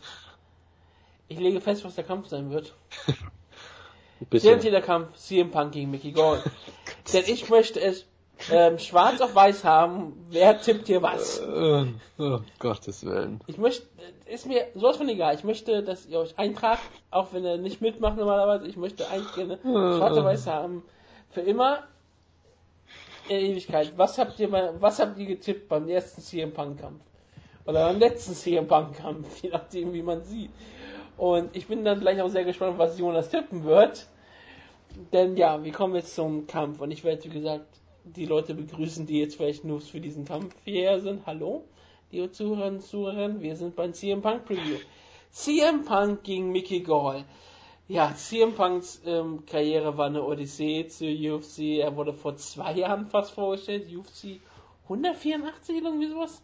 Ich 1.27 1.39
lege 1.39 1.59
fest, 1.59 1.83
was 1.83 1.95
der 1.95 2.03
Kampf 2.03 2.27
sein 2.27 2.51
wird. 2.51 2.73
Serientäterkampf 4.31 5.15
CM 5.17 5.49
Punk 5.51 5.73
gegen 5.73 5.91
Mickey 5.91 6.11
Gall. 6.11 6.43
Denn 7.13 7.23
ich 7.27 7.49
möchte 7.49 7.81
es 7.81 8.05
ähm, 8.51 8.80
schwarz 8.80 9.22
auf 9.22 9.35
weiß 9.35 9.63
haben. 9.63 10.26
Wer 10.30 10.59
tippt 10.59 10.88
hier 10.88 11.01
was? 11.01 11.39
Äh, 11.39 11.85
oh, 12.18 12.39
Gottes 12.59 13.05
Willen. 13.05 13.41
Ich 13.47 13.57
möchte, 13.57 13.85
ist 14.26 14.45
mir 14.45 14.68
sowas 14.76 14.97
von 14.97 15.09
egal. 15.09 15.35
Ich 15.35 15.43
möchte, 15.43 15.84
dass 15.84 16.05
ihr 16.05 16.19
euch 16.19 16.38
eintragt, 16.38 16.81
auch 17.11 17.34
wenn 17.34 17.43
ihr 17.43 17.57
nicht 17.57 17.81
mitmacht 17.81 18.18
normalerweise. 18.18 18.68
Ich 18.68 18.77
möchte 18.77 19.07
eigentlich 19.09 19.35
gerne 19.35 19.59
schwarz 19.61 20.18
auf 20.18 20.26
weiß 20.26 20.47
haben. 20.47 20.84
Für 21.30 21.41
immer 21.41 21.84
in 23.30 23.38
Ewigkeit. 23.38 23.93
Was 23.97 24.18
habt 24.18 24.39
ihr 24.39 24.47
mal, 24.47 24.73
was 24.80 24.99
habt 24.99 25.18
ihr 25.18 25.26
getippt 25.26 25.69
beim 25.69 25.88
ersten 25.88 26.22
CM 26.22 26.53
Punk 26.53 26.80
Kampf? 26.80 27.01
Oder 27.65 27.88
beim 27.88 27.99
letzten 27.99 28.34
CM 28.34 28.68
Punk 28.68 28.97
Kampf? 28.97 29.27
Je 29.43 29.49
nachdem, 29.49 29.93
wie 29.93 30.01
man 30.01 30.23
sieht. 30.23 30.51
Und 31.18 31.55
ich 31.55 31.68
bin 31.68 31.85
dann 31.85 31.99
gleich 31.99 32.22
auch 32.22 32.30
sehr 32.30 32.43
gespannt, 32.43 32.77
was 32.77 32.97
Jonas 32.97 33.30
tippen 33.30 33.63
wird. 33.63 34.07
Denn 35.13 35.38
ja, 35.38 35.63
wir 35.63 35.72
kommen 35.72 35.95
jetzt 35.95 36.15
zum 36.15 36.47
Kampf. 36.47 36.81
Und 36.81 36.91
ich 36.91 37.03
werde, 37.03 37.23
wie 37.26 37.30
gesagt, 37.30 37.80
die 38.03 38.25
Leute 38.25 38.53
begrüßen, 38.53 39.05
die 39.05 39.19
jetzt 39.19 39.35
vielleicht 39.35 39.63
nur 39.63 39.79
für 39.81 39.99
diesen 40.01 40.25
Kampf 40.25 40.55
hierher 40.63 40.99
sind. 40.99 41.25
Hallo, 41.25 41.63
liebe 42.11 42.31
Zuhörerinnen 42.31 42.75
und 42.79 42.85
Zuhörer, 42.85 43.39
wir 43.41 43.55
sind 43.55 43.75
beim 43.75 43.93
CM 43.93 44.21
Punk 44.21 44.45
Preview. 44.45 44.77
CM 45.31 45.85
Punk 45.85 46.23
gegen 46.23 46.51
Mickey 46.51 46.81
Gall. 46.81 47.23
Ja, 47.87 48.13
CM 48.15 48.53
Punks 48.53 49.01
ähm, 49.05 49.45
Karriere 49.45 49.97
war 49.97 50.05
eine 50.07 50.23
Odyssee 50.23 50.87
zur 50.87 51.09
UFC. 51.09 51.79
Er 51.79 51.95
wurde 51.95 52.13
vor 52.13 52.35
zwei 52.37 52.73
Jahren 52.73 53.05
fast 53.07 53.31
vorgestellt. 53.33 53.87
UFC 53.93 54.39
184 54.83 55.77
oder 55.77 55.87
irgendwie 55.89 56.07
sowas. 56.07 56.41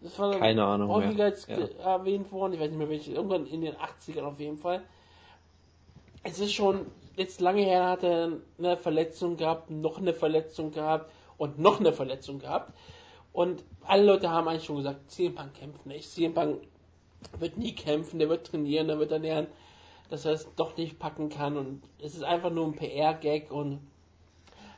Das 0.00 0.18
war 0.18 0.38
Keine 0.38 0.64
Ahnung 0.64 0.88
mehr. 0.88 0.96
häufiger 0.96 1.24
als 1.24 1.46
Ja. 1.48 1.56
erwähnt 1.82 2.30
worden. 2.30 2.52
Ich 2.54 2.60
weiß 2.60 2.68
nicht 2.70 2.78
mehr 2.78 2.88
welche. 2.88 3.12
Irgendwann 3.12 3.46
in 3.46 3.62
den 3.62 3.74
80ern 3.74 4.22
auf 4.22 4.38
jeden 4.38 4.58
Fall. 4.58 4.82
Es 6.22 6.38
ist 6.38 6.52
schon 6.52 6.86
jetzt 7.16 7.40
lange 7.40 7.62
her, 7.62 7.80
er 7.80 7.88
hatte 7.90 8.40
eine 8.58 8.76
Verletzung 8.76 9.36
gehabt, 9.36 9.70
noch 9.70 9.98
eine 9.98 10.12
Verletzung 10.12 10.70
gehabt 10.70 11.10
und 11.38 11.58
noch 11.58 11.80
eine 11.80 11.92
Verletzung 11.92 12.38
gehabt. 12.38 12.72
Und 13.32 13.64
alle 13.84 14.04
Leute 14.04 14.30
haben 14.30 14.48
eigentlich 14.48 14.64
schon 14.64 14.76
gesagt, 14.76 15.10
CM 15.10 15.34
Punk 15.34 15.54
kämpft 15.54 15.86
nicht. 15.86 16.10
CM 16.10 16.34
Punk 16.34 16.62
wird 17.38 17.56
nie 17.56 17.74
kämpfen, 17.74 18.18
der 18.18 18.28
wird 18.28 18.46
trainieren, 18.46 18.88
der 18.88 18.98
wird 18.98 19.10
lernen, 19.10 19.48
dass 20.08 20.24
er 20.24 20.32
es 20.32 20.48
doch 20.56 20.76
nicht 20.76 20.98
packen 20.98 21.28
kann. 21.28 21.56
Und 21.56 21.82
es 21.98 22.14
ist 22.14 22.24
einfach 22.24 22.50
nur 22.50 22.66
ein 22.66 22.74
PR-Gag 22.74 23.50
und 23.50 23.80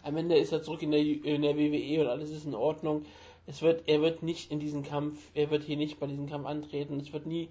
am 0.03 0.17
Ende 0.17 0.37
ist 0.37 0.53
er 0.53 0.63
zurück 0.63 0.83
in 0.83 0.93
der, 0.93 1.01
in 1.01 1.43
der 1.43 1.57
WWE 1.57 2.01
und 2.01 2.09
alles 2.09 2.31
ist 2.31 2.47
in 2.47 2.55
Ordnung. 2.55 3.05
Es 3.47 3.63
wird, 3.63 3.85
er 3.87 4.01
wird 4.01 4.23
nicht 4.23 4.51
in 4.51 4.61
diesen 4.61 4.83
Kampf, 4.83 5.31
er 5.35 5.51
wird 5.51 5.65
hier 5.65 5.77
nicht 5.77 5.99
bei 5.99 6.07
diesem 6.07 6.29
Kampf 6.29 6.47
antreten. 6.47 7.01
Es 7.01 7.13
wird 7.13 7.27
nie 7.27 7.49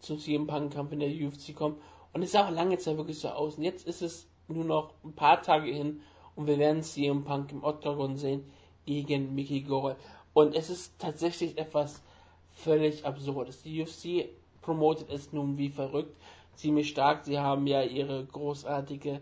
zum 0.00 0.18
CM 0.18 0.46
Punk 0.46 0.72
Kampf 0.72 0.92
in 0.92 1.00
der 1.00 1.08
UFC 1.08 1.54
kommen. 1.54 1.76
Und 2.14 2.22
es 2.22 2.32
sah 2.32 2.46
auch 2.46 2.50
lange 2.50 2.78
Zeit 2.78 2.96
wirklich 2.96 3.18
so 3.18 3.28
aus. 3.28 3.58
Und 3.58 3.64
jetzt 3.64 3.86
ist 3.86 4.00
es 4.00 4.28
nur 4.48 4.64
noch 4.64 4.94
ein 5.04 5.14
paar 5.14 5.42
Tage 5.42 5.70
hin 5.70 6.00
und 6.36 6.46
wir 6.46 6.58
werden 6.58 6.82
CM 6.82 7.24
Punk 7.24 7.52
im 7.52 7.64
Octagon 7.64 8.16
sehen 8.16 8.44
gegen 8.86 9.34
Mickey 9.34 9.62
Gall. 9.62 9.96
Und 10.32 10.54
es 10.54 10.70
ist 10.70 10.98
tatsächlich 10.98 11.58
etwas 11.58 12.02
völlig 12.52 13.04
Absurdes. 13.04 13.62
Die 13.62 13.82
UFC 13.82 14.28
promotet 14.62 15.10
es 15.10 15.32
nun 15.32 15.58
wie 15.58 15.68
verrückt, 15.68 16.16
ziemlich 16.54 16.88
stark. 16.88 17.24
Sie 17.24 17.38
haben 17.38 17.66
ja 17.66 17.82
ihre 17.82 18.24
großartige 18.24 19.20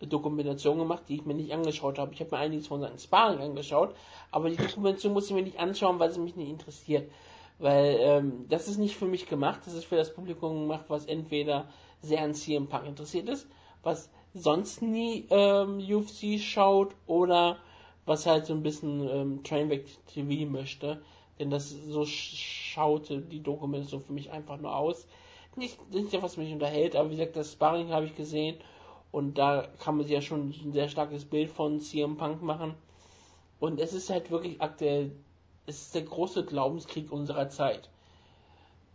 Dokumentation 0.00 0.78
gemacht, 0.78 1.04
die 1.08 1.16
ich 1.16 1.24
mir 1.24 1.34
nicht 1.34 1.52
angeschaut 1.52 1.98
habe. 1.98 2.12
Ich 2.12 2.20
habe 2.20 2.30
mir 2.32 2.38
einiges 2.38 2.66
von 2.66 2.80
seinen 2.80 2.98
Sparring 2.98 3.40
angeschaut, 3.40 3.94
aber 4.30 4.50
die 4.50 4.56
Dokumentation 4.56 5.12
muss 5.12 5.28
ich 5.28 5.34
mir 5.34 5.42
nicht 5.42 5.58
anschauen, 5.58 5.98
weil 5.98 6.10
sie 6.10 6.20
mich 6.20 6.36
nicht 6.36 6.50
interessiert. 6.50 7.10
Weil 7.58 7.96
ähm, 8.00 8.46
das 8.48 8.68
ist 8.68 8.78
nicht 8.78 8.96
für 8.96 9.06
mich 9.06 9.28
gemacht, 9.28 9.60
das 9.64 9.74
ist 9.74 9.84
für 9.84 9.96
das 9.96 10.12
Publikum 10.12 10.62
gemacht, 10.62 10.86
was 10.88 11.06
entweder 11.06 11.68
sehr 12.04 12.22
an 12.22 12.34
CM 12.34 12.68
Punk 12.68 12.86
interessiert 12.86 13.28
ist, 13.28 13.46
was 13.82 14.10
sonst 14.34 14.82
nie 14.82 15.26
ähm, 15.30 15.78
UFC 15.78 16.38
schaut 16.38 16.94
oder 17.06 17.58
was 18.06 18.26
halt 18.26 18.46
so 18.46 18.52
ein 18.54 18.62
bisschen 18.62 19.08
ähm, 19.08 19.42
Trainwreck 19.44 19.86
TV 20.06 20.50
möchte. 20.50 21.02
Denn 21.38 21.50
das 21.50 21.70
so 21.70 22.02
sch- 22.02 22.36
schaute 22.72 23.20
die 23.20 23.42
Dokumentation 23.42 24.02
für 24.02 24.12
mich 24.12 24.30
einfach 24.30 24.58
nur 24.60 24.76
aus. 24.76 25.06
Nicht, 25.56 25.78
nicht 25.92 26.12
was 26.22 26.36
mich 26.36 26.52
unterhält, 26.52 26.96
aber 26.96 27.10
wie 27.10 27.16
gesagt, 27.16 27.36
das 27.36 27.52
Sparring 27.52 27.90
habe 27.90 28.06
ich 28.06 28.14
gesehen 28.16 28.56
und 29.12 29.38
da 29.38 29.68
kann 29.78 29.96
man 29.96 30.04
sich 30.06 30.14
ja 30.14 30.20
schon 30.22 30.50
ein 30.50 30.72
sehr 30.72 30.88
starkes 30.88 31.24
Bild 31.24 31.50
von 31.50 31.80
CM 31.80 32.16
Punk 32.16 32.42
machen. 32.42 32.74
Und 33.60 33.80
es 33.80 33.92
ist 33.92 34.10
halt 34.10 34.30
wirklich 34.30 34.60
aktuell, 34.60 35.12
es 35.66 35.82
ist 35.82 35.94
der 35.94 36.02
große 36.02 36.44
Glaubenskrieg 36.44 37.10
unserer 37.12 37.48
Zeit. 37.48 37.88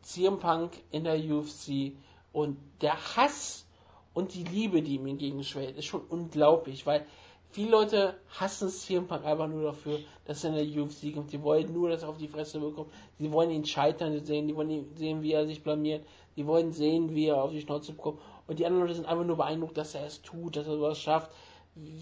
CM 0.04 0.40
Punk 0.40 0.72
in 0.92 1.04
der 1.06 1.18
UFC 1.20 1.96
und 2.32 2.58
der 2.82 3.16
Hass 3.16 3.66
und 4.14 4.34
die 4.34 4.44
Liebe, 4.44 4.82
die 4.82 4.96
ihm 4.96 5.08
entgegenschwellt, 5.08 5.78
ist 5.78 5.86
schon 5.86 6.02
unglaublich, 6.02 6.86
weil 6.86 7.06
viele 7.52 7.72
Leute 7.72 8.16
hassen 8.40 8.70
CM 8.70 9.08
Punk 9.08 9.26
einfach 9.26 9.48
nur 9.48 9.64
dafür, 9.64 10.00
dass 10.26 10.44
er 10.44 10.56
in 10.56 10.74
der 10.74 10.84
UFC 10.84 11.14
kommt. 11.14 11.32
Die 11.32 11.42
wollen 11.42 11.74
nur, 11.74 11.90
dass 11.90 12.04
er 12.04 12.10
auf 12.10 12.18
die 12.18 12.28
Fresse 12.28 12.60
bekommt. 12.60 12.92
Sie 13.18 13.32
wollen 13.32 13.52
ihn 13.52 13.66
scheitern 13.66 14.24
sehen, 14.24 14.48
die 14.48 14.56
wollen 14.56 14.96
sehen, 14.96 15.22
wie 15.22 15.34
er 15.34 15.46
sich 15.48 15.64
blamiert. 15.64 16.06
Die 16.36 16.46
wollen 16.46 16.72
sehen, 16.72 17.16
wie 17.16 17.28
er 17.28 17.44
auf 17.44 17.52
die 17.52 17.62
Schnauze 17.62 17.94
bekommt. 17.94 18.20
Und 18.48 18.60
die 18.60 18.66
anderen 18.66 18.84
Leute 18.84 18.96
sind 18.96 19.08
einfach 19.08 19.26
nur 19.26 19.38
beeindruckt, 19.38 19.78
dass 19.78 19.96
er 19.96 20.06
es 20.06 20.22
tut, 20.22 20.56
dass 20.56 20.68
er 20.68 20.76
sowas 20.76 21.00
schafft. 21.00 21.32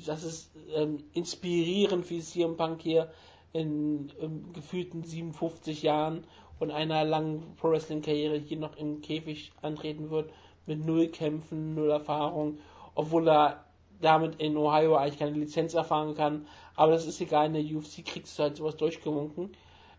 Das 0.05 0.23
ist 0.23 0.51
ähm, 0.73 1.03
inspirierend, 1.13 2.09
wie 2.09 2.21
CM 2.21 2.57
Punk 2.57 2.81
hier 2.81 3.11
in, 3.53 4.11
in 4.19 4.53
gefühlten 4.53 5.03
57 5.03 5.81
Jahren 5.81 6.25
und 6.59 6.71
einer 6.71 7.03
langen 7.03 7.55
Pro 7.55 7.71
Wrestling 7.71 8.01
Karriere 8.01 8.37
hier 8.37 8.57
noch 8.57 8.75
im 8.77 9.01
Käfig 9.01 9.51
antreten 9.61 10.09
wird 10.09 10.31
mit 10.65 10.85
null 10.85 11.07
Kämpfen, 11.07 11.75
null 11.75 11.91
Erfahrung, 11.91 12.57
obwohl 12.95 13.27
er 13.29 13.63
damit 14.01 14.39
in 14.41 14.57
Ohio 14.57 14.95
eigentlich 14.95 15.19
keine 15.19 15.37
Lizenz 15.37 15.73
erfahren 15.73 16.15
kann. 16.15 16.45
Aber 16.75 16.91
das 16.91 17.07
ist 17.07 17.19
egal, 17.21 17.47
in 17.47 17.53
der 17.53 17.63
UFC 17.63 18.05
kriegst 18.05 18.37
du 18.37 18.43
halt 18.43 18.57
sowas 18.57 18.77
durchgewunken. 18.77 19.51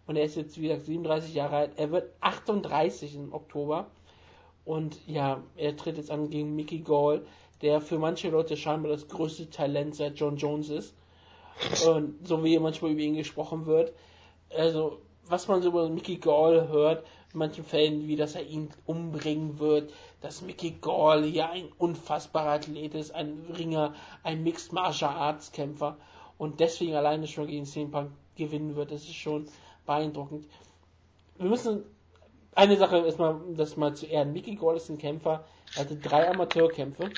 Und 0.07 0.17
er 0.17 0.25
ist 0.25 0.37
jetzt, 0.37 0.59
wie 0.59 0.69
gesagt, 0.69 0.87
37 0.87 1.35
Jahre 1.35 1.57
alt. 1.57 1.73
Er 1.77 1.91
wird 1.91 2.13
38 2.21 3.15
im 3.15 3.33
Oktober. 3.33 3.87
Und 4.65 4.99
ja, 5.07 5.43
er 5.57 5.77
tritt 5.77 5.97
jetzt 5.97 6.11
an 6.11 6.31
gegen 6.31 6.55
Mickey 6.55 6.79
Gall, 6.81 7.23
der 7.63 7.81
für 7.81 7.99
manche 7.99 8.31
Leute 8.31 8.57
scheinbar 8.57 8.93
das 8.93 9.09
größte 9.09 9.51
Talent 9.51 9.97
seit 9.97 10.19
John 10.19 10.37
Jones 10.37 10.69
ist. 10.69 10.95
Und 11.87 12.27
so 12.27 12.45
wie 12.45 12.59
manchmal 12.59 12.93
über 12.93 13.01
ihn 13.01 13.17
gesprochen 13.17 13.67
wird. 13.67 13.93
Also, 14.57 15.01
was 15.31 15.49
man 15.49 15.63
so 15.63 15.69
über 15.69 15.89
Mickey 15.89 16.17
Gall 16.17 16.69
hört, 16.69 17.05
in 17.33 17.39
manchen 17.39 17.65
Fällen, 17.65 18.09
wie 18.09 18.17
dass 18.17 18.35
er 18.35 18.47
ihn 18.47 18.71
umbringen 18.87 19.59
wird, 19.59 19.93
dass 20.21 20.43
Mickey 20.43 20.77
Gall 20.81 21.27
ja 21.27 21.51
ein 21.51 21.69
unfassbarer 21.79 22.53
Athlet 22.53 22.95
ist, 22.95 23.15
ein 23.15 23.47
Ringer, 23.57 23.95
ein 24.23 24.43
Mixed 24.43 24.73
Martial 24.73 25.15
Arts 25.15 25.53
Kämpfer 25.53 25.97
und 26.39 26.61
deswegen 26.61 26.95
alleine 26.95 27.27
schon 27.27 27.47
gegen 27.47 27.67
CM 27.67 27.91
Punk 27.91 28.13
gewinnen 28.37 28.77
wird. 28.77 28.91
Das 28.91 29.03
ist 29.03 29.15
schon 29.15 29.47
beeindruckend. 29.85 30.47
Wir 31.37 31.51
müssen 31.51 31.85
eine 32.55 32.77
Sache 32.77 32.99
erstmal, 32.99 33.41
das 33.57 33.77
mal 33.77 33.95
zu 33.95 34.07
ehren. 34.07 34.33
Mickey 34.33 34.55
Gall 34.55 34.77
ist 34.77 34.89
ein 34.89 34.99
Kämpfer, 34.99 35.45
er 35.77 35.83
hatte 35.83 35.97
drei 35.97 36.29
Amateurkämpfe. 36.31 37.11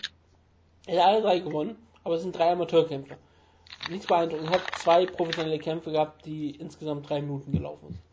Er 0.86 1.04
hat 1.04 1.08
alle 1.08 1.22
drei 1.22 1.38
gewonnen, 1.38 1.76
aber 2.02 2.16
es 2.16 2.22
sind 2.22 2.36
drei 2.36 2.52
Amateurkämpfe. 2.52 3.16
Nichts 3.88 4.06
beeindruckend. 4.06 4.48
Er 4.48 4.54
hat 4.54 4.78
zwei 4.78 5.06
professionelle 5.06 5.58
Kämpfe 5.58 5.92
gehabt, 5.92 6.24
die 6.26 6.50
insgesamt 6.50 7.08
drei 7.08 7.20
Minuten 7.20 7.52
gelaufen 7.52 7.88
sind. 7.88 8.10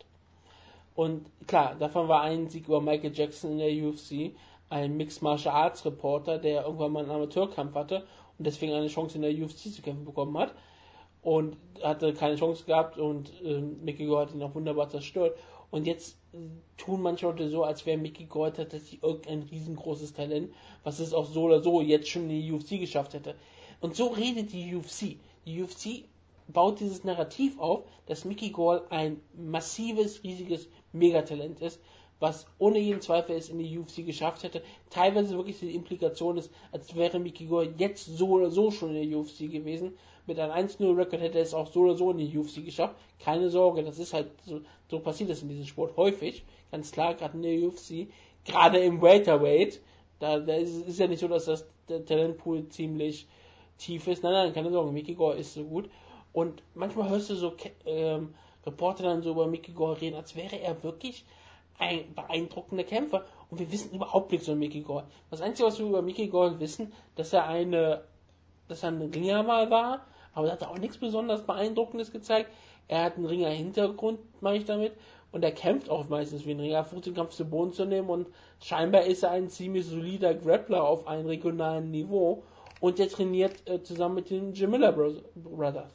Und 0.94 1.30
klar, 1.46 1.76
davon 1.78 2.08
war 2.08 2.22
ein 2.22 2.48
Sieg 2.48 2.66
über 2.66 2.80
Michael 2.80 3.14
Jackson 3.14 3.52
in 3.52 3.58
der 3.58 3.70
UFC, 3.70 4.34
ein 4.68 4.96
Mixed 4.96 5.22
Martial 5.22 5.54
Arts 5.54 5.84
Reporter, 5.84 6.38
der 6.38 6.64
irgendwann 6.64 6.92
mal 6.92 7.04
einen 7.04 7.12
Amateurkampf 7.12 7.74
hatte 7.74 8.04
und 8.36 8.46
deswegen 8.46 8.72
eine 8.72 8.88
Chance 8.88 9.16
in 9.16 9.22
der 9.22 9.32
UFC 9.32 9.72
zu 9.72 9.82
kämpfen 9.82 10.04
bekommen 10.04 10.36
hat. 10.36 10.54
Und 11.22 11.56
hatte 11.82 12.14
keine 12.14 12.36
Chance 12.36 12.64
gehabt 12.64 12.98
und 12.98 13.32
äh, 13.44 13.60
Mickey 13.60 14.06
Gore 14.06 14.22
hat 14.22 14.34
ihn 14.34 14.42
auch 14.42 14.54
wunderbar 14.54 14.88
zerstört. 14.88 15.36
Und 15.70 15.86
jetzt 15.86 16.16
äh, 16.32 16.38
tun 16.76 17.02
manche 17.02 17.26
Leute 17.26 17.48
so, 17.48 17.64
als 17.64 17.84
wäre 17.86 17.98
Mickey 17.98 18.24
Gore 18.24 18.52
tatsächlich 18.52 19.02
irgendein 19.02 19.42
riesengroßes 19.42 20.14
Talent, 20.14 20.52
was 20.82 21.00
es 21.00 21.12
auch 21.12 21.26
so 21.26 21.42
oder 21.42 21.62
so 21.62 21.80
jetzt 21.80 22.08
schon 22.08 22.30
in 22.30 22.40
die 22.40 22.52
UFC 22.52 22.80
geschafft 22.80 23.14
hätte. 23.14 23.34
Und 23.80 23.94
so 23.94 24.08
redet 24.08 24.52
die 24.52 24.74
UFC. 24.74 25.16
UFC 25.62 26.04
baut 26.48 26.80
dieses 26.80 27.04
Narrativ 27.04 27.58
auf, 27.58 27.84
dass 28.06 28.24
Mickey 28.24 28.50
Gore 28.50 28.86
ein 28.90 29.20
massives, 29.36 30.22
riesiges 30.24 30.68
Megatalent 30.92 31.60
ist, 31.60 31.80
was 32.20 32.46
ohne 32.58 32.78
jeden 32.78 33.00
Zweifel 33.00 33.36
es 33.36 33.48
in 33.48 33.58
die 33.58 33.78
UFC 33.78 34.04
geschafft 34.04 34.42
hätte. 34.42 34.62
Teilweise 34.90 35.36
wirklich 35.36 35.60
die 35.60 35.74
Implikation 35.74 36.36
ist, 36.36 36.50
als 36.72 36.94
wäre 36.96 37.18
Mickey 37.18 37.46
Gore 37.46 37.72
jetzt 37.76 38.06
so 38.06 38.30
oder 38.30 38.50
so 38.50 38.70
schon 38.70 38.94
in 38.94 39.08
der 39.08 39.18
UFC 39.18 39.50
gewesen. 39.50 39.96
Mit 40.26 40.38
einem 40.38 40.52
1-0-Record 40.52 41.20
hätte 41.20 41.38
er 41.38 41.44
es 41.44 41.54
auch 41.54 41.72
so 41.72 41.80
oder 41.80 41.96
so 41.96 42.10
in 42.10 42.18
die 42.18 42.36
UFC 42.36 42.64
geschafft. 42.64 42.96
Keine 43.20 43.50
Sorge, 43.50 43.84
das 43.84 43.98
ist 43.98 44.12
halt 44.12 44.28
so, 44.44 44.60
so 44.90 44.98
passiert 45.00 45.30
das 45.30 45.42
in 45.42 45.48
diesem 45.48 45.66
Sport 45.66 45.96
häufig. 45.96 46.44
Ganz 46.70 46.92
klar, 46.92 47.14
gerade 47.14 47.36
in 47.36 47.42
der 47.42 47.68
UFC. 47.68 48.08
Gerade 48.44 48.78
im 48.78 49.00
Welterweight. 49.00 49.80
Da, 50.18 50.40
da 50.40 50.54
ist, 50.54 50.86
ist 50.86 50.98
ja 50.98 51.06
nicht 51.06 51.20
so, 51.20 51.28
dass 51.28 51.46
das 51.46 51.66
Talentpool 51.86 52.68
ziemlich 52.68 53.26
tief 53.78 54.06
ist. 54.06 54.22
Nein, 54.22 54.32
nein, 54.32 54.52
keine 54.52 54.70
Sorge, 54.70 54.92
Mickey 54.92 55.14
Gore 55.14 55.36
ist 55.36 55.54
so 55.54 55.64
gut. 55.64 55.88
Und 56.32 56.62
manchmal 56.74 57.08
hörst 57.08 57.30
du 57.30 57.34
so 57.34 57.54
ähm, 57.86 58.34
Reporter 58.66 59.04
dann 59.04 59.22
so 59.22 59.30
über 59.30 59.46
Mickey 59.46 59.72
Gore 59.72 60.00
reden, 60.00 60.16
als 60.16 60.36
wäre 60.36 60.60
er 60.60 60.82
wirklich 60.82 61.24
ein 61.78 62.14
beeindruckender 62.14 62.84
Kämpfer. 62.84 63.24
Und 63.50 63.58
wir 63.60 63.72
wissen 63.72 63.94
überhaupt 63.94 64.32
nichts 64.32 64.48
über 64.48 64.56
Mickey 64.56 64.80
Gore. 64.80 65.04
Das 65.30 65.40
Einzige, 65.40 65.68
was 65.68 65.78
wir 65.78 65.86
über 65.86 66.02
Mickey 66.02 66.28
Gore 66.28 66.60
wissen, 66.60 66.92
dass 67.16 67.32
er 67.32 67.46
eine, 67.46 68.02
dass 68.68 68.82
er 68.82 68.90
ein 68.90 69.00
Ringer 69.00 69.42
mal 69.42 69.70
war, 69.70 70.06
aber 70.34 70.48
er 70.48 70.52
hat 70.52 70.64
auch 70.64 70.78
nichts 70.78 70.98
besonders 70.98 71.46
Beeindruckendes 71.46 72.12
gezeigt. 72.12 72.50
Er 72.88 73.04
hat 73.04 73.16
einen 73.16 73.26
Ringer-Hintergrund, 73.26 74.18
meine 74.40 74.58
ich 74.58 74.64
damit, 74.64 74.92
und 75.30 75.44
er 75.44 75.52
kämpft 75.52 75.90
auch 75.90 76.08
meistens 76.08 76.46
wie 76.46 76.52
ein 76.52 76.60
Ringer, 76.60 76.84
versucht 76.84 77.06
den 77.06 77.14
Kampf 77.14 77.34
zu 77.34 77.44
Boden 77.44 77.72
zu 77.72 77.84
nehmen 77.84 78.08
und 78.08 78.28
scheinbar 78.60 79.02
ist 79.02 79.22
er 79.22 79.30
ein 79.30 79.48
ziemlich 79.48 79.86
solider 79.86 80.34
Grappler 80.34 80.84
auf 80.84 81.06
einem 81.06 81.26
regionalen 81.26 81.90
Niveau 81.90 82.42
und 82.80 82.98
der 82.98 83.08
trainiert 83.08 83.68
äh, 83.68 83.82
zusammen 83.82 84.16
mit 84.16 84.30
den 84.30 84.54
Jamila 84.54 84.90
Brothers 84.90 85.92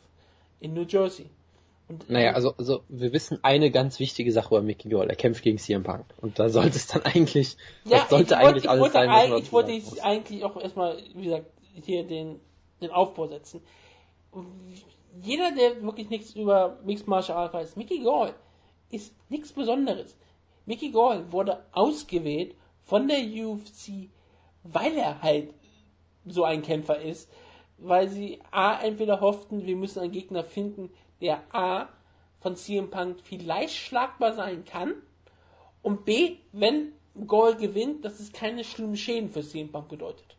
in 0.59 0.73
New 0.73 0.85
Jersey. 0.87 1.29
Und, 1.89 2.09
naja, 2.09 2.31
also, 2.31 2.53
also 2.57 2.83
wir 2.87 3.11
wissen 3.11 3.39
eine 3.43 3.69
ganz 3.69 3.99
wichtige 3.99 4.31
Sache 4.31 4.55
über 4.55 4.61
Mickey 4.61 4.89
Gall. 4.89 5.09
Er 5.09 5.15
kämpft 5.15 5.43
gegen 5.43 5.57
CM 5.57 5.83
Punk. 5.83 6.05
Und 6.21 6.39
da 6.39 6.49
sollte 6.49 6.77
es 6.77 6.87
dann 6.87 7.03
eigentlich, 7.03 7.57
ja, 7.83 7.99
das 7.99 8.09
sollte 8.09 8.35
wollte, 8.35 8.37
eigentlich 8.37 8.69
alles 8.69 8.93
sein. 8.93 9.09
Was 9.09 9.41
ich 9.41 9.51
wollte 9.51 9.71
eigentlich 10.01 10.43
auch 10.43 10.59
erstmal, 10.59 10.97
wie 11.13 11.23
gesagt, 11.23 11.47
hier 11.83 12.03
den, 12.05 12.39
den 12.81 12.91
Aufbau 12.91 13.27
setzen. 13.27 13.61
Jeder, 15.21 15.51
der 15.51 15.83
wirklich 15.83 16.09
nichts 16.09 16.35
über 16.35 16.79
Mixed 16.85 17.07
Martial 17.07 17.37
Arts 17.37 17.53
weiß, 17.53 17.75
Mickey 17.75 17.99
Gall 17.99 18.33
ist 18.89 19.13
nichts 19.29 19.51
Besonderes. 19.51 20.17
Mickey 20.65 20.91
Gall 20.91 21.31
wurde 21.31 21.65
ausgewählt 21.73 22.55
von 22.83 23.07
der 23.07 23.19
UFC, 23.19 24.09
weil 24.63 24.95
er 24.95 25.21
halt 25.21 25.53
so 26.25 26.43
ein 26.43 26.61
Kämpfer 26.61 27.01
ist, 27.01 27.29
weil 27.77 28.07
sie 28.09 28.39
A 28.51 28.79
entweder 28.81 29.21
hofften, 29.21 29.65
wir 29.65 29.75
müssen 29.75 29.99
einen 29.99 30.11
Gegner 30.11 30.43
finden, 30.43 30.89
der 31.21 31.41
A 31.53 31.89
von 32.39 32.55
CM 32.55 32.89
Punk 32.89 33.17
vielleicht 33.23 33.75
schlagbar 33.75 34.33
sein 34.33 34.65
kann 34.65 34.93
und 35.81 36.05
B, 36.05 36.37
wenn 36.51 36.93
Goal 37.27 37.55
gewinnt, 37.55 38.05
dass 38.05 38.19
es 38.19 38.31
keine 38.31 38.63
schlimmen 38.63 38.97
Schäden 38.97 39.29
für 39.29 39.43
CM 39.43 39.71
Punk 39.71 39.89
bedeutet. 39.89 40.35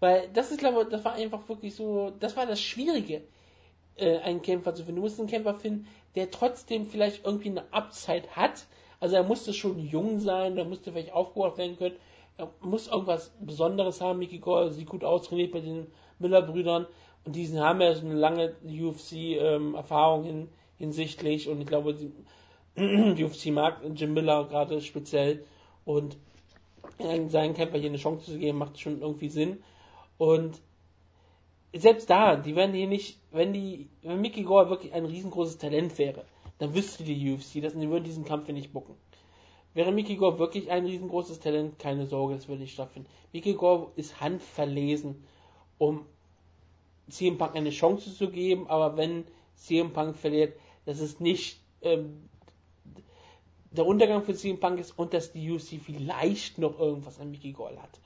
Weil 0.00 0.28
das 0.32 0.50
ist, 0.50 0.58
glaube 0.58 0.82
ich, 0.82 0.88
das 0.88 1.04
war 1.04 1.12
einfach 1.12 1.48
wirklich 1.48 1.76
so, 1.76 2.12
das 2.18 2.36
war 2.36 2.46
das 2.46 2.60
Schwierige, 2.60 3.22
äh, 3.96 4.18
einen 4.18 4.42
Kämpfer 4.42 4.74
zu 4.74 4.82
finden. 4.82 4.96
Du 4.96 5.02
musst 5.02 5.20
einen 5.20 5.28
Kämpfer 5.28 5.54
finden, 5.54 5.86
der 6.16 6.30
trotzdem 6.30 6.86
vielleicht 6.86 7.24
irgendwie 7.24 7.50
eine 7.50 7.72
Upside 7.72 8.28
hat. 8.34 8.66
Also 8.98 9.16
er 9.16 9.22
musste 9.22 9.52
schon 9.54 9.78
jung 9.78 10.18
sein, 10.18 10.56
der 10.56 10.64
musste 10.64 10.92
vielleicht 10.92 11.12
aufgebaut 11.12 11.56
werden 11.56 11.78
können. 11.78 11.96
Er 12.42 12.50
muss 12.60 12.88
irgendwas 12.88 13.32
Besonderes 13.40 14.00
haben. 14.00 14.18
Mickey 14.18 14.38
Gore 14.38 14.72
sieht 14.72 14.88
gut 14.88 15.04
aus, 15.04 15.28
trainiert 15.28 15.52
bei 15.52 15.60
den 15.60 15.86
Miller-Brüdern. 16.18 16.86
Und 17.24 17.36
die 17.36 17.46
haben 17.56 17.80
ja 17.80 17.94
so 17.94 18.04
eine 18.04 18.16
lange 18.16 18.56
UFC-Erfahrung 18.64 20.24
ähm, 20.24 20.26
hin, 20.26 20.48
hinsichtlich 20.76 21.48
und 21.48 21.60
ich 21.60 21.68
glaube, 21.68 21.94
die, 21.94 22.10
die 23.14 23.24
UFC 23.24 23.46
mag 23.52 23.80
Jim 23.94 24.12
Miller 24.12 24.44
gerade 24.48 24.80
speziell 24.80 25.44
und 25.84 26.16
seinen 27.28 27.54
Kämpfer 27.54 27.78
hier 27.78 27.90
eine 27.90 27.98
Chance 27.98 28.32
zu 28.32 28.38
geben, 28.38 28.58
macht 28.58 28.80
schon 28.80 29.00
irgendwie 29.00 29.28
Sinn. 29.28 29.62
Und 30.18 30.60
selbst 31.72 32.10
da, 32.10 32.34
die 32.34 32.56
werden 32.56 32.74
hier 32.74 32.88
nicht, 32.88 33.20
wenn 33.30 33.52
die, 33.52 33.88
wenn 34.02 34.20
Mickey 34.20 34.42
Gore 34.42 34.68
wirklich 34.68 34.92
ein 34.92 35.04
riesengroßes 35.04 35.58
Talent 35.58 35.96
wäre, 35.98 36.24
dann 36.58 36.74
wüsste 36.74 37.04
die 37.04 37.32
UFC 37.32 37.62
das 37.62 37.74
und 37.74 37.82
die 37.82 37.88
würden 37.88 38.04
diesen 38.04 38.24
Kampf 38.24 38.46
hier 38.46 38.54
nicht 38.54 38.72
bucken. 38.72 38.96
Wäre 39.74 39.92
Mickey 39.92 40.16
Gore 40.16 40.38
wirklich 40.38 40.70
ein 40.70 40.84
riesengroßes 40.84 41.40
Talent, 41.40 41.78
keine 41.78 42.06
Sorge, 42.06 42.34
das 42.34 42.48
würde 42.48 42.62
nicht 42.62 42.74
stattfinden. 42.74 43.08
Mickey 43.32 43.54
Gore 43.54 43.90
ist 43.96 44.20
handverlesen, 44.20 45.24
um 45.78 46.04
CM 47.08 47.38
Punk 47.38 47.54
eine 47.54 47.70
Chance 47.70 48.14
zu 48.14 48.30
geben, 48.30 48.66
aber 48.68 48.96
wenn 48.96 49.24
CM 49.56 49.92
Punk 49.92 50.16
verliert, 50.16 50.54
dass 50.84 51.00
es 51.00 51.20
nicht 51.20 51.60
ähm, 51.82 52.28
der 53.70 53.86
Untergang 53.86 54.22
für 54.22 54.34
CM 54.34 54.60
Punk 54.60 54.78
ist 54.78 54.98
und 54.98 55.14
dass 55.14 55.32
die 55.32 55.50
UFC 55.50 55.80
vielleicht 55.82 56.58
noch 56.58 56.78
irgendwas 56.78 57.18
an 57.18 57.30
Mickey 57.30 57.52
Gall 57.52 57.80
hat. 57.80 58.00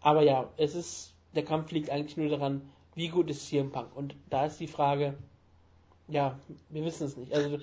Aber 0.00 0.22
ja, 0.22 0.50
es 0.56 0.74
ist, 0.74 1.14
der 1.34 1.44
Kampf 1.44 1.72
liegt 1.72 1.90
eigentlich 1.90 2.16
nur 2.16 2.28
daran, 2.28 2.70
wie 2.94 3.08
gut 3.08 3.30
ist 3.30 3.48
CM 3.48 3.72
Punk. 3.72 3.96
Und 3.96 4.14
da 4.30 4.46
ist 4.46 4.60
die 4.60 4.68
Frage, 4.68 5.16
ja, 6.08 6.38
wir 6.68 6.84
wissen 6.84 7.06
es 7.06 7.16
nicht. 7.16 7.32
Also, 7.32 7.58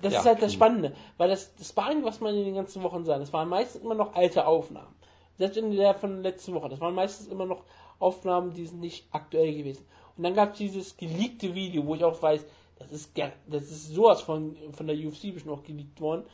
das 0.00 0.12
ja. 0.12 0.20
ist 0.20 0.26
halt 0.26 0.42
das 0.42 0.52
Spannende, 0.52 0.94
weil 1.18 1.28
das, 1.28 1.54
das 1.56 1.68
Sparring, 1.68 2.04
was 2.04 2.20
man 2.20 2.34
in 2.34 2.44
den 2.44 2.54
ganzen 2.54 2.82
Wochen 2.82 3.04
sah, 3.04 3.18
das 3.18 3.32
waren 3.32 3.48
meistens 3.48 3.82
immer 3.82 3.94
noch 3.94 4.14
alte 4.14 4.46
Aufnahmen. 4.46 4.94
Selbst 5.36 5.56
in 5.56 5.70
der 5.72 5.94
von 5.94 6.22
letzten 6.22 6.54
Woche, 6.54 6.68
das 6.68 6.80
waren 6.80 6.94
meistens 6.94 7.26
immer 7.28 7.46
noch 7.46 7.64
Aufnahmen, 7.98 8.54
die 8.54 8.66
sind 8.66 8.80
nicht 8.80 9.06
aktuell 9.10 9.54
gewesen. 9.54 9.84
Und 10.16 10.24
dann 10.24 10.34
gab 10.34 10.52
es 10.52 10.58
dieses 10.58 10.96
geleakte 10.96 11.54
Video, 11.54 11.86
wo 11.86 11.94
ich 11.94 12.04
auch 12.04 12.20
weiß, 12.22 12.44
das 12.78 12.92
ist, 12.92 13.12
das 13.46 13.62
ist 13.64 13.88
sowas 13.90 14.20
von, 14.20 14.56
von 14.72 14.86
der 14.86 14.96
UFC 14.96 15.32
bestimmt 15.32 15.50
auch 15.50 15.62
geleakt 15.62 16.00
worden, 16.00 16.24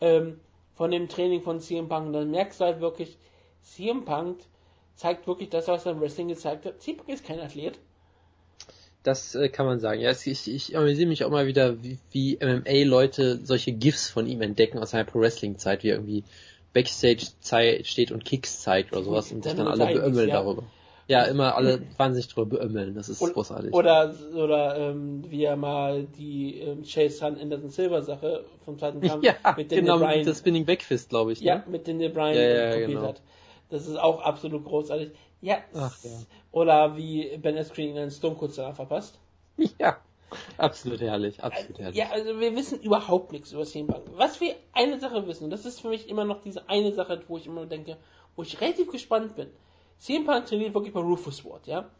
ähm, 0.00 0.40
von 0.74 0.90
dem 0.90 1.08
Training 1.08 1.42
von 1.42 1.60
CM 1.60 1.88
Punk. 1.88 2.06
Und 2.06 2.12
dann 2.12 2.30
merkst 2.30 2.60
du 2.60 2.64
halt 2.64 2.80
wirklich, 2.80 3.18
CM 3.62 4.04
Punk 4.04 4.40
zeigt 4.94 5.26
wirklich 5.26 5.50
das, 5.50 5.68
was 5.68 5.86
er 5.86 5.92
im 5.92 6.00
Wrestling 6.00 6.28
gezeigt 6.28 6.66
hat. 6.66 6.80
CM 6.80 6.96
Punk 6.98 7.08
ist 7.08 7.24
kein 7.24 7.40
Athlet. 7.40 7.78
Das 9.02 9.34
äh, 9.34 9.48
kann 9.48 9.66
man 9.66 9.80
sagen. 9.80 10.00
Ja, 10.00 10.12
ich, 10.12 10.48
ich 10.48 10.76
amüsiere 10.76 11.08
mich 11.08 11.24
auch 11.24 11.30
mal 11.30 11.46
wieder, 11.46 11.82
wie, 11.82 11.98
wie 12.10 12.38
MMA-Leute 12.40 13.40
solche 13.44 13.72
GIFs 13.72 14.10
von 14.10 14.26
ihm 14.26 14.42
entdecken 14.42 14.78
aus 14.78 14.90
seiner 14.90 15.04
Pro-Wrestling-Zeit, 15.04 15.82
wie 15.82 15.88
er 15.88 15.96
irgendwie 15.96 16.24
Backstage 16.72 17.26
steht 17.84 18.12
und 18.12 18.24
Kicks 18.24 18.60
zeigt 18.60 18.92
oder 18.92 19.02
sowas 19.02 19.32
und 19.32 19.44
sich 19.44 19.54
dann 19.54 19.66
alle 19.66 19.92
beömmeln 19.92 20.28
ja. 20.28 20.36
darüber. 20.36 20.64
Ja, 21.08 21.24
immer 21.24 21.56
alle 21.56 21.82
wahnsinnig 21.98 22.28
drüber 22.28 22.56
beömmeln, 22.56 22.94
das 22.94 23.08
ist 23.08 23.20
und, 23.20 23.34
großartig. 23.34 23.72
Oder, 23.74 24.14
oder 24.34 24.78
ähm, 24.78 25.24
wie 25.28 25.44
er 25.44 25.56
mal 25.56 26.04
die 26.04 26.60
ähm, 26.60 26.84
Chase 26.84 27.26
Hunt 27.26 27.40
Anderson 27.40 27.70
Silver 27.70 28.02
Sache 28.02 28.44
vom 28.64 28.78
zweiten 28.78 29.00
Kampf 29.06 29.24
ja, 29.24 29.34
mit 29.56 29.70
den 29.70 29.80
genau, 29.80 29.98
Bryan, 29.98 30.24
das 30.24 30.38
Spinning 30.38 30.64
Backfist, 30.64 31.10
glaube 31.10 31.32
ich. 31.32 31.40
Ne? 31.40 31.46
Ja, 31.46 31.64
mit 31.68 31.86
den 31.86 31.98
Bryan 32.12 32.34
ja, 32.34 32.76
ja, 32.76 32.86
genau. 32.86 33.02
hat. 33.02 33.20
Das 33.68 33.88
ist 33.88 33.96
auch 33.96 34.22
absolut 34.22 34.64
großartig. 34.64 35.10
Ja, 35.42 35.58
Ach, 35.74 35.96
ja. 36.04 36.10
oder 36.52 36.96
wie 36.96 37.36
Ben 37.36 37.58
Askren 37.58 37.98
einen 37.98 38.10
Stone 38.10 38.36
Cold 38.36 38.52
verpasst. 38.52 39.18
Ja. 39.78 39.98
Absolut 40.56 41.00
herrlich, 41.00 41.42
absolut 41.42 41.78
herrlich. 41.78 41.96
Ja, 41.98 42.10
also 42.10 42.40
wir 42.40 42.56
wissen 42.56 42.80
überhaupt 42.80 43.32
nichts 43.32 43.52
über 43.52 43.64
CM 43.64 43.86
Punk. 43.86 44.04
Was 44.14 44.40
wir 44.40 44.54
eine 44.72 44.98
Sache 44.98 45.26
wissen, 45.26 45.44
und 45.44 45.50
das 45.50 45.66
ist 45.66 45.80
für 45.80 45.88
mich 45.88 46.08
immer 46.08 46.24
noch 46.24 46.40
diese 46.42 46.68
eine 46.70 46.92
Sache, 46.92 47.22
wo 47.28 47.36
ich 47.36 47.46
immer 47.46 47.66
denke, 47.66 47.98
wo 48.34 48.42
ich 48.42 48.60
relativ 48.60 48.90
gespannt 48.90 49.36
bin. 49.36 49.50
CM 49.98 50.24
Punk 50.24 50.46
trainiert 50.46 50.74
wirklich 50.74 50.94
bei 50.94 51.00
Rufus 51.00 51.44
Ward, 51.44 51.66
ja. 51.66 51.90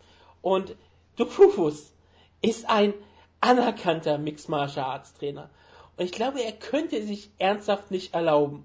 Und 0.40 0.74
Duke 1.16 1.42
Rufus 1.42 1.92
ist 2.40 2.70
ein 2.70 2.94
anerkannter 3.40 4.18
Mixed 4.18 4.48
Martial 4.48 4.86
Arts 4.86 5.14
Trainer. 5.14 5.50
Und 5.96 6.04
ich 6.06 6.12
glaube, 6.12 6.42
er 6.42 6.52
könnte 6.52 7.02
sich 7.02 7.30
ernsthaft 7.38 7.90
nicht 7.90 8.14
erlauben, 8.14 8.64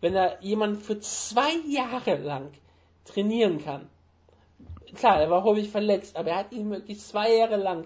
wenn 0.00 0.14
er 0.14 0.40
jemanden 0.40 0.80
für 0.80 1.00
zwei 1.00 1.52
Jahre 1.66 2.16
lang 2.16 2.52
trainieren 3.04 3.62
kann. 3.62 3.88
Klar, 4.94 5.20
er 5.20 5.30
war 5.30 5.44
häufig 5.44 5.70
verletzt, 5.70 6.16
aber 6.16 6.30
er 6.30 6.38
hat 6.38 6.52
ihn 6.52 6.70
wirklich 6.70 7.00
zwei 7.00 7.34
Jahre 7.36 7.56
lang 7.56 7.84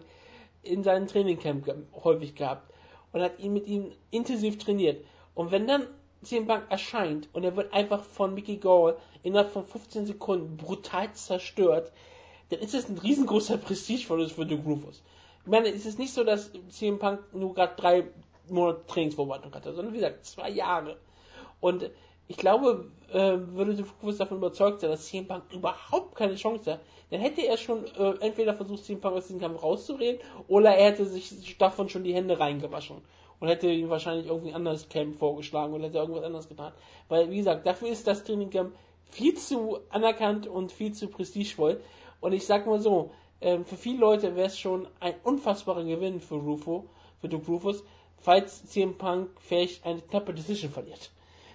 in 0.63 0.83
seinem 0.83 1.07
Trainingcamp 1.07 1.65
ge 1.65 1.75
häufig 2.05 2.35
gehabt 2.35 2.73
und 3.13 3.23
hat 3.23 3.39
ihn 3.39 3.53
mit 3.53 3.67
ihm 3.67 3.93
intensiv 4.11 4.59
trainiert. 4.59 5.05
Und 5.35 5.51
wenn 5.51 5.67
dann 5.67 5.87
CM 6.23 6.47
Punk 6.47 6.65
erscheint 6.69 7.29
und 7.33 7.45
er 7.45 7.57
wird 7.57 7.73
einfach 7.73 8.03
von 8.03 8.35
Mickey 8.35 8.57
Gall 8.57 8.97
innerhalb 9.23 9.51
von 9.51 9.65
15 9.65 10.07
Sekunden 10.07 10.57
brutal 10.57 11.13
zerstört, 11.13 11.93
dann 12.51 12.61
ist 12.61 12.75
es 12.75 12.89
ein 12.89 12.99
riesengroßer 12.99 13.59
Prestigeverlust 13.59 14.33
für 14.35 14.47
The 14.47 14.61
Groovers. 14.61 15.03
Ich 15.45 15.51
meine, 15.51 15.69
es 15.69 15.87
ist 15.87 15.99
nicht 15.99 16.13
so, 16.13 16.25
dass 16.25 16.51
CM 16.71 16.99
Punk 16.99 17.21
nur 17.33 17.55
gerade 17.55 17.75
drei 17.77 18.05
Monate 18.49 18.85
Trainingsvorbereitung 18.87 19.55
hatte, 19.55 19.75
sondern 19.75 19.93
wie 19.93 19.99
gesagt, 19.99 20.25
zwei 20.25 20.51
Jahre. 20.51 20.99
Und 21.61 21.91
ich 22.29 22.37
glaube, 22.37 22.91
äh, 23.11 23.37
würde 23.55 23.75
The 23.75 23.85
Groovers 24.01 24.19
davon 24.19 24.37
überzeugt 24.37 24.81
sein, 24.81 24.91
dass 24.91 25.07
CM 25.07 25.27
Punk 25.27 25.45
überhaupt 25.53 26.15
keine 26.15 26.35
Chance 26.37 26.73
hat, 26.73 26.81
dann 27.11 27.21
hätte 27.21 27.41
er 27.41 27.57
schon 27.57 27.87
äh, 27.87 28.15
entweder 28.21 28.55
versucht, 28.55 28.85
CM 28.85 29.01
Punk 29.01 29.17
aus 29.17 29.27
diesem 29.27 29.41
Kampf 29.41 29.63
rauszureden, 29.63 30.21
oder 30.47 30.75
er 30.75 30.93
hätte 30.93 31.07
sich 31.07 31.57
davon 31.59 31.89
schon 31.89 32.05
die 32.05 32.15
Hände 32.15 32.39
reingewaschen 32.39 32.99
und 33.41 33.49
hätte 33.49 33.71
ihm 33.71 33.89
wahrscheinlich 33.89 34.27
irgendwie 34.27 34.51
ein 34.51 34.57
anderes 34.57 34.89
Camp 34.89 35.17
vorgeschlagen 35.19 35.73
oder 35.73 35.85
hätte 35.85 35.99
irgendwas 35.99 36.25
anderes 36.25 36.49
getan. 36.49 36.73
Weil, 37.09 37.31
wie 37.31 37.39
gesagt, 37.39 37.67
dafür 37.67 37.89
ist 37.89 38.07
das 38.07 38.25
Trainingcamp 38.25 38.75
viel 39.11 39.35
zu 39.35 39.79
anerkannt 39.89 40.47
und 40.47 40.73
viel 40.73 40.93
zu 40.93 41.09
prestigevoll. 41.09 41.81
Und 42.21 42.33
ich 42.33 42.47
sag 42.47 42.67
mal 42.67 42.81
so, 42.81 43.11
ähm, 43.41 43.65
für 43.65 43.77
viele 43.77 44.01
Leute 44.01 44.35
wäre 44.35 44.49
es 44.49 44.59
schon 44.59 44.89
ein 45.01 45.15
unfassbarer 45.23 45.85
Gewinn 45.85 46.21
für 46.21 46.35
Rufo, 46.35 46.87
für 47.21 47.29
Duke 47.29 47.47
Rufus, 47.47 47.85
falls 48.19 48.67
CM 48.67 48.99
Punk 48.99 49.31
vielleicht 49.41 49.87
eine 49.87 50.01
knappe 50.01 50.35
Decision 50.35 50.71
verliert. 50.71 51.11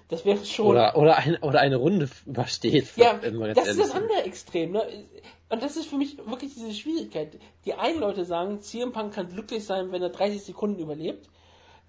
Das 0.10 0.26
wäre 0.26 0.46
schon. 0.46 0.68
Oder, 0.68 0.96
oder, 0.98 1.18
ein, 1.18 1.38
oder 1.42 1.60
eine 1.60 1.78
Runde 1.78 2.10
übersteht. 2.26 2.96
Ja, 2.98 3.14
das 3.14 3.68
ist 3.68 3.80
das 3.80 3.92
andere 3.92 4.24
Extrem. 4.24 4.72
Ne? 4.72 5.06
Und 5.50 5.64
das 5.64 5.78
ist 5.78 5.88
für 5.88 5.98
mich 5.98 6.18
wirklich 6.18 6.54
diese 6.54 6.74
Schwierigkeit. 6.74 7.40
Die 7.66 7.74
einen 7.74 8.00
Leute 8.00 8.26
sagen, 8.26 8.62
CM 8.62 8.92
Punk 8.92 9.14
kann 9.14 9.30
glücklich 9.30 9.66
sein, 9.66 9.92
wenn 9.92 10.02
er 10.02 10.10
30 10.10 10.44
Sekunden 10.44 10.80
überlebt. 10.80 11.30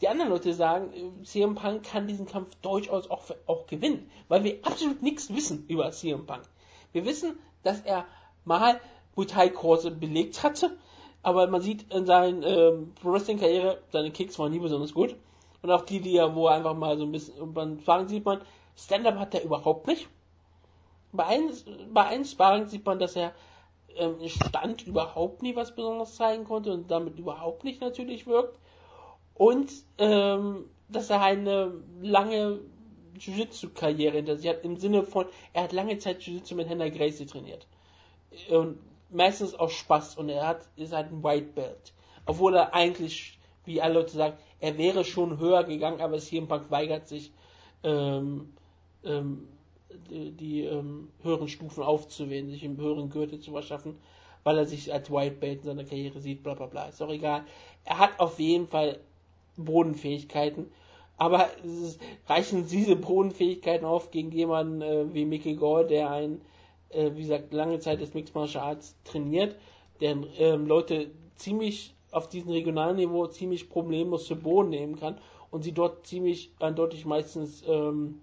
Die 0.01 0.09
anderen 0.09 0.31
Leute 0.31 0.53
sagen, 0.55 0.93
CM 1.25 1.55
Punk 1.55 1.85
kann 1.85 2.07
diesen 2.07 2.27
Kampf 2.27 2.55
durchaus 2.63 3.09
auch, 3.11 3.25
auch 3.47 3.67
gewinnen, 3.67 4.11
weil 4.29 4.45
wir 4.45 4.59
absolut 4.63 5.03
nichts 5.03 5.33
wissen 5.33 5.65
über 5.69 5.91
CM 5.93 6.27
Punk. 6.27 6.43
Wir 6.93 7.05
wissen, 7.07 7.39
dass 7.63 7.81
er 7.81 8.07
mal 8.45 8.81
Muay-Kurse 9.17 9.91
belegt 9.91 10.43
hatte, 10.43 10.77
aber 11.23 11.47
man 11.47 11.63
sieht 11.63 11.93
in 11.93 12.07
seinen 12.07 12.43
ähm, 12.43 12.93
Wrestling-Karriere, 13.03 13.83
seine 13.93 14.11
Kicks 14.11 14.39
waren 14.39 14.53
nie 14.53 14.59
besonders 14.59 14.93
gut. 14.93 15.17
Und 15.65 15.71
auch 15.71 15.81
die, 15.81 16.01
die 16.01 16.19
er, 16.19 16.35
wo 16.35 16.47
einfach 16.47 16.75
mal 16.75 16.99
so 16.99 17.05
ein 17.05 17.13
bisschen, 17.13 17.55
beim 17.55 17.81
Sparring 17.81 18.07
sieht 18.07 18.27
man, 18.27 18.43
Stand-Up 18.77 19.19
hat 19.19 19.33
er 19.33 19.45
überhaupt 19.45 19.87
nicht. 19.87 20.09
Bei 21.11 21.25
einem, 21.25 21.55
bei 21.91 22.05
einem 22.05 22.27
Sparring 22.27 22.67
sieht 22.67 22.85
man, 22.85 22.99
dass 22.99 23.17
er 23.17 23.33
ähm, 23.97 24.19
Stand 24.27 24.87
überhaupt 24.87 25.41
nie 25.41 25.57
was 25.57 25.75
Besonderes 25.75 26.17
zeigen 26.17 26.45
konnte 26.45 26.71
und 26.71 26.91
damit 26.91 27.19
überhaupt 27.19 27.65
nicht 27.65 27.81
natürlich 27.81 28.27
wirkt 28.27 28.59
und 29.33 29.73
ähm, 29.97 30.67
dass 30.91 31.09
er 31.09 31.23
eine 31.23 31.73
lange 32.03 32.61
Jiu-Jitsu-Karriere 33.19 34.17
hinter 34.17 34.37
sich 34.37 34.51
hat, 34.51 34.65
im 34.65 34.77
Sinne 34.77 35.03
von, 35.03 35.25
er 35.55 35.63
hat 35.63 35.73
lange 35.73 35.97
Zeit 35.97 36.21
Jiu-Jitsu 36.21 36.57
mit 36.57 36.69
Henry 36.69 36.91
Gracie 36.91 37.25
trainiert. 37.25 37.67
Und 38.51 38.81
meistens 39.09 39.55
aus 39.55 39.73
Spaß 39.73 40.19
und 40.19 40.29
er 40.29 40.47
hat, 40.47 40.69
ist 40.77 40.93
halt 40.93 41.11
ein 41.11 41.25
White 41.25 41.53
Belt. 41.55 41.95
Obwohl 42.27 42.55
er 42.55 42.75
eigentlich, 42.75 43.39
wie 43.65 43.81
alle 43.81 43.95
Leute 43.95 44.11
sagen, 44.11 44.37
er 44.65 44.79
wäre 44.79 45.05
schon 45.05 45.39
höher 45.39 45.63
gegangen, 45.65 46.01
aber 46.01 46.19
CM 46.19 46.49
Punk 46.49 46.71
weigert 46.71 47.07
sich, 47.07 47.33
ähm, 47.83 48.55
ähm, 49.05 49.47
die, 50.09 50.31
die 50.31 50.65
ähm, 50.65 51.09
höheren 51.23 51.49
Stufen 51.49 51.83
aufzuwählen, 51.83 52.49
sich 52.49 52.65
im 52.65 52.79
höheren 52.79 53.11
Gürtel 53.11 53.41
zu 53.41 53.51
verschaffen, 53.51 53.99
weil 54.43 54.57
er 54.57 54.65
sich 54.65 54.91
als 54.91 55.11
White 55.11 55.37
Belt 55.37 55.59
in 55.61 55.65
seiner 55.67 55.85
Karriere 55.85 56.19
sieht, 56.19 56.43
bla 56.43 56.55
bla 56.55 56.65
bla. 56.65 56.89
Ist 56.89 57.03
auch 57.03 57.11
egal. 57.11 57.45
Er 57.85 57.99
hat 57.99 58.19
auf 58.19 58.39
jeden 58.39 58.67
Fall 58.67 59.01
Bodenfähigkeiten. 59.59 60.71
Aber 61.19 61.51
ist, 61.63 62.01
reichen 62.27 62.67
diese 62.67 62.97
Bodenfähigkeiten 62.97 63.85
auf 63.85 64.11
gegen 64.11 64.33
jemanden 64.33 64.81
äh, 64.81 65.15
wie 65.15 65.27
Mickey 65.27 65.57
Gore, 65.57 65.87
der 65.87 66.11
ein, 66.11 66.41
äh, 66.89 67.11
wie 67.15 67.21
gesagt, 67.21 67.53
lange 67.53 67.81
Zeit 67.81 68.01
des 68.01 68.15
Mixed 68.15 68.35
Martial 68.35 68.65
Arts 68.65 68.97
trainiert, 69.05 69.57
der 70.01 70.17
ähm, 70.39 70.67
Leute 70.67 71.11
ziemlich 71.37 71.95
auf 72.15 72.29
diesem 72.29 72.51
regionalen 72.51 72.97
Niveau 72.97 73.27
ziemlich 73.27 73.69
problemlos 73.69 74.27
zu 74.27 74.37
Boden 74.37 74.71
nehmen 74.71 74.99
kann 74.99 75.19
und 75.51 75.63
sie 75.63 75.73
dort 75.73 76.07
ziemlich 76.07 76.51
eindeutig 76.61 77.05
meistens 77.05 77.63
ähm, 77.67 78.21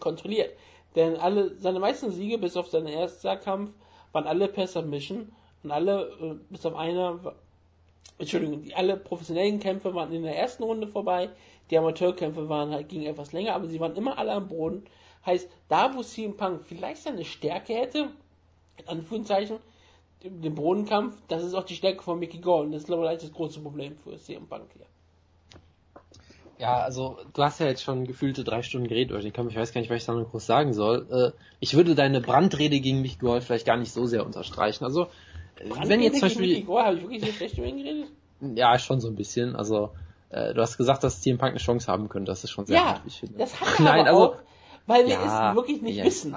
kontrolliert. 0.00 0.50
Denn 0.96 1.16
alle 1.16 1.56
seine 1.58 1.78
meisten 1.78 2.10
Siege, 2.10 2.38
bis 2.38 2.56
auf 2.56 2.68
seinen 2.68 2.88
ersten 2.88 3.40
Kampf, 3.40 3.70
waren 4.12 4.26
alle 4.26 4.48
per 4.48 4.66
Submission 4.66 5.32
und 5.62 5.70
alle, 5.70 6.08
äh, 6.20 6.34
bis 6.50 6.66
auf 6.66 6.74
einer, 6.74 7.34
Entschuldigung, 8.18 8.62
die, 8.62 8.74
alle 8.74 8.96
professionellen 8.96 9.60
Kämpfe 9.60 9.94
waren 9.94 10.12
in 10.12 10.22
der 10.22 10.36
ersten 10.36 10.62
Runde 10.64 10.88
vorbei, 10.88 11.30
die 11.70 11.78
Amateurkämpfe 11.78 12.48
waren 12.48 12.70
halt, 12.70 12.88
gingen 12.88 13.06
etwas 13.06 13.32
länger, 13.32 13.54
aber 13.54 13.66
sie 13.66 13.78
waren 13.80 13.94
immer 13.96 14.18
alle 14.18 14.32
am 14.32 14.48
Boden. 14.48 14.84
Heißt, 15.26 15.48
da 15.68 15.94
wo 15.94 16.02
CM 16.02 16.36
Punk 16.36 16.62
vielleicht 16.64 17.02
seine 17.02 17.24
Stärke 17.24 17.74
hätte, 17.74 18.08
in 18.78 18.88
Anführungszeichen, 18.88 19.58
den 20.22 20.54
Bodenkampf, 20.54 21.16
das 21.28 21.44
ist 21.44 21.54
auch 21.54 21.64
die 21.64 21.76
Stärke 21.76 22.02
von 22.02 22.18
Mickey 22.18 22.38
Gore 22.38 22.64
und 22.64 22.72
das 22.72 22.82
ist 22.82 22.86
glaube 22.86 23.10
ich 23.12 23.20
das 23.20 23.32
große 23.32 23.60
Problem 23.60 23.96
für 24.02 24.16
CM 24.16 24.46
Punk 24.46 24.66
hier. 24.74 24.86
Ja, 26.58 26.78
also 26.78 27.18
du 27.34 27.42
hast 27.44 27.60
ja 27.60 27.66
jetzt 27.66 27.84
schon 27.84 28.04
gefühlte 28.04 28.42
drei 28.42 28.62
Stunden 28.62 28.88
geredet 28.88 29.12
über 29.12 29.20
den 29.20 29.32
Kampf. 29.32 29.52
Ich 29.52 29.56
weiß 29.56 29.72
gar 29.72 29.80
nicht, 29.80 29.90
was 29.90 29.98
ich 29.98 30.06
da 30.06 30.14
noch 30.14 30.28
groß 30.28 30.44
sagen 30.44 30.72
soll. 30.72 31.06
Äh, 31.08 31.38
ich 31.60 31.74
würde 31.74 31.94
deine 31.94 32.20
Brandrede 32.20 32.80
gegen 32.80 33.00
Mickey 33.00 33.18
Gore 33.18 33.40
vielleicht 33.40 33.64
gar 33.64 33.76
nicht 33.76 33.92
so 33.92 34.06
sehr 34.06 34.26
unterstreichen. 34.26 34.84
Also 34.84 35.06
wenn 35.84 36.02
jetzt 36.02 36.18
zum 36.18 36.28
Beispiel. 36.28 36.66
Habe 36.66 36.96
ich 36.96 37.02
wirklich 37.02 37.24
so 37.24 37.32
schlecht 37.32 37.58
über 37.58 37.66
ihn 37.66 37.78
geredet? 37.78 38.06
Ja, 38.54 38.78
schon 38.78 39.00
so 39.00 39.08
ein 39.08 39.16
bisschen. 39.16 39.56
Also, 39.56 39.90
äh, 40.30 40.54
du 40.54 40.60
hast 40.60 40.76
gesagt, 40.76 41.02
dass 41.02 41.20
CM 41.20 41.38
Punk 41.38 41.50
eine 41.50 41.58
Chance 41.58 41.90
haben 41.90 42.08
könnte. 42.08 42.30
Das 42.30 42.44
ist 42.44 42.50
schon 42.50 42.66
sehr 42.66 42.76
ja, 42.76 42.92
gut, 42.94 43.02
ich 43.06 43.18
finde. 43.20 43.38
Das 43.38 43.60
hat 43.60 43.78
er 43.78 43.84
Nein, 43.84 44.06
aber 44.06 44.08
also, 44.08 44.32
auch, 44.34 44.36
weil 44.86 45.06
wir 45.06 45.14
ja, 45.14 45.50
es 45.50 45.56
wirklich 45.56 45.82
nicht 45.82 45.96
ja, 45.96 46.04
wissen. 46.04 46.34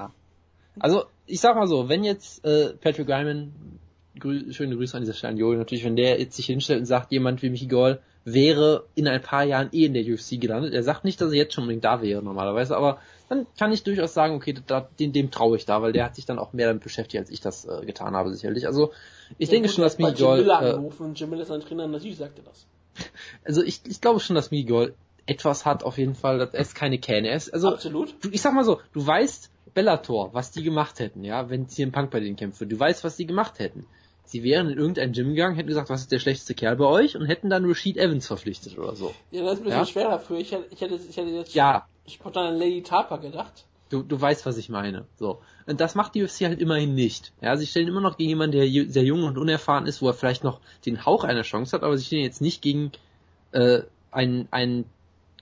Also, 0.79 1.05
ich 1.25 1.39
sag 1.39 1.55
mal 1.55 1.67
so, 1.67 1.89
wenn 1.89 2.03
jetzt 2.03 2.43
äh, 2.45 2.73
Patrick 2.73 3.07
Ryman, 3.07 3.70
grü 4.19 4.51
schöne 4.53 4.75
Grüße 4.75 4.95
an 4.95 5.03
dieser 5.03 5.13
Stelle 5.13 5.31
an 5.31 5.38
Joel, 5.38 5.57
natürlich, 5.57 5.83
wenn 5.83 5.95
der 5.95 6.19
jetzt 6.19 6.35
sich 6.35 6.45
hinstellt 6.45 6.79
und 6.79 6.85
sagt, 6.85 7.11
jemand 7.11 7.41
wie 7.41 7.49
Michi 7.49 7.67
Gall 7.67 7.99
wäre 8.23 8.85
in 8.93 9.07
ein 9.07 9.21
paar 9.21 9.43
Jahren 9.43 9.69
eh 9.71 9.85
in 9.85 9.93
der 9.93 10.03
UFC 10.03 10.39
gelandet. 10.39 10.73
Er 10.73 10.83
sagt 10.83 11.05
nicht, 11.05 11.19
dass 11.21 11.31
er 11.31 11.38
jetzt 11.38 11.53
schon 11.53 11.63
unbedingt 11.63 11.83
da 11.83 12.01
wäre 12.01 12.21
normalerweise, 12.21 12.77
aber 12.77 12.99
dann 13.29 13.47
kann 13.57 13.71
ich 13.71 13.83
durchaus 13.83 14.13
sagen, 14.13 14.35
okay, 14.35 14.55
da, 14.67 14.88
dem, 14.99 15.13
dem 15.13 15.31
traue 15.31 15.57
ich 15.57 15.65
da, 15.65 15.81
weil 15.81 15.93
der 15.93 16.05
hat 16.05 16.15
sich 16.15 16.25
dann 16.25 16.38
auch 16.38 16.53
mehr 16.53 16.67
damit 16.67 16.83
beschäftigt, 16.83 17.21
als 17.21 17.31
ich 17.31 17.41
das 17.41 17.65
äh, 17.65 17.85
getan 17.85 18.15
habe, 18.15 18.33
sicherlich. 18.33 18.67
Also 18.67 18.91
ich 19.38 19.47
ja, 19.47 19.53
denke 19.53 19.69
gut, 19.69 19.75
schon, 19.75 19.83
dass 19.83 19.97
Michi 19.97 20.21
Gall... 20.21 20.47
Äh, 20.47 21.11
Jim 21.15 21.33
ist 21.33 21.51
ein 21.51 21.61
Trainer, 21.61 21.88
natürlich 21.88 22.17
sagt 22.17 22.38
er 22.39 22.45
das. 22.45 22.65
Also 23.45 23.63
ich, 23.63 23.81
ich 23.88 24.01
glaube 24.01 24.19
schon, 24.19 24.35
dass 24.35 24.51
Michi 24.51 24.65
Gall 24.65 24.93
etwas 25.25 25.65
hat 25.65 25.83
auf 25.83 25.97
jeden 25.97 26.15
Fall, 26.15 26.41
er 26.41 26.53
ist 26.53 26.75
keine 26.75 26.97
Kähne. 26.97 27.29
Er 27.29 27.38
ist, 27.38 27.53
also, 27.53 27.69
Absolut. 27.69 28.15
Du, 28.21 28.29
ich 28.29 28.41
sag 28.41 28.53
mal 28.53 28.65
so, 28.65 28.81
du 28.93 29.05
weißt, 29.05 29.50
Bellator, 29.73 30.33
was 30.33 30.51
die 30.51 30.63
gemacht 30.63 30.99
hätten, 30.99 31.23
ja, 31.23 31.49
wenn 31.49 31.67
CM 31.67 31.91
Punk 31.91 32.11
bei 32.11 32.19
denen 32.19 32.35
kämpft, 32.35 32.61
du 32.61 32.79
weißt, 32.79 33.03
was 33.03 33.15
die 33.15 33.25
gemacht 33.25 33.59
hätten 33.59 33.85
sie 34.31 34.43
wären 34.43 34.69
in 34.69 34.77
irgendein 34.77 35.11
Gym 35.11 35.29
gegangen, 35.29 35.55
hätten 35.55 35.67
gesagt, 35.67 35.89
was 35.89 36.01
ist 36.01 36.11
der 36.11 36.19
schlechteste 36.19 36.53
Kerl 36.55 36.77
bei 36.77 36.85
euch 36.85 37.17
und 37.17 37.25
hätten 37.25 37.49
dann 37.49 37.65
Rashid 37.65 37.97
Evans 37.97 38.27
verpflichtet 38.27 38.77
oder 38.77 38.95
so. 38.95 39.13
Ja, 39.29 39.43
das 39.43 39.53
ist 39.53 39.59
ein 39.59 39.63
bisschen 39.65 39.79
ja? 39.79 39.85
schwerer 39.85 40.19
für. 40.19 40.38
Ich 40.38 40.53
hätte, 40.53 40.67
ich 40.71 40.79
hätte, 40.79 40.95
ich 40.95 41.17
hätte 41.17 41.29
jetzt 41.29 41.53
ja. 41.53 41.85
spontan 42.07 42.53
an 42.53 42.55
Lady 42.55 42.81
Tarper 42.81 43.17
gedacht. 43.17 43.65
Du, 43.89 44.03
du 44.03 44.19
weißt, 44.19 44.45
was 44.45 44.57
ich 44.57 44.69
meine. 44.69 45.05
So. 45.17 45.41
Und 45.65 45.81
das 45.81 45.95
macht 45.95 46.15
die 46.15 46.23
UFC 46.23 46.41
halt 46.41 46.61
immerhin 46.61 46.95
nicht. 46.95 47.33
Ja, 47.41 47.57
sie 47.57 47.67
stellen 47.67 47.89
immer 47.89 47.99
noch 47.99 48.15
gegen 48.15 48.29
jemanden, 48.29 48.57
der 48.57 48.67
sehr 48.89 49.03
jung 49.03 49.23
und 49.23 49.38
unerfahren 49.38 49.85
ist, 49.85 50.01
wo 50.01 50.07
er 50.07 50.13
vielleicht 50.13 50.45
noch 50.45 50.61
den 50.85 51.05
Hauch 51.05 51.25
einer 51.25 51.41
Chance 51.41 51.75
hat, 51.75 51.83
aber 51.83 51.97
sie 51.97 52.05
stehen 52.05 52.23
jetzt 52.23 52.39
nicht 52.39 52.61
gegen 52.61 52.93
äh, 53.51 53.81
einen, 54.11 54.47
einen 54.51 54.85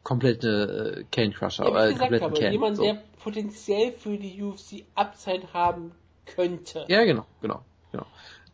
komplette 0.03 0.99
äh, 0.99 1.03
Cane 1.11 1.31
Crusher 1.31 1.65
ja, 1.65 1.71
oder 1.71 1.89
kompletten 1.93 2.21
habe, 2.21 2.39
Can. 2.39 2.51
Jemand, 2.51 2.77
so. 2.77 2.83
der 2.83 3.03
potenziell 3.21 3.91
für 3.91 4.17
die 4.17 4.41
UFC 4.41 4.85
Upside 4.95 5.53
haben 5.53 5.91
könnte. 6.25 6.85
Ja, 6.87 7.03
genau, 7.03 7.25
genau, 7.41 7.63
genau. 7.91 8.05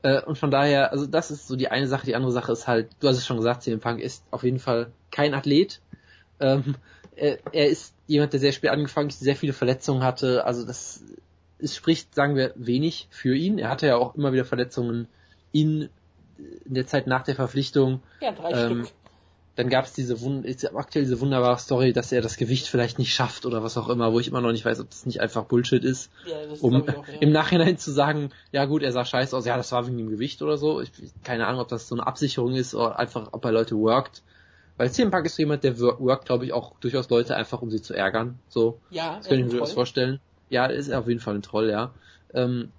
Äh, 0.01 0.21
und 0.21 0.37
von 0.37 0.51
daher, 0.51 0.91
also 0.91 1.05
das 1.05 1.31
ist 1.31 1.47
so 1.47 1.55
die 1.55 1.69
eine 1.69 1.87
Sache. 1.87 2.05
Die 2.05 2.15
andere 2.15 2.31
Sache 2.31 2.51
ist 2.51 2.67
halt, 2.67 2.89
du 2.99 3.07
hast 3.07 3.17
es 3.17 3.25
schon 3.25 3.37
gesagt, 3.37 3.63
CM 3.63 3.79
Punk 3.79 3.99
ist 4.01 4.23
auf 4.31 4.43
jeden 4.43 4.59
Fall 4.59 4.91
kein 5.11 5.33
Athlet. 5.33 5.81
Ähm, 6.39 6.75
er, 7.15 7.39
er, 7.53 7.67
ist 7.67 7.95
jemand, 8.07 8.33
der 8.33 8.39
sehr 8.39 8.51
spät 8.51 8.71
angefangen 8.71 9.09
ist, 9.09 9.19
sehr 9.19 9.35
viele 9.35 9.53
Verletzungen 9.53 10.03
hatte. 10.03 10.45
Also 10.45 10.65
das 10.65 11.03
es 11.59 11.75
spricht, 11.75 12.13
sagen 12.13 12.35
wir, 12.35 12.53
wenig 12.55 13.07
für 13.09 13.35
ihn. 13.35 13.57
Er 13.57 13.69
hatte 13.69 13.87
ja 13.87 13.97
auch 13.97 14.15
immer 14.15 14.33
wieder 14.33 14.45
Verletzungen 14.45 15.07
in, 15.51 15.89
in 16.65 16.73
der 16.73 16.85
Zeit 16.85 17.07
nach 17.07 17.23
der 17.23 17.35
Verpflichtung. 17.35 18.01
Ja, 18.19 18.31
drei 18.31 18.51
ähm, 18.51 18.85
Stück 18.85 18.93
dann 19.55 19.69
gab 19.69 19.85
es 19.85 19.93
diese 19.93 20.17
aktuell 20.73 21.05
diese 21.05 21.21
wunderbare 21.21 21.57
Story, 21.57 21.93
dass 21.93 22.11
er 22.11 22.21
das 22.21 22.35
Gewicht 22.35 22.67
vielleicht 22.67 22.99
nicht 22.99 23.13
schafft 23.13 23.45
oder 23.45 23.63
was 23.63 23.77
auch 23.77 23.87
immer, 23.87 24.11
wo 24.11 24.19
ich 24.19 24.27
immer 24.27 24.41
noch 24.41 24.51
nicht 24.51 24.65
weiß, 24.65 24.81
ob 24.81 24.89
das 24.89 25.05
nicht 25.05 25.21
einfach 25.21 25.45
Bullshit 25.45 25.83
ist, 25.83 26.11
ja, 26.25 26.35
um 26.59 26.83
auch, 26.83 27.07
ja. 27.07 27.19
im 27.21 27.31
Nachhinein 27.31 27.77
zu 27.77 27.91
sagen, 27.91 28.31
ja 28.51 28.65
gut, 28.65 28.83
er 28.83 28.91
sah 28.91 29.05
scheiße 29.05 29.35
aus, 29.35 29.45
ja, 29.45 29.55
das 29.55 29.71
war 29.71 29.87
wegen 29.87 29.97
dem 29.97 30.09
Gewicht 30.09 30.41
oder 30.41 30.57
so. 30.57 30.81
Ich 30.81 30.91
keine 31.23 31.47
Ahnung, 31.47 31.61
ob 31.61 31.69
das 31.69 31.87
so 31.87 31.95
eine 31.95 32.05
Absicherung 32.05 32.53
ist 32.53 32.75
oder 32.75 32.99
einfach, 32.99 33.29
ob 33.31 33.45
er 33.45 33.53
Leute 33.53 33.77
worked. 33.77 34.23
Weil 34.77 34.91
CM 34.91 35.09
Punk 35.09 35.25
ist 35.25 35.37
so 35.37 35.41
jemand, 35.41 35.63
der 35.63 35.79
workt, 35.79 36.25
glaube 36.25 36.43
ich, 36.43 36.51
auch 36.51 36.73
durchaus 36.81 37.09
Leute 37.09 37.37
einfach, 37.37 37.61
um 37.61 37.71
sie 37.71 37.81
zu 37.81 37.93
ärgern. 37.93 38.39
So, 38.49 38.79
ja, 38.89 39.17
das 39.17 39.29
könnte 39.29 39.47
ich 39.47 39.53
mir 39.53 39.59
das 39.59 39.71
vorstellen. 39.71 40.19
Ja, 40.49 40.65
ist 40.65 40.91
auf 40.91 41.07
jeden 41.07 41.21
Fall 41.21 41.35
ein 41.35 41.41
Troll, 41.41 41.69
ja. 41.69 41.93
Ähm, 42.33 42.73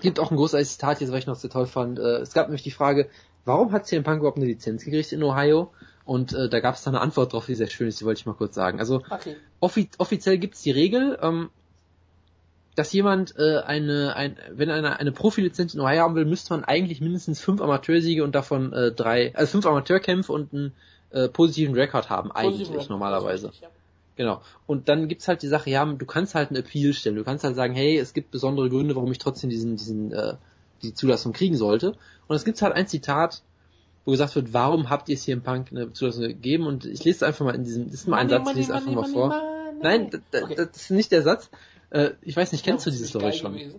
gibt 0.00 0.18
auch 0.18 0.30
ein 0.30 0.36
großartiges 0.36 0.72
Zitat 0.72 1.02
jetzt, 1.02 1.12
was 1.12 1.18
ich 1.18 1.26
noch 1.26 1.36
sehr 1.36 1.50
toll 1.50 1.66
fand. 1.66 1.98
Äh, 1.98 2.20
es 2.20 2.32
gab 2.32 2.46
nämlich 2.46 2.62
die 2.62 2.70
Frage, 2.70 3.10
warum 3.44 3.72
hat 3.72 3.86
CM 3.86 4.02
Punk 4.04 4.18
überhaupt 4.18 4.38
eine 4.38 4.46
Lizenz 4.46 4.84
gekriegt 4.84 5.12
in 5.12 5.22
Ohio? 5.22 5.70
Und 6.04 6.34
äh, 6.34 6.48
da 6.50 6.60
gab 6.60 6.74
es 6.74 6.82
da 6.82 6.90
eine 6.90 7.00
Antwort 7.00 7.32
drauf, 7.32 7.46
die 7.46 7.54
sehr 7.54 7.68
schön 7.68 7.88
ist, 7.88 8.00
die 8.00 8.04
wollte 8.04 8.20
ich 8.20 8.26
mal 8.26 8.34
kurz 8.34 8.54
sagen. 8.54 8.78
Also 8.78 9.02
Okay. 9.08 9.36
offi 9.60 9.88
offiziell 9.98 10.36
gibt 10.38 10.54
es 10.54 10.62
die 10.62 10.70
Regel, 10.70 11.18
ähm, 11.22 11.48
dass 12.74 12.92
jemand 12.92 13.34
äh, 13.38 13.60
eine, 13.60 14.14
ein, 14.16 14.36
wenn 14.50 14.68
einer 14.70 14.98
eine 14.98 15.12
Profilizenz 15.12 15.74
in 15.74 15.80
Ohio 15.80 16.02
haben 16.02 16.14
will, 16.14 16.24
müsste 16.24 16.52
man 16.52 16.64
eigentlich 16.64 17.00
mindestens 17.00 17.40
fünf 17.40 17.60
Amateursiege 17.62 18.24
und 18.24 18.34
davon 18.34 18.72
äh, 18.72 18.90
drei, 18.92 19.34
also 19.34 19.52
fünf 19.52 19.66
Amateurkämpfe 19.66 20.32
und 20.32 20.52
einen 20.52 20.72
äh, 21.10 21.28
positiven 21.28 21.74
Rekord 21.74 22.10
haben, 22.10 22.32
eigentlich 22.32 22.52
Positiven 22.52 22.72
Record, 22.74 22.90
normalerweise. 22.90 23.52
ja. 23.62 23.68
Genau. 24.16 24.42
Und 24.66 24.88
dann 24.88 25.08
gibt's 25.08 25.26
halt 25.26 25.42
die 25.42 25.48
Sache, 25.48 25.70
ja, 25.70 25.84
du 25.84 26.06
kannst 26.06 26.34
halt 26.36 26.50
einen 26.50 26.58
Appeal 26.58 26.92
stellen. 26.92 27.16
Du 27.16 27.24
kannst 27.24 27.42
halt 27.44 27.56
sagen, 27.56 27.74
hey, 27.74 27.98
es 27.98 28.12
gibt 28.14 28.30
besondere 28.30 28.68
Gründe, 28.70 28.94
warum 28.94 29.10
ich 29.10 29.18
trotzdem 29.18 29.50
diesen, 29.50 29.76
diesen, 29.76 30.12
äh, 30.12 30.34
die 30.88 30.94
Zulassung 30.94 31.32
kriegen 31.32 31.56
sollte. 31.56 31.96
Und 32.26 32.36
es 32.36 32.44
gibt 32.44 32.60
halt 32.62 32.74
ein 32.74 32.86
Zitat, 32.86 33.42
wo 34.04 34.10
gesagt 34.10 34.34
wird, 34.34 34.52
warum 34.52 34.90
habt 34.90 35.08
ihr 35.08 35.14
es 35.14 35.24
hier 35.24 35.34
im 35.34 35.42
Punk 35.42 35.68
eine 35.70 35.92
Zulassung 35.92 36.22
gegeben? 36.22 36.66
Und 36.66 36.84
ich 36.84 37.04
lese 37.04 37.16
es 37.16 37.22
einfach 37.22 37.44
mal 37.44 37.54
in 37.54 37.64
diesem, 37.64 37.86
das 37.86 37.94
ist 37.94 38.08
mal 38.08 38.18
ein 38.18 38.28
Satz, 38.28 38.48
ich 38.50 38.56
lese 38.56 38.74
einfach 38.74 38.92
mal 38.92 39.04
vor. 39.04 39.42
Nein, 39.80 40.10
das 40.30 40.76
ist 40.76 40.90
nicht 40.90 41.12
der 41.12 41.22
Satz. 41.22 41.50
Äh, 41.90 42.10
ich 42.22 42.36
weiß 42.36 42.52
nicht, 42.52 42.64
kennst 42.64 42.86
du 42.86 42.90
diese 42.90 43.06
Story 43.06 43.32
schon? 43.32 43.74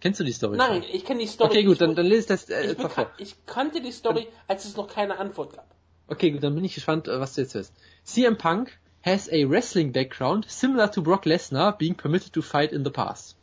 Kennst 0.00 0.20
du 0.20 0.24
die 0.24 0.32
Story 0.32 0.58
Nein, 0.58 0.82
schon? 0.82 0.92
ich 0.92 1.04
kenne 1.04 1.20
die 1.20 1.26
Story. 1.26 1.50
Okay, 1.50 1.64
gut, 1.64 1.80
dann, 1.80 1.94
dann 1.94 2.04
lese 2.04 2.20
ich 2.20 2.26
das 2.26 2.50
äh, 2.50 2.64
ich, 2.64 2.70
einfach 2.70 2.90
vor. 2.90 3.10
ich 3.16 3.34
kannte 3.46 3.80
die 3.80 3.92
Story, 3.92 4.26
als 4.46 4.66
es 4.66 4.76
noch 4.76 4.88
keine 4.88 5.18
Antwort 5.18 5.54
gab. 5.54 5.66
Okay, 6.08 6.30
gut, 6.30 6.42
dann 6.42 6.54
bin 6.54 6.64
ich 6.64 6.74
gespannt, 6.74 7.08
äh, 7.08 7.20
was 7.20 7.34
du 7.34 7.40
jetzt 7.40 7.54
hörst. 7.54 7.72
CM 8.04 8.36
Punk 8.36 8.78
has 9.02 9.28
a 9.30 9.48
wrestling 9.48 9.92
background 9.92 10.50
similar 10.50 10.90
to 10.90 11.00
Brock 11.00 11.24
Lesnar 11.24 11.72
being 11.72 11.94
permitted 11.94 12.32
to 12.34 12.42
fight 12.42 12.72
in 12.72 12.84
the 12.84 12.90
past. 12.90 13.36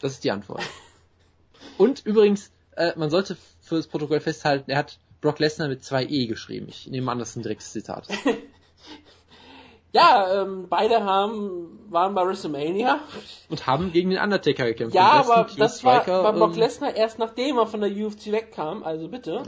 Das 0.00 0.12
ist 0.12 0.24
die 0.24 0.30
Antwort. 0.30 0.62
Und 1.76 2.04
übrigens, 2.04 2.50
äh, 2.76 2.92
man 2.96 3.10
sollte 3.10 3.36
für 3.60 3.76
das 3.76 3.86
Protokoll 3.86 4.20
festhalten, 4.20 4.70
er 4.70 4.78
hat 4.78 4.98
Brock 5.20 5.38
Lesnar 5.38 5.68
mit 5.68 5.84
zwei 5.84 6.04
E 6.04 6.26
geschrieben. 6.26 6.66
Ich 6.68 6.86
nehme 6.86 7.10
an, 7.10 7.18
das 7.18 7.30
ist 7.30 7.36
ein 7.36 7.42
direktes 7.42 7.72
Zitat. 7.72 8.08
Ja, 9.92 10.42
ähm, 10.42 10.66
beide 10.68 11.02
haben, 11.02 11.80
waren 11.88 12.14
bei 12.14 12.26
WrestleMania. 12.26 13.00
Und 13.48 13.66
haben 13.66 13.90
gegen 13.90 14.10
den 14.10 14.20
Undertaker 14.20 14.66
gekämpft. 14.66 14.94
Ja, 14.94 15.12
aber 15.12 15.48
das 15.56 15.82
war 15.82 16.02
Striker, 16.02 16.22
bei 16.24 16.32
Brock 16.32 16.56
Lesnar 16.56 16.94
erst 16.94 17.18
nachdem 17.18 17.56
er 17.56 17.66
von 17.66 17.80
der 17.80 17.90
UFC 17.90 18.26
wegkam, 18.26 18.82
also 18.82 19.08
bitte. 19.08 19.42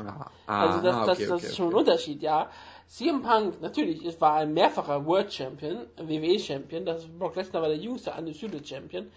Ah, 0.46 0.62
Also 0.64 0.80
das, 0.80 0.96
ah, 0.96 1.06
das, 1.06 1.18
okay, 1.18 1.26
das 1.26 1.32
okay, 1.32 1.46
ist 1.46 1.56
schon 1.56 1.66
ein 1.66 1.74
okay. 1.74 1.80
Unterschied, 1.80 2.22
ja. 2.22 2.50
CM 2.88 3.22
Punk, 3.22 3.60
natürlich, 3.60 4.02
es 4.04 4.18
war 4.20 4.36
ein 4.36 4.54
mehrfacher 4.54 5.04
World 5.04 5.32
Champion, 5.32 5.86
WWE 5.98 6.38
Champion, 6.38 6.86
das 6.86 7.06
Brock 7.06 7.36
Lesnar 7.36 7.60
war 7.60 7.68
der 7.68 7.78
jüngste 7.78 8.12
Undisputed 8.12 8.66
Champion. 8.66 9.10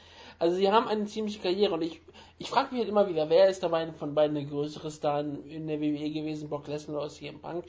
Also 0.44 0.58
sie 0.58 0.70
haben 0.70 0.90
eine 0.90 1.06
ziemliche 1.06 1.40
Karriere 1.40 1.74
und 1.74 1.84
ich, 1.84 2.02
ich 2.38 2.50
frage 2.50 2.72
mich 2.72 2.80
halt 2.80 2.90
immer 2.90 3.08
wieder, 3.08 3.30
wer 3.30 3.48
ist 3.48 3.64
dabei 3.64 3.90
von 3.94 4.14
beiden 4.14 4.36
der 4.36 4.44
größere 4.44 4.92
Star 4.92 5.22
in 5.22 5.68
der 5.68 5.80
WWE 5.80 6.12
gewesen, 6.12 6.50
Brock 6.50 6.68
Lesnar 6.68 6.98
oder 6.98 7.08
CM 7.08 7.40
Punk? 7.40 7.64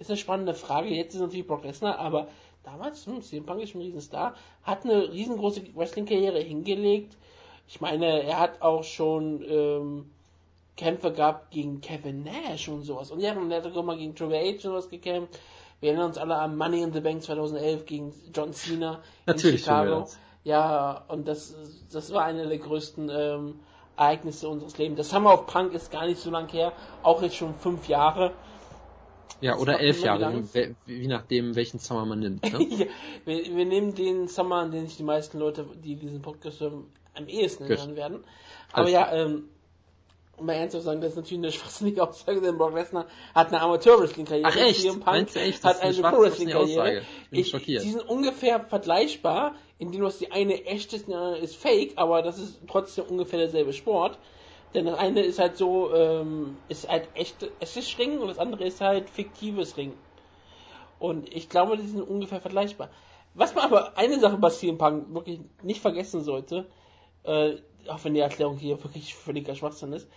Ist 0.00 0.10
eine 0.10 0.16
spannende 0.16 0.52
Frage. 0.52 0.88
Jetzt 0.88 1.14
ist 1.14 1.20
natürlich 1.20 1.46
Brock 1.46 1.62
Lesnar, 1.62 2.00
aber 2.00 2.26
damals, 2.64 3.06
hm, 3.06 3.22
CM 3.22 3.46
Punk 3.46 3.62
ist 3.62 3.70
schon 3.70 3.80
ein 3.80 3.84
Riesenstar, 3.84 4.34
hat 4.64 4.82
eine 4.82 5.12
riesengroße 5.12 5.72
Wrestling-Karriere 5.76 6.40
hingelegt. 6.40 7.16
Ich 7.68 7.80
meine, 7.80 8.24
er 8.24 8.40
hat 8.40 8.60
auch 8.60 8.82
schon 8.82 9.44
ähm, 9.48 10.10
Kämpfe 10.76 11.12
gehabt 11.12 11.52
gegen 11.52 11.80
Kevin 11.80 12.24
Nash 12.24 12.66
und 12.66 12.82
sowas. 12.82 13.12
Und 13.12 13.20
ja, 13.20 13.34
dann 13.34 13.52
hat 13.52 13.66
er 13.66 13.76
auch 13.76 13.84
mal 13.84 13.96
gegen 13.96 14.16
Triple 14.16 14.36
H 14.36 14.50
und 14.50 14.60
sowas 14.62 14.88
gekämpft. 14.88 15.38
Wir 15.78 15.90
erinnern 15.90 16.08
uns 16.08 16.18
alle 16.18 16.34
an 16.34 16.56
Money 16.56 16.82
in 16.82 16.92
the 16.92 17.00
Bank 17.00 17.22
2011 17.22 17.86
gegen 17.86 18.12
John 18.34 18.52
Cena 18.52 19.00
Natürlich 19.26 19.60
in 19.60 19.64
Chicago. 19.64 20.08
Das. 20.46 20.50
Ja, 20.50 21.04
und 21.08 21.26
das, 21.28 21.54
das 21.92 22.12
war 22.12 22.24
eine 22.24 22.46
der 22.46 22.58
größten 22.58 23.10
ähm, 23.12 23.60
Ereignisse 23.96 24.48
unseres 24.48 24.78
Lebens. 24.78 24.98
Das 24.98 25.10
Summer 25.10 25.34
of 25.34 25.46
Punk 25.46 25.72
ist 25.72 25.90
gar 25.90 26.06
nicht 26.06 26.20
so 26.20 26.30
lang 26.30 26.48
her, 26.48 26.72
auch 27.02 27.22
jetzt 27.22 27.36
schon 27.36 27.54
fünf 27.54 27.88
Jahre. 27.88 28.32
Ja, 29.40 29.56
oder 29.56 29.72
macht 29.72 29.82
elf 29.82 30.02
Jahre, 30.02 30.42
wie 30.86 31.06
nachdem, 31.08 31.56
welchen 31.56 31.78
Summer 31.78 32.06
man 32.06 32.20
nimmt. 32.20 32.42
Ne? 32.52 32.66
Ja, 32.70 32.86
wir, 33.26 33.56
wir 33.56 33.64
nehmen 33.66 33.94
den 33.94 34.28
Summer, 34.28 34.56
an 34.56 34.70
den 34.70 34.86
sich 34.86 34.96
die 34.96 35.02
meisten 35.02 35.38
Leute, 35.38 35.66
die 35.84 35.96
diesen 35.96 36.22
Podcast 36.22 36.60
hören, 36.60 36.84
am 37.14 37.28
ehesten 37.28 37.64
erinnern 37.64 37.96
werden. 37.96 38.24
Aber 38.72 38.82
Alles 38.82 38.92
ja, 38.92 39.12
ähm, 39.12 39.48
um 40.38 40.46
mal 40.46 40.52
ernst 40.54 40.72
zu 40.72 40.80
sagen, 40.80 41.00
das 41.00 41.10
ist 41.10 41.16
natürlich 41.16 41.38
eine 41.38 41.52
schwachsinnige 41.52 42.02
Aussage, 42.02 42.40
denn 42.40 42.56
Brock 42.58 42.74
Lesnar 42.74 43.06
hat 43.34 43.48
eine 43.48 43.60
Amateur-Wrestling-Karriere. 43.60 44.48
Ach, 44.50 44.56
echt? 44.56 44.80
CM 44.82 45.00
Punk 45.00 45.32
du 45.32 45.40
echt? 45.40 45.64
Das 45.64 45.80
hat 45.82 45.88
ist 45.90 45.98
eine 45.98 46.08
eine 46.08 46.16
Pro-Wrestling-Karriere. 46.16 46.98
Ich 46.98 47.30
bin 47.30 47.40
Ich- 47.40 47.48
schockiert. 47.48 47.84
Die 47.84 47.90
sind 47.90 48.08
ungefähr 48.08 48.60
vergleichbar, 48.60 49.54
indem 49.78 50.00
du 50.00 50.06
hast 50.06 50.20
die 50.20 50.32
eine 50.32 50.64
echt 50.64 50.92
ist, 50.92 51.08
die 51.08 51.14
andere 51.14 51.38
ist 51.38 51.56
fake, 51.56 51.92
aber 51.96 52.22
das 52.22 52.38
ist 52.38 52.60
trotzdem 52.68 53.04
ungefähr 53.06 53.38
derselbe 53.38 53.72
Sport. 53.72 54.18
Denn 54.74 54.86
das 54.86 54.98
eine 54.98 55.20
ist 55.20 55.38
halt 55.38 55.56
so, 55.56 55.94
ähm, 55.94 56.56
ist 56.68 56.88
halt 56.88 57.08
echt, 57.14 57.48
es 57.60 57.76
ist 57.76 57.98
Ring 57.98 58.18
und 58.18 58.28
das 58.28 58.38
andere 58.38 58.64
ist 58.64 58.80
halt 58.80 59.08
fiktives 59.08 59.76
Ring. 59.76 59.92
Und 60.98 61.32
ich 61.34 61.48
glaube, 61.48 61.76
die 61.76 61.86
sind 61.86 62.02
ungefähr 62.02 62.40
vergleichbar. 62.40 62.90
Was 63.34 63.54
man 63.54 63.64
aber 63.64 63.98
eine 63.98 64.18
Sache 64.18 64.38
bei 64.38 64.48
CM 64.48 64.78
wirklich 64.78 65.40
nicht 65.62 65.80
vergessen 65.80 66.22
sollte, 66.22 66.66
äh, 67.24 67.56
auch 67.88 68.02
wenn 68.02 68.14
die 68.14 68.20
Erklärung 68.20 68.56
hier 68.56 68.82
wirklich 68.82 69.14
völliger 69.14 69.54
Schwachsinn 69.54 69.92
ist, 69.92 70.08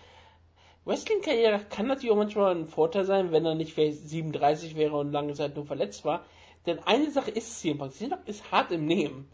Wrestling-Karriere 0.85 1.59
kann 1.69 1.87
natürlich 1.87 2.11
auch 2.11 2.17
manchmal 2.17 2.55
ein 2.55 2.67
Vorteil 2.67 3.05
sein, 3.05 3.31
wenn 3.31 3.45
er 3.45 3.55
nicht 3.55 3.73
vielleicht 3.73 4.09
37 4.09 4.75
wäre 4.75 4.95
und 4.95 5.11
lange 5.11 5.33
Zeit 5.33 5.55
nur 5.55 5.65
verletzt 5.65 6.05
war. 6.05 6.25
Denn 6.65 6.79
eine 6.79 7.11
Sache 7.11 7.31
ist. 7.31 7.59
CM 7.59 7.77
Punk 7.77 7.93
ist 8.25 8.51
hart 8.51 8.71
im 8.71 8.85
Nehmen. 8.85 9.29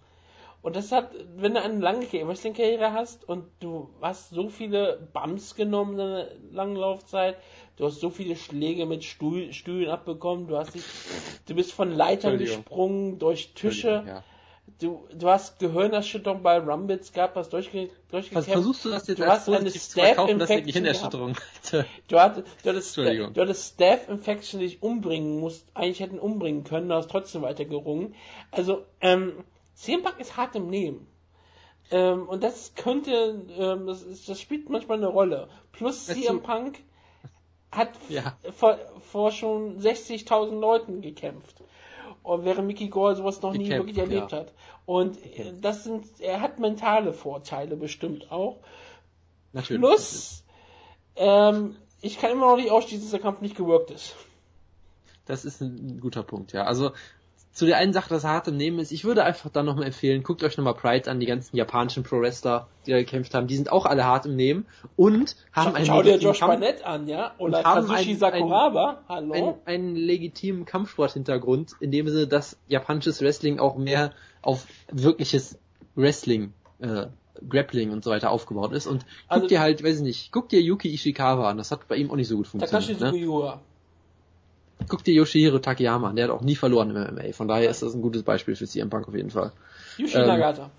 Und 0.66 0.76
das 0.76 0.92
hat, 0.92 1.12
wenn 1.36 1.54
du 1.54 1.62
eine 1.62 1.78
lange 1.78 2.08
Wrestling-Karriere 2.12 2.92
hast 2.92 3.24
und 3.30 3.46
du 3.60 3.88
hast 4.02 4.32
so 4.32 4.50
viele 4.50 5.08
Bumps 5.14 5.54
genommen 5.54 5.92
in 5.92 5.98
deiner 6.00 6.28
langen 6.52 6.76
Laufzeit, 6.76 7.38
du 7.78 7.86
hast 7.86 8.00
so 8.00 8.10
viele 8.10 8.36
Schläge 8.36 8.88
mit 8.88 9.04
Stuhl, 9.04 9.54
Stühlen 9.54 9.92
abbekommen, 9.92 10.48
du 10.48 10.58
hast 10.58 10.74
dich, 10.74 10.82
du 11.48 11.54
bist 11.54 11.72
von 11.72 11.92
Leitern 11.92 12.40
gesprungen, 12.40 13.20
durch 13.20 13.54
Tische, 13.54 14.06
Ja. 14.08 14.24
du, 14.80 15.08
du 15.14 15.30
hast 15.30 15.60
Gehirnerschütterung 15.60 16.42
bei 16.42 16.58
Rumbles 16.58 17.14
gehabt, 17.14 17.36
hast 17.36 17.54
durchge, 17.54 17.92
durchgekämpft. 18.10 18.48
Was 18.48 18.52
versuchst 18.52 18.86
du 18.86 18.90
das 18.90 19.06
jetzt 19.06 19.20
Du 19.20 19.26
hast 19.28 19.48
eine 19.48 19.70
Staph-Infection 19.70 20.66
Gehirnerschütterung 20.66 21.36
Du 22.08 22.20
hattest, 22.20 22.48
du 22.64 22.70
hattest, 22.70 22.98
Entschuldigung. 22.98 23.34
du 23.36 23.42
hattest 23.42 23.76
Staph-Infection, 23.76 24.62
die 24.62 24.66
dich 24.66 24.82
umbringen 24.82 25.40
musst, 25.40 25.68
eigentlich 25.76 26.00
hätten 26.00 26.18
umbringen 26.18 26.64
können, 26.64 26.90
du 26.90 26.96
hast 26.96 27.12
trotzdem 27.12 27.44
weiter 27.44 27.66
gerungen. 27.66 28.16
Also, 28.50 28.84
ähm, 29.00 29.44
CM 29.76 30.04
Punk 30.04 30.20
ist 30.20 30.38
hart 30.38 30.56
im 30.56 30.68
Nehmen. 30.68 31.08
Ähm, 31.92 32.28
und 32.28 32.44
das 32.44 32.74
könnte, 32.76 33.46
ähm, 33.58 33.86
das, 33.86 34.02
ist, 34.02 34.28
das 34.28 34.42
spielt 34.42 34.70
manchmal 34.70 34.98
eine 34.98 35.08
Rolle. 35.08 35.50
Plus 35.72 36.08
CM 36.08 36.42
Punk 36.42 36.80
hat 37.72 37.90
Ja. 38.10 38.38
vor, 38.52 38.80
vor 39.12 39.32
schon 39.32 39.80
60.000 39.80 40.60
Leuten 40.60 41.02
gekämpft. 41.02 41.62
Und 42.24 42.44
während 42.44 42.66
Mickey 42.66 42.88
Gore 42.88 43.16
sowas 43.16 43.42
noch 43.42 43.52
nie 43.52 43.66
Gekämpft, 43.66 43.88
wirklich 43.88 43.98
erlebt 44.00 44.32
ja. 44.32 44.40
hat. 44.40 44.54
Und 44.88 45.24
äh, 45.24 45.54
das 45.62 45.84
sind, 45.84 46.06
er 46.20 46.42
hat 46.42 46.58
mentale 46.60 47.14
Vorteile 47.14 47.76
bestimmt 47.76 48.32
auch. 48.32 48.58
Natürlich. 49.54 49.82
Plus, 49.82 50.44
ähm, 51.16 51.76
ich 52.02 52.20
kann 52.20 52.32
immer 52.32 52.50
noch 52.52 52.58
nicht 52.58 52.72
ausschließen, 52.72 53.04
dass 53.04 53.12
der 53.12 53.20
Kampf 53.20 53.42
nicht 53.42 53.56
gewirkt 53.56 53.92
ist. 53.92 54.16
Das 55.26 55.46
ist 55.46 55.62
ein 55.62 56.00
guter 56.00 56.24
Punkt, 56.24 56.52
ja. 56.52 56.64
Also 56.64 56.92
zu 57.56 57.66
der 57.66 57.78
einen 57.78 57.94
Sache, 57.94 58.10
das 58.10 58.26
hart 58.26 58.50
im 58.50 58.58
Nehmen 58.58 58.80
ist, 58.80 58.92
ich 58.92 59.06
würde 59.06 59.24
einfach 59.24 59.50
dann 59.50 59.66
nochmal 59.66 59.86
empfehlen, 59.86 60.24
guckt 60.24 60.44
euch 60.44 60.58
nochmal 60.58 60.74
Pride 60.74 61.10
an, 61.10 61.22
die 61.22 61.26
ganzen 61.26 61.56
japanischen 61.56 62.04
Pro-Wrestler, 62.04 62.68
die 62.86 62.92
da 62.92 62.98
gekämpft 62.98 63.34
haben, 63.34 63.48
die 63.48 63.56
sind 63.56 63.72
auch 63.72 63.86
alle 63.86 64.04
hart 64.04 64.26
im 64.26 64.36
Nehmen 64.36 64.66
und 64.98 65.38
haben 65.54 65.70
Schau, 65.70 65.74
einen 65.76 65.86
schau 65.86 66.04
dir 66.04 66.12
legitimen 66.12 66.22
Josh 66.22 66.40
Kampf- 66.42 66.52
Barnett 66.52 66.86
an, 66.86 67.08
ja? 67.08 67.32
Oder 67.38 67.64
Kazushi 67.64 68.16
Sakuraba, 68.16 69.04
hallo? 69.08 69.34
einen, 69.34 69.54
einen 69.66 69.96
legitimen 69.96 70.66
Kampfsporthintergrund, 70.66 71.76
in 71.80 71.92
dem 71.92 72.10
Sinne, 72.10 72.28
dass 72.28 72.58
japanisches 72.68 73.22
Wrestling 73.22 73.60
auch 73.60 73.78
mehr 73.78 74.12
auf 74.42 74.68
wirkliches 74.92 75.58
Wrestling, 75.96 76.52
äh, 76.80 77.06
Grappling 77.50 77.92
und 77.92 78.04
so 78.04 78.12
weiter 78.12 78.32
aufgebaut 78.32 78.74
ist. 78.74 78.86
Und 78.86 79.06
guck 79.06 79.32
Also- 79.32 79.48
dir 79.48 79.62
halt, 79.62 79.82
weiß 79.82 79.98
ich 79.98 80.04
nicht, 80.04 80.32
guck 80.34 80.50
dir 80.50 80.62
Yuki 80.62 80.94
Ishikawa 80.94 81.50
an, 81.50 81.58
das 81.58 81.72
hat 81.72 81.88
bei 81.88 81.96
ihm 81.96 82.12
auch 82.12 82.16
nicht 82.18 82.28
so 82.28 82.36
gut 82.36 82.52
Takashi 82.52 82.96
funktioniert. 82.96 83.28
Ne? 83.30 83.60
Guck 84.88 85.04
dir 85.04 85.14
Yoshihiro 85.14 85.60
Takayama 85.60 86.10
an, 86.10 86.16
der 86.16 86.26
hat 86.26 86.32
auch 86.32 86.42
nie 86.42 86.56
verloren 86.56 86.96
im 86.96 87.16
MMA, 87.16 87.34
von 87.34 87.48
daher 87.48 87.70
ist 87.70 87.82
das 87.82 87.94
ein 87.94 88.02
gutes 88.02 88.24
Beispiel 88.24 88.56
für 88.56 88.68
CM 88.68 88.90
Punk 88.90 89.08
auf 89.08 89.16
jeden 89.16 89.32
Fall. 89.32 89.52
Yushi 89.98 90.18
Ähm, 90.18 90.28
Nagata. 90.28 90.70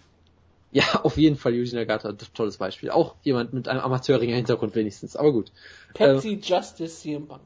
Ja, 0.72 0.84
auf 1.02 1.16
jeden 1.16 1.36
Fall 1.36 1.54
Yuji 1.54 1.74
Nagata, 1.74 2.12
tolles 2.34 2.58
Beispiel. 2.58 2.90
Auch 2.90 3.14
jemand 3.22 3.52
mit 3.52 3.68
einem 3.68 3.80
Amateuringer 3.80 4.36
Hintergrund 4.36 4.74
wenigstens, 4.74 5.16
aber 5.16 5.32
gut. 5.32 5.50
Pepsi 5.94 6.40
Justice 6.42 7.00
CM 7.00 7.26
Punk. 7.26 7.42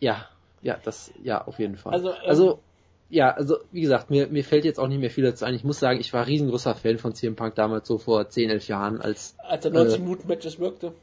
Ja, 0.00 0.28
ja, 0.62 0.78
das, 0.84 1.12
ja, 1.22 1.44
auf 1.46 1.58
jeden 1.58 1.76
Fall. 1.76 1.92
Also, 1.92 2.10
ähm, 2.10 2.16
also 2.26 2.60
ja, 3.08 3.30
also 3.30 3.58
wie 3.72 3.82
gesagt, 3.82 4.10
mir, 4.10 4.28
mir 4.28 4.42
fällt 4.42 4.64
jetzt 4.64 4.80
auch 4.80 4.88
nicht 4.88 5.00
mehr 5.00 5.10
viel 5.10 5.24
dazu 5.24 5.44
ein. 5.44 5.54
Ich 5.54 5.64
muss 5.64 5.78
sagen, 5.78 6.00
ich 6.00 6.12
war 6.14 6.26
riesengroßer 6.26 6.74
Fan 6.74 6.98
von 6.98 7.14
CM 7.14 7.36
Punk 7.36 7.54
damals 7.54 7.86
so 7.86 7.98
vor 7.98 8.28
10, 8.28 8.48
11 8.48 8.68
Jahren 8.68 9.00
als 9.02 9.34
Als 9.38 9.66
er 9.66 9.70
90 9.70 10.00
Minuten 10.00 10.28
Matches 10.28 10.58
wirkte. 10.58 10.94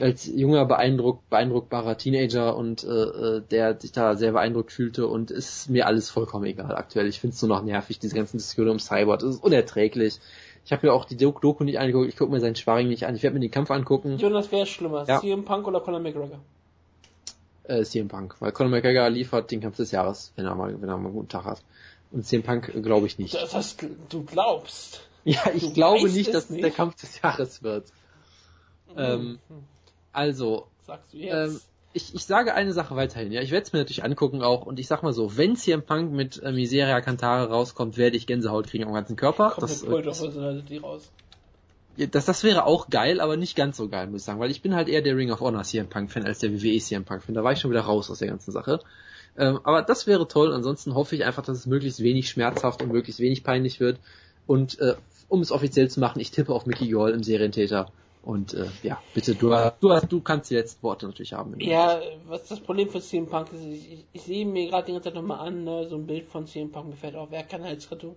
Als 0.00 0.26
junger 0.26 0.64
beeindruckt, 0.64 1.28
beeindruckbarer 1.30 1.96
Teenager 1.96 2.56
und 2.56 2.82
äh, 2.84 2.88
äh, 2.88 3.42
der 3.50 3.78
sich 3.80 3.92
da 3.92 4.16
sehr 4.16 4.32
beeindruckt 4.32 4.72
fühlte 4.72 5.06
und 5.06 5.30
ist 5.30 5.70
mir 5.70 5.86
alles 5.86 6.10
vollkommen 6.10 6.46
egal 6.46 6.74
aktuell. 6.74 7.06
Ich 7.06 7.20
finde 7.20 7.34
es 7.34 7.42
nur 7.42 7.50
noch 7.56 7.62
nervig, 7.62 7.98
diese 8.00 8.14
ganzen 8.16 8.38
Diskussionen 8.38 8.70
um 8.70 8.78
Cyborg. 8.80 9.20
Das 9.20 9.36
ist 9.36 9.44
unerträglich. 9.44 10.18
Ich 10.64 10.72
habe 10.72 10.86
mir 10.86 10.92
auch 10.92 11.04
die 11.04 11.16
Doku 11.16 11.62
nicht 11.62 11.78
angeguckt, 11.78 12.08
ich 12.08 12.16
gucke 12.16 12.32
mir 12.32 12.40
seinen 12.40 12.56
Sparring 12.56 12.88
nicht 12.88 13.06
an, 13.06 13.14
ich 13.14 13.22
werde 13.22 13.34
mir 13.34 13.40
den 13.40 13.50
Kampf 13.50 13.70
angucken. 13.70 14.16
Jonas, 14.16 14.50
wer 14.50 14.62
ist 14.62 14.70
schlimmer? 14.70 15.04
Ja. 15.06 15.20
CM 15.20 15.44
Punk 15.44 15.66
oder 15.68 15.80
Conor 15.80 16.00
McGregor? 16.00 16.40
äh, 17.64 17.82
CM 17.84 18.08
Punk, 18.08 18.36
weil 18.40 18.50
Conor 18.52 18.70
McGregor 18.70 19.08
liefert 19.10 19.50
den 19.50 19.60
Kampf 19.60 19.76
des 19.76 19.90
Jahres, 19.90 20.32
wenn 20.36 20.46
er 20.46 20.54
mal, 20.54 20.80
wenn 20.80 20.88
er 20.88 20.96
mal 20.96 21.04
einen 21.06 21.14
guten 21.14 21.28
Tag 21.28 21.44
hat. 21.44 21.62
Und 22.10 22.26
CM 22.26 22.42
Punk 22.42 22.72
äh, 22.74 22.80
glaube 22.80 23.06
ich 23.06 23.18
nicht. 23.18 23.34
Das, 23.34 23.50
das, 23.52 23.76
du 24.08 24.22
glaubst. 24.24 25.06
Ja, 25.24 25.40
ich 25.54 25.62
Du 25.68 25.72
glaube 25.72 26.08
nicht, 26.10 26.34
dass 26.34 26.44
es 26.44 26.50
nicht. 26.50 26.64
der 26.64 26.70
Kampf 26.70 26.96
des 27.00 27.20
Jahres 27.22 27.62
wird. 27.62 27.86
Ähm, 28.96 29.38
Hm, 29.48 29.64
also, 30.14 30.66
Sagst 30.86 31.12
du 31.12 31.18
jetzt? 31.18 31.34
ähm, 31.34 31.60
ich, 31.92 32.14
ich 32.14 32.24
sage 32.24 32.54
eine 32.54 32.72
Sache 32.72 32.96
weiterhin, 32.96 33.30
ja, 33.30 33.40
ich 33.40 33.52
werde 33.52 33.66
es 33.66 33.72
mir 33.72 33.78
natürlich 33.78 34.02
angucken 34.02 34.42
auch 34.42 34.66
und 34.66 34.80
ich 34.80 34.88
sag 34.88 35.02
mal 35.02 35.12
so, 35.12 35.36
wenn 35.36 35.54
CM 35.56 35.82
Punk 35.82 36.12
mit 36.12 36.42
äh, 36.42 36.50
Miseria 36.50 37.00
Cantare 37.00 37.48
rauskommt, 37.50 37.96
werde 37.96 38.16
ich 38.16 38.26
Gänsehaut 38.26 38.66
kriegen 38.66 38.84
am 38.84 38.92
ganzen 38.92 39.16
Körper. 39.16 39.50
Kommt 39.50 39.70
Das, 39.70 39.82
mit 39.82 39.90
Cult 39.90 40.06
äh, 40.06 40.78
raus. 40.78 41.10
Das, 41.96 42.24
das 42.24 42.42
wäre 42.42 42.66
auch 42.66 42.90
geil, 42.90 43.20
aber 43.20 43.36
nicht 43.36 43.54
ganz 43.54 43.76
so 43.76 43.88
geil, 43.88 44.08
muss 44.08 44.22
ich 44.22 44.24
sagen, 44.24 44.40
weil 44.40 44.50
ich 44.50 44.62
bin 44.62 44.74
halt 44.74 44.88
eher 44.88 45.02
der 45.02 45.16
Ring 45.16 45.30
of 45.30 45.40
Honor 45.40 45.62
CM 45.62 45.88
Punk 45.88 46.10
Fan 46.10 46.24
als 46.24 46.40
der 46.40 46.52
WWE 46.52 46.80
CM 46.80 47.04
Punk 47.04 47.22
Fan. 47.22 47.34
Da 47.34 47.44
war 47.44 47.52
ich 47.52 47.60
schon 47.60 47.70
wieder 47.70 47.82
raus 47.82 48.10
aus 48.10 48.18
der 48.18 48.28
ganzen 48.28 48.50
Sache. 48.50 48.80
Ähm, 49.36 49.60
aber 49.62 49.82
das 49.82 50.08
wäre 50.08 50.26
toll. 50.26 50.52
Ansonsten 50.52 50.94
hoffe 50.94 51.14
ich 51.14 51.24
einfach, 51.24 51.44
dass 51.44 51.58
es 51.58 51.66
möglichst 51.66 52.02
wenig 52.02 52.28
schmerzhaft 52.28 52.82
und 52.82 52.90
möglichst 52.92 53.20
wenig 53.20 53.44
peinlich 53.44 53.78
wird. 53.78 54.00
Und 54.46 54.80
äh, 54.80 54.94
um 55.28 55.40
es 55.40 55.52
offiziell 55.52 55.88
zu 55.88 56.00
machen, 56.00 56.20
ich 56.20 56.32
tippe 56.32 56.52
auf 56.52 56.66
Mickey 56.66 56.88
Gall 56.88 57.12
im 57.12 57.22
Serientäter. 57.22 57.90
Und 58.24 58.54
äh, 58.54 58.68
ja, 58.82 59.02
bitte, 59.12 59.34
du, 59.34 59.50
du, 59.80 59.92
hast, 59.92 60.10
du 60.10 60.20
kannst 60.22 60.50
die 60.50 60.54
letzten 60.54 60.82
Worte 60.82 61.06
natürlich 61.06 61.34
haben. 61.34 61.60
Ja, 61.60 62.00
was 62.26 62.46
das 62.48 62.58
Problem 62.58 62.88
für 62.88 63.00
CM 63.00 63.26
Punk 63.26 63.52
ist, 63.52 63.62
ich, 63.62 63.92
ich, 63.92 64.04
ich 64.14 64.22
sehe 64.22 64.46
mir 64.46 64.70
gerade 64.70 64.86
die 64.86 64.92
ganze 64.92 65.08
Zeit 65.08 65.14
nochmal 65.14 65.46
an, 65.46 65.64
ne, 65.64 65.86
so 65.88 65.96
ein 65.96 66.06
Bild 66.06 66.26
von 66.28 66.46
CM 66.46 66.72
Punk, 66.72 66.88
mir 66.88 66.96
fällt 66.96 67.16
auf, 67.16 67.30
er 67.32 67.44
kann 67.44 67.62
Halstattoo. 67.62 68.14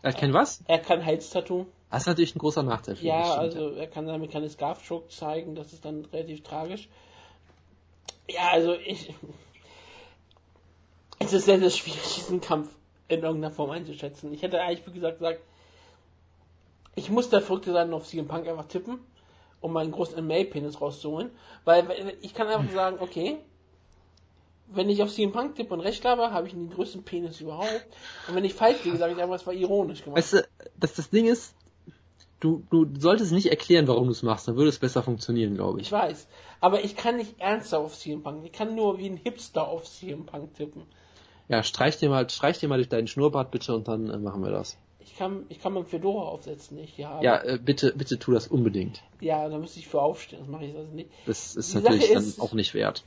Er 0.00 0.14
kennt 0.14 0.32
was? 0.32 0.62
Er 0.66 0.78
kann 0.78 1.04
Halstattoo. 1.04 1.66
Das 1.90 2.02
ist 2.02 2.06
natürlich 2.06 2.34
ein 2.34 2.38
großer 2.38 2.62
Nachteil 2.62 2.96
für 2.96 3.04
Ja, 3.04 3.18
mich. 3.18 3.26
stimmt, 3.26 3.38
also 3.56 3.70
er 3.72 3.86
kann 3.86 4.06
damit 4.06 4.30
keine 4.30 4.48
Scarf-Choke 4.48 5.08
zeigen, 5.08 5.54
das 5.54 5.74
ist 5.74 5.84
dann 5.84 6.06
relativ 6.06 6.42
tragisch. 6.42 6.88
Ja, 8.30 8.48
also 8.50 8.74
ich. 8.74 9.12
Es 11.18 11.34
ist 11.34 11.44
sehr, 11.44 11.58
sehr 11.58 11.68
schwierig, 11.68 12.14
diesen 12.14 12.40
Kampf 12.40 12.74
in 13.08 13.22
irgendeiner 13.22 13.52
Form 13.52 13.70
einzuschätzen. 13.70 14.32
Ich 14.32 14.40
hätte 14.40 14.58
eigentlich, 14.62 14.86
wie 14.86 14.92
gesagt, 14.92 15.18
gesagt, 15.18 15.40
ich 16.94 17.10
muss 17.10 17.30
der 17.30 17.40
Verrückte 17.40 17.72
sein 17.72 17.88
und 17.88 17.94
auf 17.94 18.06
CM 18.06 18.28
Punk 18.28 18.48
einfach 18.48 18.66
tippen, 18.66 18.98
um 19.60 19.72
meinen 19.72 19.92
großen 19.92 20.24
MMA-Penis 20.24 20.80
rauszuholen. 20.80 21.30
Weil 21.64 22.16
ich 22.20 22.34
kann 22.34 22.48
einfach 22.48 22.72
sagen, 22.72 22.98
okay, 23.00 23.38
wenn 24.72 24.88
ich 24.88 25.02
auf 25.02 25.12
CM 25.12 25.32
Punk 25.32 25.56
tippe 25.56 25.74
und 25.74 25.80
recht 25.80 26.04
habe, 26.04 26.32
habe 26.32 26.46
ich 26.46 26.52
den 26.52 26.70
größten 26.70 27.02
Penis 27.02 27.40
überhaupt. 27.40 27.86
Und 28.28 28.34
wenn 28.34 28.44
ich 28.44 28.54
falsch 28.54 28.84
liege, 28.84 28.96
sage 28.96 29.14
ich 29.14 29.20
einfach, 29.20 29.36
es 29.36 29.46
war 29.46 29.54
ironisch 29.54 30.02
gemacht. 30.04 30.18
Weißt 30.18 30.34
du, 30.34 30.48
dass 30.78 30.94
das 30.94 31.10
Ding 31.10 31.26
ist, 31.26 31.54
du, 32.40 32.64
du 32.70 32.86
solltest 32.98 33.32
nicht 33.32 33.50
erklären, 33.50 33.88
warum 33.88 34.06
du 34.06 34.12
es 34.12 34.22
machst, 34.22 34.48
dann 34.48 34.56
würde 34.56 34.68
es 34.68 34.78
besser 34.78 35.02
funktionieren, 35.02 35.54
glaube 35.54 35.80
ich. 35.80 35.86
Ich 35.86 35.92
weiß. 35.92 36.26
Aber 36.60 36.84
ich 36.84 36.96
kann 36.96 37.16
nicht 37.16 37.40
ernsthaft 37.40 37.84
auf 37.84 37.98
CM 37.98 38.22
Punk. 38.22 38.44
Ich 38.44 38.52
kann 38.52 38.74
nur 38.74 38.98
wie 38.98 39.08
ein 39.08 39.16
Hipster 39.16 39.66
auf 39.66 39.84
CM 39.84 40.26
Punk 40.26 40.54
tippen. 40.54 40.82
Ja, 41.48 41.62
streich 41.62 41.98
dir 41.98 42.08
mal, 42.08 42.28
streich 42.30 42.58
dir 42.58 42.68
mal 42.68 42.76
durch 42.76 42.88
deinen 42.88 43.08
Schnurrbart 43.08 43.50
bitte 43.50 43.74
und 43.74 43.88
dann 43.88 44.08
äh, 44.08 44.18
machen 44.18 44.42
wir 44.42 44.50
das. 44.50 44.76
Ich 45.02 45.16
kann, 45.16 45.44
ich 45.48 45.60
kann 45.60 45.72
meinen 45.72 45.86
Fedora 45.86 46.28
aufsetzen, 46.28 46.76
nicht? 46.76 46.98
Ja, 46.98 47.20
Ja, 47.22 47.42
äh, 47.42 47.58
bitte, 47.58 47.92
bitte 47.96 48.18
tu 48.18 48.32
das 48.32 48.48
unbedingt. 48.48 49.02
ja, 49.20 49.48
da 49.48 49.58
müsste 49.58 49.78
ich 49.80 49.88
für 49.88 50.00
aufstehen. 50.00 50.40
Das 50.40 50.48
mache 50.48 50.64
ich 50.66 50.76
also 50.76 50.92
nicht. 50.92 51.10
Das 51.26 51.56
ist 51.56 51.72
Die 51.72 51.78
natürlich 51.78 52.02
Sache 52.04 52.14
dann 52.14 52.22
ist- 52.24 52.40
auch 52.40 52.52
nicht 52.52 52.74
wert. 52.74 53.04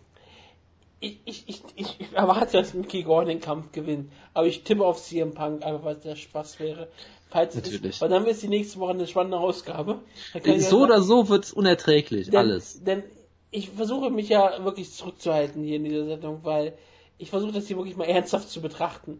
Ich, 1.00 1.20
ich, 1.26 1.44
ich, 1.48 1.62
ich 1.76 1.98
erwarte, 2.14 2.58
dass 2.58 2.74
Mickey 2.74 3.04
Gordon 3.04 3.28
den 3.28 3.42
Kampf 3.42 3.74
gewinnt. 3.74 4.10
Aber 4.34 4.48
ich 4.48 4.64
tippe 4.64 4.86
auf 4.86 5.02
CM 5.02 5.34
Punk, 5.34 5.62
einfach 5.66 5.84
weil 5.84 5.96
es 5.98 6.02
der 6.02 6.16
Spaß 6.16 6.60
wäre. 6.62 6.88
Falls 7.30 7.56
es 7.56 7.64
Natürlich. 7.64 7.84
ist, 7.96 8.02
weil 8.02 8.10
dann 8.10 8.26
ist 8.26 8.42
die 8.42 8.48
nächste 8.48 8.80
Woche 8.80 8.92
eine 8.92 9.06
spannende 9.08 9.38
Ausgabe. 9.38 10.00
Ich 10.46 10.66
So 10.66 10.78
ja 10.80 10.84
oder 10.86 11.02
so 11.02 11.28
wird's 11.30 11.52
unerträglich, 11.52 12.28
Denn, 12.30 12.38
alles. 12.38 12.84
Denn 12.84 13.04
ich 13.52 13.70
versuche 13.72 14.12
mich 14.12 14.30
ja 14.30 14.64
wirklich 14.64 14.92
zurückzuhalten 14.94 15.64
hier 15.64 15.76
in 15.78 15.84
dieser 15.84 16.06
Sendung, 16.06 16.40
weil 16.44 16.74
ich 17.18 17.30
versuche 17.32 17.52
das 17.52 17.68
hier 17.68 17.76
wirklich 17.78 17.98
mal 17.98 18.06
ernsthaft 18.06 18.50
zu 18.50 18.62
betrachten. 18.62 19.20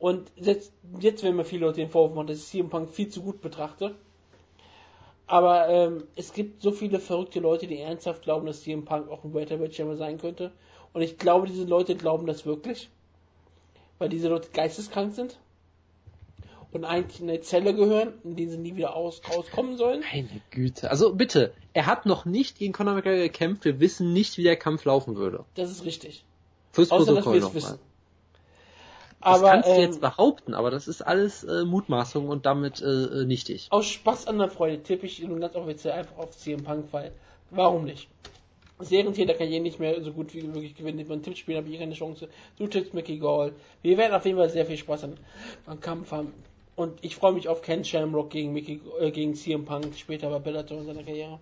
Und 0.00 0.32
jetzt, 0.34 0.72
jetzt 0.98 1.22
werden 1.22 1.36
mir 1.36 1.44
viele 1.44 1.66
Leute 1.66 1.76
den 1.76 1.90
Vorwurf 1.90 2.14
machen, 2.14 2.26
dass 2.26 2.38
ich 2.38 2.46
CM 2.46 2.70
Punk 2.70 2.88
viel 2.88 3.10
zu 3.10 3.22
gut 3.22 3.42
betrachte. 3.42 3.94
Aber 5.26 5.68
ähm, 5.68 6.04
es 6.16 6.32
gibt 6.32 6.62
so 6.62 6.72
viele 6.72 6.98
verrückte 6.98 7.38
Leute, 7.38 7.66
die 7.66 7.78
ernsthaft 7.78 8.22
glauben, 8.22 8.46
dass 8.46 8.62
CM 8.62 8.86
Punk 8.86 9.10
auch 9.10 9.22
ein 9.22 9.34
Welterweight 9.34 9.74
Champion 9.74 9.98
sein 9.98 10.18
könnte. 10.18 10.52
Und 10.94 11.02
ich 11.02 11.18
glaube, 11.18 11.46
diese 11.46 11.64
Leute 11.64 11.94
glauben 11.94 12.26
das 12.26 12.46
wirklich. 12.46 12.88
Weil 13.98 14.08
diese 14.08 14.28
Leute 14.28 14.48
geisteskrank 14.52 15.14
sind. 15.14 15.38
Und 16.72 16.86
eigentlich 16.86 17.20
in 17.20 17.28
eine 17.28 17.42
Zelle 17.42 17.74
gehören, 17.74 18.14
in 18.24 18.36
die 18.36 18.46
sie 18.46 18.56
nie 18.56 18.76
wieder 18.76 18.96
aus, 18.96 19.20
rauskommen 19.28 19.76
sollen. 19.76 20.02
Meine 20.12 20.40
Güte. 20.50 20.90
Also 20.90 21.12
bitte, 21.14 21.52
er 21.74 21.84
hat 21.84 22.06
noch 22.06 22.24
nicht 22.24 22.58
gegen 22.58 22.72
Conor 22.72 22.94
McGregor 22.94 23.24
gekämpft, 23.24 23.66
wir 23.66 23.80
wissen 23.80 24.14
nicht, 24.14 24.38
wie 24.38 24.44
der 24.44 24.56
Kampf 24.56 24.84
laufen 24.86 25.16
würde. 25.16 25.44
Das 25.56 25.70
ist 25.70 25.84
richtig. 25.84 26.24
Fürs 26.72 26.90
Außer, 26.90 27.14
dass 27.14 27.24
Protokoll 27.24 27.42
wir 27.42 27.48
es 27.48 27.54
wissen. 27.54 27.78
Das 29.22 29.38
Aber 29.38 29.50
kannst 29.50 29.68
du 29.68 29.72
ähm, 29.72 29.80
jetzt 29.82 30.00
behaupten, 30.00 30.54
aber 30.54 30.70
das 30.70 30.88
ist 30.88 31.02
alles 31.02 31.44
äh, 31.44 31.64
Mutmaßung 31.64 32.28
und 32.28 32.46
damit 32.46 32.80
äh, 32.80 32.86
äh, 32.86 33.24
nichtig. 33.26 33.66
aus 33.70 33.86
Spaß 33.86 34.26
an 34.26 34.38
der 34.38 34.48
Freude 34.48 34.82
tippe 34.82 35.04
ich 35.06 35.20
nun 35.22 35.40
ganz 35.40 35.54
offiziell 35.56 35.92
einfach 35.92 36.16
auf 36.16 36.30
CM 36.30 36.64
Punk, 36.64 36.86
weil 36.92 37.12
warum 37.50 37.84
nicht? 37.84 38.08
Serientäter 38.78 39.34
kann 39.34 39.48
eh 39.48 39.60
nicht 39.60 39.78
mehr 39.78 40.02
so 40.02 40.12
gut 40.12 40.34
wie 40.34 40.42
möglich 40.42 40.74
gewinnen. 40.74 41.06
Beim 41.06 41.22
Tippspiel 41.22 41.56
habe 41.56 41.68
ich 41.68 41.78
keine 41.78 41.92
Chance. 41.92 42.28
Du 42.56 42.66
tippst 42.66 42.94
Mickey 42.94 43.18
Gall. 43.18 43.52
Wir 43.82 43.98
werden 43.98 44.14
auf 44.14 44.24
jeden 44.24 44.38
Fall 44.38 44.48
sehr 44.48 44.64
viel 44.64 44.78
Spaß 44.78 45.04
an, 45.04 45.18
am 45.66 45.80
Kampf 45.80 46.12
haben. 46.12 46.32
Und 46.76 47.04
ich 47.04 47.14
freue 47.14 47.32
mich 47.32 47.46
auf 47.46 47.60
Ken 47.60 47.84
Shamrock 47.84 48.30
gegen 48.30 48.54
Mickey, 48.54 48.80
äh, 49.00 49.10
gegen 49.10 49.34
CM 49.34 49.66
Punk 49.66 49.94
später 49.96 50.30
bei 50.30 50.38
Bellator 50.38 50.78
in 50.78 50.86
seiner 50.86 51.02
Karriere. 51.02 51.38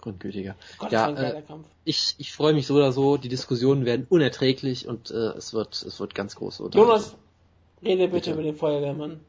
Grundgütiger. 0.00 0.56
Gott, 0.78 0.92
Ja, 0.92 1.10
äh, 1.10 1.42
ich, 1.84 2.14
ich 2.18 2.32
freue 2.32 2.54
mich 2.54 2.66
so 2.66 2.74
oder 2.74 2.92
so, 2.92 3.16
die 3.16 3.28
Diskussionen 3.28 3.84
werden 3.84 4.06
unerträglich 4.08 4.88
und 4.88 5.10
äh, 5.10 5.14
es 5.36 5.52
wird 5.52 5.82
es 5.82 6.00
wird 6.00 6.14
ganz 6.14 6.36
groß. 6.36 6.62
Jonas, 6.72 7.16
rede 7.82 8.04
bitte, 8.04 8.12
Bitte. 8.14 8.30
über 8.32 8.42
den 8.42 8.56
Feuerwehrmann. 8.56 9.20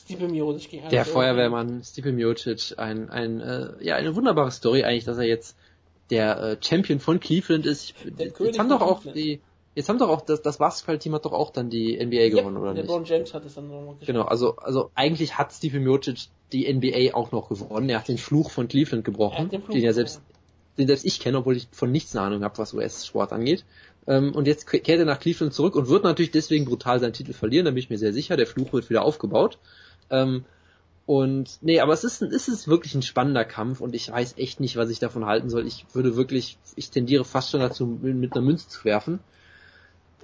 Stipe 0.00 0.28
Miocic 0.28 0.70
gegen 0.70 0.88
Der 0.88 1.04
Feuerwehrmann 1.04 1.82
Stipe 1.82 2.12
Miocic, 2.12 2.74
ein, 2.78 3.10
ein 3.10 3.40
äh, 3.40 3.72
ja 3.80 3.96
eine 3.96 4.14
wunderbare 4.14 4.50
Story 4.50 4.84
eigentlich, 4.84 5.04
dass 5.04 5.18
er 5.18 5.24
jetzt 5.26 5.56
der 6.10 6.38
äh, 6.40 6.56
Champion 6.62 7.00
von 7.00 7.20
Cleveland 7.20 7.66
ist. 7.66 7.90
Ich, 7.90 8.14
Der 8.16 8.26
jetzt 8.26 8.36
König 8.36 8.58
haben 8.58 8.68
doch 8.68 8.80
auch 8.80 9.02
Cleveland. 9.02 9.16
die 9.16 9.40
jetzt 9.74 9.88
haben 9.88 9.98
doch 9.98 10.08
auch 10.08 10.20
das, 10.22 10.42
das 10.42 10.58
Basketballteam 10.58 11.14
hat 11.14 11.24
doch 11.24 11.32
auch 11.32 11.50
dann 11.50 11.70
die 11.70 11.96
NBA 11.98 12.28
gewonnen 12.30 12.56
oder 12.56 12.72
nicht? 12.74 12.82
LeBron 12.82 13.04
James 13.04 13.32
hat 13.34 13.44
es 13.44 13.54
dann 13.54 13.68
nochmal 13.68 13.94
geschafft. 13.94 14.06
Genau, 14.06 14.22
also 14.22 14.56
also 14.56 14.90
eigentlich 14.94 15.38
hat 15.38 15.52
Stipe 15.52 15.80
Miocic 15.80 16.28
die 16.52 16.72
NBA 16.72 17.14
auch 17.14 17.32
noch 17.32 17.48
gewonnen. 17.48 17.88
Er 17.88 17.98
hat 18.00 18.08
den 18.08 18.18
Fluch 18.18 18.50
von 18.50 18.68
Cleveland 18.68 19.02
Er 19.02 19.04
gebrochen, 19.04 19.48
den 19.50 19.62
Fluch 19.62 19.74
den 19.74 19.82
ja 19.84 19.92
selbst 19.92 20.20
den 20.78 20.86
selbst 20.86 21.04
ich 21.04 21.18
kenne, 21.18 21.38
obwohl 21.38 21.56
ich 21.56 21.66
von 21.72 21.90
nichts 21.90 22.14
eine 22.14 22.24
Ahnung 22.26 22.44
habe, 22.44 22.56
was 22.58 22.72
US-Sport 22.72 23.32
angeht. 23.32 23.64
Ähm, 24.06 24.32
und 24.34 24.46
jetzt 24.46 24.66
ke- 24.66 24.78
kehrt 24.78 25.00
er 25.00 25.06
nach 25.06 25.18
Cleveland 25.18 25.52
zurück 25.52 25.74
und 25.74 25.88
wird 25.88 26.04
natürlich 26.04 26.30
deswegen 26.30 26.66
brutal 26.66 27.00
seinen 27.00 27.12
Titel 27.14 27.32
verlieren, 27.32 27.64
da 27.64 27.72
bin 27.72 27.78
ich 27.78 27.90
mir 27.90 27.98
sehr 27.98 28.12
sicher. 28.12 28.36
Der 28.36 28.46
Fluch 28.46 28.72
wird 28.72 28.88
wieder 28.88 29.02
aufgebaut. 29.02 29.58
Ähm, 30.08 30.44
und 31.04 31.58
nee, 31.62 31.80
aber 31.80 31.94
es 31.94 32.04
ist, 32.04 32.22
ein, 32.22 32.30
es 32.32 32.48
ist 32.48 32.68
wirklich 32.68 32.94
ein 32.94 33.02
spannender 33.02 33.44
Kampf 33.44 33.80
und 33.80 33.94
ich 33.94 34.10
weiß 34.12 34.34
echt 34.36 34.60
nicht, 34.60 34.76
was 34.76 34.90
ich 34.90 34.98
davon 34.98 35.24
halten 35.26 35.48
soll. 35.48 35.66
Ich 35.66 35.86
würde 35.94 36.16
wirklich, 36.16 36.58
ich 36.76 36.90
tendiere 36.90 37.24
fast 37.24 37.50
schon 37.50 37.60
dazu, 37.60 37.86
mit 37.86 38.32
einer 38.34 38.42
Münze 38.44 38.68
zu 38.68 38.84
werfen. 38.84 39.18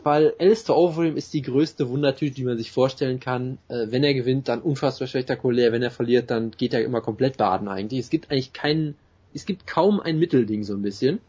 Weil 0.05 0.35
Alistair 0.39 0.77
Overeem 0.77 1.17
ist 1.17 1.33
die 1.33 1.43
größte 1.43 1.89
Wundertüte, 1.89 2.35
die 2.35 2.45
man 2.45 2.59
sich 2.59 2.71
vorstellen 2.71 3.21
kann. 3.21 3.59
Äh, 3.69 3.87
wenn 3.89 4.05
er 4.05 4.15
gewinnt, 4.15 4.49
dann 4.49 4.61
unfassbar 4.61 5.09
spektakulär. 5.09 5.73
Wenn 5.73 5.83
er 5.83 5.91
verliert, 5.91 6.31
dann 6.31 6.51
geht 6.51 6.75
er 6.75 6.85
immer 6.85 7.01
komplett 7.01 7.39
baden 7.39 7.69
eigentlich. 7.69 8.01
Es 8.01 8.11
gibt 8.11 8.31
eigentlich 8.31 8.53
keinen, 8.53 8.97
es 9.33 9.47
gibt 9.47 9.67
kaum 9.67 10.01
ein 10.01 10.19
Mittelding 10.19 10.63
so 10.63 10.75
ein 10.75 10.83
bisschen. 10.83 11.21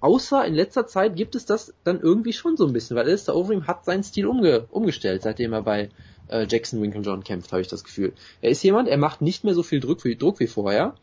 Außer 0.00 0.44
in 0.46 0.54
letzter 0.54 0.86
Zeit 0.86 1.16
gibt 1.16 1.34
es 1.34 1.44
das 1.44 1.74
dann 1.84 2.00
irgendwie 2.00 2.32
schon 2.32 2.56
so 2.56 2.66
ein 2.66 2.72
bisschen, 2.72 2.96
weil 2.96 3.06
Alistair 3.06 3.36
Overeem 3.36 3.66
hat 3.66 3.84
seinen 3.84 4.02
Stil 4.02 4.26
umge 4.26 4.66
umgestellt, 4.70 5.22
seitdem 5.22 5.52
er 5.52 5.62
bei 5.62 5.90
äh, 6.28 6.46
Jackson 6.48 6.80
Winklejohn 6.80 7.22
kämpft, 7.22 7.52
habe 7.52 7.60
ich 7.60 7.68
das 7.68 7.84
Gefühl. 7.84 8.14
Er 8.40 8.50
ist 8.50 8.62
jemand, 8.62 8.88
er 8.88 8.96
macht 8.96 9.20
nicht 9.20 9.44
mehr 9.44 9.54
so 9.54 9.62
viel 9.62 9.80
Druck 9.80 10.04
wie, 10.04 10.16
Druck 10.16 10.40
wie 10.40 10.46
vorher, 10.46 10.94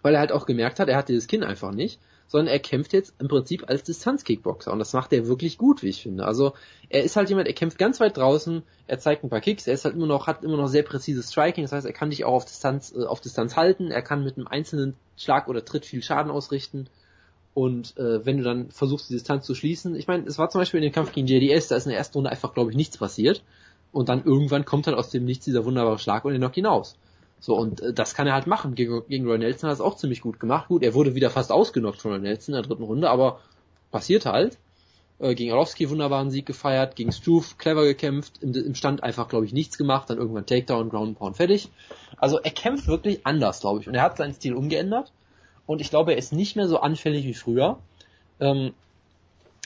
weil 0.00 0.14
er 0.14 0.20
halt 0.20 0.32
auch 0.32 0.46
gemerkt 0.46 0.80
hat, 0.80 0.88
er 0.88 0.96
hat 0.96 1.08
dieses 1.08 1.26
Kinn 1.26 1.44
einfach 1.44 1.72
nicht, 1.72 2.00
sondern 2.32 2.48
er 2.48 2.58
kämpft 2.58 2.94
jetzt 2.94 3.14
im 3.20 3.28
Prinzip 3.28 3.68
als 3.68 3.82
Distanzkickboxer 3.82 4.72
und 4.72 4.78
das 4.78 4.94
macht 4.94 5.12
er 5.12 5.28
wirklich 5.28 5.58
gut, 5.58 5.82
wie 5.82 5.90
ich 5.90 6.02
finde. 6.02 6.24
Also 6.24 6.54
er 6.88 7.04
ist 7.04 7.14
halt 7.14 7.28
jemand, 7.28 7.46
er 7.46 7.52
kämpft 7.52 7.78
ganz 7.78 8.00
weit 8.00 8.16
draußen, 8.16 8.62
er 8.86 8.98
zeigt 8.98 9.22
ein 9.22 9.28
paar 9.28 9.42
Kicks, 9.42 9.66
er 9.66 9.74
ist 9.74 9.84
halt 9.84 9.94
immer 9.94 10.06
noch, 10.06 10.26
hat 10.26 10.42
immer 10.42 10.56
noch 10.56 10.66
sehr 10.66 10.82
präzises 10.82 11.30
Striking, 11.30 11.62
das 11.62 11.72
heißt, 11.72 11.86
er 11.86 11.92
kann 11.92 12.08
dich 12.08 12.24
auch 12.24 12.32
auf 12.32 12.46
Distanz, 12.46 12.94
äh, 12.96 13.04
auf 13.04 13.20
Distanz 13.20 13.54
halten, 13.54 13.90
er 13.90 14.00
kann 14.00 14.24
mit 14.24 14.38
einem 14.38 14.46
einzelnen 14.46 14.94
Schlag 15.18 15.46
oder 15.46 15.62
Tritt 15.62 15.84
viel 15.84 16.02
Schaden 16.02 16.32
ausrichten. 16.32 16.88
Und 17.54 17.98
äh, 17.98 18.24
wenn 18.24 18.38
du 18.38 18.44
dann 18.44 18.70
versuchst, 18.70 19.10
die 19.10 19.14
Distanz 19.14 19.44
zu 19.44 19.54
schließen, 19.54 19.94
ich 19.94 20.06
meine, 20.06 20.24
es 20.26 20.38
war 20.38 20.48
zum 20.48 20.62
Beispiel 20.62 20.78
in 20.78 20.84
dem 20.84 20.94
Kampf 20.94 21.12
gegen 21.12 21.26
JDS, 21.26 21.68
da 21.68 21.76
ist 21.76 21.84
in 21.84 21.90
der 21.90 21.98
ersten 21.98 22.14
Runde 22.16 22.30
einfach, 22.30 22.54
glaube 22.54 22.70
ich, 22.70 22.76
nichts 22.78 22.96
passiert. 22.96 23.42
Und 23.92 24.08
dann 24.08 24.24
irgendwann 24.24 24.64
kommt 24.64 24.86
halt 24.86 24.96
aus 24.96 25.10
dem 25.10 25.26
Nichts 25.26 25.44
dieser 25.44 25.66
wunderbare 25.66 25.98
Schlag 25.98 26.24
und 26.24 26.32
er 26.32 26.38
knockt 26.38 26.54
hinaus. 26.54 26.96
So, 27.42 27.56
und 27.56 27.80
äh, 27.80 27.92
das 27.92 28.14
kann 28.14 28.28
er 28.28 28.34
halt 28.34 28.46
machen. 28.46 28.76
Gegen, 28.76 29.02
gegen 29.08 29.26
Roy 29.26 29.36
Nelson 29.36 29.68
hat 29.68 29.72
er 29.72 29.74
es 29.74 29.80
auch 29.80 29.96
ziemlich 29.96 30.20
gut 30.20 30.38
gemacht. 30.38 30.68
Gut, 30.68 30.84
er 30.84 30.94
wurde 30.94 31.16
wieder 31.16 31.28
fast 31.28 31.50
ausgenockt 31.50 32.00
von 32.00 32.12
Roy 32.12 32.20
Nelson 32.20 32.54
in 32.54 32.62
der 32.62 32.68
dritten 32.68 32.84
Runde, 32.84 33.10
aber 33.10 33.40
passiert 33.90 34.24
halt. 34.26 34.58
Äh, 35.18 35.34
gegen 35.34 35.50
Orlovsky 35.50 35.90
wunderbaren 35.90 36.30
Sieg 36.30 36.46
gefeiert, 36.46 36.94
gegen 36.94 37.10
Struve 37.10 37.56
clever 37.58 37.84
gekämpft, 37.84 38.40
im, 38.42 38.54
im 38.54 38.76
Stand 38.76 39.02
einfach, 39.02 39.28
glaube 39.28 39.44
ich, 39.44 39.52
nichts 39.52 39.76
gemacht, 39.76 40.08
dann 40.08 40.18
irgendwann 40.18 40.46
Takedown, 40.46 40.88
Ground 40.88 41.08
and 41.08 41.18
Pound, 41.18 41.36
fertig. 41.36 41.68
Also 42.16 42.38
er 42.38 42.52
kämpft 42.52 42.86
wirklich 42.86 43.26
anders, 43.26 43.60
glaube 43.60 43.80
ich. 43.80 43.88
Und 43.88 43.96
er 43.96 44.02
hat 44.02 44.16
seinen 44.16 44.34
Stil 44.34 44.54
umgeändert. 44.54 45.10
Und 45.66 45.80
ich 45.80 45.90
glaube, 45.90 46.12
er 46.12 46.18
ist 46.18 46.32
nicht 46.32 46.54
mehr 46.54 46.68
so 46.68 46.78
anfällig 46.78 47.26
wie 47.26 47.34
früher. 47.34 47.78
Ähm, 48.38 48.72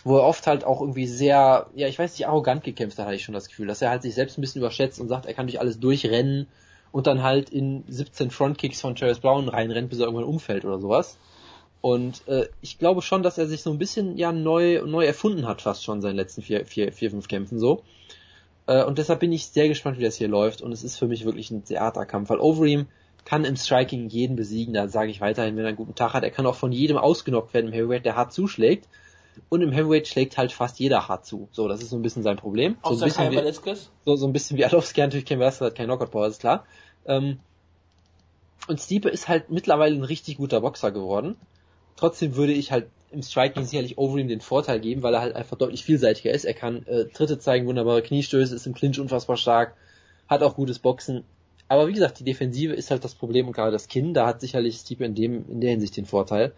wo 0.03 0.17
er 0.17 0.25
oft 0.25 0.47
halt 0.47 0.65
auch 0.65 0.81
irgendwie 0.81 1.07
sehr, 1.07 1.67
ja, 1.75 1.89
ich 1.89 1.99
weiß 1.99 2.13
nicht, 2.13 2.27
arrogant 2.27 2.65
gekämpft 2.65 2.99
hat, 2.99 3.07
hatte 3.07 3.17
ich 3.17 3.25
schon 3.25 3.35
das 3.35 3.49
Gefühl, 3.49 3.67
dass 3.67 3.83
er 3.83 3.91
halt 3.91 4.03
sich 4.03 4.15
selbst 4.15 4.39
ein 4.39 4.41
bisschen 4.41 4.61
überschätzt 4.61 4.99
und 4.99 5.09
sagt, 5.09 5.27
er 5.27 5.35
kann 5.35 5.47
durch 5.47 5.61
alles 5.61 5.79
durchrennen 5.79 6.47
und 6.97 7.07
dann 7.07 7.23
halt 7.23 7.51
in 7.51 7.85
17 7.89 8.31
Frontkicks 8.31 8.81
von 8.81 8.97
Travis 8.97 9.19
Brown 9.19 9.51
reinrennt, 9.51 9.91
bis 9.91 9.99
er 9.99 10.07
irgendwann 10.07 10.25
umfällt 10.25 10.65
oder 10.65 10.79
sowas. 10.79 11.19
Und 11.83 12.27
äh, 12.27 12.49
ich 12.63 12.79
glaube 12.79 13.03
schon, 13.03 13.23
dass 13.23 13.37
er 13.37 13.47
sich 13.47 13.61
so 13.61 13.71
ein 13.71 13.77
bisschen 13.77 14.17
ja 14.17 14.33
neu 14.33 14.81
neu 14.87 15.05
erfunden 15.05 15.47
hat, 15.47 15.61
fast 15.61 15.85
schon 15.85 16.01
seinen 16.01 16.17
letzten 16.17 16.41
vier, 16.41 16.65
vier, 16.65 16.95
vier 16.95 17.11
fünf 17.11 17.29
Kämpfen 17.29 17.59
so. 17.59 17.83
Äh, 18.67 18.83
und 18.83 18.97
deshalb 18.97 19.21
bin 19.21 19.31
ich 19.31 19.49
sehr 19.49 19.69
gespannt, 19.69 19.99
wie 19.99 20.05
das 20.05 20.17
hier 20.17 20.29
läuft. 20.29 20.63
Und 20.63 20.73
es 20.73 20.83
ist 20.83 20.97
für 20.97 21.07
mich 21.07 21.27
wirklich 21.27 21.51
ein 21.51 21.67
Theaterkampf, 21.67 22.31
weil 22.31 22.41
Overeem 22.41 22.87
kann 23.27 23.45
im 23.45 23.57
Striking 23.57 24.09
jeden 24.09 24.35
besiegen. 24.35 24.73
Da 24.73 24.89
sage 24.89 25.11
ich 25.11 25.21
weiterhin, 25.21 25.55
wenn 25.55 25.65
er 25.65 25.69
einen 25.69 25.77
guten 25.77 25.97
Tag 25.97 26.15
hat. 26.15 26.25
Er 26.25 26.31
kann 26.31 26.47
auch 26.47 26.55
von 26.55 26.73
jedem 26.73 26.97
ausgenockt 26.97 27.53
werden 27.53 27.67
im 27.67 27.75
Heavyweight, 27.75 28.07
der 28.07 28.17
hart 28.17 28.33
zuschlägt. 28.33 28.89
Und 29.49 29.63
im 29.63 29.73
Heavyweight 29.73 30.09
schlägt 30.09 30.39
halt 30.39 30.53
fast 30.53 30.79
jeder 30.79 31.09
hart 31.09 31.27
zu. 31.27 31.49
So, 31.53 31.69
das 31.69 31.83
ist 31.83 31.91
so 31.91 31.97
ein 31.97 32.03
bisschen 32.03 32.23
sein 32.23 32.37
Problem. 32.37 32.77
So 32.83 32.91
ein 32.91 33.01
bisschen, 33.01 33.31
wie, 33.31 33.53
so, 34.05 34.17
so 34.17 34.27
ein 34.27 34.33
bisschen 34.33 34.57
wie 34.57 34.65
Adolfski, 34.65 35.01
natürlich 35.03 35.27
kein 35.27 35.39
Velasquez 35.39 35.67
hat 35.67 35.75
kein 35.75 35.87
Knockout-Power, 35.87 36.27
ist 36.27 36.41
klar. 36.41 36.65
Ähm, 37.07 37.39
und 38.69 38.81
Stipe 38.81 39.09
ist 39.09 39.29
halt 39.29 39.51
mittlerweile 39.51 39.95
ein 39.95 40.05
richtig 40.05 40.39
guter 40.39 40.61
Boxer 40.61 40.91
geworden. 40.91 41.37
Trotzdem 41.97 42.37
würde 42.37 42.53
ich 42.53 42.73
halt 42.73 42.89
im 43.13 43.23
Striking 43.23 43.65
sicherlich 43.65 43.99
Overeem 43.99 44.29
den 44.29 44.41
Vorteil 44.41 44.81
geben, 44.81 45.03
weil 45.03 45.15
er 45.15 45.21
halt 45.21 45.37
einfach 45.37 45.57
deutlich 45.57 45.85
vielseitiger 45.85 46.33
ist. 46.33 46.45
Er 46.45 46.55
kann 46.55 46.85
äh, 46.87 47.07
Tritte 47.07 47.39
zeigen, 47.39 47.67
wunderbare 47.67 48.03
Kniestöße, 48.03 48.55
ist 48.55 48.67
im 48.67 48.75
Clinch 48.75 48.99
unfassbar 48.99 49.37
stark, 49.37 49.75
hat 50.29 50.43
auch 50.43 50.57
gutes 50.57 50.81
Boxen. 50.81 51.25
Aber 51.69 51.89
wie 51.89 51.93
gesagt, 51.93 52.19
die 52.21 52.25
Defensive 52.25 52.75
ist 52.75 52.91
halt 52.91 53.05
das 53.05 53.15
Problem 53.15 53.47
und 53.47 53.53
gerade 53.53 53.73
das 53.73 53.89
Kinn, 53.89 54.15
da 54.15 54.27
hat 54.27 54.41
sicherlich 54.41 54.77
Stipe 54.77 55.05
in 55.05 55.15
dem, 55.15 55.45
in 55.49 55.61
der 55.61 55.71
Hinsicht 55.71 55.97
den 55.97 56.07
Vorteil. 56.07 56.53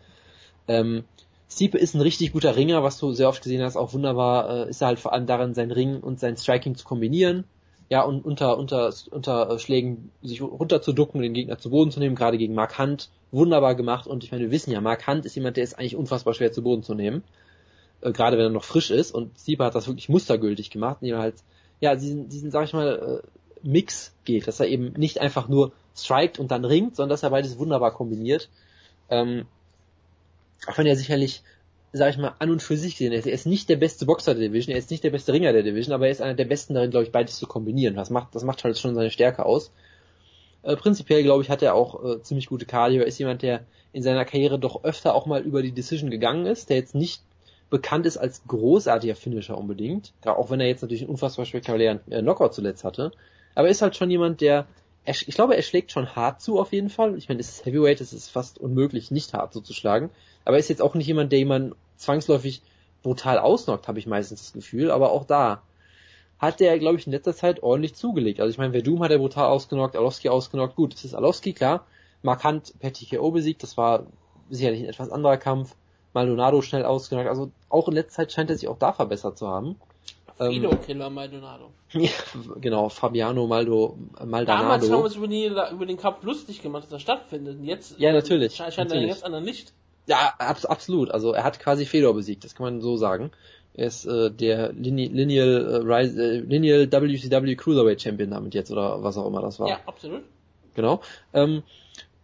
Ähm, 0.66 1.04
Stipe 1.50 1.78
ist 1.78 1.94
ein 1.94 2.02
richtig 2.02 2.32
guter 2.32 2.56
Ringer, 2.56 2.82
was 2.82 2.98
du 2.98 3.12
sehr 3.12 3.28
oft 3.28 3.42
gesehen 3.42 3.62
hast, 3.62 3.76
auch 3.76 3.94
wunderbar, 3.94 4.66
äh, 4.66 4.70
ist 4.70 4.82
er 4.82 4.88
halt 4.88 4.98
vor 4.98 5.12
allem 5.12 5.26
darin, 5.26 5.54
sein 5.54 5.70
Ring 5.70 6.00
und 6.00 6.20
sein 6.20 6.36
Striking 6.36 6.74
zu 6.74 6.84
kombinieren. 6.84 7.44
Ja, 7.90 8.02
und 8.02 8.24
unter, 8.24 8.58
unter, 8.58 8.92
unter 9.10 9.58
Schlägen 9.58 10.10
sich 10.22 10.42
runterzuducken, 10.42 11.22
den 11.22 11.32
Gegner 11.32 11.58
zu 11.58 11.70
Boden 11.70 11.90
zu 11.90 12.00
nehmen, 12.00 12.16
gerade 12.16 12.36
gegen 12.36 12.54
Mark 12.54 12.78
Hunt, 12.78 13.08
wunderbar 13.30 13.74
gemacht. 13.74 14.06
Und 14.06 14.24
ich 14.24 14.30
meine, 14.30 14.44
wir 14.44 14.50
wissen 14.50 14.70
ja, 14.70 14.80
Mark 14.80 15.06
Hunt 15.06 15.24
ist 15.24 15.34
jemand, 15.34 15.56
der 15.56 15.64
ist 15.64 15.78
eigentlich 15.78 15.96
unfassbar 15.96 16.34
schwer 16.34 16.52
zu 16.52 16.62
Boden 16.62 16.82
zu 16.82 16.94
nehmen. 16.94 17.22
Äh, 18.00 18.12
gerade 18.12 18.36
wenn 18.36 18.46
er 18.46 18.50
noch 18.50 18.64
frisch 18.64 18.90
ist. 18.90 19.12
Und 19.12 19.38
Stipe 19.38 19.64
hat 19.64 19.74
das 19.74 19.86
wirklich 19.86 20.08
mustergültig 20.08 20.70
gemacht, 20.70 20.98
indem 21.00 21.16
er 21.16 21.22
halt, 21.22 21.36
ja, 21.80 21.94
diesen, 21.94 22.28
diesen, 22.28 22.50
sag 22.50 22.64
ich 22.64 22.72
mal, 22.72 23.22
äh, 23.24 23.28
Mix 23.62 24.12
geht, 24.24 24.46
dass 24.46 24.60
er 24.60 24.68
eben 24.68 24.92
nicht 24.92 25.20
einfach 25.20 25.48
nur 25.48 25.72
strikt 25.96 26.38
und 26.38 26.50
dann 26.50 26.64
ringt, 26.64 26.96
sondern 26.96 27.10
dass 27.10 27.22
er 27.22 27.30
beides 27.30 27.58
wunderbar 27.58 27.92
kombiniert. 27.92 28.48
Ähm, 29.10 29.46
auch 30.66 30.78
wenn 30.78 30.86
er 30.86 30.96
sicherlich, 30.96 31.42
sag 31.92 32.10
ich 32.10 32.18
mal, 32.18 32.34
an 32.38 32.50
und 32.50 32.62
für 32.62 32.76
sich 32.76 32.92
gesehen. 32.92 33.12
Er 33.12 33.24
ist 33.26 33.46
nicht 33.46 33.68
der 33.68 33.76
beste 33.76 34.06
Boxer 34.06 34.34
der 34.34 34.48
Division, 34.48 34.72
er 34.72 34.78
ist 34.78 34.90
nicht 34.90 35.04
der 35.04 35.10
beste 35.10 35.32
Ringer 35.32 35.52
der 35.52 35.62
Division, 35.62 35.94
aber 35.94 36.06
er 36.06 36.12
ist 36.12 36.22
einer 36.22 36.34
der 36.34 36.44
besten 36.44 36.74
darin, 36.74 36.90
glaube 36.90 37.04
ich, 37.04 37.12
beides 37.12 37.38
zu 37.38 37.46
kombinieren. 37.46 37.94
Das 37.96 38.10
macht, 38.10 38.34
das 38.34 38.44
macht 38.44 38.62
halt 38.64 38.78
schon 38.78 38.94
seine 38.94 39.10
Stärke 39.10 39.46
aus. 39.46 39.70
Äh, 40.62 40.76
prinzipiell, 40.76 41.22
glaube 41.22 41.42
ich, 41.42 41.50
hat 41.50 41.62
er 41.62 41.74
auch 41.74 42.04
äh, 42.04 42.22
ziemlich 42.22 42.46
gute 42.46 42.66
Cardio. 42.66 43.00
Er 43.00 43.06
ist 43.06 43.18
jemand, 43.18 43.42
der 43.42 43.64
in 43.92 44.02
seiner 44.02 44.24
Karriere 44.24 44.58
doch 44.58 44.84
öfter 44.84 45.14
auch 45.14 45.26
mal 45.26 45.42
über 45.42 45.62
die 45.62 45.72
Decision 45.72 46.10
gegangen 46.10 46.46
ist, 46.46 46.68
der 46.68 46.76
jetzt 46.76 46.94
nicht 46.94 47.22
bekannt 47.70 48.06
ist 48.06 48.16
als 48.16 48.42
großartiger 48.46 49.14
Finisher 49.14 49.56
unbedingt, 49.58 50.12
auch 50.24 50.50
wenn 50.50 50.60
er 50.60 50.68
jetzt 50.68 50.82
natürlich 50.82 51.02
einen 51.02 51.10
unfassbar 51.10 51.44
spektakulären 51.44 52.00
äh, 52.10 52.20
Knockout 52.20 52.54
zuletzt 52.54 52.84
hatte. 52.84 53.12
Aber 53.54 53.68
er 53.68 53.72
ist 53.72 53.82
halt 53.82 53.96
schon 53.96 54.10
jemand, 54.10 54.40
der, 54.40 54.66
er, 55.04 55.14
ich 55.14 55.34
glaube, 55.34 55.56
er 55.56 55.62
schlägt 55.62 55.92
schon 55.92 56.14
hart 56.14 56.40
zu 56.40 56.58
auf 56.58 56.72
jeden 56.72 56.90
Fall. 56.90 57.16
Ich 57.16 57.28
meine, 57.28 57.40
es 57.40 57.48
ist 57.48 57.66
Heavyweight, 57.66 58.00
es 58.00 58.12
ist 58.12 58.30
fast 58.30 58.58
unmöglich, 58.58 59.10
nicht 59.10 59.34
hart 59.34 59.52
so 59.52 59.60
zu 59.60 59.74
schlagen. 59.74 60.10
Aber 60.48 60.56
er 60.56 60.60
ist 60.60 60.70
jetzt 60.70 60.80
auch 60.80 60.94
nicht 60.94 61.06
jemand, 61.06 61.30
der 61.30 61.40
jemanden 61.40 61.74
zwangsläufig 61.98 62.62
brutal 63.02 63.38
ausnockt, 63.38 63.86
habe 63.86 63.98
ich 63.98 64.06
meistens 64.06 64.40
das 64.40 64.52
Gefühl. 64.54 64.90
Aber 64.90 65.12
auch 65.12 65.26
da 65.26 65.60
hat 66.38 66.58
der, 66.58 66.78
glaube 66.78 66.96
ich, 66.96 67.06
in 67.06 67.12
letzter 67.12 67.34
Zeit 67.34 67.62
ordentlich 67.62 67.94
zugelegt. 67.94 68.40
Also 68.40 68.50
ich 68.50 68.56
meine, 68.56 68.72
Verdum 68.72 69.02
hat 69.02 69.10
er 69.10 69.18
brutal 69.18 69.50
ausgenockt, 69.50 69.94
Alowski 69.94 70.30
ausgenockt. 70.30 70.74
Gut, 70.74 70.94
es 70.94 71.04
ist 71.04 71.14
Alowski, 71.14 71.52
klar. 71.52 71.84
Markant 72.22 72.72
per 72.80 72.94
TKO 72.94 73.30
besiegt, 73.30 73.62
das 73.62 73.76
war 73.76 74.06
sicherlich 74.48 74.80
ein 74.80 74.88
etwas 74.88 75.10
anderer 75.10 75.36
Kampf. 75.36 75.74
Maldonado 76.14 76.62
schnell 76.62 76.86
ausgenockt. 76.86 77.28
Also 77.28 77.50
auch 77.68 77.86
in 77.88 77.94
letzter 77.94 78.22
Zeit 78.22 78.32
scheint 78.32 78.48
er 78.48 78.56
sich 78.56 78.68
auch 78.68 78.78
da 78.78 78.94
verbessert 78.94 79.36
zu 79.36 79.48
haben. 79.48 79.76
Fido 80.38 80.70
ähm, 80.70 80.80
Killer 80.80 81.10
Maldonado. 81.10 81.72
Ja, 81.92 82.08
genau, 82.58 82.88
Fabiano 82.88 83.46
Maldo, 83.46 83.98
Maldonado. 84.24 84.46
Damals 84.46 84.84
haben 84.84 84.92
wir 84.92 85.04
uns 85.04 85.16
über, 85.16 85.28
die, 85.28 85.44
über 85.44 85.84
den 85.84 85.98
Kampf 85.98 86.22
lustig 86.22 86.62
gemacht, 86.62 86.84
dass 86.84 86.92
er 86.92 87.00
stattfindet. 87.00 87.58
Und 87.58 87.64
jetzt 87.66 87.98
ja, 87.98 88.12
natürlich, 88.12 88.56
scheint 88.56 88.78
natürlich. 88.78 89.02
er 89.02 89.08
jetzt 89.08 89.24
an 89.24 89.32
der 89.32 89.42
Licht. 89.42 89.74
Ja, 90.08 90.34
abs 90.38 90.64
absolut. 90.64 91.10
Also 91.10 91.32
er 91.32 91.44
hat 91.44 91.60
quasi 91.60 91.84
Fedor 91.84 92.14
besiegt, 92.14 92.44
das 92.44 92.54
kann 92.54 92.64
man 92.64 92.80
so 92.80 92.96
sagen. 92.96 93.30
Er 93.74 93.86
ist 93.86 94.06
äh, 94.06 94.30
der 94.30 94.72
Lineal, 94.72 95.86
äh, 95.86 96.06
äh 96.06 96.38
Lineal 96.40 96.90
WCW 96.90 97.54
Cruiserweight 97.54 98.02
Champion 98.02 98.30
damit 98.30 98.54
jetzt 98.54 98.72
oder 98.72 99.02
was 99.04 99.16
auch 99.16 99.26
immer 99.26 99.42
das 99.42 99.60
war. 99.60 99.68
Ja, 99.68 99.80
absolut. 99.86 100.22
Genau. 100.74 101.00
Ähm, 101.32 101.62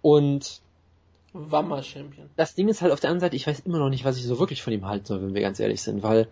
und 0.02 0.60
Wammer 1.32 1.82
Champion. 1.82 2.30
Das 2.36 2.54
Ding 2.54 2.68
ist 2.68 2.80
halt 2.80 2.92
auf 2.92 3.00
der 3.00 3.10
anderen 3.10 3.20
Seite, 3.28 3.36
ich 3.36 3.46
weiß 3.46 3.60
immer 3.60 3.78
noch 3.78 3.90
nicht, 3.90 4.04
was 4.04 4.16
ich 4.16 4.24
so 4.24 4.38
wirklich 4.38 4.62
von 4.62 4.72
ihm 4.72 4.86
halten 4.86 5.04
soll, 5.04 5.22
wenn 5.22 5.34
wir 5.34 5.42
ganz 5.42 5.60
ehrlich 5.60 5.82
sind, 5.82 6.02
weil 6.02 6.28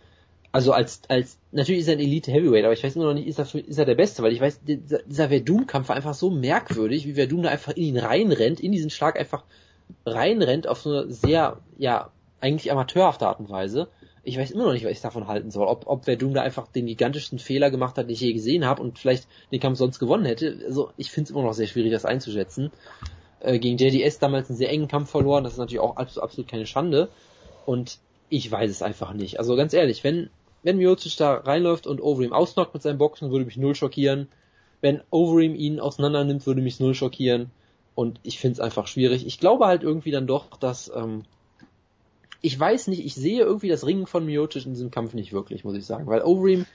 also 0.53 0.73
als, 0.73 1.01
als, 1.09 1.39
natürlich 1.51 1.81
ist 1.81 1.89
er 1.89 1.95
ein 1.95 2.01
Elite 2.01 2.31
Heavyweight, 2.31 2.65
aber 2.65 2.75
ich 2.75 2.85
weiß 2.85 2.95
immer 2.95 3.07
noch 3.07 3.15
nicht, 3.15 3.27
ist 3.27 3.39
er, 3.39 3.55
ist 3.55 3.79
er 3.79 3.87
der 3.87 3.95
Beste, 3.95 4.23
weil 4.23 4.33
ich 4.33 4.41
weiß, 4.41 4.61
dieser, 4.63 5.03
dieser 5.03 5.29
Verdum-Kampf 5.29 5.89
war 5.89 5.97
einfach 5.97 6.15
so 6.15 6.31
merkwürdig, 6.31 7.07
wie 7.07 7.15
Verdum 7.15 7.43
da 7.43 7.49
einfach 7.49 7.73
in 7.73 7.85
ihn 7.85 7.99
reinrennt, 7.99 8.61
in 8.61 8.71
diesen 8.71 8.91
Schlag 8.91 9.19
einfach 9.19 9.45
reinrennt 10.07 10.67
auf 10.67 10.81
so 10.81 10.91
eine 10.91 11.13
sehr, 11.13 11.59
ja, 11.79 12.11
eigentlich 12.41 12.73
amateurhafte 12.73 13.27
Art 13.27 13.41
und 13.41 13.49
Weise. 13.49 13.89
Ich 14.25 14.39
weiß 14.39 14.51
immer 14.53 14.65
noch 14.65 14.73
nicht, 14.73 14.85
was 14.85 14.93
ich 14.93 15.01
davon 15.01 15.27
halten 15.27 15.51
soll. 15.51 15.67
Ob, 15.67 15.87
ob 15.87 16.05
Verdum 16.05 16.35
da 16.35 16.43
einfach 16.43 16.69
den 16.69 16.87
gigantischsten 16.87 17.39
Fehler 17.39 17.71
gemacht 17.71 17.97
hat, 17.97 18.07
den 18.07 18.15
ich 18.15 18.21
je 18.21 18.33
gesehen 18.33 18.65
habe 18.65 18.83
und 18.83 18.99
vielleicht 18.99 19.27
den 19.51 19.61
Kampf 19.61 19.79
sonst 19.79 19.99
gewonnen 19.99 20.25
hätte. 20.25 20.61
Also 20.65 20.91
ich 20.97 21.11
finde 21.11 21.29
es 21.29 21.31
immer 21.31 21.43
noch 21.43 21.55
sehr 21.55 21.67
schwierig, 21.67 21.93
das 21.93 22.05
einzuschätzen. 22.05 22.71
Äh, 23.41 23.59
gegen 23.59 23.79
JDS 23.79 24.19
damals 24.19 24.49
einen 24.49 24.59
sehr 24.59 24.71
engen 24.71 24.89
Kampf 24.89 25.11
verloren, 25.11 25.45
das 25.45 25.55
ist 25.55 25.59
natürlich 25.59 25.81
auch 25.81 25.97
absolut, 25.97 26.25
absolut 26.25 26.51
keine 26.51 26.67
Schande. 26.67 27.09
Und 27.67 27.99
ich 28.29 28.51
weiß 28.51 28.71
es 28.71 28.83
einfach 28.83 29.13
nicht. 29.13 29.39
Also 29.39 29.57
ganz 29.57 29.73
ehrlich, 29.73 30.05
wenn 30.05 30.31
wenn 30.63 30.77
Miocic 30.77 31.17
da 31.17 31.35
reinläuft 31.35 31.87
und 31.87 32.01
Overeem 32.01 32.33
ausnockt 32.33 32.75
mit 32.75 32.83
seinem 32.83 32.99
Boxen, 32.99 33.31
würde 33.31 33.45
mich 33.45 33.57
null 33.57 33.75
schockieren. 33.75 34.29
Wenn 34.81 35.01
Overeem 35.11 35.55
ihn 35.55 35.81
auseinander 35.81 36.25
nimmt, 36.25 36.47
würde 36.47 36.63
mich 36.63 36.81
null 36.81 36.95
schockieren. 36.95 37.51
Und 37.95 38.21
ich 38.23 38.39
finde 38.39 38.55
es 38.55 38.61
einfach 38.61 38.87
schwierig. 38.87 39.27
Ich 39.27 39.39
glaube 39.39 39.67
halt 39.67 39.83
irgendwie 39.83 40.11
dann 40.11 40.27
doch, 40.27 40.57
dass 40.57 40.91
ähm, 40.95 41.25
ich 42.41 42.59
weiß 42.59 42.89
nicht, 42.89 43.05
ich 43.05 43.15
sehe 43.15 43.43
irgendwie 43.43 43.69
das 43.69 43.87
Ringen 43.87 44.07
von 44.07 44.27
Miocic 44.27 44.67
in 44.67 44.73
diesem 44.73 44.91
Kampf 44.91 45.15
nicht 45.15 45.33
wirklich, 45.33 45.65
muss 45.65 45.77
ich 45.77 45.87
sagen, 45.87 46.07
weil 46.07 46.23
Overeem 46.23 46.67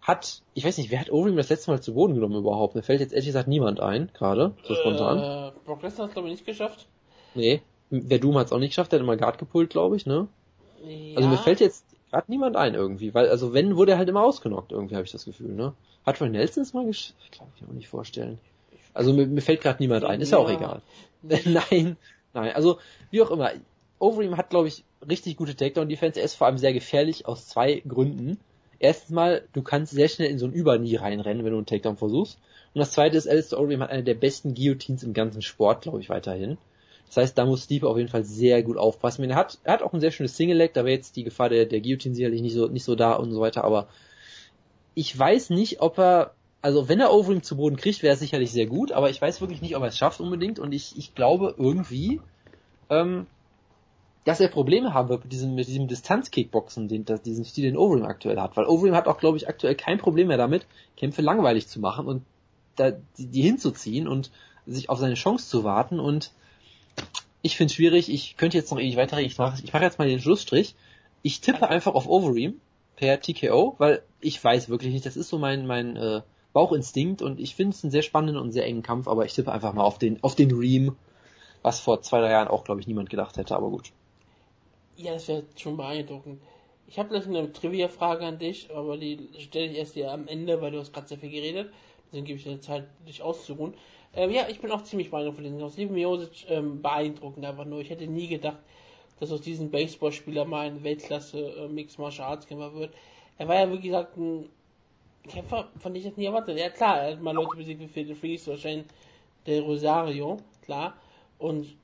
hat, 0.00 0.42
ich 0.54 0.64
weiß 0.64 0.78
nicht, 0.78 0.90
wer 0.90 1.00
hat 1.00 1.10
Overeem 1.10 1.36
das 1.36 1.48
letzte 1.48 1.70
Mal 1.70 1.80
zu 1.80 1.94
Boden 1.94 2.14
genommen 2.14 2.36
überhaupt? 2.36 2.74
Mir 2.74 2.82
fällt 2.82 3.00
jetzt 3.00 3.12
ehrlich 3.12 3.26
gesagt 3.26 3.48
niemand 3.48 3.80
ein, 3.80 4.10
gerade, 4.14 4.54
so 4.62 4.74
spontan. 4.74 5.18
Äh, 5.18 5.52
Brock 5.64 5.82
Lesnar 5.82 6.06
hat 6.06 6.12
glaube 6.12 6.28
ich 6.28 6.34
nicht 6.34 6.46
geschafft. 6.46 6.86
Nee, 7.34 7.62
der 7.90 8.18
Doom 8.18 8.36
hat 8.36 8.46
es 8.46 8.52
auch 8.52 8.58
nicht 8.58 8.70
geschafft, 8.70 8.92
der 8.92 9.00
hat 9.00 9.04
immer 9.04 9.16
Guard 9.16 9.38
gepult, 9.38 9.70
glaube 9.70 9.96
ich, 9.96 10.06
ne? 10.06 10.28
Ja. 10.84 11.16
Also 11.16 11.28
mir 11.28 11.38
fällt 11.38 11.60
jetzt 11.60 11.84
hat 12.12 12.28
niemand 12.28 12.56
ein 12.56 12.74
irgendwie, 12.74 13.12
weil, 13.14 13.28
also 13.28 13.52
wenn, 13.52 13.76
wurde 13.76 13.92
er 13.92 13.98
halt 13.98 14.08
immer 14.08 14.22
ausgenockt, 14.22 14.72
irgendwie 14.72 14.94
habe 14.94 15.04
ich 15.04 15.12
das 15.12 15.24
Gefühl, 15.24 15.54
ne? 15.54 15.74
Hat 16.06 16.20
Roy 16.20 16.30
Nelson 16.30 16.62
es 16.62 16.72
mal 16.72 16.86
gesch... 16.86 17.12
Ich 17.24 17.30
kann 17.36 17.48
mir 17.60 17.68
auch 17.68 17.72
nicht 17.74 17.88
vorstellen. 17.88 18.38
Also 18.94 19.12
mir, 19.12 19.26
mir 19.26 19.40
fällt 19.40 19.60
gerade 19.60 19.82
niemand 19.82 20.04
ein, 20.04 20.20
ist 20.20 20.32
ja 20.32 20.38
auch 20.38 20.50
egal. 20.50 20.82
nein, 21.22 21.96
nein, 22.32 22.52
also 22.54 22.78
wie 23.10 23.22
auch 23.22 23.30
immer. 23.30 23.50
Overeem 24.00 24.36
hat, 24.36 24.50
glaube 24.50 24.68
ich, 24.68 24.84
richtig 25.08 25.36
gute 25.36 25.56
Takedown-Defense. 25.56 26.20
Er 26.20 26.24
ist 26.24 26.34
vor 26.34 26.46
allem 26.46 26.58
sehr 26.58 26.72
gefährlich 26.72 27.26
aus 27.26 27.48
zwei 27.48 27.82
Gründen. 27.86 28.38
Erstens 28.78 29.10
mal, 29.10 29.42
du 29.52 29.62
kannst 29.62 29.92
sehr 29.92 30.08
schnell 30.08 30.30
in 30.30 30.38
so 30.38 30.46
ein 30.46 30.52
Überknie 30.52 30.96
reinrennen, 30.96 31.44
wenn 31.44 31.50
du 31.50 31.58
einen 31.58 31.66
Takedown 31.66 31.96
versuchst. 31.96 32.38
Und 32.74 32.78
das 32.78 32.92
zweite 32.92 33.16
ist, 33.16 33.28
Alistair 33.28 33.58
Overeem 33.58 33.82
hat 33.82 33.90
eine 33.90 34.04
der 34.04 34.14
besten 34.14 34.54
Guillotines 34.54 35.02
im 35.02 35.14
ganzen 35.14 35.42
Sport, 35.42 35.82
glaube 35.82 36.00
ich, 36.00 36.08
weiterhin. 36.08 36.58
Das 37.08 37.16
heißt, 37.16 37.38
da 37.38 37.46
muss 37.46 37.64
Steve 37.64 37.88
auf 37.88 37.96
jeden 37.96 38.10
Fall 38.10 38.24
sehr 38.24 38.62
gut 38.62 38.76
aufpassen. 38.76 39.28
Er 39.28 39.36
hat, 39.36 39.58
er 39.64 39.72
hat 39.72 39.82
auch 39.82 39.92
ein 39.92 40.00
sehr 40.00 40.10
schönes 40.10 40.36
Single-Leg, 40.36 40.74
da 40.74 40.84
wäre 40.84 40.96
jetzt 40.96 41.16
die 41.16 41.24
Gefahr 41.24 41.48
der, 41.48 41.66
der 41.66 41.80
Guillotine 41.80 42.14
sicherlich 42.14 42.42
nicht 42.42 42.54
so, 42.54 42.68
nicht 42.68 42.84
so 42.84 42.94
da 42.94 43.14
und 43.14 43.32
so 43.32 43.40
weiter, 43.40 43.64
aber 43.64 43.88
ich 44.94 45.16
weiß 45.16 45.50
nicht, 45.50 45.80
ob 45.80 45.98
er, 45.98 46.34
also 46.60 46.88
wenn 46.88 47.00
er 47.00 47.12
Overeem 47.12 47.42
zu 47.42 47.56
Boden 47.56 47.76
kriegt, 47.76 48.02
wäre 48.02 48.14
es 48.14 48.20
sicherlich 48.20 48.50
sehr 48.50 48.66
gut, 48.66 48.92
aber 48.92 49.10
ich 49.10 49.20
weiß 49.20 49.40
wirklich 49.40 49.62
nicht, 49.62 49.76
ob 49.76 49.82
er 49.82 49.88
es 49.88 49.98
schafft 49.98 50.20
unbedingt 50.20 50.58
und 50.58 50.72
ich, 50.72 50.96
ich 50.96 51.14
glaube 51.14 51.54
irgendwie, 51.56 52.20
ähm, 52.90 53.26
dass 54.24 54.40
er 54.40 54.48
Probleme 54.48 54.92
haben 54.92 55.08
wird 55.08 55.24
mit 55.24 55.32
diesem, 55.32 55.54
mit 55.54 55.68
diesem 55.68 55.88
Distanz-Kickboxen, 55.88 56.88
den, 56.88 57.04
das, 57.04 57.22
diesen 57.22 57.44
Stil, 57.44 57.64
den 57.64 57.76
Overeem 57.76 58.04
aktuell 58.04 58.40
hat, 58.40 58.56
weil 58.56 58.66
Overeem 58.66 58.94
hat 58.94 59.06
auch, 59.06 59.18
glaube 59.18 59.36
ich, 59.36 59.48
aktuell 59.48 59.74
kein 59.74 59.98
Problem 59.98 60.28
mehr 60.28 60.36
damit, 60.36 60.66
Kämpfe 60.96 61.22
langweilig 61.22 61.68
zu 61.68 61.80
machen 61.80 62.06
und 62.06 62.24
da, 62.76 62.92
die, 63.16 63.26
die 63.26 63.42
hinzuziehen 63.42 64.08
und 64.08 64.30
sich 64.66 64.90
auf 64.90 64.98
seine 64.98 65.14
Chance 65.14 65.48
zu 65.48 65.64
warten 65.64 66.00
und 66.00 66.32
ich 67.42 67.56
finde 67.56 67.70
es 67.70 67.76
schwierig, 67.76 68.10
ich 68.10 68.36
könnte 68.36 68.56
jetzt 68.56 68.70
noch 68.70 68.78
ewig 68.78 68.96
weiterreden, 68.96 69.30
ich 69.30 69.38
mache 69.38 69.62
ich 69.62 69.72
mach 69.72 69.80
jetzt 69.80 69.98
mal 69.98 70.08
den 70.08 70.20
Schlussstrich. 70.20 70.74
Ich 71.22 71.40
tippe 71.40 71.68
einfach 71.68 71.94
auf 71.94 72.08
Overeem 72.08 72.60
per 72.96 73.20
TKO, 73.20 73.76
weil 73.78 74.02
ich 74.20 74.42
weiß 74.42 74.68
wirklich 74.68 74.92
nicht, 74.92 75.06
das 75.06 75.16
ist 75.16 75.28
so 75.28 75.38
mein, 75.38 75.66
mein 75.66 75.96
äh, 75.96 76.20
Bauchinstinkt 76.52 77.22
und 77.22 77.40
ich 77.40 77.54
finde 77.54 77.74
es 77.74 77.84
einen 77.84 77.90
sehr 77.90 78.02
spannenden 78.02 78.42
und 78.42 78.52
sehr 78.52 78.64
engen 78.64 78.82
Kampf, 78.82 79.08
aber 79.08 79.24
ich 79.24 79.34
tippe 79.34 79.52
einfach 79.52 79.72
mal 79.74 79.84
auf 79.84 79.98
den, 79.98 80.22
auf 80.22 80.34
den 80.34 80.50
Ream, 80.50 80.96
was 81.62 81.80
vor 81.80 82.02
zwei, 82.02 82.20
drei 82.20 82.30
Jahren 82.30 82.48
auch, 82.48 82.64
glaube 82.64 82.80
ich, 82.80 82.86
niemand 82.86 83.10
gedacht 83.10 83.36
hätte, 83.36 83.54
aber 83.54 83.70
gut. 83.70 83.92
Ja, 84.96 85.12
das 85.12 85.28
wäre 85.28 85.44
schon 85.56 85.76
beeindruckend. 85.76 86.40
Ich 86.88 86.98
habe 86.98 87.10
gleich 87.10 87.26
eine 87.26 87.52
Trivia-Frage 87.52 88.24
an 88.24 88.38
dich, 88.38 88.70
aber 88.74 88.96
die 88.96 89.28
stelle 89.38 89.66
ich 89.66 89.76
erst 89.76 89.94
dir 89.94 90.10
am 90.10 90.26
Ende, 90.26 90.60
weil 90.62 90.70
du 90.70 90.78
hast 90.78 90.92
gerade 90.92 91.06
sehr 91.06 91.18
viel 91.18 91.30
geredet. 91.30 91.70
Deswegen 92.06 92.24
gebe 92.24 92.38
ich 92.38 92.44
dir 92.44 92.60
Zeit, 92.60 92.88
dich 93.06 93.22
auszuruhen. 93.22 93.74
Ähm, 94.14 94.30
ja, 94.30 94.48
ich 94.48 94.60
bin 94.60 94.70
auch 94.70 94.82
ziemlich 94.82 95.10
beeindruckt 95.10 95.36
von 95.36 95.44
diesem 95.44 95.70
Steven 95.70 95.94
Miosic 95.94 96.46
ähm, 96.48 96.80
beeindruckend 96.80 97.44
einfach 97.44 97.66
nur. 97.66 97.80
Ich 97.80 97.90
hätte 97.90 98.06
nie 98.06 98.26
gedacht, 98.26 98.58
dass 99.20 99.30
aus 99.30 99.42
diesem 99.42 99.70
Baseballspieler 99.70 100.46
mal 100.46 100.66
ein 100.66 100.82
Weltklasse 100.82 101.38
äh, 101.38 101.68
Mixed 101.68 101.98
Martial 101.98 102.28
Arts 102.28 102.46
Kämpfer 102.46 102.74
wird. 102.74 102.94
Er 103.36 103.48
war 103.48 103.56
ja, 103.56 103.70
wie 103.70 103.80
gesagt, 103.80 104.16
ein 104.16 104.48
Kämpfer, 105.26 105.68
von 105.78 105.92
dem 105.92 106.00
ich 106.00 106.08
das 106.08 106.16
nie 106.16 106.26
erwartet. 106.26 106.58
Ja 106.58 106.70
klar, 106.70 107.02
er 107.02 107.12
hat 107.12 107.22
mal 107.22 107.34
Leute 107.34 107.56
besiegt 107.56 107.80
wie 107.80 107.88
Phil 107.88 108.14
Freeze, 108.14 108.50
wahrscheinlich 108.50 108.86
der 109.46 109.62
Rosario, 109.62 110.38
klar. 110.62 110.94
Und 111.38 111.76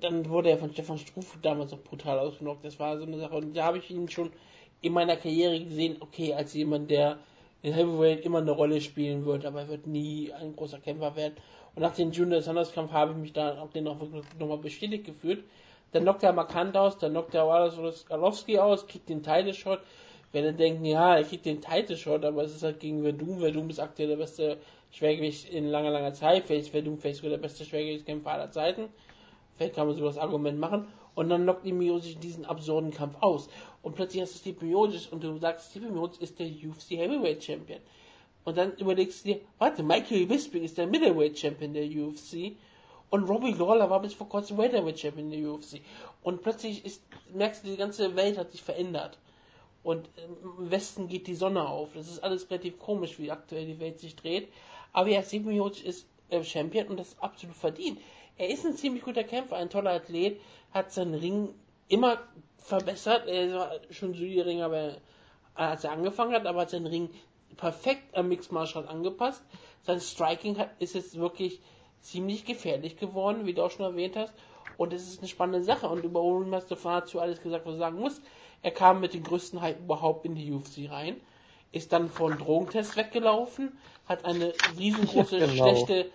dann 0.00 0.28
wurde 0.28 0.50
er 0.50 0.58
von 0.58 0.72
Stefan 0.72 0.98
Struff 0.98 1.38
damals 1.42 1.72
auch 1.72 1.78
brutal 1.78 2.18
ausgenockt. 2.18 2.64
Das 2.64 2.78
war 2.78 2.98
so 2.98 3.04
eine 3.04 3.18
Sache. 3.18 3.36
Und 3.36 3.56
da 3.56 3.64
habe 3.64 3.78
ich 3.78 3.90
ihn 3.90 4.08
schon 4.08 4.32
in 4.80 4.92
meiner 4.92 5.16
Karriere 5.16 5.62
gesehen, 5.62 5.96
okay, 6.00 6.34
als 6.34 6.54
jemand, 6.54 6.90
der 6.90 7.18
in 7.62 7.74
Heavyweight 7.74 8.24
immer 8.24 8.38
eine 8.38 8.52
Rolle 8.52 8.80
spielen 8.80 9.24
wird, 9.24 9.44
aber 9.44 9.62
er 9.62 9.68
wird 9.68 9.86
nie 9.86 10.32
ein 10.32 10.54
großer 10.54 10.78
Kämpfer 10.78 11.16
werden. 11.16 11.34
Und 11.74 11.82
nach 11.82 11.94
dem 11.94 12.12
Junior 12.12 12.40
Sanders 12.40 12.72
Kampf 12.72 12.92
habe 12.92 13.12
ich 13.12 13.18
mich 13.18 13.32
da 13.32 13.60
auch 13.60 13.70
den 13.70 13.84
noch 13.84 14.00
wirklich 14.00 14.22
nochmal 14.38 14.58
bestätigt 14.58 15.04
gefühlt. 15.04 15.44
Dann 15.92 16.02
knockt 16.02 16.22
er 16.22 16.32
markant 16.32 16.76
aus, 16.76 16.98
dann 16.98 17.12
knockt 17.12 17.34
er 17.34 17.46
Wallace 17.46 18.06
Galowski 18.06 18.58
aus, 18.58 18.86
kriegt 18.86 19.08
den 19.08 19.22
Title 19.22 19.54
Shot. 19.54 19.80
Wenn 20.32 20.44
er 20.44 20.52
denken, 20.52 20.84
ja, 20.84 21.16
er 21.16 21.24
kriegt 21.24 21.46
den 21.46 21.60
Title 21.60 21.96
Shot, 21.96 22.24
aber 22.24 22.42
es 22.42 22.54
ist 22.54 22.62
halt 22.62 22.80
gegen 22.80 23.02
Verdun. 23.02 23.40
Verdun 23.40 23.70
ist 23.70 23.80
aktuell 23.80 24.08
der 24.08 24.16
beste 24.16 24.58
Schwergewicht 24.90 25.48
in 25.48 25.66
langer, 25.68 25.90
langer 25.90 26.12
Zeit. 26.12 26.44
Vielleicht 26.46 26.70
Verdun 26.70 26.98
vielleicht 26.98 27.16
sogar 27.18 27.30
der 27.30 27.38
beste 27.38 27.64
Schwergewichtskämpfer 27.64 28.30
aller 28.30 28.50
Zeiten. 28.50 28.88
Vielleicht 29.56 29.74
kann 29.74 29.86
man 29.86 29.96
sogar 29.96 30.10
das 30.10 30.18
Argument 30.18 30.58
machen. 30.58 30.86
Und 31.14 31.30
dann 31.30 31.46
lockt 31.46 31.64
die 31.64 31.72
Miocic 31.72 32.20
diesen 32.20 32.44
absurden 32.44 32.92
Kampf 32.92 33.16
aus. 33.20 33.48
Und 33.82 33.96
plötzlich 33.96 34.22
hast 34.22 34.34
du 34.34 34.38
Steve 34.38 34.64
Miocic 34.64 35.12
und 35.12 35.24
du 35.24 35.36
sagst, 35.38 35.70
Steve 35.70 35.90
Miocic 35.90 36.22
ist 36.22 36.38
der 36.38 36.46
UFC 36.46 36.90
Heavyweight 36.90 37.42
Champion. 37.42 37.80
Und 38.44 38.56
dann 38.56 38.76
überlegst 38.76 39.24
du 39.24 39.34
dir, 39.34 39.40
warte, 39.58 39.82
Michael 39.82 40.26
Bisping 40.26 40.62
ist 40.62 40.78
der 40.78 40.86
Middleweight 40.86 41.38
Champion 41.38 41.74
der 41.74 41.84
UFC. 41.84 42.56
Und 43.10 43.24
Robbie 43.24 43.52
Lawler 43.52 43.90
war 43.90 44.00
bis 44.00 44.14
vor 44.14 44.28
kurzem 44.28 44.58
Welterweight 44.58 45.00
Champion 45.00 45.30
der 45.30 45.50
UFC. 45.50 45.80
Und 46.22 46.42
plötzlich 46.42 46.84
ist, 46.84 47.02
merkst 47.34 47.64
du, 47.64 47.68
die 47.68 47.76
ganze 47.76 48.14
Welt 48.16 48.38
hat 48.38 48.52
sich 48.52 48.62
verändert. 48.62 49.18
Und 49.82 50.08
im 50.16 50.70
Westen 50.70 51.08
geht 51.08 51.26
die 51.26 51.34
Sonne 51.34 51.66
auf. 51.68 51.90
Das 51.94 52.08
ist 52.08 52.22
alles 52.22 52.50
relativ 52.50 52.78
komisch, 52.78 53.18
wie 53.18 53.30
aktuell 53.30 53.66
die 53.66 53.80
Welt 53.80 54.00
sich 54.00 54.16
dreht. 54.16 54.48
Aber 54.92 55.08
ja, 55.08 55.22
Steve 55.22 55.48
Miocic 55.48 55.84
ist 55.84 56.06
äh, 56.30 56.42
Champion 56.42 56.88
und 56.88 56.98
das 56.98 57.08
ist 57.08 57.22
absolut 57.22 57.56
verdient 57.56 57.98
er 58.38 58.48
ist 58.48 58.64
ein 58.64 58.76
ziemlich 58.76 59.02
guter 59.02 59.24
Kämpfer, 59.24 59.56
ein 59.56 59.68
toller 59.68 59.90
Athlet, 59.90 60.40
hat 60.72 60.92
seinen 60.92 61.14
Ring 61.14 61.54
immer 61.88 62.18
verbessert. 62.56 63.26
Er 63.26 63.52
war 63.52 63.72
schon 63.90 64.14
Jury-Ringer, 64.14 64.96
als 65.54 65.84
er 65.84 65.92
angefangen 65.92 66.32
hat, 66.32 66.46
aber 66.46 66.60
hat 66.62 66.70
seinen 66.70 66.86
Ring 66.86 67.10
perfekt 67.56 68.16
am 68.16 68.28
Mixed 68.28 68.52
Martial 68.52 68.86
angepasst. 68.86 69.42
Sein 69.82 70.00
Striking 70.00 70.56
hat, 70.56 70.70
ist 70.78 70.94
jetzt 70.94 71.18
wirklich 71.18 71.60
ziemlich 72.00 72.44
gefährlich 72.44 72.96
geworden, 72.96 73.44
wie 73.44 73.54
du 73.54 73.64
auch 73.64 73.70
schon 73.72 73.86
erwähnt 73.86 74.16
hast. 74.16 74.32
Und 74.76 74.92
es 74.92 75.08
ist 75.08 75.18
eine 75.18 75.28
spannende 75.28 75.64
Sache. 75.64 75.88
Und 75.88 76.04
über 76.04 76.22
Mustafa 76.22 76.94
hat 76.94 77.08
zu 77.08 77.18
alles 77.18 77.42
gesagt, 77.42 77.66
was 77.66 77.74
er 77.74 77.78
sagen 77.78 77.98
muss. 77.98 78.20
Er 78.62 78.70
kam 78.70 79.00
mit 79.00 79.14
den 79.14 79.22
größten 79.22 79.60
Hype 79.60 79.80
überhaupt 79.80 80.24
in 80.24 80.34
die 80.34 80.52
UFC 80.52 80.90
rein, 80.90 81.16
ist 81.72 81.92
dann 81.92 82.08
von 82.08 82.38
Drogentests 82.38 82.96
weggelaufen, 82.96 83.78
hat 84.06 84.24
eine 84.24 84.52
riesengroße, 84.78 85.38
ja, 85.38 85.46
genau. 85.46 85.68
schlechte 85.68 86.10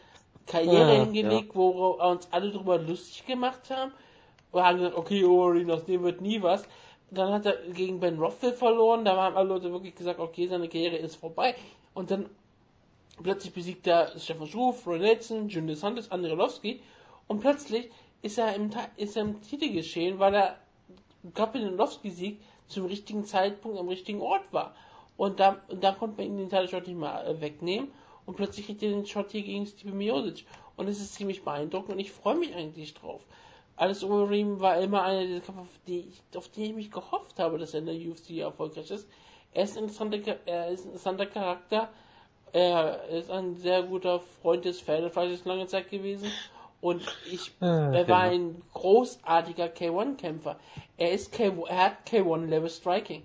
Karriere 0.46 0.92
ah, 0.92 1.06
hingelegt, 1.06 1.50
ja. 1.50 1.56
wo 1.56 1.74
wir 1.74 2.06
uns 2.06 2.28
alle 2.32 2.52
drüber 2.52 2.78
lustig 2.78 3.26
gemacht 3.26 3.70
haben. 3.70 3.92
Wir 4.52 4.64
haben 4.64 4.78
gesagt, 4.78 4.98
okay, 4.98 5.24
Orin, 5.24 5.72
aus 5.72 5.86
dem 5.86 6.04
wird 6.04 6.22
nie 6.22 6.42
was. 6.42 6.64
Dann 7.12 7.32
hat 7.32 7.46
er 7.46 7.58
gegen 7.70 8.00
Ben 8.00 8.20
Rothwell 8.20 8.54
verloren, 8.54 9.06
da 9.06 9.16
haben 9.16 9.38
alle 9.38 9.50
Leute 9.50 9.72
wirklich 9.72 9.96
gesagt, 9.96 10.20
okay, 10.20 10.48
seine 10.48 10.68
Karriere 10.68 10.98
ist 10.98 11.16
vorbei. 11.16 11.56
Und 11.94 12.12
dann 12.12 12.30
plötzlich 13.22 13.54
besiegt 13.54 13.86
er 13.88 14.18
Stefan 14.20 14.48
Schuf, 14.48 14.88
Roy 14.88 15.00
Nelson, 15.00 15.48
Jim 15.48 15.68
DeSantis, 15.68 16.10
Andrelowski 16.10 16.82
und 17.28 17.40
plötzlich 17.40 17.90
ist 18.22 18.38
er 18.38 18.56
im, 18.56 18.72
ist 18.96 19.16
er 19.16 19.24
im 19.24 19.42
Titel 19.42 19.72
geschehen, 19.72 20.20
weil 20.20 20.34
er 20.34 20.58
Kapinowski-Sieg 21.34 22.40
zum 22.68 22.86
richtigen 22.86 23.26
Zeitpunkt 23.26 23.78
am 23.78 23.88
richtigen 23.88 24.22
Ort 24.22 24.52
war. 24.52 24.76
Und 25.18 25.40
da, 25.40 25.62
und 25.68 25.84
da 25.84 25.92
konnte 25.92 26.18
man 26.18 26.32
ihn 26.32 26.38
den 26.38 26.50
Titelshot 26.50 26.88
nicht 26.88 26.98
mal 26.98 27.26
äh, 27.26 27.40
wegnehmen 27.40 27.92
und 28.26 28.36
plötzlich 28.36 28.66
kriegt 28.66 28.84
er 28.84 28.90
den 28.90 29.06
Shot 29.06 29.32
hier 29.32 29.44
gegen 29.44 29.66
Steve 29.66 29.96
Miosic. 29.96 30.46
Und 30.76 30.88
es 30.88 31.00
ist 31.00 31.14
ziemlich 31.14 31.44
beeindruckend 31.44 31.94
und 31.94 32.00
ich 32.00 32.12
freue 32.12 32.36
mich 32.36 32.56
eigentlich 32.56 32.94
drauf. 32.94 33.22
Alles 33.76 34.04
Overeem 34.04 34.60
war 34.60 34.80
immer 34.80 35.04
einer 35.04 35.26
der 35.26 35.42
Kämpfer, 35.42 35.66
die 35.88 36.12
auf 36.36 36.48
die 36.50 36.66
ich 36.66 36.74
mich 36.74 36.92
gehofft 36.92 37.40
habe, 37.40 37.58
dass 37.58 37.74
er 37.74 37.80
in 37.80 37.86
der 37.88 37.96
UFC 37.96 38.38
erfolgreich 38.38 38.90
ist. 38.92 39.08
Er 39.54 39.64
ist 39.64 39.78
ein 39.78 39.84
interessanter, 39.84 40.38
er 40.46 40.70
ist 40.70 40.86
ein 40.86 40.90
interessanter 40.90 41.26
Charakter. 41.26 41.90
Er 42.54 43.08
ist 43.10 43.32
ein 43.32 43.56
sehr 43.56 43.82
guter 43.82 44.20
Freund 44.20 44.64
des 44.66 44.80
Pferdefleisches 44.80 45.44
lange 45.46 45.66
Zeit 45.66 45.90
gewesen. 45.90 46.32
Und 46.84 47.02
ich, 47.32 47.54
ah, 47.62 47.94
er 47.94 48.10
war 48.10 48.30
genau. 48.30 48.50
ein 48.50 48.62
großartiger 48.74 49.68
K1-Kämpfer. 49.68 50.58
Er 50.98 51.12
ist 51.14 51.34
K1, 51.34 51.66
er 51.70 51.78
hat 51.78 51.94
K1-Level 52.10 52.70
Striking. 52.70 53.24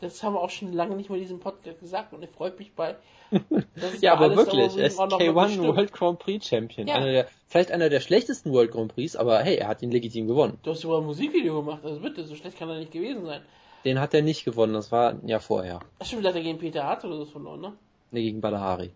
Das 0.00 0.22
haben 0.22 0.32
wir 0.32 0.40
auch 0.40 0.48
schon 0.48 0.72
lange 0.72 0.96
nicht 0.96 1.10
mehr 1.10 1.18
in 1.18 1.22
diesem 1.22 1.38
Podcast 1.38 1.80
gesagt 1.80 2.14
und 2.14 2.22
ich 2.22 2.30
freue 2.30 2.52
mich 2.58 2.72
bei 2.72 2.96
ja, 4.00 4.14
aber 4.14 4.34
wirklich, 4.34 4.78
er 4.78 4.86
ist 4.86 4.98
K1 4.98 5.62
World 5.62 5.92
Grand 5.92 6.18
Prix 6.20 6.46
Champion. 6.46 6.86
Ja. 6.86 6.94
Einer 6.94 7.12
der, 7.12 7.26
vielleicht 7.48 7.70
einer 7.70 7.90
der 7.90 8.00
schlechtesten 8.00 8.50
World 8.50 8.70
Grand 8.70 8.94
Prix, 8.94 9.14
aber 9.14 9.40
hey, 9.40 9.56
er 9.56 9.68
hat 9.68 9.82
ihn 9.82 9.90
legitim 9.90 10.26
gewonnen. 10.26 10.58
Du 10.62 10.70
hast 10.70 10.80
sogar 10.80 11.00
ein 11.00 11.04
Musikvideo 11.04 11.60
gemacht, 11.62 11.84
also 11.84 12.00
bitte, 12.00 12.24
so 12.24 12.34
schlecht 12.34 12.58
kann 12.58 12.70
er 12.70 12.78
nicht 12.78 12.92
gewesen 12.92 13.26
sein. 13.26 13.42
Den 13.84 14.00
hat 14.00 14.14
er 14.14 14.22
nicht 14.22 14.46
gewonnen, 14.46 14.72
das 14.72 14.90
war 14.90 15.10
ein 15.10 15.28
Jahr 15.28 15.40
vorher. 15.40 15.80
Ach 15.98 16.06
stimmt, 16.06 16.24
hat 16.24 16.34
er 16.34 16.40
gegen 16.40 16.58
Peter 16.58 16.84
Arzt 16.84 17.04
oder 17.04 17.18
so 17.18 17.26
verloren, 17.26 17.60
ne? 17.60 17.72
Ne, 18.10 18.22
gegen 18.22 18.40
Badahari. 18.40 18.90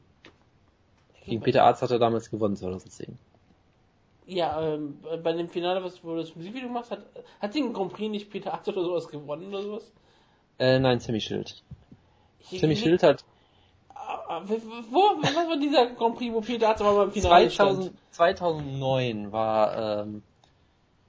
Gegen 1.27 1.43
Peter 1.43 1.65
Arzt 1.65 1.83
hat 1.83 1.91
er 1.91 1.99
damals 1.99 2.31
gewonnen, 2.31 2.57
2010. 2.57 3.19
Ja, 4.27 4.75
ähm, 4.75 4.99
bei 5.23 5.33
dem 5.33 5.49
Finale, 5.49 5.83
was 5.83 6.05
wo 6.05 6.11
du 6.11 6.19
das 6.19 6.37
Musikvideo 6.37 6.69
machst, 6.69 6.91
hat, 6.91 7.01
hat 7.41 7.55
den 7.55 7.73
Grand 7.73 7.93
Prix 7.93 8.11
nicht 8.11 8.31
Peter 8.31 8.53
Arzt 8.53 8.69
oder 8.69 8.85
sowas 8.85 9.09
gewonnen 9.09 9.49
oder 9.49 9.63
sowas? 9.63 9.93
Äh, 10.59 10.79
nein, 10.79 11.01
Sammy 11.01 11.21
Schild. 11.21 11.63
Sammy 12.43 12.77
Schild 12.77 13.03
hat 13.03 13.25
wo, 14.91 15.01
was 15.23 15.35
war 15.35 15.57
dieser 15.57 15.87
Grand 15.87 16.17
Prix, 16.17 16.33
wo 16.33 16.41
Peter 16.41 16.69
Arzt 16.69 16.83
aber 16.83 17.07
beim 17.07 17.13
Finale 17.13 17.49
2000, 17.49 17.93
2009 18.13 19.33
war, 19.33 20.03
ähm, 20.03 20.23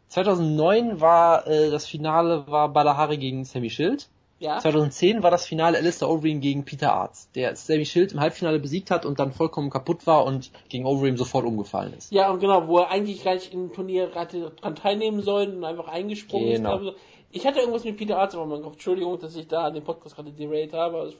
2009 0.08 1.00
war, 1.00 1.48
äh, 1.48 1.70
das 1.70 1.88
Finale 1.88 2.48
war 2.48 2.70
Badahari 2.70 3.18
gegen 3.18 3.46
Sammy 3.46 3.70
Schild. 3.70 4.10
Ja. 4.42 4.60
2010 4.60 5.24
war 5.24 5.32
das 5.32 5.46
Finale 5.46 5.78
Alistair 5.78 6.10
Overeem 6.10 6.42
gegen 6.42 6.66
Peter 6.66 6.94
Arzt, 6.94 7.36
der 7.36 7.56
Sammy 7.56 7.86
Schild 7.86 8.12
im 8.12 8.20
Halbfinale 8.20 8.60
besiegt 8.60 8.92
hat 8.92 9.06
und 9.06 9.20
dann 9.20 9.32
vollkommen 9.32 9.70
kaputt 9.70 10.08
war 10.08 10.26
und 10.26 10.52
gegen 10.68 10.86
Overeem 10.86 11.16
sofort 11.16 11.46
umgefallen 11.46 11.94
ist. 11.94 12.12
Ja, 12.12 12.32
und 12.32 12.40
genau, 12.40 12.68
wo 12.68 12.80
er 12.80 12.90
eigentlich 12.90 13.22
gleich 13.22 13.54
im 13.54 13.72
Turnier 13.72 14.08
dran 14.08 14.76
teilnehmen 14.76 15.22
sollen 15.22 15.58
und 15.58 15.64
einfach 15.64 15.88
eingesprungen 15.88 16.54
genau. 16.54 16.74
ist. 16.74 16.80
Also, 16.80 16.96
ich 17.32 17.46
hatte 17.46 17.60
irgendwas 17.60 17.86
mit 17.86 17.96
Peter 17.98 18.18
Arzt 18.18 18.36
aber 18.36 18.46
meinem 18.46 18.64
Kopf. 18.64 18.74
Entschuldigung, 18.74 19.18
dass 19.20 19.36
ich 19.36 19.48
da 19.48 19.66
an 19.66 19.74
dem 19.74 19.84
Podcast 19.84 20.16
gerade 20.16 20.32
derailed 20.32 20.74
habe 20.74 21.14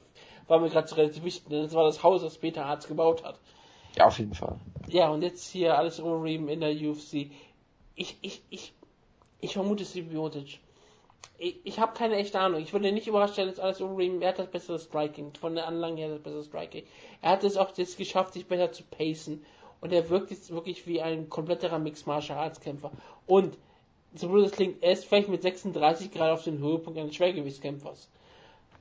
war 0.48 0.60
mir 0.60 0.68
gerade 0.68 0.88
so 0.88 0.96
relativ 0.96 1.24
wichtig, 1.24 1.48
denn 1.48 1.62
das 1.62 1.74
war 1.74 1.84
das 1.84 2.02
Haus, 2.02 2.22
das 2.22 2.38
Peter 2.38 2.66
Harz 2.66 2.86
gebaut 2.86 3.24
hat. 3.24 3.38
Ja, 3.96 4.06
auf 4.06 4.18
jeden 4.18 4.34
Fall. 4.34 4.58
Ja, 4.88 5.08
und 5.08 5.22
jetzt 5.22 5.50
hier 5.50 5.76
alles 5.76 6.00
Overeem 6.00 6.48
in 6.48 6.60
der 6.60 6.72
UFC. 6.72 7.30
Ich, 7.94 8.16
ich, 8.22 8.42
ich, 8.50 8.72
ich 9.40 9.52
vermute 9.52 9.84
Symbiotic. 9.84 10.60
Ich, 11.38 11.56
ich 11.64 11.78
habe 11.80 11.92
keine 11.96 12.16
echte 12.16 12.38
Ahnung. 12.38 12.60
Ich 12.60 12.72
würde 12.72 12.92
nicht 12.92 13.06
überrascht 13.06 13.34
sein, 13.34 13.48
dass 13.48 13.58
alles 13.58 13.80
Overeem, 13.80 14.22
er 14.22 14.28
hat 14.28 14.38
das 14.38 14.48
bessere 14.48 14.78
Striking. 14.78 15.32
Von 15.40 15.54
der 15.54 15.66
Anlage 15.66 15.96
her 15.96 16.08
das 16.08 16.22
bessere 16.22 16.44
Striking. 16.44 16.84
Er 17.20 17.30
hat 17.30 17.44
es 17.44 17.56
auch 17.56 17.76
jetzt 17.76 17.98
geschafft, 17.98 18.34
sich 18.34 18.46
besser 18.46 18.72
zu 18.72 18.84
pacen. 18.84 19.44
Und 19.80 19.92
er 19.92 20.08
wirkt 20.08 20.30
jetzt 20.30 20.52
wirklich 20.52 20.86
wie 20.86 21.02
ein 21.02 21.28
kompletterer 21.28 21.80
Mixed 21.80 22.06
Martial 22.06 22.38
Arts 22.38 22.60
Kämpfer. 22.60 22.92
Und, 23.26 23.58
so 24.14 24.28
blöd 24.28 24.46
es 24.46 24.52
klingt, 24.52 24.82
er 24.82 24.92
ist 24.92 25.04
vielleicht 25.04 25.28
mit 25.28 25.42
36 25.42 26.12
gerade 26.12 26.32
auf 26.32 26.44
den 26.44 26.58
Höhepunkt 26.58 26.98
eines 26.98 27.16
Schwergewichtskämpfers. 27.16 28.08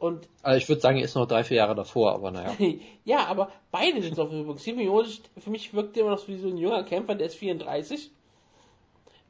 Und 0.01 0.27
also 0.41 0.57
ich 0.57 0.67
würde 0.67 0.81
sagen, 0.81 0.97
er 0.97 1.05
ist 1.05 1.15
noch 1.15 1.27
drei, 1.27 1.43
vier 1.43 1.57
Jahre 1.57 1.75
davor, 1.75 2.13
aber 2.13 2.31
naja. 2.31 2.55
ja, 3.05 3.25
aber 3.25 3.51
beide 3.71 4.01
sind 4.01 4.19
auf 4.19 4.29
dem 4.29 4.39
Höhepunkt. 4.39 4.65
Miocic, 4.65 5.21
für 5.37 5.51
mich 5.51 5.73
wirkt 5.73 5.95
er 5.95 6.01
immer 6.01 6.11
noch 6.11 6.27
wie 6.27 6.37
so 6.37 6.47
ein 6.47 6.57
junger 6.57 6.83
Kämpfer, 6.83 7.15
der 7.15 7.27
ist 7.27 7.35
34. 7.35 8.09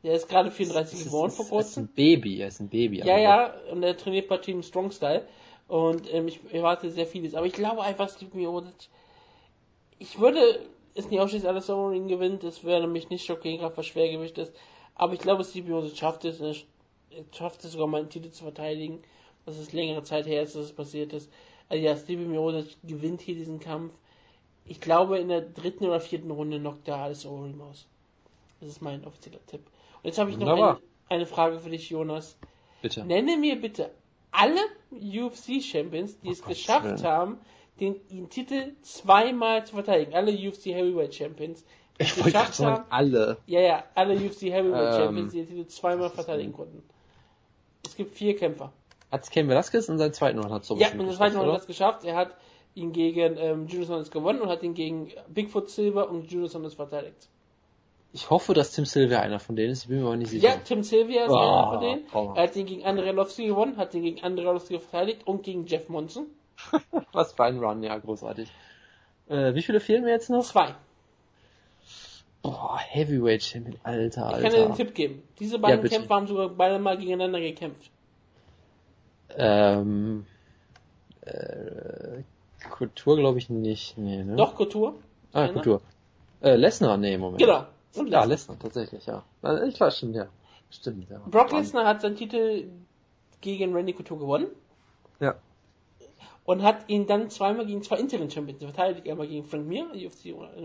Der 0.03 0.15
ist 0.15 0.27
gerade 0.27 0.51
34 0.51 1.05
geworden 1.05 1.31
vor 1.31 1.47
kurzem. 1.47 1.57
Er 1.57 1.61
ist 1.61 1.77
ein 1.77 1.87
Baby, 1.95 2.39
er 2.39 2.47
ist 2.47 2.59
ein 2.59 2.69
Baby. 2.69 2.99
Ja, 2.99 3.17
ja, 3.17 3.53
und 3.71 3.83
er 3.83 3.95
trainiert 3.95 4.27
bei 4.27 4.37
Team 4.37 4.63
Strong 4.63 4.91
Style. 4.91 5.27
Und 5.67 6.11
ähm, 6.13 6.27
ich 6.27 6.39
erwarte 6.51 6.89
sehr 6.89 7.05
vieles. 7.05 7.35
Aber 7.35 7.45
ich 7.45 7.53
glaube 7.53 7.81
einfach, 7.83 8.09
Steven 8.09 8.39
Miocic, 8.39 8.89
ich 9.99 10.19
würde 10.19 10.59
es 10.95 11.09
nicht 11.09 11.19
ausschließen, 11.19 11.47
alles 11.47 11.69
Ring 11.69 12.07
gewinnt. 12.07 12.43
Das 12.43 12.63
wäre 12.63 12.81
nämlich 12.81 13.09
nicht 13.09 13.25
schockierend, 13.25 13.77
was 13.77 13.85
Schwergewicht 13.85 14.37
ist. 14.37 14.53
Aber 14.95 15.13
ich 15.13 15.19
glaube, 15.19 15.43
Steve 15.43 15.69
Miocic 15.69 15.97
schafft 15.97 16.25
es, 16.25 16.41
er 16.41 16.55
schafft 17.31 17.63
es 17.63 17.71
sogar 17.71 17.87
mal 17.87 18.01
einen 18.01 18.09
Titel 18.09 18.31
zu 18.31 18.43
verteidigen 18.43 19.01
dass 19.45 19.57
es 19.57 19.73
längere 19.73 20.03
Zeit 20.03 20.25
her 20.27 20.43
ist, 20.43 20.55
dass 20.55 20.65
es 20.65 20.73
passiert 20.73 21.13
ist. 21.13 21.31
Also 21.69 21.83
ja, 21.83 21.95
Stevie 21.95 22.25
Miocic 22.25 22.77
gewinnt 22.83 23.21
hier 23.21 23.35
diesen 23.35 23.59
Kampf. 23.59 23.93
Ich 24.65 24.79
glaube, 24.79 25.17
in 25.17 25.29
der 25.29 25.41
dritten 25.41 25.85
oder 25.85 25.99
vierten 25.99 26.31
Runde 26.31 26.59
knockt 26.59 26.87
er 26.87 26.97
alles 26.97 27.25
Overeem 27.25 27.61
aus. 27.61 27.87
Das 28.59 28.69
ist 28.69 28.81
mein 28.81 29.05
offizieller 29.05 29.43
Tipp. 29.47 29.61
Jetzt 30.03 30.17
habe 30.17 30.31
ich 30.31 30.37
noch 30.37 30.49
eine, 30.49 30.77
eine, 31.09 31.25
Frage 31.25 31.59
für 31.59 31.69
dich, 31.69 31.89
Jonas. 31.89 32.37
Bitte. 32.81 33.03
Nenne 33.05 33.37
mir 33.37 33.59
bitte 33.59 33.91
alle 34.31 34.59
UFC-Champions, 34.91 36.19
die 36.19 36.29
Oh 36.29 36.31
es 36.31 36.41
Gott, 36.41 36.49
geschafft 36.49 36.85
Willen. 36.85 37.03
haben, 37.03 37.37
den, 37.79 37.95
den 38.09 38.29
Titel 38.29 38.73
zweimal 38.81 39.65
zu 39.65 39.75
verteidigen. 39.75 40.13
Alle 40.13 40.31
UFC 40.31 40.67
Heavyweight 40.67 41.13
Champions. 41.13 41.63
die 41.97 42.03
Ich 42.03 42.11
es 42.11 42.17
wollte 42.17 42.31
gerade 42.31 42.53
sagen, 42.53 42.85
alle. 42.89 43.37
ja, 43.45 43.59
ja, 43.59 43.83
alle 43.95 44.15
UFC 44.15 44.43
Heavyweight 44.43 44.95
Ähm, 44.95 44.99
Champions, 45.01 45.31
die 45.33 45.39
den 45.39 45.47
Titel 45.47 45.67
zweimal 45.67 46.09
verteidigen 46.09 46.53
konnten. 46.53 46.83
Es 47.85 47.95
gibt 47.95 48.15
vier 48.15 48.35
Kämpfer. 48.35 48.71
Hat 49.11 49.29
Ken 49.29 49.49
Velasquez 49.49 49.89
in 49.89 49.97
seinen 49.97 50.13
zweiten 50.13 50.39
Run 50.39 50.51
hat 50.51 50.63
so 50.63 50.75
Ja, 50.75 50.81
bestimmt 50.81 51.01
und 51.01 51.07
das 51.09 51.17
zweite 51.17 51.35
Mal 51.35 51.41
hat 51.41 51.49
er 51.49 51.53
das 51.57 51.67
geschafft. 51.67 52.05
Er 52.05 52.15
hat 52.15 52.35
ihn 52.75 52.93
gegen 52.93 53.37
ähm, 53.37 53.67
Junior 53.67 53.87
Saunders 53.87 54.11
gewonnen 54.11 54.39
und 54.41 54.49
hat 54.49 54.63
ihn 54.63 54.73
gegen 54.73 55.11
Bigfoot 55.27 55.69
Silver 55.69 56.09
und 56.09 56.31
Junior 56.31 56.49
Saunders 56.49 56.75
verteidigt. 56.75 57.27
Ich 58.13 58.29
hoffe, 58.29 58.53
dass 58.53 58.71
Tim 58.71 58.85
Silver 58.85 59.21
einer 59.21 59.39
von 59.39 59.55
denen 59.55 59.71
ist. 59.71 59.83
Ich 59.83 59.87
bin 59.89 59.99
mir 60.01 60.05
aber 60.07 60.17
nicht 60.17 60.29
sicher. 60.31 60.49
Ja, 60.49 60.55
Tim 60.57 60.83
Sylvia 60.83 61.25
ist 61.25 61.31
Oh, 61.31 61.37
einer 61.37 61.69
von 61.71 61.79
denen. 61.81 62.07
Trauma. 62.07 62.35
Er 62.35 62.43
hat 62.43 62.55
ihn 62.57 62.65
gegen 62.65 62.83
Andrei 62.83 63.07
Arlovski 63.07 63.45
gewonnen, 63.47 63.77
hat 63.77 63.93
ihn 63.93 64.03
gegen 64.03 64.21
Andrei 64.23 64.47
Arlovski 64.47 64.79
verteidigt 64.79 65.25
und 65.25 65.43
gegen 65.43 65.65
Jeff 65.65 65.87
Monson. 65.87 66.25
Was 67.13 67.33
für 67.33 67.43
ein 67.45 67.57
Run, 67.59 67.81
ja, 67.83 67.97
großartig. 67.97 68.49
Äh, 69.29 69.55
wie 69.55 69.61
viele 69.61 69.79
fehlen 69.79 70.03
mir 70.03 70.09
jetzt 70.11 70.29
noch? 70.29 70.43
Zwei. 70.43 70.75
Boah, 72.41 72.77
Heavyweight 72.79 73.43
Champion, 73.43 73.77
alter, 73.83 74.27
Ich 74.29 74.35
alter. 74.35 74.41
kann 74.41 74.51
dir 74.51 74.65
einen 74.65 74.75
Tipp 74.75 74.93
geben. 74.95 75.23
Diese 75.39 75.59
beiden 75.59 75.81
bitte. 75.81 75.95
Kämpfer 75.95 76.15
haben 76.15 76.27
sogar 76.27 76.49
beide 76.49 76.79
mal 76.79 76.97
gegeneinander 76.97 77.39
gekämpft. 77.39 77.91
Ähm, 79.37 80.25
äh, 81.21 82.23
Kultur 82.69 83.15
glaube 83.15 83.37
ich 83.37 83.49
nicht, 83.49 83.97
nee, 83.97 84.23
ne? 84.23 84.35
Doch, 84.35 84.55
Couture. 84.55 84.95
Ah, 85.33 85.43
einer. 85.43 85.53
Kultur. 85.53 85.81
Äh, 86.41 86.55
Lesnar, 86.55 86.97
nee, 86.97 87.17
Moment. 87.17 87.39
Genau. 87.41 87.65
Und 87.95 88.07
Ja, 88.09 88.23
Lesnar. 88.23 88.57
Tatsächlich, 88.59 89.05
ja. 89.05 89.23
Äh, 89.43 89.67
Ich 89.67 89.75
glaube, 89.75 89.91
stimmt, 89.91 90.15
ja. 90.15 90.27
Stimmt, 90.69 91.09
ja. 91.09 91.19
Brock 91.27 91.51
Lesnar 91.51 91.85
hat 91.85 92.01
seinen 92.01 92.15
Titel 92.15 92.69
gegen 93.41 93.73
Randy 93.73 93.93
Couture 93.93 94.19
gewonnen 94.19 94.47
Ja. 95.19 95.35
und 96.45 96.61
hat 96.63 96.87
ihn 96.89 97.07
dann 97.07 97.29
zweimal 97.29 97.65
gegen 97.65 97.81
zwei 97.83 97.97
Interim 97.97 98.29
Champions 98.29 98.63
verteidigt. 98.63 99.07
Einmal 99.09 99.27
gegen 99.27 99.43
Frank 99.45 99.67
Mir, 99.67 99.87
UFC 99.93 100.27
100, 100.33 100.57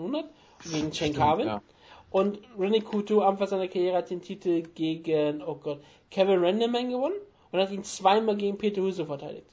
und 0.64 0.72
gegen 0.72 0.92
Shane 0.92 1.12
Carvin. 1.14 1.46
ja. 1.46 1.62
Und 2.10 2.38
Randy 2.56 2.80
Couture 2.82 3.24
am 3.26 3.32
Anfang 3.32 3.48
seiner 3.48 3.66
Karriere 3.66 3.96
hat 3.96 4.10
den 4.10 4.22
Titel 4.22 4.62
gegen, 4.62 5.42
oh 5.42 5.56
Gott, 5.56 5.82
Kevin 6.10 6.38
Randleman 6.44 6.88
gewonnen 6.90 7.16
und 7.50 7.58
hat 7.60 7.72
ihn 7.72 7.82
zweimal 7.82 8.36
gegen 8.36 8.56
Peter 8.58 8.80
Huso 8.82 9.04
verteidigt. 9.06 9.50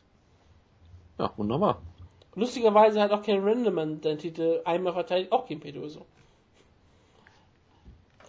Ja, 1.18 1.34
wunderbar. 1.36 1.82
Lustigerweise 2.36 3.02
hat 3.02 3.12
auch 3.12 3.24
Kevin 3.24 3.44
Randleman 3.44 4.02
den 4.02 4.18
Titel 4.20 4.62
einmal 4.66 4.94
verteidigt, 4.94 5.32
auch 5.32 5.46
gegen 5.48 5.62
Peter 5.62 5.80
Huso. 5.82 6.06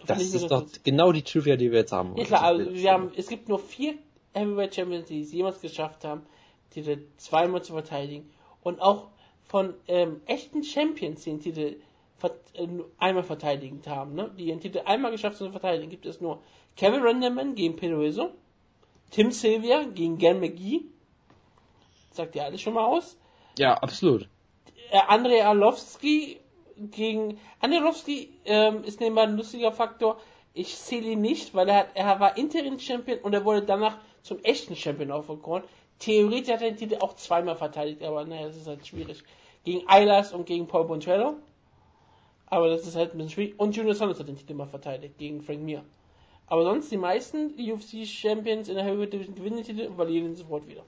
Das 0.07 0.21
ist 0.21 0.31
so 0.33 0.47
doch 0.47 0.65
genau 0.83 1.11
die 1.11 1.21
Trivia, 1.23 1.55
die 1.55 1.71
wir 1.71 1.79
jetzt 1.79 1.91
haben. 1.91 2.15
Ja 2.17 2.25
klar, 2.25 2.43
also 2.43 2.73
wir 2.73 2.91
haben, 2.91 3.11
es 3.15 3.27
gibt 3.27 3.49
nur 3.49 3.59
vier 3.59 3.95
Heavyweight 4.33 4.75
Champions, 4.75 5.07
die 5.07 5.21
es 5.21 5.31
jemals 5.31 5.61
geschafft 5.61 6.03
haben, 6.03 6.23
Titel 6.71 7.03
zweimal 7.17 7.61
zu 7.63 7.73
verteidigen. 7.73 8.29
Und 8.61 8.81
auch 8.81 9.09
von 9.45 9.73
ähm, 9.87 10.21
echten 10.25 10.63
Champions 10.63 11.23
die 11.23 11.29
den 11.31 11.39
Titel 11.39 11.75
äh, 12.53 12.67
einmal 12.97 13.23
verteidigt 13.23 13.87
haben, 13.87 14.15
ne? 14.15 14.31
die 14.37 14.45
den 14.47 14.59
Titel 14.59 14.81
einmal 14.85 15.11
geschafft 15.11 15.39
haben 15.39 15.47
zu 15.47 15.51
verteidigen, 15.51 15.89
gibt 15.89 16.05
es 16.05 16.19
nur 16.21 16.41
Kevin 16.75 17.01
Randleman 17.03 17.55
gegen 17.55 17.75
Pedroso, 17.75 18.31
Tim 19.11 19.31
Sylvia 19.31 19.83
gegen 19.83 20.17
Gan 20.17 20.39
McGee, 20.39 20.81
sagt 22.11 22.35
ja 22.35 22.45
alles 22.45 22.61
schon 22.61 22.73
mal 22.73 22.85
aus, 22.85 23.17
Ja, 23.57 23.75
absolut. 23.75 24.27
äh, 24.91 24.99
Andrei 25.07 25.45
Arlovski 25.45 26.39
gegen 26.77 27.39
Andrei 27.59 27.79
Arlovski 27.79 28.29
ähm, 28.45 28.83
ist 28.83 28.99
nebenbei 28.99 29.23
ein 29.23 29.37
lustiger 29.37 29.71
Faktor. 29.71 30.19
Ich 30.53 30.75
zähle 30.77 31.11
ihn 31.11 31.21
nicht, 31.21 31.53
weil 31.53 31.69
er 31.69 31.77
hat, 31.77 31.87
er 31.95 32.19
war 32.19 32.37
Interim 32.37 32.79
Champion 32.79 33.19
und 33.19 33.33
er 33.33 33.43
wurde 33.43 33.63
danach 33.63 33.97
zum 34.21 34.39
echten 34.43 34.75
Champion 34.75 35.11
aufgekront. 35.11 35.65
Theoretisch 35.99 36.53
hat 36.53 36.61
er 36.61 36.71
den 36.71 36.77
Titel 36.77 36.97
auch 37.01 37.15
zweimal 37.15 37.55
verteidigt, 37.55 38.03
aber 38.03 38.25
naja, 38.25 38.47
das 38.47 38.57
ist 38.57 38.67
halt 38.67 38.85
schwierig. 38.85 39.23
Gegen 39.63 39.87
Eilers 39.87 40.33
und 40.33 40.45
gegen 40.45 40.67
Paul 40.67 40.85
Bontrello. 40.85 41.35
Aber 42.47 42.69
das 42.69 42.85
ist 42.85 42.95
halt 42.95 43.13
ein 43.13 43.17
bisschen 43.17 43.31
schwierig. 43.31 43.59
Und 43.59 43.75
Junior 43.75 43.95
Saunders 43.95 44.19
hat 44.19 44.27
den 44.27 44.37
Titel 44.37 44.53
mal 44.53 44.67
verteidigt 44.67 45.17
gegen 45.17 45.41
Frank 45.41 45.61
Mir. 45.61 45.83
Aber 46.47 46.63
sonst 46.63 46.91
die 46.91 46.97
meisten 46.97 47.55
UFC 47.57 48.05
Champions 48.05 48.69
in 48.69 48.75
der 48.75 48.83
Heavyweight 48.83 49.13
Division 49.13 49.35
gewinnen 49.35 49.57
den 49.57 49.65
Titel 49.65 49.87
und 49.87 49.95
verlieren 49.95 50.27
ihn 50.27 50.35
sofort 50.35 50.67
wieder. 50.67 50.83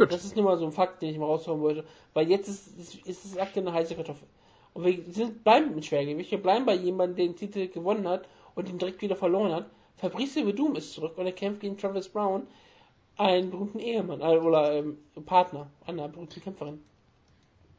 Gut. 0.00 0.12
Das 0.12 0.24
ist 0.24 0.34
nur 0.34 0.46
mal 0.46 0.56
so 0.56 0.64
ein 0.64 0.72
Fakt, 0.72 1.02
den 1.02 1.10
ich 1.10 1.18
mal 1.18 1.26
raushauen 1.26 1.60
wollte. 1.60 1.84
Weil 2.14 2.30
jetzt 2.30 2.48
ist, 2.48 2.68
ist, 2.78 3.06
ist 3.06 3.24
es 3.26 3.36
aktuell 3.36 3.68
eine 3.68 3.76
heiße 3.76 3.94
Kartoffel. 3.94 4.26
Und 4.72 4.86
wir 4.86 4.98
sind, 5.12 5.44
bleiben 5.44 5.74
mit 5.74 5.84
Schwergewicht. 5.84 6.30
Wir 6.30 6.42
bleiben 6.42 6.64
bei 6.64 6.74
jemandem, 6.74 7.16
der 7.16 7.26
den 7.26 7.36
Titel 7.36 7.68
gewonnen 7.68 8.08
hat 8.08 8.26
und 8.54 8.66
ihn 8.70 8.78
direkt 8.78 9.02
wieder 9.02 9.14
verloren 9.14 9.52
hat. 9.52 9.66
Fabrice 9.98 10.42
Verdum 10.42 10.74
ist 10.74 10.94
zurück 10.94 11.18
und 11.18 11.26
er 11.26 11.32
kämpft 11.32 11.60
gegen 11.60 11.76
Travis 11.76 12.08
Brown, 12.08 12.46
einen 13.18 13.50
berühmten 13.50 13.78
Ehemann, 13.78 14.22
äh, 14.22 14.38
oder 14.38 14.72
ähm, 14.72 14.96
Partner 15.26 15.70
einer 15.84 16.08
berühmten 16.08 16.40
Kämpferin. 16.40 16.80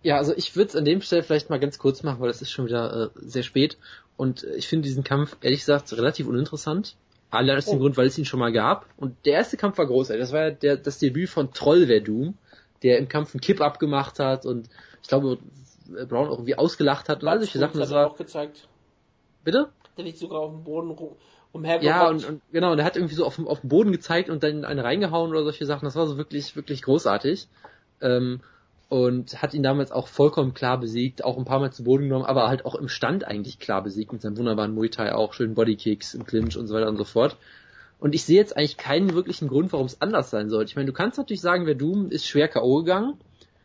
Ja, 0.03 0.17
also 0.17 0.35
ich 0.35 0.56
würde 0.56 0.69
es 0.69 0.75
an 0.75 0.85
dem 0.85 1.01
Stelle 1.01 1.24
vielleicht 1.24 1.50
mal 1.50 1.59
ganz 1.59 1.80
kurz 1.80 2.03
machen, 2.03 2.22
weil 2.22 2.30
es 2.30 2.43
ist 2.43 2.51
schon 2.51 2.67
wieder 2.67 3.06
äh, 3.06 3.09
sehr 3.16 3.41
spät. 3.41 3.80
Und 4.16 4.43
äh, 4.43 4.58
ich 4.58 4.67
finde 4.67 4.88
diesen 4.88 5.03
Kampf, 5.03 5.38
ehrlich 5.41 5.61
gesagt, 5.61 5.91
relativ 5.93 6.27
uninteressant. 6.27 6.95
Allein 7.32 7.58
aus 7.58 7.66
dem 7.66 7.77
Oh. 7.77 7.82
Grund, 7.82 7.98
weil 7.98 8.08
es 8.08 8.18
ihn 8.18 8.26
schon 8.26 8.40
mal 8.40 8.51
gab. 8.51 8.85
Und 8.98 9.16
der 9.26 9.34
erste 9.34 9.58
Kampf 9.58 9.77
war 9.77 9.88
großartig. 9.88 10.22
Das 10.22 10.32
war 10.34 10.42
ja 10.42 10.51
der, 10.51 10.77
das 10.77 11.00
Debüt 11.00 11.30
von 11.30 11.53
Troll 11.53 11.88
Verdum, 11.88 12.38
der 12.84 12.98
im 13.00 13.08
Kampf 13.08 13.34
einen 13.34 13.42
Kipp 13.42 13.61
abgemacht 13.61 14.19
hat 14.19 14.45
und 14.45 14.69
ich 15.01 15.08
glaube, 15.08 15.38
Brown 16.08 16.27
auch 16.27 16.34
irgendwie 16.34 16.56
ausgelacht 16.58 17.10
hat 17.10 17.24
und 17.24 17.30
all 17.30 17.40
solche 17.40 17.58
Sachen. 17.58 17.76
hat 17.76 17.82
Das 17.82 17.92
er 17.92 17.95
war, 17.95 18.08
auch 18.11 18.18
gezeigt. 18.18 18.68
bitte? 19.43 19.69
Der 19.98 20.03
liegt 20.06 20.18
sogar 20.19 20.40
auf 20.42 20.51
dem 20.51 20.64
Boden 20.64 20.92
rum, 20.92 21.16
umhergerollt. 21.51 21.84
Ja, 21.85 22.08
und, 22.10 22.26
und 22.26 22.42
genau, 22.51 22.72
und 22.72 22.80
er 22.80 22.85
hat 22.85 22.95
irgendwie 22.95 23.16
so 23.16 23.26
auf, 23.26 23.35
dem- 23.35 23.48
auf 23.48 23.61
den 23.61 23.69
Boden 23.69 23.92
gezeigt 23.92 24.30
und 24.30 24.43
dann 24.43 24.64
eine 24.66 24.84
reingehauen 24.84 25.32
oder 25.32 25.43
solche 25.43 25.66
Sachen. 25.66 25.85
Das 25.85 25.95
war 25.95 26.08
so 26.08 26.18
wirklich, 26.18 26.56
wirklich 26.56 26.82
großartig. 26.82 27.48
Ähm, 28.01 28.42
und 28.91 29.41
hat 29.41 29.53
ihn 29.53 29.63
damals 29.63 29.93
auch 29.93 30.09
vollkommen 30.09 30.53
klar 30.53 30.77
besiegt, 30.77 31.23
auch 31.23 31.37
ein 31.37 31.45
paar 31.45 31.61
Mal 31.61 31.71
zu 31.71 31.85
Boden 31.85 32.09
genommen, 32.09 32.25
aber 32.25 32.49
halt 32.49 32.65
auch 32.65 32.75
im 32.75 32.89
Stand 32.89 33.25
eigentlich 33.25 33.57
klar 33.57 33.81
besiegt 33.81 34.11
mit 34.11 34.21
seinem 34.21 34.37
wunderbaren 34.37 34.75
Muay 34.75 34.89
Thai 34.89 35.15
auch, 35.15 35.31
schönen 35.31 35.53
Bodykicks 35.53 36.13
im 36.13 36.25
Clinch 36.25 36.57
und 36.57 36.67
so 36.67 36.75
weiter 36.75 36.89
und 36.89 36.97
so 36.97 37.05
fort. 37.05 37.37
Und 37.99 38.13
ich 38.13 38.25
sehe 38.25 38.35
jetzt 38.35 38.57
eigentlich 38.57 38.75
keinen 38.75 39.13
wirklichen 39.13 39.47
Grund, 39.47 39.71
warum 39.71 39.85
es 39.85 40.01
anders 40.01 40.29
sein 40.29 40.49
sollte. 40.49 40.71
Ich 40.71 40.75
meine, 40.75 40.87
du 40.87 40.91
kannst 40.91 41.17
natürlich 41.17 41.39
sagen, 41.39 41.67
wer 41.67 41.75
Doom 41.75 42.11
ist 42.11 42.27
schwer 42.27 42.49
K.O. 42.49 42.79
gegangen. 42.79 43.13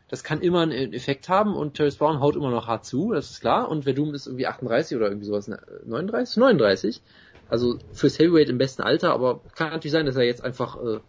Das 0.07 0.23
kann 0.23 0.39
immer 0.39 0.61
einen 0.61 0.93
Effekt 0.93 1.27
haben 1.27 1.57
und 1.57 1.73
Terrence 1.73 1.97
Brown 1.97 2.21
haut 2.21 2.37
immer 2.37 2.49
noch 2.49 2.67
hart 2.67 2.85
zu, 2.85 3.11
das 3.11 3.29
ist 3.29 3.41
klar. 3.41 3.69
Und 3.69 3.83
Verdum 3.83 4.13
ist 4.13 4.27
irgendwie 4.27 4.47
38 4.47 4.95
oder 4.95 5.07
irgendwie 5.09 5.25
sowas, 5.25 5.49
ne, 5.49 5.59
39? 5.85 6.37
39. 6.37 7.01
Also 7.49 7.79
fürs 7.91 8.17
Heavyweight 8.17 8.47
im 8.47 8.57
besten 8.57 8.81
Alter, 8.81 9.11
aber 9.11 9.41
kann 9.55 9.71
natürlich 9.71 9.91
sein, 9.91 10.05
dass 10.05 10.15
er 10.15 10.23
jetzt 10.23 10.45
einfach 10.45 10.77
äh, 10.81 10.99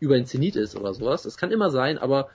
über 0.00 0.16
den 0.16 0.26
Zenit 0.26 0.56
ist 0.56 0.74
oder 0.74 0.92
sowas. 0.94 1.22
Das 1.22 1.36
kann 1.36 1.52
immer 1.52 1.70
sein, 1.70 1.96
aber 1.96 2.28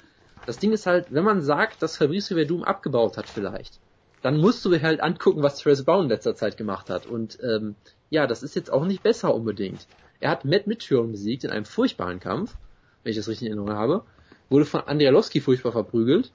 das 0.46 0.58
Ding 0.58 0.72
ist 0.72 0.86
halt, 0.86 1.08
wenn 1.10 1.24
man 1.24 1.42
sagt, 1.42 1.82
dass 1.82 1.98
Fabrice 1.98 2.36
Verdum 2.36 2.64
abgebaut 2.64 3.18
hat 3.18 3.28
vielleicht, 3.28 3.80
dann 4.22 4.38
musst 4.38 4.64
du 4.64 4.70
dir 4.70 4.82
halt 4.82 5.02
angucken, 5.02 5.44
was 5.44 5.58
Terrence 5.58 5.84
Brown 5.84 6.04
in 6.04 6.10
letzter 6.10 6.36
Zeit 6.36 6.58
gemacht 6.58 6.90
hat. 6.90 7.06
Und 7.06 7.38
ähm, 7.44 7.76
ja, 8.10 8.28
das 8.28 8.44
ist 8.44 8.56
jetzt 8.56 8.72
auch 8.72 8.86
nicht 8.86 9.04
besser 9.04 9.34
unbedingt. 9.34 9.88
Er 10.20 10.30
hat 10.30 10.46
Matt 10.46 10.68
Mitchell 10.68 11.04
besiegt 11.04 11.44
in 11.44 11.50
einem 11.50 11.66
furchtbaren 11.66 12.20
Kampf, 12.20 12.56
wenn 13.04 13.12
ich 13.12 13.18
das 13.18 13.28
richtig 13.28 13.48
in 13.48 13.58
Erinnerung 13.58 13.78
habe, 13.78 14.04
wurde 14.50 14.66
von 14.66 14.82
Andrialowski 14.82 15.42
furchtbar 15.42 15.74
verprügelt 15.74 16.32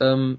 ähm, 0.00 0.38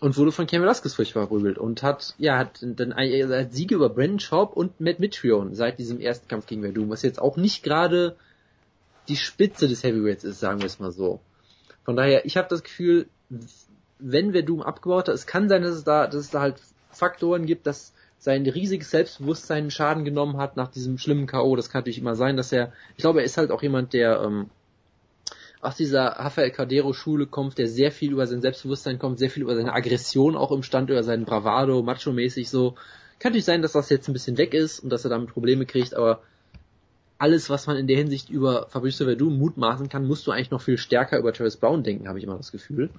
und 0.00 0.16
wurde 0.16 0.30
von 0.30 0.46
Ken 0.46 0.62
Velasquez 0.62 0.94
furchtbar 0.94 1.26
verprügelt 1.26 1.58
und 1.58 1.82
hat 1.82 2.14
ja 2.18 2.38
hat 2.38 2.60
dann 2.62 2.94
hat 2.94 3.52
Siege 3.52 3.74
über 3.74 3.88
Brandon 3.88 4.20
Schaub 4.20 4.56
und 4.56 4.80
Matt 4.80 5.00
Mitrione 5.00 5.56
seit 5.56 5.78
diesem 5.78 5.98
ersten 5.98 6.28
Kampf 6.28 6.46
gegen 6.46 6.62
Verdum, 6.62 6.90
was 6.90 7.02
jetzt 7.02 7.20
auch 7.20 7.36
nicht 7.36 7.64
gerade 7.64 8.14
die 9.08 9.16
Spitze 9.16 9.66
des 9.66 9.82
Heavyweights 9.82 10.22
ist, 10.22 10.38
sagen 10.38 10.60
wir 10.60 10.66
es 10.66 10.78
mal 10.78 10.92
so. 10.92 11.20
Von 11.88 11.96
daher, 11.96 12.26
ich 12.26 12.36
habe 12.36 12.48
das 12.50 12.62
Gefühl, 12.62 13.08
wenn 13.98 14.32
Verdum 14.32 14.60
abgebaut 14.60 15.08
hat, 15.08 15.14
es 15.14 15.26
kann 15.26 15.48
sein, 15.48 15.62
dass 15.62 15.74
es 15.74 15.84
da, 15.84 16.06
dass 16.06 16.16
es 16.16 16.28
da 16.28 16.42
halt 16.42 16.56
Faktoren 16.90 17.46
gibt, 17.46 17.66
dass 17.66 17.94
sein 18.18 18.46
riesiges 18.46 18.90
Selbstbewusstsein 18.90 19.70
Schaden 19.70 20.04
genommen 20.04 20.36
hat 20.36 20.54
nach 20.58 20.68
diesem 20.68 20.98
schlimmen 20.98 21.26
K.O. 21.26 21.56
Das 21.56 21.70
kann 21.70 21.78
natürlich 21.78 21.96
immer 21.96 22.14
sein, 22.14 22.36
dass 22.36 22.52
er, 22.52 22.74
ich 22.94 23.00
glaube, 23.00 23.20
er 23.20 23.24
ist 23.24 23.38
halt 23.38 23.50
auch 23.50 23.62
jemand, 23.62 23.94
der 23.94 24.20
ähm, 24.20 24.50
aus 25.62 25.76
dieser 25.76 26.04
Rafael 26.04 26.50
Cardero 26.50 26.92
Schule 26.92 27.24
kommt, 27.24 27.56
der 27.56 27.68
sehr 27.68 27.90
viel 27.90 28.12
über 28.12 28.26
sein 28.26 28.42
Selbstbewusstsein 28.42 28.98
kommt, 28.98 29.18
sehr 29.18 29.30
viel 29.30 29.44
über 29.44 29.56
seine 29.56 29.72
Aggression 29.72 30.36
auch 30.36 30.52
im 30.52 30.62
Stand, 30.62 30.90
über 30.90 31.02
seinen 31.02 31.24
Bravado, 31.24 31.82
macho-mäßig 31.82 32.50
so. 32.50 32.72
Kann 33.18 33.30
natürlich 33.30 33.46
sein, 33.46 33.62
dass 33.62 33.72
das 33.72 33.88
jetzt 33.88 34.10
ein 34.10 34.12
bisschen 34.12 34.36
weg 34.36 34.52
ist 34.52 34.80
und 34.80 34.90
dass 34.90 35.04
er 35.04 35.10
damit 35.10 35.30
Probleme 35.30 35.64
kriegt, 35.64 35.94
aber 35.94 36.20
alles, 37.18 37.50
was 37.50 37.66
man 37.66 37.76
in 37.76 37.86
der 37.86 37.96
Hinsicht 37.96 38.30
über 38.30 38.66
Fabrice 38.68 39.04
Verdum 39.04 39.38
mutmaßen 39.38 39.88
kann, 39.88 40.06
musst 40.06 40.26
du 40.26 40.30
eigentlich 40.30 40.50
noch 40.50 40.62
viel 40.62 40.78
stärker 40.78 41.18
über 41.18 41.32
Travis 41.32 41.56
Brown 41.56 41.82
denken, 41.82 42.08
habe 42.08 42.18
ich 42.18 42.24
immer 42.24 42.36
das 42.36 42.52
Gefühl. 42.52 42.90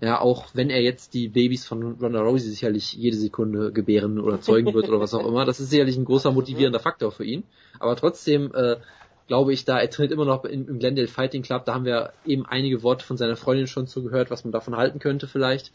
Ja, 0.00 0.20
auch 0.20 0.46
wenn 0.54 0.70
er 0.70 0.80
jetzt 0.82 1.14
die 1.14 1.28
Babys 1.28 1.66
von 1.66 1.98
Ronda 2.00 2.20
Rousey 2.20 2.48
sicherlich 2.48 2.94
jede 2.94 3.16
Sekunde 3.16 3.70
gebären 3.70 4.18
oder 4.18 4.40
zeugen 4.40 4.72
wird 4.74 4.88
oder 4.88 5.00
was 5.00 5.14
auch 5.14 5.26
immer, 5.26 5.44
das 5.44 5.60
ist 5.60 5.70
sicherlich 5.70 5.96
ein 5.96 6.04
großer 6.04 6.32
motivierender 6.32 6.80
Faktor 6.80 7.12
für 7.12 7.24
ihn. 7.24 7.44
Aber 7.78 7.94
trotzdem 7.96 8.52
äh, 8.54 8.76
glaube 9.26 9.52
ich, 9.52 9.64
da 9.64 9.78
er 9.78 9.90
trainiert 9.90 10.12
immer 10.12 10.24
noch 10.24 10.44
im, 10.44 10.68
im 10.68 10.78
Glendale 10.78 11.08
Fighting 11.08 11.42
Club, 11.42 11.64
da 11.64 11.74
haben 11.74 11.84
wir 11.84 12.12
eben 12.24 12.46
einige 12.46 12.82
Worte 12.82 13.04
von 13.04 13.16
seiner 13.16 13.36
Freundin 13.36 13.66
schon 13.66 13.86
zugehört, 13.86 14.30
was 14.30 14.44
man 14.44 14.52
davon 14.52 14.76
halten 14.76 14.98
könnte 14.98 15.26
vielleicht. 15.26 15.72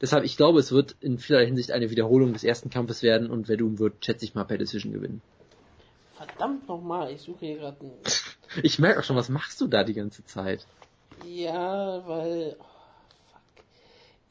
Deshalb, 0.00 0.24
ich 0.24 0.36
glaube, 0.36 0.60
es 0.60 0.70
wird 0.70 0.94
in 1.00 1.18
vieler 1.18 1.40
Hinsicht 1.40 1.72
eine 1.72 1.90
Wiederholung 1.90 2.32
des 2.32 2.44
ersten 2.44 2.70
Kampfes 2.70 3.02
werden 3.02 3.30
und 3.30 3.46
Verdum 3.46 3.78
wird, 3.78 4.04
schätze 4.04 4.24
ich 4.24 4.34
mal, 4.34 4.44
per 4.44 4.58
Decision 4.58 4.92
gewinnen. 4.92 5.20
Verdammt 6.18 6.68
nochmal, 6.68 7.12
ich 7.12 7.22
suche 7.22 7.46
hier 7.46 7.58
gerade 7.58 7.80
einen. 7.80 8.00
Ich 8.62 8.78
merke 8.78 9.00
auch 9.00 9.04
schon, 9.04 9.16
was 9.16 9.28
machst 9.28 9.60
du 9.60 9.66
da 9.66 9.84
die 9.84 9.94
ganze 9.94 10.24
Zeit? 10.24 10.66
Ja, 11.24 12.06
weil. 12.06 12.56
Oh, 12.58 12.64
fuck. 13.32 13.64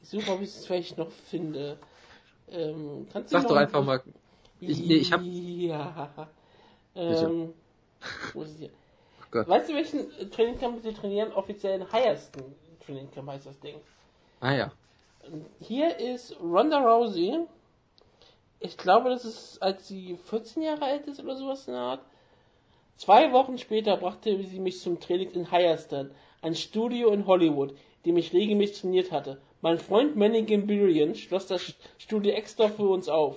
Ich 0.02 0.08
suche, 0.08 0.32
ob 0.32 0.40
ich 0.40 0.48
es 0.48 0.66
vielleicht 0.66 0.98
noch 0.98 1.10
finde. 1.10 1.78
Ähm, 2.50 3.06
kannst 3.12 3.30
Sag 3.30 3.42
du 3.42 3.48
doch 3.48 3.56
einfach 3.56 3.84
mal. 3.84 4.02
Ich, 4.60 4.80
nee, 4.80 4.96
ich 4.96 5.12
hab. 5.12 5.22
Ja. 5.22 6.28
Ähm, 6.94 7.54
wo 8.32 8.42
ist 8.42 8.58
hier? 8.58 8.70
Oh 9.20 9.26
Gott. 9.30 9.48
Weißt 9.48 9.68
du, 9.68 9.74
welchen 9.74 10.10
äh, 10.18 10.26
Trainingcamp 10.26 10.82
sie 10.82 10.92
trainieren? 10.92 11.32
Offiziell 11.32 11.78
den 11.78 11.92
Higheston 11.92 12.54
Trainingcamp 12.84 13.28
heißt 13.28 13.46
das 13.46 13.60
Ding. 13.60 13.76
Ah 14.40 14.52
ja. 14.52 14.72
Hier 15.60 15.96
ist 15.98 16.34
Ronda 16.40 16.78
Rousey. 16.78 17.46
Ich 18.60 18.76
glaube, 18.76 19.10
das 19.10 19.24
ist, 19.24 19.62
als 19.62 19.86
sie 19.86 20.18
14 20.24 20.62
Jahre 20.62 20.84
alt 20.84 21.06
ist 21.06 21.20
oder 21.20 21.36
sowas 21.36 21.66
in 21.68 21.74
der 21.74 21.82
Art. 21.82 22.00
Zwei 22.96 23.32
Wochen 23.32 23.58
später 23.58 23.96
brachte 23.96 24.42
sie 24.44 24.58
mich 24.58 24.80
zum 24.80 24.98
Training 24.98 25.30
in 25.30 25.52
Hyerston, 25.52 26.10
ein 26.42 26.56
Studio 26.56 27.10
in 27.10 27.26
Hollywood, 27.26 27.74
dem 28.04 28.16
ich 28.16 28.32
regelmäßig 28.32 28.80
trainiert 28.80 29.12
hatte. 29.12 29.40
Mein 29.60 29.78
Freund 29.78 30.16
Manny 30.16 30.42
Gambirian 30.42 31.14
schloss 31.14 31.46
das 31.46 31.74
Studio 31.98 32.32
extra 32.32 32.68
für 32.68 32.88
uns 32.88 33.08
auf. 33.08 33.36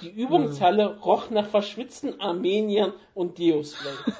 Die 0.00 0.10
Übungshalle 0.10 0.98
roch 1.00 1.30
nach 1.30 1.46
verschwitzten 1.48 2.20
Armeniern 2.20 2.92
und 3.14 3.38
Deospray. 3.38 3.92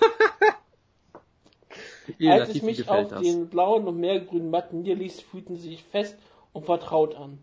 Jeder 2.19 2.35
Als 2.35 2.55
ich 2.55 2.63
mich 2.63 2.89
auf 2.89 3.09
das. 3.09 3.23
den 3.23 3.49
blauen 3.49 3.87
und 3.89 3.99
meergrünen 3.99 4.51
Matten 4.51 4.83
niederließ, 4.83 5.21
fühlten 5.21 5.57
sie 5.57 5.71
sich 5.71 5.83
fest 5.83 6.17
und 6.53 6.65
vertraut 6.65 7.17
an. 7.17 7.39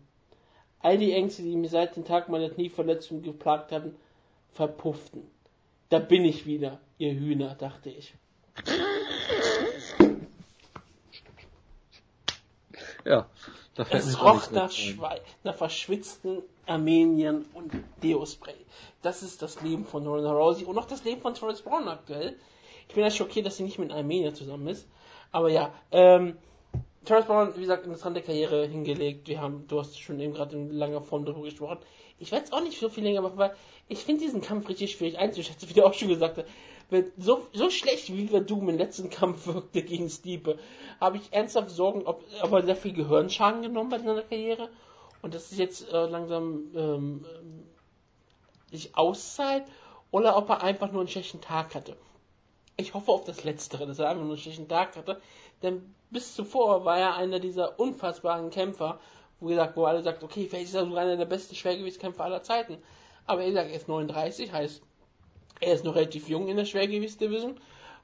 All 0.84 0.98
die 0.98 1.14
Ängste, 1.14 1.40
die 1.40 1.56
mich 1.56 1.70
seit 1.70 1.96
dem 1.96 2.04
Tag 2.04 2.28
meiner 2.28 2.50
Knieverletzung 2.50 3.22
geplagt 3.22 3.72
hatten, 3.72 3.96
verpufften. 4.52 5.22
Da 5.88 5.98
bin 5.98 6.26
ich 6.26 6.44
wieder, 6.44 6.78
ihr 6.98 7.14
Hühner, 7.14 7.54
dachte 7.54 7.88
ich. 7.88 8.12
Ja. 13.06 13.26
Da 13.74 13.86
fällt 13.86 14.04
mir 14.04 14.10
Es 14.10 14.22
roch 14.22 14.50
nach. 14.50 14.70
Schwei 14.70 15.22
nach 15.42 15.54
verschwitzten 15.54 16.42
Armenien 16.66 17.46
und 17.54 17.72
Deospray. 18.02 18.54
Das 19.00 19.22
ist 19.22 19.40
das 19.40 19.62
Leben 19.62 19.86
von 19.86 20.06
Ronda 20.06 20.32
Rousey 20.32 20.66
und 20.66 20.76
auch 20.76 20.84
das 20.84 21.02
Leben 21.02 21.22
von 21.22 21.32
Travis 21.32 21.62
Brown 21.62 21.88
aktuell. 21.88 22.36
Ich 22.88 22.94
bin 22.94 23.04
ja 23.04 23.10
schockiert, 23.10 23.46
dass 23.46 23.56
sie 23.56 23.62
nicht 23.62 23.78
mit 23.78 23.90
Armenier 23.90 24.34
zusammen 24.34 24.68
ist. 24.68 24.86
Aber 25.32 25.48
ja, 25.48 25.72
ähm, 25.92 26.36
Travis 27.04 27.26
Brown, 27.26 27.54
wie 27.56 27.60
gesagt, 27.60 27.84
interessante 27.84 28.22
Karriere 28.22 28.66
hingelegt. 28.66 29.28
Wir 29.28 29.40
haben, 29.40 29.66
du 29.68 29.78
hast 29.78 29.98
schon 30.00 30.20
eben 30.20 30.34
gerade 30.34 30.56
in 30.56 30.70
langer 30.70 31.02
Form 31.02 31.24
darüber 31.24 31.44
gesprochen. 31.44 31.78
Ich 32.18 32.32
werde 32.32 32.44
es 32.44 32.52
auch 32.52 32.62
nicht 32.62 32.78
so 32.78 32.88
viel 32.88 33.04
länger 33.04 33.20
machen, 33.20 33.38
weil 33.38 33.54
ich 33.88 33.98
finde 33.98 34.22
diesen 34.22 34.40
Kampf 34.40 34.68
richtig 34.68 34.92
schwierig 34.92 35.18
einzuschätzen, 35.18 35.68
wie 35.70 35.74
du 35.74 35.84
auch 35.84 35.94
schon 35.94 36.08
gesagt 36.08 36.38
hast. 36.38 36.46
Weil 36.90 37.12
So, 37.16 37.46
so 37.52 37.70
schlecht 37.70 38.12
wie 38.12 38.28
Verdum 38.28 38.68
im 38.68 38.78
letzten 38.78 39.10
Kampf 39.10 39.46
wirkte 39.52 39.82
gegen 39.82 40.08
Stiepe, 40.08 40.58
habe 41.00 41.16
ich 41.16 41.32
ernsthaft 41.32 41.70
Sorgen, 41.70 42.06
ob, 42.06 42.24
ob 42.42 42.52
er 42.52 42.62
sehr 42.62 42.76
viel 42.76 42.92
Gehirnschaden 42.92 43.62
genommen 43.62 43.92
hat 43.92 44.00
in 44.00 44.06
seiner 44.06 44.22
Karriere 44.22 44.68
und 45.22 45.34
dass 45.34 45.50
es 45.50 45.58
jetzt 45.58 45.90
äh, 45.90 46.06
langsam 46.06 46.70
ähm, 46.74 47.24
sich 48.70 48.96
auszahlt 48.96 49.64
oder 50.10 50.36
ob 50.36 50.48
er 50.50 50.62
einfach 50.62 50.92
nur 50.92 51.00
einen 51.00 51.08
schlechten 51.08 51.40
Tag 51.40 51.74
hatte. 51.74 51.96
Ich 52.76 52.92
hoffe 52.92 53.12
auf 53.12 53.24
das 53.24 53.44
Letztere, 53.44 53.86
dass 53.86 53.98
er 53.98 54.08
einfach 54.08 54.22
nur 54.22 54.32
einen 54.32 54.40
schlechten 54.40 54.68
Tag 54.68 54.96
hatte, 54.96 55.20
denn 55.62 55.94
bis 56.10 56.34
zuvor 56.34 56.84
war 56.84 56.98
er 56.98 57.16
einer 57.16 57.40
dieser 57.40 57.78
unfassbaren 57.78 58.50
Kämpfer, 58.50 59.00
wo 59.40 59.46
gesagt, 59.46 59.76
wo 59.76 59.84
alle 59.84 60.02
sagt, 60.02 60.22
okay, 60.22 60.46
vielleicht 60.48 60.66
ist 60.66 60.74
er 60.74 60.86
sogar 60.86 61.02
einer 61.02 61.16
der 61.16 61.24
besten 61.26 61.54
Schwergewichtskämpfer 61.54 62.24
aller 62.24 62.42
Zeiten. 62.42 62.78
Aber 63.26 63.42
er 63.42 63.52
sagt, 63.52 63.70
er 63.70 63.76
ist 63.76 63.88
39, 63.88 64.52
heißt, 64.52 64.82
er 65.60 65.74
ist 65.74 65.84
noch 65.84 65.94
relativ 65.94 66.28
jung 66.28 66.48
in 66.48 66.56
der 66.56 66.64
Schwergewichtsdivision 66.64 67.58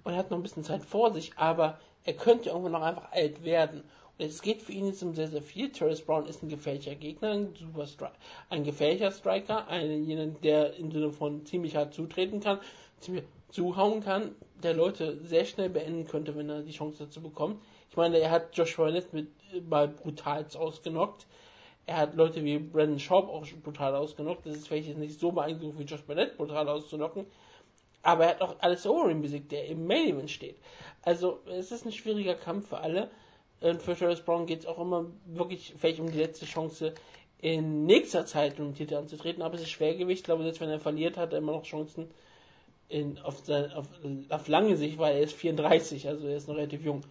und 0.05 0.17
hat 0.17 0.31
noch 0.31 0.39
ein 0.39 0.43
bisschen 0.43 0.65
Zeit 0.65 0.83
vor 0.83 1.13
sich, 1.13 1.33
aber 1.37 1.79
er 2.05 2.15
könnte 2.15 2.51
irgendwann 2.51 2.73
noch 2.73 2.83
einfach 2.83 3.13
alt 3.13 3.45
werden. 3.45 3.85
Und 4.19 4.27
es 4.27 4.43
geht 4.43 4.63
für 4.63 4.73
ihn 4.73 4.87
jetzt 4.87 5.03
um 5.03 5.15
sehr, 5.15 5.29
sehr 5.29 5.43
viel. 5.43 5.71
Terrence 5.71 6.03
Brown 6.03 6.27
ist 6.27 6.43
ein 6.43 6.49
gefährlicher 6.49 6.95
Gegner, 6.95 7.31
ein, 7.31 7.55
super 7.55 7.87
Stri 7.87 8.09
ein 8.49 8.65
gefährlicher 8.65 9.13
Striker, 9.13 9.69
einen, 9.69 10.05
jenen, 10.05 10.41
der 10.43 10.75
im 10.77 10.91
Sinne 10.91 11.11
von 11.11 11.45
ziemlich 11.47 11.77
hart 11.77 11.95
zutreten 11.95 12.41
kann, 12.41 12.59
ziemlich 13.01 13.25
zuhauen 13.51 14.03
kann, 14.03 14.35
der 14.63 14.75
Leute 14.75 15.19
sehr 15.25 15.45
schnell 15.45 15.69
beenden 15.69 16.07
könnte, 16.07 16.37
wenn 16.37 16.49
er 16.49 16.63
die 16.63 16.73
Chance 16.73 17.05
dazu 17.05 17.21
bekommt. 17.21 17.63
Ich 17.91 17.97
meine, 17.97 18.19
er 18.19 18.31
hat 18.31 18.57
Josh 18.57 18.77
Barnett 18.77 19.13
mit 19.13 19.29
mal 19.69 19.89
brutal 19.89 20.47
ausgenockt. 20.55 21.27
Er 21.87 21.97
hat 21.97 22.15
Leute 22.15 22.45
wie 22.45 22.59
Brandon 22.59 23.01
Schaub 23.01 23.29
auch 23.29 23.47
brutal 23.65 23.97
ausgenockt. 23.97 24.47
Das 24.47 24.57
ist 24.57 24.69
vielleicht 24.69 24.89
jetzt 24.89 24.99
nicht 24.99 25.19
so 25.19 25.33
beeindruckend 25.33 25.79
wie 25.79 25.85
Josh 25.85 26.03
Barnett 26.03 26.37
brutal 26.37 26.69
auszunocken. 26.69 27.27
Aber 28.03 28.25
er 28.25 28.31
hat 28.31 28.43
auch 28.43 28.57
Alice 28.61 28.87
Overeem 28.87 29.23
besiegt, 29.23 29.53
der 29.53 29.67
im 29.67 29.87
Main 29.87 30.09
Event 30.09 30.31
steht. 30.31 30.57
Also, 31.03 31.41
es 31.47 31.73
ist 31.73 31.85
ein 31.85 31.93
schwieriger 31.93 32.35
Kampf 32.35 32.69
für 32.69 32.79
alle. 32.79 33.11
Und 33.61 33.83
für 33.83 33.95
Travis 33.95 34.23
Brown 34.23 34.47
geht 34.47 34.61
es 34.61 34.67
auch 34.67 34.79
immer 34.79 35.07
wirklich 35.27 35.75
vielleicht 35.77 36.01
um 36.01 36.11
die 36.11 36.19
letzte 36.19 36.47
Chance, 36.47 36.95
in 37.43 37.85
nächster 37.85 38.25
Zeit 38.25 38.59
um 38.59 38.69
den 38.69 38.75
Titel 38.75 38.95
anzutreten. 38.95 39.43
Aber 39.43 39.55
es 39.55 39.63
ist 39.63 39.71
Schwergewicht. 39.71 40.21
Ich 40.21 40.25
glaube, 40.25 40.45
selbst 40.45 40.61
wenn 40.61 40.71
er 40.71 40.81
verliert, 40.81 41.17
hat 41.17 41.33
er 41.33 41.39
immer 41.39 41.53
noch 41.53 41.65
Chancen 41.65 42.09
in, 42.91 43.19
auf, 43.21 43.39
sein, 43.45 43.73
auf, 43.73 43.87
auf 44.29 44.49
lange 44.49 44.77
Sicht, 44.77 44.99
weil 44.99 45.17
er 45.17 45.23
ist 45.23 45.35
34, 45.35 46.09
also 46.09 46.27
er 46.27 46.37
ist 46.37 46.49
noch 46.49 46.57
relativ 46.57 46.85
jung. 46.85 47.03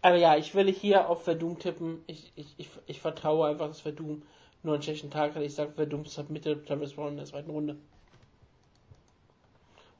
Aber 0.00 0.16
ja, 0.16 0.36
ich 0.36 0.54
will 0.54 0.72
hier 0.72 1.10
auf 1.10 1.24
Verdum 1.24 1.58
tippen. 1.58 2.02
Ich, 2.06 2.32
ich, 2.36 2.54
ich, 2.56 2.70
ich 2.86 3.00
vertraue 3.00 3.48
einfach, 3.48 3.66
dass 3.66 3.80
Verdum 3.80 4.22
nur 4.62 4.74
einen 4.74 4.82
schlechten 4.82 5.10
Tag 5.10 5.34
hat. 5.34 5.42
Ich 5.42 5.54
sage, 5.54 5.72
Verdum 5.72 6.04
submitted 6.04 6.66
Travis 6.66 6.94
Brown 6.94 7.08
in 7.08 7.16
der 7.16 7.26
zweiten 7.26 7.50
Runde. 7.50 7.76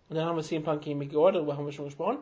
Und 0.08 0.16
dann 0.16 0.24
haben 0.24 0.36
wir 0.36 0.42
CM 0.42 0.62
Punk 0.62 0.82
gegen 0.82 0.98
McGraw, 0.98 1.32
darüber 1.32 1.56
haben 1.56 1.66
wir 1.66 1.72
schon 1.72 1.86
gesprochen. 1.86 2.18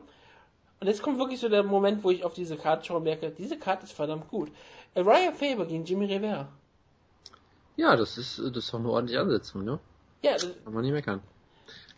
Und 0.81 0.87
jetzt 0.87 1.03
kommt 1.03 1.19
wirklich 1.19 1.39
so 1.39 1.49
der 1.49 1.63
Moment, 1.63 2.03
wo 2.03 2.11
ich 2.11 2.25
auf 2.25 2.33
diese 2.33 2.57
Karte 2.57 2.87
schaue 2.87 2.99
und 2.99 3.05
merke, 3.05 3.31
diese 3.31 3.59
Karte 3.59 3.85
ist 3.85 3.93
verdammt 3.93 4.29
gut. 4.29 4.51
Ryan 4.97 5.35
Faber 5.35 5.67
gegen 5.67 5.85
Jimmy 5.85 6.07
Rivera. 6.07 6.49
Ja, 7.77 7.95
das 7.97 8.17
ist, 8.17 8.39
das 8.39 8.57
ist 8.57 8.73
doch 8.73 8.79
eine 8.79 8.89
ordentliche 8.89 9.21
Ansetzung, 9.21 9.65
ne? 9.65 9.79
Ja, 10.23 10.33
das, 10.33 10.49
Kann 10.65 10.73
man 10.73 10.83
nicht 10.83 10.93
meckern. 10.93 11.21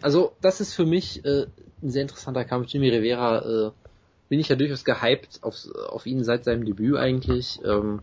Also, 0.01 0.33
das 0.41 0.61
ist 0.61 0.75
für 0.75 0.87
mich 0.87 1.25
äh, 1.25 1.47
ein 1.83 1.91
sehr 1.91 2.03
interessanter 2.03 2.45
Kampf. 2.45 2.69
Jimmy 2.69 2.89
Rivera 2.89 3.69
äh, 3.69 3.71
bin 4.29 4.41
ich 4.41 4.49
ja 4.49 4.57
durchaus 4.57 4.85
gehypt 4.85 5.41
auf, 5.43 5.57
auf 5.89 6.07
ihn 6.07 6.25
seit 6.25 6.45
seinem 6.45 6.65
Debüt 6.65 6.97
eigentlich. 6.97 7.61
Ähm, 7.65 8.01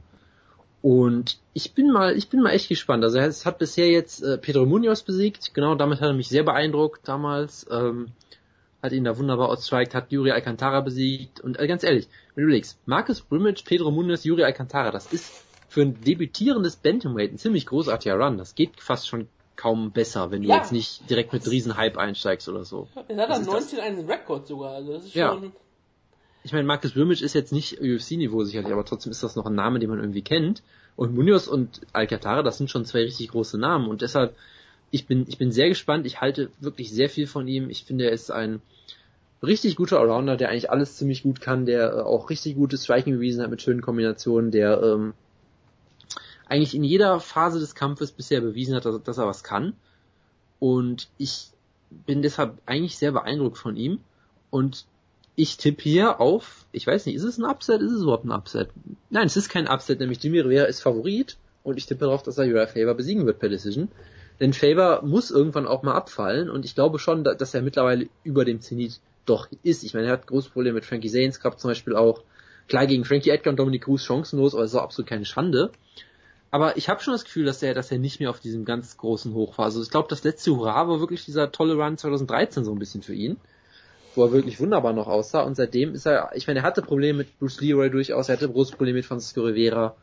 und 0.81 1.39
ich 1.53 1.73
bin 1.73 1.91
mal, 1.91 2.15
ich 2.15 2.29
bin 2.29 2.41
mal 2.41 2.51
echt 2.51 2.69
gespannt. 2.69 3.03
Also 3.03 3.17
er 3.17 3.31
hat 3.31 3.57
bisher 3.57 3.89
jetzt 3.89 4.21
äh, 4.21 4.37
Pedro 4.37 4.65
Munoz 4.65 5.01
besiegt. 5.01 5.53
Genau, 5.53 5.75
damit 5.75 5.99
hat 5.99 6.09
er 6.09 6.13
mich 6.13 6.27
sehr 6.27 6.43
beeindruckt 6.43 7.07
damals. 7.07 7.65
Ähm, 7.71 8.09
hat 8.83 8.91
ihn 8.91 9.03
da 9.03 9.17
wunderbar 9.17 9.49
outstriked, 9.49 9.95
hat 9.95 10.11
Yuri 10.11 10.31
Alcantara 10.31 10.81
besiegt. 10.81 11.39
Und 11.41 11.59
äh, 11.59 11.67
ganz 11.67 11.83
ehrlich, 11.83 12.07
wenn 12.35 12.43
du 12.43 12.47
überlegst, 12.49 12.77
Marcus 12.85 13.21
Brimage, 13.21 13.63
Pedro 13.65 13.89
Munoz, 13.89 14.23
Yuri 14.25 14.43
Alcantara, 14.43 14.91
das 14.91 15.11
ist 15.11 15.43
für 15.69 15.81
ein 15.81 15.99
debütierendes 16.01 16.75
Bantamweight 16.75 17.33
ein 17.33 17.37
ziemlich 17.37 17.65
großartiger 17.65 18.15
Run. 18.15 18.37
Das 18.37 18.53
geht 18.53 18.79
fast 18.79 19.07
schon 19.07 19.27
kaum 19.55 19.91
besser, 19.91 20.31
wenn 20.31 20.41
du 20.43 20.49
Ja. 20.49 20.57
jetzt 20.57 20.71
nicht 20.71 21.09
direkt 21.09 21.33
mit 21.33 21.49
Riesenhype 21.49 21.99
einsteigst 21.99 22.49
oder 22.49 22.65
so. 22.65 22.87
er 22.95 23.01
hat 23.17 23.29
dann 23.29 23.41
ist 23.41 23.47
das? 23.47 23.71
19 23.71 23.79
einen 23.79 24.05
Rekord 24.09 24.47
sogar. 24.47 24.73
Also 24.73 24.93
das 24.93 25.05
ist 25.05 25.15
Ja. 25.15 25.31
schon. 25.33 25.51
Ich 26.43 26.53
meine, 26.53 26.65
Marcus 26.65 26.93
Brimage 26.93 27.23
ist 27.23 27.33
jetzt 27.33 27.51
nicht 27.51 27.79
UFC-Niveau 27.81 28.43
sicherlich, 28.43 28.71
aber 28.71 28.85
trotzdem 28.85 29.11
ist 29.11 29.23
das 29.23 29.35
noch 29.35 29.45
ein 29.47 29.55
Name, 29.55 29.79
den 29.79 29.89
man 29.89 29.99
irgendwie 29.99 30.21
kennt. 30.21 30.61
Und 30.95 31.15
Munoz 31.15 31.47
und 31.47 31.81
Alcantara, 31.93 32.43
das 32.43 32.57
sind 32.57 32.69
schon 32.69 32.85
zwei 32.85 32.99
richtig 32.99 33.29
große 33.29 33.57
Namen. 33.57 33.87
Und 33.87 34.01
deshalb, 34.01 34.35
ich 34.91 35.07
bin, 35.07 35.25
ich 35.27 35.37
bin 35.37 35.51
sehr 35.51 35.69
gespannt. 35.69 36.05
Ich 36.05 36.21
halte 36.21 36.51
wirklich 36.59 36.91
sehr 36.91 37.09
viel 37.09 37.25
von 37.27 37.47
ihm. 37.47 37.69
Ich 37.69 37.83
finde, 37.85 38.05
er 38.05 38.11
ist 38.11 38.29
ein 38.31 38.61
richtig 39.41 39.75
guter 39.75 39.99
Allrounder, 39.99 40.37
der 40.37 40.49
eigentlich 40.49 40.69
alles 40.69 40.95
ziemlich 40.97 41.23
gut 41.23 41.41
kann, 41.41 41.65
der 41.65 41.93
äh, 41.93 42.01
auch 42.01 42.29
richtig 42.29 42.55
gutes 42.55 42.83
Striking 42.83 43.15
bewiesen 43.15 43.41
hat 43.41 43.49
mit 43.49 43.61
schönen 43.61 43.81
Kombinationen, 43.81 44.51
der 44.51 44.81
ähm, 44.83 45.13
eigentlich 46.47 46.75
in 46.75 46.83
jeder 46.83 47.19
Phase 47.19 47.59
des 47.59 47.75
Kampfes 47.75 48.11
bisher 48.11 48.41
bewiesen 48.41 48.75
hat, 48.75 48.85
dass, 48.85 49.01
dass 49.03 49.17
er 49.17 49.27
was 49.27 49.43
kann. 49.43 49.73
Und 50.59 51.09
ich 51.17 51.49
bin 51.89 52.21
deshalb 52.21 52.57
eigentlich 52.65 52.97
sehr 52.97 53.11
beeindruckt 53.11 53.57
von 53.57 53.75
ihm. 53.75 53.99
Und 54.49 54.85
ich 55.35 55.57
tippe 55.57 55.83
hier 55.83 56.21
auf, 56.21 56.65
ich 56.71 56.87
weiß 56.87 57.05
nicht, 57.05 57.15
ist 57.15 57.23
es 57.23 57.37
ein 57.37 57.45
Upset? 57.45 57.81
Ist 57.81 57.91
es 57.91 58.03
überhaupt 58.03 58.25
ein 58.25 58.31
Upset? 58.31 58.69
Nein, 59.09 59.27
es 59.27 59.35
ist 59.35 59.49
kein 59.49 59.67
Upset, 59.67 59.99
nämlich 59.99 60.23
Jimmy 60.23 60.39
Rivera 60.39 60.65
ist 60.65 60.81
Favorit 60.81 61.37
und 61.63 61.77
ich 61.77 61.85
tippe 61.85 62.05
darauf, 62.05 62.23
dass 62.23 62.37
er 62.37 62.45
Uriah 62.45 62.67
Faber 62.67 62.93
besiegen 62.93 63.25
wird 63.25 63.39
per 63.39 63.49
Decision. 63.49 63.89
Denn 64.39 64.53
Faber 64.53 65.01
muss 65.03 65.31
irgendwann 65.31 65.67
auch 65.67 65.83
mal 65.83 65.93
abfallen 65.93 66.49
und 66.49 66.65
ich 66.65 66.75
glaube 66.75 66.99
schon, 66.99 67.23
da- 67.23 67.35
dass 67.35 67.53
er 67.53 67.61
mittlerweile 67.61 68.07
über 68.23 68.45
dem 68.45 68.61
Zenit 68.61 68.99
doch 69.25 69.47
ist. 69.63 69.83
Ich 69.83 69.93
meine, 69.93 70.07
er 70.07 70.13
hat 70.13 70.27
große 70.27 70.49
Probleme 70.51 70.75
mit 70.75 70.85
Frankie 70.85 71.09
Zanes, 71.09 71.39
gab 71.39 71.59
zum 71.59 71.69
Beispiel 71.69 71.95
auch 71.95 72.21
klar 72.67 72.85
gegen 72.87 73.05
Frankie 73.05 73.29
Edgar 73.29 73.51
und 73.51 73.57
Dominic 73.57 73.83
Cruz 73.83 74.03
chancenlos, 74.03 74.53
aber 74.53 74.63
es 74.63 74.71
ist 74.71 74.77
auch 74.77 74.83
absolut 74.83 75.09
keine 75.09 75.25
Schande. 75.25 75.71
Aber 76.51 76.77
ich 76.77 76.89
habe 76.89 77.01
schon 77.01 77.13
das 77.13 77.25
Gefühl, 77.25 77.45
dass 77.45 77.61
er, 77.63 77.73
dass 77.73 77.91
er 77.91 77.97
nicht 77.97 78.19
mehr 78.19 78.29
auf 78.29 78.39
diesem 78.39 78.65
ganz 78.65 78.97
großen 78.97 79.33
Hoch 79.33 79.57
war. 79.57 79.65
Also 79.65 79.81
ich 79.81 79.89
glaube, 79.89 80.07
das 80.09 80.23
letzte 80.23 80.55
Hurra 80.55 80.87
war 80.87 80.99
wirklich 80.99 81.25
dieser 81.25 81.51
tolle 81.51 81.75
Run 81.75 81.97
2013 81.97 82.63
so 82.63 82.71
ein 82.71 82.79
bisschen 82.79 83.01
für 83.01 83.13
ihn, 83.13 83.37
wo 84.15 84.23
er 84.23 84.31
wirklich 84.31 84.59
wunderbar 84.59 84.93
noch 84.93 85.07
aussah. 85.07 85.41
Und 85.41 85.55
seitdem 85.55 85.93
ist 85.93 86.05
er, 86.05 86.31
ich 86.35 86.47
meine, 86.47 86.59
er 86.59 86.63
hatte 86.63 86.81
Probleme 86.81 87.19
mit 87.19 87.39
Bruce 87.39 87.59
Leroy 87.61 87.89
durchaus, 87.89 88.29
er 88.29 88.37
hatte 88.37 88.49
große 88.49 88.75
Probleme 88.75 88.97
mit 88.97 89.05
Francisco 89.05 89.41
Rivera. 89.41 89.95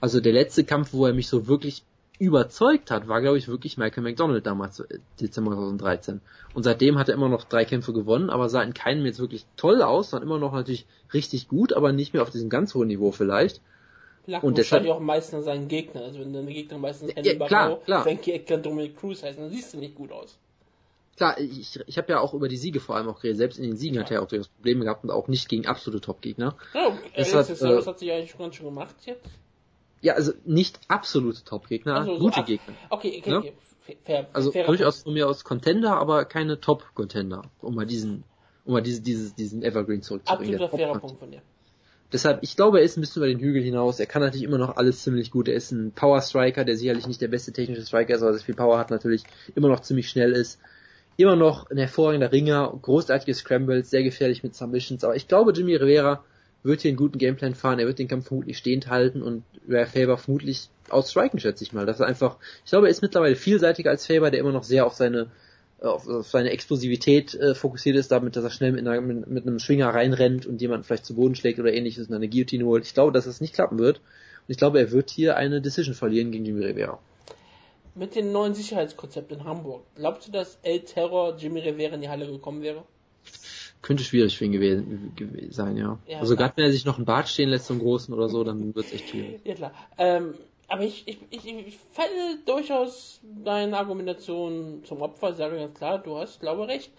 Also 0.00 0.20
der 0.20 0.32
letzte 0.32 0.64
Kampf, 0.64 0.92
wo 0.92 1.06
er 1.06 1.14
mich 1.14 1.28
so 1.28 1.46
wirklich 1.46 1.84
überzeugt 2.18 2.90
hat, 2.90 3.08
war 3.08 3.20
glaube 3.20 3.38
ich 3.38 3.48
wirklich 3.48 3.76
Michael 3.76 4.02
McDonald 4.02 4.46
damals, 4.46 4.80
äh, 4.80 4.98
Dezember 5.20 5.52
2013. 5.52 6.20
Und 6.52 6.62
seitdem 6.62 6.98
hat 6.98 7.08
er 7.08 7.14
immer 7.14 7.28
noch 7.28 7.44
drei 7.44 7.64
Kämpfe 7.64 7.92
gewonnen, 7.92 8.30
aber 8.30 8.48
sah 8.48 8.62
in 8.62 8.74
keinem 8.74 9.04
jetzt 9.06 9.18
wirklich 9.18 9.46
toll 9.56 9.82
aus, 9.82 10.10
sondern 10.10 10.28
immer 10.28 10.38
noch 10.38 10.52
natürlich 10.52 10.86
richtig 11.12 11.48
gut, 11.48 11.72
aber 11.72 11.92
nicht 11.92 12.12
mehr 12.12 12.22
auf 12.22 12.30
diesem 12.30 12.50
ganz 12.50 12.74
hohen 12.74 12.88
Niveau 12.88 13.10
vielleicht. 13.10 13.60
Lag 14.26 14.42
und 14.42 14.56
deshalb 14.56 14.86
auch 14.88 15.00
meistens 15.00 15.44
seinen 15.44 15.68
Gegner. 15.68 16.02
Also 16.02 16.20
wenn 16.20 16.32
deine 16.32 16.52
Gegner 16.52 16.78
meistens 16.78 17.10
Andy 17.10 17.32
ja, 17.32 17.38
Barrow, 17.38 17.82
Frankie 17.84 18.32
Edgar, 18.32 18.58
Dominic 18.58 18.96
Cruz 18.96 19.22
heißen, 19.22 19.42
dann 19.42 19.50
siehst 19.50 19.74
du 19.74 19.78
nicht 19.78 19.94
gut 19.94 20.12
aus. 20.12 20.38
Klar, 21.16 21.38
ich, 21.38 21.78
ich 21.86 21.98
habe 21.98 22.12
ja 22.12 22.20
auch 22.20 22.34
über 22.34 22.48
die 22.48 22.56
Siege 22.56 22.80
vor 22.80 22.96
allem 22.96 23.08
auch 23.08 23.20
geredet. 23.20 23.38
Selbst 23.38 23.58
in 23.58 23.64
den 23.64 23.76
Siegen 23.76 23.96
ja. 23.96 24.02
hat 24.02 24.10
er 24.10 24.22
auch 24.22 24.26
durchaus 24.26 24.48
Probleme 24.48 24.84
gehabt 24.84 25.04
und 25.04 25.10
auch 25.10 25.28
nicht 25.28 25.48
gegen 25.48 25.66
absolute 25.66 26.00
Top-Gegner. 26.00 26.56
Ja, 26.74 26.98
deshalb, 27.16 27.48
äh, 27.50 27.54
das 27.54 27.86
hat 27.86 27.98
sich 27.98 28.10
eigentlich 28.10 28.36
ganz 28.36 28.56
schon 28.56 28.66
gemacht 28.66 28.96
jetzt. 29.04 29.28
Ja, 30.00 30.14
also 30.14 30.32
nicht 30.44 30.80
absolute 30.88 31.44
Top-Gegner, 31.44 31.96
also, 31.96 32.18
gute 32.18 32.40
so, 32.40 32.44
Gegner. 32.44 32.74
Okay, 32.90 33.16
okay, 33.20 33.30
ne? 33.30 33.38
okay. 33.38 33.52
Fair, 34.04 34.28
also 34.32 34.50
durchaus 34.50 35.02
von 35.02 35.12
mir 35.12 35.28
aus 35.28 35.44
Contender, 35.44 35.96
aber 35.98 36.24
keine 36.24 36.58
Top-Contender, 36.58 37.42
um 37.60 37.74
mal 37.74 37.84
diesen, 37.84 38.24
um 38.64 38.72
mal 38.72 38.82
diese, 38.82 39.02
dieses, 39.02 39.34
diesen 39.34 39.62
Evergreen 39.62 40.00
zurückzubringen. 40.00 40.54
Absoluter 40.54 40.76
fairer 40.76 40.98
Punkt 40.98 41.18
von 41.18 41.30
dir. 41.30 41.42
Deshalb, 42.12 42.40
ich 42.42 42.54
glaube, 42.54 42.78
er 42.78 42.84
ist 42.84 42.96
ein 42.96 43.00
bisschen 43.00 43.22
über 43.22 43.28
den 43.28 43.40
Hügel 43.40 43.62
hinaus. 43.62 43.98
Er 43.98 44.06
kann 44.06 44.22
natürlich 44.22 44.44
immer 44.44 44.58
noch 44.58 44.76
alles 44.76 45.02
ziemlich 45.02 45.30
gut. 45.30 45.48
Er 45.48 45.54
ist 45.54 45.72
ein 45.72 45.92
Power 45.92 46.20
Striker, 46.20 46.64
der 46.64 46.76
sicherlich 46.76 47.06
nicht 47.06 47.20
der 47.20 47.28
beste 47.28 47.52
technische 47.52 47.84
Striker 47.84 48.14
ist, 48.14 48.22
aber 48.22 48.32
sehr 48.32 48.44
viel 48.44 48.54
Power 48.54 48.78
hat, 48.78 48.90
natürlich 48.90 49.24
immer 49.54 49.68
noch 49.68 49.80
ziemlich 49.80 50.08
schnell 50.08 50.32
ist. 50.32 50.60
Immer 51.16 51.36
noch 51.36 51.70
ein 51.70 51.78
hervorragender 51.78 52.32
Ringer, 52.32 52.72
großartige 52.82 53.34
Scrambles, 53.34 53.90
sehr 53.90 54.02
gefährlich 54.02 54.42
mit 54.42 54.54
Submissions. 54.54 55.04
Aber 55.04 55.16
ich 55.16 55.28
glaube, 55.28 55.52
Jimmy 55.52 55.76
Rivera 55.76 56.24
wird 56.62 56.80
hier 56.80 56.90
einen 56.90 56.96
guten 56.96 57.18
Gameplan 57.18 57.54
fahren. 57.54 57.78
Er 57.78 57.86
wird 57.86 57.98
den 57.98 58.08
Kampf 58.08 58.28
vermutlich 58.28 58.58
stehend 58.58 58.88
halten 58.88 59.22
und 59.22 59.44
Rare 59.68 59.86
Faber 59.86 60.16
vermutlich 60.16 60.70
ausstriken, 60.88 61.38
schätze 61.38 61.62
ich 61.62 61.72
mal. 61.72 61.86
Das 61.86 62.00
ist 62.00 62.06
einfach, 62.06 62.36
ich 62.64 62.70
glaube, 62.70 62.86
er 62.86 62.90
ist 62.90 63.02
mittlerweile 63.02 63.36
vielseitiger 63.36 63.90
als 63.90 64.06
Faber, 64.06 64.30
der 64.30 64.40
immer 64.40 64.52
noch 64.52 64.64
sehr 64.64 64.86
auf 64.86 64.94
seine 64.94 65.30
auf, 65.84 66.08
auf 66.08 66.28
seine 66.28 66.50
Explosivität 66.50 67.34
äh, 67.34 67.54
fokussiert 67.54 67.96
ist, 67.96 68.10
damit, 68.10 68.36
dass 68.36 68.44
er 68.44 68.50
schnell 68.50 68.72
mit, 68.72 68.86
einer, 68.86 69.00
mit, 69.00 69.26
mit 69.26 69.46
einem 69.46 69.58
Schwinger 69.58 69.88
reinrennt 69.88 70.46
und 70.46 70.60
jemanden 70.60 70.84
vielleicht 70.84 71.06
zu 71.06 71.14
Boden 71.14 71.34
schlägt 71.34 71.58
oder 71.58 71.72
ähnliches 71.72 72.08
und 72.08 72.14
eine 72.14 72.28
Guillotine 72.28 72.64
holt. 72.64 72.84
Ich 72.84 72.94
glaube, 72.94 73.12
dass 73.12 73.24
das 73.24 73.40
nicht 73.40 73.54
klappen 73.54 73.78
wird. 73.78 73.98
Und 73.98 74.52
ich 74.52 74.56
glaube, 74.56 74.78
er 74.78 74.90
wird 74.90 75.10
hier 75.10 75.36
eine 75.36 75.60
Decision 75.60 75.94
verlieren 75.94 76.30
gegen 76.30 76.44
Jimmy 76.44 76.64
Rivera. 76.64 76.98
Mit 77.94 78.16
dem 78.16 78.32
neuen 78.32 78.54
Sicherheitskonzept 78.54 79.30
in 79.30 79.44
Hamburg, 79.44 79.84
glaubst 79.94 80.26
du, 80.26 80.32
dass 80.32 80.58
El 80.62 80.80
Terror 80.80 81.36
Jimmy 81.36 81.60
Rivera 81.60 81.94
in 81.94 82.00
die 82.00 82.08
Halle 82.08 82.26
gekommen 82.26 82.62
wäre? 82.62 82.82
Könnte 83.82 84.02
schwierig 84.02 84.36
für 84.36 84.46
ihn 84.46 84.52
gewesen, 84.52 85.12
gewesen 85.14 85.52
sein, 85.52 85.76
ja. 85.76 85.98
ja 86.06 86.18
also 86.18 86.36
gerade 86.36 86.54
wenn 86.56 86.64
er 86.64 86.72
sich 86.72 86.86
noch 86.86 86.96
einen 86.96 87.04
Bart 87.04 87.28
stehen 87.28 87.50
lässt 87.50 87.66
zum 87.66 87.78
Großen 87.78 88.12
oder 88.12 88.28
so, 88.28 88.42
dann 88.42 88.74
wird 88.74 88.86
es 88.86 88.92
echt 88.92 89.10
schwierig. 89.10 89.40
Ja 89.44 89.54
klar. 89.54 89.72
Ähm, 89.98 90.34
aber 90.74 90.82
ich, 90.82 91.06
ich, 91.06 91.18
ich, 91.30 91.46
ich 91.46 91.78
falle 91.92 92.38
durchaus 92.46 93.20
deine 93.44 93.78
Argumentation 93.78 94.82
zum 94.82 95.02
Opfer, 95.02 95.32
sage 95.32 95.56
ganz 95.56 95.78
klar, 95.78 96.00
du 96.00 96.16
hast, 96.16 96.40
glaube 96.40 96.66
recht. 96.66 96.90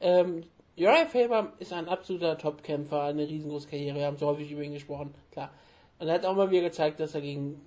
Ähm, 0.00 0.44
Uriah 0.78 1.06
Faber 1.06 1.52
ist 1.58 1.72
ein 1.72 1.88
absoluter 1.88 2.38
Topkämpfer, 2.38 3.02
eine 3.02 3.28
riesengroße 3.28 3.66
Karriere, 3.68 3.96
wir 3.96 4.06
haben 4.06 4.18
so 4.18 4.28
häufig 4.28 4.52
über 4.52 4.62
ihn 4.62 4.74
gesprochen, 4.74 5.12
klar. 5.32 5.50
Und 5.98 6.06
er 6.06 6.14
hat 6.14 6.24
auch 6.24 6.36
mal 6.36 6.52
wieder 6.52 6.62
gezeigt, 6.62 7.00
dass 7.00 7.16
er 7.16 7.22
gegen 7.22 7.60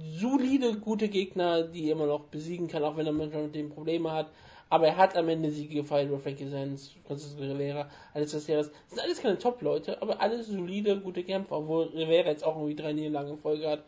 solide, 0.00 0.78
gute 0.78 1.10
Gegner, 1.10 1.62
die 1.62 1.90
immer 1.90 2.06
noch 2.06 2.20
besiegen 2.20 2.68
kann, 2.68 2.82
auch 2.82 2.96
wenn 2.96 3.04
er 3.04 3.12
manchmal 3.12 3.42
mit 3.42 3.54
dem 3.54 3.68
Probleme 3.68 4.12
hat. 4.12 4.30
Aber 4.70 4.86
er 4.86 4.96
hat 4.96 5.14
am 5.18 5.28
Ende 5.28 5.50
Siege 5.50 5.74
gefeiert 5.74 6.08
über 6.08 6.20
Frankie 6.20 6.48
Sands, 6.48 6.94
Francisco 7.06 7.42
Rivera, 7.42 7.90
alles 8.14 8.32
das 8.32 8.46
Das 8.46 8.70
sind 8.88 9.02
alles 9.02 9.20
keine 9.20 9.38
Top-Leute, 9.38 10.00
aber 10.00 10.22
alles 10.22 10.46
solide, 10.46 10.98
gute 11.00 11.22
Kämpfer, 11.22 11.58
obwohl 11.58 11.88
Rivera 11.88 12.30
jetzt 12.30 12.46
auch 12.46 12.56
irgendwie 12.56 12.76
drei 12.76 12.94
Niederlagen 12.94 13.32
in 13.32 13.38
Folge 13.38 13.68
hat 13.68 13.84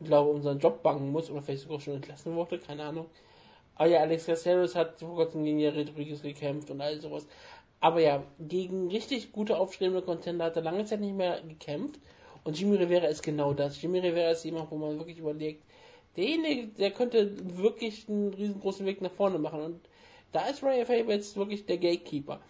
glaube 0.00 0.30
um 0.30 0.42
seinen 0.42 0.60
Job 0.60 0.82
bangen 0.82 1.10
muss 1.10 1.30
oder 1.30 1.42
vielleicht 1.42 1.62
sogar 1.62 1.80
schon 1.80 1.94
entlassen 1.94 2.34
wurde, 2.34 2.58
keine 2.58 2.84
Ahnung. 2.84 3.06
Aber 3.76 3.88
ja, 3.88 4.00
Alex 4.00 4.26
Caceres 4.26 4.74
hat 4.74 5.00
vor 5.00 5.14
kurzem 5.14 5.44
gegen 5.44 5.58
Jared 5.58 5.90
Rodriguez 5.90 6.22
gekämpft 6.22 6.70
und 6.70 6.80
all 6.80 7.00
sowas. 7.00 7.26
Aber 7.80 8.00
ja, 8.00 8.22
gegen 8.38 8.88
richtig 8.88 9.32
gute 9.32 9.58
aufstrebende 9.58 10.02
Contender 10.02 10.46
hat 10.46 10.56
er 10.56 10.62
lange 10.62 10.84
Zeit 10.86 11.00
nicht 11.00 11.14
mehr 11.14 11.42
gekämpft. 11.42 12.00
Und 12.42 12.58
Jimmy 12.58 12.76
Rivera 12.76 13.06
ist 13.06 13.22
genau 13.22 13.52
das. 13.52 13.80
Jimmy 13.82 13.98
Rivera 13.98 14.30
ist 14.30 14.44
jemand, 14.44 14.70
wo 14.70 14.76
man 14.76 14.98
wirklich 14.98 15.18
überlegt, 15.18 15.62
derjenige, 16.16 16.68
der 16.68 16.90
könnte 16.90 17.32
wirklich 17.58 18.08
einen 18.08 18.32
riesengroßen 18.32 18.86
Weg 18.86 19.02
nach 19.02 19.10
vorne 19.10 19.38
machen. 19.38 19.60
Und 19.60 19.80
da 20.32 20.46
ist 20.46 20.62
Ryan 20.62 20.86
Faber 20.86 21.12
jetzt 21.12 21.36
wirklich 21.36 21.66
der 21.66 21.78
Gatekeeper. 21.78 22.40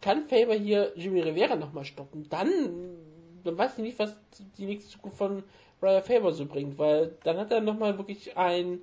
Kann 0.00 0.28
Faber 0.28 0.54
hier 0.54 0.92
Jimmy 0.96 1.20
Rivera 1.20 1.56
nochmal 1.56 1.84
stoppen? 1.84 2.26
Dann, 2.28 2.96
dann 3.42 3.56
weiß 3.56 3.78
ich 3.78 3.84
nicht, 3.84 3.98
was 3.98 4.14
die 4.58 4.66
nächste 4.66 4.90
Zukunft 4.90 5.16
von 5.16 5.42
Ryan 5.84 6.02
Faber 6.02 6.32
so 6.32 6.46
bringt, 6.46 6.78
weil 6.78 7.16
dann 7.24 7.36
hat 7.36 7.52
er 7.52 7.60
nochmal 7.60 7.98
wirklich 7.98 8.36
einen 8.36 8.80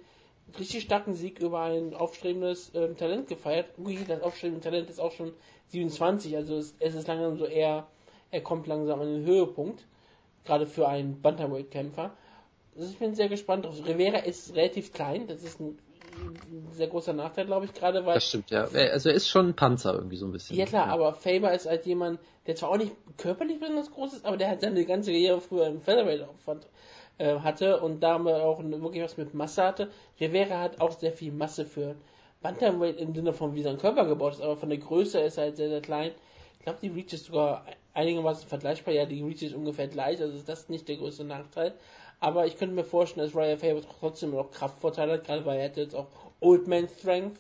richtig 0.58 0.84
starken 0.84 1.14
Sieg 1.14 1.40
über 1.40 1.62
ein 1.62 1.94
aufstrebendes 1.94 2.72
ähm, 2.76 2.98
Talent 2.98 3.28
gefeiert. 3.28 3.68
Ui, 3.78 3.98
das 4.08 4.22
aufstrebende 4.22 4.62
Talent 4.62 4.90
ist 4.90 5.00
auch 5.00 5.12
schon 5.12 5.34
27, 5.70 6.36
also 6.36 6.58
es, 6.58 6.76
es 6.80 6.96
ist 6.96 7.08
langsam 7.08 7.38
so 7.38 7.46
eher, 7.46 7.88
er 8.30 8.42
kommt 8.42 8.68
langsam 8.68 9.02
an 9.02 9.08
den 9.08 9.26
Höhepunkt, 9.26 9.86
gerade 10.46 10.68
für 10.68 10.88
einen 10.88 11.22
Bantamweight-Kämpfer. 11.22 12.12
Also 12.76 12.90
ich 12.90 13.00
bin 13.00 13.16
sehr 13.16 13.30
gespannt 13.30 13.66
drauf. 13.66 13.76
Rivera 13.86 14.20
ist 14.20 14.56
relativ 14.56 14.94
klein, 14.94 15.28
das 15.28 15.44
ist 15.44 15.60
ein 15.60 15.78
sehr 16.72 16.88
großer 16.88 17.14
Nachteil, 17.14 17.46
glaube 17.46 17.66
ich, 17.66 17.74
gerade 17.74 18.06
weil. 18.06 18.16
Das 18.16 18.28
stimmt, 18.28 18.52
ja. 18.52 18.64
Also 18.64 19.10
er 19.10 19.16
ist 19.16 19.28
schon 19.28 19.50
ein 19.50 19.56
Panzer 19.56 19.94
irgendwie 19.94 20.18
so 20.18 20.26
ein 20.26 20.32
bisschen. 20.32 20.58
Ja 20.58 20.66
klar, 20.66 20.88
ja. 20.88 20.94
aber 20.94 21.14
Faber 21.14 21.54
ist 21.54 21.68
halt 21.68 21.86
jemand, 21.86 22.20
der 22.48 22.56
zwar 22.56 22.70
auch 22.70 22.78
nicht 22.78 22.94
körperlich 23.18 23.60
besonders 23.60 23.92
groß 23.92 24.14
ist, 24.14 24.26
aber 24.26 24.38
der 24.38 24.50
hat 24.50 24.62
seine 24.62 24.86
ganze 24.86 25.12
Karriere 25.12 25.42
früher 25.42 25.68
im 25.68 25.82
Featherweight 25.82 26.28
äh, 27.22 27.40
hatte 27.40 27.80
und 27.80 28.02
da 28.02 28.16
auch 28.16 28.64
wirklich 28.64 29.04
was 29.04 29.18
mit 29.18 29.34
Masse 29.34 29.64
hatte. 29.64 29.92
Rivera 30.20 30.60
hat 30.60 30.82
auch 30.82 30.92
sehr 30.92 31.12
viel 31.12 31.32
Masse 31.32 31.66
für 31.66 31.96
Bantamweight 32.42 33.00
im 33.00 33.14
Sinne 33.14 33.32
von 33.32 33.54
wie 33.54 33.62
sein 33.62 33.78
Körper 33.78 34.06
gebaut 34.06 34.34
ist, 34.34 34.42
aber 34.42 34.58
von 34.58 34.70
der 34.70 34.80
Größe 34.80 35.20
ist 35.20 35.38
er 35.38 35.44
halt 35.44 35.58
sehr, 35.58 35.70
sehr 35.70 35.82
klein. 35.82 36.12
Ich 36.58 36.66
glaube, 36.66 36.80
die 36.82 36.90
Reach 36.90 37.14
ist 37.14 37.26
sogar 37.26 37.66
einigermaßen 37.94 38.48
vergleichbar. 38.48 38.94
Ja, 38.94 39.06
die 39.06 39.22
Reach 39.22 39.44
ist 39.44 39.54
ungefähr 39.54 39.88
gleich, 39.88 40.20
also 40.20 40.36
ist 40.36 40.50
das 40.50 40.70
nicht 40.70 40.88
der 40.88 40.98
größte 40.98 41.24
Nachteil. 41.24 41.74
Aber 42.20 42.48
ich 42.48 42.58
könnte 42.58 42.74
mir 42.76 42.84
vorstellen, 42.84 43.28
dass 43.28 43.36
Ryan 43.36 43.58
Faber 43.58 43.82
trotzdem 44.00 44.32
noch 44.32 44.52
Kraftvorteile 44.52 45.14
hat, 45.14 45.26
gerade 45.26 45.46
weil 45.46 45.60
er 45.60 45.66
hätte 45.66 45.82
jetzt 45.82 45.96
auch 45.96 46.08
Old 46.40 46.68
Man 46.68 46.88
Strength 46.88 47.40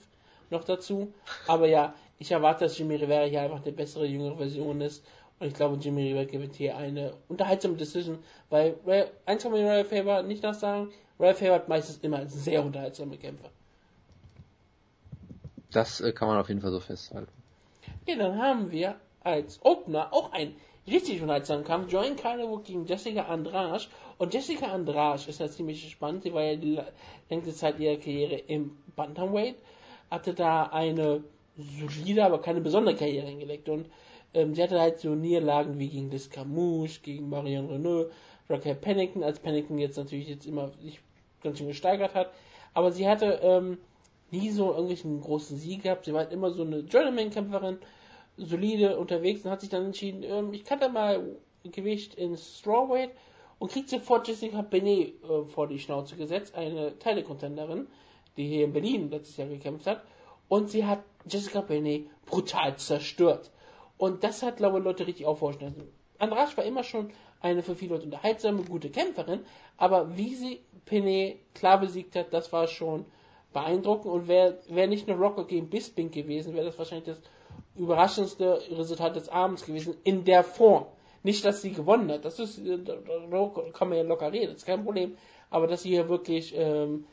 noch 0.51 0.63
dazu. 0.63 1.11
Aber 1.47 1.67
ja, 1.67 1.95
ich 2.19 2.31
erwarte, 2.31 2.65
dass 2.65 2.77
Jimmy 2.77 2.95
Rivera 2.95 3.23
hier 3.23 3.41
einfach 3.41 3.63
eine 3.63 3.71
bessere, 3.71 4.05
jüngere 4.05 4.37
Version 4.37 4.81
ist. 4.81 5.03
Und 5.41 5.47
ich 5.47 5.55
glaube, 5.55 5.75
Jimmy 5.77 6.03
Rivera 6.03 6.25
gewinnt 6.25 6.53
hier 6.53 6.77
eine 6.77 7.15
unterhaltsame 7.27 7.75
Decision, 7.75 8.19
weil 8.51 8.75
eins 9.25 9.41
kann 9.41 9.51
man 9.51 9.61
Ryan 9.61 9.85
Faber 9.85 10.21
nicht 10.21 10.43
nachsagen, 10.43 10.89
Ryan 11.19 11.35
Faber 11.35 11.55
hat 11.55 11.67
meistens 11.67 11.97
immer 12.03 12.27
sehr 12.27 12.63
unterhaltsame 12.63 13.17
Kämpfe. 13.17 13.49
Das 15.71 15.99
äh, 15.99 16.11
kann 16.11 16.27
man 16.27 16.37
auf 16.37 16.47
jeden 16.47 16.61
Fall 16.61 16.69
so 16.69 16.79
festhalten. 16.79 17.31
Ja, 18.05 18.17
dann 18.17 18.37
haben 18.37 18.69
wir 18.69 18.97
als 19.23 19.59
Opener 19.65 20.13
auch 20.13 20.31
ein 20.31 20.53
richtig 20.85 21.19
unterhaltsamen 21.23 21.65
Kampf. 21.65 21.91
Join 21.91 22.15
Calderwood 22.17 22.65
gegen 22.65 22.85
Jessica 22.85 23.23
Andrasch. 23.23 23.89
Und 24.19 24.35
Jessica 24.35 24.67
Andrasch 24.67 25.27
ist 25.27 25.39
ja 25.39 25.49
ziemlich 25.49 25.89
spannend. 25.89 26.21
Sie 26.21 26.33
war 26.35 26.43
ja 26.43 26.55
die 26.55 26.79
längste 27.31 27.55
Zeit 27.55 27.79
ihrer 27.79 27.97
Karriere 27.97 28.35
im 28.35 28.77
Bantamweight. 28.95 29.55
Hatte 30.11 30.35
da 30.35 30.67
eine 30.67 31.23
solide, 31.57 32.25
aber 32.25 32.39
keine 32.41 32.61
besondere 32.61 32.95
Karriere 32.95 33.25
hingelegt. 33.25 33.67
Und 33.69 33.87
ähm, 34.33 34.55
sie 34.55 34.63
hatte 34.63 34.79
halt 34.79 34.99
so 34.99 35.15
Niederlagen 35.15 35.77
wie 35.79 35.89
gegen 35.89 36.11
Camouche, 36.29 37.01
gegen 37.01 37.29
Marion 37.29 37.69
Renault, 37.69 38.11
Raquel 38.49 38.75
Pennington, 38.75 39.23
als 39.23 39.39
Pennington 39.39 39.77
jetzt 39.77 39.97
natürlich 39.97 40.27
jetzt 40.27 40.45
immer 40.45 40.71
sich 40.81 40.99
ganz 41.41 41.57
schön 41.57 41.67
gesteigert 41.67 42.13
hat. 42.13 42.31
Aber 42.73 42.91
sie 42.91 43.07
hatte 43.07 43.39
ähm, 43.43 43.77
nie 44.31 44.49
so 44.49 44.69
irgendwelchen 44.69 45.21
großen 45.21 45.57
Sieg 45.57 45.83
gehabt. 45.83 46.05
Sie 46.05 46.13
war 46.13 46.21
halt 46.21 46.31
immer 46.31 46.51
so 46.51 46.63
eine 46.63 46.79
Journeyman-Kämpferin 46.79 47.79
solide 48.37 48.97
unterwegs 48.97 49.43
und 49.43 49.51
hat 49.51 49.61
sich 49.61 49.69
dann 49.69 49.85
entschieden, 49.85 50.23
ähm, 50.23 50.53
ich 50.53 50.63
kann 50.63 50.79
da 50.79 50.87
mal 50.87 51.35
Gewicht 51.63 52.15
in 52.15 52.37
Strawweight 52.37 53.11
und 53.59 53.71
kriegt 53.71 53.89
sofort 53.89 54.27
Jessica 54.27 54.61
Benet 54.61 55.23
äh, 55.23 55.45
vor 55.45 55.67
die 55.67 55.79
Schnauze 55.79 56.15
gesetzt, 56.15 56.55
eine 56.55 56.97
Teile-Contenderin, 56.97 57.87
die 58.37 58.47
hier 58.47 58.65
in 58.65 58.73
Berlin 58.73 59.11
letztes 59.11 59.37
Jahr 59.37 59.49
gekämpft 59.49 59.85
hat. 59.85 60.01
Und 60.47 60.69
sie 60.69 60.85
hat 60.85 61.03
Jessica 61.29 61.61
Benet 61.61 62.07
brutal 62.25 62.77
zerstört. 62.77 63.51
Und 64.01 64.23
das 64.23 64.41
hat, 64.41 64.57
glaube 64.57 64.79
ich, 64.79 64.83
Leute 64.83 65.05
richtig 65.05 65.27
aufhorchen 65.27 65.61
lassen. 65.61 65.87
Andrasch 66.17 66.57
war 66.57 66.63
immer 66.63 66.83
schon 66.83 67.11
eine 67.39 67.61
für 67.61 67.75
viele 67.75 67.93
Leute 67.93 68.05
unterhaltsame, 68.05 68.63
gute 68.63 68.89
Kämpferin, 68.89 69.41
aber 69.77 70.17
wie 70.17 70.33
sie 70.33 70.61
Penet 70.85 71.37
klar 71.53 71.79
besiegt 71.79 72.15
hat, 72.15 72.33
das 72.33 72.51
war 72.51 72.65
schon 72.65 73.05
beeindruckend. 73.53 74.11
Und 74.11 74.27
wäre 74.27 74.57
wär 74.69 74.87
nicht 74.87 75.07
nur 75.07 75.17
Rocker 75.17 75.45
gegen 75.45 75.69
Bisping 75.69 76.09
gewesen, 76.09 76.55
wäre 76.55 76.65
das 76.65 76.79
wahrscheinlich 76.79 77.09
das 77.09 77.21
überraschendste 77.75 78.63
Resultat 78.71 79.15
des 79.15 79.29
Abends 79.29 79.67
gewesen, 79.67 79.95
in 80.03 80.23
der 80.25 80.43
Form. 80.43 80.87
Nicht, 81.21 81.45
dass 81.45 81.61
sie 81.61 81.71
gewonnen 81.71 82.11
hat, 82.11 82.25
das 82.25 82.39
ist, 82.39 82.57
äh, 82.57 82.79
kann 83.71 83.89
man 83.89 83.99
ja 83.99 84.03
locker 84.03 84.33
reden, 84.33 84.55
ist 84.55 84.65
kein 84.65 84.83
Problem, 84.83 85.15
aber 85.51 85.67
dass 85.67 85.83
sie 85.83 85.89
hier 85.89 86.09
wirklich 86.09 86.55
ähm, 86.57 87.05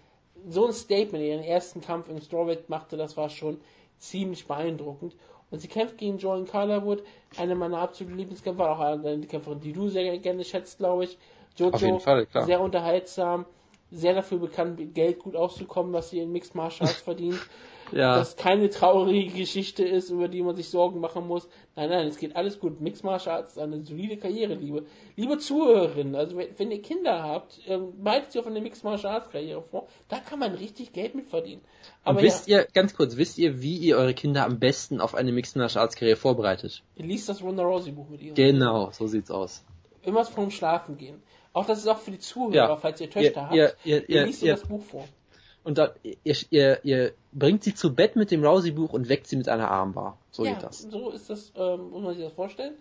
so 0.48 0.64
ein 0.64 0.72
Statement 0.72 1.22
in 1.22 1.32
ihren 1.32 1.44
ersten 1.44 1.82
Kampf 1.82 2.08
im 2.08 2.18
Strawweight 2.22 2.70
machte, 2.70 2.96
das 2.96 3.18
war 3.18 3.28
schon 3.28 3.60
ziemlich 3.98 4.46
beeindruckend. 4.46 5.14
Und 5.50 5.60
sie 5.60 5.68
kämpft 5.68 5.96
gegen 5.98 6.18
Joan 6.18 6.46
Calderwood, 6.46 7.02
eine 7.38 7.54
meiner 7.54 7.78
absoluten 7.78 8.18
Lieblingskämpfer, 8.18 8.70
auch 8.70 8.80
eine 8.80 9.26
Kämpferin, 9.26 9.60
die 9.60 9.72
du 9.72 9.88
sehr 9.88 10.18
gerne 10.18 10.44
schätzt, 10.44 10.78
glaube 10.78 11.04
ich. 11.04 11.18
Jojo, 11.56 11.98
Fall, 11.98 12.26
sehr 12.44 12.60
unterhaltsam. 12.60 13.46
sehr 13.90 14.14
dafür 14.14 14.38
bekannt, 14.38 14.78
mit 14.78 14.94
Geld 14.94 15.18
gut 15.18 15.34
auszukommen, 15.34 15.92
was 15.92 16.10
sie 16.10 16.20
in 16.20 16.30
Mixed 16.30 16.54
Martial 16.54 16.88
Arts 16.88 17.00
verdient. 17.00 17.40
Ja. 17.92 18.16
Dass 18.16 18.36
keine 18.36 18.70
traurige 18.70 19.32
Geschichte 19.32 19.84
ist, 19.84 20.10
über 20.10 20.28
die 20.28 20.42
man 20.42 20.56
sich 20.56 20.68
Sorgen 20.68 21.00
machen 21.00 21.26
muss. 21.26 21.48
Nein, 21.76 21.90
nein, 21.90 22.06
es 22.08 22.18
geht 22.18 22.36
alles 22.36 22.58
gut. 22.60 22.80
Mixed 22.80 23.04
Martial 23.04 23.36
Arts 23.36 23.52
ist 23.52 23.58
eine 23.58 23.82
solide 23.82 24.16
Karriere, 24.16 24.54
liebe, 24.54 24.84
liebe 25.16 25.38
Zuhörerinnen. 25.38 26.14
Also 26.14 26.36
wenn, 26.36 26.48
wenn 26.58 26.70
ihr 26.70 26.82
Kinder 26.82 27.22
habt, 27.22 27.60
ähm, 27.66 27.92
behaltet 28.02 28.32
sie 28.32 28.38
auf 28.40 28.46
eine 28.46 28.60
Mixed 28.60 28.84
Martial 28.84 29.14
Arts 29.14 29.30
Karriere 29.30 29.62
vor. 29.62 29.88
Da 30.08 30.18
kann 30.18 30.38
man 30.38 30.54
richtig 30.54 30.92
Geld 30.92 31.14
mit 31.14 31.28
verdienen. 31.28 31.62
Aber 32.04 32.18
Und 32.18 32.24
wisst 32.24 32.48
ja, 32.48 32.60
ihr, 32.60 32.66
ganz 32.72 32.94
kurz, 32.94 33.16
wisst 33.16 33.38
ihr, 33.38 33.62
wie 33.62 33.76
ihr 33.76 33.96
eure 33.96 34.14
Kinder 34.14 34.44
am 34.44 34.58
besten 34.58 35.00
auf 35.00 35.14
eine 35.14 35.32
Mixed 35.32 35.56
Martial 35.56 35.82
Arts 35.82 35.96
Karriere 35.96 36.16
vorbereitet? 36.16 36.82
Ihr 36.96 37.06
liest 37.06 37.28
das 37.28 37.42
Ronda 37.42 37.62
Rousey 37.62 37.92
Buch 37.92 38.08
mit 38.08 38.22
ihr. 38.22 38.34
Genau, 38.34 38.90
so 38.92 39.06
sieht's 39.06 39.30
aus. 39.30 39.64
Immer 40.02 40.24
vorm 40.24 40.50
Schlafen 40.50 40.96
gehen. 40.96 41.22
Auch 41.52 41.66
das 41.66 41.78
ist 41.78 41.88
auch 41.88 41.98
für 41.98 42.10
die 42.10 42.18
Zuhörer, 42.18 42.54
ja. 42.54 42.76
falls 42.76 43.00
ihr 43.00 43.10
Töchter 43.10 43.50
ihr, 43.52 43.64
habt. 43.64 43.86
Ihr, 43.86 43.98
ihr, 44.00 44.08
ihr 44.08 44.26
liest 44.26 44.42
ihr, 44.42 44.52
das 44.52 44.62
Buch 44.62 44.82
vor. 44.82 45.04
Und 45.68 45.76
dann, 45.76 45.90
ihr, 46.02 46.36
ihr, 46.48 46.80
ihr 46.82 47.12
bringt 47.30 47.62
sie 47.62 47.74
zu 47.74 47.94
Bett 47.94 48.16
mit 48.16 48.30
dem 48.30 48.42
Rousey-Buch 48.42 48.94
und 48.94 49.10
weckt 49.10 49.26
sie 49.26 49.36
mit 49.36 49.50
einer 49.50 49.70
Armbar. 49.70 50.16
So 50.30 50.46
ja, 50.46 50.54
geht 50.54 50.62
das. 50.62 50.80
So 50.90 51.10
ist 51.10 51.28
das, 51.28 51.52
ähm, 51.56 51.90
muss 51.90 52.02
man 52.02 52.14
sich 52.14 52.24
das 52.24 52.32
vorstellen. 52.32 52.72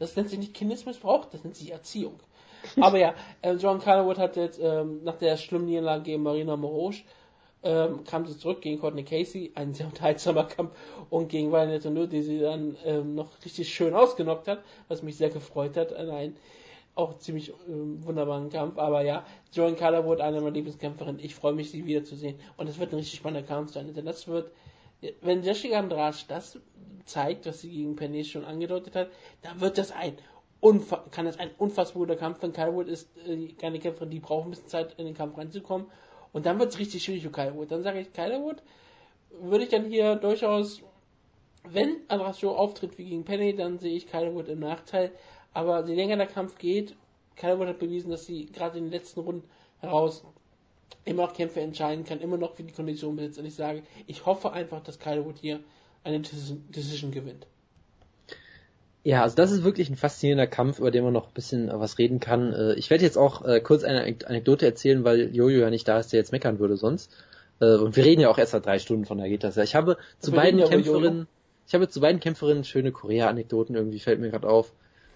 Das 0.00 0.16
nennt 0.16 0.28
sich 0.28 0.40
nicht 0.40 0.52
Kindesmissbrauch, 0.52 1.26
das 1.26 1.44
nennt 1.44 1.54
sich 1.54 1.70
Erziehung. 1.70 2.18
Aber 2.80 2.98
ja, 2.98 3.14
äh, 3.42 3.52
John 3.52 3.78
Calderwood 3.78 4.18
hat 4.18 4.34
jetzt 4.34 4.58
ähm, 4.60 5.04
nach 5.04 5.18
der 5.18 5.36
schlimmen 5.36 5.66
Niederlage 5.66 6.02
gegen 6.02 6.24
Marina 6.24 6.56
Morosch 6.56 7.04
ähm, 7.62 8.02
kam 8.02 8.26
sie 8.26 8.36
zurück 8.36 8.60
gegen 8.60 8.80
Courtney 8.80 9.04
Casey, 9.04 9.52
ein 9.54 9.72
sehr 9.72 9.86
unterhaltsamer 9.86 10.42
Kampf, 10.42 10.72
und 11.10 11.28
gegen 11.28 11.52
Violet 11.52 11.84
Nur, 11.84 12.08
die 12.08 12.22
sie 12.22 12.40
dann 12.40 12.76
ähm, 12.84 13.14
noch 13.14 13.28
richtig 13.44 13.72
schön 13.72 13.94
ausgenockt 13.94 14.48
hat, 14.48 14.64
was 14.88 15.04
mich 15.04 15.16
sehr 15.16 15.30
gefreut 15.30 15.76
hat. 15.76 15.92
Ein 15.92 16.36
auch 16.94 17.18
ziemlich 17.18 17.50
äh, 17.50 17.54
wunderbaren 17.68 18.50
Kampf. 18.50 18.78
Aber 18.78 19.02
ja, 19.02 19.24
Joan 19.52 19.76
Calderwood, 19.76 20.20
eine 20.20 20.40
meiner 20.40 20.52
Lieblingskämpferinnen. 20.52 21.20
Ich 21.20 21.34
freue 21.34 21.52
mich, 21.52 21.70
sie 21.70 21.86
wiederzusehen. 21.86 22.38
Und 22.56 22.68
es 22.68 22.78
wird 22.78 22.92
ein 22.92 22.96
richtig 22.96 23.18
spannender 23.18 23.46
Kampf 23.46 23.72
sein. 23.72 23.92
Denn 23.94 24.04
das 24.04 24.28
wird, 24.28 24.52
wenn 25.20 25.42
Jessica 25.42 25.78
Andrade 25.78 26.16
das 26.28 26.58
zeigt, 27.04 27.46
was 27.46 27.60
sie 27.60 27.70
gegen 27.70 27.96
Penny 27.96 28.24
schon 28.24 28.44
angedeutet 28.44 28.94
hat, 28.94 29.10
dann 29.42 29.60
wird 29.60 29.78
das 29.78 29.92
ein 29.92 30.16
kann 31.10 31.24
das 31.24 31.40
ein 31.40 31.50
unfassbar 31.58 32.02
guter 32.02 32.16
Kampf. 32.16 32.38
Denn 32.38 32.52
Calderwood 32.52 32.88
ist 32.88 33.08
äh, 33.26 33.48
keine 33.54 33.80
Kämpferin, 33.80 34.10
die 34.10 34.20
braucht 34.20 34.46
ein 34.46 34.50
bisschen 34.50 34.68
Zeit, 34.68 34.94
in 34.96 35.06
den 35.06 35.14
Kampf 35.14 35.36
reinzukommen. 35.36 35.88
Und 36.32 36.46
dann 36.46 36.58
wird 36.58 36.70
es 36.70 36.78
richtig 36.78 37.02
schwierig 37.02 37.24
für 37.24 37.30
Calderwood. 37.30 37.70
Dann 37.70 37.82
sage 37.82 38.00
ich, 38.00 38.12
Calderwood 38.12 38.62
würde 39.40 39.64
ich 39.64 39.70
dann 39.70 39.86
hier 39.86 40.16
durchaus, 40.16 40.82
wenn 41.68 41.96
Andrade 42.08 42.38
Show 42.38 42.50
auftritt 42.50 42.96
wie 42.98 43.04
gegen 43.04 43.24
Penny, 43.24 43.54
dann 43.54 43.78
sehe 43.78 43.96
ich 43.96 44.06
Calderwood 44.06 44.48
im 44.48 44.60
Nachteil. 44.60 45.10
Aber 45.54 45.86
je 45.86 45.94
länger 45.94 46.16
der 46.16 46.26
Kampf 46.26 46.58
geht, 46.58 46.94
Calvert 47.36 47.68
hat 47.68 47.78
bewiesen, 47.78 48.10
dass 48.10 48.26
sie 48.26 48.46
gerade 48.46 48.78
in 48.78 48.84
den 48.84 48.92
letzten 48.92 49.20
Runden 49.20 49.48
heraus 49.80 50.24
immer 51.04 51.26
noch 51.26 51.34
Kämpfe 51.34 51.60
entscheiden 51.60 52.04
kann, 52.04 52.20
immer 52.20 52.36
noch 52.36 52.54
für 52.54 52.62
die 52.62 52.72
Kondition 52.72 53.16
besitzt. 53.16 53.38
Und 53.38 53.46
ich 53.46 53.54
sage, 53.54 53.82
ich 54.06 54.26
hoffe 54.26 54.52
einfach, 54.52 54.82
dass 54.82 54.98
Calvert 54.98 55.38
hier 55.38 55.60
eine 56.04 56.20
Decision 56.20 57.10
gewinnt. 57.10 57.46
Ja, 59.04 59.22
also 59.22 59.34
das 59.34 59.50
ist 59.50 59.64
wirklich 59.64 59.90
ein 59.90 59.96
faszinierender 59.96 60.46
Kampf, 60.46 60.78
über 60.78 60.92
den 60.92 61.02
man 61.02 61.12
noch 61.12 61.26
ein 61.26 61.34
bisschen 61.34 61.68
was 61.72 61.98
reden 61.98 62.20
kann. 62.20 62.52
Äh, 62.52 62.74
ich 62.74 62.88
werde 62.88 63.04
jetzt 63.04 63.18
auch 63.18 63.44
äh, 63.44 63.60
kurz 63.60 63.82
eine 63.82 64.16
Anekdote 64.26 64.64
erzählen, 64.64 65.02
weil 65.02 65.34
Jojo 65.34 65.58
ja 65.58 65.70
nicht 65.70 65.88
da 65.88 65.98
ist, 65.98 66.12
der 66.12 66.20
jetzt 66.20 66.30
meckern 66.30 66.60
würde 66.60 66.76
sonst. 66.76 67.12
Äh, 67.60 67.76
und 67.76 67.96
wir 67.96 68.04
reden 68.04 68.20
ja 68.20 68.28
auch 68.28 68.38
erst 68.38 68.52
seit 68.52 68.64
drei 68.64 68.78
Stunden, 68.78 69.04
von 69.04 69.18
da 69.18 69.26
geht 69.26 69.42
das 69.42 69.56
ja. 69.56 69.64
Ich 69.64 69.74
habe 69.74 69.96
zu 70.20 70.30
beiden 70.30 70.62
Kämpferinnen, 70.62 71.26
ich 71.66 71.74
habe 71.74 71.88
zu 71.88 72.00
beiden 72.00 72.20
Kämpferinnen 72.20 72.62
schöne 72.62 72.92
Korea-Anekdoten, 72.92 73.74
irgendwie 73.74 73.98
fällt 73.98 74.20
mir 74.20 74.30
gerade 74.30 74.48
auf. 74.48 74.72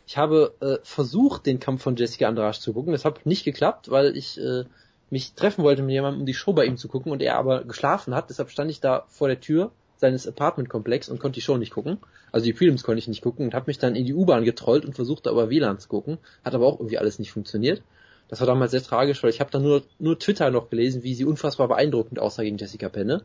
Ich 0.07 0.17
habe 0.17 0.55
äh, 0.61 0.77
versucht, 0.85 1.47
den 1.47 1.59
Kampf 1.59 1.83
von 1.83 1.97
Jessica 1.97 2.29
Andrade 2.29 2.59
zu 2.59 2.73
gucken. 2.73 2.93
Das 2.93 3.05
hat 3.05 3.27
nicht 3.27 3.45
geklappt, 3.45 3.91
weil 3.91 4.17
ich 4.17 4.41
äh, 4.41 4.65
mich 5.11 5.35
treffen 5.35 5.65
wollte 5.65 5.83
mit 5.83 5.93
jemandem, 5.93 6.21
um 6.21 6.27
die 6.27 6.35
Show 6.35 6.53
bei 6.53 6.65
ihm 6.65 6.77
zu 6.77 6.87
gucken 6.87 7.11
und 7.11 7.21
er 7.23 7.37
aber 7.37 7.65
geschlafen 7.65 8.15
hat. 8.15 8.31
Deshalb 8.31 8.51
stand 8.51 8.71
ich 8.71 8.81
da 8.81 9.05
vor 9.09 9.27
der 9.27 9.41
Tür 9.41 9.73
seines 9.97 10.29
Apartmentkomplex 10.29 11.09
und 11.09 11.19
konnte 11.19 11.37
die 11.37 11.41
Show 11.41 11.57
nicht 11.57 11.73
gucken. 11.73 11.99
Also 12.31 12.45
die 12.45 12.53
Prelims 12.53 12.85
konnte 12.85 13.01
ich 13.01 13.09
nicht 13.09 13.23
gucken 13.23 13.47
und 13.47 13.55
habe 13.55 13.67
mich 13.67 13.79
dann 13.79 13.97
in 13.97 14.07
die 14.07 14.15
U-Bahn 14.15 14.45
getrollt 14.45 14.85
und 14.85 14.95
versucht, 14.95 15.27
da 15.27 15.33
über 15.33 15.51
WLAN 15.51 15.81
zu 15.81 15.89
gucken. 15.89 16.19
Hat 16.45 16.55
aber 16.55 16.67
auch 16.67 16.79
irgendwie 16.79 16.99
alles 16.99 17.19
nicht 17.19 17.33
funktioniert. 17.33 17.83
Das 18.29 18.39
war 18.41 18.47
damals 18.47 18.71
sehr 18.73 18.83
tragisch, 18.83 19.23
weil 19.25 19.31
ich 19.31 19.41
habe 19.41 19.51
dann 19.51 19.63
nur, 19.63 19.83
nur 19.99 20.19
Twitter 20.19 20.51
noch 20.53 20.71
gelesen, 20.71 21.03
wie 21.03 21.15
sie 21.15 21.25
unfassbar 21.25 21.67
beeindruckend 21.67 22.21
aussah 22.21 22.43
gegen 22.43 22.59
Jessica 22.59 22.89
Penne. 22.89 23.23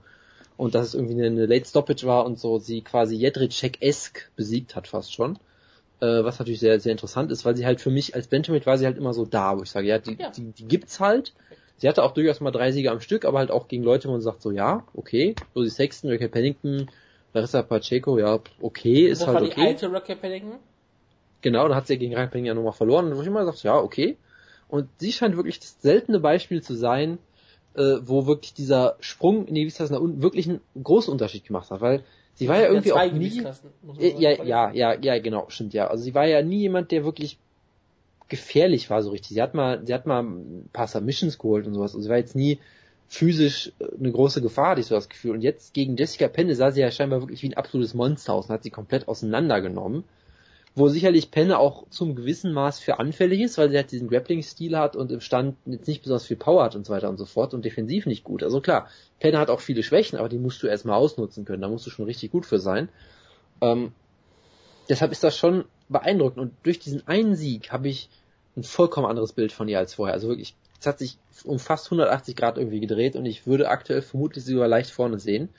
Und 0.58 0.74
dass 0.74 0.88
es 0.88 0.93
irgendwie 0.95 1.14
eine, 1.14 1.27
eine 1.27 1.45
Late 1.45 1.66
Stoppage 1.66 2.08
war 2.08 2.26
und 2.26 2.40
so 2.40 2.58
sie 2.58 2.82
quasi 2.82 3.16
Jedrzejczyk-esk 3.16 4.32
besiegt 4.35 4.76
hat 4.76 4.88
fast 4.88 5.14
schon 5.14 5.38
äh, 6.02 6.24
was 6.24 6.40
natürlich 6.40 6.60
sehr, 6.60 6.80
sehr 6.80 6.92
interessant 6.92 7.32
ist, 7.32 7.46
weil 7.46 7.56
sie 7.56 7.66
halt 7.66 7.80
für 7.80 7.92
mich 7.92 8.16
als 8.16 8.28
Benjamin 8.28 8.66
war 8.66 8.78
sie 8.78 8.86
halt 8.86 8.98
immer 8.98 9.14
so 9.14 9.26
da, 9.26 9.58
wo 9.58 9.64
ich 9.64 9.70
sage, 9.70 9.88
ja, 9.88 10.00
die, 10.00 10.18
ja. 10.20 10.30
die, 10.32 10.52
die 10.52 10.68
gibt's 10.68 11.00
halt. 11.00 11.34
Sie 11.78 11.88
hatte 11.88 12.04
auch 12.04 12.14
durchaus 12.14 12.42
mal 12.42 12.52
drei 12.52 12.72
Siege 12.72 12.92
am 12.92 13.00
Stück, 13.00 13.26
aber 13.26 13.40
halt 13.40 13.50
auch 13.50 13.68
gegen 13.68 13.84
Leute, 13.84 14.08
wo 14.08 14.12
man 14.12 14.22
sagt 14.22 14.42
so, 14.42 14.52
ja, 14.52 14.84
okay, 14.94 15.36
Rosie 15.56 15.70
Sexton, 15.70 16.12
Raquel 16.12 16.30
Pennington, 16.30 16.90
Larissa 17.34 17.64
Pacheco, 17.64 18.20
ja, 18.20 18.40
okay, 18.62 19.08
ist 19.08 19.22
das 19.22 19.28
halt 19.28 19.36
war 19.36 19.44
okay. 19.44 19.62
Die 19.62 19.68
alte 19.68 19.92
Raquel 19.92 20.16
Pennington? 20.16 20.60
Genau, 21.42 21.68
da 21.68 21.76
hat 21.76 21.88
sie 21.88 21.98
gegen 21.98 22.14
Raquel 22.14 22.30
Pennington 22.30 22.48
ja 22.48 22.54
nochmal 22.54 22.74
verloren, 22.74 23.08
und 23.08 23.18
wo 23.18 23.22
ich 23.22 23.28
immer 23.28 23.40
gesagt, 23.40 23.64
ja, 23.64 23.78
okay. 23.78 24.18
Und 24.68 24.90
sie 24.98 25.12
scheint 25.12 25.36
wirklich 25.36 25.60
das 25.60 25.82
seltene 25.82 26.20
Beispiel 26.20 26.62
zu 26.62 26.76
sein, 26.76 27.18
äh, 27.76 27.98
wo 28.02 28.28
wirklich 28.28 28.54
dieser 28.54 28.96
Sprung 29.00 29.48
in 29.48 29.56
die 29.56 29.62
Gewichtsklasse 29.62 30.00
wirklich 30.22 30.48
einen 30.48 30.62
großen 30.82 31.12
Unterschied 31.12 31.46
gemacht 31.46 31.72
hat, 31.72 31.82
weil 31.82 32.04
Sie 32.35 32.48
war 32.48 32.60
ja 32.60 32.68
irgendwie 32.68 32.93
auch 32.93 33.11
nie. 33.11 33.43
Äh, 34.00 34.19
ja, 34.19 34.43
ja, 34.43 34.72
ja, 34.72 34.93
ja, 34.93 35.19
genau, 35.19 35.45
stimmt 35.50 35.74
ja. 35.74 35.88
Also 35.88 36.03
sie 36.03 36.16
war 36.16 36.26
ja 36.26 36.42
nie 36.42 36.60
jemand, 36.60 36.92
der 36.92 37.06
wirklich 37.06 37.38
gefährlich 38.30 38.90
war 38.90 39.03
so 39.03 39.11
richtig. 39.11 39.30
Sie 39.30 39.42
hat 39.42 39.53
mal, 39.53 39.85
sie 39.85 39.93
hat 39.93 40.06
mal 40.06 40.24
ein 40.24 40.69
paar 40.74 40.88
Submissions 40.88 41.38
geholt 41.38 41.68
und 41.68 41.74
sowas. 41.74 41.93
Also 41.93 42.03
sie 42.03 42.10
war 42.10 42.18
jetzt 42.18 42.35
nie 42.35 42.60
physisch 43.08 43.74
äh, 43.80 43.85
eine 44.00 44.11
große 44.11 44.42
Gefahr, 44.42 44.69
hatte 44.72 44.82
ich 44.82 44.88
so 44.88 44.95
das 44.95 45.10
Gefühl. 45.10 45.32
Und 45.32 45.42
jetzt 45.42 45.74
gegen 45.74 45.98
Jessica 45.98 46.27
Penne 46.30 46.56
sah 46.56 46.72
sie 46.72 46.82
ja 46.82 46.92
scheinbar 46.92 47.22
wirklich 47.22 47.43
wie 47.43 47.50
ein 47.50 47.58
absolutes 47.58 47.93
Monster 47.93 48.34
aus 48.34 48.48
und 48.48 48.53
hat 48.53 48.64
sie 48.64 48.69
komplett 48.69 49.08
auseinandergenommen 49.08 50.06
wo 50.74 50.88
sicherlich 50.88 51.32
Penne 51.32 51.59
auch 51.59 51.88
zum 51.90 52.16
gewissen 52.16 52.53
Maß 52.53 52.80
für 52.80 53.00
anfällig 53.00 53.41
ist, 53.41 53.58
weil 53.58 53.69
sie 53.69 53.75
halt 53.75 53.91
diesen 53.91 54.08
Grappling-Stil 54.08 54.77
hat 54.77 54.95
und 54.95 55.11
im 55.11 55.19
Stand 55.19 55.58
jetzt 55.66 55.88
nicht 55.88 56.01
besonders 56.01 56.25
viel 56.25 56.38
Power 56.38 56.64
hat 56.64 56.75
und 56.75 56.85
so 56.85 56.93
weiter 56.93 57.09
und 57.09 57.17
so 57.17 57.25
fort 57.25 57.53
und 57.53 57.66
defensiv 57.66 58.06
nicht 58.06 58.24
gut. 58.24 58.41
Also 58.41 58.61
klar, 58.61 58.88
Penne 59.19 59.38
hat 59.38 59.50
auch 59.50 59.59
viele 59.59 59.83
Schwächen, 59.83 60.17
aber 60.17 60.30
die 60.30 60.38
musst 60.38 60.64
du 60.64 60.67
erstmal 60.67 60.95
ausnutzen 60.95 61.43
können, 61.43 61.61
da 61.61 61.67
musst 61.67 61.85
du 61.85 61.90
schon 61.90 62.06
richtig 62.06 62.32
gut 62.32 62.45
für 62.45 62.59
sein. 62.59 62.88
Ähm, 63.59 63.91
deshalb 64.88 65.11
ist 65.11 65.24
das 65.24 65.38
schon 65.38 65.66
beeindruckend 65.90 66.40
und 66.40 66.53
durch 66.64 66.80
diesen 66.80 67.06
einen 67.06 67.35
Sieg 67.35 67.72
habe 67.74 67.90
ich 67.90 68.09
ein 68.56 68.64
vollkommen 68.64 69.08
anderes 69.08 69.33
Bild 69.33 69.51
von 69.51 69.67
ihr 69.67 69.77
als 69.77 69.95
vorher. 69.95 70.14
Also 70.14 70.30
wirklich, 70.30 70.56
es 70.80 70.88
hat 70.88 71.00
sich 71.00 71.17
um 71.43 71.59
fast 71.59 71.88
180 71.88 72.35
Grad 72.35 72.58
irgendwie 72.58 72.80
gedreht 72.80 73.17
und 73.17 73.25
ich 73.25 73.45
würde 73.45 73.69
aktuell 73.69 74.01
vermutlich 74.01 74.45
sie 74.45 74.53
sogar 74.53 74.69
leicht 74.69 74.90
vorne 74.90 75.19
sehen. 75.19 75.50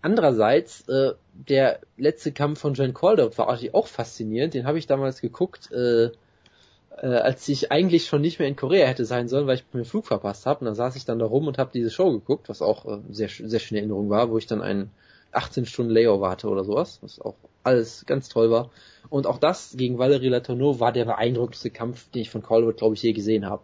Andererseits, 0.00 0.88
äh, 0.88 1.14
der 1.32 1.80
letzte 1.96 2.32
Kampf 2.32 2.60
von 2.60 2.74
Jen 2.74 2.94
Calder 2.94 3.36
war 3.36 3.48
eigentlich 3.48 3.74
auch 3.74 3.86
faszinierend. 3.86 4.54
Den 4.54 4.66
habe 4.66 4.78
ich 4.78 4.86
damals 4.86 5.20
geguckt, 5.20 5.72
äh, 5.72 6.10
äh, 7.02 7.06
als 7.06 7.48
ich 7.48 7.72
eigentlich 7.72 8.06
schon 8.06 8.20
nicht 8.20 8.38
mehr 8.38 8.48
in 8.48 8.56
Korea 8.56 8.86
hätte 8.86 9.04
sein 9.04 9.28
sollen, 9.28 9.46
weil 9.46 9.56
ich 9.56 9.64
mir 9.72 9.84
Flug 9.84 10.06
verpasst 10.06 10.46
habe. 10.46 10.60
Und 10.60 10.66
dann 10.66 10.74
saß 10.74 10.96
ich 10.96 11.04
dann 11.04 11.18
da 11.18 11.26
rum 11.26 11.46
und 11.46 11.58
habe 11.58 11.70
diese 11.72 11.90
Show 11.90 12.12
geguckt, 12.12 12.48
was 12.48 12.62
auch 12.62 12.86
äh, 12.86 12.98
sehr, 13.10 13.28
sehr 13.28 13.58
schöne 13.58 13.80
Erinnerung 13.80 14.10
war, 14.10 14.30
wo 14.30 14.38
ich 14.38 14.46
dann 14.46 14.62
einen 14.62 14.90
18 15.32 15.66
Stunden 15.66 15.92
Layover 15.92 16.30
hatte 16.30 16.48
oder 16.48 16.64
sowas, 16.64 16.98
was 17.02 17.20
auch 17.20 17.34
alles 17.62 18.06
ganz 18.06 18.28
toll 18.28 18.50
war. 18.50 18.70
Und 19.10 19.26
auch 19.26 19.38
das 19.38 19.74
gegen 19.76 19.98
Valerie 19.98 20.28
Latourneau 20.28 20.80
war 20.80 20.92
der 20.92 21.04
beeindruckendste 21.04 21.70
Kampf, 21.70 22.10
den 22.10 22.22
ich 22.22 22.30
von 22.30 22.42
Calderwood, 22.42 22.78
glaube 22.78 22.94
ich, 22.94 23.02
je 23.02 23.12
gesehen 23.12 23.46
habe. 23.46 23.62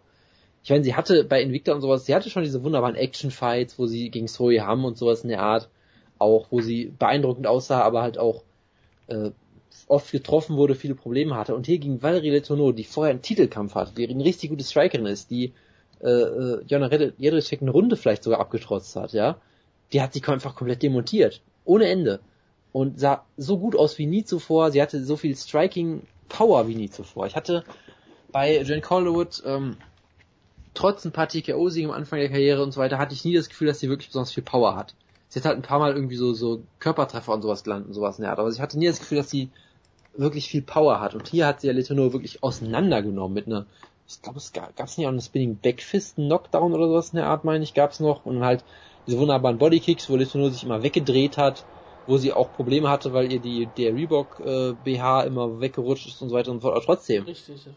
Ich 0.63 0.69
meine, 0.69 0.83
sie 0.83 0.95
hatte 0.95 1.23
bei 1.23 1.41
Invicta 1.41 1.73
und 1.73 1.81
sowas, 1.81 2.05
sie 2.05 2.15
hatte 2.15 2.29
schon 2.29 2.43
diese 2.43 2.63
wunderbaren 2.63 2.95
Action-Fights, 2.95 3.77
wo 3.77 3.85
sie 3.85 4.09
gegen 4.09 4.27
Soy 4.27 4.57
Ham 4.57 4.85
und 4.85 4.97
sowas 4.97 5.23
in 5.23 5.29
der 5.29 5.41
Art 5.41 5.69
auch, 6.17 6.47
wo 6.51 6.61
sie 6.61 6.93
beeindruckend 6.97 7.47
aussah, 7.47 7.81
aber 7.81 8.01
halt 8.01 8.17
auch 8.17 8.43
äh, 9.07 9.31
oft 9.87 10.11
getroffen 10.11 10.57
wurde, 10.57 10.75
viele 10.75 10.95
Probleme 10.95 11.35
hatte. 11.35 11.55
Und 11.55 11.65
hier 11.65 11.77
gegen 11.77 12.01
Valerie 12.01 12.31
Letourneau, 12.31 12.71
die 12.71 12.83
vorher 12.83 13.11
einen 13.11 13.21
Titelkampf 13.21 13.75
hatte, 13.75 13.93
die 13.93 14.07
eine 14.07 14.23
richtig 14.23 14.49
gute 14.49 14.63
Strikerin 14.63 15.05
ist, 15.05 15.29
die 15.29 15.53
äh, 16.01 16.09
äh, 16.09 16.63
Jonna 16.67 16.89
Jedrzejczyk 16.91 17.61
eine 17.61 17.71
Runde 17.71 17.95
vielleicht 17.95 18.23
sogar 18.23 18.39
abgetrotzt 18.39 18.95
hat, 18.95 19.13
ja, 19.13 19.37
die 19.93 20.01
hat 20.01 20.13
sich 20.13 20.27
einfach 20.27 20.55
komplett 20.55 20.83
demontiert. 20.83 21.41
Ohne 21.65 21.87
Ende. 21.87 22.19
Und 22.71 22.99
sah 22.99 23.25
so 23.37 23.57
gut 23.57 23.75
aus 23.75 23.97
wie 23.97 24.05
nie 24.05 24.25
zuvor. 24.25 24.71
Sie 24.71 24.81
hatte 24.81 25.03
so 25.03 25.15
viel 25.15 25.35
Striking 25.35 26.01
Power 26.27 26.67
wie 26.67 26.75
nie 26.75 26.89
zuvor. 26.89 27.25
Ich 27.25 27.35
hatte 27.35 27.63
bei 28.31 28.61
Jen 28.61 28.81
Calderwood, 28.81 29.43
ähm, 29.45 29.77
trotz 30.73 31.05
ein 31.05 31.13
paar 31.13 31.29
TKO-Siegen 31.29 31.89
am 31.89 31.95
Anfang 31.95 32.19
der 32.19 32.27
Karriere 32.27 32.61
und 32.63 32.73
so 32.73 32.81
weiter, 32.81 32.97
hatte 32.97 33.13
ich 33.13 33.23
nie 33.23 33.33
das 33.33 33.47
Gefühl, 33.47 33.67
dass 33.67 33.79
sie 33.79 33.87
wirklich 33.87 34.09
besonders 34.09 34.33
viel 34.33 34.43
Power 34.43 34.75
hat 34.75 34.93
sie 35.29 35.39
hat 35.39 35.45
halt 35.45 35.57
ein 35.57 35.61
paar 35.61 35.79
Mal 35.79 35.93
irgendwie 35.93 36.15
so, 36.15 36.33
so 36.33 36.63
Körpertreffer 36.79 37.33
und 37.33 37.41
sowas 37.41 37.63
gelandet 37.63 37.89
und 37.89 37.93
sowas 37.93 38.17
in 38.17 38.23
der 38.23 38.31
Art. 38.31 38.39
Aber 38.39 38.49
ich 38.49 38.59
hatte 38.59 38.77
nie 38.77 38.87
das 38.87 38.99
Gefühl, 38.99 39.17
dass 39.17 39.29
sie 39.29 39.49
wirklich 40.15 40.47
viel 40.47 40.61
Power 40.61 40.99
hat. 40.99 41.15
Und 41.15 41.27
hier 41.27 41.47
hat 41.47 41.61
sie 41.61 41.67
ja 41.67 41.73
Letourneau 41.73 42.13
wirklich 42.13 42.43
auseinandergenommen 42.43 43.33
mit 43.33 43.47
einer, 43.47 43.65
ich 44.07 44.21
glaube, 44.21 44.37
es 44.37 44.53
gab 44.53 44.71
es 44.77 44.97
nicht 44.97 45.07
auch 45.07 45.11
eine 45.11 45.21
Spinning 45.21 45.57
Backfist 45.57 46.15
Knockdown 46.15 46.73
oder 46.73 46.87
sowas 46.87 47.09
in 47.09 47.17
der 47.17 47.27
Art, 47.27 47.43
meine 47.43 47.63
ich, 47.63 47.73
gab 47.73 47.91
es 47.91 47.99
noch. 47.99 48.25
Und 48.25 48.43
halt 48.43 48.63
diese 49.07 49.19
wunderbaren 49.19 49.57
Bodykicks, 49.57 50.09
wo 50.09 50.15
Letourneau 50.15 50.49
sich 50.49 50.63
immer 50.63 50.83
weggedreht 50.83 51.37
hat. 51.37 51.65
Wo 52.05 52.17
sie 52.17 52.33
auch 52.33 52.51
Probleme 52.53 52.89
hatte, 52.89 53.13
weil 53.13 53.31
ihr 53.31 53.39
die 53.39 53.65
der 53.65 53.93
Reebok 53.93 54.39
äh, 54.39 54.73
BH 54.73 55.23
immer 55.23 55.59
weggerutscht 55.59 56.07
ist 56.07 56.21
und 56.21 56.29
so 56.29 56.35
weiter 56.35 56.51
und 56.51 56.61
so 56.61 56.67
fort. 56.67 56.75
Aber 56.75 56.85
trotzdem 56.85 57.23
Richtig, 57.23 57.67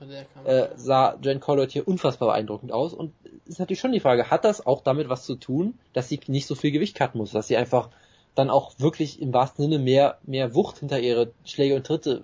äh, 0.44 0.68
sah 0.76 1.18
Jen 1.22 1.40
Collard 1.40 1.72
hier 1.72 1.88
unfassbar 1.88 2.28
beeindruckend 2.28 2.72
aus 2.72 2.92
und 2.92 3.12
ist 3.46 3.58
natürlich 3.58 3.80
schon 3.80 3.92
die 3.92 4.00
Frage, 4.00 4.30
hat 4.30 4.44
das 4.44 4.66
auch 4.66 4.82
damit 4.82 5.08
was 5.08 5.24
zu 5.24 5.36
tun, 5.36 5.74
dass 5.92 6.08
sie 6.08 6.20
nicht 6.26 6.46
so 6.46 6.54
viel 6.54 6.70
Gewicht 6.70 6.96
cutten 6.96 7.18
muss, 7.18 7.32
dass 7.32 7.48
sie 7.48 7.56
einfach 7.56 7.88
dann 8.34 8.50
auch 8.50 8.72
wirklich 8.78 9.20
im 9.20 9.32
wahrsten 9.32 9.64
Sinne 9.64 9.78
mehr 9.78 10.18
mehr 10.24 10.54
Wucht 10.54 10.78
hinter 10.78 11.00
ihre 11.00 11.32
Schläge 11.44 11.74
und 11.74 11.86
Tritte 11.86 12.22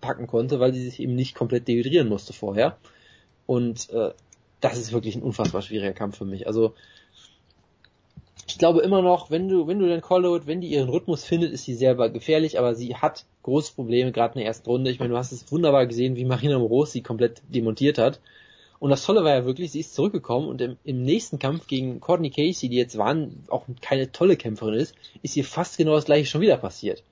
packen 0.00 0.26
konnte, 0.26 0.60
weil 0.60 0.74
sie 0.74 0.84
sich 0.84 1.00
eben 1.00 1.14
nicht 1.14 1.34
komplett 1.34 1.68
dehydrieren 1.68 2.08
musste 2.08 2.32
vorher. 2.32 2.76
Und 3.46 3.90
äh, 3.90 4.12
das 4.60 4.78
ist 4.78 4.92
wirklich 4.92 5.14
ein 5.14 5.22
unfassbar 5.22 5.62
schwieriger 5.62 5.92
Kampf 5.92 6.18
für 6.18 6.24
mich. 6.24 6.46
Also 6.46 6.74
ich 8.46 8.58
glaube 8.58 8.80
immer 8.80 9.02
noch, 9.02 9.30
wenn 9.30 9.48
du, 9.48 9.66
wenn 9.66 9.78
du 9.78 9.88
den 9.88 10.00
Collwood, 10.00 10.46
wenn 10.46 10.60
die 10.60 10.68
ihren 10.68 10.88
Rhythmus 10.88 11.24
findet, 11.24 11.52
ist 11.52 11.64
sie 11.64 11.74
selber 11.74 12.10
gefährlich, 12.10 12.58
aber 12.58 12.74
sie 12.74 12.94
hat 12.96 13.24
große 13.42 13.74
Probleme, 13.74 14.12
gerade 14.12 14.34
in 14.34 14.40
der 14.40 14.46
ersten 14.46 14.68
Runde. 14.68 14.90
Ich 14.90 14.98
meine, 14.98 15.12
du 15.12 15.18
hast 15.18 15.32
es 15.32 15.50
wunderbar 15.50 15.86
gesehen, 15.86 16.16
wie 16.16 16.24
Marina 16.24 16.58
Moros 16.58 16.92
sie 16.92 17.02
komplett 17.02 17.42
demontiert 17.48 17.98
hat. 17.98 18.20
Und 18.80 18.90
das 18.90 19.04
Tolle 19.04 19.24
war 19.24 19.32
ja 19.32 19.46
wirklich, 19.46 19.72
sie 19.72 19.80
ist 19.80 19.94
zurückgekommen 19.94 20.46
und 20.48 20.60
im, 20.60 20.76
im 20.84 21.02
nächsten 21.02 21.38
Kampf 21.38 21.66
gegen 21.66 22.00
Courtney 22.00 22.30
Casey, 22.30 22.68
die 22.68 22.76
jetzt 22.76 22.98
waren, 22.98 23.44
auch 23.48 23.64
keine 23.80 24.12
tolle 24.12 24.36
Kämpferin 24.36 24.74
ist, 24.74 24.94
ist 25.22 25.36
ihr 25.36 25.44
fast 25.44 25.78
genau 25.78 25.94
das 25.94 26.04
gleiche 26.04 26.26
schon 26.26 26.42
wieder 26.42 26.58
passiert. 26.58 27.02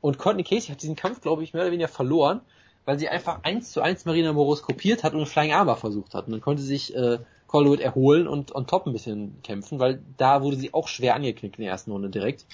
Und 0.00 0.18
Courtney 0.18 0.42
Casey 0.42 0.72
hat 0.72 0.82
diesen 0.82 0.96
Kampf, 0.96 1.20
glaube 1.20 1.44
ich, 1.44 1.52
mehr 1.52 1.62
oder 1.62 1.70
weniger 1.70 1.88
verloren, 1.88 2.40
weil 2.84 2.98
sie 2.98 3.08
einfach 3.08 3.44
eins 3.44 3.70
zu 3.70 3.80
eins 3.80 4.04
Marina 4.04 4.32
Moros 4.32 4.62
kopiert 4.62 5.04
hat 5.04 5.12
und 5.12 5.20
einen 5.20 5.26
Flying 5.26 5.52
Armor 5.52 5.76
versucht 5.76 6.14
hat. 6.14 6.26
Und 6.26 6.32
dann 6.32 6.40
konnte 6.40 6.62
sich 6.62 6.92
äh, 6.96 7.18
Colwood 7.52 7.80
erholen 7.80 8.26
und 8.26 8.54
on 8.54 8.66
top 8.66 8.86
ein 8.86 8.94
bisschen 8.94 9.36
kämpfen, 9.42 9.78
weil 9.78 10.00
da 10.16 10.42
wurde 10.42 10.56
sie 10.56 10.72
auch 10.72 10.88
schwer 10.88 11.14
angeknickt 11.14 11.58
in 11.58 11.64
der 11.64 11.72
ersten 11.72 11.92
Runde 11.92 12.08
direkt. 12.08 12.46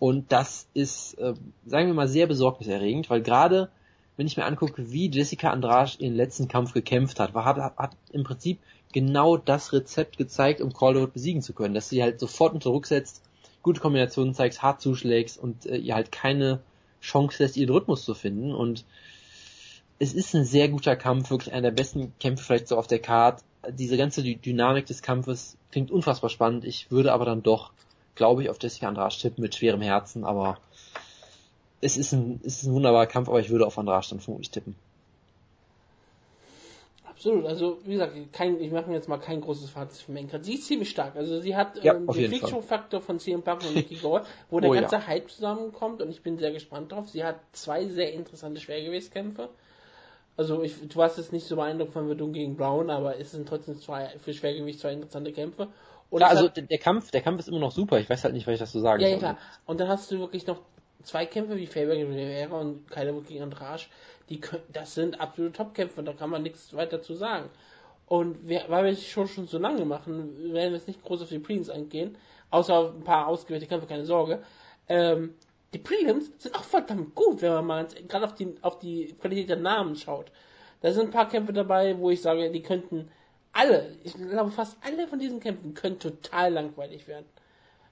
Und 0.00 0.32
das 0.32 0.66
ist, 0.74 1.14
äh, 1.20 1.34
sagen 1.64 1.86
wir 1.86 1.94
mal, 1.94 2.08
sehr 2.08 2.26
besorgniserregend, 2.26 3.08
weil 3.08 3.22
gerade, 3.22 3.70
wenn 4.16 4.26
ich 4.26 4.36
mir 4.36 4.44
angucke, 4.44 4.90
wie 4.90 5.08
Jessica 5.08 5.50
Andrade 5.50 5.92
ihren 5.98 6.16
letzten 6.16 6.48
Kampf 6.48 6.72
gekämpft 6.72 7.20
hat, 7.20 7.34
war, 7.34 7.44
hat, 7.44 7.76
hat 7.76 7.96
im 8.10 8.24
Prinzip 8.24 8.58
genau 8.92 9.36
das 9.36 9.72
Rezept 9.72 10.18
gezeigt, 10.18 10.60
um 10.60 10.72
Colwood 10.72 11.12
besiegen 11.12 11.40
zu 11.40 11.52
können, 11.52 11.74
dass 11.74 11.88
sie 11.88 12.02
halt 12.02 12.18
sofort 12.18 12.52
unter 12.52 12.70
Druck 12.70 12.86
setzt, 12.86 13.22
gute 13.62 13.80
Kombinationen 13.80 14.34
zeigst, 14.34 14.60
hart 14.60 14.80
zuschlägst 14.80 15.38
und 15.38 15.66
äh, 15.66 15.76
ihr 15.76 15.94
halt 15.94 16.10
keine 16.10 16.58
Chance 17.00 17.44
lässt, 17.44 17.56
ihren 17.56 17.70
Rhythmus 17.70 18.04
zu 18.04 18.14
finden. 18.14 18.52
Und 18.52 18.84
es 20.00 20.14
ist 20.14 20.34
ein 20.34 20.44
sehr 20.44 20.68
guter 20.68 20.96
Kampf, 20.96 21.30
wirklich 21.30 21.52
einer 21.52 21.70
der 21.70 21.76
besten 21.76 22.12
Kämpfe 22.18 22.44
vielleicht 22.44 22.66
so 22.66 22.76
auf 22.76 22.88
der 22.88 22.98
Card. 22.98 23.44
Diese 23.70 23.96
ganze 23.96 24.22
Dy- 24.22 24.36
Dynamik 24.36 24.86
des 24.86 25.02
Kampfes 25.02 25.56
klingt 25.70 25.90
unfassbar 25.90 26.30
spannend. 26.30 26.64
Ich 26.64 26.90
würde 26.90 27.12
aber 27.12 27.24
dann 27.24 27.42
doch, 27.42 27.72
glaube 28.14 28.42
ich, 28.42 28.50
auf 28.50 28.58
Jessica 28.62 28.88
Andrade 28.88 29.14
tippen 29.16 29.42
mit 29.42 29.54
schwerem 29.54 29.82
Herzen, 29.82 30.24
aber 30.24 30.58
es 31.80 31.96
ist 31.96 32.12
ein, 32.12 32.38
es 32.44 32.58
ist 32.62 32.64
ein 32.64 32.74
wunderbarer 32.74 33.06
Kampf, 33.06 33.28
aber 33.28 33.40
ich 33.40 33.48
würde 33.50 33.66
auf 33.66 33.78
Andrade 33.78 34.06
dann 34.10 34.20
vermutlich 34.20 34.50
tippen. 34.50 34.74
Absolut, 37.08 37.46
also 37.46 37.78
wie 37.84 37.92
gesagt, 37.92 38.14
kein, 38.32 38.60
ich 38.60 38.70
mache 38.72 38.88
mir 38.88 38.96
jetzt 38.96 39.08
mal 39.08 39.16
kein 39.18 39.40
großes 39.40 39.70
Fazit 39.70 40.02
für 40.02 40.12
Menka. 40.12 40.38
Sie 40.42 40.54
ist 40.54 40.66
ziemlich 40.66 40.90
stark, 40.90 41.16
also 41.16 41.40
sie 41.40 41.56
hat 41.56 41.78
Ja, 41.82 41.92
ähm, 41.94 42.06
den. 42.12 42.30
Fiction-Faktor 42.30 43.00
von 43.00 43.18
CM 43.20 43.42
Punk 43.42 43.64
und 43.64 43.74
Nikki 43.74 43.96
Gore, 44.02 44.24
wo 44.50 44.60
der 44.60 44.70
Oh 44.70 44.74
ja. 44.74 44.82
ganze 44.82 45.06
Hype 45.06 45.30
zusammenkommt 45.30 46.02
und 46.02 46.10
ich 46.10 46.22
bin 46.22 46.36
sehr 46.36 46.52
gespannt 46.52 46.92
drauf. 46.92 47.08
Sie 47.08 47.24
hat 47.24 47.40
zwei 47.52 47.86
sehr 47.86 48.12
interessante 48.12 48.60
Schwergewichtskämpfe. 48.60 49.48
Also 50.36 50.62
ich, 50.62 50.86
du 50.86 50.96
warst 50.96 51.18
jetzt 51.18 51.32
nicht 51.32 51.46
so 51.46 51.56
beeindruckt 51.56 51.92
von 51.92 52.06
Verdun 52.06 52.32
gegen 52.32 52.56
Brown, 52.56 52.90
aber 52.90 53.18
es 53.18 53.32
sind 53.32 53.48
trotzdem 53.48 53.78
zwei 53.78 54.08
für 54.18 54.34
Schwergewicht 54.34 54.80
zwei 54.80 54.92
interessante 54.92 55.32
Kämpfe. 55.32 55.68
Und 56.10 56.20
Ja, 56.20 56.28
also 56.28 56.46
hat, 56.46 56.56
der, 56.56 56.78
Kampf, 56.78 57.10
der 57.10 57.22
Kampf 57.22 57.40
ist 57.40 57.48
immer 57.48 57.58
noch 57.58 57.72
super. 57.72 57.98
Ich 57.98 58.08
weiß 58.08 58.24
halt 58.24 58.34
nicht, 58.34 58.46
was 58.46 58.54
ich 58.54 58.60
dazu 58.60 58.80
sagen 58.80 59.00
ja, 59.02 59.08
ja 59.08 59.18
soll. 59.18 59.18
klar. 59.18 59.38
Und 59.64 59.80
dann 59.80 59.88
hast 59.88 60.10
du 60.10 60.18
wirklich 60.18 60.46
noch 60.46 60.60
zwei 61.02 61.26
Kämpfe 61.26 61.56
wie 61.56 61.66
Faber 61.66 61.94
gegen 61.94 62.12
Rivera 62.12 62.60
und 62.60 62.90
Kyler 62.90 63.12
gegen 63.22 63.42
Andrade. 63.42 63.84
Die 64.28 64.40
können, 64.40 64.62
das 64.72 64.94
sind 64.94 65.20
absolute 65.20 65.52
Topkämpfe, 65.56 66.02
da 66.02 66.12
kann 66.12 66.30
man 66.30 66.42
nichts 66.42 66.74
weiter 66.74 67.00
zu 67.00 67.14
sagen. 67.14 67.48
Und 68.06 68.48
wir, 68.48 68.64
weil 68.68 68.84
wir 68.84 68.92
es 68.92 69.04
schon, 69.04 69.26
schon 69.26 69.46
so 69.46 69.58
lange 69.58 69.84
machen, 69.84 70.52
werden 70.52 70.72
wir 70.72 70.78
jetzt 70.78 70.86
nicht 70.88 71.02
groß 71.02 71.22
auf 71.22 71.28
die 71.28 71.38
Prelims 71.38 71.70
eingehen, 71.70 72.16
außer 72.50 72.74
auf 72.74 72.94
ein 72.94 73.04
paar 73.04 73.26
ausgewählte 73.26 73.66
Kämpfe, 73.66 73.86
keine 73.86 74.04
Sorge. 74.04 74.42
Ähm, 74.88 75.34
die 75.76 75.82
Prelims 75.82 76.30
sind 76.38 76.54
auch 76.54 76.64
verdammt 76.64 77.14
gut, 77.14 77.42
wenn 77.42 77.52
man 77.52 77.66
mal 77.66 77.86
gerade 78.08 78.24
auf 78.24 78.34
die, 78.34 78.54
auf 78.62 78.78
die 78.78 79.14
Qualität 79.20 79.50
der 79.50 79.56
Namen 79.58 79.94
schaut. 79.96 80.26
Da 80.80 80.90
sind 80.92 81.06
ein 81.06 81.10
paar 81.10 81.28
Kämpfe 81.28 81.52
dabei, 81.52 81.98
wo 81.98 82.10
ich 82.10 82.22
sage, 82.22 82.50
die 82.50 82.62
könnten 82.62 83.08
alle, 83.52 83.94
ich 84.04 84.14
glaube 84.14 84.50
fast 84.50 84.78
alle 84.82 85.06
von 85.06 85.18
diesen 85.18 85.40
Kämpfen 85.40 85.74
können 85.74 85.98
total 85.98 86.52
langweilig 86.52 87.06
werden. 87.08 87.26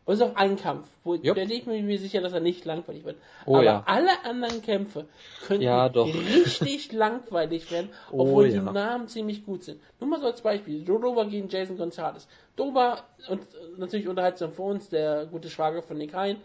Bis 0.06 0.20
auf 0.20 0.36
einen 0.36 0.56
Kampf, 0.56 0.86
wo 1.02 1.14
Jupp. 1.14 1.34
der 1.34 1.48
ich 1.50 1.64
mir 1.64 1.98
sicher, 1.98 2.20
dass 2.20 2.34
er 2.34 2.40
nicht 2.40 2.66
langweilig 2.66 3.04
wird. 3.04 3.16
Oh 3.46 3.54
Aber 3.56 3.64
ja. 3.64 3.82
alle 3.86 4.10
anderen 4.24 4.60
Kämpfe 4.60 5.06
könnten 5.46 5.62
Ja, 5.62 5.88
doch. 5.88 6.06
richtig 6.06 6.92
langweilig 6.92 7.70
werden, 7.70 7.88
Oh 8.10 8.20
obwohl 8.20 8.48
die 8.50 8.56
ja. 8.56 8.62
Namen 8.70 9.08
ziemlich 9.08 9.46
gut 9.46 9.64
sind. 9.64 9.80
Nur 10.00 10.10
mal 10.10 10.20
so 10.20 10.26
als 10.26 10.42
Beispiel, 10.42 10.86
Joe 10.86 11.00
Dober 11.00 11.24
gegen 11.26 11.48
Jason 11.48 11.78
Gonzalez. 11.78 12.28
Dober, 12.56 13.02
und 13.28 13.40
äh, 13.42 13.46
natürlich 13.78 14.06
unterhaltsam 14.06 14.52
für 14.52 14.62
uns, 14.62 14.90
der 14.90 15.24
gute 15.26 15.48
Schwager 15.48 15.82
von 15.82 15.96
Nick 15.96 16.12
Hein, 16.14 16.36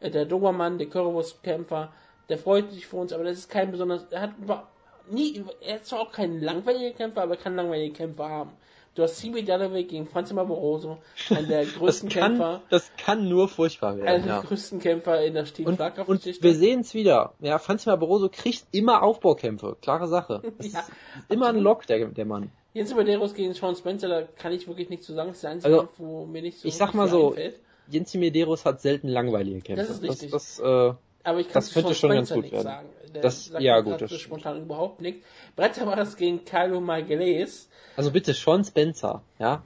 der 0.00 0.24
Dobermann, 0.24 0.78
der 0.78 0.88
Currywurst-Kämpfer, 0.88 1.92
der 2.28 2.38
freut 2.38 2.70
sich 2.72 2.86
für 2.86 2.96
uns, 2.96 3.12
aber 3.12 3.24
das 3.24 3.38
ist 3.38 3.50
kein 3.50 3.70
besonders, 3.70 4.04
er 4.10 4.20
hat 4.22 4.30
über, 4.38 4.68
nie, 5.10 5.42
er 5.60 5.76
ist 5.76 5.86
zwar 5.86 6.00
auch 6.00 6.12
kein 6.12 6.40
langweiliger 6.40 6.90
Kämpfer, 6.92 7.22
aber 7.22 7.34
er 7.36 7.40
kann 7.42 7.56
langweilige 7.56 7.94
Kämpfer 7.94 8.28
haben. 8.28 8.50
Du 8.94 9.04
hast 9.04 9.18
CB 9.18 9.42
Dalloway 9.42 9.84
gegen 9.84 10.06
Franz 10.08 10.32
Barroso, 10.32 10.98
einer 11.30 11.42
der 11.46 11.64
Das 11.66 11.74
größten 11.76 12.08
kann, 12.08 12.30
Kämpfer, 12.32 12.62
das 12.68 12.90
kann 12.96 13.28
nur 13.28 13.48
furchtbar 13.48 13.92
einer 13.92 14.02
werden. 14.02 14.24
der 14.24 14.34
Ja. 14.34 14.40
größten 14.40 14.80
Kämpfer 14.80 15.24
in 15.24 15.34
der 15.34 15.42
Und, 15.42 15.46
und 15.46 15.48
Steel-Schlagkraftgeschichte. 15.50 16.42
wir 16.42 16.54
sehen 16.54 16.80
es 16.80 16.94
wieder. 16.94 17.32
Ja, 17.38 17.58
Franz 17.58 17.84
Barroso 17.84 18.28
kriegt 18.28 18.66
immer 18.72 19.02
Aufbaukämpfe. 19.04 19.76
Klare 19.80 20.08
Sache. 20.08 20.42
Das 20.58 20.72
Ja, 20.72 20.84
immer 21.28 21.48
ein 21.48 21.58
Lock, 21.58 21.86
der, 21.86 22.06
der 22.06 22.24
Mann. 22.24 22.50
Jens 22.74 22.94
Medeiros 22.94 23.34
gegen 23.34 23.54
Sean 23.54 23.76
Spencer, 23.76 24.08
da 24.08 24.22
kann 24.22 24.52
ich 24.52 24.66
wirklich 24.66 24.88
nichts 24.90 25.06
zu 25.06 25.14
sagen. 25.14 25.28
Das 25.28 25.38
ist 25.38 25.42
der 25.44 25.50
einzige 25.52 25.74
Also, 25.74 25.86
Kampf, 25.86 25.98
wo 25.98 26.26
mir 26.26 26.42
nicht 26.42 26.58
so 26.58 26.66
ich 26.68 26.76
sag 26.76 26.92
mal 26.94 27.08
so, 27.08 27.28
einfällt. 27.30 27.60
Jensi 27.90 28.18
Medeiros 28.18 28.64
hat 28.64 28.80
selten 28.80 29.08
langweilige 29.08 29.60
Kämpfe. 29.60 29.82
Das 29.86 29.90
ist 29.90 30.02
richtig. 30.02 30.30
Das, 30.30 30.56
das, 30.56 30.60
äh, 30.60 30.94
Aber 31.24 31.40
ich 31.40 31.46
kann 31.46 31.54
das 31.54 31.72
könnte 31.72 31.94
schon 31.94 32.10
ganz 32.10 32.32
gut 32.32 32.50
werden. 32.52 32.62
sagen. 32.62 32.88
Der 33.14 33.22
Das- 33.22 33.52
ja, 33.58 33.80
gut, 33.80 33.94
das 33.94 34.00
so 34.00 34.06
stimmt. 34.16 34.20
spontan 34.22 34.62
überhaupt 34.62 35.00
nichts. 35.00 35.24
Brett 35.56 35.84
war 35.86 35.96
das 35.96 36.16
gegen 36.16 36.44
Kylo 36.44 36.80
Margulies. 36.80 37.68
also 37.96 38.10
bitte, 38.10 38.34
Sean 38.34 38.64
Spencer, 38.64 39.22
ja. 39.38 39.62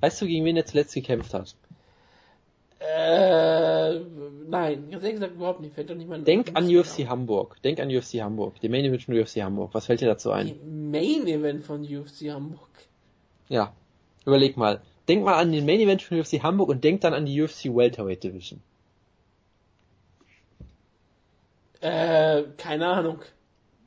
Weißt 0.00 0.20
du, 0.22 0.26
gegen 0.26 0.44
wen 0.44 0.56
er 0.56 0.64
zuletzt 0.66 0.94
gekämpft 0.94 1.34
hat? 1.34 1.54
Äh, 2.80 4.00
nein, 4.48 4.90
ganz 4.90 5.02
ehrlich 5.04 5.14
gesagt 5.14 5.34
überhaupt 5.36 5.60
nicht. 5.60 5.74
Fällt 5.74 5.88
doch 5.90 5.94
nicht 5.94 6.08
mal 6.08 6.20
Denk 6.22 6.50
an 6.54 6.64
UFC 6.66 7.06
Hamburg. 7.08 7.56
Denk 7.62 7.80
an 7.80 7.88
UFC 7.88 8.20
Hamburg. 8.22 8.60
Die 8.60 8.68
Main 8.68 8.84
Event 8.84 9.02
von 9.02 9.14
UFC 9.18 9.42
Hamburg. 9.42 9.70
Was 9.72 9.86
fällt 9.86 10.00
dir 10.00 10.06
dazu 10.08 10.28
Die 10.30 10.34
ein? 10.34 10.90
Main 10.90 11.26
Event 11.26 11.64
von 11.64 11.82
UFC 11.82 12.30
Hamburg. 12.30 12.68
Ja. 13.48 13.72
Überleg 14.26 14.56
mal. 14.56 14.80
Denk 15.08 15.24
mal 15.24 15.34
an 15.34 15.52
den 15.52 15.66
Main 15.66 15.80
Event 15.80 16.02
von 16.02 16.18
UFC 16.18 16.42
Hamburg 16.42 16.68
und 16.70 16.82
denk 16.82 17.00
dann 17.02 17.12
an 17.14 17.26
die 17.26 17.40
UFC 17.42 17.66
Welterweight 17.66 18.22
Division. 18.24 18.60
Äh, 21.80 22.44
keine 22.56 22.86
Ahnung. 22.86 23.18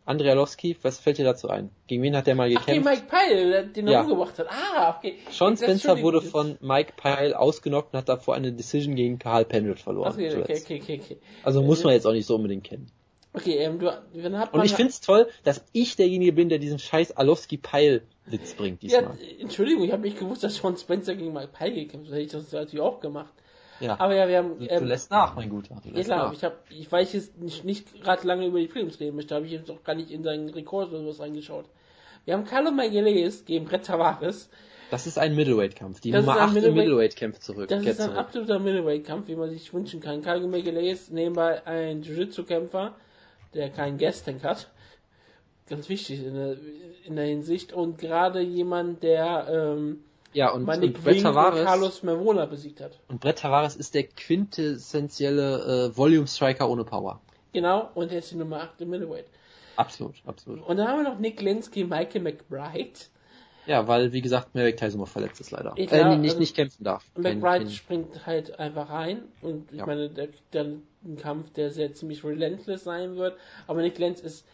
Andrei 0.06 0.30
Arlovski, 0.30 0.78
was 0.84 1.00
fällt 1.00 1.18
dir 1.18 1.26
dazu 1.26 1.50
ein? 1.50 1.70
Gegen 1.88 2.02
wen 2.02 2.16
hat 2.16 2.28
der 2.28 2.36
mal 2.36 2.46
Ach, 2.56 2.66
gegen 2.66 2.82
gekämpft? 2.84 3.10
Mike 3.10 3.28
Pyle, 3.28 3.68
den 3.68 3.88
er 3.88 3.94
Ja. 3.94 4.02
umgebracht 4.04 4.40
hat. 4.40 4.48
Ah, 4.50 4.96
okay. 4.98 5.16
Sean 5.32 5.58
Spencer 5.58 6.02
wurde 6.02 6.22
von 6.22 6.58
Mike 6.62 6.94
Pyle 6.96 7.38
ausgenockt 7.38 7.94
und 7.94 7.98
hat 7.98 8.08
davor 8.08 8.36
eine 8.36 8.54
Decision 8.54 8.96
gegen 8.96 9.20
Carl 9.20 9.44
Penrith 9.44 9.82
verloren. 9.82 10.14
Okay, 10.14 10.30
okay, 10.38 10.62
okay, 10.64 10.80
okay, 10.82 11.02
okay. 11.04 11.18
Also 11.44 11.62
muss 11.62 11.84
man 11.84 11.92
jetzt 11.94 12.06
auch 12.08 12.14
nicht 12.14 12.26
so 12.26 12.36
unbedingt 12.36 12.64
kennen. 12.64 12.90
Okay, 13.38 13.58
ähm, 13.58 13.80
du, 13.80 13.86
dann 14.22 14.38
hat 14.38 14.54
Und 14.54 14.58
man 14.58 14.66
ich 14.66 14.74
find's 14.74 15.02
toll, 15.02 15.28
dass 15.44 15.64
ich 15.74 15.96
derjenige 15.96 16.34
bin, 16.34 16.50
der 16.50 16.60
diesen 16.60 16.80
scheiß 16.80 17.16
Arlovski-Pyle-Witz 17.18 18.54
bringt 18.56 18.84
Ja, 18.84 19.02
diesmal. 19.02 19.18
Entschuldigung, 19.40 19.84
ich 19.84 19.92
habe 19.92 20.02
nicht 20.02 20.20
gewusst, 20.20 20.44
dass 20.44 20.56
Sean 20.56 20.78
Spencer 20.78 21.16
gegen 21.16 21.34
Mike 21.34 21.50
Pyle 21.58 21.74
gekämpft 21.74 22.08
hat. 22.08 22.14
Hätte 22.14 22.22
ich 22.26 22.32
das 22.32 22.52
natürlich 22.52 22.82
auch 22.82 23.00
gemacht. 23.00 23.34
Ja. 23.80 24.00
Aber 24.00 24.16
ja, 24.16 24.28
wir 24.28 24.38
haben. 24.40 24.58
du, 24.60 24.66
ähm, 24.66 24.80
du 24.80 24.86
lässt 24.86 25.12
nach, 25.12 25.36
mein 25.36 25.50
Guter. 25.50 25.80
Ja 25.94 26.04
klar, 26.04 26.26
nach. 26.28 26.34
ich 26.34 26.44
habe, 26.44 26.56
ich 26.70 26.92
weiß 26.92 27.14
jetzt 27.14 27.38
nicht, 27.38 27.64
nicht 27.64 28.02
gerade 28.02 28.26
lange 28.28 28.48
über 28.48 28.60
die 28.60 28.68
Prelims 28.68 29.00
reden 29.00 29.16
möchte, 29.16 29.36
habe 29.36 29.46
ich 29.46 29.52
jetzt 29.52 29.70
auch 29.70 29.84
gar 29.84 29.94
nicht 29.96 30.10
in 30.10 30.24
seinen 30.24 30.50
Rekord 30.50 30.90
oder 30.90 31.02
sowas 31.02 31.20
reingeschaut. 31.20 31.66
Wir 32.26 32.34
haben 32.34 32.46
Carlo 32.46 32.72
Magalhaes 32.72 33.46
gegen 33.46 33.66
Brett 33.66 33.86
Tavares. 33.86 34.50
Das 34.90 35.06
ist 35.06 35.20
ein 35.20 35.36
Middleweight-Kampf. 35.36 36.00
Die 36.02 36.12
Das 36.12 36.26
Nummer 36.26 36.38
ist 36.38 36.42
ein 36.42 36.50
8 36.50 36.56
im 36.56 36.64
Middleweight- 36.64 36.76
Middleweight-Kampf 36.76 37.40
zurück. 37.40 37.68
Das 37.68 37.82
ist 37.84 38.00
ein 38.00 38.06
zurück. 38.08 38.18
absoluter 38.18 38.60
Middleweight-Kampf, 38.60 39.28
wie 39.28 39.36
man 39.36 39.50
sich 39.52 39.74
wünschen 39.74 40.00
kann. 40.00 40.22
Carlo 40.22 40.48
Magalhaes 40.48 41.10
nebenbei 41.12 41.66
ein 41.68 42.02
Jiu-Jitsu-Kämpfer, 42.04 42.96
der 43.54 43.70
keinen 43.70 43.98
Gastank 43.98 44.44
hat. 44.44 44.70
Ganz 45.70 45.90
wichtig 45.90 46.24
in 46.24 46.34
der, 46.34 46.58
in 47.06 47.16
der 47.16 47.26
Hinsicht. 47.26 47.74
Und 47.74 47.98
gerade 47.98 48.42
jemand, 48.42 49.04
der 49.04 49.48
ähm, 49.50 50.04
Ja, 50.34 50.52
und, 50.52 50.64
Manny 50.64 50.88
und 50.88 51.04
Brett 51.04 51.22
Tavares, 51.22 51.66
Carlos 51.66 52.04
Mervola 52.04 52.46
besiegt 52.46 52.80
hat. 52.80 53.00
und 53.10 53.20
Brett 53.20 53.40
Tavares 53.40 53.76
ist 53.76 53.94
der 53.94 54.04
quintessentielle 54.04 55.90
äh, 55.92 55.98
Volume-Striker 55.98 56.70
ohne 56.70 56.84
Power. 56.84 57.20
Genau, 57.54 57.90
und 57.96 58.12
er 58.12 58.20
ist 58.20 58.32
die 58.32 58.36
Nummer 58.36 58.62
8 58.62 58.82
im 58.82 58.90
Middleweight. 58.92 59.26
Absolut, 59.76 60.16
absolut. 60.26 60.66
Und 60.66 60.78
dann 60.78 60.88
haben 60.88 61.04
wir 61.04 61.10
noch 61.12 61.20
Nick 61.20 61.42
Linsky, 61.42 61.84
Michael 61.84 62.22
McBride. 62.22 63.00
Ja, 63.68 63.88
weil, 63.88 64.14
wie 64.14 64.22
gesagt, 64.22 64.56
Merrick 64.56 64.78
Tyson 64.78 65.00
noch 65.02 65.08
verletzt 65.08 65.40
ist 65.42 65.52
leider. 65.52 65.74
Ich 65.76 65.92
äh, 65.92 66.04
nicht, 66.16 66.30
also- 66.30 66.40
nicht 66.40 66.56
kämpfen 66.56 66.84
darf. 66.84 67.06
Und 67.16 67.24
McBride 67.24 67.66
kein- 67.66 67.70
springt 67.72 68.26
halt 68.26 68.58
einfach 68.60 68.90
rein. 68.90 69.24
Und 69.42 69.72
ich 69.72 69.80
Ja. 69.80 69.86
meine, 69.86 70.10
der, 70.10 70.30
der 70.54 70.64
ein 70.64 71.18
Kampf, 71.22 71.52
der 71.54 71.70
sehr 71.72 71.94
ziemlich 71.94 72.24
relentless 72.24 72.84
sein 72.84 73.16
wird. 73.18 73.38
Aber 73.68 73.82
Nick 73.82 73.98
Lenz 74.00 74.20
ist 74.22 74.46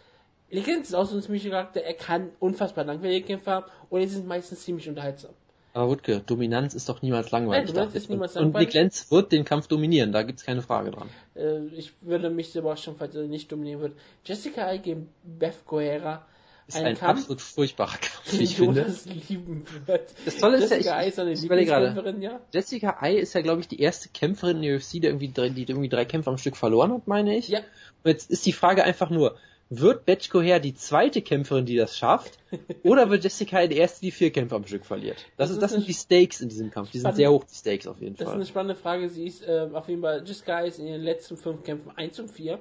Nick 0.52 0.68
Lenz 0.68 0.90
ist 0.90 0.94
auch 0.94 1.06
so 1.06 1.16
ein 1.16 1.22
ziemlicher 1.24 1.50
Charakter. 1.50 1.82
Er 1.82 1.96
kann 1.96 2.30
unfassbar 2.40 2.84
langweilige 2.86 3.26
Kämpfe 3.26 3.50
haben 3.50 3.66
und 3.90 4.02
die 4.02 4.08
sind 4.08 4.28
meistens 4.28 4.62
ziemlich 4.64 4.88
unterhaltsam. 4.88 5.32
Aber 5.74 5.90
Wutke, 5.90 6.20
Dominanz 6.20 6.76
ist 6.76 6.88
doch 6.90 7.02
niemals 7.02 7.32
langweilig. 7.32 7.74
Nein, 7.74 7.90
ist 7.92 8.08
niemals 8.08 8.36
und 8.36 8.44
langweilig. 8.44 8.68
Nick 8.68 8.74
Lenz 8.76 9.10
wird 9.10 9.32
den 9.32 9.46
Kampf 9.46 9.66
dominieren, 9.68 10.12
da 10.12 10.22
gibt's 10.22 10.44
keine 10.46 10.62
Frage 10.62 10.92
dran. 10.92 11.10
Äh, 11.36 11.66
ich 11.76 11.94
würde 12.02 12.30
mich 12.30 12.56
überraschen, 12.56 12.94
falls 13.00 13.16
er 13.16 13.24
nicht 13.24 13.52
dominieren 13.52 13.82
wird. 13.82 13.94
Jessica 14.26 14.68
Ai 14.68 14.78
gegen 14.78 15.10
Beth 15.24 15.66
Guerra. 15.66 16.24
Ist 16.68 16.78
ein, 16.78 16.98
absolut 17.02 17.42
furchtbarer 17.42 17.98
Kampf, 17.98 18.32
wie 18.32 18.44
ich 18.44 18.56
finde. 18.56 18.86
Lieben 19.30 19.66
wird. 19.86 20.14
Das 20.26 20.38
Tolle 20.38 20.58
ist 20.58 20.70
ja, 20.72 20.78
Jessica 20.78 20.96
ich- 20.96 21.06
Ai 21.06 21.08
ist 21.10 21.16
seine 21.18 21.32
ich 21.34 21.68
gerade. 21.68 22.16
Ja. 22.22 22.40
Jessica 22.54 22.98
Ai 23.02 23.16
ist 23.16 23.34
ja, 23.34 23.42
glaube 23.42 23.62
ich, 23.62 23.68
die 23.68 23.82
erste 23.82 24.10
Kämpferin 24.10 24.58
in 24.58 24.62
der 24.64 24.76
UFC, 24.78 24.94
die 25.02 25.08
irgendwie, 25.08 25.32
drei, 25.32 25.50
die 25.50 25.64
irgendwie 25.64 25.90
drei 25.90 26.06
Kämpfe 26.06 26.30
am 26.30 26.38
Stück 26.38 26.56
verloren 26.56 26.94
hat, 26.94 27.08
meine 27.08 27.36
ich. 27.38 27.50
Ja. 27.50 27.60
Und 27.60 28.12
jetzt 28.12 28.32
ist 28.32 28.46
die 28.46 28.54
Frage 28.54 28.84
einfach 28.86 29.10
nur, 29.10 29.36
wird 29.70 30.06
Betchko 30.06 30.40
her 30.42 30.60
die 30.60 30.76
zweite 30.76 31.22
Kämpferin, 31.22 31.66
die 31.66 31.76
das 31.76 31.98
schafft? 31.98 32.38
oder 32.84 33.10
wird 33.10 33.24
Jessica 33.24 33.58
Ai 33.58 33.68
die 33.68 33.78
erste, 33.78 34.02
die 34.02 34.12
vier 34.12 34.32
Kämpfe 34.32 34.56
am 34.56 34.66
Stück 34.66 34.86
verliert? 34.86 35.18
Das, 35.36 35.50
Das 35.50 35.50
ist, 35.50 35.56
ist 35.58 35.62
das 35.64 35.72
sind 35.72 35.88
die 35.88 35.94
Stakes 35.94 36.42
in 36.42 36.50
diesem 36.50 36.70
Kampf. 36.72 36.92
Die 36.92 37.00
sind 37.00 37.16
sehr 37.16 37.32
hoch, 37.32 37.44
die 37.44 37.56
Stakes 37.56 37.88
auf 37.88 38.00
jeden 38.00 38.14
Das 38.16 38.22
ist 38.22 38.26
Fall. 38.28 38.36
eine 38.36 38.46
spannende 38.46 38.76
Frage. 38.76 39.10
Sie 39.10 39.26
ist 39.26 39.42
äh, 39.48 39.68
auf 39.74 39.90
jeden 39.90 40.02
Fall, 40.02 40.24
Jessica 40.26 40.58
Ai 40.58 40.68
ist 40.68 40.80
in 40.80 40.88
ihren 40.88 41.02
letzten 41.02 41.36
fünf 41.38 41.64
Kämpfen 41.64 41.92
1 41.98 42.20
und 42.20 42.30
4. 42.32 42.60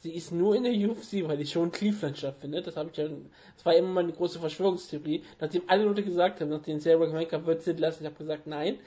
Sie 0.00 0.12
ist 0.12 0.30
nur 0.30 0.54
in 0.54 0.62
der 0.62 0.72
UFC, 0.72 1.26
weil 1.26 1.38
die 1.38 1.46
schon 1.46 1.64
in 1.64 1.72
Cleveland 1.72 2.16
stattfindet. 2.16 2.66
Das 2.66 2.76
habe 2.76 2.90
ich 2.92 2.96
ja, 2.96 3.08
das 3.08 3.66
war 3.66 3.74
immer 3.74 3.88
meine 3.88 4.12
große 4.12 4.38
Verschwörungstheorie. 4.38 5.24
Nachdem 5.40 5.62
alle 5.66 5.84
Leute 5.84 6.04
gesagt 6.04 6.40
haben, 6.40 6.50
nachdem 6.50 6.78
Sarah 6.78 7.06
Maker 7.06 7.44
wird 7.46 7.62
sie 7.62 7.72
lassen, 7.72 8.04
ich 8.04 8.10
habe 8.10 8.18
gesagt, 8.18 8.46
nein, 8.46 8.78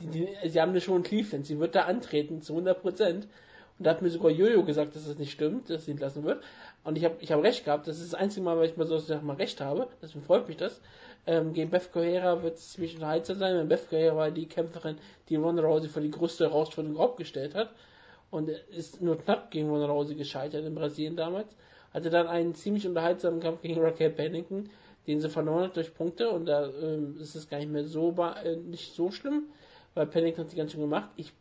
die, 0.00 0.06
die, 0.06 0.48
sie 0.48 0.60
haben 0.60 0.70
eine 0.70 0.80
Show 0.80 0.96
in 0.96 1.02
Cleveland. 1.02 1.46
Sie 1.46 1.58
wird 1.58 1.74
da 1.74 1.82
antreten 1.82 2.42
zu 2.42 2.52
100 2.52 2.80
Prozent. 2.80 3.26
Und 3.78 3.86
da 3.86 3.90
hat 3.90 4.02
mir 4.02 4.10
sogar 4.10 4.30
Jojo 4.30 4.62
gesagt, 4.64 4.94
dass 4.94 5.06
das 5.06 5.18
nicht 5.18 5.32
stimmt, 5.32 5.68
dass 5.68 5.86
sie 5.86 5.90
entlassen 5.90 6.22
wird. 6.22 6.44
Und 6.84 6.96
ich 6.96 7.04
habe 7.04 7.16
ich 7.20 7.32
hab 7.32 7.42
recht 7.42 7.64
gehabt. 7.64 7.88
Das 7.88 7.98
ist 7.98 8.12
das 8.12 8.20
einzige 8.20 8.44
Mal, 8.44 8.56
weil 8.56 8.68
ich 8.68 8.76
mal 8.76 8.86
so 8.86 8.98
sag 8.98 9.22
mal 9.24 9.34
recht 9.34 9.60
habe. 9.60 9.88
Deswegen 10.00 10.24
freut 10.24 10.46
mich 10.46 10.56
das. 10.56 10.80
Ähm, 11.26 11.52
gegen 11.52 11.70
Beth 11.70 11.90
Correa 11.92 12.42
wird 12.42 12.56
es 12.56 12.72
ziemlich 12.72 12.94
unterhaltsam 12.94 13.38
sein. 13.38 13.56
Denn 13.56 13.68
Beth 13.68 13.88
Correa 13.88 14.14
war 14.14 14.30
die 14.30 14.46
Kämpferin, 14.46 14.96
die 15.28 15.36
Ronda 15.36 15.62
Rousey 15.62 15.88
vor 15.88 16.02
die 16.02 16.10
größte 16.10 16.44
Herausforderung 16.44 16.94
überhaupt 16.94 17.16
gestellt 17.16 17.56
hat. 17.56 17.70
Und 18.32 18.48
ist 18.48 19.02
nur 19.02 19.18
knapp 19.18 19.50
gegen 19.50 19.68
Ronda 19.68 19.86
Rousey 19.86 20.14
gescheitert 20.14 20.64
in 20.64 20.74
Brasilien 20.74 21.16
damals. 21.16 21.54
Hatte 21.92 22.08
dann 22.08 22.26
einen 22.26 22.54
ziemlich 22.54 22.86
unterhaltsamen 22.86 23.40
Kampf 23.40 23.60
gegen 23.60 23.78
Raquel 23.80 24.08
Pennington, 24.10 24.70
den 25.06 25.20
sie 25.20 25.28
verloren 25.28 25.64
hat 25.64 25.76
durch 25.76 25.94
Punkte. 25.94 26.30
Und 26.30 26.46
da 26.46 26.66
ähm, 26.66 27.18
ist 27.20 27.34
es 27.34 27.48
gar 27.50 27.58
nicht 27.58 27.70
mehr 27.70 27.84
so, 27.84 28.16
äh, 28.42 28.56
nicht 28.56 28.94
so 28.94 29.10
schlimm, 29.10 29.44
weil 29.94 30.06
Pennington 30.06 30.44
hat 30.44 30.50
sie 30.50 30.56
ganz 30.56 30.72
schön 30.72 30.80
gemacht. 30.80 31.10
Ich 31.16 31.32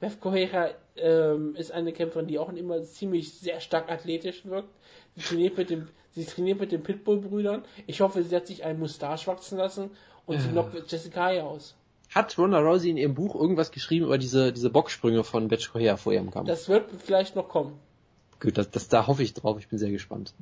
Beth 0.00 0.20
Correa 0.20 0.70
ähm, 0.96 1.54
ist 1.56 1.72
eine 1.72 1.92
Kämpferin, 1.92 2.26
die 2.26 2.38
auch 2.38 2.52
immer 2.52 2.82
ziemlich 2.82 3.32
sehr 3.32 3.60
stark 3.60 3.90
athletisch 3.90 4.44
wirkt. 4.44 4.68
Sie 5.16 5.22
trainiert 5.22 5.56
mit 5.56 5.70
dem, 5.70 5.88
sie 6.12 6.24
trainiert 6.24 6.58
mit 6.58 6.72
den 6.72 6.82
Pitbull-Brüdern. 6.82 7.64
Ich 7.86 8.00
hoffe, 8.00 8.22
sie 8.22 8.34
hat 8.34 8.46
sich 8.46 8.64
einen 8.64 8.80
Mustache 8.80 9.26
wachsen 9.26 9.58
lassen 9.58 9.90
und 10.26 10.40
sie 10.40 10.46
Ja. 10.46 10.52
knockt 10.52 10.90
Jessica 10.90 11.28
aus. 11.42 11.76
Hat 12.14 12.38
Ronda 12.38 12.60
Rousey 12.60 12.90
in 12.90 12.96
ihrem 12.96 13.14
Buch 13.14 13.34
irgendwas 13.34 13.72
geschrieben 13.72 14.06
über 14.06 14.18
diese, 14.18 14.52
diese 14.52 14.70
Boxsprünge 14.70 15.24
von 15.24 15.48
Betchko 15.48 15.80
her 15.80 15.96
vor 15.96 16.12
ihrem 16.12 16.30
Kampf? 16.30 16.46
Das 16.46 16.68
wird 16.68 16.88
vielleicht 17.04 17.34
noch 17.34 17.48
kommen. 17.48 17.78
Gut, 18.40 18.56
das, 18.56 18.70
das, 18.70 18.88
da 18.88 19.06
hoffe 19.08 19.24
ich 19.24 19.34
drauf, 19.34 19.58
ich 19.58 19.68
bin 19.68 19.78
sehr 19.78 19.90
gespannt. 19.90 20.32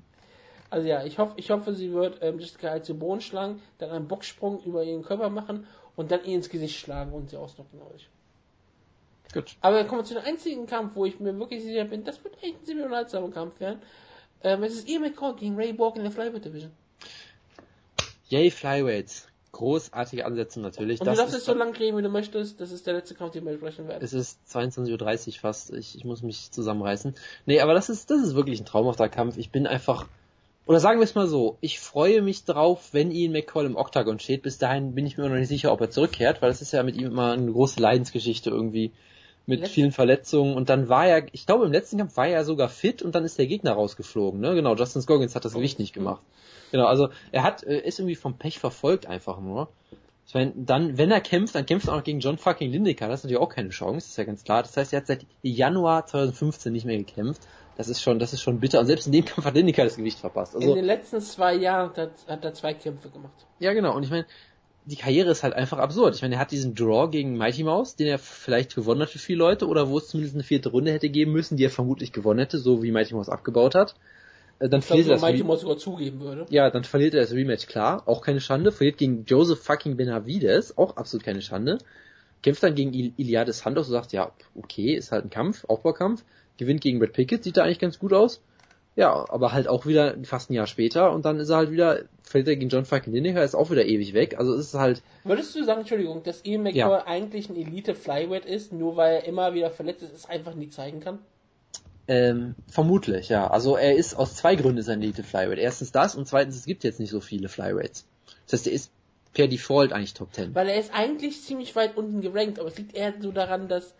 Also 0.68 0.86
ja, 0.86 1.04
ich 1.04 1.18
hoffe, 1.18 1.34
ich 1.36 1.50
hoffe, 1.50 1.74
sie 1.74 1.92
wird 1.92 2.18
ähm, 2.20 2.38
Jessica 2.38 2.72
Ai 2.72 2.80
zu 2.80 2.94
Boden 2.94 3.20
schlagen, 3.20 3.60
dann 3.78 3.90
einen 3.90 4.08
Boxsprung 4.08 4.62
über 4.64 4.84
ihren 4.84 5.02
Körper 5.02 5.30
machen 5.30 5.66
und 5.96 6.10
dann 6.10 6.24
ihr 6.24 6.34
ins 6.34 6.50
Gesicht 6.50 6.78
schlagen 6.78 7.12
und 7.12 7.30
sie 7.30 7.36
ausnocken, 7.36 7.80
ich. 7.96 8.08
Gut. 9.32 9.56
Aber 9.62 9.78
dann 9.78 9.88
kommen 9.88 10.02
wir 10.02 10.04
zu 10.04 10.14
dem 10.14 10.24
einzigen 10.24 10.66
Kampf, 10.66 10.94
wo 10.94 11.06
ich 11.06 11.20
mir 11.20 11.38
wirklich 11.38 11.62
sicher 11.62 11.84
bin, 11.84 12.04
das 12.04 12.22
wird 12.22 12.36
echt 12.42 12.60
ein 12.60 12.64
ziemlich 12.64 12.84
unterhaltsamer 12.84 13.30
Kampf 13.30 13.60
werden. 13.60 13.80
Ähm, 14.42 14.62
es 14.62 14.74
ist 14.74 14.88
Ian 14.88 15.02
McCall 15.02 15.36
gegen 15.36 15.56
Ray 15.56 15.72
Borg 15.72 15.96
in 15.96 16.02
der 16.02 16.12
Flyweight 16.12 16.44
Division. 16.44 16.72
Yay, 18.28 18.50
Flyweights. 18.50 19.28
Großartige 19.52 20.24
Ansetzung 20.24 20.62
natürlich. 20.62 21.00
Und 21.00 21.06
das 21.06 21.16
du 21.16 21.22
darfst 21.22 21.34
jetzt 21.34 21.44
so 21.44 21.52
lang 21.52 21.76
reden, 21.76 21.98
wie 21.98 22.02
du 22.02 22.08
möchtest. 22.08 22.58
Das 22.58 22.72
ist 22.72 22.86
der 22.86 22.94
letzte 22.94 23.14
Kampf, 23.14 23.32
den 23.32 23.44
wir 23.44 23.52
besprechen 23.52 23.86
werden. 23.86 24.02
Es 24.02 24.14
ist 24.14 24.40
22.30 24.50 25.28
Uhr 25.28 25.34
fast. 25.34 25.72
Ich, 25.74 25.94
ich 25.94 26.04
muss 26.04 26.22
mich 26.22 26.50
zusammenreißen. 26.50 27.14
Nee, 27.44 27.60
aber 27.60 27.74
das 27.74 27.90
ist, 27.90 28.10
das 28.10 28.22
ist 28.22 28.34
wirklich 28.34 28.60
ein 28.60 28.64
traumhafter 28.64 29.10
Kampf. 29.10 29.36
Ich 29.36 29.50
bin 29.50 29.66
einfach, 29.66 30.08
oder 30.64 30.80
sagen 30.80 31.00
wir 31.00 31.04
es 31.04 31.14
mal 31.14 31.26
so, 31.26 31.58
ich 31.60 31.80
freue 31.80 32.22
mich 32.22 32.46
drauf, 32.46 32.88
wenn 32.92 33.10
Ian 33.10 33.32
McCall 33.32 33.66
im 33.66 33.76
Octagon 33.76 34.18
steht. 34.18 34.42
Bis 34.42 34.56
dahin 34.56 34.94
bin 34.94 35.04
ich 35.04 35.18
mir 35.18 35.28
noch 35.28 35.36
nicht 35.36 35.48
sicher, 35.48 35.70
ob 35.70 35.82
er 35.82 35.90
zurückkehrt, 35.90 36.40
weil 36.40 36.48
das 36.48 36.62
ist 36.62 36.72
ja 36.72 36.82
mit 36.82 36.96
ihm 36.96 37.08
immer 37.08 37.32
eine 37.32 37.52
große 37.52 37.78
Leidensgeschichte 37.78 38.48
irgendwie. 38.48 38.92
Mit 39.46 39.60
Letzte- 39.60 39.74
vielen 39.74 39.92
Verletzungen 39.92 40.54
und 40.54 40.68
dann 40.68 40.88
war 40.88 41.06
er, 41.06 41.26
ich 41.32 41.46
glaube 41.46 41.66
im 41.66 41.72
letzten 41.72 41.98
Kampf 41.98 42.16
war 42.16 42.28
er 42.28 42.44
sogar 42.44 42.68
fit 42.68 43.02
und 43.02 43.14
dann 43.14 43.24
ist 43.24 43.38
der 43.38 43.46
Gegner 43.48 43.72
rausgeflogen, 43.72 44.40
ne? 44.40 44.54
Genau, 44.54 44.76
Justin 44.76 45.02
Scoggins 45.02 45.34
hat 45.34 45.44
das 45.44 45.54
Gewicht 45.54 45.78
nicht 45.80 45.92
gemacht. 45.92 46.22
Genau, 46.70 46.86
also 46.86 47.08
er 47.32 47.42
hat, 47.42 47.64
äh, 47.64 47.80
ist 47.80 47.98
irgendwie 47.98 48.14
vom 48.14 48.38
Pech 48.38 48.58
verfolgt 48.60 49.06
einfach 49.06 49.40
nur. 49.40 49.68
Ich 50.28 50.34
meine, 50.34 50.52
dann, 50.54 50.96
wenn 50.96 51.10
er 51.10 51.20
kämpft, 51.20 51.56
dann 51.56 51.66
kämpft 51.66 51.88
er 51.88 51.92
auch 51.94 51.96
noch 51.98 52.04
gegen 52.04 52.20
John 52.20 52.38
fucking 52.38 52.70
Lineker. 52.70 53.08
Das 53.08 53.20
ist 53.20 53.24
natürlich 53.24 53.42
auch 53.42 53.48
keine 53.48 53.70
Chance, 53.70 54.06
ist 54.08 54.16
ja 54.16 54.22
ganz 54.24 54.44
klar. 54.44 54.62
Das 54.62 54.76
heißt, 54.76 54.92
er 54.92 55.00
hat 55.00 55.06
seit 55.08 55.26
Januar 55.42 56.06
2015 56.06 56.72
nicht 56.72 56.86
mehr 56.86 56.96
gekämpft. 56.96 57.42
Das 57.76 57.88
ist 57.88 58.00
schon, 58.00 58.20
das 58.20 58.32
ist 58.32 58.40
schon 58.42 58.60
bitter. 58.60 58.78
Und 58.80 58.86
selbst 58.86 59.06
in 59.06 59.12
dem 59.12 59.24
Kampf 59.24 59.44
hat 59.44 59.54
Lineker 59.56 59.82
das 59.82 59.96
Gewicht 59.96 60.20
verpasst. 60.20 60.54
in 60.54 60.62
Also, 60.62 60.74
den 60.76 60.84
letzten 60.84 61.20
zwei 61.20 61.54
Jahren 61.56 61.90
hat, 61.96 62.12
hat 62.28 62.44
er 62.44 62.54
zwei 62.54 62.72
Kämpfe 62.74 63.10
gemacht. 63.10 63.32
ja 63.58 63.72
genau. 63.72 63.96
Und 63.96 64.04
ich 64.04 64.10
meine, 64.10 64.24
die 64.84 64.96
Karriere 64.96 65.30
ist 65.30 65.42
halt 65.42 65.54
einfach 65.54 65.78
absurd. 65.78 66.14
Ich 66.16 66.22
meine, 66.22 66.34
er 66.36 66.40
hat 66.40 66.50
diesen 66.50 66.74
Draw 66.74 67.08
gegen 67.10 67.36
Mighty 67.36 67.62
Mouse, 67.62 67.94
den 67.96 68.08
er 68.08 68.18
vielleicht 68.18 68.74
gewonnen 68.74 69.02
hat 69.02 69.10
für 69.10 69.18
viele 69.18 69.38
Leute, 69.38 69.68
oder 69.68 69.88
wo 69.88 69.98
es 69.98 70.08
zumindest 70.08 70.34
eine 70.34 70.42
vierte 70.42 70.70
Runde 70.70 70.92
hätte 70.92 71.08
geben 71.08 71.32
müssen, 71.32 71.56
die 71.56 71.64
er 71.64 71.70
vermutlich 71.70 72.12
gewonnen 72.12 72.40
hätte, 72.40 72.58
so 72.58 72.82
wie 72.82 72.90
Mighty 72.90 73.14
Mouse 73.14 73.28
abgebaut 73.28 73.74
hat. 73.74 73.94
Äh, 74.58 74.68
Dann 74.68 74.80
Ich 74.80 74.86
glaube, 74.86 75.04
verliert 75.04 75.06
er 75.06 75.12
dass 75.14 75.20
das 75.20 75.30
Mighty 75.30 75.44
Mouse 75.44 75.60
sogar 75.60 75.76
zugeben 75.78 76.20
würde. 76.20 76.46
ja, 76.50 76.68
dann 76.70 76.84
verliert 76.84 77.14
er 77.14 77.20
das 77.20 77.32
Rematch, 77.32 77.66
klar, 77.66 78.02
auch 78.06 78.22
keine 78.22 78.40
Schande. 78.40 78.72
Verliert 78.72 78.98
gegen 78.98 79.24
Joseph 79.24 79.60
fucking 79.62 79.96
Benavides, 79.96 80.76
auch 80.76 80.96
absolut 80.96 81.24
keine 81.24 81.42
Schande. 81.42 81.78
Kämpft 82.42 82.62
dann 82.64 82.74
gegen 82.74 82.92
Il 82.92 83.12
Iliades 83.16 83.60
Santos 83.60 83.86
und 83.86 83.92
sagt, 83.92 84.12
ja, 84.12 84.32
okay, 84.56 84.94
ist 84.94 85.12
halt 85.12 85.24
ein 85.24 85.30
Kampf, 85.30 85.64
Aufbaukampf. 85.66 86.24
Gewinnt 86.56 86.80
gegen 86.80 86.98
Brad 86.98 87.12
Pickett, 87.12 87.44
sieht 87.44 87.56
da 87.56 87.62
eigentlich 87.62 87.78
ganz 87.78 88.00
gut 88.00 88.12
aus. 88.12 88.42
Ja, 88.94 89.24
aber 89.30 89.52
halt 89.52 89.68
auch 89.68 89.86
wieder 89.86 90.16
fast 90.24 90.50
ein 90.50 90.54
Jahr 90.54 90.66
später 90.66 91.12
und 91.12 91.24
dann 91.24 91.40
ist 91.40 91.48
er 91.48 91.56
halt 91.56 91.70
wieder, 91.70 92.00
verliert 92.24 92.48
er 92.48 92.56
gegen 92.56 92.68
John 92.68 92.84
fucking 92.84 93.12
Lineker, 93.12 93.42
ist 93.42 93.54
auch 93.54 93.70
wieder 93.70 93.86
ewig 93.86 94.12
weg. 94.12 94.38
Also 94.38 94.52
es 94.54 94.66
ist 94.66 94.74
halt, 94.74 95.02
Würdest 95.24 95.54
du 95.56 95.64
sagen, 95.64 95.80
Entschuldigung, 95.80 96.22
dass 96.24 96.44
Ian 96.44 96.62
McCall 96.62 96.76
Ja. 96.76 97.06
eigentlich 97.06 97.48
ein 97.48 97.56
Elite 97.56 97.94
Flyweight 97.94 98.44
ist, 98.44 98.72
nur 98.72 98.96
weil 98.96 99.14
er 99.16 99.24
immer 99.24 99.54
wieder 99.54 99.70
verletzt 99.70 100.02
ist, 100.02 100.12
es 100.14 100.28
einfach 100.28 100.54
nie 100.54 100.68
zeigen 100.68 101.00
kann? 101.00 101.18
ähm, 102.08 102.54
vermutlich, 102.68 103.28
ja. 103.28 103.46
Also 103.48 103.76
er 103.76 103.94
ist 103.96 104.14
aus 104.14 104.34
zwei 104.34 104.56
Gründen 104.56 104.78
ist 104.78 104.88
er 104.88 104.94
ein 104.94 105.02
Elite 105.02 105.22
Flyweight. 105.22 105.58
Erstens 105.58 105.92
das 105.92 106.14
und 106.14 106.26
zweitens, 106.26 106.56
es 106.56 106.66
gibt 106.66 106.84
jetzt 106.84 107.00
nicht 107.00 107.10
so 107.10 107.20
viele 107.20 107.48
Flyweights. 107.48 108.04
Das 108.46 108.54
heißt, 108.60 108.66
er 108.66 108.72
ist 108.72 108.90
per 109.32 109.46
Default 109.48 109.92
eigentlich 109.92 110.12
Top 110.14 110.34
10. 110.34 110.54
Weil 110.54 110.68
er 110.68 110.78
ist 110.78 110.92
eigentlich 110.92 111.40
ziemlich 111.42 111.74
weit 111.76 111.96
unten 111.96 112.20
gerankt, 112.20 112.58
aber 112.58 112.68
es 112.68 112.76
liegt 112.76 112.94
eher 112.94 113.14
so 113.20 113.30
daran, 113.32 113.68
dass 113.68 113.94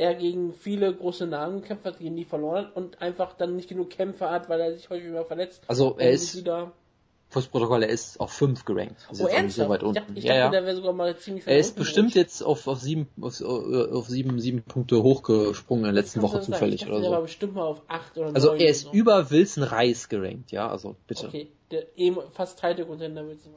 er 0.00 0.14
gegen 0.14 0.52
viele 0.54 0.94
große 0.94 1.26
Namen 1.26 1.60
gekämpft 1.60 1.84
hat, 1.84 1.98
gegen 1.98 2.16
die 2.16 2.24
verloren 2.24 2.66
hat 2.66 2.76
und 2.76 3.00
einfach 3.02 3.34
dann 3.34 3.54
nicht 3.56 3.68
genug 3.68 3.90
Kämpfe 3.90 4.30
hat, 4.30 4.48
weil 4.48 4.60
er 4.60 4.74
sich 4.74 4.88
häufig 4.90 5.06
immer 5.08 5.24
verletzt. 5.24 5.62
Also 5.68 5.96
er 5.98 6.10
ist 6.10 6.36
wieder... 6.36 6.72
fürs 7.28 7.46
Protokoll, 7.46 7.82
er 7.82 7.90
ist 7.90 8.18
auf 8.18 8.32
5 8.32 8.64
gerankt. 8.64 9.06
Also 9.08 9.24
Oh, 9.24 9.26
nicht 9.26 9.34
so 9.54 9.62
ernsthaft? 9.62 9.68
weit 9.70 9.80
ich 9.82 9.86
unten. 9.88 9.94
dachte, 10.00 10.12
ich 10.16 10.24
ja, 10.24 10.28
dachte 10.32 10.40
ja. 10.40 10.50
der 10.50 10.64
wäre 10.64 10.76
sogar 10.76 10.92
mal 10.94 11.16
ziemlich 11.16 11.46
Er 11.46 11.58
ist 11.58 11.76
bestimmt 11.76 12.14
jetzt 12.14 12.42
auf, 12.42 12.66
auf 12.66 12.80
sieben, 12.80 13.08
auf, 13.20 13.40
auf 13.42 14.08
sieben, 14.08 14.40
sieben 14.40 14.62
Punkte 14.62 15.02
hochgesprungen 15.02 15.84
in 15.84 15.94
der 15.94 16.02
letzten 16.02 16.22
Woche 16.22 16.40
zufällig 16.40 16.76
ich 16.76 16.80
dachte, 16.80 16.92
oder 16.94 17.02
Der 17.02 17.10
war 17.10 17.18
so. 17.18 17.22
bestimmt 17.24 17.54
mal 17.54 17.64
auf 17.66 17.82
8 17.88 18.16
oder 18.16 18.26
9 18.26 18.34
Also 18.34 18.54
er 18.54 18.68
ist 18.70 18.80
so. 18.82 18.92
über 18.92 19.30
Wilson 19.30 19.62
Reis 19.62 20.08
gerankt, 20.08 20.50
ja, 20.50 20.68
also 20.68 20.96
bitte. 21.06 21.28
Okay, 21.28 21.48
der 21.70 21.84
eben 21.96 22.16
fast 22.32 22.58
Title 22.58 22.86
Contender 22.86 23.26
wird 23.28 23.40
sein. 23.42 23.52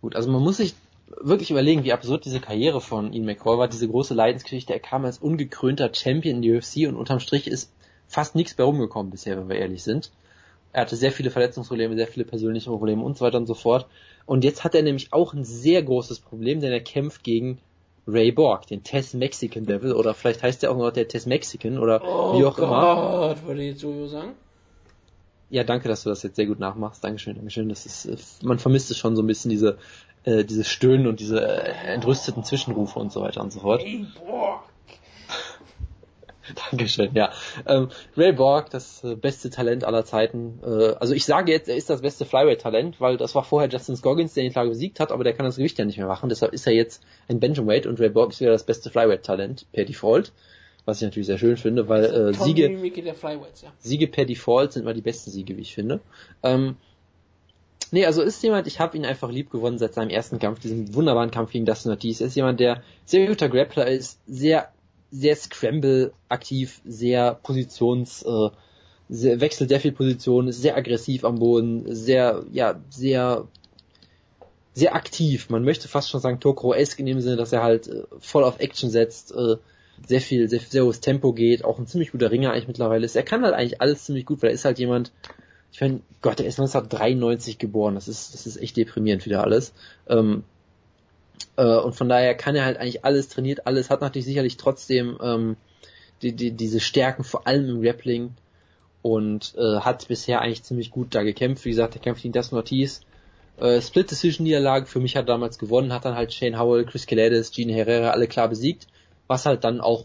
Gut, 0.00 0.16
also 0.16 0.30
man 0.30 0.42
muss 0.42 0.56
sich 0.56 0.74
wirklich 1.20 1.50
überlegen, 1.50 1.84
wie 1.84 1.92
absurd 1.92 2.24
diese 2.24 2.40
Karriere 2.40 2.80
von 2.80 3.12
Ian 3.12 3.26
McCall 3.26 3.58
war, 3.58 3.68
diese 3.68 3.88
große 3.88 4.14
Leidensgeschichte. 4.14 4.72
Er 4.72 4.80
kam 4.80 5.04
als 5.04 5.18
ungekrönter 5.18 5.92
Champion 5.92 6.36
in 6.36 6.42
die 6.42 6.52
UFC 6.52 6.88
und 6.88 6.96
unterm 6.96 7.20
Strich 7.20 7.46
ist 7.46 7.72
fast 8.08 8.34
nichts 8.34 8.54
bei 8.54 8.64
rumgekommen 8.64 9.10
bisher, 9.10 9.36
wenn 9.36 9.48
wir 9.48 9.56
ehrlich 9.56 9.82
sind. 9.82 10.10
Er 10.72 10.82
hatte 10.82 10.96
sehr 10.96 11.12
viele 11.12 11.30
Verletzungsprobleme, 11.30 11.96
sehr 11.96 12.06
viele 12.06 12.24
persönliche 12.24 12.70
Probleme 12.70 13.02
und 13.02 13.18
so 13.18 13.24
weiter 13.24 13.36
und 13.38 13.46
so 13.46 13.54
fort. 13.54 13.86
Und 14.24 14.44
jetzt 14.44 14.64
hat 14.64 14.74
er 14.74 14.82
nämlich 14.82 15.12
auch 15.12 15.34
ein 15.34 15.44
sehr 15.44 15.82
großes 15.82 16.20
Problem, 16.20 16.60
denn 16.60 16.72
er 16.72 16.80
kämpft 16.80 17.24
gegen 17.24 17.58
Ray 18.06 18.32
Borg, 18.32 18.66
den 18.66 18.82
Tess 18.82 19.14
Mexican 19.14 19.66
Devil, 19.66 19.92
oder 19.92 20.14
vielleicht 20.14 20.42
heißt 20.42 20.64
er 20.64 20.72
auch 20.72 20.76
noch 20.76 20.90
der 20.90 21.08
Tess 21.08 21.26
Mexican 21.26 21.78
oder 21.78 22.02
Oh 22.02 22.38
wie 22.38 22.44
auch 22.44 22.56
Gott, 22.56 22.64
immer. 22.68 23.36
würde 23.46 23.62
jetzt 23.62 23.82
Jojo 23.82 24.06
sagen. 24.08 24.32
Ja, 25.50 25.64
danke, 25.64 25.88
dass 25.88 26.02
du 26.02 26.08
das 26.08 26.22
jetzt 26.22 26.36
sehr 26.36 26.46
gut 26.46 26.58
nachmachst. 26.58 27.04
Dankeschön, 27.04 27.36
Dankeschön. 27.36 27.68
Das 27.68 27.84
ist, 27.84 28.06
äh, 28.06 28.16
man 28.42 28.58
vermisst 28.58 28.90
es 28.90 28.96
schon 28.96 29.14
so 29.16 29.22
ein 29.22 29.26
bisschen 29.26 29.50
diese, 29.50 29.76
äh, 30.24 30.44
diese 30.44 30.64
Stöhnen 30.64 31.06
und 31.06 31.20
diese 31.20 31.40
äh, 31.40 31.94
entrüsteten 31.94 32.44
Zwischenrufe 32.44 32.98
und 32.98 33.12
so 33.12 33.22
weiter 33.22 33.42
und 33.42 33.52
so 33.52 33.60
fort. 33.60 33.82
Ey, 33.82 34.06
boah. 34.18 34.62
Dankeschön, 36.70 37.10
ja. 37.14 37.32
Ähm, 37.66 37.88
Ray 38.16 38.32
Borg, 38.32 38.70
das 38.70 39.04
äh, 39.04 39.14
beste 39.14 39.50
Talent 39.50 39.84
aller 39.84 40.04
Zeiten. 40.04 40.58
Äh, 40.64 40.94
also 40.98 41.14
ich 41.14 41.24
sage 41.24 41.52
jetzt, 41.52 41.68
er 41.68 41.76
ist 41.76 41.88
das 41.88 42.02
beste 42.02 42.24
Flyweight-Talent, 42.24 43.00
weil 43.00 43.16
das 43.16 43.34
war 43.34 43.44
vorher 43.44 43.70
Justin 43.70 43.96
Scoggins, 43.96 44.34
der 44.34 44.44
ihn 44.44 44.52
klar 44.52 44.66
besiegt 44.66 45.00
hat, 45.00 45.12
aber 45.12 45.24
der 45.24 45.34
kann 45.34 45.46
das 45.46 45.56
Gewicht 45.56 45.78
ja 45.78 45.84
nicht 45.84 45.98
mehr 45.98 46.06
machen. 46.06 46.28
Deshalb 46.28 46.52
ist 46.52 46.66
er 46.66 46.72
jetzt 46.72 47.02
ein 47.28 47.40
Bantamweight 47.40 47.86
und 47.86 48.00
Ray 48.00 48.10
Borg 48.10 48.32
ist 48.32 48.40
wieder 48.40 48.52
das 48.52 48.64
beste 48.64 48.90
Flyweight-Talent 48.90 49.66
per 49.72 49.84
Default. 49.84 50.32
was 50.84 50.98
ich 50.98 51.02
natürlich 51.04 51.28
sehr 51.28 51.38
schön 51.38 51.56
finde, 51.56 51.88
weil 51.88 52.04
äh, 52.04 52.34
Siege. 52.34 52.76
Siege 53.78 54.08
per 54.08 54.24
Default 54.24 54.72
sind 54.72 54.82
immer 54.82 54.94
die 54.94 55.00
besten 55.00 55.30
Siege, 55.30 55.56
wie 55.56 55.62
ich 55.62 55.74
finde. 55.74 56.00
Ähm, 56.42 56.76
nee, 57.90 58.06
also 58.06 58.22
ist 58.22 58.42
jemand, 58.42 58.66
ich 58.66 58.80
habe 58.80 58.96
ihn 58.96 59.04
einfach 59.04 59.30
lieb 59.30 59.50
gewonnen 59.50 59.78
seit 59.78 59.94
seinem 59.94 60.10
ersten 60.10 60.38
Kampf, 60.38 60.60
diesem 60.60 60.94
wunderbaren 60.94 61.30
Kampf 61.30 61.52
gegen 61.52 61.66
Dustin 61.66 61.90
Ortiz. 61.90 62.20
Er 62.20 62.28
ist 62.28 62.36
jemand, 62.36 62.60
der 62.60 62.82
sehr 63.04 63.26
guter 63.26 63.48
Grappler 63.48 63.86
ist, 63.86 64.20
sehr, 64.26 64.68
sehr 65.10 65.36
Scramble 65.36 66.12
aktiv, 66.28 66.80
sehr 66.84 67.34
Positions, 67.34 68.22
äh, 68.22 68.50
sehr, 69.08 69.40
wechselt 69.40 69.70
sehr 69.70 69.80
viel 69.80 69.92
Position, 69.92 70.48
ist 70.48 70.62
sehr 70.62 70.76
aggressiv 70.76 71.24
am 71.24 71.38
Boden, 71.38 71.94
sehr, 71.94 72.44
ja, 72.52 72.80
sehr, 72.90 73.48
sehr 74.74 74.94
aktiv. 74.94 75.50
Man 75.50 75.64
möchte 75.64 75.88
fast 75.88 76.10
schon 76.10 76.20
sagen 76.20 76.40
Tokro-esque 76.40 77.00
in 77.00 77.06
dem 77.06 77.20
Sinne, 77.20 77.36
dass 77.36 77.52
er 77.52 77.62
halt 77.62 77.88
äh, 77.88 78.04
voll 78.20 78.44
auf 78.44 78.60
Action 78.60 78.90
setzt, 78.90 79.32
äh, 79.32 79.56
sehr 80.06 80.20
viel, 80.20 80.48
sehr, 80.48 80.60
sehr 80.60 80.84
hohes 80.84 81.00
Tempo 81.00 81.32
geht, 81.32 81.64
auch 81.64 81.78
ein 81.78 81.86
ziemlich 81.86 82.12
guter 82.12 82.30
Ringer 82.30 82.52
eigentlich 82.52 82.68
mittlerweile 82.68 83.04
ist. 83.04 83.16
Er 83.16 83.22
kann 83.22 83.44
halt 83.44 83.54
eigentlich 83.54 83.80
alles 83.80 84.04
ziemlich 84.04 84.26
gut, 84.26 84.42
weil 84.42 84.50
er 84.50 84.54
ist 84.54 84.64
halt 84.64 84.78
jemand, 84.78 85.12
ich 85.72 85.80
meine, 85.80 86.00
Gott, 86.20 86.38
er 86.38 86.46
ist 86.46 86.60
1993 86.60 87.58
geboren, 87.58 87.94
das 87.94 88.06
ist, 88.06 88.34
das 88.34 88.46
ist 88.46 88.58
echt 88.58 88.76
deprimierend 88.76 89.24
wieder 89.24 89.42
alles. 89.42 89.72
Ähm, 90.06 90.44
äh, 91.56 91.76
und 91.76 91.94
von 91.94 92.08
daher 92.08 92.34
kann 92.34 92.54
er 92.54 92.66
halt 92.66 92.76
eigentlich 92.76 93.04
alles, 93.04 93.28
trainiert 93.28 93.66
alles, 93.66 93.90
hat 93.90 94.02
natürlich 94.02 94.26
sicherlich 94.26 94.58
trotzdem 94.58 95.18
ähm, 95.22 95.56
die, 96.20 96.32
die, 96.32 96.52
diese 96.52 96.78
Stärken, 96.78 97.24
vor 97.24 97.46
allem 97.46 97.68
im 97.68 97.82
Grappling 97.82 98.34
und 99.00 99.54
äh, 99.56 99.80
hat 99.80 100.06
bisher 100.08 100.42
eigentlich 100.42 100.62
ziemlich 100.62 100.90
gut 100.90 101.14
da 101.14 101.22
gekämpft. 101.22 101.64
Wie 101.64 101.70
gesagt, 101.70 101.94
der 101.94 102.02
kämpft 102.02 102.22
gegen 102.22 102.32
Dustin 102.32 102.58
Ortiz. 102.58 103.00
Äh, 103.58 103.80
Split 103.80 104.10
Decision 104.10 104.44
Niederlage 104.44 104.86
für 104.86 105.00
mich 105.00 105.16
hat 105.16 105.28
damals 105.28 105.58
gewonnen, 105.58 105.92
hat 105.92 106.04
dann 106.04 106.14
halt 106.14 106.32
Shane 106.32 106.58
Howell, 106.58 106.84
Chris 106.84 107.06
Kelades, 107.06 107.50
Gene 107.50 107.72
Herrera 107.72 108.10
alle 108.10 108.28
klar 108.28 108.48
besiegt, 108.48 108.86
was 109.26 109.46
halt 109.46 109.64
dann 109.64 109.80
auch 109.80 110.04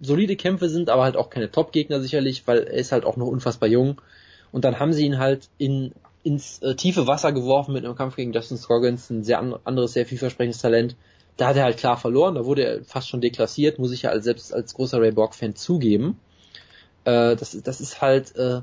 solide 0.00 0.36
Kämpfe 0.36 0.68
sind, 0.68 0.90
aber 0.90 1.02
halt 1.02 1.16
auch 1.16 1.28
keine 1.28 1.50
Top-Gegner 1.50 2.00
sicherlich, 2.00 2.46
weil 2.46 2.58
er 2.58 2.74
ist 2.74 2.92
halt 2.92 3.04
auch 3.04 3.16
noch 3.16 3.26
unfassbar 3.26 3.68
jung. 3.68 4.00
Und 4.52 4.64
dann 4.64 4.78
haben 4.78 4.92
sie 4.92 5.04
ihn 5.04 5.18
halt 5.18 5.48
in 5.58 5.92
ins 6.22 6.60
äh, 6.60 6.74
tiefe 6.74 7.06
Wasser 7.06 7.32
geworfen 7.32 7.72
mit 7.72 7.84
einem 7.84 7.94
Kampf 7.94 8.16
gegen 8.16 8.32
Justin 8.32 8.58
Scoggins, 8.58 9.08
ein 9.10 9.24
sehr 9.24 9.38
an, 9.38 9.54
anderes, 9.64 9.92
sehr 9.92 10.06
vielversprechendes 10.06 10.60
Talent. 10.60 10.96
Da 11.36 11.48
hat 11.48 11.56
er 11.56 11.64
halt 11.64 11.78
klar 11.78 11.96
verloren, 11.96 12.34
da 12.34 12.44
wurde 12.44 12.64
er 12.64 12.84
fast 12.84 13.08
schon 13.08 13.20
deklassiert, 13.20 13.78
muss 13.78 13.92
ich 13.92 14.02
ja 14.02 14.10
als, 14.10 14.24
selbst 14.24 14.52
als 14.52 14.74
großer 14.74 15.00
Ray 15.00 15.12
Borg-Fan 15.12 15.54
zugeben. 15.54 16.18
Äh, 17.04 17.36
das, 17.36 17.58
das 17.62 17.80
ist 17.80 18.02
halt, 18.02 18.34
äh, 18.36 18.60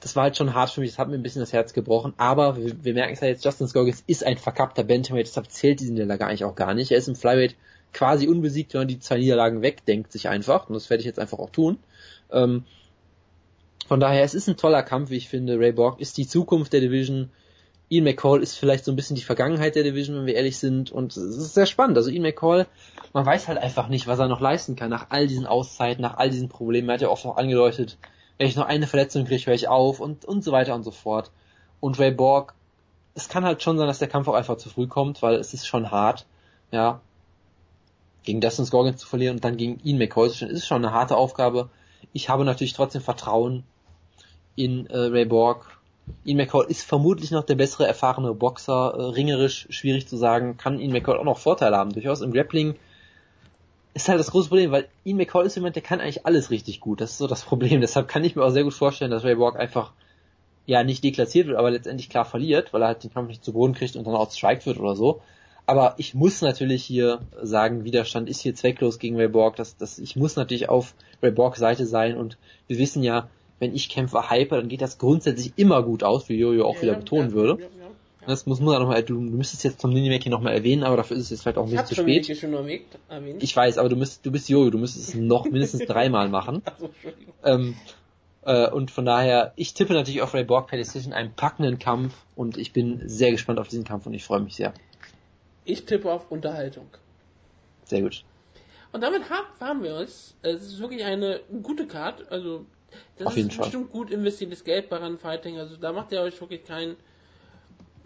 das 0.00 0.16
war 0.16 0.24
halt 0.24 0.36
schon 0.36 0.52
hart 0.54 0.70
für 0.70 0.80
mich, 0.80 0.90
das 0.90 0.98
hat 0.98 1.08
mir 1.08 1.14
ein 1.14 1.22
bisschen 1.22 1.40
das 1.40 1.52
Herz 1.52 1.72
gebrochen, 1.72 2.12
aber 2.16 2.56
wir, 2.56 2.84
wir 2.84 2.94
merken 2.94 3.12
es 3.12 3.20
ja 3.20 3.28
jetzt, 3.28 3.44
Justin 3.44 3.68
Scoggins 3.68 4.02
ist 4.06 4.24
ein 4.24 4.36
verkappter 4.36 4.82
Bantamweight, 4.82 5.28
deshalb 5.28 5.50
zählt 5.50 5.80
diese 5.80 5.92
Niederlage 5.92 6.26
eigentlich 6.26 6.44
auch 6.44 6.56
gar 6.56 6.74
nicht. 6.74 6.90
Er 6.90 6.98
ist 6.98 7.08
im 7.08 7.14
Flyweight 7.14 7.54
quasi 7.92 8.26
unbesiegt, 8.26 8.74
wenn 8.74 8.80
man 8.82 8.88
die 8.88 8.98
zwei 8.98 9.18
Niederlagen 9.18 9.62
wegdenkt 9.62 10.10
sich 10.10 10.28
einfach, 10.28 10.68
und 10.68 10.74
das 10.74 10.90
werde 10.90 11.02
ich 11.02 11.06
jetzt 11.06 11.20
einfach 11.20 11.38
auch 11.38 11.50
tun. 11.50 11.78
Ähm, 12.32 12.64
von 13.92 14.00
daher, 14.00 14.24
es 14.24 14.32
ist 14.32 14.48
ein 14.48 14.56
toller 14.56 14.82
Kampf, 14.82 15.10
wie 15.10 15.18
ich 15.18 15.28
finde. 15.28 15.58
Ray 15.58 15.72
Borg 15.72 16.00
ist 16.00 16.16
die 16.16 16.26
Zukunft 16.26 16.72
der 16.72 16.80
Division. 16.80 17.28
Ian 17.90 18.04
McCall 18.04 18.42
ist 18.42 18.56
vielleicht 18.56 18.86
so 18.86 18.90
ein 18.90 18.96
bisschen 18.96 19.16
die 19.16 19.22
Vergangenheit 19.22 19.74
der 19.74 19.82
Division, 19.82 20.16
wenn 20.16 20.24
wir 20.24 20.34
ehrlich 20.34 20.56
sind. 20.56 20.90
Und 20.90 21.14
es 21.14 21.36
ist 21.36 21.52
sehr 21.52 21.66
spannend. 21.66 21.98
Also 21.98 22.08
Ian 22.08 22.22
McCall, 22.22 22.66
man 23.12 23.26
weiß 23.26 23.48
halt 23.48 23.58
einfach 23.58 23.88
nicht, 23.88 24.06
was 24.06 24.18
er 24.18 24.28
noch 24.28 24.40
leisten 24.40 24.76
kann 24.76 24.88
nach 24.88 25.08
all 25.10 25.26
diesen 25.26 25.44
Auszeiten, 25.44 26.00
nach 26.00 26.16
all 26.16 26.30
diesen 26.30 26.48
Problemen. 26.48 26.88
Er 26.88 26.94
hat 26.94 27.02
ja 27.02 27.10
oft 27.10 27.26
noch 27.26 27.36
angedeutet, 27.36 27.98
wenn 28.38 28.46
ich 28.46 28.56
noch 28.56 28.64
eine 28.64 28.86
Verletzung 28.86 29.26
kriege, 29.26 29.44
höre 29.44 29.52
ich 29.52 29.68
auf 29.68 30.00
und, 30.00 30.24
und 30.24 30.42
so 30.42 30.52
weiter 30.52 30.74
und 30.74 30.84
so 30.84 30.90
fort. 30.90 31.30
Und 31.80 31.98
Ray 31.98 32.12
Borg, 32.12 32.54
es 33.14 33.28
kann 33.28 33.44
halt 33.44 33.62
schon 33.62 33.76
sein, 33.76 33.88
dass 33.88 33.98
der 33.98 34.08
Kampf 34.08 34.26
auch 34.26 34.32
einfach 34.32 34.56
zu 34.56 34.70
früh 34.70 34.86
kommt, 34.86 35.20
weil 35.20 35.34
es 35.34 35.52
ist 35.52 35.66
schon 35.66 35.90
hart, 35.90 36.24
ja, 36.70 37.02
gegen 38.22 38.40
Dustin 38.40 38.64
Scoggins 38.64 39.02
zu 39.02 39.06
verlieren 39.06 39.36
und 39.36 39.44
dann 39.44 39.58
gegen 39.58 39.80
Ian 39.84 39.98
McCall 39.98 40.30
zu 40.30 40.36
stehen, 40.36 40.48
ist 40.48 40.66
schon 40.66 40.82
eine 40.82 40.94
harte 40.94 41.14
Aufgabe. 41.14 41.68
Ich 42.14 42.30
habe 42.30 42.46
natürlich 42.46 42.72
trotzdem 42.72 43.02
Vertrauen 43.02 43.64
in 44.56 44.86
äh, 44.86 44.96
Ray 44.96 45.24
Borg. 45.24 45.78
Ian 46.24 46.38
McCall 46.38 46.66
ist 46.68 46.82
vermutlich 46.82 47.30
noch 47.30 47.44
der 47.44 47.54
bessere, 47.54 47.86
erfahrene 47.86 48.34
Boxer, 48.34 48.94
äh, 48.96 49.02
ringerisch 49.02 49.66
schwierig 49.70 50.08
zu 50.08 50.16
sagen, 50.16 50.56
kann 50.56 50.80
Ian 50.80 50.92
McCall 50.92 51.18
auch 51.18 51.24
noch 51.24 51.38
Vorteile 51.38 51.76
haben. 51.76 51.92
Durchaus 51.92 52.20
im 52.20 52.32
Grappling 52.32 52.74
ist 53.94 54.08
halt 54.08 54.18
das 54.18 54.30
große 54.30 54.48
Problem, 54.48 54.72
weil 54.72 54.88
Ian 55.04 55.18
McCall 55.18 55.46
ist 55.46 55.54
jemand, 55.54 55.76
der 55.76 55.82
kann 55.82 56.00
eigentlich 56.00 56.26
alles 56.26 56.50
richtig 56.50 56.80
gut. 56.80 57.00
Das 57.00 57.12
ist 57.12 57.18
so 57.18 57.26
das 57.26 57.42
Problem. 57.42 57.80
Deshalb 57.82 58.08
kann 58.08 58.24
ich 58.24 58.36
mir 58.36 58.44
auch 58.44 58.50
sehr 58.50 58.64
gut 58.64 58.74
vorstellen, 58.74 59.10
dass 59.10 59.24
Ray 59.24 59.36
Borg 59.36 59.58
einfach 59.58 59.92
ja 60.66 60.84
nicht 60.84 61.02
deklassiert 61.02 61.48
wird, 61.48 61.58
aber 61.58 61.70
letztendlich 61.70 62.08
klar 62.08 62.24
verliert, 62.24 62.72
weil 62.72 62.82
er 62.82 62.88
halt 62.88 63.02
den 63.02 63.12
Kampf 63.12 63.28
nicht 63.28 63.44
zu 63.44 63.52
Boden 63.52 63.74
kriegt 63.74 63.96
und 63.96 64.06
dann 64.06 64.14
outstriked 64.14 64.66
wird 64.66 64.78
oder 64.78 64.94
so. 64.94 65.20
Aber 65.66 65.94
ich 65.96 66.14
muss 66.14 66.40
natürlich 66.40 66.84
hier 66.84 67.20
sagen, 67.40 67.84
Widerstand 67.84 68.28
ist 68.28 68.40
hier 68.40 68.54
zwecklos 68.54 68.98
gegen 68.98 69.16
Ray 69.16 69.28
Borg. 69.28 69.56
Das, 69.56 69.76
das, 69.76 69.98
ich 69.98 70.16
muss 70.16 70.36
natürlich 70.36 70.68
auf 70.68 70.94
Ray 71.22 71.30
Borgs 71.30 71.58
Seite 71.58 71.86
sein 71.86 72.16
und 72.16 72.36
wir 72.66 72.78
wissen 72.78 73.02
ja, 73.02 73.28
wenn 73.62 73.76
ich 73.76 73.88
kämpfe 73.88 74.28
hyper, 74.28 74.56
dann 74.56 74.68
geht 74.68 74.82
das 74.82 74.98
grundsätzlich 74.98 75.52
immer 75.54 75.84
gut 75.84 76.02
aus, 76.02 76.28
wie 76.28 76.34
Jojo 76.34 76.64
auch 76.66 76.74
ja, 76.74 76.82
wieder 76.82 76.94
betonen 76.94 77.28
ja, 77.28 77.34
würde. 77.34 77.62
Ja, 77.62 77.68
das 78.26 78.44
muss 78.44 78.58
man 78.58 78.80
nochmal, 78.80 79.04
du, 79.04 79.14
du 79.14 79.36
müsstest 79.36 79.62
jetzt 79.62 79.80
zum 79.80 79.92
Ninimeki 79.92 80.30
nochmal 80.30 80.52
erwähnen, 80.52 80.82
aber 80.82 80.96
dafür 80.96 81.16
ist 81.16 81.24
es 81.24 81.30
jetzt 81.30 81.42
vielleicht 81.42 81.58
auch 81.58 81.66
ein 81.66 81.70
bisschen 81.70 81.86
zu 81.86 81.94
spät. 81.94 82.36
Schon 82.36 82.54
erwähnt. 82.54 83.40
Ich 83.40 83.54
weiß, 83.54 83.78
aber 83.78 83.88
du 83.88 83.94
müsst, 83.94 84.26
du 84.26 84.32
bist 84.32 84.48
Jojo, 84.48 84.70
du 84.70 84.78
müsstest 84.78 85.10
es 85.10 85.14
noch 85.14 85.44
mindestens 85.44 85.82
dreimal 85.86 86.28
machen. 86.28 86.62
Also, 86.64 86.90
ähm, 87.44 87.76
äh, 88.44 88.68
und 88.68 88.90
von 88.90 89.04
daher, 89.04 89.52
ich 89.54 89.74
tippe 89.74 89.92
natürlich 89.92 90.22
auf 90.22 90.34
Ray 90.34 90.42
Borg 90.42 90.66
per 90.66 90.76
Decision 90.76 91.12
einen 91.12 91.32
packenden 91.32 91.78
Kampf 91.78 92.16
und 92.34 92.56
ich 92.56 92.72
bin 92.72 93.08
sehr 93.08 93.30
gespannt 93.30 93.60
auf 93.60 93.68
diesen 93.68 93.84
Kampf 93.84 94.06
und 94.06 94.14
ich 94.14 94.24
freue 94.24 94.40
mich 94.40 94.56
sehr. 94.56 94.74
Ich 95.64 95.84
tippe 95.84 96.10
auf 96.10 96.32
Unterhaltung. 96.32 96.88
Sehr 97.84 98.02
gut. 98.02 98.24
Und 98.90 99.02
damit 99.02 99.22
haben 99.60 99.84
wir 99.84 99.94
uns. 99.94 100.36
Es 100.42 100.62
ist 100.62 100.80
wirklich 100.80 101.04
eine 101.04 101.40
gute 101.62 101.86
Card. 101.86 102.30
Also 102.32 102.66
das 103.16 103.26
Auf 103.26 103.36
jeden 103.36 103.48
ist 103.48 103.56
Fall. 103.56 103.64
bestimmt 103.64 103.90
gut 103.90 104.10
investiertes 104.10 104.64
Geld 104.64 104.88
bei 104.88 104.96
Run 104.98 105.18
Fighting. 105.18 105.58
Also 105.58 105.76
da 105.76 105.92
macht 105.92 106.12
ihr 106.12 106.20
euch 106.20 106.40
wirklich 106.40 106.64
kein, 106.64 106.96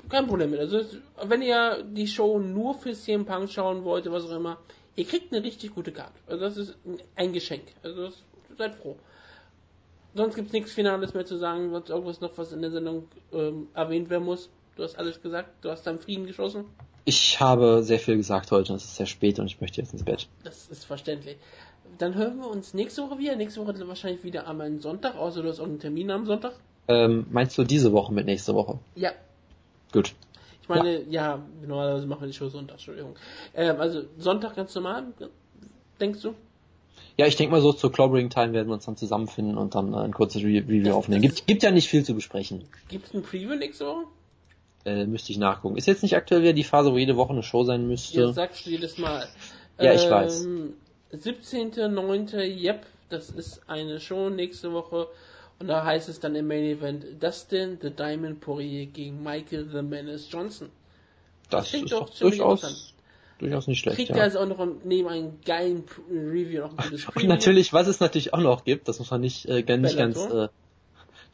kein 0.09 0.27
Problem 0.27 0.51
mit. 0.51 0.61
Also 0.61 0.81
wenn 1.25 1.43
ihr 1.43 1.83
die 1.83 2.07
Show 2.07 2.39
nur 2.39 2.75
für 2.75 2.93
CM 2.93 3.25
Punk 3.25 3.51
schauen 3.51 3.85
wollt, 3.85 4.11
was 4.11 4.25
auch 4.25 4.37
immer, 4.37 4.59
ihr 4.97 5.05
kriegt 5.05 5.33
eine 5.33 5.45
richtig 5.45 5.75
gute 5.75 5.93
Karte. 5.93 6.19
Also 6.27 6.45
das 6.45 6.57
ist 6.57 6.77
ein 7.15 7.33
Geschenk. 7.33 7.65
Also 7.83 8.07
das, 8.07 8.23
seid 8.57 8.75
froh. 8.77 8.97
Sonst 10.15 10.35
gibt 10.35 10.49
es 10.49 10.53
nichts 10.55 10.73
Finales 10.73 11.13
mehr 11.13 11.27
zu 11.27 11.37
sagen, 11.37 11.71
sonst 11.71 11.91
irgendwas 11.91 12.21
noch, 12.21 12.39
was 12.39 12.53
in 12.53 12.63
der 12.63 12.71
Sendung 12.71 13.09
ähm, 13.33 13.69
erwähnt 13.75 14.09
werden 14.09 14.25
muss. 14.25 14.49
Du 14.77 14.83
hast 14.83 14.99
alles 14.99 15.21
gesagt, 15.21 15.51
du 15.63 15.71
hast 15.71 15.87
deinen 15.87 15.99
Frieden 15.99 16.27
geschossen. 16.27 16.65
Ich 17.05 17.39
habe 17.39 17.83
sehr 17.83 18.01
viel 18.01 18.17
gesagt 18.17 18.51
heute, 18.51 18.75
es 18.75 18.85
ist 18.85 18.97
sehr 18.97 19.07
spät 19.07 19.39
und 19.39 19.47
ich 19.47 19.61
möchte 19.61 19.81
jetzt 19.81 19.93
ins 19.93 20.05
Bett. 20.05 20.27
Das 20.43 20.69
ist 20.69 20.85
verständlich 20.85 21.37
dann 21.99 22.15
hören 22.15 22.39
wir 22.39 22.49
uns 22.49 22.75
nächste 22.75 23.03
Woche 23.03 23.19
wieder. 23.19 23.37
Nächste 23.37 23.61
Woche 23.61 23.75
wahrscheinlich 23.87 24.25
wieder 24.25 24.47
am 24.47 24.81
Sonntag, 24.81 25.17
außer 25.17 25.43
du 25.43 25.49
hast 25.49 25.61
auch 25.61 25.65
einen 25.65 25.81
Termin 25.81 26.11
am 26.11 26.27
Sonntag. 26.27 26.55
Ähm, 26.89 27.27
meinst 27.31 27.57
du 27.59 27.65
diese 27.65 27.93
Woche 27.93 28.13
mit 28.13 28.27
nächste 28.27 28.55
Woche? 28.55 28.79
Ja. 28.95 29.11
Gut. 29.93 30.15
Ich 30.63 30.69
meine, 30.69 31.03
ja, 31.03 31.09
ja 31.11 31.43
normalerweise 31.67 32.07
machen 32.07 32.23
wir 32.23 32.27
die 32.29 32.33
Show 32.33 32.49
Sonntag, 32.49 32.75
Entschuldigung. 32.75 33.15
Ähm, 33.55 33.81
also 33.81 34.03
Sonntag 34.19 34.57
ganz 34.57 34.75
normal, 34.75 35.05
denkst 36.01 36.23
du? 36.23 36.35
Ja, 37.17 37.27
ich 37.27 37.37
denke 37.37 37.53
mal 37.53 37.61
so 37.61 37.73
zur 37.73 37.93
Clobbering 37.93 38.31
Time 38.31 38.53
werden 38.53 38.69
wir 38.69 38.75
uns 38.75 38.85
dann 38.85 38.97
zusammenfinden 38.97 39.57
und 39.57 39.75
dann 39.75 39.95
äh, 39.95 39.99
ein 39.99 40.13
kurzes 40.13 40.43
Re 40.43 40.49
Review 40.49 40.93
aufnehmen. 40.93 41.23
Gibt, 41.23 41.47
gibt 41.47 41.63
ja 41.63 41.71
nicht 41.71 41.89
viel 41.89 42.05
zu 42.05 42.15
besprechen. 42.15 42.65
Gibt 42.89 43.07
es 43.07 43.15
ein 43.15 43.23
Preview 43.23 43.55
nächste 43.55 43.87
Woche? 43.87 44.05
Äh, 44.85 45.07
müsste 45.07 45.33
ich 45.33 45.39
nachgucken. 45.39 45.77
Ist 45.77 45.87
jetzt 45.87 46.03
nicht 46.03 46.15
aktuell 46.15 46.43
wieder 46.43 46.53
die 46.53 46.65
Phase, 46.65 46.93
wo 46.93 46.99
jede 46.99 47.17
Woche 47.17 47.33
eine 47.33 47.43
Show 47.43 47.65
sein 47.65 47.89
müsste? 47.89 48.21
Ja, 48.21 48.33
sagst 48.33 48.67
du 48.67 48.71
jedes 48.71 48.99
Mal. 48.99 49.27
Ja, 49.81 49.93
ich 49.93 50.05
ähm, 50.05 50.11
weiß. 50.11 50.47
17.09. 51.13 52.63
Yep, 52.63 52.87
das 53.09 53.31
ist 53.31 53.63
eine 53.69 54.01
Show 54.01 54.31
nächste 54.31 54.73
Woche. 54.73 55.09
Und 55.59 55.69
da 55.69 55.85
heißt 55.85 56.09
es 56.09 56.21
dann 56.21 56.35
im 56.35 56.49
Main 56.49 56.65
Event 56.65 57.23
Dustin 57.23 57.79
The 57.81 57.91
Diamond 57.91 58.41
Poirier 58.41 58.87
gegen 58.87 59.23
Michael 59.23 59.69
The 59.73 59.83
Menace 59.83 60.29
Johnson. 60.31 60.71
Das, 61.49 61.71
das 61.71 61.83
ist 61.83 61.93
doch 61.93 62.11
durchaus, 62.11 62.95
durchaus 63.39 63.67
nicht 63.67 63.81
schlecht. 63.81 63.97
Kriegt 63.97 64.11
ja. 64.11 64.17
er 64.17 64.23
also 64.25 64.41
auch 64.41 64.47
noch 64.47 64.67
neben 64.85 65.09
einem 65.09 65.41
geilen 65.45 65.85
Review 66.11 66.63
noch 66.63 66.77
ein 66.77 66.91
gutes 66.91 67.09
Und 67.09 67.25
natürlich, 67.29 67.73
was 67.73 67.87
es 67.87 68.01
natürlich 68.01 68.35
auch 68.35 68.41
noch 68.41 68.65
gibt, 68.65 68.89
das 68.89 68.99
muss 68.99 69.11
man 69.11 69.21
nicht, 69.23 69.47
äh, 69.47 69.63
nicht 69.79 69.97
ganz 69.97 70.19
äh, 70.19 70.49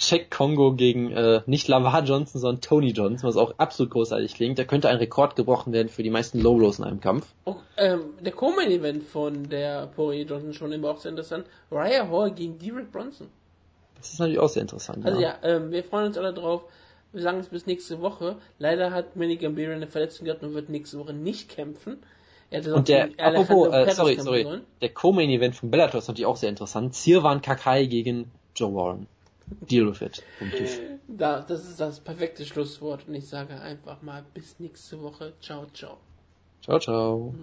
Check 0.03 0.33
Kongo 0.33 0.73
gegen 0.75 1.13
äh, 1.13 1.43
nicht 1.47 1.69
Lamar 1.69 2.03
Johnson, 2.03 2.41
sondern 2.41 2.61
Tony 2.61 2.91
Johnson, 2.91 3.29
was 3.29 3.37
auch 3.37 3.55
absolut 3.59 3.93
großartig 3.93 4.35
klingt. 4.35 4.59
Da 4.59 4.65
könnte 4.65 4.89
ein 4.89 4.97
Rekord 4.97 5.37
gebrochen 5.37 5.73
werden 5.73 5.89
für 5.89 6.03
die 6.03 6.11
meisten 6.11 6.41
Low 6.41 6.57
Blows 6.57 6.81
in 6.81 6.85
einem 6.85 7.01
Kampf. 7.01 7.27
Auch, 7.45 7.59
ähm, 7.77 8.15
der 8.21 8.33
Co-Main-Event 8.33 9.05
von 9.05 9.49
der 9.49 9.87
Poirier 9.87 10.27
Johnson 10.27 10.55
schon 10.55 10.73
immer 10.73 10.91
auch 10.91 10.99
sehr 10.99 11.11
interessant. 11.11 11.47
Raya 11.71 12.11
Hall 12.11 12.33
gegen 12.33 12.59
Derek 12.59 12.91
Bronson. 12.91 13.29
Das 13.97 14.13
ist 14.13 14.19
natürlich 14.19 14.41
auch 14.41 14.49
sehr 14.49 14.63
interessant. 14.63 15.07
Also 15.07 15.21
ja, 15.21 15.37
ja 15.41 15.49
ähm, 15.49 15.71
wir 15.71 15.85
freuen 15.85 16.07
uns 16.07 16.19
alle 16.19 16.35
drauf. 16.35 16.65
Wir 17.13 17.23
sagen 17.23 17.39
es 17.39 17.49
bis 17.49 17.67
nächste 17.67 18.01
Woche. 18.01 18.37
Leider 18.59 18.91
hat 18.91 19.15
Manny 19.15 19.37
Gambira 19.37 19.73
eine 19.73 19.87
Verletzung 19.87 20.25
gehabt 20.25 20.43
und 20.43 20.55
wird 20.55 20.69
nächste 20.69 20.99
Woche 20.99 21.13
nicht 21.13 21.49
kämpfen. 21.49 21.99
und 22.51 22.89
der, 22.89 23.11
apropos, 23.19 23.69
äh, 23.69 23.89
sorry, 23.93 24.19
sorry, 24.19 24.43
sollen. 24.43 24.63
der 24.81 24.89
Co-Main-Event 24.89 25.55
von 25.55 25.71
Bellator 25.71 25.99
ist 25.99 26.09
natürlich 26.09 26.27
auch 26.27 26.37
sehr 26.37 26.49
interessant. 26.49 26.97
Sirwan 26.97 27.41
Kakai 27.41 27.87
gegen 27.87 28.33
Joe 28.57 28.75
Warren. 28.75 29.07
Deal 29.61 29.87
with 29.87 30.03
it. 30.03 30.23
Da, 31.09 31.41
das 31.41 31.69
ist 31.69 31.81
das 31.81 32.01
perfekte 32.01 32.45
Schlusswort 32.45 33.07
und 33.09 33.15
ich 33.15 33.29
sage 33.29 33.61
einfach 33.61 34.03
mal 34.03 34.25
bis 34.35 34.59
nächste 34.59 35.01
Woche. 35.03 35.35
Ciao, 35.41 35.67
ciao. 35.73 35.99
Ciao, 36.63 36.79
ciao. 36.79 37.35